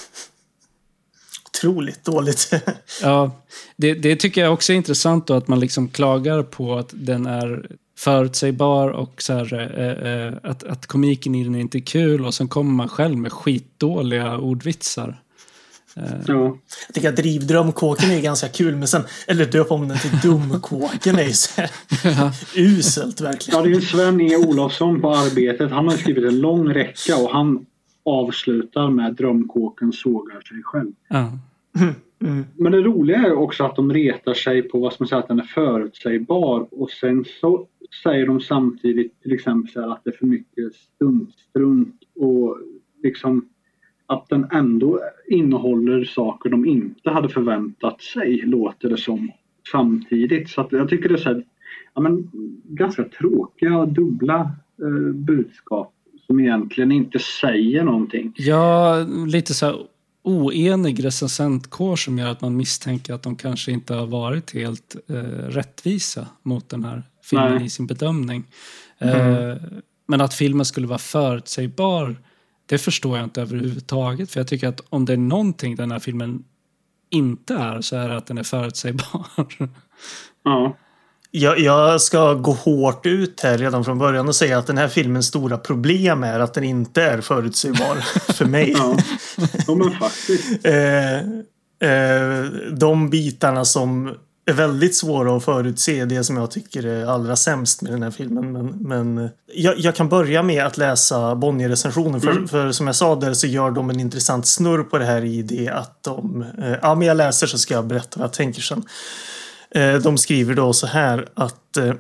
Otroligt 1.50 2.04
dåligt. 2.04 2.52
Ja, 3.02 3.32
det, 3.76 3.94
det 3.94 4.16
tycker 4.16 4.42
jag 4.42 4.54
också 4.54 4.74
är 4.74 4.78
intressant 4.78 5.28
då 5.28 5.34
att 5.34 5.48
man 5.48 5.60
liksom 5.60 5.88
klagar 5.88 6.44
på 6.44 6.78
att 6.78 6.90
den 6.94 7.26
är 7.26 7.70
förutsägbar 7.98 8.90
och 8.90 9.22
så 9.22 9.34
här, 9.34 9.54
eh, 9.54 10.12
eh, 10.12 10.34
att, 10.44 10.64
att 10.64 10.86
komiken 10.86 11.36
i 11.36 11.44
den 11.44 11.56
är 11.56 11.60
inte 11.60 11.78
är 11.78 11.86
kul 11.86 12.26
och 12.26 12.34
sen 12.34 12.48
kommer 12.48 12.72
man 12.72 12.90
själv 12.90 13.18
med 13.18 13.32
skitdåliga 13.32 14.38
ordvitsar. 14.38 15.22
Ja. 16.28 16.58
Jag 16.88 16.94
tycker 16.94 17.10
att 17.10 17.16
drivdrömkåken 17.16 18.12
är 18.12 18.22
ganska 18.22 18.48
kul 18.48 18.76
men 18.76 18.88
sen, 18.88 19.02
eller 19.28 19.46
döp 19.46 19.72
om 19.72 19.88
den 19.88 19.98
till 19.98 20.20
dumkåken 20.30 21.16
är 21.16 21.24
ju 21.24 21.34
så 21.34 21.62
här 21.62 21.70
uselt 22.56 23.22
verkligen. 23.22 23.60
Ja, 23.60 23.66
det 23.66 23.72
är 23.72 23.76
ju 23.76 23.82
Sven 23.82 24.22
E. 24.22 24.36
Olofsson 24.36 25.02
på 25.02 25.16
Arbetet. 25.16 25.72
Han 25.72 25.88
har 25.88 25.98
skrivit 25.98 26.24
en 26.24 26.40
lång 26.40 26.70
räcka 26.70 27.18
och 27.18 27.30
han 27.30 27.66
avslutar 28.06 28.90
med 28.90 29.14
drömkåken 29.16 29.94
sågar 29.94 30.42
sig 30.42 30.64
själv. 30.64 30.92
Ja. 31.08 31.32
Men 32.56 32.72
det 32.72 32.82
roliga 32.82 33.18
är 33.18 33.34
också 33.34 33.64
att 33.64 33.76
de 33.76 33.94
retar 33.94 34.34
sig 34.34 34.62
på 34.62 34.80
vad 34.80 34.94
man 35.00 35.08
säga, 35.08 35.20
att 35.20 35.28
den 35.28 35.40
är 35.40 35.44
förutsägbar 35.44 36.68
och 36.72 36.92
sen 36.92 37.26
så 37.42 37.68
säger 38.04 38.28
de 38.28 38.42
samtidigt 38.42 39.22
till 39.22 39.34
exempel 39.34 39.92
att 39.92 40.02
det 40.04 40.10
är 40.10 40.18
för 40.18 40.26
mycket 40.26 40.76
stuntstrunt 40.96 42.00
och 42.16 42.58
liksom 43.04 43.50
att 44.08 44.30
den 44.30 44.48
ändå 44.52 45.00
innehåller 45.28 46.06
saker 46.06 46.50
de 46.50 46.66
inte 46.66 47.10
hade 47.10 47.30
förväntat 47.30 48.02
sig 48.02 48.42
låter 48.46 48.90
det 48.90 48.98
som 48.98 49.32
samtidigt. 49.72 50.50
Så 50.50 50.62
att 50.62 50.72
jag 50.72 50.90
tycker 50.90 51.10
det 51.10 51.16
är 51.16 51.20
så 51.20 51.30
här, 51.30 51.44
ja, 51.94 52.02
men, 52.02 52.32
ganska 52.64 53.04
tråkiga 53.04 53.86
dubbla 53.86 54.52
eh, 54.82 55.14
budskap 55.14 55.94
som 56.28 56.40
egentligen 56.40 56.92
inte 56.92 57.20
säger 57.20 57.84
någonting. 57.84 58.34
Ja, 58.38 59.06
lite 59.28 59.54
så 59.54 59.66
här 59.66 59.76
oenig 60.24 61.06
recensentkår 61.06 61.96
som 61.96 62.18
gör 62.18 62.32
att 62.32 62.42
man 62.42 62.58
misstänker 62.58 63.14
att 63.14 63.24
de 63.24 63.36
kanske 63.36 63.72
inte 63.72 63.94
har 63.94 64.08
varit 64.08 64.54
helt 64.54 64.96
eh, 65.10 65.16
rättvisa 65.50 66.28
mot 66.44 66.70
den 66.70 66.84
här 66.84 67.04
filmen 67.24 67.56
Nej. 67.56 67.66
i 67.66 67.70
sin 67.70 67.88
bedömning. 67.88 68.44
Eh, 68.98 69.56
men 70.08 70.22
att 70.22 70.34
filmen 70.34 70.66
skulle 70.66 70.88
vara 70.88 71.00
förutsägbar, 71.00 72.16
det 72.66 72.78
förstår 72.78 73.18
jag 73.18 73.26
inte 73.26 73.42
överhuvudtaget. 73.42 74.32
För 74.32 74.40
jag 74.40 74.48
tycker 74.48 74.68
att 74.68 74.82
om 74.90 75.06
det 75.06 75.14
är 75.14 75.18
någonting 75.18 75.76
den 75.76 75.92
här 75.92 76.00
filmen 76.00 76.44
inte 77.10 77.54
är 77.54 77.82
så 77.82 77.96
är 77.96 78.10
det 78.10 78.18
att 78.18 78.28
den 78.28 78.38
är 78.38 78.44
förutsägbar. 78.44 79.26
Ja. 80.44 80.78
Jag, 81.32 81.60
jag 81.60 82.02
ska 82.02 82.34
gå 82.34 82.52
hårt 82.52 83.06
ut 83.06 83.42
här 83.42 83.58
redan 83.58 83.86
från 83.86 83.98
början 83.98 84.28
och 84.28 84.36
säga 84.36 84.58
att 84.58 84.68
den 84.68 84.78
här 84.78 84.88
filmens 84.88 85.26
stora 85.28 85.58
problem 85.58 86.24
är 86.24 86.40
att 86.40 86.54
den 86.54 86.64
inte 86.64 87.04
är 87.04 87.22
förutsägbar 87.22 87.96
för 88.34 88.46
mig. 88.46 88.74
Ja, 88.78 88.98
ja 89.68 89.76
men 89.76 89.92
faktiskt. 89.92 90.66
eh, 90.66 91.18
eh, 91.92 92.44
de 92.72 93.10
bitarna 93.10 93.66
som 93.66 94.16
är 94.46 94.54
väldigt 94.54 94.96
svåra 94.96 95.38
att 95.38 95.46
förutse, 95.46 96.06
det 96.06 96.24
som 96.24 96.38
jag 96.38 96.52
tycker 96.52 96.86
är 96.86 97.06
allra 97.06 97.36
sämst 97.36 97.82
med 97.82 97.92
den 97.92 98.04
här 98.04 98.12
filmen. 98.12 98.52
Men, 98.52 98.68
men 98.68 99.30
jag, 99.54 99.80
jag 99.80 99.96
kan 99.96 100.10
börja 100.10 100.44
med 100.44 100.66
att 100.66 100.78
läsa 100.78 101.36
Bonnier-recensionen. 101.36 102.22
För, 102.22 102.48
för 102.48 102.72
som 102.72 102.88
jag 102.88 102.96
sa 102.96 103.16
där 103.16 103.34
så 103.34 103.48
gör 103.48 103.72
de 103.72 103.90
en 103.90 104.00
intressant 104.00 104.48
snurr 104.48 104.84
på 104.84 104.98
det 104.98 105.06
här 105.06 105.26
i 105.26 105.42
det 105.42 105.70
att 105.70 106.04
de... 106.04 106.46
Eh, 106.62 106.76
ja, 106.82 106.96
men 106.96 107.08
jag 107.08 107.18
läser 107.18 107.48
så 107.48 107.58
ska 107.58 107.74
jag 107.74 107.88
berätta 107.88 108.20
vad 108.20 108.28
jag 108.28 108.34
tänker 108.34 108.62
sen. 108.62 108.84
Eh, 109.72 109.96
de 109.96 110.18
skriver 110.18 110.54
då 110.54 110.74
så 110.74 110.88
här 110.88 111.30
att 111.34 111.78
eh, 111.78 111.94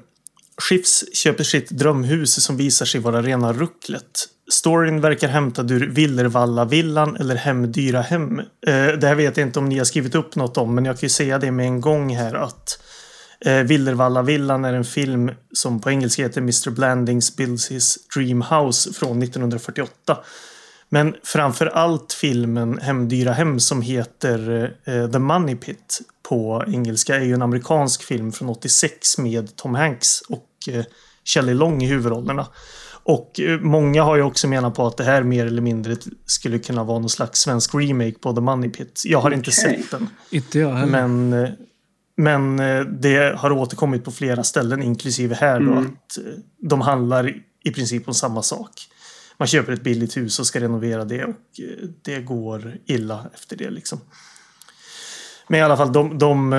Schiffs 0.57 1.03
köper 1.13 1.43
sitt 1.43 1.69
drömhus 1.69 2.43
som 2.43 2.57
visar 2.57 2.85
sig 2.85 3.01
vara 3.01 3.21
rena 3.21 3.53
rucklet. 3.53 4.27
Storyn 4.51 5.01
verkar 5.01 5.27
hämtad 5.27 5.71
ur 5.71 5.89
Villervalla-villan 5.89 7.15
eller 7.15 7.35
Hemdyra 7.35 8.01
hem. 8.01 8.39
Eh, 8.39 8.87
det 8.87 9.07
här 9.07 9.15
vet 9.15 9.37
jag 9.37 9.47
inte 9.47 9.59
om 9.59 9.69
ni 9.69 9.77
har 9.77 9.85
skrivit 9.85 10.15
upp 10.15 10.35
något 10.35 10.57
om, 10.57 10.75
men 10.75 10.85
jag 10.85 10.95
kan 10.95 11.05
ju 11.05 11.09
säga 11.09 11.39
det 11.39 11.51
med 11.51 11.65
en 11.65 11.81
gång 11.81 12.15
här 12.15 12.33
att 12.33 12.79
Eh, 13.39 13.63
Villervalla-villan 13.63 14.65
är 14.65 14.73
en 14.73 14.85
film 14.85 15.31
som 15.51 15.81
på 15.81 15.89
engelska 15.89 16.23
heter 16.23 16.41
Mr 16.41 16.69
Blandings 16.69 17.35
Builds 17.35 17.71
His 17.71 17.97
Dream 18.15 18.41
House 18.41 18.93
från 18.93 19.23
1948. 19.23 20.17
Men 20.89 21.15
framför 21.23 21.65
allt 21.65 22.13
filmen 22.13 22.79
Hemdyra 22.81 23.33
hem 23.33 23.59
som 23.59 23.81
heter 23.81 24.63
eh, 24.85 25.11
The 25.11 25.19
Money 25.19 25.55
Pit 25.55 26.01
på 26.29 26.63
engelska 26.67 27.15
är 27.15 27.23
ju 27.23 27.33
en 27.33 27.41
amerikansk 27.41 28.03
film 28.03 28.31
från 28.31 28.49
86 28.49 29.17
med 29.17 29.55
Tom 29.55 29.75
Hanks 29.75 30.21
och 30.21 30.49
eh, 30.69 30.85
Shelley 31.23 31.55
Long 31.55 31.83
i 31.83 31.87
huvudrollerna. 31.87 32.47
Och 33.07 33.39
eh, 33.39 33.59
många 33.59 34.03
har 34.03 34.15
ju 34.15 34.21
också 34.21 34.47
menat 34.47 34.75
på 34.75 34.87
att 34.87 34.97
det 34.97 35.03
här 35.03 35.23
mer 35.23 35.45
eller 35.45 35.61
mindre 35.61 35.95
skulle 36.25 36.59
kunna 36.59 36.83
vara 36.83 36.99
någon 36.99 37.09
slags 37.09 37.39
svensk 37.39 37.75
remake 37.75 38.19
på 38.19 38.33
The 38.33 38.41
Money 38.41 38.69
Pit. 38.69 39.01
Jag 39.05 39.19
har 39.21 39.31
inte 39.31 39.49
Okej. 39.49 39.53
sett 39.81 39.91
den. 39.91 40.09
Inte 40.29 40.59
jag 40.59 40.73
heller. 40.73 41.07
Men, 41.07 41.43
eh, 41.43 41.49
men 42.17 42.59
eh, 42.59 42.81
det 42.81 43.35
har 43.37 43.51
återkommit 43.51 44.03
på 44.03 44.11
flera 44.11 44.43
ställen, 44.43 44.83
inklusive 44.83 45.35
här 45.35 45.59
då, 45.59 45.71
Mm. 45.71 45.83
att 45.85 46.17
de 46.69 46.81
handlar 46.81 47.33
i 47.63 47.71
princip 47.71 48.07
om 48.07 48.13
samma 48.13 48.41
sak. 48.43 48.71
Man 49.37 49.47
köper 49.47 49.73
ett 49.73 49.83
billigt 49.83 50.17
hus 50.17 50.39
och 50.39 50.47
ska 50.47 50.59
renovera 50.59 51.05
det 51.05 51.23
och 51.25 51.35
det 52.01 52.19
går 52.19 52.77
illa 52.85 53.25
efter 53.33 53.55
det 53.57 53.69
liksom. 53.69 53.99
Men 55.47 55.59
i 55.59 55.63
alla 55.63 55.77
fall, 55.77 55.93
de, 55.93 56.17
de 56.17 56.53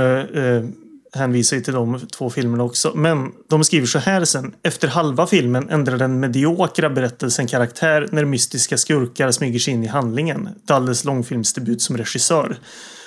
hänvisar 1.17 1.57
ju 1.57 1.63
till 1.63 1.75
de 1.75 2.01
två 2.07 2.31
filmerna 2.31 2.65
också. 2.65 2.93
Men 2.95 3.33
de 3.49 3.65
skriver 3.65 3.87
så 3.87 3.99
här 3.99 4.25
sen. 4.25 4.55
Efter 4.63 4.89
halva 4.89 5.27
filmen 5.27 5.69
ändrar 5.69 5.99
den 5.99 6.21
mediokra 6.21 6.91
berättelsen 6.91 7.47
karaktär 7.47 8.09
när 8.13 8.25
mystiska 8.25 8.79
skurkar 8.79 9.31
smyger 9.31 9.59
sig 9.59 9.75
in 9.75 9.85
i 9.85 9.87
handlingen. 9.87 10.49
Dalles 10.65 11.05
långfilmsdebut 11.05 11.83
som 11.83 11.97
regissör. 11.97 12.59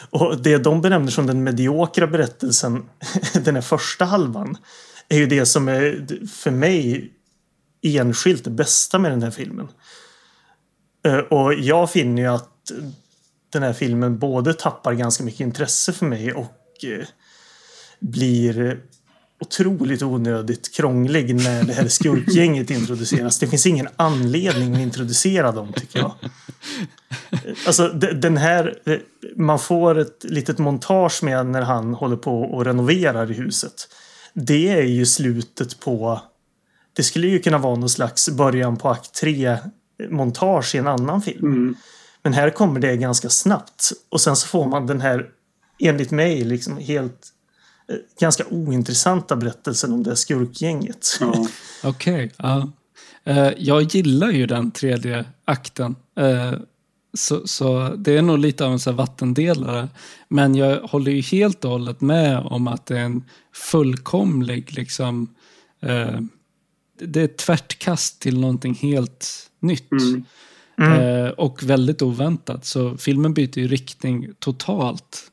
Och 0.10 0.42
det 0.42 0.58
de 0.58 0.82
benämner 0.82 1.12
som 1.12 1.28
den 1.28 1.44
mediokra 1.44 2.08
berättelsen, 2.08 2.86
den 3.44 3.56
här 3.56 3.62
första 3.62 4.06
halvan, 4.06 4.58
är 5.10 5.18
ju 5.18 5.26
det 5.26 5.46
som 5.46 5.68
är 5.68 6.08
för 6.28 6.52
mig 6.52 7.12
enskilt 7.82 8.44
det 8.44 8.50
bästa 8.50 9.00
med 9.00 9.12
den 9.12 9.24
här 9.24 9.32
filmen. 9.32 9.68
Eh, 11.06 11.18
och 11.18 11.54
jag 11.54 11.92
finner 11.92 12.22
ju 12.22 12.28
att 12.28 12.72
den 13.50 13.64
här 13.64 13.74
filmen 13.74 14.20
både 14.20 14.54
tappar 14.54 14.94
ganska 14.94 15.24
mycket 15.24 15.40
intresse 15.40 15.94
för 15.94 16.06
mig 16.06 16.34
och 16.34 16.86
eh, 16.86 17.06
blir 18.00 18.80
otroligt 19.42 20.02
onödigt 20.02 20.76
krånglig 20.76 21.36
när 21.36 21.64
det 21.64 21.74
här 21.74 21.88
skurkgänget 21.88 22.70
introduceras. 22.70 23.40
Det 23.40 23.48
finns 23.48 23.66
ingen 23.66 23.88
anledning 23.96 24.74
att 24.74 24.80
introducera 24.82 25.52
dem 25.52 25.74
tycker 25.74 26.00
jag. 26.00 26.14
Alltså 27.68 27.88
de- 27.88 28.14
den 28.14 28.38
här, 28.38 28.80
eh, 28.86 28.98
man 29.36 29.60
får 29.60 29.98
ett 29.98 30.24
litet 30.24 30.58
montage 30.58 31.24
med 31.24 31.46
när 31.46 31.62
han 31.62 31.94
håller 31.94 32.16
på 32.18 32.42
och 32.42 32.66
renoverar 32.66 33.32
i 33.32 33.34
huset. 33.34 33.88
Det 34.34 34.70
är 34.70 34.84
ju 34.84 35.06
slutet 35.06 35.80
på, 35.80 36.22
det 36.94 37.04
skulle 37.04 37.28
ju 37.28 37.40
kunna 37.40 37.58
vara 37.58 37.76
någon 37.76 37.90
slags 37.90 38.30
början 38.30 38.78
på 38.78 38.90
akt 38.90 39.14
3 39.14 39.58
montage 40.10 40.76
i 40.76 40.78
en 40.78 40.88
annan 40.88 41.22
film. 41.22 41.46
Mm. 41.54 41.76
Men 42.24 42.34
här 42.34 42.50
kommer 42.50 42.80
det 42.80 42.98
ganska 42.98 43.30
snabbt. 43.30 43.92
Och 44.10 44.22
sen 44.22 44.36
så 44.36 44.48
får 44.48 44.66
man 44.68 44.88
den 44.88 45.02
här, 45.02 45.26
enligt 45.80 46.12
mig, 46.12 46.44
liksom 46.44 46.78
helt 46.78 47.28
ganska 48.20 48.46
ointressanta 48.50 49.36
berättelsen 49.36 49.94
om 49.94 50.04
det 50.04 50.10
här 50.10 50.16
skurkgänget. 50.16 51.18
Ja. 51.20 51.48
Okej, 51.84 52.32
ja. 52.38 52.72
Eh, 53.24 53.50
jag 53.58 53.82
gillar 53.82 54.32
ju 54.32 54.46
den 54.46 54.72
tredje 54.72 55.26
akten. 55.46 55.96
Eh, 56.16 56.54
så, 57.14 57.48
så 57.48 57.96
det 57.96 58.18
är 58.18 58.22
nog 58.22 58.40
lite 58.40 58.66
av 58.66 58.72
en 58.72 58.80
så 58.80 58.90
här 58.90 58.98
vattendelare. 58.98 59.88
Men 60.28 60.56
jag 60.56 60.82
håller 60.82 61.12
ju 61.12 61.22
helt 61.22 61.66
och 61.66 61.72
hållet 61.72 62.02
med 62.02 62.40
om 62.40 62.68
att 62.68 62.86
det 62.86 63.00
är 63.00 63.04
en 63.04 63.24
fullkomlig 63.54 64.74
liksom... 64.74 65.36
Eh, 65.82 66.20
det 67.02 67.20
är 67.20 67.26
ett 67.26 67.38
tvärtkast 67.38 68.22
till 68.22 68.40
någonting 68.40 68.74
helt 68.74 69.50
nytt. 69.60 69.92
Mm. 69.92 70.26
Eh, 70.82 71.30
och 71.30 71.64
väldigt 71.64 72.02
oväntat. 72.02 72.66
Så 72.66 72.98
filmen 72.98 73.34
byter 73.34 73.60
ju 73.60 73.68
riktning 73.68 74.30
totalt 74.40 75.32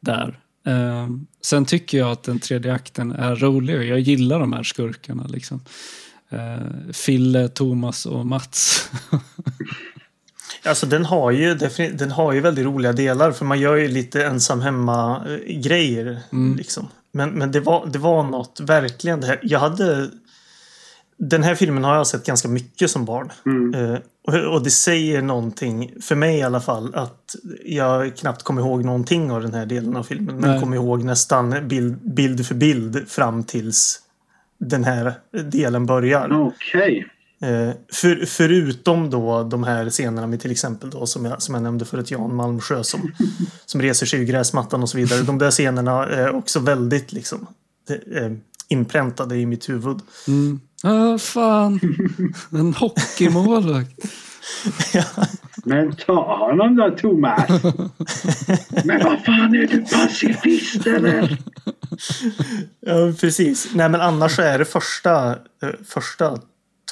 där. 0.00 0.40
Eh, 0.66 1.08
sen 1.42 1.64
tycker 1.64 1.98
jag 1.98 2.10
att 2.10 2.22
den 2.22 2.38
tredje 2.38 2.72
akten 2.72 3.12
är 3.12 3.36
rolig 3.36 3.76
och 3.76 3.84
jag 3.84 4.00
gillar 4.00 4.40
de 4.40 4.52
här 4.52 4.62
skurkarna. 4.62 5.26
Liksom. 5.26 5.60
Eh, 6.28 6.92
Fille, 6.92 7.48
Thomas 7.48 8.06
och 8.06 8.26
Mats. 8.26 8.90
Alltså 10.64 10.86
den 10.86 11.04
har 11.04 11.30
ju 11.30 11.54
den 11.94 12.10
har 12.10 12.32
ju 12.32 12.40
väldigt 12.40 12.64
roliga 12.64 12.92
delar 12.92 13.32
för 13.32 13.44
man 13.44 13.60
gör 13.60 13.76
ju 13.76 13.88
lite 13.88 14.24
ensam 14.24 14.60
hemma 14.60 15.24
eh, 15.28 15.60
grejer 15.60 16.20
liksom. 16.56 16.88
Men, 17.12 17.30
men 17.30 17.52
det 17.52 17.60
var 17.60 17.86
det 17.86 17.98
var 17.98 18.22
något 18.22 18.60
verkligen 18.60 19.20
det 19.20 19.26
här. 19.26 19.40
Jag 19.42 19.58
hade 19.58 20.10
den 21.18 21.42
här 21.42 21.54
filmen 21.54 21.84
har 21.84 21.94
jag 21.94 22.06
sett 22.06 22.26
ganska 22.26 22.48
mycket 22.48 22.90
som 22.90 23.04
barn. 23.04 23.32
Eh, 23.74 23.98
och, 24.28 24.54
och 24.54 24.62
det 24.62 24.70
säger 24.70 25.22
någonting, 25.22 25.92
för 26.00 26.14
mig 26.14 26.38
i 26.38 26.42
alla 26.42 26.60
fall, 26.60 26.94
att 26.94 27.36
jag 27.64 28.16
knappt 28.16 28.42
kommer 28.42 28.62
ihåg 28.62 28.84
någonting 28.84 29.30
av 29.30 29.42
den 29.42 29.54
här 29.54 29.66
delen 29.66 29.96
av 29.96 30.02
filmen. 30.02 30.36
Men 30.36 30.50
Nej. 30.50 30.60
kommer 30.60 30.76
ihåg 30.76 31.04
nästan 31.04 31.68
bild, 31.68 32.14
bild 32.14 32.46
för 32.46 32.54
bild 32.54 33.08
fram 33.08 33.44
tills 33.44 34.00
den 34.58 34.84
här 34.84 35.12
delen 35.50 35.86
börjar. 35.86 36.32
Okej. 36.32 37.08
Eh, 37.42 37.70
för, 37.92 38.26
förutom 38.26 39.10
då 39.10 39.42
de 39.42 39.64
här 39.64 39.90
scenerna 39.90 40.26
med 40.26 40.40
till 40.40 40.50
exempel 40.50 40.90
då 40.90 41.06
som 41.06 41.24
jag, 41.24 41.42
som 41.42 41.54
jag 41.54 41.62
nämnde 41.62 41.84
förut 41.84 42.10
Jan 42.10 42.34
Malmsjö 42.34 42.84
som, 42.84 43.12
som 43.66 43.82
reser 43.82 44.06
sig 44.06 44.20
ur 44.20 44.24
gräsmattan 44.24 44.82
och 44.82 44.88
så 44.88 44.96
vidare. 44.96 45.22
De 45.22 45.38
där 45.38 45.50
scenerna 45.50 46.06
är 46.06 46.34
också 46.34 46.60
väldigt 46.60 47.12
liksom 47.12 47.46
eh, 47.88 48.32
inpräntade 48.68 49.36
i 49.36 49.46
mitt 49.46 49.68
huvud. 49.68 50.00
Mm. 50.28 50.60
Ah, 50.82 51.18
fan, 51.18 51.80
en 52.50 52.74
hockeymålvakt. 52.74 54.04
Men 55.64 55.96
ta 55.96 56.38
honom 56.38 56.76
då 56.76 56.90
Thomas. 56.90 57.48
Men 58.84 59.04
vad 59.04 59.24
fan 59.24 59.54
är 59.54 59.66
du 59.66 59.80
pacifist 59.80 60.86
eller? 60.86 61.38
Ja, 62.80 63.12
precis. 63.20 63.68
Nej, 63.74 63.88
men 63.88 64.00
annars 64.00 64.36
så 64.36 64.42
är 64.42 64.58
det 64.58 64.64
första, 64.64 65.30
eh, 65.62 65.70
första 65.84 66.38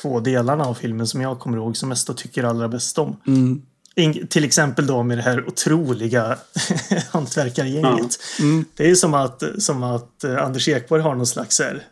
två 0.02 0.20
delarna 0.20 0.64
av 0.64 0.74
filmen 0.74 1.06
som 1.06 1.20
jag 1.20 1.38
kommer 1.38 1.56
ihåg 1.56 1.76
som 1.76 1.88
mest 1.88 2.10
och 2.10 2.16
tycker 2.16 2.44
allra 2.44 2.68
bäst 2.68 2.98
om. 2.98 3.16
Mm. 3.26 3.62
In, 3.94 4.26
till 4.26 4.44
exempel 4.44 4.86
då 4.86 5.02
med 5.02 5.18
det 5.18 5.22
här 5.22 5.48
otroliga 5.48 6.38
hantverkargänget. 7.10 8.18
Mm. 8.40 8.64
Det 8.74 8.90
är 8.90 8.94
som 8.94 9.14
att, 9.14 9.42
som 9.58 9.82
att 9.82 10.24
eh, 10.24 10.44
Anders 10.44 10.68
Ekborg 10.68 11.02
har 11.02 11.14
någon 11.14 11.26
slags 11.26 11.60
här, 11.60 11.82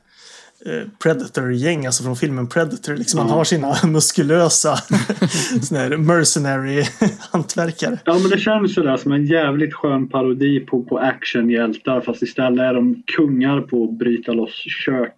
Predator-gäng, 1.03 1.87
alltså 1.87 2.03
från 2.03 2.17
filmen 2.17 2.47
Predator. 2.47 2.97
Liksom 2.97 3.21
Han 3.21 3.31
har 3.31 3.45
sina 3.45 3.77
muskulösa 3.87 4.77
såna 5.63 5.81
här 5.81 5.97
mercenary 5.97 6.85
hantverkare. 7.31 7.99
Ja 8.05 8.19
men 8.19 8.31
det 8.31 8.39
känns 8.39 8.75
sådär 8.75 8.97
som 8.97 9.13
en 9.13 9.27
jävligt 9.27 9.75
skön 9.75 10.09
parodi 10.09 10.61
på, 10.61 10.83
på 10.83 10.99
actionhjältar 10.99 12.01
fast 12.01 12.23
istället 12.23 12.61
är 12.61 12.75
de 12.75 13.03
kungar 13.17 13.61
på 13.61 13.85
att 13.85 13.99
bryta 13.99 14.33
loss 14.33 14.65
kök. 14.85 15.17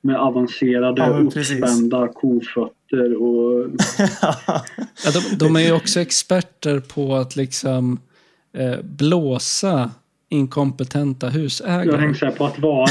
Med 0.00 0.16
avancerade 0.16 1.02
Ja, 1.02 1.18
uppspända 1.18 2.08
kofötter 2.08 3.22
och... 3.22 3.66
Ja, 5.04 5.10
de, 5.12 5.36
de 5.36 5.56
är 5.56 5.60
ju 5.60 5.72
också 5.72 6.00
experter 6.00 6.80
på 6.80 7.16
att 7.16 7.36
liksom 7.36 8.00
eh, 8.56 8.76
blåsa 8.82 9.90
inkompetenta 10.28 11.26
Jag 11.26 11.32
husägare. 11.32 11.98
tänkte 11.98 12.18
säga 12.18 12.30
på 12.32 12.46
att 12.46 12.58
vara 12.58 12.86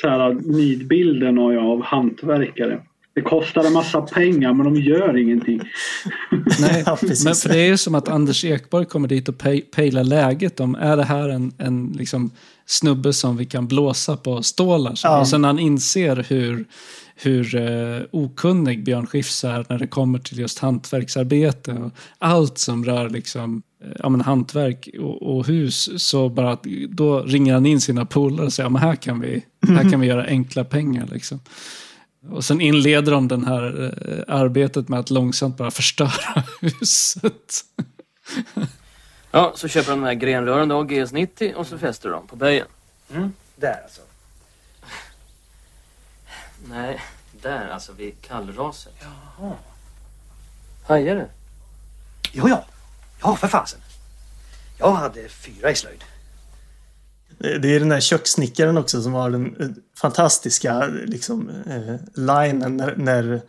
såhär 0.00 0.34
nidbilden 0.52 1.38
av, 1.38 1.58
av 1.58 1.82
hantverkare. 1.82 2.80
Det 3.14 3.20
kostar 3.22 3.64
en 3.64 3.72
massa 3.72 4.00
pengar 4.00 4.52
men 4.54 4.64
de 4.74 4.80
gör 4.80 5.16
ingenting. 5.16 5.60
Nej, 6.60 6.82
Ja, 6.86 6.98
men 7.24 7.34
för 7.34 7.48
det 7.48 7.58
är 7.60 7.66
ju 7.66 7.76
som 7.76 7.94
att 7.94 8.08
Anders 8.08 8.44
Ekborg 8.44 8.86
kommer 8.86 9.08
dit 9.08 9.28
och 9.28 9.38
pej- 9.38 9.60
pejlar 9.76 10.04
läget 10.04 10.60
om 10.60 10.74
är 10.74 10.96
det 10.96 11.04
här 11.04 11.28
en, 11.28 11.52
en 11.58 11.92
liksom 11.98 12.30
snubbe 12.66 13.12
som 13.12 13.36
vi 13.36 13.44
kan 13.44 13.66
blåsa 13.66 14.16
på 14.16 14.42
stålar. 14.42 14.94
Så. 14.94 15.06
Ja. 15.08 15.20
Och 15.20 15.28
sen 15.28 15.44
han 15.44 15.58
inser 15.58 16.24
hur, 16.28 16.64
hur 17.16 17.54
eh, 17.56 18.02
okunnig 18.10 18.84
Björn 18.84 19.06
Skifs 19.06 19.44
är 19.44 19.66
när 19.68 19.78
det 19.78 19.86
kommer 19.86 20.18
till 20.18 20.38
just 20.38 20.58
hantverksarbete 20.58 21.72
och 21.72 21.90
allt 22.18 22.58
som 22.58 22.84
rör 22.84 23.08
liksom, 23.10 23.62
ja, 23.98 24.08
men 24.08 24.20
hantverk 24.20 24.88
och, 24.98 25.22
och 25.22 25.46
hus 25.46 26.02
så 26.02 26.28
bara 26.28 26.52
att 26.52 26.62
då 26.88 27.22
ringer 27.22 27.54
han 27.54 27.66
in 27.66 27.80
sina 27.80 28.06
polare 28.06 28.46
och 28.46 28.52
säger 28.52 28.64
ja, 28.64 28.70
men 28.70 28.82
här, 28.82 28.96
kan 28.96 29.20
vi, 29.20 29.44
här 29.68 29.90
kan 29.90 30.00
vi 30.00 30.06
göra 30.06 30.24
enkla 30.24 30.64
pengar. 30.64 31.08
Liksom. 31.12 31.40
Och 32.30 32.44
sen 32.44 32.60
inleder 32.60 33.12
de 33.12 33.28
den 33.28 33.44
här 33.44 33.84
eh, 33.84 34.34
arbetet 34.34 34.88
med 34.88 35.00
att 35.00 35.10
långsamt 35.10 35.56
bara 35.56 35.70
förstöra 35.70 36.44
huset. 36.60 37.64
Ja, 39.30 39.52
så 39.56 39.68
köper 39.68 39.90
de 39.90 40.00
de 40.00 40.06
här 40.06 40.14
grenrören 40.14 40.68
då, 40.68 40.82
GS90, 40.82 41.54
och 41.54 41.66
så 41.66 41.78
fäster 41.78 42.08
de 42.08 42.12
dem 42.12 42.26
på 42.26 42.36
böjen. 42.36 42.66
Där 43.56 43.82
alltså. 43.82 44.00
Nej, 46.68 47.00
där 47.42 47.68
alltså 47.68 47.92
vid 47.92 48.20
kallraset. 48.20 48.94
Jaha. 49.00 49.52
Hajar 50.86 51.16
det? 51.16 51.28
Jo, 52.32 52.48
ja. 52.48 52.64
Ja, 53.22 53.36
för 53.36 53.48
fasen. 53.48 53.80
Jag 54.78 54.92
hade 54.92 55.28
fyra 55.28 55.70
i 55.70 55.74
slöjd. 55.74 56.04
Det 57.38 57.74
är 57.74 57.80
den 57.80 57.88
där 57.88 58.00
kökssnickaren 58.00 58.78
också 58.78 59.02
som 59.02 59.12
har 59.12 59.30
den 59.30 59.56
eh, 59.60 59.68
fantastiska 60.00 60.86
liksom, 60.86 61.50
eh, 61.66 61.94
linen 62.14 62.76
när, 62.76 62.96
när, 62.96 63.40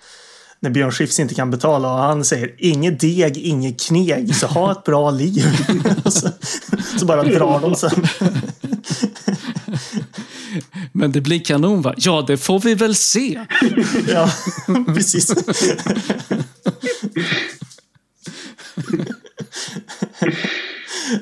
när 0.60 0.70
Björn 0.70 0.92
Skifs 0.92 1.20
inte 1.20 1.36
kan 1.36 1.52
betala 1.52 1.94
och 1.94 2.00
han 2.00 2.26
säger 2.26 2.56
inget 2.58 3.00
deg, 3.00 3.38
inget 3.38 3.82
kneg, 3.82 4.36
så 4.36 4.48
ha 4.48 4.72
ett 4.72 4.84
bra 4.84 5.12
liv. 5.12 5.46
så, 6.06 6.30
så 7.00 7.06
bara 7.06 7.24
drar 7.24 7.60
de 7.60 7.76
sen. 7.76 8.08
Men 10.92 11.12
det 11.12 11.22
blir 11.22 11.40
kanon 11.40 11.82
va? 11.82 11.94
Ja, 11.98 12.24
det 12.28 12.38
får 12.38 12.60
vi 12.60 12.76
väl 12.76 12.96
se. 12.96 13.46
ja, 14.08 14.32
precis. 14.96 15.34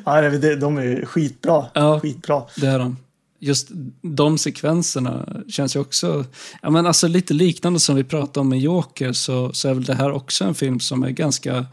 Ja, 0.05 0.21
det- 0.21 0.55
de 0.55 0.77
är 0.77 1.05
skitbra. 1.05 1.65
Ja. 1.73 1.99
Skitbra. 1.99 2.43
Det 2.57 2.67
är 2.67 2.79
de. 2.79 2.97
Just 3.39 3.67
de 4.01 4.37
sekvenserna 4.37 5.43
känns 5.49 5.75
ju 5.75 5.79
också... 5.79 6.25
Ja, 6.61 6.69
men 6.69 6.85
alltså 6.85 7.07
lite 7.07 7.33
liknande 7.33 7.79
som 7.79 7.95
vi 7.95 8.03
pratade 8.03 8.39
om 8.39 8.49
med 8.49 8.59
Joker 8.59 9.13
så, 9.13 9.53
så 9.53 9.69
är 9.69 9.73
väl 9.73 9.83
det 9.83 9.93
här 9.95 10.11
också 10.11 10.43
en 10.43 10.55
film 10.55 10.79
som 10.79 11.03
är 11.03 11.09
ganska 11.09 11.65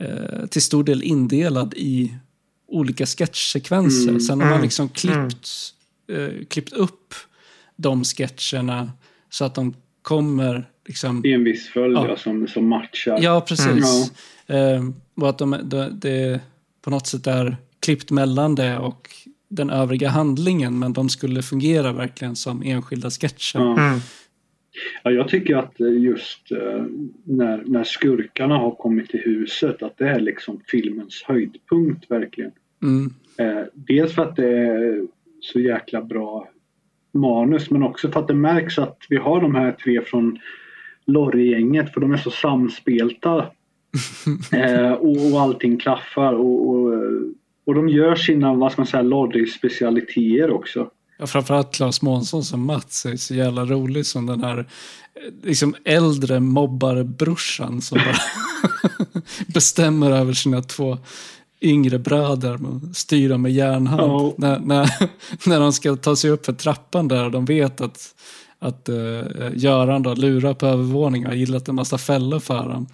eh, 0.00 0.46
till 0.50 0.62
stor 0.62 0.84
del 0.84 1.02
indelad 1.02 1.74
i 1.76 2.14
olika 2.68 3.06
sketchsekvenser. 3.06 4.18
Sen 4.18 4.40
har 4.40 4.50
man 4.50 4.62
liksom 4.62 4.88
klippt, 4.88 5.48
eh, 6.12 6.44
klippt 6.48 6.72
upp 6.72 7.14
de 7.76 8.04
sketcherna 8.04 8.92
så 9.30 9.44
att 9.44 9.54
de 9.54 9.74
kommer 10.02 10.68
liksom... 10.86 11.26
I 11.26 11.32
en 11.32 11.44
viss 11.44 11.68
följd 11.68 11.96
Ja. 11.96 12.16
som, 12.16 12.48
som 12.48 12.68
matchar. 12.68 13.18
Ja, 13.22 13.40
precis. 13.40 14.10
Mm. 14.46 14.74
Eh, 14.76 14.90
och 15.22 15.28
att 15.28 15.38
de, 15.38 15.56
de, 15.64 15.88
det 16.00 16.40
på 16.84 16.90
något 16.90 17.06
sätt 17.06 17.26
är 17.26 17.56
klippt 17.80 18.10
mellan 18.10 18.54
det 18.54 18.78
och 18.78 19.08
den 19.48 19.70
övriga 19.70 20.08
handlingen, 20.08 20.78
men 20.78 20.92
de 20.92 21.08
skulle 21.08 21.42
fungera 21.42 21.92
verkligen 21.92 22.36
som 22.36 22.62
enskilda 22.62 23.10
sketcher. 23.10 23.58
Ja. 23.58 23.72
Mm. 23.72 24.00
Ja, 25.02 25.10
jag 25.10 25.28
tycker 25.28 25.56
att 25.56 25.80
just 25.80 26.52
eh, 26.52 26.84
när, 27.24 27.62
när 27.66 27.84
skurkarna 27.84 28.58
har 28.58 28.70
kommit 28.70 29.08
till 29.08 29.20
huset 29.20 29.82
att 29.82 29.98
det 29.98 30.08
är 30.08 30.20
liksom 30.20 30.60
filmens 30.66 31.22
höjdpunkt 31.26 32.10
verkligen. 32.10 32.52
Mm. 32.82 33.14
Eh, 33.38 33.64
dels 33.74 34.14
för 34.14 34.22
att 34.22 34.36
det 34.36 34.48
är 34.48 35.06
så 35.40 35.60
jäkla 35.60 36.02
bra 36.02 36.48
manus 37.12 37.70
men 37.70 37.82
också 37.82 38.10
för 38.10 38.20
att 38.20 38.28
det 38.28 38.34
märks 38.34 38.78
att 38.78 38.98
vi 39.08 39.16
har 39.16 39.40
de 39.40 39.54
här 39.54 39.72
tre 39.72 40.00
från 40.00 40.38
Lorry-gänget 41.06 41.92
för 41.94 42.00
de 42.00 42.12
är 42.12 42.16
så 42.16 42.30
samspelta. 42.30 43.46
Eh, 44.52 44.92
och, 44.92 45.32
och 45.32 45.40
allting 45.40 45.78
klaffar 45.78 46.32
och, 46.32 46.68
och, 46.68 46.92
och 47.66 47.74
de 47.74 47.88
gör 47.88 48.16
sina, 48.16 48.54
vad 48.54 48.72
ska 48.72 48.82
man 48.82 48.86
säga, 48.86 49.02
Lorry-specialiteter 49.02 50.50
också. 50.50 50.90
Ja, 51.18 51.26
framförallt 51.26 51.74
Claes 51.74 52.02
Månsson 52.02 52.44
som 52.44 52.66
Mats 52.66 53.06
är 53.06 53.16
så 53.16 53.34
jävla 53.34 53.64
rolig 53.64 54.06
som 54.06 54.26
den 54.26 54.44
här 54.44 54.58
eh, 54.58 54.64
liksom 55.42 55.74
äldre 55.84 56.40
mobbarbrorsan 56.40 57.80
som 57.80 57.98
bara 57.98 58.16
bestämmer 59.46 60.10
över 60.10 60.32
sina 60.32 60.62
två 60.62 60.98
yngre 61.60 61.98
bröder 61.98 62.54
och 62.54 62.80
dem 63.28 63.42
med 63.42 63.52
järnhand. 63.52 64.02
Ja. 64.02 64.34
När, 64.36 64.58
när, 64.58 64.90
när 65.48 65.60
de 65.60 65.72
ska 65.72 65.96
ta 65.96 66.16
sig 66.16 66.30
upp 66.30 66.46
för 66.46 66.52
trappan 66.52 67.08
där 67.08 67.24
och 67.24 67.30
de 67.30 67.44
vet 67.44 67.80
att, 67.80 68.14
att 68.58 68.88
uh, 68.88 69.22
Göran 69.54 70.02
då 70.02 70.14
lurar 70.14 70.54
på 70.54 70.66
övervåningen 70.66 71.26
och 71.26 71.32
har 71.32 71.38
gillat 71.38 71.68
en 71.68 71.74
massa 71.74 71.98
fällor 71.98 72.38
för 72.38 72.68
dem. 72.68 72.86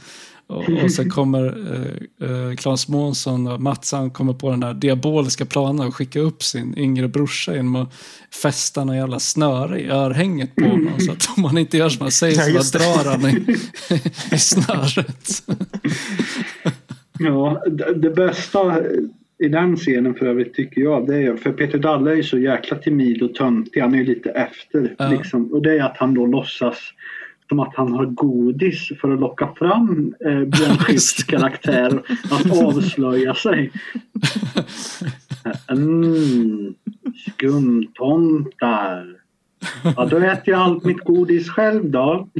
Och, 0.50 0.84
och 0.84 0.92
sen 0.92 1.10
kommer 1.10 1.46
eh, 1.46 2.30
eh, 2.30 2.54
Claes 2.56 2.88
Månsson 2.88 3.46
och 3.46 3.60
Mats 3.60 3.92
han 3.92 4.10
kommer 4.10 4.32
på 4.32 4.50
den 4.50 4.62
här 4.62 4.74
diaboliska 4.74 5.44
planen 5.44 5.88
att 5.88 5.94
skicka 5.94 6.20
upp 6.20 6.42
sin 6.42 6.78
yngre 6.78 7.08
brorsa 7.08 7.56
genom 7.56 7.76
att 7.76 7.94
fästa 8.42 8.84
någon 8.84 8.96
jävla 8.96 9.18
snöre 9.18 9.80
i 9.80 9.88
örhänget 9.88 10.54
på 10.54 10.64
honom. 10.64 11.00
Så 11.00 11.12
att 11.12 11.28
om 11.36 11.44
han 11.44 11.58
inte 11.58 11.76
gör 11.76 11.88
som 11.88 12.02
han 12.02 12.10
säger 12.10 12.52
Ja, 12.54 12.62
så 12.62 12.78
bara 12.78 12.84
drar 12.84 13.10
han 13.10 13.30
i, 13.30 13.56
i 14.34 14.38
snöret. 14.38 15.42
Ja, 17.18 17.62
det, 17.66 17.94
det 17.94 18.10
bästa 18.10 18.80
i 19.38 19.48
den 19.48 19.76
scenen 19.76 20.14
för 20.14 20.26
övrigt 20.26 20.54
tycker 20.54 20.80
jag, 20.80 21.06
det 21.06 21.16
är 21.16 21.36
för 21.36 21.52
Peter 21.52 21.78
Dalle 21.78 22.10
är 22.10 22.14
ju 22.14 22.22
så 22.22 22.38
jäkla 22.38 22.76
timid 22.76 23.22
och 23.22 23.34
töntig. 23.34 23.80
Han 23.80 23.94
är 23.94 23.98
ju 23.98 24.04
lite 24.04 24.30
efter. 24.30 24.94
Ja. 24.98 25.08
Liksom. 25.08 25.52
Och 25.52 25.62
det 25.62 25.78
är 25.78 25.82
att 25.82 25.96
han 25.96 26.14
då 26.14 26.26
låtsas 26.26 26.78
som 27.50 27.60
att 27.60 27.74
han 27.76 27.92
har 27.92 28.06
godis 28.06 28.88
för 29.00 29.12
att 29.12 29.20
locka 29.20 29.48
fram 29.56 30.14
eh, 30.26 30.40
Björn 30.40 30.76
Skifs 30.78 31.24
karaktär 31.24 32.02
att 32.30 32.62
avslöja 32.64 33.34
sig. 33.34 33.70
Mm, 35.68 36.74
skumtomtar. 37.26 39.06
Ja, 39.96 40.06
då 40.10 40.16
äter 40.16 40.54
jag 40.54 40.60
allt 40.60 40.84
mitt 40.84 41.00
godis 41.00 41.50
själv 41.50 41.90
då. 41.90 42.28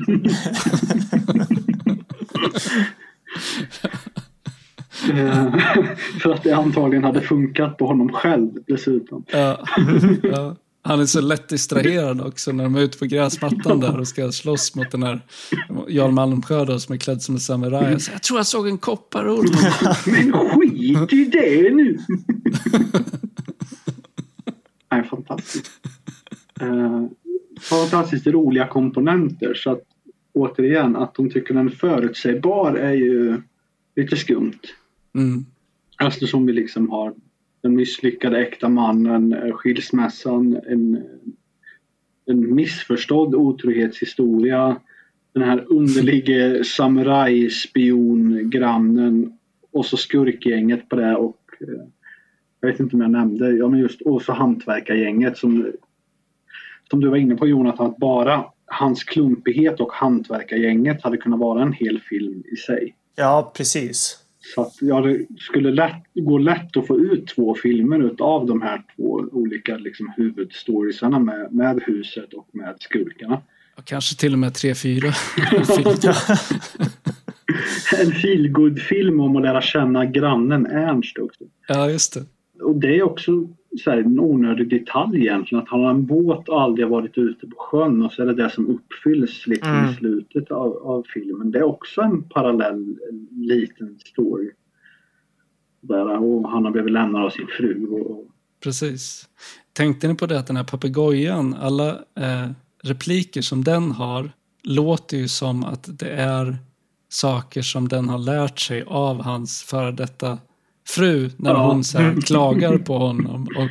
Eh, 5.10 5.54
För 6.22 6.32
att 6.32 6.42
det 6.42 6.52
antagligen 6.52 7.04
hade 7.04 7.20
funkat 7.20 7.78
på 7.78 7.86
honom 7.86 8.12
själv 8.12 8.50
dessutom. 8.66 9.24
Han 10.82 11.00
är 11.00 11.06
så 11.06 11.20
lätt 11.20 11.48
distraherad 11.48 12.20
också 12.20 12.52
när 12.52 12.64
de 12.64 12.74
är 12.74 12.80
ute 12.80 12.98
på 12.98 13.06
gräsmattan 13.06 13.80
där 13.80 13.98
och 13.98 14.08
ska 14.08 14.32
slåss 14.32 14.74
mot 14.74 14.90
den 14.90 15.02
här 15.02 15.20
Jarl 15.88 16.10
Malmsjö 16.10 16.64
då, 16.64 16.78
som 16.78 16.94
är 16.94 16.98
klädd 16.98 17.22
som 17.22 17.34
en 17.34 17.40
samuraj. 17.40 17.92
Jag, 17.92 18.02
säger, 18.02 18.14
jag 18.14 18.22
tror 18.22 18.38
jag 18.38 18.46
såg 18.46 18.68
en 18.68 18.78
kopparorm. 18.78 19.46
Men 20.06 20.32
skit 20.58 21.12
i 21.12 21.24
det 21.24 21.74
nu! 21.74 21.98
Nej, 24.90 25.04
fantastiskt. 25.04 25.70
Eh, 26.60 27.06
fantastiskt 27.60 28.26
roliga 28.26 28.66
komponenter. 28.66 29.54
Så 29.54 29.70
att 29.70 29.82
återigen, 30.32 30.96
att 30.96 31.14
de 31.14 31.30
tycker 31.30 31.54
den 31.54 31.66
är 31.66 31.70
förutsägbar 31.70 32.74
är 32.74 32.92
ju 32.92 33.42
lite 33.96 34.16
skumt. 34.16 34.60
Mm. 35.14 35.44
Eftersom 36.02 36.46
vi 36.46 36.52
liksom 36.52 36.90
har 36.90 37.14
den 37.62 37.76
misslyckade 37.76 38.38
äkta 38.38 38.68
mannen, 38.68 39.32
eh, 39.32 39.52
skilsmässan, 39.52 40.60
en, 40.66 41.04
en 42.26 42.54
missförstådd 42.54 43.34
otrohetshistoria, 43.34 44.80
den 45.32 45.42
här 45.42 45.64
underlige 45.68 46.64
samurajspiongrannen 46.76 49.38
och 49.72 49.86
så 49.86 49.96
skurkgänget 49.96 50.88
på 50.88 50.96
det 50.96 51.16
och 51.16 51.40
eh, 51.60 51.84
jag 52.60 52.70
vet 52.70 52.80
inte 52.80 52.96
om 52.96 53.02
jag 53.02 53.10
nämnde, 53.10 53.50
ja 53.50 53.68
men 53.68 53.80
just 53.80 54.02
och 54.02 54.22
så 54.22 54.32
hantverkargänget 54.32 55.38
som 55.38 55.72
som 56.90 57.00
du 57.00 57.08
var 57.08 57.16
inne 57.16 57.36
på 57.36 57.46
Jonathan, 57.46 57.86
att 57.86 57.96
bara 57.96 58.44
hans 58.66 59.04
klumpighet 59.04 59.80
och 59.80 59.92
hantverkargänget 59.92 61.02
hade 61.02 61.16
kunnat 61.16 61.40
vara 61.40 61.62
en 61.62 61.72
hel 61.72 62.00
film 62.00 62.42
i 62.52 62.56
sig. 62.56 62.96
Ja, 63.16 63.52
precis. 63.56 64.18
Så 64.54 64.62
att 64.62 64.76
ja, 64.80 65.00
det 65.00 65.26
skulle 65.38 65.70
lätt, 65.70 66.02
gå 66.14 66.38
lätt 66.38 66.76
att 66.76 66.86
få 66.86 66.98
ut 66.98 67.26
två 67.26 67.54
filmer 67.54 68.00
utav 68.00 68.46
de 68.46 68.62
här 68.62 68.82
två 68.96 69.24
olika 69.32 69.76
liksom, 69.76 70.12
huvudstoriesarna 70.16 71.18
med, 71.18 71.52
med 71.52 71.82
huset 71.86 72.34
och 72.34 72.48
med 72.52 72.76
skurkarna. 72.80 73.42
Och 73.76 73.84
kanske 73.84 74.16
till 74.16 74.32
och 74.32 74.38
med 74.38 74.54
tre, 74.54 74.74
fyra. 74.74 75.12
En 77.98 78.12
feelgood-film 78.12 79.20
om 79.20 79.36
att 79.36 79.42
lära 79.42 79.62
känna 79.62 80.04
grannen 80.04 80.66
Ernst 80.66 81.18
också. 81.18 81.44
Ja, 81.68 81.90
just 81.90 82.14
det. 82.14 82.24
Och 82.62 82.80
det 82.80 82.98
är 82.98 83.02
också 83.02 83.32
så 83.78 83.90
här, 83.90 83.98
en 83.98 84.18
onödig 84.18 84.70
detalj 84.70 85.20
egentligen. 85.20 85.62
Att 85.62 85.70
han 85.70 85.80
har 85.80 85.90
en 85.90 86.06
båt 86.06 86.48
och 86.48 86.62
aldrig 86.62 86.88
varit 86.88 87.18
ute 87.18 87.46
på 87.46 87.56
sjön 87.58 88.02
och 88.02 88.12
så 88.12 88.22
är 88.22 88.26
det 88.26 88.34
det 88.34 88.50
som 88.50 88.66
uppfylls 88.66 89.46
liksom 89.46 89.72
Mm. 89.72 89.90
i 89.90 89.94
slutet 89.94 90.50
av, 90.50 90.76
av 90.76 91.04
filmen. 91.14 91.50
Det 91.50 91.58
är 91.58 91.62
också 91.62 92.00
en 92.00 92.22
parallell 92.22 92.98
en 93.10 93.28
liten 93.30 93.98
story. 94.04 94.50
Där, 95.80 96.22
och 96.22 96.50
han 96.50 96.64
har 96.64 96.72
blivit 96.72 96.92
lämnad 96.92 97.24
av 97.24 97.30
sin 97.30 97.46
fru. 97.58 97.86
Och, 97.86 98.26
Precis. 98.64 99.28
Tänkte 99.72 100.08
ni 100.08 100.14
på 100.14 100.26
det 100.26 100.38
att 100.38 100.46
den 100.46 100.56
här 100.56 100.64
papegojan, 100.64 101.54
alla 101.54 101.88
eh, 102.14 102.50
repliker 102.82 103.42
som 103.42 103.64
den 103.64 103.90
har 103.90 104.30
låter 104.62 105.16
ju 105.16 105.28
som 105.28 105.64
att 105.64 105.98
det 105.98 106.10
är 106.10 106.56
saker 107.08 107.62
som 107.62 107.88
den 107.88 108.08
har 108.08 108.18
lärt 108.18 108.58
sig 108.58 108.84
av 108.86 109.22
hans 109.22 109.62
före 109.62 109.92
detta 109.92 110.38
fru 110.94 111.30
när 111.36 111.50
Ja. 111.50 111.66
hon 111.72 111.84
så 111.84 111.98
här 111.98 112.20
klagar 112.26 112.78
på 112.78 112.98
honom 112.98 113.48
och 113.56 113.70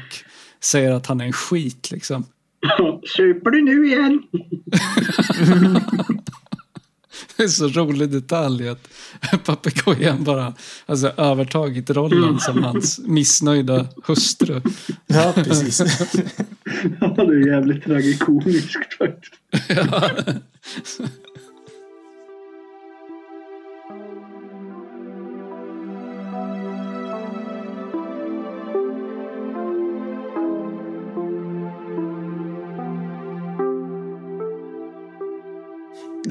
säger 0.64 0.92
att 0.92 1.08
han 1.08 1.22
är 1.22 1.26
en 1.26 1.34
skit 1.34 1.92
liksom. 1.92 2.26
Super 3.16 3.52
du 3.52 3.62
nu 3.62 3.88
igen? 3.88 4.22
Det 7.38 7.44
är 7.44 7.48
så 7.48 7.68
rolig 7.68 8.10
detalj 8.10 8.70
att 8.70 8.88
papegojan 9.46 10.24
bara 10.24 10.54
alltså, 10.86 11.08
övertagit 11.18 11.90
rollen 11.90 12.40
som 12.40 12.64
hans 12.64 13.00
missnöjda 13.00 13.88
hustru. 14.06 14.62
Ja, 15.08 15.34
precis. 15.36 15.82
Ja, 17.02 17.08
det 17.08 17.22
är 17.22 17.48
jävligt 17.48 17.84
tragikomiskt 17.84 18.94
faktiskt. 18.98 19.34
Ja. 19.68 20.10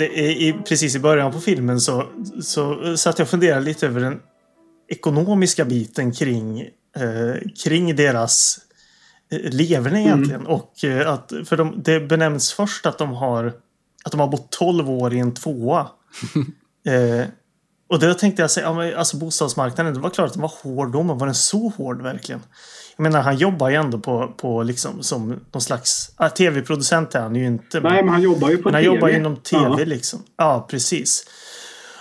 I, 0.05 0.55
precis 0.69 0.97
i 0.97 0.99
början 0.99 1.33
på 1.33 1.41
filmen 1.41 1.81
så, 1.81 2.07
så 2.43 2.97
satt 2.97 3.19
jag 3.19 3.25
och 3.27 3.31
funderade 3.31 3.61
lite 3.61 3.87
över 3.87 4.01
den 4.01 4.21
ekonomiska 4.89 5.65
biten 5.65 6.13
kring, 6.13 6.61
eh, 6.97 7.51
kring 7.65 7.97
deras 7.97 8.59
eh, 9.33 9.53
leverne 9.53 10.03
egentligen. 10.03 10.47
Och 10.47 10.85
eh, 10.85 11.13
att, 11.13 11.33
för 11.45 11.57
de, 11.57 11.83
det 11.83 12.01
benämns 12.01 12.53
först 12.53 12.87
att 12.87 12.99
de 12.99 13.11
har 13.11 13.53
att 14.05 14.13
de 14.13 14.21
har 14.21 14.29
bott 14.29 14.51
12 14.51 14.91
år 14.91 15.15
i 15.15 15.19
en 15.19 15.35
tvåa. 15.35 15.89
eh, 16.87 17.27
och 17.89 17.99
då 17.99 18.15
tänkte 18.15 18.43
jag 18.43 18.51
säga, 18.51 18.67
ja, 18.67 18.75
men 18.75 18.97
alltså 18.97 19.17
bostadsmarknaden, 19.17 19.95
det 19.95 20.01
var 20.01 20.11
klart 20.11 20.27
att 20.27 20.33
den 20.33 20.43
var 20.43 20.53
hård 20.63 20.93
då, 20.93 21.03
men 21.03 21.19
var 21.19 21.27
den 21.27 21.35
så 21.35 21.73
hård 21.77 22.03
verkligen? 22.03 22.41
Jag 22.97 23.03
menar, 23.03 23.21
han 23.23 23.37
jobbar 23.37 23.69
ju 23.69 23.75
ändå 23.77 23.99
på, 23.99 24.29
på 24.37 24.63
liksom 24.63 25.03
som 25.03 25.41
någon 25.53 25.61
slags... 25.63 26.11
Ah, 26.17 26.29
Tv-producent 26.29 27.15
är 27.15 27.21
han 27.21 27.35
ju 27.37 27.47
inte. 27.47 27.81
Nej, 27.81 28.03
men 28.03 28.09
han 28.09 28.23
jobbar 28.23 28.51
ju 28.51 28.57
på 28.57 28.63
men 28.69 28.75
han 28.75 28.83
TV. 28.83 28.95
jobbar 28.95 29.09
inom 29.09 29.37
TV 29.37 29.65
Ja. 29.79 29.85
liksom. 29.85 30.23
Ja, 30.37 30.67
precis. 30.71 31.25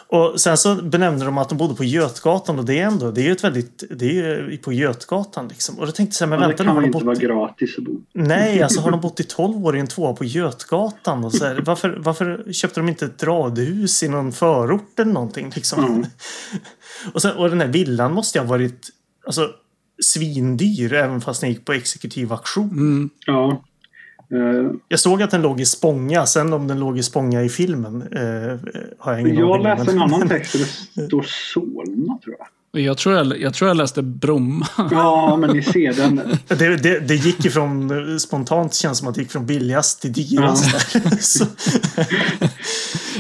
Och 0.10 0.42
sen 0.42 0.58
så 0.58 0.76
benämnde 0.76 1.26
de 1.26 1.38
att 1.38 1.50
de 1.50 1.58
bodde 1.58 1.76
på 1.76 1.84
Götgatan 1.84 2.60
och 2.60 2.66
det 2.66 2.80
är 2.80 2.86
ändå, 2.86 3.12
det 3.12 3.22
är 3.22 3.26
ju 3.26 3.32
ett 3.32 3.44
väldigt, 3.44 3.84
det 3.90 4.06
är 4.06 4.50
ju 4.50 4.58
på 4.58 4.74
Götgatan 4.74 5.48
liksom. 5.48 5.80
Och 5.80 5.86
då 5.86 5.92
tänkte 5.92 6.14
jag 6.14 6.14
så 6.14 6.26
här, 6.26 6.30
men 6.30 6.40
Ja, 6.40 6.48
det 6.48 6.48
vänta 6.48 6.64
nu, 6.64 6.68
kan 6.68 6.76
har 6.76 6.82
de 6.82 6.88
inte 6.88 6.98
bott... 6.98 7.06
vara 7.06 7.16
gratis 7.16 7.78
att 7.78 7.84
bo. 7.84 8.02
Nej, 8.14 8.62
alltså 8.64 8.82
har 8.82 8.92
de 8.92 9.02
bott 9.02 9.20
i 9.20 9.24
12 9.24 9.66
år 9.66 9.78
i 9.78 9.80
en 9.80 9.88
tvåa 9.88 10.14
på 10.14 10.26
Götgatan? 10.26 11.26
Och 11.26 11.34
så 11.34 11.46
här, 11.46 11.64
varför, 11.66 11.98
varför 12.00 12.54
köpte 12.54 12.80
de 12.80 12.90
inte 12.90 13.06
ett 13.06 13.24
radhus 13.24 14.04
i 14.04 14.08
någon 14.08 14.32
förort 14.32 15.00
eller 15.00 15.14
någonting? 15.14 15.52
Liksom? 15.56 15.86
Mm. 15.86 16.06
Och, 17.14 17.22
sen, 17.22 17.38
och 17.38 17.50
den 17.50 17.62
här 17.62 17.68
villan 17.68 18.14
måste 18.14 18.38
ju 18.38 18.44
ha 18.44 18.50
varit 18.50 18.90
alltså, 19.26 19.50
svindyr 20.04 20.94
även 20.94 21.22
fast 21.22 21.42
den 21.42 21.50
gick 21.50 21.66
på 21.66 21.74
exekutiv 21.74 22.34
auktion. 22.34 22.72
Mm. 22.72 23.10
Ja. 23.26 23.64
Eh, 24.32 24.72
Jag 24.88 25.00
såg 25.00 25.22
att 25.24 25.32
den 25.32 25.42
låg 25.42 25.60
i 25.62 25.66
Spånga. 25.66 26.26
Sen 26.26 26.54
om 26.54 26.68
den 26.68 26.80
låg 26.80 26.98
i 27.00 27.04
Spånga 27.04 27.44
i 27.44 27.50
filmen 27.50 28.02
eh, 28.02 28.58
har 29.00 29.12
jag 29.12 29.22
ingen 29.22 29.36
jag 29.36 29.44
aning 29.44 29.56
om. 29.56 29.78
läste 29.78 29.92
en 29.92 30.02
annan 30.02 30.28
text 30.30 30.54
där 30.94 31.02
det 31.02 31.08
står 31.08 31.26
Solna, 31.54 32.18
tror 32.24 32.36
jag. 32.40 32.48
Jag 32.80 32.98
tror 32.98 33.16
jag, 33.16 33.42
jag 33.42 33.54
tror 33.54 33.68
jag 33.68 33.78
läste 33.78 34.02
Bromma. 34.02 34.68
Ja, 34.92 35.38
men 35.38 35.50
ni 35.50 35.64
ser 35.64 35.94
den. 35.94 36.22
Det, 36.48 36.76
det, 36.78 37.00
det 37.00 37.16
gick 37.16 37.46
ifrån 37.46 38.20
spontant 38.20 38.74
känns 38.74 38.98
som 38.98 39.08
att 39.08 39.16
det 39.16 39.22
gick 39.22 39.32
från 39.32 39.46
billigast 39.46 40.02
till 40.02 40.14
dyrast. 40.14 40.92
Så- 41.22 41.46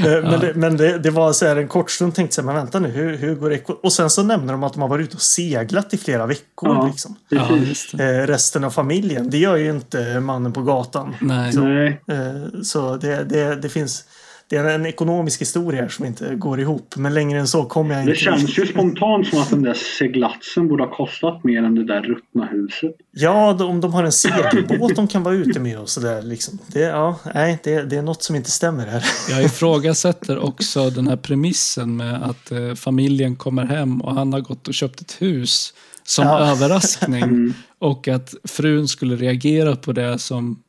Eh, 0.05 0.21
men 0.23 0.39
det, 0.39 0.53
men 0.55 0.77
det, 0.77 0.97
det 0.97 1.09
var 1.09 1.33
så 1.33 1.45
här 1.45 1.55
en 1.55 1.67
kort 1.67 1.91
stund 1.91 2.15
tänkte 2.15 2.39
jag, 2.39 2.45
men 2.45 2.55
vänta 2.55 2.79
nu, 2.79 2.87
hur, 2.89 3.17
hur 3.17 3.35
går 3.35 3.49
det? 3.49 3.63
Och 3.83 3.93
sen 3.93 4.09
så 4.09 4.23
nämner 4.23 4.53
de 4.53 4.63
att 4.63 4.73
de 4.73 4.81
har 4.81 4.89
varit 4.89 5.03
ute 5.07 5.15
och 5.15 5.21
seglat 5.21 5.93
i 5.93 5.97
flera 5.97 6.25
veckor. 6.25 6.69
Ja. 6.69 6.87
Liksom. 6.87 7.15
Ja, 7.29 7.49
det. 7.93 8.03
Eh, 8.17 8.27
resten 8.27 8.63
av 8.63 8.69
familjen. 8.69 9.29
Det 9.29 9.37
gör 9.37 9.55
ju 9.55 9.69
inte 9.69 10.19
mannen 10.19 10.53
på 10.53 10.61
gatan. 10.61 11.15
Nej. 11.21 11.53
Nej. 11.55 12.01
Eh, 12.11 12.61
så 12.63 12.95
det, 12.97 13.23
det, 13.23 13.55
det 13.55 13.69
finns 13.69 14.03
det 14.49 14.55
är 14.55 14.65
en 14.75 14.85
ekonomisk 14.85 15.41
historia 15.41 15.81
här 15.81 15.89
som 15.89 16.05
inte 16.05 16.35
går 16.35 16.59
ihop. 16.59 16.93
Men 16.97 17.13
längre 17.13 17.39
än 17.39 17.47
så 17.47 17.63
kommer 17.65 17.93
jag 17.93 18.01
inte. 18.03 18.11
Det 18.11 18.17
känns 18.17 18.59
ju 18.59 18.65
spontant 18.67 19.27
som 19.27 19.39
att 19.41 19.49
den 19.49 19.61
där 19.61 19.73
seglatsen 19.73 20.67
borde 20.67 20.83
ha 20.83 20.91
kostat 20.95 21.43
mer 21.43 21.63
än 21.63 21.75
det 21.75 21.85
där 21.85 22.01
ruttna 22.01 22.45
huset. 22.45 22.91
Ja, 23.11 23.53
de- 23.53 23.69
om 23.69 23.81
de 23.81 23.93
har 23.93 24.03
en 24.03 24.11
segelbåt 24.11 24.95
de 24.95 25.07
kan 25.07 25.23
vara 25.23 25.35
ute 25.35 25.59
med 25.59 25.79
och 25.79 25.89
sådär. 25.89 26.21
Liksom. 26.21 26.59
Det, 26.67 26.79
ja, 26.79 27.19
nej, 27.35 27.59
det, 27.63 27.81
det 27.83 27.95
är 27.97 28.01
något 28.01 28.23
som 28.23 28.35
inte 28.35 28.51
stämmer 28.51 28.85
här. 28.85 29.03
Jag 29.29 29.43
ifrågasätter 29.43 30.39
också 30.39 30.89
den 30.89 31.07
här 31.07 31.17
premissen 31.17 31.95
med 31.97 32.23
att 32.23 32.51
eh, 32.51 32.73
familjen 32.75 33.35
kommer 33.35 33.65
hem 33.65 34.01
och 34.01 34.13
han 34.15 34.33
har 34.33 34.39
gått 34.41 34.67
och 34.67 34.73
köpt 34.73 35.01
ett 35.01 35.21
hus 35.21 35.73
som 36.03 36.25
Ja. 36.27 36.39
överraskning. 36.39 37.53
Och 37.79 38.07
att 38.07 38.33
frun 38.43 38.87
skulle 38.87 39.15
reagera 39.15 39.75
på 39.75 39.91
det 39.91 40.19
som 40.19 40.59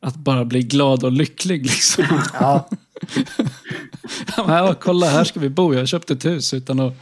att 0.00 0.16
bara 0.16 0.44
bli 0.44 0.62
glad 0.62 1.04
och 1.04 1.12
lycklig. 1.12 1.62
Liksom. 1.62 2.04
Ja, 2.40 2.68
ja, 4.36 4.74
kolla, 4.80 5.06
här 5.06 5.24
ska 5.24 5.40
vi 5.40 5.48
bo. 5.48 5.72
Jag 5.72 5.80
har 5.80 5.86
köpt 5.86 6.10
ett 6.10 6.24
hus 6.24 6.54
utan 6.54 6.80
att... 6.80 6.94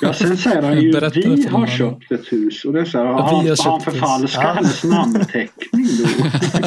Ja, 0.00 0.12
sen 0.14 0.36
säger 0.36 0.62
han 0.62 0.80
ju 0.82 0.92
Berätta 1.00 1.20
vi 1.20 1.46
har 1.46 1.66
köpt 1.66 2.12
ett 2.12 2.32
hus. 2.32 2.64
Och 2.64 2.72
det 2.72 2.80
är 2.80 2.84
så 2.84 2.98
här, 2.98 3.04
Ja, 3.04 3.20
har, 3.22 3.42
vi 3.42 3.48
har 3.48 3.70
han 3.70 3.80
förfalskat 3.80 4.42
Ja. 4.44 4.52
hennes 4.52 4.84
namnteckning 4.84 5.86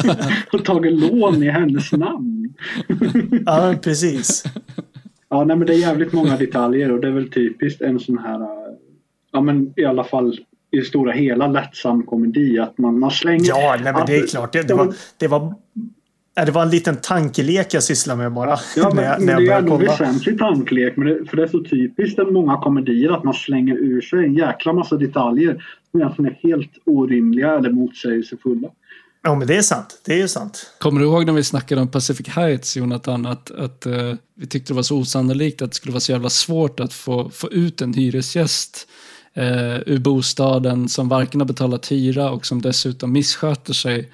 då? 0.02 0.14
och 0.58 0.64
tagit 0.64 0.92
lån 0.92 1.42
i 1.42 1.50
hennes 1.50 1.92
namn? 1.92 2.54
ja 3.46 3.74
precis. 3.82 4.44
Ja, 5.28 5.44
nej, 5.44 5.56
men 5.56 5.66
det 5.66 5.74
är 5.74 5.78
jävligt 5.78 6.12
många 6.12 6.36
detaljer 6.36 6.92
och 6.92 7.00
det 7.00 7.08
är 7.08 7.12
väl 7.12 7.30
typiskt 7.30 7.82
en 7.82 8.00
sån 8.00 8.18
här, 8.18 8.40
ja 9.32 9.40
men 9.40 9.72
i 9.76 9.84
alla 9.84 10.04
fall 10.04 10.38
i 10.76 10.80
det 10.80 10.84
stora 10.84 11.12
hela 11.12 11.46
lättsam 11.46 12.02
komedi 12.02 12.58
att 12.58 12.78
man, 12.78 12.98
man 12.98 13.10
slänger... 13.10 13.48
Ja, 13.48 13.76
nej, 13.82 13.92
men 13.92 14.06
det 14.06 14.16
är 14.16 14.26
klart. 14.26 14.52
Det, 14.52 14.62
det, 14.62 14.74
var, 14.74 14.94
det, 15.16 15.28
var, 15.28 15.54
det 16.46 16.50
var 16.50 16.62
en 16.62 16.70
liten 16.70 16.96
tankelek 16.96 17.74
jag 17.74 17.82
sysslade 17.82 18.18
med 18.22 18.32
bara. 18.32 18.58
Ja, 18.76 18.92
men, 18.94 18.96
när 18.96 19.02
jag, 19.02 19.22
när 19.22 19.32
jag 19.32 19.42
det 19.42 19.52
är 19.52 19.58
ändå 19.58 19.76
kolla. 19.76 19.90
väsentlig 19.90 20.38
tankelek. 20.38 20.96
Men 20.96 21.08
det, 21.08 21.24
för 21.30 21.36
det 21.36 21.42
är 21.42 21.46
så 21.46 21.64
typiskt 21.64 22.18
i 22.18 22.22
många 22.22 22.56
komedier 22.56 23.10
att 23.10 23.24
man 23.24 23.34
slänger 23.34 23.74
ur 23.74 24.00
sig 24.00 24.24
en 24.24 24.34
jäkla 24.34 24.72
massa 24.72 24.96
detaljer 24.96 25.64
som 25.90 26.00
egentligen 26.00 26.32
är 26.32 26.48
helt 26.48 26.72
orimliga 26.84 27.54
eller 27.54 27.70
motsägelsefulla. 27.70 28.68
Ja, 29.22 29.34
men 29.34 29.46
det 29.46 29.56
är 29.56 29.62
sant. 29.62 30.02
Det 30.04 30.12
är 30.12 30.18
ju 30.18 30.28
sant. 30.28 30.70
Kommer 30.78 31.00
du 31.00 31.06
ihåg 31.06 31.26
när 31.26 31.32
vi 31.32 31.44
snackade 31.44 31.80
om 31.80 31.88
Pacific 31.88 32.28
Heights, 32.28 32.76
Jonathan? 32.76 33.26
Att, 33.26 33.50
att 33.50 33.86
eh, 33.86 34.14
vi 34.34 34.46
tyckte 34.46 34.72
det 34.72 34.76
var 34.76 34.82
så 34.82 34.98
osannolikt 34.98 35.62
att 35.62 35.70
det 35.70 35.76
skulle 35.76 35.92
vara 35.92 36.00
så 36.00 36.12
jävla 36.12 36.30
svårt 36.30 36.80
att 36.80 36.92
få, 36.92 37.30
få 37.30 37.50
ut 37.50 37.82
en 37.82 37.94
hyresgäst 37.94 38.88
eh, 39.36 39.76
ur 39.86 39.98
bostaden 39.98 40.88
som 40.88 41.08
varken 41.08 41.40
har 41.40 41.46
betalat 41.46 41.92
hyra 41.92 42.30
och 42.30 42.46
som 42.46 42.62
dessutom 42.62 43.12
missköter 43.12 43.72
sig. 43.72 43.98
Eh, 43.98 44.06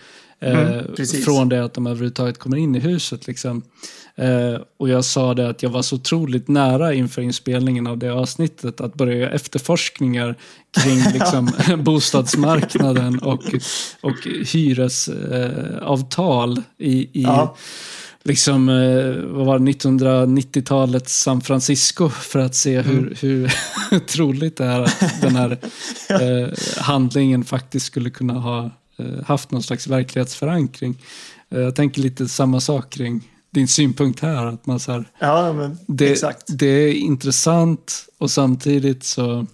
Mm, 0.42 0.96
från 1.24 1.48
det 1.48 1.64
att 1.64 1.74
de 1.74 1.86
överhuvudtaget 1.86 2.38
kommer 2.38 2.56
in 2.56 2.74
i 2.74 2.78
huset. 2.78 3.26
Liksom. 3.26 3.62
Eh, 4.16 4.56
och 4.76 4.88
jag 4.88 5.04
sa 5.04 5.34
det 5.34 5.48
att 5.48 5.62
jag 5.62 5.70
var 5.70 5.82
så 5.82 5.96
otroligt 5.96 6.48
nära 6.48 6.94
inför 6.94 7.22
inspelningen 7.22 7.86
av 7.86 7.98
det 7.98 8.12
avsnittet 8.12 8.80
att 8.80 8.94
börja 8.94 9.16
göra 9.16 9.30
efterforskningar 9.30 10.36
kring 10.82 10.98
liksom, 11.12 11.50
bostadsmarknaden 11.84 13.18
och, 13.18 13.42
och 14.00 14.26
hyresavtal 14.52 16.62
i, 16.78 16.92
i 16.92 17.22
Ja. 17.22 17.56
Liksom, 18.24 18.68
eh, 18.68 19.14
vad 19.36 19.46
var 19.46 19.58
det, 19.58 19.64
1990-talets 19.64 21.20
San 21.22 21.40
Francisco 21.40 22.08
för 22.08 22.38
att 22.38 22.54
se 22.54 22.80
hur, 22.80 22.98
Mm. 22.98 23.14
hur 23.20 23.50
troligt 24.06 24.56
det 24.56 24.64
är 24.64 24.80
att 24.80 25.20
den 25.20 25.36
här 25.36 25.50
eh, 26.08 26.48
handlingen 26.82 27.44
faktiskt 27.44 27.86
skulle 27.86 28.10
kunna 28.10 28.34
ha 28.34 28.70
eh, 28.96 29.24
haft 29.26 29.50
någon 29.50 29.62
slags 29.62 29.86
verklighetsförankring. 29.86 30.98
Eh, 31.50 31.60
jag 31.60 31.76
tänker 31.76 32.00
lite 32.02 32.28
samma 32.28 32.60
sak 32.60 32.90
kring 32.90 33.28
din 33.50 33.68
synpunkt 33.68 34.20
här. 34.20 34.46
Att 34.46 34.66
man 34.66 34.80
så 34.80 34.92
här, 34.92 35.04
Ja, 35.18 35.52
men 35.52 35.78
det, 35.86 36.10
exakt. 36.12 36.42
det 36.48 36.66
är 36.66 36.92
intressant 36.92 38.06
och 38.18 38.30
samtidigt 38.30 39.04
så 39.04 39.46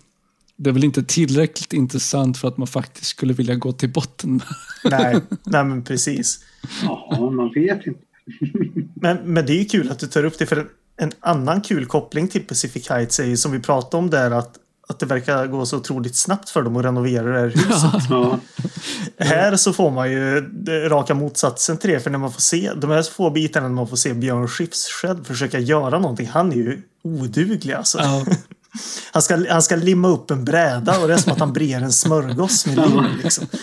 det 0.57 0.71
är 0.71 0.75
väl 0.75 0.85
inte 0.85 1.03
tillräckligt 1.03 1.73
intressant 1.73 2.39
för 2.39 2.49
att 2.49 2.59
man 2.59 2.67
faktiskt 2.67 3.07
skulle 3.07 3.33
vilja 3.33 3.55
gå 3.55 3.73
till 3.73 3.89
botten. 3.93 4.41
Nej, 4.85 5.17
nej, 5.45 5.65
men 5.65 5.85
precis. 5.85 6.41
Ja, 6.83 7.31
man 7.31 7.53
vet 7.55 7.87
inte. 7.87 8.01
Men, 8.95 9.17
men 9.25 9.47
det 9.47 9.53
är 9.53 9.59
ju 9.59 9.65
kul 9.65 9.91
att 9.91 9.99
du 9.99 10.07
tar 10.07 10.25
upp 10.25 10.39
det 10.39 10.47
för 10.47 10.57
en, 10.57 10.69
en 10.97 11.13
annan 11.21 11.61
kul 11.61 11.87
koppling 11.87 12.29
till 12.29 12.43
Pacific 12.47 12.89
Heights 12.89 13.21
är 13.21 13.25
ju 13.25 13.37
som 13.37 13.53
vi 13.53 13.61
pratade 13.61 13.97
om 13.97 14.11
där 14.11 14.31
att, 14.31 14.55
att 14.89 14.99
det 14.99 15.07
verkar 15.07 15.47
gå 15.47 15.67
så 15.67 15.77
otroligt 15.77 16.17
snabbt 16.17 16.51
för 16.51 16.63
dem 16.63 16.77
att 16.77 16.85
renovera 16.85 17.33
det 17.33 17.39
här 17.39 17.49
huset. 17.49 18.11
Ja, 18.11 18.39
Här 19.19 19.57
så 19.57 19.73
får 19.73 19.91
man 19.91 20.11
ju 20.11 20.41
raka 20.89 21.15
motsatsen 21.15 21.77
till 21.77 21.91
det 21.91 22.01
för 22.01 22.11
när 22.11 22.19
man 22.19 22.33
får 22.33 22.41
se 22.41 22.73
de 22.77 22.91
här 22.91 23.03
få 23.03 23.31
bitarna 23.31 23.69
när 23.69 23.75
man 23.75 23.89
får 23.89 23.97
se 23.97 24.15
Björn 24.15 24.49
Skifs 24.49 24.89
själv 24.89 25.25
försöka 25.25 25.59
göra 25.59 25.99
någonting. 25.99 26.27
Han 26.27 26.53
är 26.53 26.57
ju 26.57 26.83
oduglig 27.03 27.73
alltså. 27.73 27.99
Ja, 27.99 28.25
Han 29.13 29.23
ska, 29.23 29.51
han 29.51 29.63
ska 29.63 29.77
limma 29.77 30.09
upp 30.09 30.31
en 30.31 30.45
bräda 30.45 30.99
och 30.99 31.09
det 31.09 31.15
är 31.15 31.19
som 31.19 31.33
att 31.33 31.39
han 31.39 31.53
brer 31.53 31.81
en 31.81 31.93
smörgås 31.93 32.67
med 32.67 32.77
lim. 32.77 33.05
Liksom. 33.23 33.47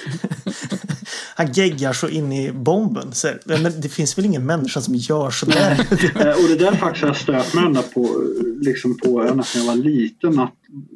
Han 1.37 1.47
geggar 1.53 1.93
så 1.93 2.09
in 2.09 2.31
i 2.31 2.51
bomben. 2.51 3.11
Så, 3.11 3.27
men 3.45 3.63
det 3.81 3.89
finns 3.89 4.17
väl 4.17 4.25
ingen 4.25 4.45
människa 4.45 4.81
som 4.81 4.95
gör 4.95 5.29
sådär? 5.29 5.71
Eh, 6.15 6.43
och 6.43 6.49
det 6.49 6.55
där 6.65 6.71
faktiskt 6.71 7.01
har 7.03 7.09
jag 7.09 7.15
stört 7.17 7.53
mig 7.55 7.65
ända 7.65 7.81
på, 7.81 8.01
eh, 8.03 8.61
liksom 8.61 8.97
på 8.97 9.21
ända 9.21 9.43
sedan 9.43 9.65
jag 9.65 9.75
var 9.75 9.83
liten. 9.83 10.39
Att 10.39 10.53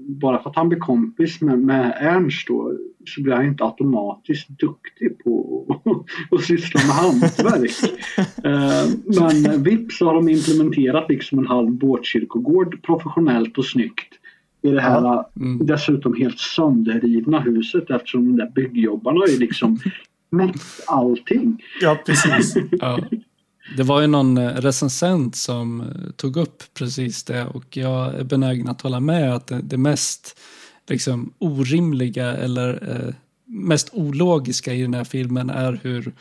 bara 0.08 0.43
för 0.43 0.50
att 0.50 0.56
han 0.56 0.69
blir 0.69 0.80
kompis 0.80 1.42
med, 1.42 1.59
med 1.59 1.98
Ernst 2.01 2.48
då, 2.48 2.74
så 3.16 3.22
blir 3.22 3.34
han 3.34 3.45
inte 3.45 3.64
automatiskt 3.64 4.48
duktig 4.50 5.24
på 5.24 5.66
att- 6.32 6.43
syssla 6.43 6.82
med 6.88 6.95
hantverk. 6.95 7.72
Eh, 8.43 8.90
Men 9.43 9.64
vips 9.64 9.98
så 9.98 10.06
har 10.06 10.14
de 10.16 10.30
implementerat 10.30 11.06
liksom 11.09 11.40
en 11.40 11.48
halv 11.48 11.72
båtkyrkogård 11.72 12.84
professionellt 12.84 13.58
och 13.58 13.66
snyggt 13.66 14.14
i 14.61 14.69
det 14.72 14.82
här 14.82 15.01
Ja. 15.01 15.30
Mm. 15.35 15.66
dessutom 15.66 16.16
helt 16.16 16.40
sönderrivna 16.40 17.40
huset 17.40 17.90
eftersom 17.90 18.26
de 18.26 18.38
där 18.43 18.51
byggjobbarna 18.56 19.19
har 19.19 19.27
ju 19.27 19.38
liksom 19.40 19.80
mätt 20.30 20.61
allting. 20.88 21.64
Ja, 21.82 21.98
precis. 22.06 22.56
ja. 22.72 22.99
Det 23.77 23.83
var 23.83 24.01
ju 24.01 24.08
någon 24.08 24.38
eh, 24.38 24.48
recensent 24.48 25.35
som 25.35 25.82
eh, 25.82 26.11
tog 26.16 26.38
upp 26.38 26.64
precis 26.74 27.24
det 27.24 27.45
och 27.45 27.77
jag 27.77 28.16
är 28.16 28.24
benägen 28.24 28.67
att 28.67 28.82
hålla 28.82 28.99
med 28.99 29.35
att 29.35 29.48
det, 29.48 29.61
det 29.64 29.77
mest 29.77 30.40
liksom, 30.88 31.33
orimliga 31.38 32.33
eller 32.33 32.90
eh, 32.90 33.14
mest 33.45 33.90
ologiska 33.93 34.74
i 34.74 34.82
den 34.82 34.93
här 34.93 35.03
filmen 35.03 35.49
är 35.49 35.80
hur 35.83 36.14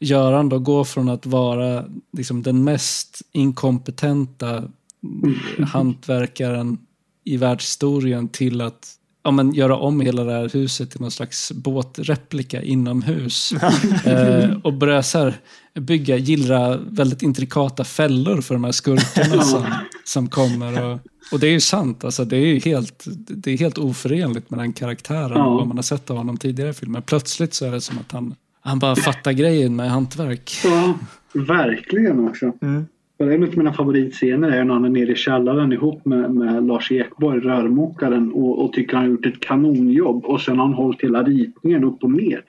Göran 0.00 0.48
då 0.48 0.58
går 0.58 0.84
från 0.84 1.08
att 1.08 1.26
vara 1.26 1.84
liksom, 2.12 2.42
den 2.42 2.64
mest 2.64 3.22
inkompetenta 3.32 4.64
hantverkaren 5.66 6.78
i 7.24 7.36
världshistorien 7.36 8.28
till 8.28 8.60
att 8.60 8.97
ja, 9.22 9.30
men, 9.30 9.54
göra 9.54 9.76
om 9.76 10.00
hela 10.00 10.24
det 10.24 10.32
här 10.32 10.48
huset 10.48 10.90
till 10.90 11.00
någon 11.00 11.10
slags 11.10 11.52
båtreplika 11.52 12.62
inomhus. 12.62 13.52
eh, 14.04 14.50
och 14.62 14.72
börja 14.72 15.02
så 15.02 15.18
här, 15.18 15.34
bygga, 15.74 16.16
gillra 16.16 16.76
väldigt 16.76 17.22
intrikata 17.22 17.84
fällor 17.84 18.40
för 18.40 18.54
de 18.54 18.64
här 18.64 18.72
skurkarna 18.72 19.42
som, 19.42 19.64
som 20.04 20.28
kommer. 20.28 20.84
Och, 20.84 21.00
och 21.32 21.40
det 21.40 21.46
är 21.46 21.50
ju 21.50 21.60
sant, 21.60 22.04
alltså, 22.04 22.24
det 22.24 22.36
är 22.36 22.46
ju 22.46 22.58
helt, 22.58 23.04
det 23.28 23.50
är 23.50 23.58
helt 23.58 23.78
oförenligt 23.78 24.50
med 24.50 24.58
den 24.58 24.72
karaktären 24.72 25.32
Ja. 25.34 25.46
och 25.46 25.56
vad 25.56 25.66
man 25.66 25.76
har 25.76 25.82
sett 25.82 26.10
av 26.10 26.16
honom 26.16 26.36
tidigare 26.36 26.70
i 26.70 26.74
filmer. 26.74 27.00
Plötsligt 27.00 27.54
så 27.54 27.66
är 27.66 27.70
det 27.70 27.80
som 27.80 27.98
att 27.98 28.12
han, 28.12 28.34
han 28.60 28.78
bara 28.78 28.96
fattar 28.96 29.32
grejen 29.32 29.76
med 29.76 29.90
hantverk. 29.90 30.52
Ja, 30.64 30.94
verkligen 31.32 32.28
också. 32.28 32.52
Mm. 32.62 32.86
För 33.18 33.30
En 33.30 33.42
av 33.42 33.56
mina 33.56 33.72
favoritscener 33.72 34.48
är 34.48 34.64
när 34.64 34.74
han 34.74 34.84
är 34.84 34.88
nere 34.88 35.12
i 35.12 35.16
källaren 35.16 35.72
ihop 35.72 36.04
med, 36.04 36.30
med 36.30 36.66
Lars 36.66 36.92
Ekborg, 36.92 37.40
rörmokaren, 37.40 38.32
och, 38.32 38.64
och 38.64 38.72
tycker 38.72 38.96
han 38.96 39.04
har 39.04 39.10
gjort 39.10 39.26
ett 39.26 39.40
kanonjobb. 39.40 40.24
Och 40.24 40.40
sen 40.40 40.58
har 40.58 40.66
han 40.66 40.74
hållit 40.74 41.02
hela 41.02 41.22
ritningen 41.22 41.84
upp 41.84 42.04
och 42.04 42.10
ner. 42.10 42.44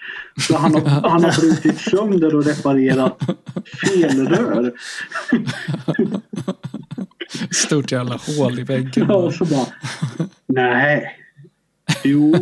Så 0.48 0.58
han 0.58 0.74
har, 0.74 0.82
han 1.10 1.24
har 1.24 1.42
brutit 1.42 1.78
sönder 1.78 2.36
och 2.36 2.46
reparerat 2.46 3.22
fel 3.88 4.28
rör. 4.28 4.74
Stort 7.52 7.92
jävla 7.92 8.16
hål 8.16 8.60
i 8.60 8.64
väggen. 8.64 9.06
Ja, 9.10 9.16
och 9.16 9.34
så 9.34 9.46
bara, 9.46 9.66
nej. 10.48 11.16
Jo. 12.04 12.36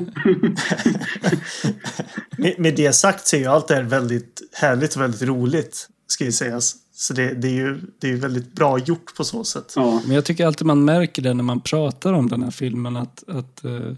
Med, 2.38 2.54
med 2.58 2.76
det 2.76 2.94
sagt 2.96 3.28
så 3.28 3.36
är 3.36 3.40
ju 3.40 3.46
allt 3.46 3.68
det 3.68 3.76
här 3.76 3.84
väldigt 3.84 4.42
härligt 4.54 4.96
och 4.96 5.02
väldigt 5.02 5.24
roligt. 5.24 5.88
Ska 6.08 6.24
ju 6.24 6.32
sägas. 6.32 6.76
Så 7.00 7.14
det, 7.14 7.34
det 7.34 7.48
är 7.48 7.52
ju 7.52 7.78
det 8.00 8.08
är 8.08 8.12
ju 8.12 8.18
väldigt 8.18 8.54
bra 8.54 8.80
gjort 8.80 9.16
på 9.16 9.24
så 9.24 9.44
sätt. 9.44 9.74
Ja, 9.76 10.02
Men 10.06 10.16
jag 10.16 10.26
tycker 10.26 10.46
alltid 10.46 10.68
man 10.68 10.86
märker 10.86 11.22
det 11.22 11.34
när 11.34 11.44
man 11.44 11.62
pratar 11.62 12.14
om 12.14 12.30
den 12.30 12.44
här 12.44 12.52
filmen 12.52 12.98
att, 12.98 13.24
att 13.28 13.66
eh, 13.66 13.94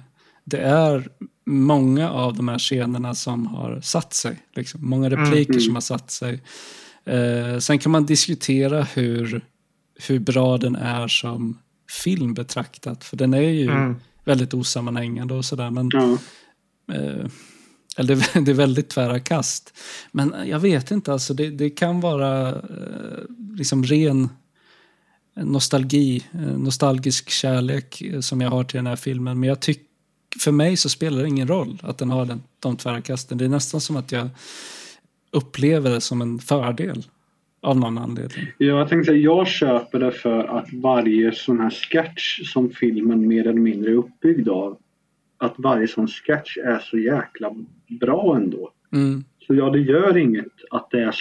det 0.46 0.58
är 0.58 1.10
många 1.46 2.10
av 2.12 2.36
de 2.36 2.48
här 2.48 2.58
scenerna 2.60 3.16
som 3.16 3.48
har 3.48 3.82
satt 3.82 4.14
sig. 4.14 4.40
Liksom. 4.56 4.90
Många 4.90 5.10
repliker 5.10 5.54
Mm. 5.54 5.62
som 5.62 5.74
har 5.76 5.82
satt 5.82 6.12
sig. 6.12 6.44
Eh, 7.06 7.58
sen 7.60 7.80
kan 7.80 7.92
man 7.92 8.06
diskutera 8.06 8.84
hur, 8.84 9.42
hur 10.08 10.20
bra 10.20 10.58
den 10.58 10.76
är 10.76 11.08
som 11.08 11.58
film 12.04 12.34
betraktat. 12.34 13.04
För 13.04 13.18
den 13.18 13.34
är 13.34 13.42
ju 13.42 13.72
Mm. 13.72 13.96
väldigt 14.26 14.54
osammanhängande 14.54 15.34
och 15.34 15.46
sådär. 15.46 15.70
Men 15.70 15.90
ja. 15.94 16.18
Eh, 16.96 17.26
eller 18.00 18.16
det, 18.16 18.46
det 18.46 18.52
är 18.52 18.56
väldigt 18.56 18.90
tvära 18.90 19.20
kast. 19.20 19.74
Men 20.12 20.36
jag 20.46 20.60
vet 20.60 20.92
inte, 20.92 21.14
alltså 21.14 21.34
det, 21.34 21.50
det 21.50 21.70
kan 21.70 22.02
vara 22.02 22.50
eh, 22.50 22.56
liksom 23.56 23.84
ren 23.84 24.30
nostalgi, 25.36 26.24
eh, 26.34 26.58
nostalgisk 26.58 27.30
kärlek 27.30 28.02
eh, 28.02 28.20
som 28.20 28.42
jag 28.42 28.50
har 28.50 28.64
till 28.64 28.78
den 28.78 28.88
här 28.88 28.96
filmen. 28.96 29.40
Men 29.40 29.50
jag 29.50 29.60
tycker, 29.60 29.86
för 30.40 30.52
mig 30.52 30.78
så 30.78 30.90
spelar 30.90 31.22
det 31.22 31.28
ingen 31.28 31.48
roll 31.48 31.80
att 31.84 31.98
den 31.98 32.10
har 32.10 32.26
den, 32.26 32.44
de 32.60 32.78
tvära 32.78 33.02
kasten. 33.02 33.38
Det 33.38 33.46
är 33.46 33.50
nästan 33.50 33.82
som 33.82 33.96
att 33.96 34.12
jag 34.12 34.30
upplever 35.32 35.90
det 35.90 36.02
som 36.02 36.22
en 36.22 36.40
fördel 36.40 37.04
av 37.62 37.80
någon 37.80 37.98
anledning. 37.98 38.48
Ja, 38.58 38.68
jag 38.68 38.90
tänkte 38.90 39.12
säga, 39.12 39.22
jag 39.22 39.48
köper 39.48 40.00
det 40.00 40.12
för 40.12 40.44
att 40.58 40.74
varje 40.74 41.32
sån 41.32 41.60
här 41.60 41.70
sketch 41.70 42.52
som 42.54 42.70
filmen 42.70 43.28
mer 43.28 43.48
eller 43.48 43.60
mindre 43.60 43.92
är 43.92 43.96
uppbyggd 43.96 44.50
av, 44.50 44.78
att 45.38 45.54
varje 45.58 45.88
sån 45.88 46.08
sketch 46.08 46.58
är 46.58 46.80
så 46.80 46.98
jäkla 46.98 47.50
bra 47.90 48.36
ändå. 48.36 48.72
Mm. 48.94 49.24
Så 49.40 49.56
ja, 49.56 49.70
det 49.70 49.80
gör 49.80 50.18
inget 50.18 50.54
att 50.72 50.92
det 50.92 51.02
är 51.02 51.16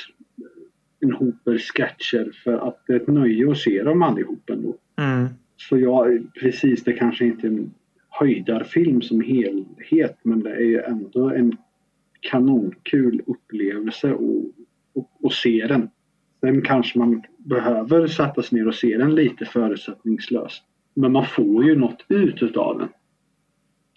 en 1.00 1.12
hoper 1.12 1.58
sketcher 1.58 2.32
för 2.44 2.68
att 2.68 2.82
det 2.86 2.92
är 2.92 2.96
ett 3.00 3.06
nöje 3.06 3.50
att 3.50 3.58
se 3.58 3.82
dem 3.82 4.02
allihop 4.02 4.50
ändå. 4.50 4.76
Mm. 4.96 5.28
Så 5.56 5.78
ja, 5.78 6.06
precis, 6.40 6.84
det 6.84 6.92
kanske 6.92 7.24
inte 7.24 7.46
är 7.46 7.50
en 7.50 7.74
höjdarfilm 8.08 9.02
som 9.02 9.20
helhet 9.20 10.18
men 10.22 10.42
det 10.42 10.50
är 10.50 10.60
ju 10.60 10.80
ändå 10.80 11.30
en 11.30 11.56
kanonkul 12.20 13.22
upplevelse 13.26 14.10
att, 14.10 14.20
att, 15.02 15.24
att 15.24 15.32
se 15.32 15.66
den. 15.66 15.88
Sen 16.40 16.62
kanske 16.62 16.98
man 16.98 17.22
behöver 17.38 18.06
sätta 18.06 18.42
sig 18.42 18.58
ner 18.58 18.68
och 18.68 18.74
se 18.74 18.98
den 18.98 19.14
lite 19.14 19.44
förutsättningslöst. 19.44 20.62
Men 20.94 21.12
man 21.12 21.26
får 21.26 21.64
ju 21.64 21.76
något 21.76 22.04
ut 22.08 22.42
utav 22.42 22.78
den. 22.78 22.88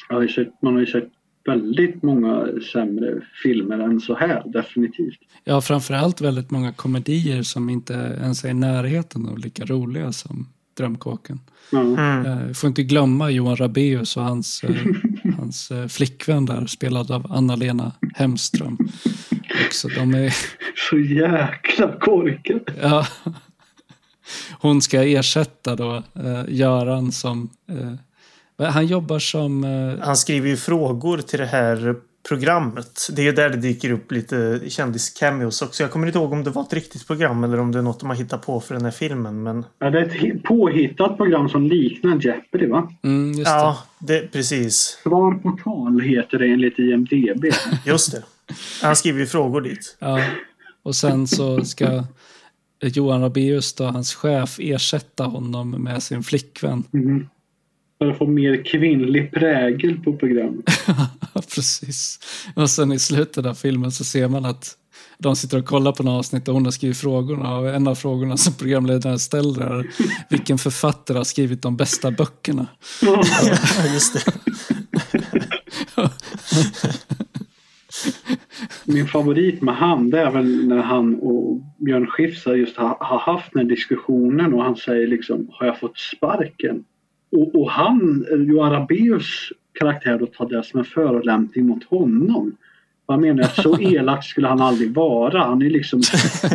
Jag 0.09 0.15
har 0.15 0.21
ju 0.21 0.27
sett, 0.27 0.61
man 0.61 0.73
har 0.73 0.79
ju 0.79 0.85
sett 0.85 1.09
väldigt 1.45 2.03
många 2.03 2.47
sämre 2.73 3.21
filmer 3.43 3.79
än 3.79 3.99
så 3.99 4.15
här, 4.15 4.43
definitivt. 4.45 5.19
Har 5.45 5.61
framförallt 5.61 6.21
väldigt 6.21 6.51
många 6.51 6.71
komedier 6.71 7.43
som 7.43 7.69
inte 7.69 7.93
ens 8.21 8.45
är 8.45 8.49
i 8.49 8.53
närheten 8.53 9.25
av 9.25 9.37
lika 9.37 9.65
roliga 9.65 10.11
som 10.11 10.47
Drömkåken. 10.77 11.39
Ja. 11.71 11.79
Mm. 11.81 12.47
Jag 12.47 12.57
får 12.57 12.67
inte 12.67 12.83
glömma 12.83 13.29
Johan 13.29 13.55
Rabaeus 13.55 14.17
och 14.17 14.23
hans, 14.23 14.63
eh, 14.63 14.75
hans 15.37 15.71
eh, 15.71 15.87
flickvän 15.87 16.45
där, 16.45 16.65
spelad 16.65 17.11
av 17.11 17.31
Anna-Lena 17.31 17.91
Hemström. 18.15 18.77
Också, 19.67 19.87
de 19.87 20.13
är, 20.13 20.35
Så 20.89 20.97
jäkla 20.97 21.99
korkat! 21.99 22.61
ja, 22.81 23.07
hon 24.51 24.81
ska 24.81 25.03
ersätta 25.03 25.75
då 25.75 26.03
eh, 26.15 26.43
Göran 26.47 27.11
som... 27.11 27.49
Eh, 27.69 27.93
han 28.69 28.85
jobbar 28.87 29.19
som... 29.19 29.63
Eh, 29.63 30.05
Han 30.05 30.17
skriver 30.17 30.49
ju 30.49 30.57
frågor 30.57 31.17
till 31.17 31.39
det 31.39 31.45
här 31.45 31.95
programmet. 32.29 33.07
Det 33.11 33.21
är 33.21 33.25
ju 33.25 33.31
där 33.31 33.49
det 33.49 33.57
dyker 33.57 33.91
upp 33.91 34.11
lite 34.11 34.59
kändis-cameos 34.67 35.61
också. 35.61 35.83
Jag 35.83 35.91
kommer 35.91 36.07
inte 36.07 36.19
ihåg 36.19 36.31
om 36.33 36.43
det 36.43 36.49
var 36.49 36.61
ett 36.61 36.73
riktigt 36.73 37.07
program 37.07 37.43
eller 37.43 37.59
om 37.59 37.71
det 37.71 37.77
är 37.79 37.83
något 37.83 37.99
de 37.99 38.09
har 38.09 38.15
hittat 38.15 38.45
på 38.45 38.59
för 38.59 38.73
den 38.75 38.83
här 38.85 38.91
filmen. 38.91 39.43
Men 39.43 39.65
Ja, 39.79 39.89
det 39.89 39.99
är 39.99 40.35
ett 40.35 40.43
påhittat 40.43 41.17
program 41.17 41.49
som 41.49 41.67
liknar 41.67 42.19
Jeopardy 42.25 42.67
va? 42.67 42.91
mm, 43.03 43.31
just 43.33 43.45
det. 43.45 43.51
ja, 43.51 43.77
det, 43.99 44.31
precis. 44.31 44.97
Svar 45.03 45.33
på 45.33 45.57
tal 45.63 46.01
heter 46.01 46.39
det 46.39 46.45
enligt 46.47 46.79
IMDB. 46.79 47.45
Just 47.85 48.11
det. 48.11 48.23
Han 48.81 48.95
skriver 48.95 49.19
ju 49.19 49.25
frågor 49.25 49.61
dit. 49.61 49.97
Ja. 49.99 50.21
Och 50.83 50.95
sen 50.95 51.27
så 51.27 51.65
ska 51.65 52.03
Johan 52.81 53.21
Rabaeus, 53.21 53.73
då, 53.73 53.83
hans 53.83 54.13
chef, 54.15 54.55
ersätta 54.59 55.23
honom 55.23 55.71
med 55.71 56.03
sin 56.03 56.23
flickvän. 56.23 56.83
Mm. 56.93 57.27
För 58.01 58.11
att 58.11 58.17
få 58.17 58.27
mer 58.27 58.63
kvinnlig 58.65 59.31
prägel 59.31 59.99
på 59.99 60.17
programmet. 60.17 60.65
Precis. 61.55 62.19
Och 62.55 62.69
sen 62.69 62.91
i 62.91 62.99
slutet 62.99 63.45
av 63.45 63.53
filmen 63.53 63.91
så 63.91 64.03
ser 64.03 64.27
man 64.27 64.45
att 64.45 64.77
de 65.17 65.35
sitter 65.35 65.57
och 65.57 65.65
kollar 65.65 65.91
på 65.91 66.03
något 66.03 66.19
avsnitt 66.19 66.47
och 66.47 66.53
hon 66.53 66.65
har 66.65 66.71
skrivit 66.71 66.97
frågorna 66.97 67.57
och 67.57 67.69
en 67.69 67.87
av 67.87 67.95
frågorna 67.95 68.37
som 68.37 68.53
programledaren 68.53 69.19
ställer 69.19 69.61
är 69.61 69.87
vilken 70.29 70.57
författare 70.57 71.17
har 71.17 71.23
skrivit 71.23 71.61
de 71.61 71.77
bästa 71.77 72.11
böckerna? 72.11 72.67
Ja, 73.01 73.23
just 73.93 74.13
det. 74.13 74.33
Min 78.85 79.07
favorit 79.07 79.61
med 79.61 79.75
han 79.75 80.09
det 80.09 80.19
är 80.19 80.31
väl 80.31 80.67
när 80.67 80.81
han 80.81 81.15
och 81.15 81.61
Björn 81.77 82.07
Skifs 82.07 82.45
har 82.45 82.55
just 82.55 82.77
ha, 82.77 82.97
har 82.99 83.19
haft 83.19 83.53
den 83.53 83.61
här 83.61 83.69
diskussionen 83.69 84.53
och 84.53 84.63
han 84.63 84.75
säger 84.75 85.07
liksom 85.07 85.49
har 85.51 85.65
jag 85.67 85.79
fått 85.79 85.97
sparken? 85.97 86.83
Och, 87.31 87.55
och 87.55 87.71
han, 87.71 88.25
Johan 88.47 88.71
Rabaeus 88.71 89.51
karaktär 89.79 90.17
då 90.19 90.25
tar 90.25 90.49
det 90.49 90.63
som 90.63 90.79
en 90.79 90.85
förolämpning 90.85 91.65
mot 91.65 91.83
honom. 91.83 92.55
Han 93.07 93.21
menar 93.21 93.43
att 93.43 93.55
så 93.55 93.77
elak 93.79 94.23
skulle 94.23 94.47
han 94.47 94.61
aldrig 94.61 94.93
vara. 94.93 95.43
Han 95.43 95.61
är 95.61 95.69
liksom, 95.69 96.01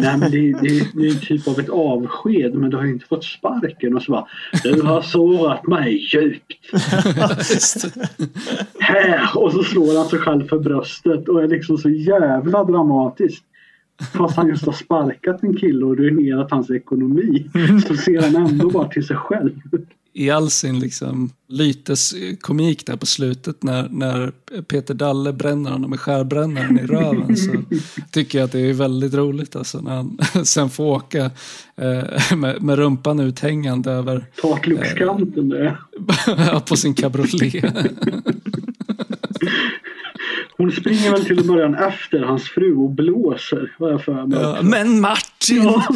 nej 0.00 0.18
men 0.18 0.30
det, 0.30 0.52
det, 0.52 0.90
det 0.94 1.06
är 1.06 1.14
en 1.14 1.20
typ 1.20 1.48
av 1.48 1.60
ett 1.60 1.68
avsked 1.68 2.54
men 2.54 2.70
du 2.70 2.76
har 2.76 2.84
ju 2.84 2.92
inte 2.92 3.06
fått 3.06 3.24
sparken. 3.24 3.96
Och 3.96 4.02
så 4.02 4.12
bara, 4.12 4.26
du 4.62 4.82
har 4.82 5.02
sårat 5.02 5.66
mig 5.66 6.08
djupt. 6.12 6.72
Här! 8.78 9.30
Och 9.34 9.52
så 9.52 9.62
slår 9.62 9.98
han 9.98 10.06
sig 10.06 10.18
själv 10.18 10.48
för 10.48 10.58
bröstet 10.58 11.28
och 11.28 11.42
är 11.42 11.48
liksom 11.48 11.78
så 11.78 11.90
jävla 11.90 12.64
dramatiskt. 12.64 13.44
Fast 14.12 14.36
han 14.36 14.48
just 14.48 14.66
har 14.66 14.72
sparkat 14.72 15.42
en 15.42 15.56
kille 15.56 15.84
och 15.84 15.96
ruinerat 15.96 16.50
hans 16.50 16.70
ekonomi 16.70 17.50
så 17.88 17.96
ser 17.96 18.22
han 18.22 18.46
ändå 18.46 18.70
bara 18.70 18.88
till 18.88 19.06
sig 19.06 19.16
själv. 19.16 19.60
I 20.18 20.30
all 20.30 20.50
sin 20.50 20.80
liksom 20.80 21.30
lyteskomik 21.48 22.86
där 22.86 22.96
på 22.96 23.06
slutet 23.06 23.62
när, 23.62 23.88
när 23.88 24.32
Peter 24.62 24.94
Dalle 24.94 25.32
bränner 25.32 25.70
honom 25.70 25.90
med 25.90 26.00
skärbrännaren 26.00 26.78
i 26.78 26.86
röven 26.86 27.36
så 27.36 27.52
tycker 28.10 28.38
jag 28.38 28.44
att 28.46 28.52
det 28.52 28.60
är 28.60 28.72
väldigt 28.72 29.14
roligt 29.14 29.56
alltså 29.56 29.80
när 29.80 29.90
han 29.90 30.18
sen 30.44 30.70
får 30.70 30.84
åka 30.84 31.30
eh, 31.76 32.36
med, 32.36 32.62
med 32.62 32.78
rumpan 32.78 33.20
uthängande 33.20 33.90
över 33.90 34.26
Takluckskanten 34.42 35.48
där. 35.48 35.80
på 36.68 36.76
sin 36.76 36.94
cabriolet. 36.94 37.64
Hon 40.56 40.72
springer 40.72 41.10
väl 41.10 41.24
till 41.24 41.44
början 41.46 41.74
efter 41.74 42.20
hans 42.20 42.42
fru 42.42 42.74
och 42.76 42.90
blåser. 42.90 43.74
Vad 43.78 43.92
jag 43.92 44.04
för 44.04 44.26
mig. 44.26 44.38
Ja, 44.40 44.58
men 44.62 45.00
Martin! 45.00 45.62
Ja, 45.62 45.86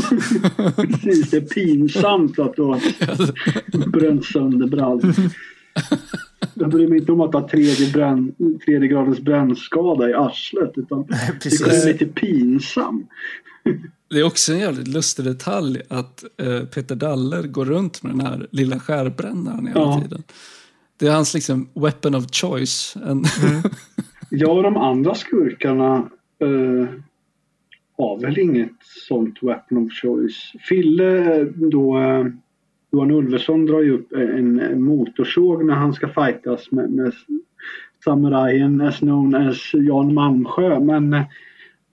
precis. 0.76 1.30
Det 1.30 1.36
är 1.36 1.40
pinsamt 1.40 2.39
att 2.39 2.56
du 2.56 2.62
har 2.62 2.80
bränt 3.90 4.24
sönder 4.24 4.66
brallor. 4.66 5.14
Jag 6.55 6.70
bryr 6.70 6.89
mig 6.89 6.98
inte 6.98 7.12
om 7.12 7.20
att 7.20 7.32
ha 7.34 7.48
tredje, 7.48 7.92
bränn, 7.92 8.32
tredje 8.64 8.89
gradens 8.89 9.20
brännskada 9.20 10.10
i 10.10 10.14
arslet. 10.14 10.72
Utan 10.76 11.05
Precis. 11.42 11.64
det 11.64 11.76
är 11.82 11.92
lite 11.92 12.06
pinsam. 12.06 13.06
Det 14.10 14.16
är 14.20 14.24
också 14.24 14.52
en 14.52 14.58
jävligt 14.58 14.89
lustig 14.89 15.24
detalj 15.24 15.82
att 15.89 16.24
eh, 16.42 16.60
Peter 16.64 16.94
Daller 16.97 17.42
går 17.42 17.64
runt 17.64 18.02
med 18.02 18.12
den 18.12 18.20
här 18.20 18.47
lilla 18.50 18.80
skärbrännaren 18.80 19.66
hela 19.66 19.80
Ja. 19.80 20.00
tiden. 20.02 20.22
Det 20.98 21.06
är 21.06 21.12
hans 21.12 21.34
liksom 21.34 21.68
weapon 21.74 22.14
of 22.14 22.24
choice. 22.32 22.97
En, 23.06 23.24
Jag 24.31 24.57
och 24.57 24.62
de 24.62 24.76
andra 24.76 25.15
skurkarna 25.15 26.10
eh, 26.39 26.89
har 27.99 28.20
väl 28.20 28.39
inget 28.39 28.76
sånt 28.81 29.42
weapon 29.42 29.78
of 29.78 29.92
choice. 29.92 30.52
Fille 30.68 31.36
eh, 31.36 31.47
då, 31.47 31.99
eh, 31.99 32.26
Johan 32.92 33.10
Ulveson 33.10 33.67
drar 33.67 33.81
ju 33.81 33.92
upp 33.92 34.12
en, 34.12 34.60
en 34.60 34.83
motorsåg 34.83 35.65
när 35.65 35.75
han 35.75 35.92
ska 35.92 36.09
fightas 36.09 36.70
med, 36.70 36.91
med 36.91 37.12
samurajen 38.05 38.81
as 38.81 38.99
known 38.99 39.34
as 39.34 39.70
Jan 39.75 40.15
Malmsjö. 40.15 40.81
Men 40.81 41.15
eh, 41.15 41.23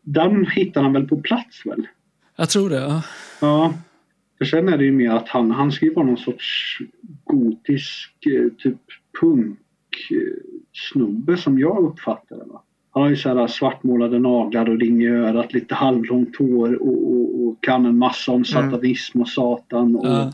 den 0.02 0.46
hittar 0.46 0.82
han 0.82 0.94
väl 0.94 1.08
på 1.08 1.22
plats 1.22 1.66
väl? 1.66 1.88
jag 2.36 2.50
tror 2.50 2.70
det. 2.70 2.80
Ja. 2.80 3.04
Ja. 3.42 3.74
För 4.38 4.46
sen 4.46 4.70
är 4.70 4.78
det 4.78 4.84
ju 4.86 4.92
mer 4.92 5.12
att 5.12 5.30
han, 5.30 5.52
han 5.52 5.72
ska 5.72 5.86
ju 5.86 5.94
vara 5.94 6.06
någon 6.06 6.18
sorts 6.18 6.78
gotisk 7.24 8.26
eh, 8.26 8.54
typ 8.58 8.82
punk 9.22 9.60
snubbe 10.78 11.38
som 11.38 11.60
jag 11.60 11.84
uppfattar 11.84 12.36
det. 12.36 12.44
Va? 12.46 12.62
Han 12.92 13.04
har 13.04 13.10
ju 13.10 13.16
så 13.16 13.30
här 13.30 13.48
svartmålade 13.48 14.20
naglar 14.20 14.70
och 14.70 14.80
ring 14.80 15.04
i 15.04 15.08
örat, 15.08 15.54
lite 15.54 15.76
halvlångt 15.76 16.38
hår 16.38 16.82
och, 16.82 17.12
och, 17.12 17.48
och 17.48 17.64
kan 17.64 17.86
en 17.86 17.98
massa 17.98 18.32
om 18.32 18.46
satanism 18.46 19.22
och 19.22 19.30
satan. 19.30 19.96
Och, 19.96 20.08
Ja. 20.08 20.34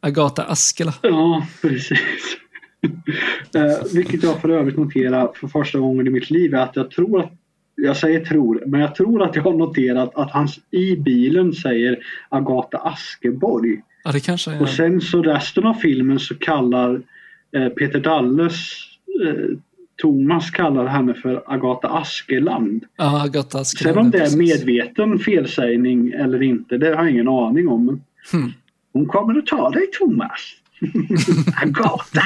Agatha 0.00 0.42
Askela. 0.42 0.94
Ja, 1.02 1.46
precis. 1.62 2.36
eh, 3.54 3.94
vilket 3.94 4.22
jag 4.22 4.40
för 4.40 4.48
övrigt 4.48 4.76
noterar 4.76 5.32
för 5.34 5.48
första 5.48 5.78
gången 5.78 6.06
i 6.06 6.10
mitt 6.10 6.30
liv 6.30 6.54
är 6.54 6.58
att 6.58 6.76
jag 6.76 6.90
tror 6.90 7.20
att 7.20 7.32
jag 7.74 7.96
säger 7.96 8.24
tror, 8.24 8.62
men 8.66 8.80
jag 8.80 8.94
tror 8.94 9.22
att 9.22 9.36
jag 9.36 9.42
har 9.42 9.52
noterat 9.52 10.14
att 10.14 10.30
han 10.30 10.48
i 10.70 10.96
bilen 10.96 11.52
säger 11.52 11.98
Agatha 12.28 12.78
Askeborg. 12.78 13.82
Ja, 14.04 14.12
det 14.12 14.20
kanske 14.20 14.50
är. 14.50 14.62
Och 14.62 14.68
sen 14.68 15.00
så 15.00 15.22
resten 15.22 15.66
av 15.66 15.74
filmen 15.74 16.20
så 16.20 16.34
kallar 16.34 17.02
eh, 17.56 17.68
Peter 17.68 18.00
Dalles 18.00 18.58
Thomas 20.02 20.50
kallar 20.50 20.86
henne 20.86 21.14
för 21.14 21.42
Agatha 21.46 21.88
Askeland. 21.88 22.84
Ja, 22.96 23.22
Agatha 23.24 23.58
Askela. 23.60 23.92
Sen 23.94 24.00
om 24.04 24.10
det 24.10 24.18
är 24.18 24.36
medveten 24.36 25.18
felsägning 25.18 26.10
eller 26.10 26.42
inte, 26.42 26.78
det 26.78 26.86
har 26.86 27.04
jag 27.04 27.10
ingen 27.10 27.28
aning 27.28 27.68
om. 27.68 27.86
Men 27.86 28.00
Hmm. 28.32 28.52
Hon 28.92 29.06
kommer 29.06 29.38
att 29.38 29.46
ta 29.46 29.70
dig 29.70 29.86
Thomas. 29.98 30.40
Agatha! 31.62 32.22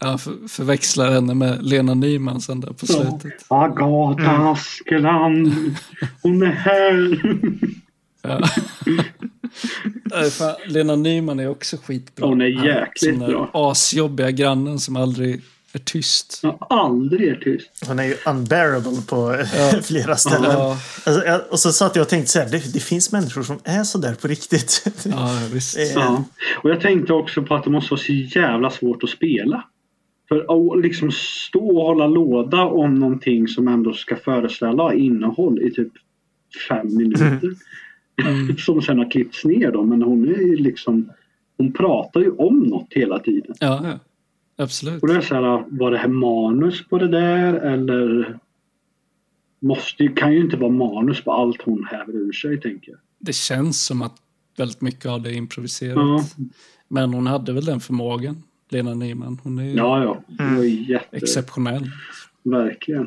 Ja, 0.00 0.18
för, 0.18 0.48
förväxlar 0.48 1.10
henne 1.10 1.34
med 1.34 1.64
Lena 1.64 1.94
Nyman 1.94 2.40
sen 2.40 2.60
där 2.60 2.72
på 2.72 2.86
slutet. 2.86 3.44
Agatha 3.48 4.50
Askeland. 4.50 5.52
Hon 6.22 6.42
är 6.42 6.46
här. 6.46 7.18
Ja. 8.22 8.40
Fan, 10.30 10.54
Lena 10.66 10.96
Nyman 10.96 11.40
är 11.40 11.48
också 11.48 11.76
skitbra. 11.76 12.26
Hon 12.26 12.40
är 12.40 12.66
jäkligt 12.66 13.18
bra. 13.18 13.50
asjobbiga 13.52 14.30
grannen 14.30 14.78
som 14.78 14.96
aldrig 14.96 15.42
är 15.72 15.78
tyst. 15.78 16.40
Jag 16.42 16.66
aldrig 16.70 17.28
är 17.28 17.34
tyst. 17.34 17.70
Hon 17.86 17.98
är 17.98 18.04
ju 18.04 18.14
unbearable 18.26 19.02
på 19.08 19.32
eh, 19.56 19.80
flera 19.82 20.16
ställen. 20.16 20.50
Ja, 20.50 20.78
Alltså, 21.06 21.26
jag, 21.26 21.40
och 21.50 21.58
så 21.58 21.72
satt 21.72 21.96
jag 21.96 22.02
och 22.02 22.08
tänkte 22.08 22.32
så 22.32 22.38
här, 22.38 22.48
det, 22.48 22.72
det 22.72 22.80
finns 22.80 23.12
människor 23.12 23.42
som 23.42 23.58
är 23.64 23.84
så 23.84 23.98
där 23.98 24.14
på 24.14 24.28
riktigt. 24.28 24.84
ja 25.04 25.38
visst. 25.52 25.78
Eh, 25.78 25.84
Ja. 25.94 26.24
Och 26.62 26.70
jag 26.70 26.80
tänkte 26.80 27.12
också 27.12 27.42
på 27.42 27.54
att 27.54 27.64
det 27.64 27.70
måste 27.70 27.90
vara 27.94 28.00
så 28.00 28.12
jävla 28.12 28.70
svårt 28.70 29.02
att 29.04 29.10
spela. 29.10 29.64
För 30.28 30.36
att 30.76 30.82
liksom 30.82 31.10
stå 31.12 31.68
och 31.78 31.86
hålla 31.86 32.06
låda 32.06 32.62
om 32.64 32.94
någonting 32.94 33.48
som 33.48 33.68
ändå 33.68 33.92
ska 33.92 34.16
föreställa 34.16 34.94
innehåll 34.94 35.62
i 35.62 35.70
typ 35.70 35.92
fem 36.68 36.96
minuter. 36.96 37.40
som 38.58 38.82
sen 38.82 38.98
har 38.98 39.10
klippts 39.10 39.44
ner 39.44 39.72
då. 39.72 39.84
Men 39.84 40.02
hon 40.02 40.28
är 40.28 40.38
ju 40.38 40.56
liksom 40.56 41.10
hon 41.56 41.72
pratar 41.72 42.20
ju 42.20 42.30
om 42.30 42.58
något 42.58 42.86
hela 42.90 43.18
tiden. 43.18 43.54
Ja, 43.60 43.80
ja. 43.84 43.98
Absolut. 44.64 45.02
Och 45.02 45.08
då 45.08 45.14
är 45.14 45.18
det 45.18 45.24
så 45.24 45.34
här, 45.34 45.64
var 45.68 45.90
det 45.90 45.98
här 45.98 46.08
manus 46.08 46.84
på 46.88 46.98
det 46.98 47.08
där 47.08 47.54
eller 47.54 48.38
måste, 49.60 50.02
ju- 50.02 50.14
kan 50.14 50.32
ju 50.32 50.40
inte 50.40 50.56
vara 50.56 50.70
manus 50.70 51.24
på 51.24 51.32
allt 51.32 51.62
hon 51.62 51.84
häver 51.90 52.12
ur 52.16 52.32
sig 52.32 52.60
tänker 52.60 52.90
jag. 52.90 53.00
Det 53.18 53.32
känns 53.34 53.84
som 53.86 54.02
att 54.02 54.16
väldigt 54.56 54.80
mycket 54.80 55.06
av 55.06 55.22
det 55.22 55.30
är 55.30 55.34
improviserat. 55.34 55.96
Ja, 55.96 56.24
Men 56.88 57.14
hon 57.14 57.26
hade 57.26 57.52
väl 57.52 57.64
den 57.64 57.80
förmågan, 57.80 58.42
Lena 58.68 58.94
Nyman. 58.94 59.38
Hon 59.42 59.58
är 59.58 59.64
ju 59.64 59.70
ja, 59.72 60.02
ja. 60.04 60.22
Det 60.28 60.56
var 60.56 60.62
ju 60.64 60.92
jätte... 60.92 61.16
exceptionell. 61.16 61.90
Verkligen. 62.42 63.02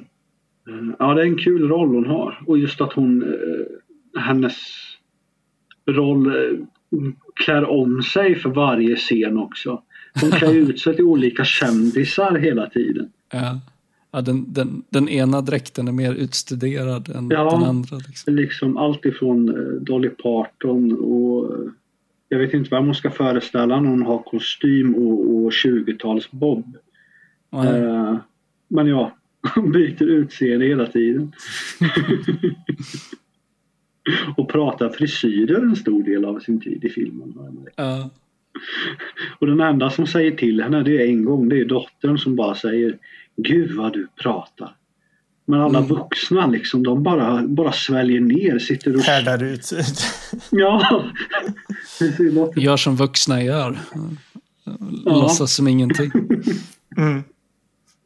Eh, 0.68 0.94
Ja, 1.00 1.14
det 1.14 1.22
är 1.22 1.26
en 1.26 1.38
kul 1.38 1.68
roll 1.68 1.88
hon 1.96 2.06
har. 2.06 2.44
Och 2.48 2.58
just 2.58 2.82
att 2.82 2.94
hon, 2.94 3.24
eh, 3.24 4.22
hennes 4.22 4.54
roll 5.86 6.28
eh, 6.28 6.58
klär 7.36 7.70
om 7.70 8.04
sig 8.04 8.36
för 8.36 8.50
varje 8.50 8.96
scen 8.96 9.38
också. 9.38 9.82
Hon 10.22 10.32
klär 10.32 10.54
ut 10.54 10.80
sig 10.80 10.96
till 10.96 11.06
olika 11.06 11.46
kändisar 11.46 12.36
hela 12.38 12.70
tiden. 12.70 13.10
Ja. 13.34 13.60
Ja, 14.14 14.22
den, 14.22 14.46
den, 14.54 14.84
den 14.90 15.10
ena 15.10 15.42
dräkten 15.42 15.88
är 15.88 15.92
mer 15.92 16.14
utstuderad 16.14 17.10
än 17.10 17.30
Ja. 17.30 17.52
den 17.52 17.64
andra. 17.70 17.98
Liksom. 18.08 18.36
Liksom 18.36 18.78
allt 18.78 19.06
ifrån 19.06 19.50
eh, 19.50 19.56
Dolly 19.82 20.10
Parton 20.10 20.92
och 20.94 21.54
eh, 21.54 21.60
jag 22.30 22.40
vet 22.40 22.54
inte 22.54 22.70
vem 22.70 22.86
hon 22.86 22.96
ska 22.96 23.12
föreställa 23.12 23.82
när 23.82 23.90
hon 23.90 24.02
har 24.02 24.18
kostym 24.24 24.96
och, 24.96 25.36
och 25.36 25.52
20-tals 25.52 26.32
bob. 26.32 26.78
Ja, 27.50 27.76
Eh, 27.78 28.18
Men 28.68 28.88
ja, 28.88 29.18
hon 29.56 29.72
byter 29.72 30.04
utseende 30.04 30.66
hela 30.66 30.86
tiden. 30.86 31.32
och 34.38 34.50
pratar 34.50 34.90
frisyrer 34.90 35.62
en 35.62 35.76
stor 35.76 36.04
del 36.04 36.26
av 36.26 36.40
sin 36.40 36.62
tid 36.62 36.86
i 36.86 36.90
filmen. 36.90 37.34
ja, 37.76 38.10
Och 39.40 39.48
den 39.48 39.60
enda 39.60 39.90
som 39.90 40.08
säger 40.08 40.32
till 40.32 40.62
henne 40.62 40.84
det 40.84 41.02
är 41.02 41.08
en 41.08 41.26
gång, 41.26 41.50
det 41.50 41.60
är 41.60 41.66
dottern 41.66 42.18
som 42.18 42.36
bara 42.36 42.56
säger 42.56 42.98
Gud 43.36 43.72
vad 43.72 43.94
du 43.94 44.08
pratar. 44.22 44.76
Men 45.46 45.62
alla 45.62 45.82
vuxna 45.82 46.48
liksom, 46.48 46.84
de 46.84 47.04
bara, 47.04 47.48
bara 47.48 47.72
sväljer 47.72 48.22
ner, 48.22 48.60
sitter 48.60 48.96
och... 48.96 49.02
Härdar 49.02 49.44
ut. 49.44 49.72
Ja! 50.50 51.06
Gör 52.56 52.78
som 52.78 52.96
vuxna 52.96 53.44
gör. 53.44 53.80
Låtsas 55.06 55.56
som 55.56 55.68
ingenting. 55.68 56.12
Mm. 56.98 57.24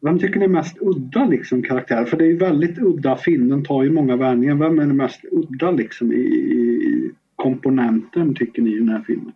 Vem 0.05 0.19
tycker 0.19 0.39
ni 0.39 0.45
är 0.45 0.49
mest 0.49 0.77
udda 0.81 1.25
liksom 1.25 1.63
karaktär? 1.63 2.05
För 2.05 2.17
det 2.17 2.23
är 2.23 2.27
ju 2.27 2.37
väldigt 2.37 2.77
udda 2.77 3.17
film, 3.17 3.49
den 3.49 3.63
tar 3.63 3.83
ju 3.83 3.91
många 3.91 4.15
vändningar. 4.15 4.55
Vem 4.55 4.79
är 4.79 4.85
den 4.85 4.97
mest 4.97 5.19
udda 5.31 5.71
liksom 5.71 6.13
i, 6.13 6.15
i, 6.15 7.11
komponenten 7.35 8.35
tycker 8.35 8.61
ni 8.61 8.75
i 8.75 8.79
den 8.79 8.89
här 8.89 9.03
filmen? 9.07 9.33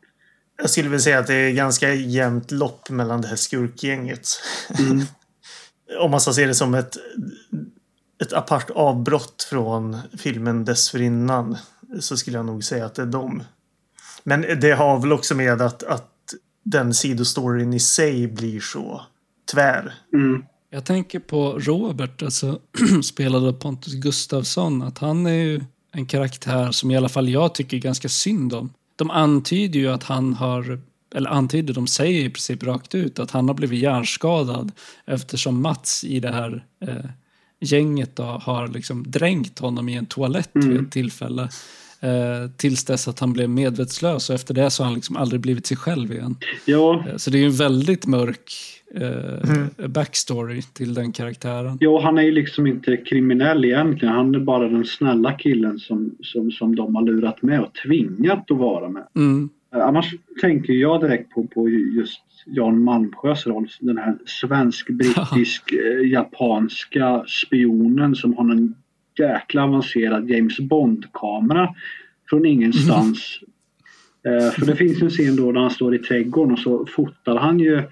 Jag 0.61 0.69
skulle 0.69 0.89
vilja 0.89 0.99
säga 0.99 1.19
att 1.19 1.27
det 1.27 1.33
är 1.33 1.53
ganska 1.53 1.93
jämnt 1.93 2.51
lopp 2.51 2.89
mellan 2.89 3.21
det 3.21 3.27
här 3.27 3.35
skurkgänget. 3.35 4.27
Mm. 4.79 5.01
Om 6.01 6.11
man 6.11 6.21
ska 6.21 6.33
se 6.33 6.45
det 6.45 6.55
som 6.55 6.73
ett, 6.73 6.97
ett 8.23 8.33
apart 8.33 8.69
avbrott 8.69 9.47
från 9.49 9.97
filmen 10.17 10.65
dessförinnan 10.65 11.57
så 11.99 12.17
skulle 12.17 12.37
jag 12.37 12.45
nog 12.45 12.63
säga 12.63 12.85
att 12.85 12.95
det 12.95 13.01
är 13.01 13.05
dem. 13.05 13.43
Men 14.23 14.45
det 14.61 14.71
har 14.71 15.01
väl 15.01 15.13
också 15.13 15.35
med 15.35 15.61
att, 15.61 15.83
att 15.83 16.15
den 16.63 16.93
sidostoryn 16.93 17.73
i 17.73 17.79
sig 17.79 18.27
blir 18.27 18.59
så 18.59 19.01
tvär. 19.51 19.93
Mm. 20.13 20.43
Jag 20.71 20.85
tänker 20.85 21.19
på 21.19 21.59
Robert, 21.59 22.23
alltså 22.23 22.59
spelad 23.03 23.47
av 23.47 23.51
Pontus 23.53 23.93
Gustafsson, 23.93 24.81
att 24.81 24.97
han 24.97 25.25
är 25.25 25.33
ju 25.33 25.61
en 25.91 26.05
karaktär 26.05 26.71
som 26.71 26.91
i 26.91 26.97
alla 26.97 27.09
fall 27.09 27.29
jag 27.29 27.55
tycker 27.55 27.77
ganska 27.77 28.09
synd 28.09 28.53
om. 28.53 28.69
De 28.95 29.11
antyder 29.11 29.79
ju 29.79 29.87
att 29.91 30.03
han 30.03 30.33
har, 30.33 30.79
eller 31.15 31.29
antyder, 31.29 31.73
de 31.73 31.87
säger 31.87 32.25
i 32.25 32.29
princip 32.29 32.63
rakt 32.63 32.95
ut 32.95 33.19
att 33.19 33.31
han 33.31 33.47
har 33.47 33.55
blivit 33.55 33.79
hjärnskadad 33.79 34.71
eftersom 35.05 35.61
Mats 35.61 36.03
i 36.03 36.19
det 36.19 36.31
här 36.31 36.63
eh, 36.85 37.09
gänget 37.59 38.15
då 38.15 38.23
har 38.23 38.67
liksom 38.67 39.11
dränkt 39.11 39.59
honom 39.59 39.89
i 39.89 39.95
en 39.95 40.05
toalett 40.05 40.49
vid 40.53 40.79
ett 40.79 40.91
tillfälle. 40.91 41.49
Eh, 42.01 42.51
tills 42.57 42.83
dess 42.85 43.07
att 43.07 43.19
han 43.19 43.33
blev 43.33 43.49
medvetslös 43.49 44.29
och 44.29 44.35
efter 44.35 44.53
det 44.53 44.69
så 44.71 44.83
har 44.83 44.85
han 44.85 44.95
liksom 44.95 45.17
aldrig 45.17 45.41
blivit 45.41 45.67
sig 45.67 45.77
själv 45.77 46.11
igen. 46.13 46.35
Ja, 46.65 47.03
Eh, 47.09 47.17
Så 47.17 47.29
det 47.29 47.37
är 47.37 47.39
ju 47.39 47.45
en 47.45 47.55
väldigt 47.55 48.05
mörk 48.05 48.53
eh, 48.95 49.87
backstory 49.87 50.61
till 50.61 50.93
den 50.93 51.11
karaktären. 51.11 51.77
ja, 51.79 52.01
han 52.01 52.17
är 52.17 52.21
ju 52.21 52.31
liksom 52.31 52.67
inte 52.67 52.97
kriminell 52.97 53.65
egentligen. 53.65 54.15
Han 54.15 54.35
är 54.35 54.39
bara 54.39 54.69
den 54.69 54.85
snälla 54.85 55.33
killen 55.33 55.79
som, 55.79 56.15
som, 56.21 56.51
som 56.51 56.75
de 56.75 56.95
har 56.95 57.03
lurat 57.03 57.41
med 57.41 57.61
och 57.61 57.73
tvingat 57.73 58.51
att 58.51 58.57
vara 58.57 58.89
med. 58.89 59.07
Mm. 59.15 59.49
Eh, 59.75 59.87
Annars 59.87 60.15
tänker 60.41 60.73
jag 60.73 61.01
direkt 61.01 61.29
på, 61.29 61.47
på 61.47 61.69
just 61.69 62.21
Jan 62.45 62.83
Malmsjös 62.83 63.47
roll. 63.47 63.67
Den 63.79 63.97
här 63.97 64.17
svensk-brittisk 64.25 65.73
eh, 66.95 67.23
spionen 67.45 68.15
som 68.15 68.33
har 68.33 68.51
en 68.51 68.75
jäkla 69.19 69.63
avancerad 69.63 70.29
James 70.29 70.59
Bond-kamera 70.59 71.75
från 72.29 72.45
ingenstans 72.45 73.39
Eh, 74.25 74.51
för 74.51 74.65
det 74.65 74.75
finns 74.75 75.01
en 75.01 75.09
scen 75.09 75.35
då 75.35 75.51
när 75.51 75.61
han 75.61 75.69
står 75.69 75.95
i 75.95 75.99
trädgården 75.99 76.53
och 76.53 76.59
så 76.59 76.85
fotar 76.85 77.35
han 77.35 77.59
ju 77.59 77.83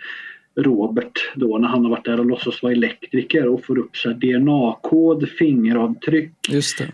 Robert 0.57 1.31
då 1.35 1.57
när 1.57 1.67
han 1.67 1.83
har 1.83 1.89
varit 1.91 2.05
där 2.05 2.19
och 2.19 2.25
låtsas 2.25 2.63
vara 2.63 2.73
elektriker 2.73 3.47
och 3.47 3.65
får 3.65 3.77
upp 3.77 3.91
DNA-kod, 4.21 5.29
fingeravtryck 5.29 6.31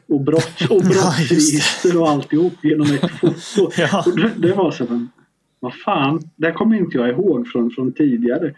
och, 0.08 0.22
brotts, 0.22 0.69
och 0.69 0.82
brottsregister 0.82 2.01
och 2.01 2.09
alltihop 2.09 2.53
genom 2.64 2.88
ett 2.88 3.11
foto. 3.19 3.72
Ja. 3.77 4.06
Det, 4.16 4.48
det 4.48 4.53
var 4.53 4.72
så 4.72 4.85
här, 4.85 5.08
vad 5.59 5.75
fan, 5.75 6.22
det 6.35 6.51
kommer 6.51 6.77
inte 6.77 6.98
jag 6.98 7.09
ihåg 7.09 7.48
från, 7.48 7.72
från 7.72 7.93
tidigare. 7.93 8.53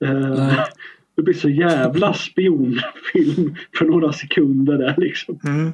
Nej. 0.00 0.56
det 1.16 1.22
blir 1.22 1.34
så 1.34 1.48
jävla 1.48 2.14
spionfilm 2.14 3.54
för 3.78 3.84
några 3.84 4.12
sekunder 4.12 4.78
där 4.78 4.94
liksom. 4.98 5.38
Mm. 5.44 5.72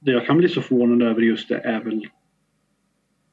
Det 0.00 0.10
jag 0.10 0.26
kan 0.26 0.38
bli 0.38 0.48
så 0.48 0.60
förvånad 0.60 1.02
över 1.02 1.20
just 1.22 1.48
det 1.48 1.58
är 1.58 1.80
väl 1.80 2.06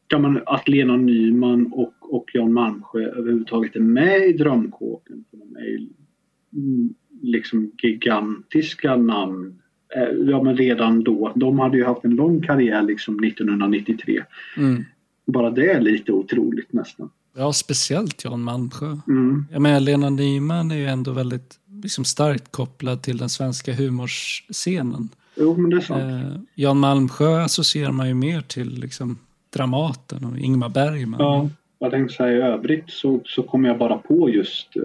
kan 0.08 0.22
man, 0.22 0.42
att 0.45 0.68
Lena 0.68 0.98
Nyman 0.98 1.72
och, 1.74 1.94
och 2.09 2.30
Jan 2.34 2.53
Malmsjö 2.53 3.00
överhuvudtaget 3.00 3.75
är 3.75 3.80
med 3.80 4.27
i 4.27 4.34
Drömkåken. 4.34 5.24
För 5.30 5.38
de 5.38 5.56
är 5.56 5.66
ju 5.66 5.88
mm, 6.53 6.93
liksom 7.22 7.72
gigantiska 7.82 8.95
namn. 8.95 9.59
Eh, 9.95 10.03
Ja 10.03 10.43
men 10.43 10.58
redan 10.58 11.03
då. 11.03 11.32
De 11.35 11.59
hade 11.59 11.77
ju 11.77 11.85
haft 11.85 12.06
en 12.06 12.16
lång 12.16 12.42
karriär 12.42 12.82
liksom 12.82 13.24
1993. 13.24 14.24
Mm. 14.58 14.84
Bara 15.25 15.50
det 15.50 15.72
är 15.72 15.82
lite 15.82 16.11
otroligt 16.11 16.74
nästan. 16.74 17.09
Ja, 17.38 17.53
speciellt 17.53 18.24
Jan 18.24 18.42
Malmsjö. 18.42 18.98
Mm. 19.08 19.45
Jag 19.51 19.61
menar, 19.61 19.80
Lena 19.80 20.09
Nyman 20.09 20.72
är 20.72 20.75
ju 20.75 20.85
ändå 20.85 21.11
väldigt 21.11 21.59
liksom, 21.84 22.06
starkt 22.06 22.51
kopplad 22.51 23.01
till 23.01 23.17
den 23.17 23.30
svenska 23.30 23.74
humorscenen. 23.74 25.09
Jo 25.38 25.58
men 25.58 25.69
det 25.69 25.77
är 25.77 25.82
sant. 25.82 26.01
Eh, 26.01 26.42
Jan 26.56 26.80
Malmsjö 26.80 27.42
associerar 27.42 27.92
man 27.92 28.08
ju 28.08 28.14
mer 28.14 28.42
till 28.42 28.80
liksom, 28.80 29.17
Dramaten 29.53 30.25
och 30.25 30.38
Ingmar 30.38 30.69
Bergman. 30.69 31.19
Ja, 31.19 31.50
vad 31.85 31.91
tänkte 31.91 32.15
säga 32.15 32.38
i 32.38 32.51
övrigt 32.51 32.89
så, 32.89 33.19
så 33.25 33.43
kommer 33.43 33.69
jag 33.69 33.77
bara 33.77 33.97
på 33.97 34.30
just 34.30 34.77
eh, 34.77 34.81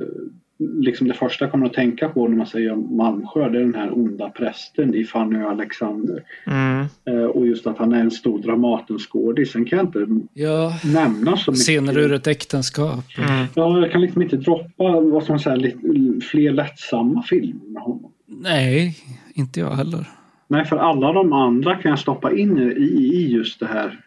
liksom 0.58 1.08
det 1.08 1.14
första 1.14 1.44
jag 1.44 1.52
kommer 1.52 1.66
att 1.66 1.72
tänka 1.72 2.08
på 2.08 2.28
när 2.28 2.36
man 2.36 2.46
säger 2.46 2.76
Malmsjö 2.76 3.48
det 3.48 3.58
är 3.58 3.62
den 3.62 3.74
här 3.74 3.98
onda 3.98 4.30
prästen 4.30 4.94
i 4.94 5.04
Fanny 5.04 5.42
och 5.42 5.50
Alexander. 5.50 6.22
Mm. 6.46 6.86
Eh, 7.04 7.24
och 7.24 7.46
just 7.46 7.66
att 7.66 7.78
han 7.78 7.92
är 7.92 8.00
en 8.00 8.10
stor 8.10 8.38
Dramatenskådis. 8.42 9.52
Sen 9.52 9.64
kan 9.64 9.76
jag 9.78 9.86
inte 9.86 10.06
Ja, 10.32 10.72
nämna 10.84 11.36
så 11.36 11.50
mycket. 11.50 11.62
scener 11.64 11.98
ur 11.98 12.12
ett 12.12 12.26
äktenskap. 12.26 13.04
Mm. 13.18 13.46
Ja, 13.54 13.78
jag 13.80 13.90
kan 13.92 14.00
liksom 14.00 14.22
inte 14.22 14.36
droppa 14.36 15.00
vad 15.00 15.24
som 15.24 15.56
lite, 15.56 15.78
fler 16.26 16.52
lättsamma 16.52 17.22
filmer 17.22 17.66
med 17.68 17.82
honom. 17.82 18.12
Nej, 18.26 18.96
inte 19.34 19.60
jag 19.60 19.70
heller. 19.70 20.08
Nej, 20.48 20.64
för 20.64 20.76
alla 20.76 21.12
de 21.12 21.32
andra 21.32 21.74
kan 21.74 21.90
jag 21.90 21.98
stoppa 21.98 22.32
in 22.36 22.58
i, 22.58 22.82
i 22.82 23.32
just 23.32 23.60
det 23.60 23.66
här 23.66 24.00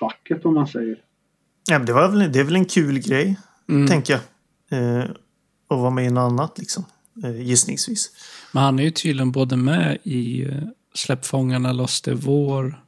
facket 0.00 0.44
om 0.44 0.54
man 0.54 0.66
säger. 0.66 0.96
Ja, 1.68 1.78
men 1.78 1.86
det, 1.86 1.92
var 1.92 2.08
väl, 2.08 2.32
det 2.32 2.40
är 2.40 2.44
väl 2.44 2.56
en 2.56 2.64
kul 2.64 2.98
grej, 2.98 3.36
Mm. 3.68 3.86
tänker 3.86 4.12
jag. 4.12 4.22
Eh, 4.98 5.04
att 5.68 5.78
vara 5.78 5.90
med 5.90 6.04
i 6.06 6.10
något 6.10 6.32
annat, 6.32 6.58
liksom. 6.58 6.84
Eh, 7.24 7.40
gissningsvis. 7.42 8.10
Men 8.52 8.62
han 8.62 8.78
är 8.78 8.82
ju 8.82 8.90
tydligen 8.90 9.32
både 9.32 9.56
med 9.56 9.98
i 10.02 10.44
eh, 10.44 10.50
Släpp 10.94 11.26
fångarna 11.26 11.72
loss 11.72 12.02
det 12.02 12.10
är 12.10 12.14
vår 12.14 12.80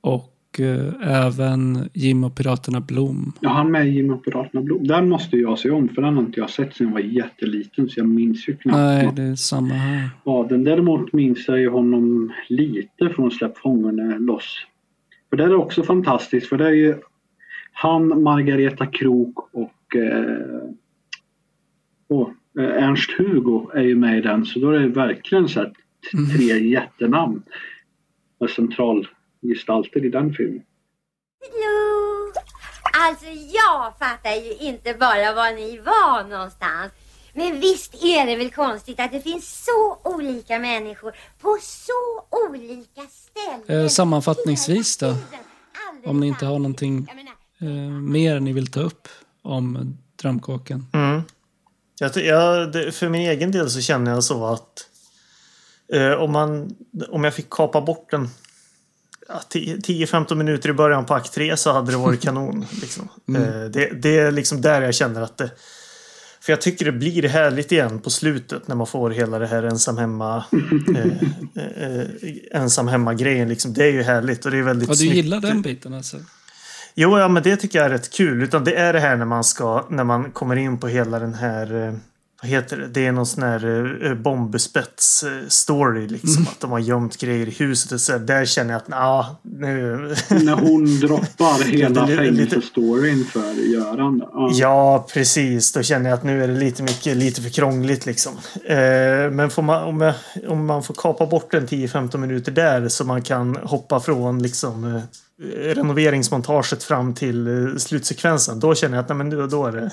och 0.00 0.60
eh, 0.60 0.92
även 1.26 1.88
Jim 1.94 2.24
och 2.24 2.34
Piraterna 2.34 2.80
Blom. 2.80 3.32
Ja, 3.40 3.50
han 3.50 3.70
med 3.70 3.86
i 3.86 3.90
Jim 3.90 4.10
och 4.10 4.24
Piraterna 4.24 4.62
Blod. 4.62 4.88
Den 4.88 5.08
måste 5.08 5.36
jag 5.36 5.58
se 5.58 5.70
om 5.70 5.88
för 5.88 6.02
den 6.02 6.14
har 6.14 6.22
inte 6.22 6.40
jag 6.40 6.50
sett 6.50 6.76
sedan 6.76 6.86
jag 6.86 6.94
var 6.94 7.00
jätteliten 7.00 7.88
så 7.88 8.00
jag 8.00 8.08
minns 8.08 8.48
ju 8.48 8.56
knappt. 8.56 8.76
Nej, 8.76 9.10
det 9.16 9.22
är 9.22 9.36
samma 9.36 9.74
här. 9.74 10.10
av 10.24 10.48
den. 10.48 10.64
Däremot 10.64 11.12
minns 11.12 11.48
jag 11.48 11.58
ju 11.60 11.68
honom 11.70 12.32
lite 12.48 13.08
från 13.14 13.30
Släpp 13.30 13.58
fångarna 13.58 14.18
loss. 14.18 14.56
För 15.30 15.36
det 15.36 15.44
är 15.44 15.54
också 15.54 15.82
fantastiskt 15.82 16.46
för 16.48 16.56
det 16.58 16.66
är 16.66 16.70
ju 16.72 16.96
han, 17.74 18.22
Margareta 18.22 18.86
Krok 18.86 19.38
och 19.52 19.96
eh, 19.96 20.68
åh, 22.08 22.30
eh, 22.58 22.84
Ernst-Hugo 22.84 23.70
är 23.74 23.82
ju 23.82 23.96
med 23.96 24.18
i 24.18 24.20
den 24.20 24.46
så 24.46 24.58
då 24.58 24.70
är 24.70 24.78
det 24.80 24.88
verkligen 24.88 25.48
så 25.48 25.60
här 25.60 25.66
t- 25.68 26.36
tre 26.36 26.58
jättenamn. 26.68 27.42
Och 28.38 28.50
centralgestalter 28.50 30.04
i 30.04 30.08
den 30.08 30.34
filmen. 30.34 30.62
Hello. 31.40 32.32
Alltså 33.08 33.26
jag 33.26 33.98
fattar 33.98 34.30
ju 34.44 34.52
inte 34.68 34.94
bara 34.94 35.34
var 35.34 35.52
ni 35.56 35.78
var 35.78 36.28
någonstans. 36.28 36.92
Men 37.36 37.60
visst 37.60 37.94
är 38.04 38.26
det 38.26 38.36
väl 38.36 38.50
konstigt 38.50 39.00
att 39.00 39.12
det 39.12 39.20
finns 39.20 39.64
så 39.64 39.98
olika 40.14 40.58
människor 40.58 41.12
på 41.40 41.58
så 41.60 41.92
olika 42.48 43.02
ställen. 43.10 43.82
Eh, 43.82 43.88
sammanfattningsvis 43.88 44.96
då, 44.96 45.14
Om 46.04 46.20
ni 46.20 46.26
inte 46.26 46.46
har 46.46 46.58
någonting 46.58 47.04
Jag 47.08 47.16
menar, 47.16 47.32
eh, 47.64 47.90
mer 47.90 48.40
ni 48.40 48.52
vill 48.52 48.66
ta 48.66 48.80
upp 48.80 49.08
om 49.42 49.96
Drömkåken. 50.22 50.86
Mm. 50.92 51.22
Jag, 51.98 52.16
jag, 52.16 52.72
det, 52.72 52.92
för 52.92 53.08
min 53.08 53.20
egen 53.30 53.50
del 53.50 53.70
så 53.70 53.80
känner 53.80 54.10
jag 54.10 54.24
så 54.24 54.46
att 54.46 54.86
eh, 55.92 56.12
om, 56.12 56.32
man, 56.32 56.74
om 57.08 57.24
jag 57.24 57.34
fick 57.34 57.50
kapa 57.50 57.80
bort 57.80 58.12
en 58.12 58.28
ja, 59.28 59.40
10-15 59.50 60.34
minuter 60.34 60.68
i 60.68 60.72
början 60.72 61.06
på 61.06 61.14
akt 61.14 61.32
3 61.32 61.56
så 61.56 61.72
hade 61.72 61.90
det 61.90 61.96
varit 61.98 62.20
kanon. 62.22 62.66
Liksom. 62.80 63.08
Eh, 63.36 63.64
det, 63.70 64.02
det 64.02 64.18
är 64.18 64.30
liksom 64.30 64.60
där 64.60 64.82
jag 64.82 64.94
känner 64.94 65.20
att 65.22 65.36
det... 65.38 65.50
För 66.40 66.52
jag 66.52 66.60
tycker 66.60 66.84
det 66.84 66.92
blir 66.92 67.22
härligt 67.28 67.72
igen 67.72 68.00
på 68.00 68.10
slutet 68.10 68.68
när 68.68 68.74
man 68.76 68.86
får 68.86 69.10
hela 69.10 69.38
det 69.38 69.46
här 69.46 69.62
ensam 69.62 69.98
hemma 69.98 70.44
eh, 70.96 71.96
eh, 71.96 72.06
ensam 72.50 72.88
hemma 72.88 73.14
grejen. 73.14 73.48
Liksom. 73.48 73.74
Det 73.74 73.84
är 73.84 73.92
ju 73.92 74.02
härligt 74.02 74.44
och 74.44 74.50
det 74.50 74.58
är 74.58 74.62
väldigt 74.62 74.88
Ja, 74.88 74.92
du 74.92 74.98
snyggt. 74.98 75.14
gillar 75.14 75.40
den 75.40 75.62
biten 75.62 75.94
alltså? 75.94 76.16
Jo, 76.96 77.18
ja, 77.18 77.28
men 77.28 77.42
det 77.42 77.56
tycker 77.56 77.78
jag 77.78 77.86
är 77.86 77.90
rätt 77.90 78.10
kul. 78.10 78.42
Utan 78.42 78.64
det 78.64 78.74
är 78.74 78.92
det 78.92 79.00
här 79.00 79.16
när 79.16 79.24
man 79.24 79.44
ska, 79.44 79.86
när 79.90 80.04
man 80.04 80.30
kommer 80.30 80.56
in 80.56 80.78
på 80.78 80.88
hela 80.88 81.18
den 81.18 81.34
här, 81.34 81.86
eh, 81.86 81.94
vad 82.42 82.50
heter 82.50 82.76
det? 82.76 82.86
Det 82.88 83.06
är 83.06 83.12
någon 83.12 83.26
sån 83.26 83.42
här 83.42 83.66
eh, 84.02 84.10
eh, 84.10 85.48
story 85.48 86.08
liksom. 86.08 86.42
Att 86.42 86.60
de 86.60 86.70
har 86.70 86.78
gömt 86.78 87.16
grejer 87.16 87.46
i 87.46 87.50
huset 87.50 87.92
och 87.92 88.00
så. 88.00 88.18
Där 88.18 88.44
känner 88.44 88.72
jag 88.72 88.78
att, 88.78 88.88
ja, 88.88 89.36
nu... 89.42 89.96
När 90.28 90.52
hon 90.54 91.00
droppar 91.00 91.64
hela 91.72 92.06
fängelsestoryn 92.06 93.24
för 93.24 93.72
Göran. 93.74 94.22
Ja. 94.32 94.50
Ja, 94.52 95.06
precis. 95.12 95.72
Då 95.72 95.82
känner 95.82 96.10
jag 96.10 96.16
att 96.16 96.24
nu 96.24 96.44
är 96.44 96.48
det 96.48 96.54
lite 96.54 96.82
mycket, 96.82 97.16
lite 97.16 97.42
för 97.42 97.50
krångligt 97.50 98.06
liksom. 98.06 98.32
Men 99.32 99.50
man, 99.56 99.84
om, 99.84 100.00
jag, 100.00 100.14
om 100.48 100.66
man 100.66 100.82
får 100.82 100.94
kapa 100.94 101.26
bort 101.26 101.54
en 101.54 101.66
10-15 101.66 102.16
minuter 102.16 102.52
där 102.52 102.88
så 102.88 103.04
man 103.04 103.22
kan 103.22 103.56
hoppa 103.56 104.00
från 104.00 104.42
liksom 104.42 105.00
renoveringsmontaget 105.42 106.82
fram 106.82 107.14
till 107.14 107.46
eh, 107.46 107.76
slutsekvensen. 107.76 108.60
Då 108.60 108.74
känner 108.74 108.96
jag 108.96 109.02
att 109.02 109.08
nej, 109.08 109.18
men 109.18 109.50
då, 109.50 109.66
är 109.66 109.72
det 109.72 109.90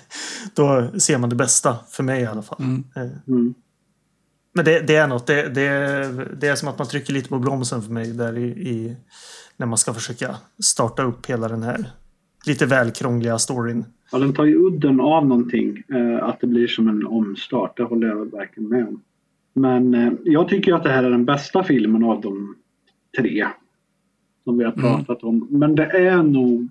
då 0.54 0.98
ser 1.00 1.18
man 1.18 1.30
det 1.30 1.36
bästa 1.36 1.76
för 1.90 2.02
mig 2.02 2.22
i 2.22 2.26
alla 2.26 2.42
fall. 2.42 2.58
Mm. 2.60 2.84
Eh, 2.96 3.18
Mm. 3.28 3.54
Men 4.56 4.64
det, 4.64 4.80
det 4.80 4.96
är 4.96 5.06
något. 5.06 5.26
Det, 5.26 5.48
det, 5.48 5.70
det 6.40 6.48
är 6.48 6.54
som 6.54 6.68
att 6.68 6.78
man 6.78 6.88
trycker 6.88 7.12
lite 7.12 7.28
på 7.28 7.38
bromsen 7.38 7.82
för 7.82 7.92
mig 7.92 8.12
där 8.12 8.38
i, 8.38 8.44
i 8.44 8.96
när 9.56 9.66
man 9.66 9.78
ska 9.78 9.94
försöka 9.94 10.36
starta 10.64 11.02
upp 11.02 11.26
hela 11.26 11.48
den 11.48 11.62
här 11.62 11.84
lite 12.46 12.66
väl 12.66 12.90
krångliga 12.90 13.38
storyn. 13.38 13.84
Ja, 14.12 14.18
den 14.18 14.32
tar 14.32 14.44
ju 14.44 14.56
udden 14.56 15.00
av 15.00 15.26
någonting. 15.26 15.82
Eh, 15.88 16.24
att 16.24 16.40
det 16.40 16.46
blir 16.46 16.66
som 16.66 16.88
en 16.88 17.06
omstart. 17.06 17.76
Det 17.76 17.82
håller 17.82 18.06
jag 18.06 18.30
verkligen 18.30 18.68
med 18.68 18.88
om. 18.88 19.02
Men 19.54 20.18
jag 20.24 20.48
tycker 20.48 20.74
att 20.74 20.82
det 20.82 20.90
här 20.90 21.04
är 21.04 21.10
den 21.10 21.24
bästa 21.24 21.64
filmen 21.64 22.04
av 22.04 22.20
de 22.20 22.54
tre. 23.18 23.46
Som 24.44 24.58
vi 24.58 24.64
har 24.64 24.72
Mm. 24.72 24.82
pratat 24.82 25.24
om. 25.24 25.46
Men 25.50 25.74
det 25.74 25.84
är 25.86 26.22
nog 26.22 26.68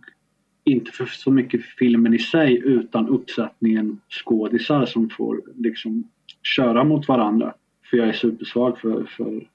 inte 0.63 0.91
för 0.91 1.05
så 1.05 1.31
mycket 1.31 1.65
filmen 1.65 2.13
i 2.13 2.19
sig 2.19 2.61
utan 2.65 3.07
uppsättningen 3.09 3.99
skådisar 4.09 4.85
som 4.85 5.09
får 5.09 5.41
liksom 5.55 6.03
köra 6.55 6.83
mot 6.83 7.07
varandra. 7.07 7.53
För 7.89 7.97
jag 7.97 8.07
är 8.07 8.13
supersvag 8.13 8.79
för, 8.79 9.03
för 9.03 9.47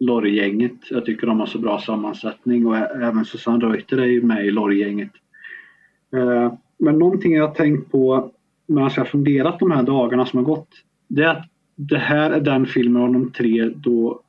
Lorry-gänget. 0.00 0.72
Jag 0.90 1.04
tycker 1.04 1.26
de 1.26 1.40
har 1.40 1.46
så 1.46 1.58
bra 1.58 1.80
sammansättning 1.80 2.66
och 2.66 2.76
även 2.76 3.24
Susanne 3.24 3.66
Reuter 3.66 3.98
är 3.98 4.06
ju 4.06 4.22
med 4.22 4.46
i 4.46 4.50
Lorry-gänget. 4.50 5.10
Eh, 6.16 6.52
Men 6.78 6.98
någonting 6.98 7.32
jag 7.32 7.48
har 7.48 7.54
tänkt 7.54 7.92
på 7.92 8.30
medan 8.66 8.90
jag 8.96 9.00
har 9.04 9.10
funderat 9.10 9.58
de 9.58 9.70
här 9.70 9.82
dagarna 9.82 10.26
som 10.26 10.36
har 10.38 10.44
gått. 10.44 10.68
Det 11.08 11.22
är 11.22 11.28
att 11.28 11.46
det 11.76 11.98
här 11.98 12.30
är 12.30 12.40
den 12.40 12.66
filmen 12.66 13.02
av 13.02 13.12
de 13.12 13.30
tre 13.30 13.68
då 13.76 14.20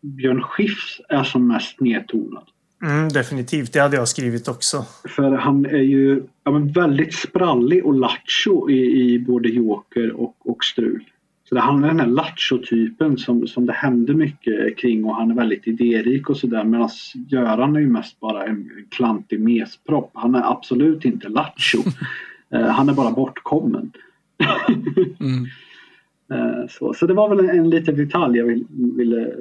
Björn 0.00 0.42
Skifs 0.42 1.00
är 1.08 1.22
som 1.24 1.48
mest 1.48 1.80
nedtonad. 1.80 2.44
Mm, 2.82 3.08
definitivt, 3.08 3.72
det 3.72 3.80
hade 3.80 3.96
jag 3.96 4.08
skrivit 4.08 4.48
också. 4.48 4.86
För 5.08 5.30
han 5.30 5.66
är 5.66 5.82
ju 5.82 6.22
ja, 6.44 6.50
men 6.50 6.72
väldigt 6.72 7.14
sprallig 7.14 7.86
och 7.86 7.94
lattjo 7.94 8.70
i, 8.70 9.12
i 9.14 9.18
både 9.18 9.48
Joker 9.48 10.12
och, 10.12 10.36
och 10.38 10.64
Strul. 10.64 11.04
Så 11.48 11.54
det 11.54 11.60
han 11.60 11.84
är 11.84 11.88
den 11.88 12.00
här 12.00 12.06
lattjo-typen 12.06 13.18
som, 13.18 13.46
som 13.46 13.66
det 13.66 13.72
händer 13.72 14.14
mycket 14.14 14.78
kring 14.78 15.04
och 15.04 15.16
han 15.16 15.30
är 15.30 15.34
väldigt 15.34 15.66
idérik 15.66 16.30
och 16.30 16.36
sådär 16.36 16.64
medan 16.64 16.88
Göran 17.28 17.76
är 17.76 17.80
ju 17.80 17.88
mest 17.88 18.20
bara 18.20 18.46
en 18.46 18.70
klantig 18.90 19.40
mespropp. 19.40 20.10
Han 20.14 20.34
är 20.34 20.52
absolut 20.52 21.04
inte 21.04 21.28
lattjo. 21.28 21.82
Eh, 22.50 22.66
han 22.66 22.88
är 22.88 22.94
bara 22.94 23.10
bortkommen. 23.10 23.92
Mm. 25.20 25.46
Eh, 26.32 26.68
Så, 26.68 26.94
så 26.94 27.06
det 27.06 27.14
var 27.14 27.28
väl 27.28 27.40
en, 27.40 27.58
en 27.58 27.70
liten 27.70 27.96
detalj 27.96 28.38
jag 28.38 28.46
vill, 28.46 28.66
ville 28.96 29.32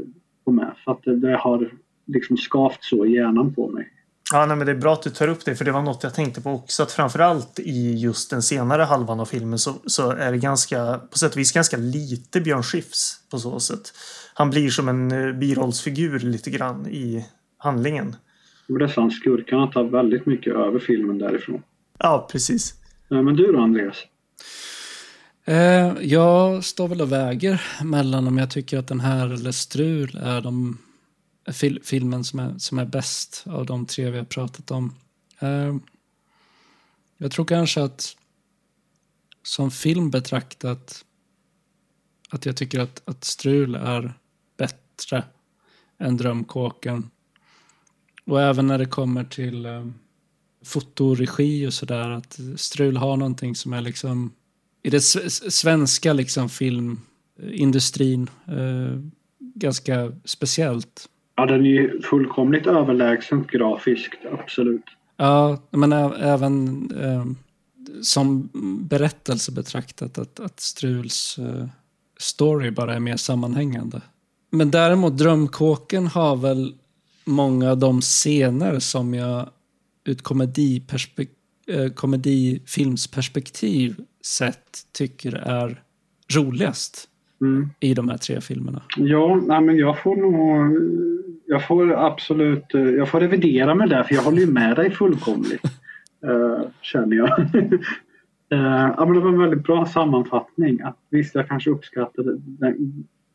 få 0.45 0.51
med. 0.51 0.71
För 0.85 0.91
att 0.91 1.01
det 1.03 1.37
har 1.37 1.71
liksom 2.05 2.37
skavt 2.37 2.83
så 2.83 3.05
i 3.05 3.15
hjärnan 3.15 3.53
på 3.53 3.67
mig. 3.67 3.89
Ja, 4.31 4.45
nej, 4.45 4.57
men 4.57 4.65
det 4.65 4.71
är 4.71 4.77
bra 4.77 4.93
att 4.93 5.01
du 5.01 5.09
tar 5.09 5.27
upp 5.27 5.45
det, 5.45 5.55
för 5.55 5.65
det 5.65 5.71
var 5.71 5.81
något 5.81 6.03
jag 6.03 6.13
tänkte 6.13 6.41
på 6.41 6.51
också. 6.51 6.83
Att 6.83 6.91
framförallt 6.91 7.59
i 7.59 7.93
just 7.93 8.29
den 8.29 8.41
senare 8.41 8.81
halvan 8.81 9.19
av 9.19 9.25
filmen 9.25 9.59
så, 9.59 9.73
så 9.85 10.11
är 10.11 10.31
det 10.31 10.37
ganska, 10.37 10.99
på 11.11 11.17
sätt 11.17 11.31
och 11.31 11.37
vis 11.37 11.51
ganska 11.51 11.77
lite 11.77 12.41
Björn 12.41 12.63
Skifs 12.63 13.19
på 13.31 13.39
så 13.39 13.59
sätt. 13.59 13.93
Han 14.33 14.49
blir 14.49 14.69
som 14.69 14.89
en 14.89 15.11
eh, 15.11 15.33
birollsfigur 15.33 16.19
lite 16.19 16.49
grann 16.49 16.87
i 16.87 17.25
handlingen. 17.57 18.15
Och 18.69 18.79
det 18.79 18.85
är 18.85 18.89
sant, 18.89 19.13
skurkarna 19.13 19.67
tar 19.67 19.83
väldigt 19.83 20.25
mycket 20.25 20.53
över 20.53 20.79
filmen 20.79 21.17
därifrån. 21.17 21.61
Ja, 21.99 22.27
precis. 22.31 22.73
Men 23.07 23.35
du 23.35 23.51
då 23.51 23.59
Andreas? 23.59 23.97
Eh, 25.45 25.93
jag 26.01 26.63
står 26.63 26.87
väl 26.87 27.01
och 27.01 27.11
väger 27.11 27.61
mellan 27.83 28.27
om 28.27 28.37
jag 28.37 28.51
tycker 28.51 28.77
att 28.77 28.87
den 28.87 28.99
här 28.99 29.33
eller 29.33 29.51
Strul 29.51 30.19
är 30.23 30.41
de 30.41 30.77
fil 31.51 31.79
filmen 31.83 32.23
som 32.23 32.39
är, 32.39 32.57
som 32.57 32.79
är 32.79 32.85
bäst 32.85 33.43
av 33.47 33.65
de 33.65 33.85
tre 33.85 34.09
vi 34.09 34.17
har 34.17 34.25
pratat 34.25 34.71
om. 34.71 34.95
Uh, 35.43 35.77
jag 37.17 37.31
tror 37.31 37.45
kanske 37.45 37.83
att 37.83 38.17
som 39.43 39.71
film 39.71 40.09
betraktat 40.11 41.05
att 42.29 42.45
jag 42.45 42.57
tycker 42.57 42.79
att, 42.79 43.01
att 43.05 43.23
Strul 43.23 43.75
är 43.75 44.13
bättre 44.57 45.23
än 45.99 46.17
Drömkåken. 46.17 47.09
Och 48.25 48.41
även 48.41 48.67
när 48.67 48.77
det 48.77 48.85
kommer 48.85 49.23
till 49.23 49.65
eh, 49.65 49.87
fotoregi 50.63 51.67
och 51.67 51.73
sådär, 51.73 52.09
att 52.09 52.39
Strul 52.55 52.97
har 52.97 53.17
någonting 53.17 53.55
som 53.55 53.73
är 53.73 53.81
liksom 53.81 54.31
i 54.83 54.89
det 54.89 55.01
svenska 55.01 56.13
liksom 56.13 56.49
filmindustrin 56.49 58.29
eh, 58.47 58.99
ganska 59.39 60.11
speciellt. 60.25 61.09
Ja, 61.35 61.45
den 61.45 61.65
är 61.65 61.69
ju 61.69 62.01
fullkomligt 62.01 62.67
överlägsen 62.67 63.47
grafiskt, 63.51 64.19
absolut. 64.31 64.83
Ja, 65.17 65.57
men 65.71 65.93
även 65.93 66.89
eh, 67.01 67.25
som 68.01 68.49
berättelse 68.81 69.51
betraktat 69.51 70.17
att, 70.17 70.39
att 70.39 70.59
Struls 70.59 71.39
eh, 71.39 71.67
story 72.19 72.71
bara 72.71 72.95
är 72.95 72.99
mer 72.99 73.17
sammanhängande. 73.17 74.01
Men 74.49 74.71
däremot 74.71 75.17
Drömkåken 75.17 76.07
har 76.07 76.35
väl 76.35 76.75
många 77.25 77.71
av 77.71 77.77
de 77.77 78.01
scener 78.01 78.79
som 78.79 79.13
jag 79.13 79.49
ur 80.05 80.11
ett 80.11 80.23
eh, 81.67 81.89
komedifilmsperspektiv 81.93 83.95
sett 84.25 84.87
tycker 84.91 85.33
är 85.33 85.83
roligast 86.33 87.09
Mm. 87.43 87.69
i 87.79 87.93
de 87.93 88.09
här 88.09 88.17
tre 88.17 88.41
filmerna. 88.41 88.81
Ja, 88.97 89.41
nej, 89.47 89.61
men 89.61 89.77
jag 89.77 89.99
får 89.99 90.15
nog... 90.15 90.77
Jag 91.45 91.67
får 91.67 91.93
absolut... 91.93 92.65
Jag 92.73 93.09
får 93.09 93.19
revidera 93.19 93.75
mig 93.75 93.89
där 93.89 94.03
för 94.03 94.15
jag 94.15 94.21
håller 94.21 94.39
ju 94.39 94.47
med 94.47 94.75
dig 94.75 94.91
fullkomligt. 94.91 95.63
eh, 96.23 96.61
känner 96.81 97.17
jag. 97.17 97.29
Eh, 98.49 98.93
ja, 98.97 99.05
men 99.05 99.13
det 99.13 99.19
var 99.19 99.29
en 99.29 99.39
väldigt 99.39 99.63
bra 99.63 99.85
sammanfattning. 99.85 100.81
Att, 100.81 100.97
visst, 101.09 101.35
jag 101.35 101.47
kanske 101.47 101.69
uppskattade 101.69 102.35
det, 102.37 102.75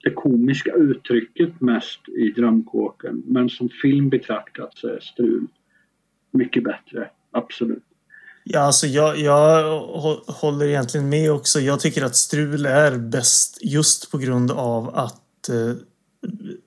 det 0.05 0.11
komiska 0.11 0.73
uttrycket 0.73 1.61
mest 1.61 2.09
i 2.09 2.31
Drömkåken. 2.31 3.23
Men 3.27 3.49
som 3.49 3.69
film 3.69 4.09
betraktat 4.09 4.71
så 4.75 4.89
är 4.89 5.01
Strul 5.01 5.47
mycket 6.31 6.65
bättre. 6.65 7.11
Absolut. 7.31 7.85
Ja, 8.51 8.61
alltså 8.61 8.87
jag, 8.87 9.19
jag 9.19 9.65
hå- 9.81 10.31
håller 10.33 10.67
egentligen 10.67 11.09
med 11.09 11.33
också. 11.33 11.61
Jag 11.61 11.81
tycker 11.81 12.03
att 12.05 12.17
Strul 12.17 12.67
är 12.67 12.97
bäst 12.97 13.59
just 13.61 14.11
på 14.11 14.19
grund 14.19 14.51
av 14.51 14.97
att 14.97 15.49
eh, 15.49 15.73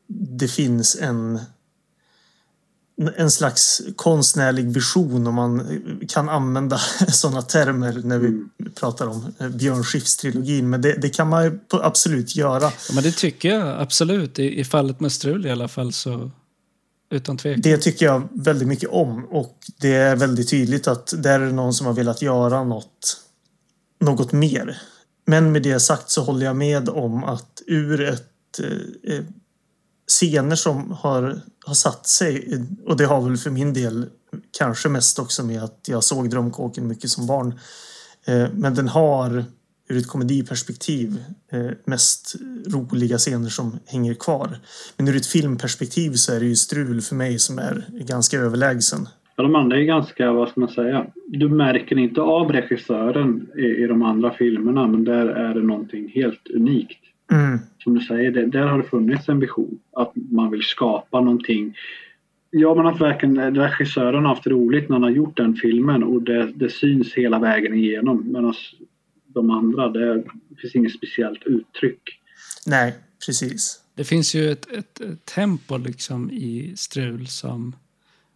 det 0.07 0.47
finns 0.47 0.97
en 1.01 1.39
en 3.17 3.31
slags 3.31 3.81
konstnärlig 3.95 4.73
vision 4.73 5.27
om 5.27 5.35
man 5.35 5.81
kan 6.09 6.29
använda 6.29 6.77
sådana 7.07 7.41
termer 7.41 8.01
när 8.03 8.17
vi 8.17 8.43
pratar 8.75 9.07
om 9.07 9.33
eh, 9.39 9.49
Björn 9.49 9.83
Skifs-trilogin. 9.83 10.61
Men 10.67 10.81
det, 10.81 10.93
det 11.01 11.09
kan 11.09 11.29
man 11.29 11.59
absolut 11.69 12.35
göra. 12.35 12.61
Ja, 12.63 12.93
men 12.93 13.03
det 13.03 13.11
tycker 13.11 13.49
jag 13.49 13.81
absolut. 13.81 14.39
I, 14.39 14.59
I 14.59 14.63
fallet 14.63 14.99
med 14.99 15.11
Strul 15.11 15.45
i 15.45 15.51
alla 15.51 15.67
fall 15.67 15.93
så 15.93 16.31
utan 17.11 17.37
tvekan. 17.37 17.61
Det 17.61 17.77
tycker 17.77 18.05
jag 18.05 18.27
väldigt 18.31 18.67
mycket 18.67 18.89
om 18.89 19.25
och 19.25 19.57
det 19.77 19.93
är 19.95 20.15
väldigt 20.15 20.49
tydligt 20.49 20.87
att 20.87 21.13
där 21.17 21.39
är 21.39 21.45
det 21.45 21.51
någon 21.51 21.73
som 21.73 21.87
har 21.87 21.93
velat 21.93 22.21
göra 22.21 22.63
något, 22.63 23.17
något 23.99 24.31
mer. 24.31 24.81
Men 25.25 25.51
med 25.51 25.63
det 25.63 25.79
sagt 25.79 26.09
så 26.09 26.23
håller 26.23 26.45
jag 26.45 26.55
med 26.55 26.89
om 26.89 27.23
att 27.23 27.61
ur 27.67 28.01
ett 28.01 28.59
eh, 28.59 29.15
eh 29.15 29.23
scener 30.11 30.55
som 30.55 30.91
har, 30.91 31.41
har 31.65 31.73
satt 31.73 32.07
sig 32.07 32.63
och 32.85 32.97
det 32.97 33.05
har 33.05 33.21
väl 33.21 33.37
för 33.37 33.49
min 33.49 33.73
del 33.73 34.09
kanske 34.57 34.89
mest 34.89 35.19
också 35.19 35.43
med 35.43 35.63
att 35.63 35.85
jag 35.87 36.03
såg 36.03 36.29
Drömkåken 36.29 36.87
mycket 36.87 37.09
som 37.09 37.27
barn. 37.27 37.59
Eh, 38.25 38.47
men 38.53 38.75
den 38.75 38.87
har 38.87 39.45
ur 39.91 39.97
ett 39.97 40.07
komediperspektiv 40.07 41.17
eh, 41.51 41.71
mest 41.85 42.35
roliga 42.73 43.17
scener 43.17 43.49
som 43.49 43.79
hänger 43.87 44.13
kvar. 44.13 44.49
Men 44.97 45.07
ur 45.07 45.15
ett 45.15 45.27
filmperspektiv 45.27 46.11
så 46.11 46.33
är 46.33 46.39
det 46.39 46.45
ju 46.45 46.55
Strul 46.55 47.01
för 47.01 47.15
mig 47.15 47.39
som 47.39 47.59
är 47.59 47.83
ganska 47.91 48.37
överlägsen. 48.37 49.07
Ja, 49.35 49.43
de 49.43 49.55
andra 49.55 49.77
är 49.77 49.83
ganska, 49.83 50.31
vad 50.31 50.49
ska 50.49 50.59
man 50.59 50.69
säga, 50.69 51.05
du 51.27 51.49
märker 51.49 51.97
inte 51.97 52.21
av 52.21 52.51
regissören 52.51 53.47
i, 53.57 53.65
i 53.83 53.87
de 53.87 54.01
andra 54.01 54.33
filmerna 54.33 54.87
men 54.87 55.03
där 55.03 55.25
är 55.25 55.53
det 55.53 55.61
någonting 55.61 56.11
helt 56.15 56.47
unikt. 56.55 56.99
Mm. 57.31 57.59
Som 57.83 57.93
du 57.93 58.01
säger, 58.01 58.31
det, 58.31 58.45
där 58.45 58.67
har 58.67 58.77
det 58.77 58.83
funnits 58.83 59.29
en 59.29 59.39
vision. 59.39 59.79
Att 59.95 60.11
man 60.31 60.51
vill 60.51 60.63
skapa 60.63 61.21
någonting. 61.21 61.75
Ja 62.49 62.75
men 62.75 62.87
att 62.87 63.01
verkligen 63.01 63.55
regissören 63.55 64.25
har 64.25 64.35
haft 64.35 64.47
roligt 64.47 64.89
när 64.89 64.95
han 64.95 65.03
har 65.03 65.09
gjort 65.09 65.37
den 65.37 65.55
filmen 65.55 66.03
och 66.03 66.21
det, 66.21 66.51
det 66.55 66.69
syns 66.69 67.13
hela 67.13 67.39
vägen 67.39 67.73
igenom. 67.73 68.31
Medan 68.31 68.53
de 69.33 69.51
andra, 69.51 69.89
det 69.89 70.23
finns 70.61 70.75
inget 70.75 70.93
speciellt 70.93 71.43
uttryck. 71.43 72.01
Nej, 72.65 72.95
precis. 73.25 73.81
Det 73.95 74.03
finns 74.03 74.35
ju 74.35 74.51
ett, 74.51 74.71
ett, 74.71 75.01
ett 75.01 75.25
tempo 75.25 75.77
liksom 75.77 76.31
i 76.31 76.73
Strul 76.75 77.27
som, 77.27 77.75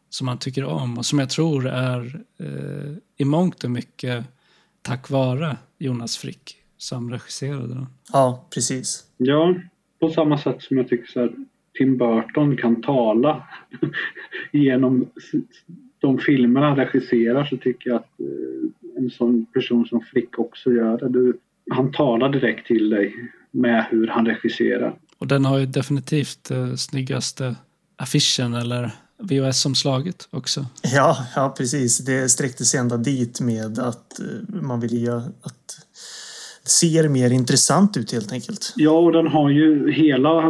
som 0.10 0.26
man 0.26 0.40
tycker 0.40 0.64
om 0.64 0.98
och 0.98 1.06
som 1.06 1.20
jag 1.20 1.30
tror 1.30 1.68
är 1.68 2.22
eh, 2.40 2.98
i 3.18 3.26
mångt 3.26 3.64
och 3.64 3.72
mycket 3.72 4.26
tack 4.82 5.10
vare 5.10 5.58
Jonas 5.78 6.18
Frick 6.18 6.58
som 6.78 7.12
regisserade 7.12 7.68
den. 7.68 7.88
Ja, 8.14 8.48
precis. 8.54 9.04
Ja, 9.18 9.56
på 10.00 10.10
samma 10.10 10.38
sätt 10.38 10.62
som 10.62 10.78
jag 10.78 10.88
tycker 10.88 11.12
så 11.12 11.20
här, 11.20 11.34
Tim 11.78 11.98
Burton 11.98 12.58
kan 12.58 12.82
tala 12.82 13.48
genom 14.52 15.10
de 16.00 16.20
filmer 16.20 16.62
han 16.62 16.76
regisserar 16.76 17.46
så 17.46 17.58
tycker 17.58 17.90
jag 17.90 17.98
att 17.98 18.20
eh, 18.20 18.85
en 18.98 19.10
sån 19.10 19.46
person 19.46 19.86
som 19.86 20.02
Frick 20.02 20.40
också 20.40 20.72
gör 20.72 20.98
det. 20.98 21.10
Du, 21.10 21.38
han 21.72 21.92
talar 21.92 22.30
direkt 22.30 22.68
till 22.68 22.90
dig 22.90 23.14
med 23.52 23.86
hur 23.90 24.08
han 24.08 24.26
regisserar. 24.26 24.96
Och 25.18 25.28
den 25.28 25.46
har 25.46 25.58
ju 25.58 25.66
definitivt 25.66 26.52
eh, 26.52 26.74
snyggaste 26.74 27.56
affischen 27.98 28.54
eller 28.54 28.92
VHS-omslaget 29.18 30.28
också. 30.32 30.66
Ja, 30.84 31.18
ja, 31.36 31.56
precis. 31.58 31.98
Det 31.98 32.30
sträckte 32.30 32.66
sig 32.66 32.80
ända 32.80 32.98
dit 32.98 33.42
med 33.42 33.80
att 33.80 34.20
eh, 34.20 34.62
man 34.62 34.80
ville 34.80 34.98
göra 34.98 35.24
att 35.42 35.68
det 36.64 36.70
ser 36.70 37.10
mer 37.10 37.30
intressant 37.30 37.98
ut 37.98 38.12
helt 38.12 38.32
enkelt. 38.32 38.74
Ja, 38.76 38.92
och 38.92 39.12
den 39.12 39.28
har 39.28 39.50
ju 39.50 39.92
hela 39.92 40.42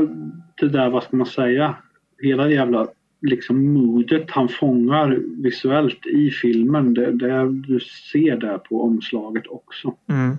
det 0.59 0.69
där, 0.69 0.89
vad 0.89 1.03
ska 1.03 1.17
man 1.17 1.27
säga, 1.27 1.75
hela 2.21 2.49
jävla 2.49 2.87
liksom 3.25 3.73
modet 3.73 4.31
han 4.31 4.49
fångar 4.49 5.19
visuellt 5.43 6.05
i 6.05 6.29
filmen. 6.29 6.93
Det, 6.93 7.11
det 7.11 7.51
du 7.67 7.79
ser 7.79 8.37
där 8.37 8.57
på 8.57 8.83
omslaget 8.83 9.47
också. 9.47 9.93
Mm. 10.09 10.37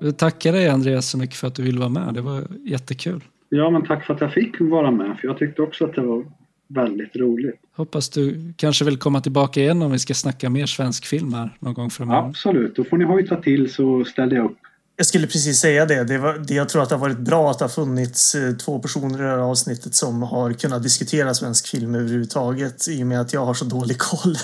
Jag 0.00 0.18
tackar 0.18 0.52
dig 0.52 0.68
Andreas 0.68 1.10
så 1.10 1.18
mycket 1.18 1.36
för 1.36 1.46
att 1.46 1.54
du 1.54 1.62
ville 1.62 1.78
vara 1.78 1.88
med. 1.88 2.14
Det 2.14 2.20
var 2.20 2.42
jättekul. 2.64 3.24
Ja, 3.48 3.70
men 3.70 3.84
tack 3.84 4.04
för 4.04 4.14
att 4.14 4.20
jag 4.20 4.32
fick 4.32 4.60
vara 4.60 4.90
med. 4.90 5.18
För 5.18 5.28
jag 5.28 5.38
tyckte 5.38 5.62
också 5.62 5.84
att 5.84 5.94
det 5.94 6.00
var 6.00 6.24
väldigt 6.68 7.16
roligt. 7.16 7.60
Hoppas 7.76 8.08
du 8.08 8.52
kanske 8.56 8.84
vill 8.84 8.96
komma 8.96 9.20
tillbaka 9.20 9.60
igen 9.60 9.82
om 9.82 9.92
vi 9.92 9.98
ska 9.98 10.14
snacka 10.14 10.50
mer 10.50 10.66
svensk 10.66 11.06
film 11.06 11.34
här 11.34 11.56
någon 11.60 11.74
gång 11.74 11.90
framöver. 11.90 12.28
Absolut, 12.28 12.76
då 12.76 12.84
får 12.84 12.96
ni 12.96 13.04
hojta 13.04 13.36
till 13.36 13.72
så 13.72 14.04
ställer 14.04 14.36
jag 14.36 14.44
upp. 14.44 14.58
Jag 15.00 15.06
skulle 15.06 15.26
precis 15.26 15.58
säga 15.58 15.86
det. 15.86 16.04
det, 16.04 16.18
var, 16.18 16.38
det 16.38 16.54
jag 16.54 16.68
tror 16.68 16.82
att 16.82 16.88
det 16.88 16.94
har 16.94 17.00
varit 17.00 17.18
bra 17.18 17.50
att 17.50 17.58
det 17.58 17.64
har 17.64 17.70
funnits 17.70 18.34
eh, 18.34 18.54
två 18.54 18.78
personer 18.78 19.18
i 19.18 19.22
det 19.22 19.28
här 19.28 19.38
avsnittet 19.38 19.94
som 19.94 20.22
har 20.22 20.52
kunnat 20.52 20.82
diskutera 20.82 21.34
svensk 21.34 21.68
film 21.68 21.94
överhuvudtaget 21.94 22.88
i 22.88 23.02
och 23.02 23.06
med 23.06 23.20
att 23.20 23.32
jag 23.32 23.44
har 23.46 23.54
så 23.54 23.64
dålig 23.64 23.98
koll. 23.98 24.36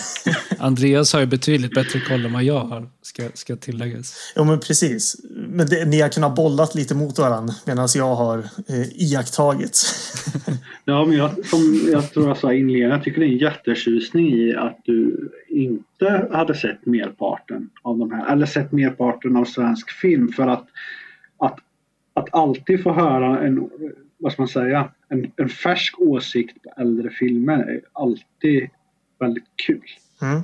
Andreas 0.59 1.13
har 1.13 1.21
ju 1.21 1.27
betydligt 1.27 1.75
bättre 1.75 2.01
koll 2.01 2.25
än 2.25 2.33
vad 2.33 2.45
jag 2.45 2.65
har, 2.65 2.89
ska, 3.03 3.29
ska 3.35 3.57
tilläggas. 3.57 4.33
ja, 4.35 4.45
men 4.45 4.61
precis. 4.61 5.17
Men 5.55 5.67
det, 5.67 5.85
ni 5.85 6.01
har 6.01 6.09
kunnat 6.09 6.35
bollat 6.35 6.75
lite 6.75 6.95
mot 6.95 7.19
varandra 7.19 7.55
medan 7.67 7.89
jag 7.95 8.15
har 8.15 8.39
eh, 8.39 9.03
iakttagit. 9.03 9.79
Ja, 10.87 11.05
men 11.05 11.17
jag, 11.17 11.47
som 11.47 11.89
jag 11.93 12.13
tror 12.13 12.29
jag 12.29 12.37
sa 12.37 12.53
inledningsvis, 12.53 12.91
jag 12.91 13.05
tycker 13.05 13.21
det 13.21 13.27
är 13.27 13.33
en 13.33 13.39
jättetjusning 13.39 14.33
i 14.33 14.55
att 14.55 14.81
du 14.85 15.31
inte 15.49 16.29
hade 16.33 16.55
sett 16.55 16.87
merparten 16.87 17.71
av 17.83 17.99
de 17.99 18.11
här, 18.11 18.33
eller 18.33 18.47
sett 18.47 18.73
merparten 18.73 19.37
av 19.37 19.45
svensk 19.45 19.91
film 19.91 20.33
för 20.33 20.47
att, 20.47 20.67
att, 21.39 21.59
att 22.15 22.29
alltid 22.35 22.83
få 22.83 22.93
höra 22.93 23.41
en, 23.41 23.71
vad 24.19 24.33
ska 24.33 24.43
man 24.43 24.49
säga, 24.49 24.89
en, 25.09 25.33
en 25.37 25.49
färsk 25.49 26.01
åsikt 26.01 26.63
på 26.63 26.81
äldre 26.81 27.11
filmer 27.11 27.59
är 27.59 27.81
alltid 27.93 28.69
väldigt 29.19 29.57
kul. 29.67 29.89
Mm. 30.23 30.43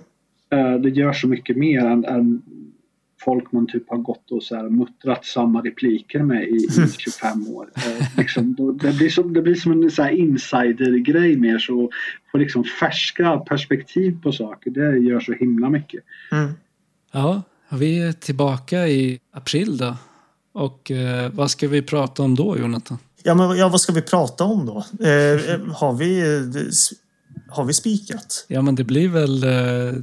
Eh, 0.51 0.81
Det 0.81 0.91
gör 0.91 1.13
så 1.13 1.29
mycket 1.29 1.57
mer 1.57 1.85
än, 1.85 2.05
än 2.05 2.43
folk 3.25 3.53
man 3.53 3.67
typ 3.67 3.91
har 3.91 3.99
gått 3.99 4.31
och 4.31 4.43
så 4.43 4.57
här 4.57 4.69
muttrat 4.69 5.25
samma 5.25 5.61
repliker 5.61 6.23
med 6.23 6.43
i, 6.43 6.57
i 6.57 6.89
25 6.99 7.49
år. 7.49 7.71
Eh, 7.77 8.07
liksom, 8.17 8.55
då, 8.55 8.73
det, 8.73 8.93
blir 8.93 9.11
som, 9.11 9.33
det 9.33 9.43
blir 9.43 9.55
som 9.55 9.73
en 9.73 9.91
så 9.91 10.03
här 10.03 10.11
insidergrej 10.11 11.37
mer 11.37 11.59
så 11.59 11.91
få 12.33 12.39
liksom 12.39 12.65
färska 12.65 13.37
perspektiv 13.37 14.23
på 14.23 14.33
saker. 14.33 14.71
Det 14.71 14.99
gör 14.99 15.21
så 15.21 15.33
himla 15.33 15.71
mycket. 15.71 16.05
Mm. 16.33 16.51
Ja, 17.13 17.43
vi 17.69 18.03
är 18.03 18.13
tillbaka 18.13 18.89
i 18.89 19.21
april 19.33 19.77
då. 19.77 19.97
Och 20.53 20.91
eh, 20.91 21.31
vad 21.33 21.51
ska 21.51 21.69
vi 21.69 21.83
prata 21.83 22.23
om 22.23 22.35
då, 22.35 22.59
Jonathan? 22.59 22.99
Ja, 23.23 23.35
men 23.35 23.57
ja, 23.57 23.69
vad 23.69 23.81
ska 23.81 23.93
vi 23.93 24.03
prata 24.03 24.45
om 24.45 24.67
då? 24.67 24.85
Eh, 25.05 25.53
eh, 25.55 25.61
har, 25.75 25.93
vi, 25.93 26.21
eh, 26.21 26.41
har 27.51 27.65
vi 27.65 27.73
spikat? 27.75 28.45
Ja, 28.49 28.63
men 28.63 28.75
det 28.75 28.85
blir 28.85 29.09
väl 29.09 29.45
eh, 29.45 29.95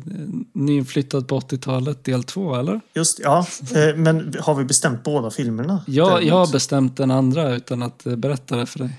nyinflyttad 0.53 1.27
på 1.27 1.40
80-talet 1.40 2.03
del 2.03 2.24
två, 2.24 2.56
eller? 2.56 2.82
Just 2.95 3.19
ja, 3.19 3.48
eh, 3.76 3.95
men 3.95 4.34
har 4.40 4.56
vi 4.56 4.64
bestämt 4.64 5.03
båda 5.03 5.30
filmerna? 5.32 5.84
Ja, 5.88 6.22
jag 6.22 6.35
har 6.35 6.51
bestämt 6.51 6.98
den 6.98 7.11
andra 7.11 7.56
utan 7.56 7.84
att 7.84 8.06
eh, 8.06 8.16
berätta 8.16 8.56
det 8.56 8.66
för 8.66 8.80
dig. 8.80 8.90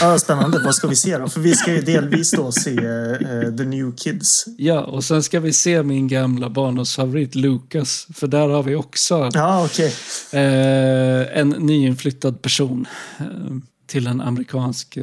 Ja, 0.00 0.18
spännande. 0.18 0.60
Vad 0.64 0.74
ska 0.74 0.88
vi 0.88 0.96
se 0.96 1.18
då? 1.18 1.28
För 1.28 1.40
vi 1.40 1.54
ska 1.54 1.72
ju 1.72 1.80
delvis 1.80 2.30
då 2.30 2.52
se 2.52 2.70
eh, 2.76 3.56
The 3.56 3.64
New 3.64 3.96
Kids. 3.96 4.44
Ja, 4.58 4.80
och 4.80 5.04
sen 5.04 5.22
ska 5.22 5.40
vi 5.40 5.52
se 5.52 5.82
min 5.82 6.08
gamla 6.08 6.50
barndomsfavorit 6.50 7.34
Lucas. 7.34 8.06
För 8.14 8.26
där 8.26 8.48
har 8.48 8.62
vi 8.62 8.74
också 8.74 9.30
Ja, 9.32 9.64
okej. 9.64 9.94
eh, 10.32 11.38
en 11.38 11.48
nyinflyttad 11.48 12.42
person 12.42 12.86
eh, 13.18 13.26
till 13.86 14.06
en 14.06 14.20
amerikansk... 14.20 14.98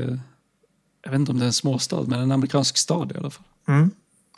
Jag 1.05 1.11
vet 1.11 1.19
inte 1.19 1.31
om 1.31 1.39
det 1.39 1.45
är 1.45 1.47
en 1.47 1.53
småstad, 1.53 2.03
men 2.07 2.19
en 2.19 2.31
amerikansk 2.31 2.77
stad 2.77 3.11
i 3.15 3.17
alla 3.17 3.29
fall. 3.29 3.43
Mm. 3.67 3.89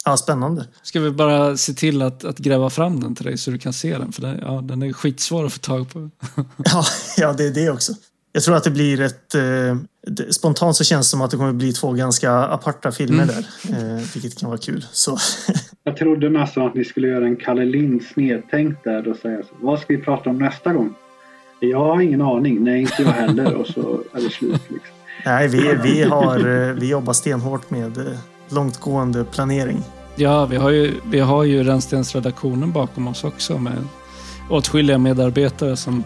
Ja, 0.05 0.17
spännande. 0.17 0.67
Ska 0.83 0.99
vi 0.99 1.11
bara 1.11 1.57
se 1.57 1.73
till 1.73 2.01
att, 2.01 2.23
att 2.25 2.37
gräva 2.37 2.69
fram 2.69 2.99
den 2.99 3.15
till 3.15 3.25
dig 3.25 3.37
så 3.37 3.51
du 3.51 3.57
kan 3.57 3.73
se 3.73 3.97
den? 3.97 4.11
För 4.11 4.21
det, 4.21 4.39
ja, 4.41 4.61
den 4.63 4.81
är 4.81 4.93
skitsvår 4.93 5.45
att 5.45 5.53
få 5.53 5.59
tag 5.59 5.89
på. 5.93 6.09
Ja, 6.65 6.83
ja, 7.17 7.33
det 7.33 7.43
är 7.47 7.51
det 7.51 7.69
också. 7.69 7.93
Jag 8.31 8.43
tror 8.43 8.55
att 8.55 8.63
det 8.63 8.71
blir 8.71 9.01
ett... 9.01 9.35
Eh, 9.35 9.77
spontant 10.29 10.75
så 10.75 10.83
känns 10.83 11.07
det 11.07 11.09
som 11.11 11.21
att 11.21 11.31
det 11.31 11.37
kommer 11.37 11.53
bli 11.53 11.73
två 11.73 11.91
ganska 11.93 12.31
aparta 12.31 12.91
filmer 12.91 13.23
Mm. 13.23 13.35
där. 13.35 13.97
Eh, 13.97 14.03
vilket 14.13 14.39
kan 14.39 14.49
vara 14.49 14.59
kul. 14.59 14.85
Så, 14.91 15.17
Jag 15.83 15.97
trodde 15.97 16.29
nästan 16.29 16.65
att 16.67 16.75
ni 16.75 16.85
skulle 16.85 17.07
göra 17.07 17.25
en 17.25 17.35
Kalle 17.35 17.65
Lind 17.65 18.01
snedtänkt 18.13 18.83
där 18.83 19.07
och 19.07 19.17
säga 19.17 19.41
så, 19.41 19.49
vad 19.61 19.79
ska 19.79 19.93
vi 19.93 20.01
prata 20.03 20.29
om 20.29 20.37
nästa 20.37 20.73
gång? 20.73 20.93
Jag 21.59 21.79
har 21.79 22.01
ingen 22.01 22.21
aning. 22.21 22.63
Nej, 22.63 22.81
inte 22.81 23.01
jag 23.03 23.11
heller. 23.11 23.53
Och 23.53 23.67
så 23.67 24.03
är 24.13 24.21
det 24.21 24.29
slut. 24.29 24.61
Liksom. 24.67 24.96
Nej, 25.25 25.47
vi, 25.47 25.77
vi, 25.83 26.03
har, 26.03 26.37
eh, 26.37 26.73
vi 26.73 26.89
jobbar 26.89 27.13
stenhårt 27.13 27.69
med 27.69 27.97
eh, 27.97 28.03
långtgående 28.49 29.23
planering. 29.23 29.83
Ja, 30.15 30.45
vi 30.45 30.55
har 30.55 30.69
ju, 30.69 30.93
vi 31.05 31.19
har 31.19 31.43
ju 31.43 31.63
Rännstensredaktionen 31.63 32.71
bakom 32.71 33.07
oss 33.07 33.23
också 33.23 33.57
med 33.57 33.87
åtskilliga 34.49 34.97
medarbetare 34.97 35.77
som 35.77 36.03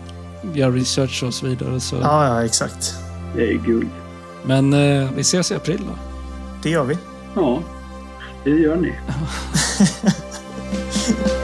gör 0.53 0.71
research 0.71 1.23
och 1.23 1.33
så 1.33 1.47
vidare. 1.47 1.79
Så. 1.79 1.95
Ja, 1.95 2.25
ja, 2.25 2.45
exakt. 2.45 2.95
Det 3.35 3.53
är 3.53 3.57
guld. 3.57 3.89
Men 4.43 4.73
eh, 4.73 5.09
vi 5.15 5.21
ses 5.21 5.51
i 5.51 5.55
april 5.55 5.81
då. 5.87 5.93
Det 6.63 6.69
gör 6.69 6.83
vi. 6.83 6.97
Ja, 7.35 7.59
det 8.43 8.49
gör 8.49 8.75
ni. 8.75 8.93